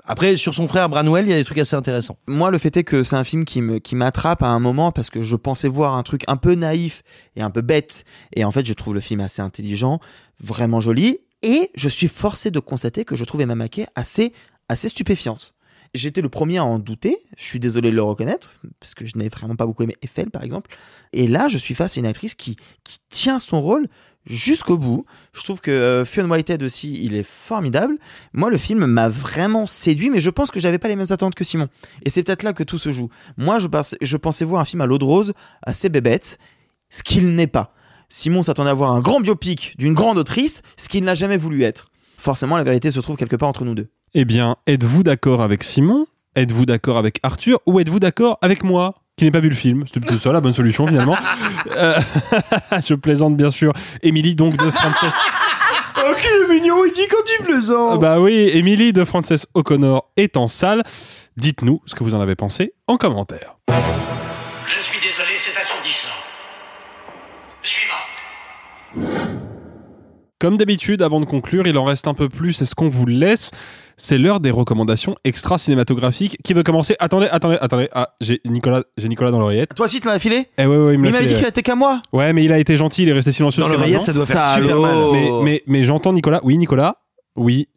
Après, 0.08 0.36
sur 0.36 0.54
son 0.54 0.68
frère 0.68 0.88
Branwell, 0.88 1.26
il 1.26 1.30
y 1.30 1.32
a 1.32 1.36
des 1.36 1.44
trucs 1.44 1.58
assez 1.58 1.74
intéressants. 1.74 2.16
Moi, 2.28 2.52
le 2.52 2.58
fait 2.58 2.76
est 2.76 2.84
que 2.84 3.02
c'est 3.02 3.16
un 3.16 3.24
film 3.24 3.44
qui 3.44 3.60
me 3.60 3.80
qui 3.80 3.96
m'attrape 3.96 4.44
à 4.44 4.46
un 4.46 4.60
moment 4.60 4.92
parce 4.92 5.10
que 5.10 5.22
je 5.22 5.34
pensais 5.34 5.66
voir 5.66 5.96
un 5.96 6.04
truc 6.04 6.22
un 6.28 6.36
peu 6.36 6.54
naïf 6.54 7.02
et 7.34 7.42
un 7.42 7.50
peu 7.50 7.60
bête, 7.60 8.04
et 8.32 8.44
en 8.44 8.52
fait, 8.52 8.64
je 8.64 8.72
trouve 8.72 8.94
le 8.94 9.00
film 9.00 9.18
assez 9.18 9.42
intelligent, 9.42 9.98
vraiment 10.40 10.78
joli, 10.78 11.18
et 11.46 11.70
je 11.76 11.88
suis 11.88 12.08
forcé 12.08 12.50
de 12.50 12.58
constater 12.58 13.04
que 13.04 13.14
je 13.14 13.24
trouve 13.24 13.40
Emma 13.40 13.54
Mackey 13.54 13.86
assez 13.94 14.32
assez 14.68 14.88
stupéfiante. 14.88 15.54
J'étais 15.94 16.20
le 16.20 16.28
premier 16.28 16.58
à 16.58 16.64
en 16.64 16.80
douter, 16.80 17.16
je 17.38 17.44
suis 17.44 17.60
désolé 17.60 17.92
de 17.92 17.96
le 17.96 18.02
reconnaître, 18.02 18.60
parce 18.80 18.94
que 18.94 19.06
je 19.06 19.16
n'ai 19.16 19.28
vraiment 19.28 19.54
pas 19.54 19.64
beaucoup 19.64 19.84
aimé 19.84 19.94
Eiffel, 20.02 20.30
par 20.30 20.42
exemple. 20.42 20.70
Et 21.12 21.28
là, 21.28 21.46
je 21.46 21.56
suis 21.56 21.74
face 21.74 21.96
à 21.96 22.00
une 22.00 22.06
actrice 22.06 22.34
qui, 22.34 22.56
qui 22.82 22.98
tient 23.08 23.38
son 23.38 23.62
rôle 23.62 23.86
jusqu'au 24.26 24.76
bout. 24.76 25.06
Je 25.32 25.44
trouve 25.44 25.60
que 25.60 25.70
euh, 25.70 26.04
Fionn 26.04 26.28
Whitehead 26.28 26.64
aussi, 26.64 27.00
il 27.02 27.14
est 27.14 27.22
formidable. 27.22 27.96
Moi, 28.32 28.50
le 28.50 28.58
film 28.58 28.84
m'a 28.84 29.08
vraiment 29.08 29.66
séduit, 29.66 30.10
mais 30.10 30.20
je 30.20 30.30
pense 30.30 30.50
que 30.50 30.58
j'avais 30.58 30.78
pas 30.78 30.88
les 30.88 30.96
mêmes 30.96 31.06
attentes 31.10 31.36
que 31.36 31.44
Simon. 31.44 31.68
Et 32.04 32.10
c'est 32.10 32.24
peut-être 32.24 32.42
là 32.42 32.52
que 32.52 32.64
tout 32.64 32.78
se 32.78 32.90
joue. 32.90 33.08
Moi, 33.36 33.60
je, 33.60 33.68
je 34.02 34.16
pensais 34.16 34.44
voir 34.44 34.60
un 34.60 34.64
film 34.64 34.80
à 34.80 34.86
l'eau 34.86 34.98
de 34.98 35.04
rose, 35.04 35.34
assez 35.62 35.88
bébête, 35.88 36.38
ce 36.90 37.04
qu'il 37.04 37.34
n'est 37.36 37.46
pas. 37.46 37.72
Simon 38.08 38.42
s'attendait 38.42 38.70
à 38.70 38.74
voir 38.74 38.92
un 38.92 39.00
grand 39.00 39.20
biopic 39.20 39.74
d'une 39.78 39.94
grande 39.94 40.18
autrice, 40.18 40.62
ce 40.76 40.88
qu'il 40.88 41.04
n'a 41.04 41.14
jamais 41.14 41.36
voulu 41.36 41.62
être. 41.62 41.88
Forcément, 42.18 42.56
la 42.56 42.64
vérité 42.64 42.90
se 42.90 43.00
trouve 43.00 43.16
quelque 43.16 43.36
part 43.36 43.48
entre 43.48 43.64
nous 43.64 43.74
deux. 43.74 43.88
Eh 44.14 44.24
bien, 44.24 44.56
êtes-vous 44.66 45.02
d'accord 45.02 45.42
avec 45.42 45.62
Simon? 45.62 46.06
Êtes-vous 46.34 46.66
d'accord 46.66 46.98
avec 46.98 47.18
Arthur? 47.22 47.58
Ou 47.66 47.80
êtes-vous 47.80 48.00
d'accord 48.00 48.38
avec 48.42 48.62
moi 48.62 48.94
qui 49.16 49.24
n'ai 49.24 49.30
pas 49.30 49.40
vu 49.40 49.48
le 49.48 49.54
film? 49.54 49.84
C'était 49.86 50.00
peut-être 50.00 50.22
ça 50.22 50.32
la 50.32 50.40
bonne 50.40 50.52
solution 50.52 50.86
finalement. 50.86 51.16
Euh, 51.76 51.98
je 52.86 52.94
plaisante 52.94 53.36
bien 53.36 53.50
sûr. 53.50 53.72
Émilie 54.02 54.34
donc 54.34 54.56
de 54.56 54.70
Frances. 54.70 55.14
Oh, 55.98 56.14
qui 56.18 56.26
est 56.26 56.48
mignon, 56.48 56.76
il 56.86 56.92
dit 56.92 57.06
quand 57.10 57.22
tu 57.26 57.42
plaisantes 57.42 58.00
bah 58.00 58.20
oui, 58.20 58.50
Émilie 58.54 58.92
de 58.92 59.04
Frances 59.04 59.46
O'Connor 59.52 60.10
est 60.16 60.36
en 60.36 60.48
salle. 60.48 60.84
Dites-nous 61.36 61.82
ce 61.84 61.94
que 61.94 62.04
vous 62.04 62.14
en 62.14 62.20
avez 62.20 62.36
pensé 62.36 62.72
en 62.86 62.96
commentaire. 62.96 63.58
Comme 70.38 70.58
d'habitude, 70.58 71.00
avant 71.00 71.20
de 71.20 71.24
conclure, 71.24 71.66
il 71.66 71.78
en 71.78 71.84
reste 71.84 72.06
un 72.08 72.12
peu 72.12 72.28
plus, 72.28 72.52
c'est 72.52 72.66
ce 72.66 72.74
qu'on 72.74 72.90
vous 72.90 73.06
laisse. 73.06 73.50
C'est 73.96 74.18
l'heure 74.18 74.38
des 74.40 74.50
recommandations 74.50 75.16
extra-cinématographiques. 75.24 76.36
Qui 76.44 76.52
veut 76.52 76.62
commencer? 76.62 76.94
Attendez, 76.98 77.26
attendez, 77.30 77.56
attendez. 77.58 77.88
Ah, 77.92 78.10
j'ai 78.20 78.42
Nicolas, 78.44 78.82
j'ai 78.98 79.08
Nicolas 79.08 79.30
dans 79.30 79.38
l'oreillette. 79.40 79.74
Toi 79.74 79.86
aussi, 79.86 79.98
tu 80.00 80.08
l'as 80.08 80.18
filé? 80.18 80.48
Eh 80.58 80.66
ouais, 80.66 80.76
ouais, 80.76 80.94
il 80.94 80.98
me 80.98 81.04
Mais 81.04 81.08
il 81.08 81.12
l'a 81.12 81.18
m'avait 81.20 81.26
dit 81.32 81.36
qu'il 81.36 81.46
était 81.46 81.62
qu'à 81.62 81.74
moi. 81.74 82.02
Ouais, 82.12 82.34
mais 82.34 82.44
il 82.44 82.52
a 82.52 82.58
été 82.58 82.76
gentil, 82.76 83.04
il 83.04 83.08
est 83.08 83.12
resté 83.14 83.32
silencieux. 83.32 83.62
Dans 83.62 83.68
jusqu'à 83.68 83.78
l'oreillette, 83.78 84.06
maintenant. 84.06 84.12
ça 84.12 84.18
doit 84.18 84.26
faire 84.26 84.42
Salaud. 84.42 84.68
super 84.68 84.80
mal. 84.80 84.96
Mais, 85.12 85.30
mais, 85.42 85.62
mais 85.66 85.84
j'entends 85.86 86.12
Nicolas. 86.12 86.40
Oui, 86.44 86.58
Nicolas? 86.58 86.96
Oui. 87.34 87.68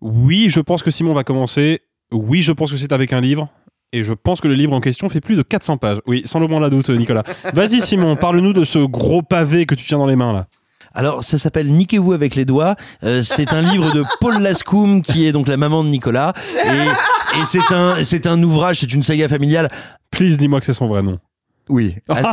Oui, 0.00 0.48
je 0.50 0.58
pense 0.58 0.82
que 0.82 0.90
Simon 0.90 1.14
va 1.14 1.22
commencer. 1.22 1.82
Oui, 2.10 2.42
je 2.42 2.50
pense 2.50 2.72
que 2.72 2.76
c'est 2.76 2.92
avec 2.92 3.12
un 3.12 3.20
livre. 3.20 3.48
Et 3.92 4.02
je 4.02 4.12
pense 4.12 4.40
que 4.40 4.48
le 4.48 4.54
livre 4.54 4.72
en 4.72 4.80
question 4.80 5.08
fait 5.08 5.20
plus 5.20 5.36
de 5.36 5.42
400 5.42 5.76
pages. 5.76 5.98
Oui, 6.08 6.22
sans 6.26 6.40
le 6.40 6.48
moins 6.48 6.58
la 6.58 6.70
doute, 6.70 6.90
Nicolas. 6.90 7.22
Vas-y, 7.54 7.80
Simon, 7.80 8.16
parle-nous 8.16 8.52
de 8.52 8.64
ce 8.64 8.80
gros 8.80 9.22
pavé 9.22 9.66
que 9.66 9.76
tu 9.76 9.84
tiens 9.86 9.98
dans 9.98 10.06
les 10.06 10.16
mains, 10.16 10.32
là. 10.32 10.48
Alors, 10.94 11.24
ça 11.24 11.38
s'appelle 11.38 11.70
Niquez-vous 11.72 12.12
avec 12.12 12.34
les 12.34 12.44
doigts. 12.44 12.76
Euh, 13.02 13.22
c'est 13.22 13.52
un 13.52 13.60
livre 13.62 13.92
de 13.92 14.04
Paul 14.20 14.40
Lascoum, 14.40 15.02
qui 15.02 15.26
est 15.26 15.32
donc 15.32 15.48
la 15.48 15.56
maman 15.56 15.82
de 15.84 15.88
Nicolas. 15.88 16.32
Et, 16.64 17.38
et 17.38 17.44
c'est 17.46 17.72
un, 17.72 18.02
c'est 18.04 18.26
un 18.26 18.42
ouvrage, 18.42 18.80
c'est 18.80 18.92
une 18.92 19.02
saga 19.02 19.28
familiale. 19.28 19.70
Please, 20.10 20.36
dis-moi 20.36 20.60
que 20.60 20.66
c'est 20.66 20.74
son 20.74 20.86
vrai 20.86 21.02
nom. 21.02 21.18
Oui. 21.68 21.96
Ah, 22.08 22.32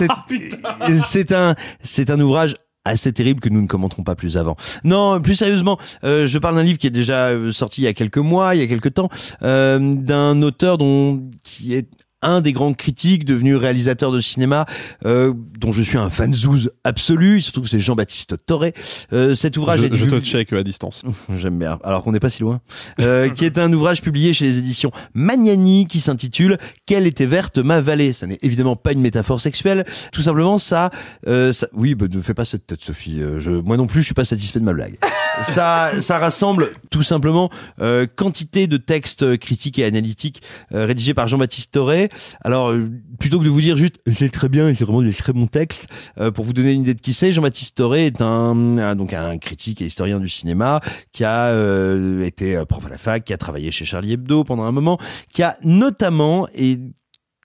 c'est 1.00 1.32
un, 1.32 1.56
c'est 1.82 2.10
un 2.10 2.20
ouvrage 2.20 2.56
assez 2.86 3.14
terrible 3.14 3.40
que 3.40 3.50
nous 3.50 3.62
ne 3.62 3.68
commenterons 3.68 4.04
pas 4.04 4.16
plus 4.16 4.38
avant. 4.38 4.56
Non, 4.84 5.22
plus 5.22 5.36
sérieusement, 5.36 5.78
euh, 6.04 6.28
je 6.28 6.38
parle 6.38 6.56
d'un 6.56 6.64
livre 6.64 6.80
qui 6.80 6.88
est 6.88 6.92
déjà 6.92 7.28
euh, 7.28 7.52
sorti 7.52 7.82
il 7.82 7.84
y 7.86 7.88
a 7.88 7.94
quelques 7.94 8.18
mois, 8.18 8.56
il 8.56 8.62
y 8.62 8.64
a 8.64 8.68
quelques 8.68 8.94
temps, 8.94 9.10
euh, 9.44 9.80
d'un 9.80 10.42
auteur 10.42 10.78
dont 10.78 11.22
qui 11.44 11.76
est 11.76 11.88
un 12.22 12.42
des 12.42 12.54
grands 12.54 12.74
critiques 12.74 13.26
devenu 13.26 13.56
réalisateur 13.56 14.12
de 14.12 14.20
cinéma 14.20 14.66
euh, 15.06 15.34
dont 15.60 15.72
je 15.72 15.82
suis 15.82 15.98
un 15.98 16.10
fan 16.10 16.34
zouz 16.34 16.72
absolu 16.84 17.42
trouve 17.52 17.66
que 17.66 17.70
c'est 17.70 17.80
Jean-Baptiste 17.80 18.36
Toré 18.46 18.74
euh, 19.14 19.36
cet 19.36 19.58
ouvrage 19.58 19.82
Je, 19.82 19.86
est 19.86 19.94
je 19.94 20.06
te 20.06 20.10
divulgué- 20.16 20.24
check 20.24 20.54
à 20.54 20.64
distance. 20.64 21.04
J'aime 21.38 21.60
bien. 21.60 21.80
Alors 21.84 22.04
qu'on 22.04 22.12
n'est 22.12 22.20
pas 22.20 22.30
si 22.30 22.42
loin. 22.42 22.62
Euh, 23.00 23.30
qui 23.36 23.46
est 23.46 23.58
un 23.58 23.72
ouvrage 23.74 24.02
publié 24.02 24.34
chez 24.34 24.46
les 24.46 24.58
éditions 24.58 24.92
Magnani 25.14 25.88
qui 25.88 26.00
s'intitule 26.00 26.58
Quelle 26.86 27.06
était 27.08 27.26
verte 27.26 27.58
ma 27.58 27.82
vallée? 27.82 28.14
Ça 28.14 28.28
n'est 28.28 28.40
évidemment 28.42 28.76
pas 28.76 28.92
une 28.94 29.02
métaphore 29.02 29.42
sexuelle. 29.42 29.86
Tout 30.12 30.22
simplement, 30.22 30.58
ça, 30.58 30.90
euh, 31.28 31.54
ça 31.54 31.68
oui, 31.74 31.96
bah, 31.96 32.06
ne 32.12 32.22
fais 32.22 32.34
pas 32.34 32.46
cette 32.46 32.68
tête, 32.68 32.84
Sophie. 32.84 33.22
Euh, 33.22 33.40
Je, 33.40 33.52
moi 33.52 33.78
non 33.78 33.88
plus, 33.88 34.02
je 34.02 34.06
suis 34.06 34.14
pas 34.14 34.26
satisfait 34.26 34.60
de 34.60 34.66
ma 34.66 34.74
blague. 34.74 34.98
ça, 35.44 35.92
ça 36.00 36.20
rassemble 36.20 36.70
tout 36.90 37.04
simplement 37.04 37.50
euh, 37.82 38.06
quantité 38.16 38.68
de 38.68 38.78
textes 38.78 39.38
critiques 39.38 39.80
et 39.80 39.86
analytiques 39.86 40.42
euh, 40.74 40.86
rédigés 40.86 41.14
par 41.14 41.28
Jean-Baptiste 41.28 41.72
Toré. 41.74 42.10
Alors, 42.44 42.72
euh, 42.72 42.90
plutôt 43.20 43.40
que 43.40 43.46
de 43.46 43.50
vous 43.50 43.62
dire 43.62 43.78
juste 43.78 44.00
c'est 44.06 44.32
très 44.32 44.50
bien, 44.50 44.74
c'est 44.76 44.84
vraiment 44.84 45.02
des 45.02 45.14
très 45.14 45.34
bons 45.34 45.48
textes, 45.48 45.88
euh, 46.20 46.32
pour 46.32 46.46
vous 46.46 46.54
donner 46.54 46.72
une 46.72 46.82
idée 46.82 46.94
de 46.94 47.02
qui 47.02 47.14
c'est, 47.14 47.32
Jean-Baptiste 47.32 47.76
Toré 47.76 48.08
est 48.08 48.22
un, 48.22 48.96
donc 48.96 49.14
un 49.14 49.38
critique 49.38 49.82
et 49.82 49.86
historien 49.86 50.20
du 50.20 50.30
cinéma 50.30 50.82
qui 51.12 51.24
a 51.24 51.48
euh, 51.48 52.26
été 52.26 52.62
prof 52.68 52.86
à 52.86 52.90
la 52.90 52.98
fac, 52.98 53.24
qui 53.24 53.34
a 53.34 53.38
travaillé 53.38 53.72
chez 53.72 53.86
Charlie 53.86 54.14
Hebdo 54.14 54.44
pendant 54.44 54.64
un 54.64 54.72
moment, 54.72 54.98
qui 55.34 55.44
a 55.44 55.58
notamment 55.64 56.48
et 56.56 56.80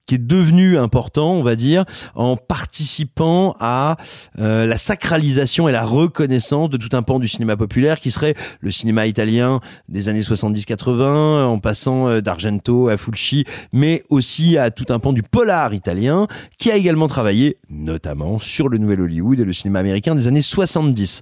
qui 0.07 0.15
est 0.15 0.27
devenu 0.27 0.78
important, 0.78 1.33
on 1.33 1.43
va 1.43 1.57
dire, 1.57 1.85
en 2.15 2.37
participant 2.37 3.55
à 3.61 3.97
euh, 4.39 4.66
la 4.66 4.77
sacralisation 4.77 5.69
et 5.69 5.73
la 5.73 5.85
reconnaissance 5.85 6.70
de 6.70 6.77
tout 6.77 6.97
un 6.97 7.03
pan 7.03 7.19
du 7.19 7.28
cinéma 7.28 7.57
populaire 7.57 8.01
qui 8.01 8.11
serait 8.11 8.35
le 8.61 8.70
cinéma 8.70 9.07
italien 9.07 9.61
des 9.89 10.09
années 10.09 10.20
70-80, 10.20 11.45
en 11.45 11.59
passant 11.59 12.09
euh, 12.09 12.20
d'Argento 12.20 12.89
à 12.89 12.97
Fulci, 12.97 13.45
mais 13.73 14.05
aussi 14.09 14.57
à 14.59 14.70
tout 14.70 14.87
un 14.91 14.99
pan 14.99 15.12
du 15.12 15.23
polar 15.23 15.74
italien, 15.74 16.27
qui 16.59 16.70
a 16.70 16.77
également 16.77 17.09
travaillé 17.09 17.57
notamment 17.69 18.39
sur 18.39 18.69
le 18.69 18.78
nouvel 18.78 19.01
Hollywood 19.01 19.41
et 19.41 19.45
le 19.45 19.53
cinéma 19.53 19.81
américain 19.81 20.15
des 20.15 20.27
années 20.27 20.43
70. 20.43 21.20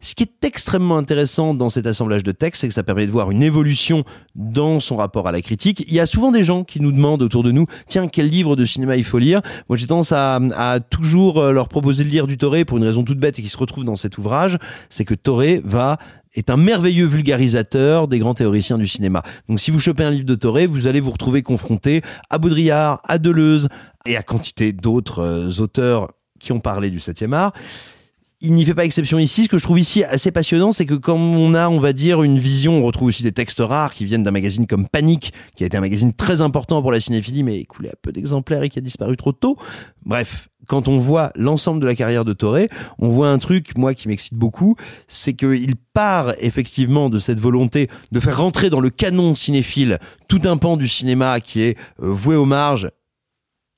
Ce 0.00 0.14
qui 0.14 0.24
est 0.24 0.44
extrêmement 0.44 0.98
intéressant 0.98 1.54
dans 1.54 1.70
cet 1.70 1.86
assemblage 1.86 2.22
de 2.22 2.32
textes, 2.32 2.60
c'est 2.60 2.68
que 2.68 2.74
ça 2.74 2.82
permet 2.82 3.06
de 3.06 3.10
voir 3.10 3.30
une 3.30 3.42
évolution 3.42 4.04
dans 4.34 4.80
son 4.80 4.96
rapport 4.96 5.26
à 5.28 5.32
la 5.32 5.42
critique. 5.42 5.84
Il 5.88 5.94
y 5.94 6.00
a 6.00 6.06
souvent 6.06 6.32
des 6.32 6.44
gens 6.44 6.64
qui 6.64 6.80
nous 6.80 6.92
demandent 6.92 7.22
autour 7.22 7.42
de 7.42 7.50
nous, 7.50 7.66
tiens, 7.88 8.08
quel 8.08 8.28
livre 8.28 8.56
de 8.56 8.64
cinéma 8.64 8.96
il 8.96 9.04
faut 9.04 9.18
lire? 9.18 9.40
Moi, 9.68 9.76
j'ai 9.76 9.86
tendance 9.86 10.12
à, 10.12 10.36
à 10.56 10.80
toujours 10.80 11.38
euh, 11.38 11.52
leur 11.52 11.68
proposer 11.68 12.04
de 12.04 12.08
lire 12.08 12.26
du 12.26 12.38
Toré 12.38 12.64
pour 12.64 12.78
une 12.78 12.84
raison 12.84 13.04
toute 13.04 13.18
bête 13.18 13.38
et 13.38 13.42
qui 13.42 13.48
se 13.48 13.56
retrouve 13.56 13.84
dans 13.84 13.96
cet 13.96 14.18
ouvrage, 14.18 14.58
c'est 14.90 15.04
que 15.04 15.14
Toré 15.14 15.60
va 15.64 15.98
est 16.34 16.50
un 16.50 16.56
merveilleux 16.56 17.06
vulgarisateur 17.06 18.08
des 18.08 18.18
grands 18.18 18.34
théoriciens 18.34 18.78
du 18.78 18.86
cinéma. 18.86 19.22
Donc 19.48 19.58
si 19.58 19.70
vous 19.70 19.78
chopez 19.78 20.04
un 20.04 20.10
livre 20.10 20.26
de 20.26 20.34
Toré, 20.34 20.66
vous 20.66 20.86
allez 20.86 21.00
vous 21.00 21.10
retrouver 21.10 21.42
confronté 21.42 22.02
à 22.30 22.38
Baudrillard, 22.38 23.00
à 23.04 23.18
Deleuze 23.18 23.68
et 24.04 24.16
à 24.16 24.22
quantité 24.22 24.72
d'autres 24.72 25.20
euh, 25.20 25.62
auteurs 25.62 26.12
qui 26.38 26.52
ont 26.52 26.60
parlé 26.60 26.90
du 26.90 26.98
7e 26.98 27.32
art 27.32 27.52
il 28.40 28.52
n'y 28.52 28.64
fait 28.64 28.74
pas 28.74 28.84
exception 28.84 29.18
ici. 29.18 29.44
Ce 29.44 29.48
que 29.48 29.56
je 29.56 29.62
trouve 29.62 29.78
ici 29.78 30.04
assez 30.04 30.30
passionnant, 30.30 30.72
c'est 30.72 30.84
que 30.84 30.94
comme 30.94 31.36
on 31.36 31.54
a, 31.54 31.68
on 31.68 31.78
va 31.78 31.92
dire, 31.92 32.22
une 32.22 32.38
vision, 32.38 32.78
on 32.78 32.84
retrouve 32.84 33.08
aussi 33.08 33.22
des 33.22 33.32
textes 33.32 33.60
rares 33.60 33.94
qui 33.94 34.04
viennent 34.04 34.24
d'un 34.24 34.30
magazine 34.30 34.66
comme 34.66 34.86
Panique, 34.88 35.32
qui 35.56 35.64
a 35.64 35.66
été 35.66 35.76
un 35.76 35.80
magazine 35.80 36.12
très 36.12 36.40
important 36.42 36.82
pour 36.82 36.92
la 36.92 37.00
cinéphilie, 37.00 37.42
mais 37.42 37.60
écoulé 37.60 37.88
à 37.88 37.94
peu 38.00 38.12
d'exemplaires 38.12 38.62
et 38.62 38.68
qui 38.68 38.78
a 38.78 38.82
disparu 38.82 39.16
trop 39.16 39.32
tôt. 39.32 39.56
Bref, 40.04 40.48
quand 40.66 40.88
on 40.88 40.98
voit 40.98 41.32
l'ensemble 41.34 41.80
de 41.80 41.86
la 41.86 41.94
carrière 41.94 42.24
de 42.24 42.34
Toré, 42.34 42.68
on 42.98 43.08
voit 43.08 43.30
un 43.30 43.38
truc, 43.38 43.76
moi, 43.78 43.94
qui 43.94 44.08
m'excite 44.08 44.34
beaucoup, 44.34 44.76
c'est 45.08 45.34
qu'il 45.34 45.74
part 45.94 46.34
effectivement 46.38 47.08
de 47.08 47.18
cette 47.18 47.40
volonté 47.40 47.88
de 48.12 48.20
faire 48.20 48.38
rentrer 48.38 48.68
dans 48.68 48.80
le 48.80 48.90
canon 48.90 49.34
cinéphile 49.34 49.98
tout 50.28 50.42
un 50.44 50.58
pan 50.58 50.76
du 50.76 50.88
cinéma 50.88 51.40
qui 51.40 51.62
est 51.62 51.78
euh, 52.02 52.08
voué 52.08 52.36
aux 52.36 52.44
marges 52.44 52.90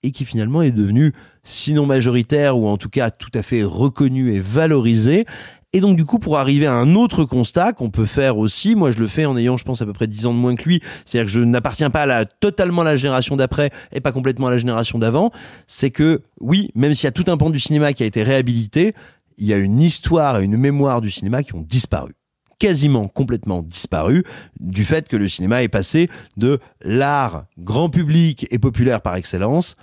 et 0.02 0.10
qui 0.10 0.24
finalement 0.24 0.62
est 0.62 0.70
devenu 0.70 1.12
sinon 1.44 1.86
majoritaire 1.86 2.58
ou 2.58 2.66
en 2.66 2.76
tout 2.76 2.88
cas 2.88 3.10
tout 3.10 3.30
à 3.34 3.42
fait 3.42 3.64
reconnu 3.64 4.32
et 4.32 4.40
valorisé. 4.40 5.26
Et 5.74 5.80
donc 5.80 5.96
du 5.96 6.06
coup, 6.06 6.18
pour 6.18 6.38
arriver 6.38 6.66
à 6.66 6.72
un 6.72 6.94
autre 6.94 7.24
constat 7.24 7.74
qu'on 7.74 7.90
peut 7.90 8.06
faire 8.06 8.38
aussi, 8.38 8.74
moi 8.74 8.90
je 8.90 9.00
le 9.00 9.06
fais 9.06 9.26
en 9.26 9.36
ayant, 9.36 9.58
je 9.58 9.64
pense, 9.64 9.82
à 9.82 9.86
peu 9.86 9.92
près 9.92 10.06
10 10.06 10.26
ans 10.26 10.32
de 10.32 10.38
moins 10.38 10.56
que 10.56 10.64
lui, 10.64 10.80
c'est-à-dire 11.04 11.26
que 11.26 11.32
je 11.32 11.40
n'appartiens 11.40 11.90
pas 11.90 12.02
à 12.02 12.06
la, 12.06 12.24
totalement 12.24 12.82
à 12.82 12.84
la 12.84 12.96
génération 12.96 13.36
d'après 13.36 13.70
et 13.92 14.00
pas 14.00 14.12
complètement 14.12 14.46
à 14.46 14.50
la 14.50 14.58
génération 14.58 14.98
d'avant, 14.98 15.30
c'est 15.66 15.90
que 15.90 16.22
oui, 16.40 16.70
même 16.74 16.94
s'il 16.94 17.04
y 17.04 17.08
a 17.08 17.12
tout 17.12 17.30
un 17.30 17.36
pan 17.36 17.50
du 17.50 17.60
cinéma 17.60 17.92
qui 17.92 18.02
a 18.02 18.06
été 18.06 18.22
réhabilité, 18.22 18.94
il 19.36 19.46
y 19.46 19.52
a 19.52 19.58
une 19.58 19.82
histoire 19.82 20.40
et 20.40 20.44
une 20.44 20.56
mémoire 20.56 21.02
du 21.02 21.10
cinéma 21.10 21.42
qui 21.42 21.54
ont 21.54 21.62
disparu 21.62 22.14
quasiment 22.58 23.06
complètement 23.08 23.62
disparu 23.62 24.24
du 24.60 24.84
fait 24.84 25.08
que 25.08 25.16
le 25.16 25.28
cinéma 25.28 25.62
est 25.62 25.68
passé 25.68 26.10
de 26.36 26.58
l'art 26.82 27.44
grand 27.56 27.88
public 27.88 28.46
et 28.50 28.58
populaire 28.58 29.00
par 29.00 29.14
excellence 29.14 29.76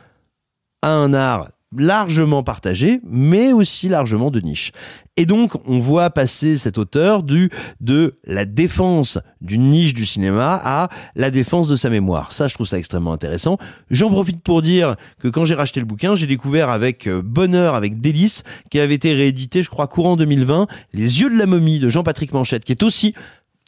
à 0.86 0.92
un 0.92 1.16
art 1.16 1.50
largement 1.76 2.44
partagé, 2.44 3.02
mais 3.04 3.52
aussi 3.52 3.90
largement 3.90 4.30
de 4.30 4.40
niche. 4.40 4.72
Et 5.18 5.26
donc, 5.26 5.54
on 5.66 5.80
voit 5.80 6.12
passer 6.12 6.58
cet 6.58 6.78
auteur 6.78 7.24
du, 7.24 7.50
de 7.82 8.20
la 8.24 8.46
défense 8.46 9.18
d'une 9.42 9.72
niche 9.72 9.96
du 9.96 10.06
cinéma 10.06 10.62
à 10.64 10.90
la 11.16 11.32
défense 11.32 11.68
de 11.68 11.76
sa 11.76 11.90
mémoire. 11.90 12.32
Ça, 12.32 12.48
je 12.48 12.54
trouve 12.54 12.68
ça 12.68 12.78
extrêmement 12.78 13.14
intéressant. 13.14 13.58
J'en 13.90 14.12
profite 14.12 14.44
pour 14.44 14.62
dire 14.62 14.96
que 15.20 15.28
quand 15.28 15.44
j'ai 15.44 15.56
racheté 15.56 15.80
le 15.80 15.88
bouquin, 15.88 16.14
j'ai 16.14 16.28
découvert 16.28 16.70
avec 16.70 17.08
euh, 17.08 17.22
bonheur, 17.22 17.74
avec 17.74 18.00
délice, 18.00 18.44
qui 18.70 18.80
avait 18.80 18.96
été 18.96 19.14
réédité, 19.14 19.64
je 19.64 19.70
crois, 19.70 19.88
courant 19.88 20.18
2020, 20.18 20.68
Les 20.94 21.22
yeux 21.22 21.32
de 21.32 21.38
la 21.38 21.48
momie 21.48 21.80
de 21.80 21.90
Jean-Patrick 21.90 22.32
Manchette, 22.32 22.64
qui 22.64 22.74
est 22.74 22.84
aussi 22.84 23.16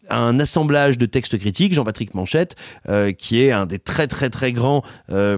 un 0.09 0.39
assemblage 0.39 0.97
de 0.97 1.05
textes 1.07 1.37
critiques, 1.37 1.73
Jean-Patrick 1.73 2.13
Manchette, 2.13 2.55
euh, 2.87 3.11
qui 3.11 3.41
est 3.41 3.51
un 3.51 3.65
des 3.65 3.79
très 3.79 4.07
très 4.07 4.29
très 4.29 4.53
grands 4.53 4.83
euh, 5.11 5.37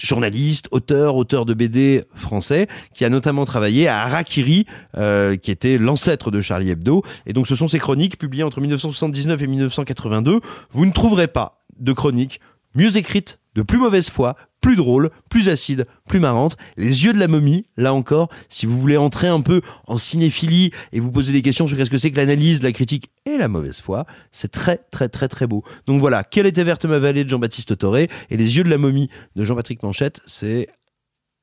journaliste, 0.00 0.68
auteur, 0.70 1.16
auteur 1.16 1.44
de 1.44 1.54
BD 1.54 2.04
français, 2.14 2.68
qui 2.94 3.04
a 3.04 3.08
notamment 3.08 3.44
travaillé 3.44 3.88
à 3.88 4.02
Harakiri, 4.02 4.66
euh, 4.96 5.36
qui 5.36 5.50
était 5.50 5.78
l'ancêtre 5.78 6.30
de 6.30 6.40
Charlie 6.40 6.70
Hebdo. 6.70 7.02
Et 7.26 7.32
donc 7.32 7.46
ce 7.46 7.56
sont 7.56 7.68
ces 7.68 7.78
chroniques 7.78 8.18
publiées 8.18 8.44
entre 8.44 8.60
1979 8.60 9.42
et 9.42 9.46
1982. 9.46 10.40
Vous 10.70 10.86
ne 10.86 10.92
trouverez 10.92 11.28
pas 11.28 11.64
de 11.78 11.92
chroniques 11.92 12.40
mieux 12.74 12.96
écrites, 12.96 13.38
de 13.54 13.62
plus 13.62 13.78
mauvaise 13.78 14.10
foi, 14.10 14.36
plus 14.60 14.76
drôle, 14.76 15.10
plus 15.28 15.48
acide, 15.48 15.86
plus 16.08 16.20
marrante. 16.20 16.56
Les 16.76 17.04
yeux 17.04 17.12
de 17.12 17.18
la 17.18 17.28
momie, 17.28 17.66
là 17.76 17.92
encore, 17.92 18.30
si 18.48 18.66
vous 18.66 18.80
voulez 18.80 18.96
entrer 18.96 19.28
un 19.28 19.40
peu 19.40 19.60
en 19.86 19.98
cinéphilie 19.98 20.70
et 20.92 21.00
vous 21.00 21.10
poser 21.10 21.32
des 21.32 21.42
questions 21.42 21.66
sur 21.66 21.76
qu'est-ce 21.76 21.90
que 21.90 21.98
c'est 21.98 22.10
que 22.10 22.16
l'analyse, 22.16 22.62
la 22.62 22.72
critique 22.72 23.10
et 23.26 23.36
la 23.36 23.48
mauvaise 23.48 23.80
foi, 23.80 24.06
c'est 24.32 24.50
très 24.50 24.78
très 24.90 25.08
très 25.08 25.28
très 25.28 25.46
beau. 25.46 25.64
Donc 25.86 26.00
voilà, 26.00 26.24
Quelle 26.24 26.46
était 26.46 26.64
verte 26.64 26.84
ma 26.84 26.98
vallée 26.98 27.24
de 27.24 27.28
Jean-Baptiste 27.28 27.76
Toré 27.76 28.08
et 28.30 28.36
Les 28.36 28.56
yeux 28.56 28.64
de 28.64 28.70
la 28.70 28.78
momie 28.78 29.10
de 29.36 29.44
Jean-Patrick 29.44 29.82
Manchette, 29.82 30.20
c'est 30.26 30.68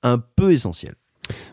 un 0.04 0.18
peu 0.18 0.52
essentiel. 0.52 0.96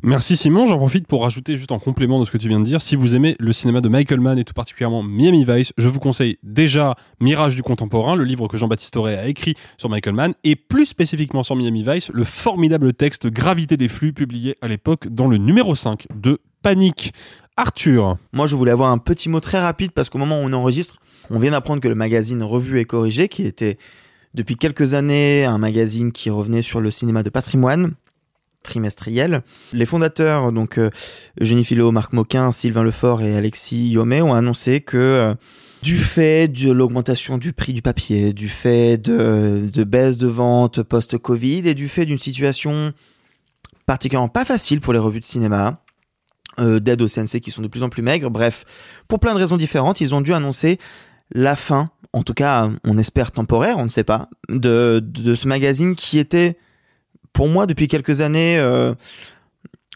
Merci 0.03 0.37
Simon, 0.37 0.67
j'en 0.67 0.79
profite 0.79 1.07
pour 1.07 1.23
rajouter 1.23 1.57
juste 1.57 1.73
en 1.73 1.79
complément 1.79 2.21
de 2.21 2.25
ce 2.25 2.31
que 2.31 2.39
tu 2.39 2.49
viens 2.49 2.61
de 2.61 2.65
dire, 2.65 2.83
si 2.83 2.97
vous 2.97 3.15
aimez 3.15 3.37
le 3.39 3.53
cinéma 3.53 3.81
de 3.81 3.89
Michael 3.89 4.21
Mann 4.21 4.39
et 4.39 4.45
tout 4.45 4.55
particulièrement 4.55 5.03
Miami 5.03 5.45
Vice, 5.45 5.73
je 5.77 5.89
vous 5.89 6.01
conseille 6.01 6.39
déjà 6.43 6.95
Mirage 7.21 7.57
du 7.57 7.63
contemporain, 7.63 8.15
le 8.15 8.25
livre 8.25 8.49
que 8.49 8.57
Jean-Baptiste 8.57 8.97
Auré 8.97 9.17
a 9.17 9.27
écrit 9.27 9.55
sur 9.77 9.89
Michael 9.89 10.15
Mann, 10.15 10.35
et 10.45 10.57
plus 10.57 10.87
spécifiquement 10.87 11.43
sur 11.43 11.57
Miami 11.57 11.85
Vice, 11.87 12.11
le 12.13 12.25
formidable 12.25 12.93
texte 12.93 13.29
Gravité 13.29 13.77
des 13.77 13.89
flux 13.89 14.13
publié 14.13 14.57
à 14.63 14.69
l'époque 14.69 15.09
dans 15.09 15.27
le 15.27 15.37
numéro 15.37 15.75
5 15.75 16.07
de 16.15 16.39
Panique. 16.63 17.13
Arthur. 17.59 18.19
Moi, 18.33 18.47
je 18.47 18.55
voulais 18.55 18.71
avoir 18.71 18.93
un 18.93 18.99
petit 18.99 19.29
mot 19.29 19.41
très 19.41 19.61
rapide 19.61 19.91
parce 19.91 20.09
qu'au 20.09 20.19
moment 20.19 20.39
où 20.39 20.45
on 20.45 20.53
enregistre, 20.53 20.97
on 21.29 21.41
vient 21.41 21.51
d'apprendre 21.51 21.81
que 21.81 21.89
le 21.89 21.97
magazine 21.97 22.41
Revue 22.45 22.79
et 22.79 22.85
Corrigé, 22.85 23.27
qui 23.27 23.43
était 23.45 23.79
depuis 24.35 24.55
quelques 24.55 24.95
années 24.95 25.45
un 25.45 25.59
magazine 25.59 26.13
qui 26.13 26.31
revenait 26.31 26.63
sur 26.63 26.81
le 26.81 26.93
cinéma 26.93 27.25
de 27.25 27.31
patrimoine, 27.31 27.95
trimestriel. 28.69 29.43
Les 29.73 29.87
fondateurs, 29.87 30.53
donc 30.53 30.79
euh, 30.79 30.91
Eugénie 31.41 31.65
Philo, 31.65 31.91
Marc 31.91 32.13
Moquin, 32.13 32.53
Sylvain 32.53 32.85
Lefort 32.85 33.23
et 33.23 33.37
Alexis 33.37 33.89
Yomé, 33.89 34.23
ont 34.23 34.35
annoncé 34.35 34.81
que 34.81 34.97
euh, 34.97 35.35
du 35.83 35.97
fait 35.97 36.49
de 36.49 36.71
l'augmentation 36.71 37.39
du 37.39 37.53
prix 37.53 37.73
du 37.73 37.83
papier, 37.83 38.33
du 38.33 38.49
fait 38.49 38.99
de, 38.99 39.69
de 39.73 39.85
baisse 39.85 40.19
de 40.19 40.29
vente 40.29 40.83
post-Covid 40.83 41.69
et 41.69 41.75
du 41.75 41.89
fait 41.89 42.07
d'une 42.07 42.19
situation 42.19 42.93
particulièrement 43.87 44.29
pas 44.29 44.45
facile 44.45 44.81
pour 44.81 44.93
les 44.93 44.99
revues 44.99 45.21
de 45.21 45.25
cinéma, 45.25 45.83
euh, 46.61 46.79
d'aide 46.79 47.01
au 47.01 47.09
CNC 47.09 47.41
qui 47.41 47.51
sont 47.51 47.63
de 47.63 47.69
plus 47.69 47.83
en 47.83 47.89
plus 47.89 48.03
maigres, 48.03 48.31
bref, 48.31 48.65
pour 49.09 49.19
plein 49.19 49.33
de 49.33 49.39
raisons 49.39 49.57
différentes, 49.57 50.01
ils 50.01 50.15
ont 50.15 50.21
dû 50.21 50.35
annoncer 50.35 50.79
la 51.33 51.57
fin, 51.57 51.91
en 52.13 52.23
tout 52.23 52.35
cas 52.35 52.69
on 52.85 52.99
espère 52.99 53.33
temporaire, 53.33 53.79
on 53.79 53.85
ne 53.85 53.89
sait 53.89 54.05
pas, 54.05 54.29
de, 54.51 55.01
de 55.03 55.35
ce 55.35 55.49
magazine 55.49 55.95
qui 55.95 56.19
était 56.19 56.59
pour 57.39 57.49
moi 57.49 57.67
depuis 57.67 57.87
quelques 57.87 58.21
années 58.21 58.59
euh, 58.59 58.95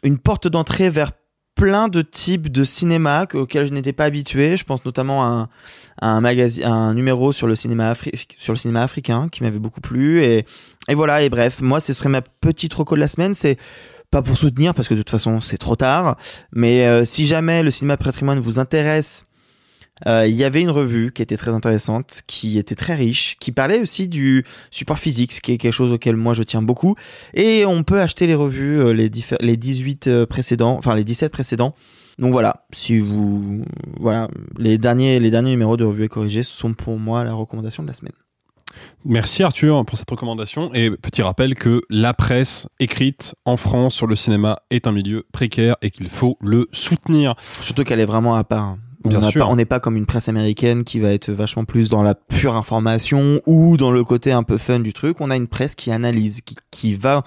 une 0.05 0.19
porte 0.19 0.47
d'entrée 0.47 0.91
vers 0.91 1.11
plein 1.57 1.89
de 1.89 2.01
types 2.01 2.53
de 2.53 2.63
cinéma 2.63 3.27
auxquels 3.35 3.67
je 3.67 3.73
n'étais 3.73 3.93
pas 3.93 4.05
habitué. 4.05 4.57
Je 4.57 4.63
pense 4.63 4.85
notamment 4.85 5.25
à 5.25 5.49
un, 6.03 6.95
numéro 6.95 7.33
sur 7.33 7.49
le 7.49 7.57
cinéma 7.57 7.97
africain 8.77 9.29
qui 9.29 9.43
m'avait 9.43 9.59
beaucoup 9.59 9.81
plu. 9.81 10.23
Et, 10.23 10.47
et 10.87 10.95
voilà 10.95 11.23
et 11.23 11.31
bref, 11.31 11.61
moi 11.63 11.81
ce 11.81 11.93
serait 11.93 12.11
ma 12.11 12.23
petite 12.23 12.75
reco 12.75 12.95
de 12.95 13.01
la 13.01 13.09
semaine, 13.09 13.35
c'est 13.35 13.57
pas 14.13 14.23
pour 14.23 14.37
soutenir 14.37 14.73
parce 14.73 14.87
que 14.87 14.95
de 14.95 15.01
toute 15.01 15.11
façon 15.11 15.41
c'est 15.41 15.59
trop 15.59 15.75
tard, 15.75 16.17
mais 16.53 16.87
euh, 16.87 17.05
si 17.05 17.27
jamais 17.27 17.65
le 17.65 17.73
cinéma 17.73 17.97
patrimoine 17.97 18.39
vous 18.39 18.61
intéresse 18.61 19.25
euh, 20.07 20.27
il 20.27 20.35
y 20.35 20.45
avait 20.45 20.61
une 20.61 20.71
revue 20.71 21.13
qui 21.13 21.23
était 21.23 21.37
très 21.37 21.51
intéressante, 21.51 22.23
qui 22.27 22.59
était 22.59 22.75
très 22.75 22.95
riche, 22.95 23.37
qui 23.41 23.53
parlait 23.53 23.81
aussi 23.81 24.09
du 24.09 24.45
support 24.71 24.99
physique, 24.99 25.33
ce 25.33 25.41
qui 25.41 25.53
est 25.53 25.59
quelque 25.59 25.73
chose 25.73 25.93
auquel 25.93 26.17
moi 26.17 26.35
je 26.35 26.43
tiens 26.43 26.63
beaucoup. 26.63 26.95
Et 27.35 27.65
on 27.67 27.83
peut 27.83 28.01
acheter 28.01 28.27
les 28.27 28.35
revues, 28.35 28.81
euh, 28.81 28.93
les, 28.93 29.11
les 29.41 29.57
18 29.57 30.07
euh, 30.07 30.27
précédents, 30.27 30.77
enfin 30.77 30.95
les 30.95 31.05
17 31.05 31.33
précédents. 31.33 31.75
Donc 32.19 32.33
voilà, 32.33 32.67
si 32.73 32.99
vous, 32.99 33.65
voilà, 33.99 34.29
les 34.59 34.77
derniers, 34.79 35.19
les 35.19 35.31
derniers 35.31 35.51
numéros 35.51 35.77
de 35.77 35.85
revue 35.85 36.05
et 36.05 36.09
corrigés 36.09 36.43
sont 36.43 36.75
pour 36.75 36.99
moi 36.99 37.25
la 37.25 37.33
recommandation 37.33 37.83
de 37.83 37.89
la 37.89 37.95
semaine. 37.95 38.13
Merci 39.05 39.43
Arthur 39.43 39.85
pour 39.85 39.99
cette 39.99 40.11
recommandation 40.11 40.73
et 40.73 40.91
petit 40.91 41.23
rappel 41.23 41.55
que 41.55 41.83
la 41.91 42.15
presse 42.15 42.69
écrite 42.79 43.35
en 43.45 43.57
France 43.57 43.95
sur 43.95 44.07
le 44.07 44.17
cinéma 44.17 44.59
est 44.71 44.87
un 44.87 44.93
milieu 44.93 45.27
précaire 45.33 45.77
et 45.83 45.91
qu'il 45.91 46.09
faut 46.09 46.39
le 46.41 46.69
soutenir. 46.73 47.35
Surtout 47.61 47.85
qu'elle 47.85 48.01
est 48.01 48.07
vraiment 48.07 48.35
à 48.35 48.45
part. 48.45 48.77
On 49.05 49.57
n'est 49.57 49.65
pas 49.65 49.81
comme 49.81 49.97
une 49.97 50.07
presse 50.07 50.29
américaine 50.29 50.85
qui 50.85 51.01
va 51.01 51.13
être 51.13 51.31
vachement 51.31 51.65
plus 51.65 51.89
dans 51.89 52.03
la 52.03 52.15
pure 52.15 52.57
information 52.57 53.41
ou 53.47 53.77
dans 53.77 53.91
le 53.91 54.05
côté 54.05 54.33
un 54.33 54.43
peu 54.43 54.59
fun 54.59 54.81
du 54.81 54.93
truc. 54.93 55.21
On 55.21 55.31
a 55.31 55.37
une 55.37 55.49
presse 55.49 55.75
qui 55.75 55.91
analyse, 55.91 56.41
qui, 56.71 56.95
va 56.95 57.25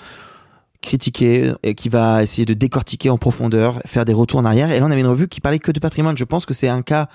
critiquer 0.82 1.54
et 1.64 1.76
qui 1.76 1.90
va 1.90 2.24
essayer 2.24 2.46
de 2.46 2.54
décortiquer 2.54 3.10
en 3.10 3.18
profondeur, 3.18 3.82
faire 3.86 4.06
des 4.06 4.14
retours 4.14 4.40
en 4.40 4.46
arrière. 4.46 4.72
Et 4.72 4.80
là, 4.80 4.86
on 4.86 4.92
avait 4.92 5.02
une 5.02 5.08
revue 5.08 5.28
qui 5.28 5.42
parlait 5.42 5.60
que 5.60 5.72
de 5.72 5.80
patrimoine. 5.80 6.18
Je 6.18 6.24
pense 6.24 6.46
que 6.46 6.54
c'est 6.54 6.70
un 6.70 6.82
cas 6.82 7.10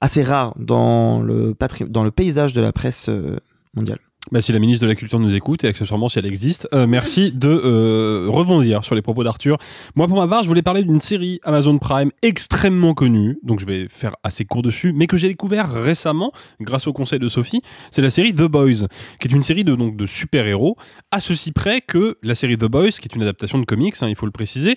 assez 0.00 0.22
rare 0.22 0.54
dans 0.58 1.20
le, 1.22 1.54
dans 1.88 2.04
le 2.04 2.10
paysage 2.10 2.52
de 2.52 2.60
la 2.60 2.72
presse 2.72 3.08
euh, 3.08 3.38
mondiale. 3.74 3.98
Bah, 4.32 4.40
si 4.40 4.52
la 4.52 4.58
ministre 4.58 4.82
de 4.82 4.88
la 4.88 4.96
Culture 4.96 5.20
nous 5.20 5.36
écoute 5.36 5.62
et 5.62 5.68
accessoirement 5.68 6.08
si 6.08 6.18
elle 6.18 6.26
existe, 6.26 6.66
euh, 6.74 6.88
merci 6.88 7.30
de 7.30 7.48
euh, 7.48 8.26
rebondir 8.28 8.84
sur 8.84 8.96
les 8.96 9.02
propos 9.02 9.22
d'Arthur. 9.22 9.56
Moi, 9.94 10.08
pour 10.08 10.18
ma 10.18 10.26
part, 10.26 10.42
je 10.42 10.48
voulais 10.48 10.62
parler 10.62 10.82
d'une 10.82 11.00
série 11.00 11.38
Amazon 11.44 11.78
Prime 11.78 12.10
extrêmement 12.22 12.92
connue, 12.92 13.38
donc 13.44 13.60
je 13.60 13.66
vais 13.66 13.86
faire 13.88 14.16
assez 14.24 14.44
court 14.44 14.62
dessus, 14.62 14.92
mais 14.92 15.06
que 15.06 15.16
j'ai 15.16 15.28
découvert 15.28 15.70
récemment 15.70 16.32
grâce 16.60 16.88
au 16.88 16.92
conseil 16.92 17.20
de 17.20 17.28
Sophie. 17.28 17.62
C'est 17.92 18.02
la 18.02 18.10
série 18.10 18.34
The 18.34 18.48
Boys, 18.48 18.88
qui 19.20 19.28
est 19.28 19.32
une 19.32 19.44
série 19.44 19.62
de, 19.62 19.76
de 19.76 20.06
super-héros, 20.06 20.76
à 21.12 21.20
ceci 21.20 21.52
près 21.52 21.80
que 21.80 22.18
la 22.24 22.34
série 22.34 22.58
The 22.58 22.64
Boys, 22.64 22.90
qui 23.00 23.08
est 23.08 23.14
une 23.14 23.22
adaptation 23.22 23.60
de 23.60 23.64
comics, 23.64 23.94
hein, 24.00 24.08
il 24.08 24.16
faut 24.16 24.26
le 24.26 24.32
préciser, 24.32 24.74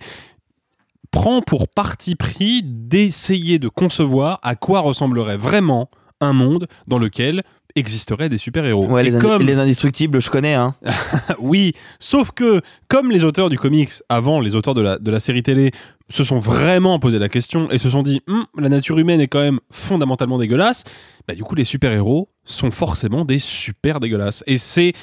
prend 1.10 1.42
pour 1.42 1.68
parti 1.70 2.16
pris 2.16 2.62
d'essayer 2.64 3.58
de 3.58 3.68
concevoir 3.68 4.40
à 4.44 4.54
quoi 4.54 4.82
ressemblerait 4.82 5.38
vraiment 5.38 5.90
un 6.22 6.34
monde 6.34 6.68
dans 6.88 7.00
lequel 7.00 7.44
existeraient 7.80 8.30
des 8.30 8.38
super-héros. 8.38 8.86
Ouais, 8.88 9.04
les, 9.04 9.18
comme... 9.18 9.42
les, 9.42 9.56
indestructibles, 9.56 10.22
je 10.22 10.30
connais. 10.30 10.54
Hein. 10.54 10.76
oui, 11.40 11.74
sauf 12.00 12.32
que 12.32 12.62
comme 12.88 13.12
les 13.12 13.24
auteurs 13.24 13.50
du 13.50 13.58
comics, 13.58 13.92
avant 14.10 14.40
les 14.40 14.56
auteurs 14.56 14.74
de 14.74 14.82
la, 14.82 15.00
de 15.00 15.12
la 15.12 15.20
série 15.20 15.44
télé, 15.44 15.72
se 16.10 16.24
sont 16.24 16.38
vraiment 16.38 17.00
posé 17.00 17.20
la 17.20 17.30
question 17.30 17.70
et 17.72 17.78
se 17.78 17.90
sont 17.90 18.04
dit 18.04 18.22
hum, 18.28 18.46
la 18.58 18.70
nature 18.70 18.98
humaine 18.98 19.22
est 19.22 19.28
quand 19.28 19.42
même 19.42 19.60
fondamentalement 19.72 20.38
dégueulasse, 20.38 20.84
bah, 21.28 21.36
du 21.36 21.44
coup 21.44 21.56
les 21.56 21.66
super-héros 21.66 22.30
sont 22.46 22.72
forcément 22.72 23.26
des 23.26 23.40
super 23.40 24.00
dégueulasses. 24.00 24.44
Et 24.48 24.58
c'est 24.58 24.94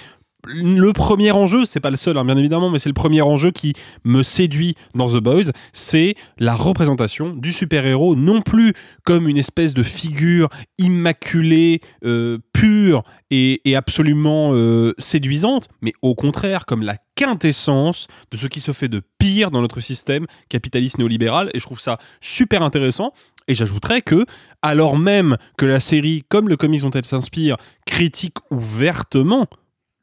le 0.47 0.93
premier 0.93 1.33
enjeu, 1.33 1.65
c'est 1.65 1.81
pas 1.81 1.91
le 1.91 1.97
seul, 1.97 2.17
hein, 2.17 2.25
bien 2.25 2.37
évidemment, 2.37 2.71
mais 2.71 2.79
c'est 2.79 2.89
le 2.89 2.95
premier 2.95 3.23
enjeu 3.23 3.51
qui 3.51 3.75
me 4.05 4.23
séduit 4.23 4.75
dans 4.95 5.09
The 5.09 5.23
Boys, 5.23 5.51
c'est 5.73 6.15
la 6.39 6.55
représentation 6.55 7.35
du 7.35 7.53
super-héros, 7.53 8.17
non 8.17 8.43
plus 8.43 8.73
comme 9.05 9.29
une 9.29 9.39
espèce 9.39 9.75
de 9.75 9.83
figure 9.83 10.49
immaculée, 10.79 11.81
euh, 12.05 12.39
pure 12.53 13.03
et, 13.31 13.61
absolument 13.77 14.53
euh, 14.55 14.95
séduisante, 14.99 15.69
mais 15.83 15.93
au 16.01 16.15
contraire 16.15 16.65
comme 16.65 16.83
la 16.83 16.97
quintessence 17.17 18.07
de 18.31 18.37
ce 18.37 18.47
qui 18.47 18.61
se 18.61 18.73
fait 18.73 18.89
de 18.89 19.03
pire 19.19 19.51
dans 19.51 19.61
notre 19.61 19.81
système 19.81 20.27
capitaliste 20.49 20.99
néolibéral, 20.99 21.51
et 21.53 21.61
je 21.61 21.65
trouve 21.65 21.81
ça 21.81 21.99
super 22.21 22.63
intéressant. 22.63 23.13
Et 23.49 23.55
j'ajouterais 23.55 24.03
que, 24.03 24.27
alors 24.61 24.97
même 24.97 25.37
que 25.57 25.67
la 25.67 25.79
série, 25.79 26.25
comme 26.29 26.49
le 26.49 26.57
comics 26.57 26.83
dont 26.83 26.91
elle 26.91 27.05
s'inspire, 27.05 27.57
critique 27.87 28.39
ouvertement 28.51 29.47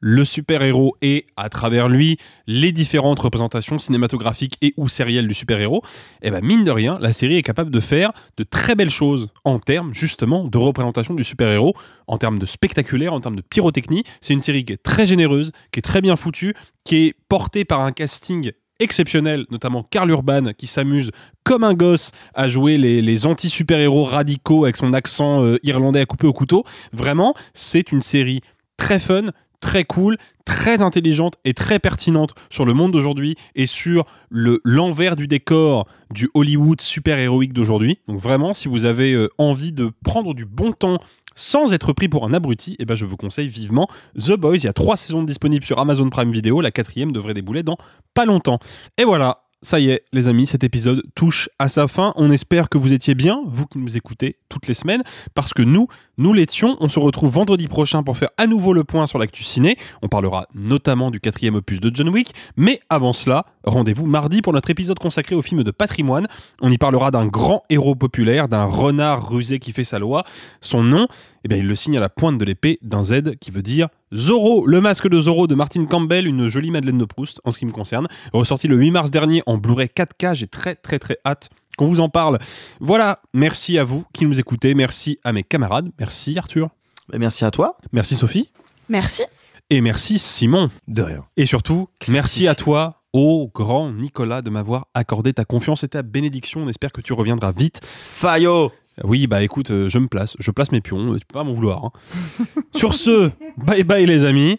le 0.06 0.26
super-héros 0.26 0.98
et, 1.00 1.24
à 1.38 1.48
travers 1.48 1.88
lui, 1.88 2.18
les 2.46 2.72
différentes 2.72 3.18
représentations 3.20 3.78
cinématographiques 3.78 4.58
et 4.60 4.74
ou 4.76 4.86
sérielles 4.86 5.26
du 5.26 5.32
super-héros, 5.32 5.82
et 6.20 6.28
eh 6.28 6.30
ben 6.30 6.44
mine 6.44 6.62
de 6.62 6.70
rien, 6.70 6.98
la 7.00 7.14
série 7.14 7.36
est 7.36 7.42
capable 7.42 7.70
de 7.70 7.80
faire 7.80 8.12
de 8.36 8.44
très 8.44 8.74
belles 8.74 8.90
choses 8.90 9.30
en 9.44 9.58
termes 9.58 9.94
justement 9.94 10.44
de 10.44 10.58
représentation 10.58 11.14
du 11.14 11.24
super-héros, 11.24 11.74
en 12.06 12.18
termes 12.18 12.38
de 12.38 12.44
spectaculaire, 12.44 13.14
en 13.14 13.20
termes 13.20 13.36
de 13.36 13.40
pyrotechnie. 13.40 14.04
C'est 14.20 14.34
une 14.34 14.42
série 14.42 14.66
qui 14.66 14.74
est 14.74 14.82
très 14.82 15.06
généreuse, 15.06 15.52
qui 15.72 15.78
est 15.78 15.82
très 15.82 16.02
bien 16.02 16.16
foutue, 16.16 16.54
qui 16.84 16.96
est 16.96 17.14
portée 17.30 17.64
par 17.64 17.80
un 17.80 17.92
casting 17.92 18.52
exceptionnels, 18.80 19.46
notamment 19.50 19.84
Karl 19.84 20.10
Urban 20.10 20.52
qui 20.52 20.66
s'amuse 20.66 21.12
comme 21.44 21.64
un 21.64 21.72
gosse 21.72 22.10
à 22.34 22.48
jouer 22.48 22.76
les, 22.76 23.00
les 23.00 23.24
anti-super-héros 23.24 24.04
radicaux 24.04 24.64
avec 24.64 24.76
son 24.76 24.92
accent 24.92 25.42
euh, 25.42 25.56
irlandais 25.62 26.00
à 26.00 26.04
couper 26.04 26.26
au 26.26 26.34
couteau. 26.34 26.62
Vraiment, 26.92 27.34
c'est 27.54 27.90
une 27.90 28.02
série 28.02 28.42
très 28.76 28.98
fun, 28.98 29.30
très 29.64 29.84
cool, 29.84 30.18
très 30.44 30.82
intelligente 30.82 31.36
et 31.46 31.54
très 31.54 31.78
pertinente 31.78 32.34
sur 32.50 32.66
le 32.66 32.74
monde 32.74 32.92
d'aujourd'hui 32.92 33.34
et 33.54 33.66
sur 33.66 34.04
le 34.28 34.60
l'envers 34.62 35.16
du 35.16 35.26
décor 35.26 35.88
du 36.10 36.28
Hollywood 36.34 36.82
super-héroïque 36.82 37.54
d'aujourd'hui. 37.54 37.98
Donc 38.06 38.20
vraiment, 38.20 38.52
si 38.52 38.68
vous 38.68 38.84
avez 38.84 39.14
euh, 39.14 39.30
envie 39.38 39.72
de 39.72 39.90
prendre 40.04 40.34
du 40.34 40.44
bon 40.44 40.72
temps 40.72 40.98
sans 41.34 41.72
être 41.72 41.94
pris 41.94 42.10
pour 42.10 42.26
un 42.26 42.34
abruti, 42.34 42.76
eh 42.78 42.84
ben 42.84 42.94
je 42.94 43.06
vous 43.06 43.16
conseille 43.16 43.48
vivement 43.48 43.88
The 44.18 44.32
Boys. 44.32 44.56
Il 44.56 44.64
y 44.64 44.68
a 44.68 44.74
trois 44.74 44.98
saisons 44.98 45.22
disponibles 45.22 45.64
sur 45.64 45.78
Amazon 45.78 46.10
Prime 46.10 46.30
Video. 46.30 46.60
La 46.60 46.70
quatrième 46.70 47.10
devrait 47.10 47.34
débouler 47.34 47.62
dans 47.62 47.78
pas 48.12 48.26
longtemps. 48.26 48.58
Et 48.98 49.04
voilà, 49.04 49.44
ça 49.64 49.80
y 49.80 49.88
est, 49.88 50.04
les 50.12 50.28
amis, 50.28 50.46
cet 50.46 50.62
épisode 50.62 51.02
touche 51.14 51.48
à 51.58 51.70
sa 51.70 51.88
fin. 51.88 52.12
On 52.16 52.30
espère 52.30 52.68
que 52.68 52.76
vous 52.76 52.92
étiez 52.92 53.14
bien, 53.14 53.42
vous 53.46 53.64
qui 53.64 53.78
nous 53.78 53.96
écoutez 53.96 54.36
toutes 54.50 54.68
les 54.68 54.74
semaines, 54.74 55.02
parce 55.34 55.54
que 55.54 55.62
nous, 55.62 55.88
nous 56.18 56.32
l'étions. 56.32 56.76
On 56.80 56.88
se 56.88 56.98
retrouve 56.98 57.30
vendredi 57.30 57.68
prochain 57.68 58.02
pour 58.02 58.16
faire 58.16 58.30
à 58.36 58.46
nouveau 58.46 58.72
le 58.72 58.84
point 58.84 59.06
sur 59.06 59.18
l'actu 59.18 59.44
ciné. 59.44 59.76
On 60.02 60.08
parlera 60.08 60.46
notamment 60.54 61.10
du 61.10 61.20
quatrième 61.20 61.54
opus 61.54 61.80
de 61.80 61.90
John 61.94 62.08
Wick. 62.08 62.34
Mais 62.56 62.80
avant 62.90 63.12
cela, 63.12 63.46
rendez-vous 63.64 64.06
mardi 64.06 64.42
pour 64.42 64.52
notre 64.52 64.70
épisode 64.70 64.98
consacré 64.98 65.34
au 65.34 65.42
film 65.42 65.62
de 65.62 65.70
patrimoine. 65.70 66.26
On 66.60 66.70
y 66.70 66.78
parlera 66.78 67.10
d'un 67.10 67.26
grand 67.26 67.64
héros 67.70 67.94
populaire, 67.94 68.48
d'un 68.48 68.64
renard 68.64 69.28
rusé 69.28 69.58
qui 69.58 69.72
fait 69.72 69.84
sa 69.84 69.98
loi. 69.98 70.24
Son 70.60 70.82
nom, 70.82 71.06
eh 71.44 71.48
bien, 71.48 71.58
il 71.58 71.66
le 71.66 71.74
signe 71.74 71.96
à 71.96 72.00
la 72.00 72.08
pointe 72.08 72.38
de 72.38 72.44
l'épée 72.44 72.78
d'un 72.82 73.04
Z 73.04 73.36
qui 73.40 73.50
veut 73.50 73.62
dire 73.62 73.88
Zorro, 74.14 74.64
le 74.66 74.80
masque 74.80 75.08
de 75.08 75.20
Zorro 75.20 75.46
de 75.48 75.54
Martin 75.54 75.84
Campbell, 75.86 76.26
une 76.26 76.46
jolie 76.46 76.70
Madeleine 76.70 76.98
de 76.98 77.04
Proust 77.04 77.40
en 77.44 77.50
ce 77.50 77.58
qui 77.58 77.66
me 77.66 77.72
concerne, 77.72 78.06
ressorti 78.32 78.68
le 78.68 78.76
8 78.76 78.92
mars 78.92 79.10
dernier 79.10 79.42
en 79.46 79.58
Blu-ray 79.58 79.88
4K. 79.88 80.34
J'ai 80.34 80.46
très 80.46 80.76
très 80.76 80.98
très 80.98 81.18
hâte 81.26 81.50
qu'on 81.76 81.86
vous 81.88 82.00
en 82.00 82.08
parle. 82.08 82.38
Voilà, 82.80 83.20
merci 83.32 83.78
à 83.78 83.84
vous 83.84 84.04
qui 84.12 84.26
nous 84.26 84.38
écoutez, 84.38 84.74
merci 84.74 85.18
à 85.24 85.32
mes 85.32 85.42
camarades, 85.42 85.90
merci 85.98 86.36
Arthur. 86.38 86.68
Merci 87.12 87.44
à 87.44 87.50
toi. 87.50 87.76
Merci 87.92 88.16
Sophie. 88.16 88.50
Merci. 88.88 89.22
Et 89.70 89.80
merci 89.80 90.18
Simon. 90.18 90.70
De 90.88 91.02
rien. 91.02 91.24
Et 91.36 91.46
surtout, 91.46 91.88
merci 92.08 92.48
à 92.48 92.54
toi, 92.54 93.02
ô 93.12 93.50
grand 93.54 93.92
Nicolas, 93.92 94.40
de 94.42 94.50
m'avoir 94.50 94.86
accordé 94.94 95.32
ta 95.32 95.44
confiance 95.44 95.84
et 95.84 95.88
ta 95.88 96.02
bénédiction. 96.02 96.60
On 96.60 96.68
espère 96.68 96.92
que 96.92 97.00
tu 97.00 97.12
reviendras 97.12 97.52
vite. 97.52 97.80
Fayot 97.84 98.72
Oui, 99.02 99.26
bah 99.26 99.42
écoute, 99.42 99.70
euh, 99.70 99.88
je 99.88 99.98
me 99.98 100.06
place, 100.08 100.36
je 100.38 100.50
place 100.50 100.70
mes 100.72 100.80
pions, 100.80 101.14
tu 101.14 101.20
peux 101.26 101.34
pas 101.34 101.44
m'en 101.44 101.52
vouloir. 101.52 101.84
hein. 101.84 101.90
Sur 102.74 102.94
ce, 102.94 103.30
bye 103.56 103.84
bye 103.84 104.06
les 104.06 104.24
amis, 104.24 104.58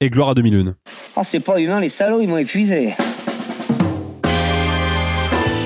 et 0.00 0.10
gloire 0.10 0.30
à 0.30 0.34
2001. 0.34 0.74
Ah, 1.16 1.24
c'est 1.24 1.40
pas 1.40 1.58
humain, 1.60 1.80
les 1.80 1.88
salauds, 1.88 2.20
ils 2.20 2.28
m'ont 2.28 2.38
épuisé. 2.38 2.94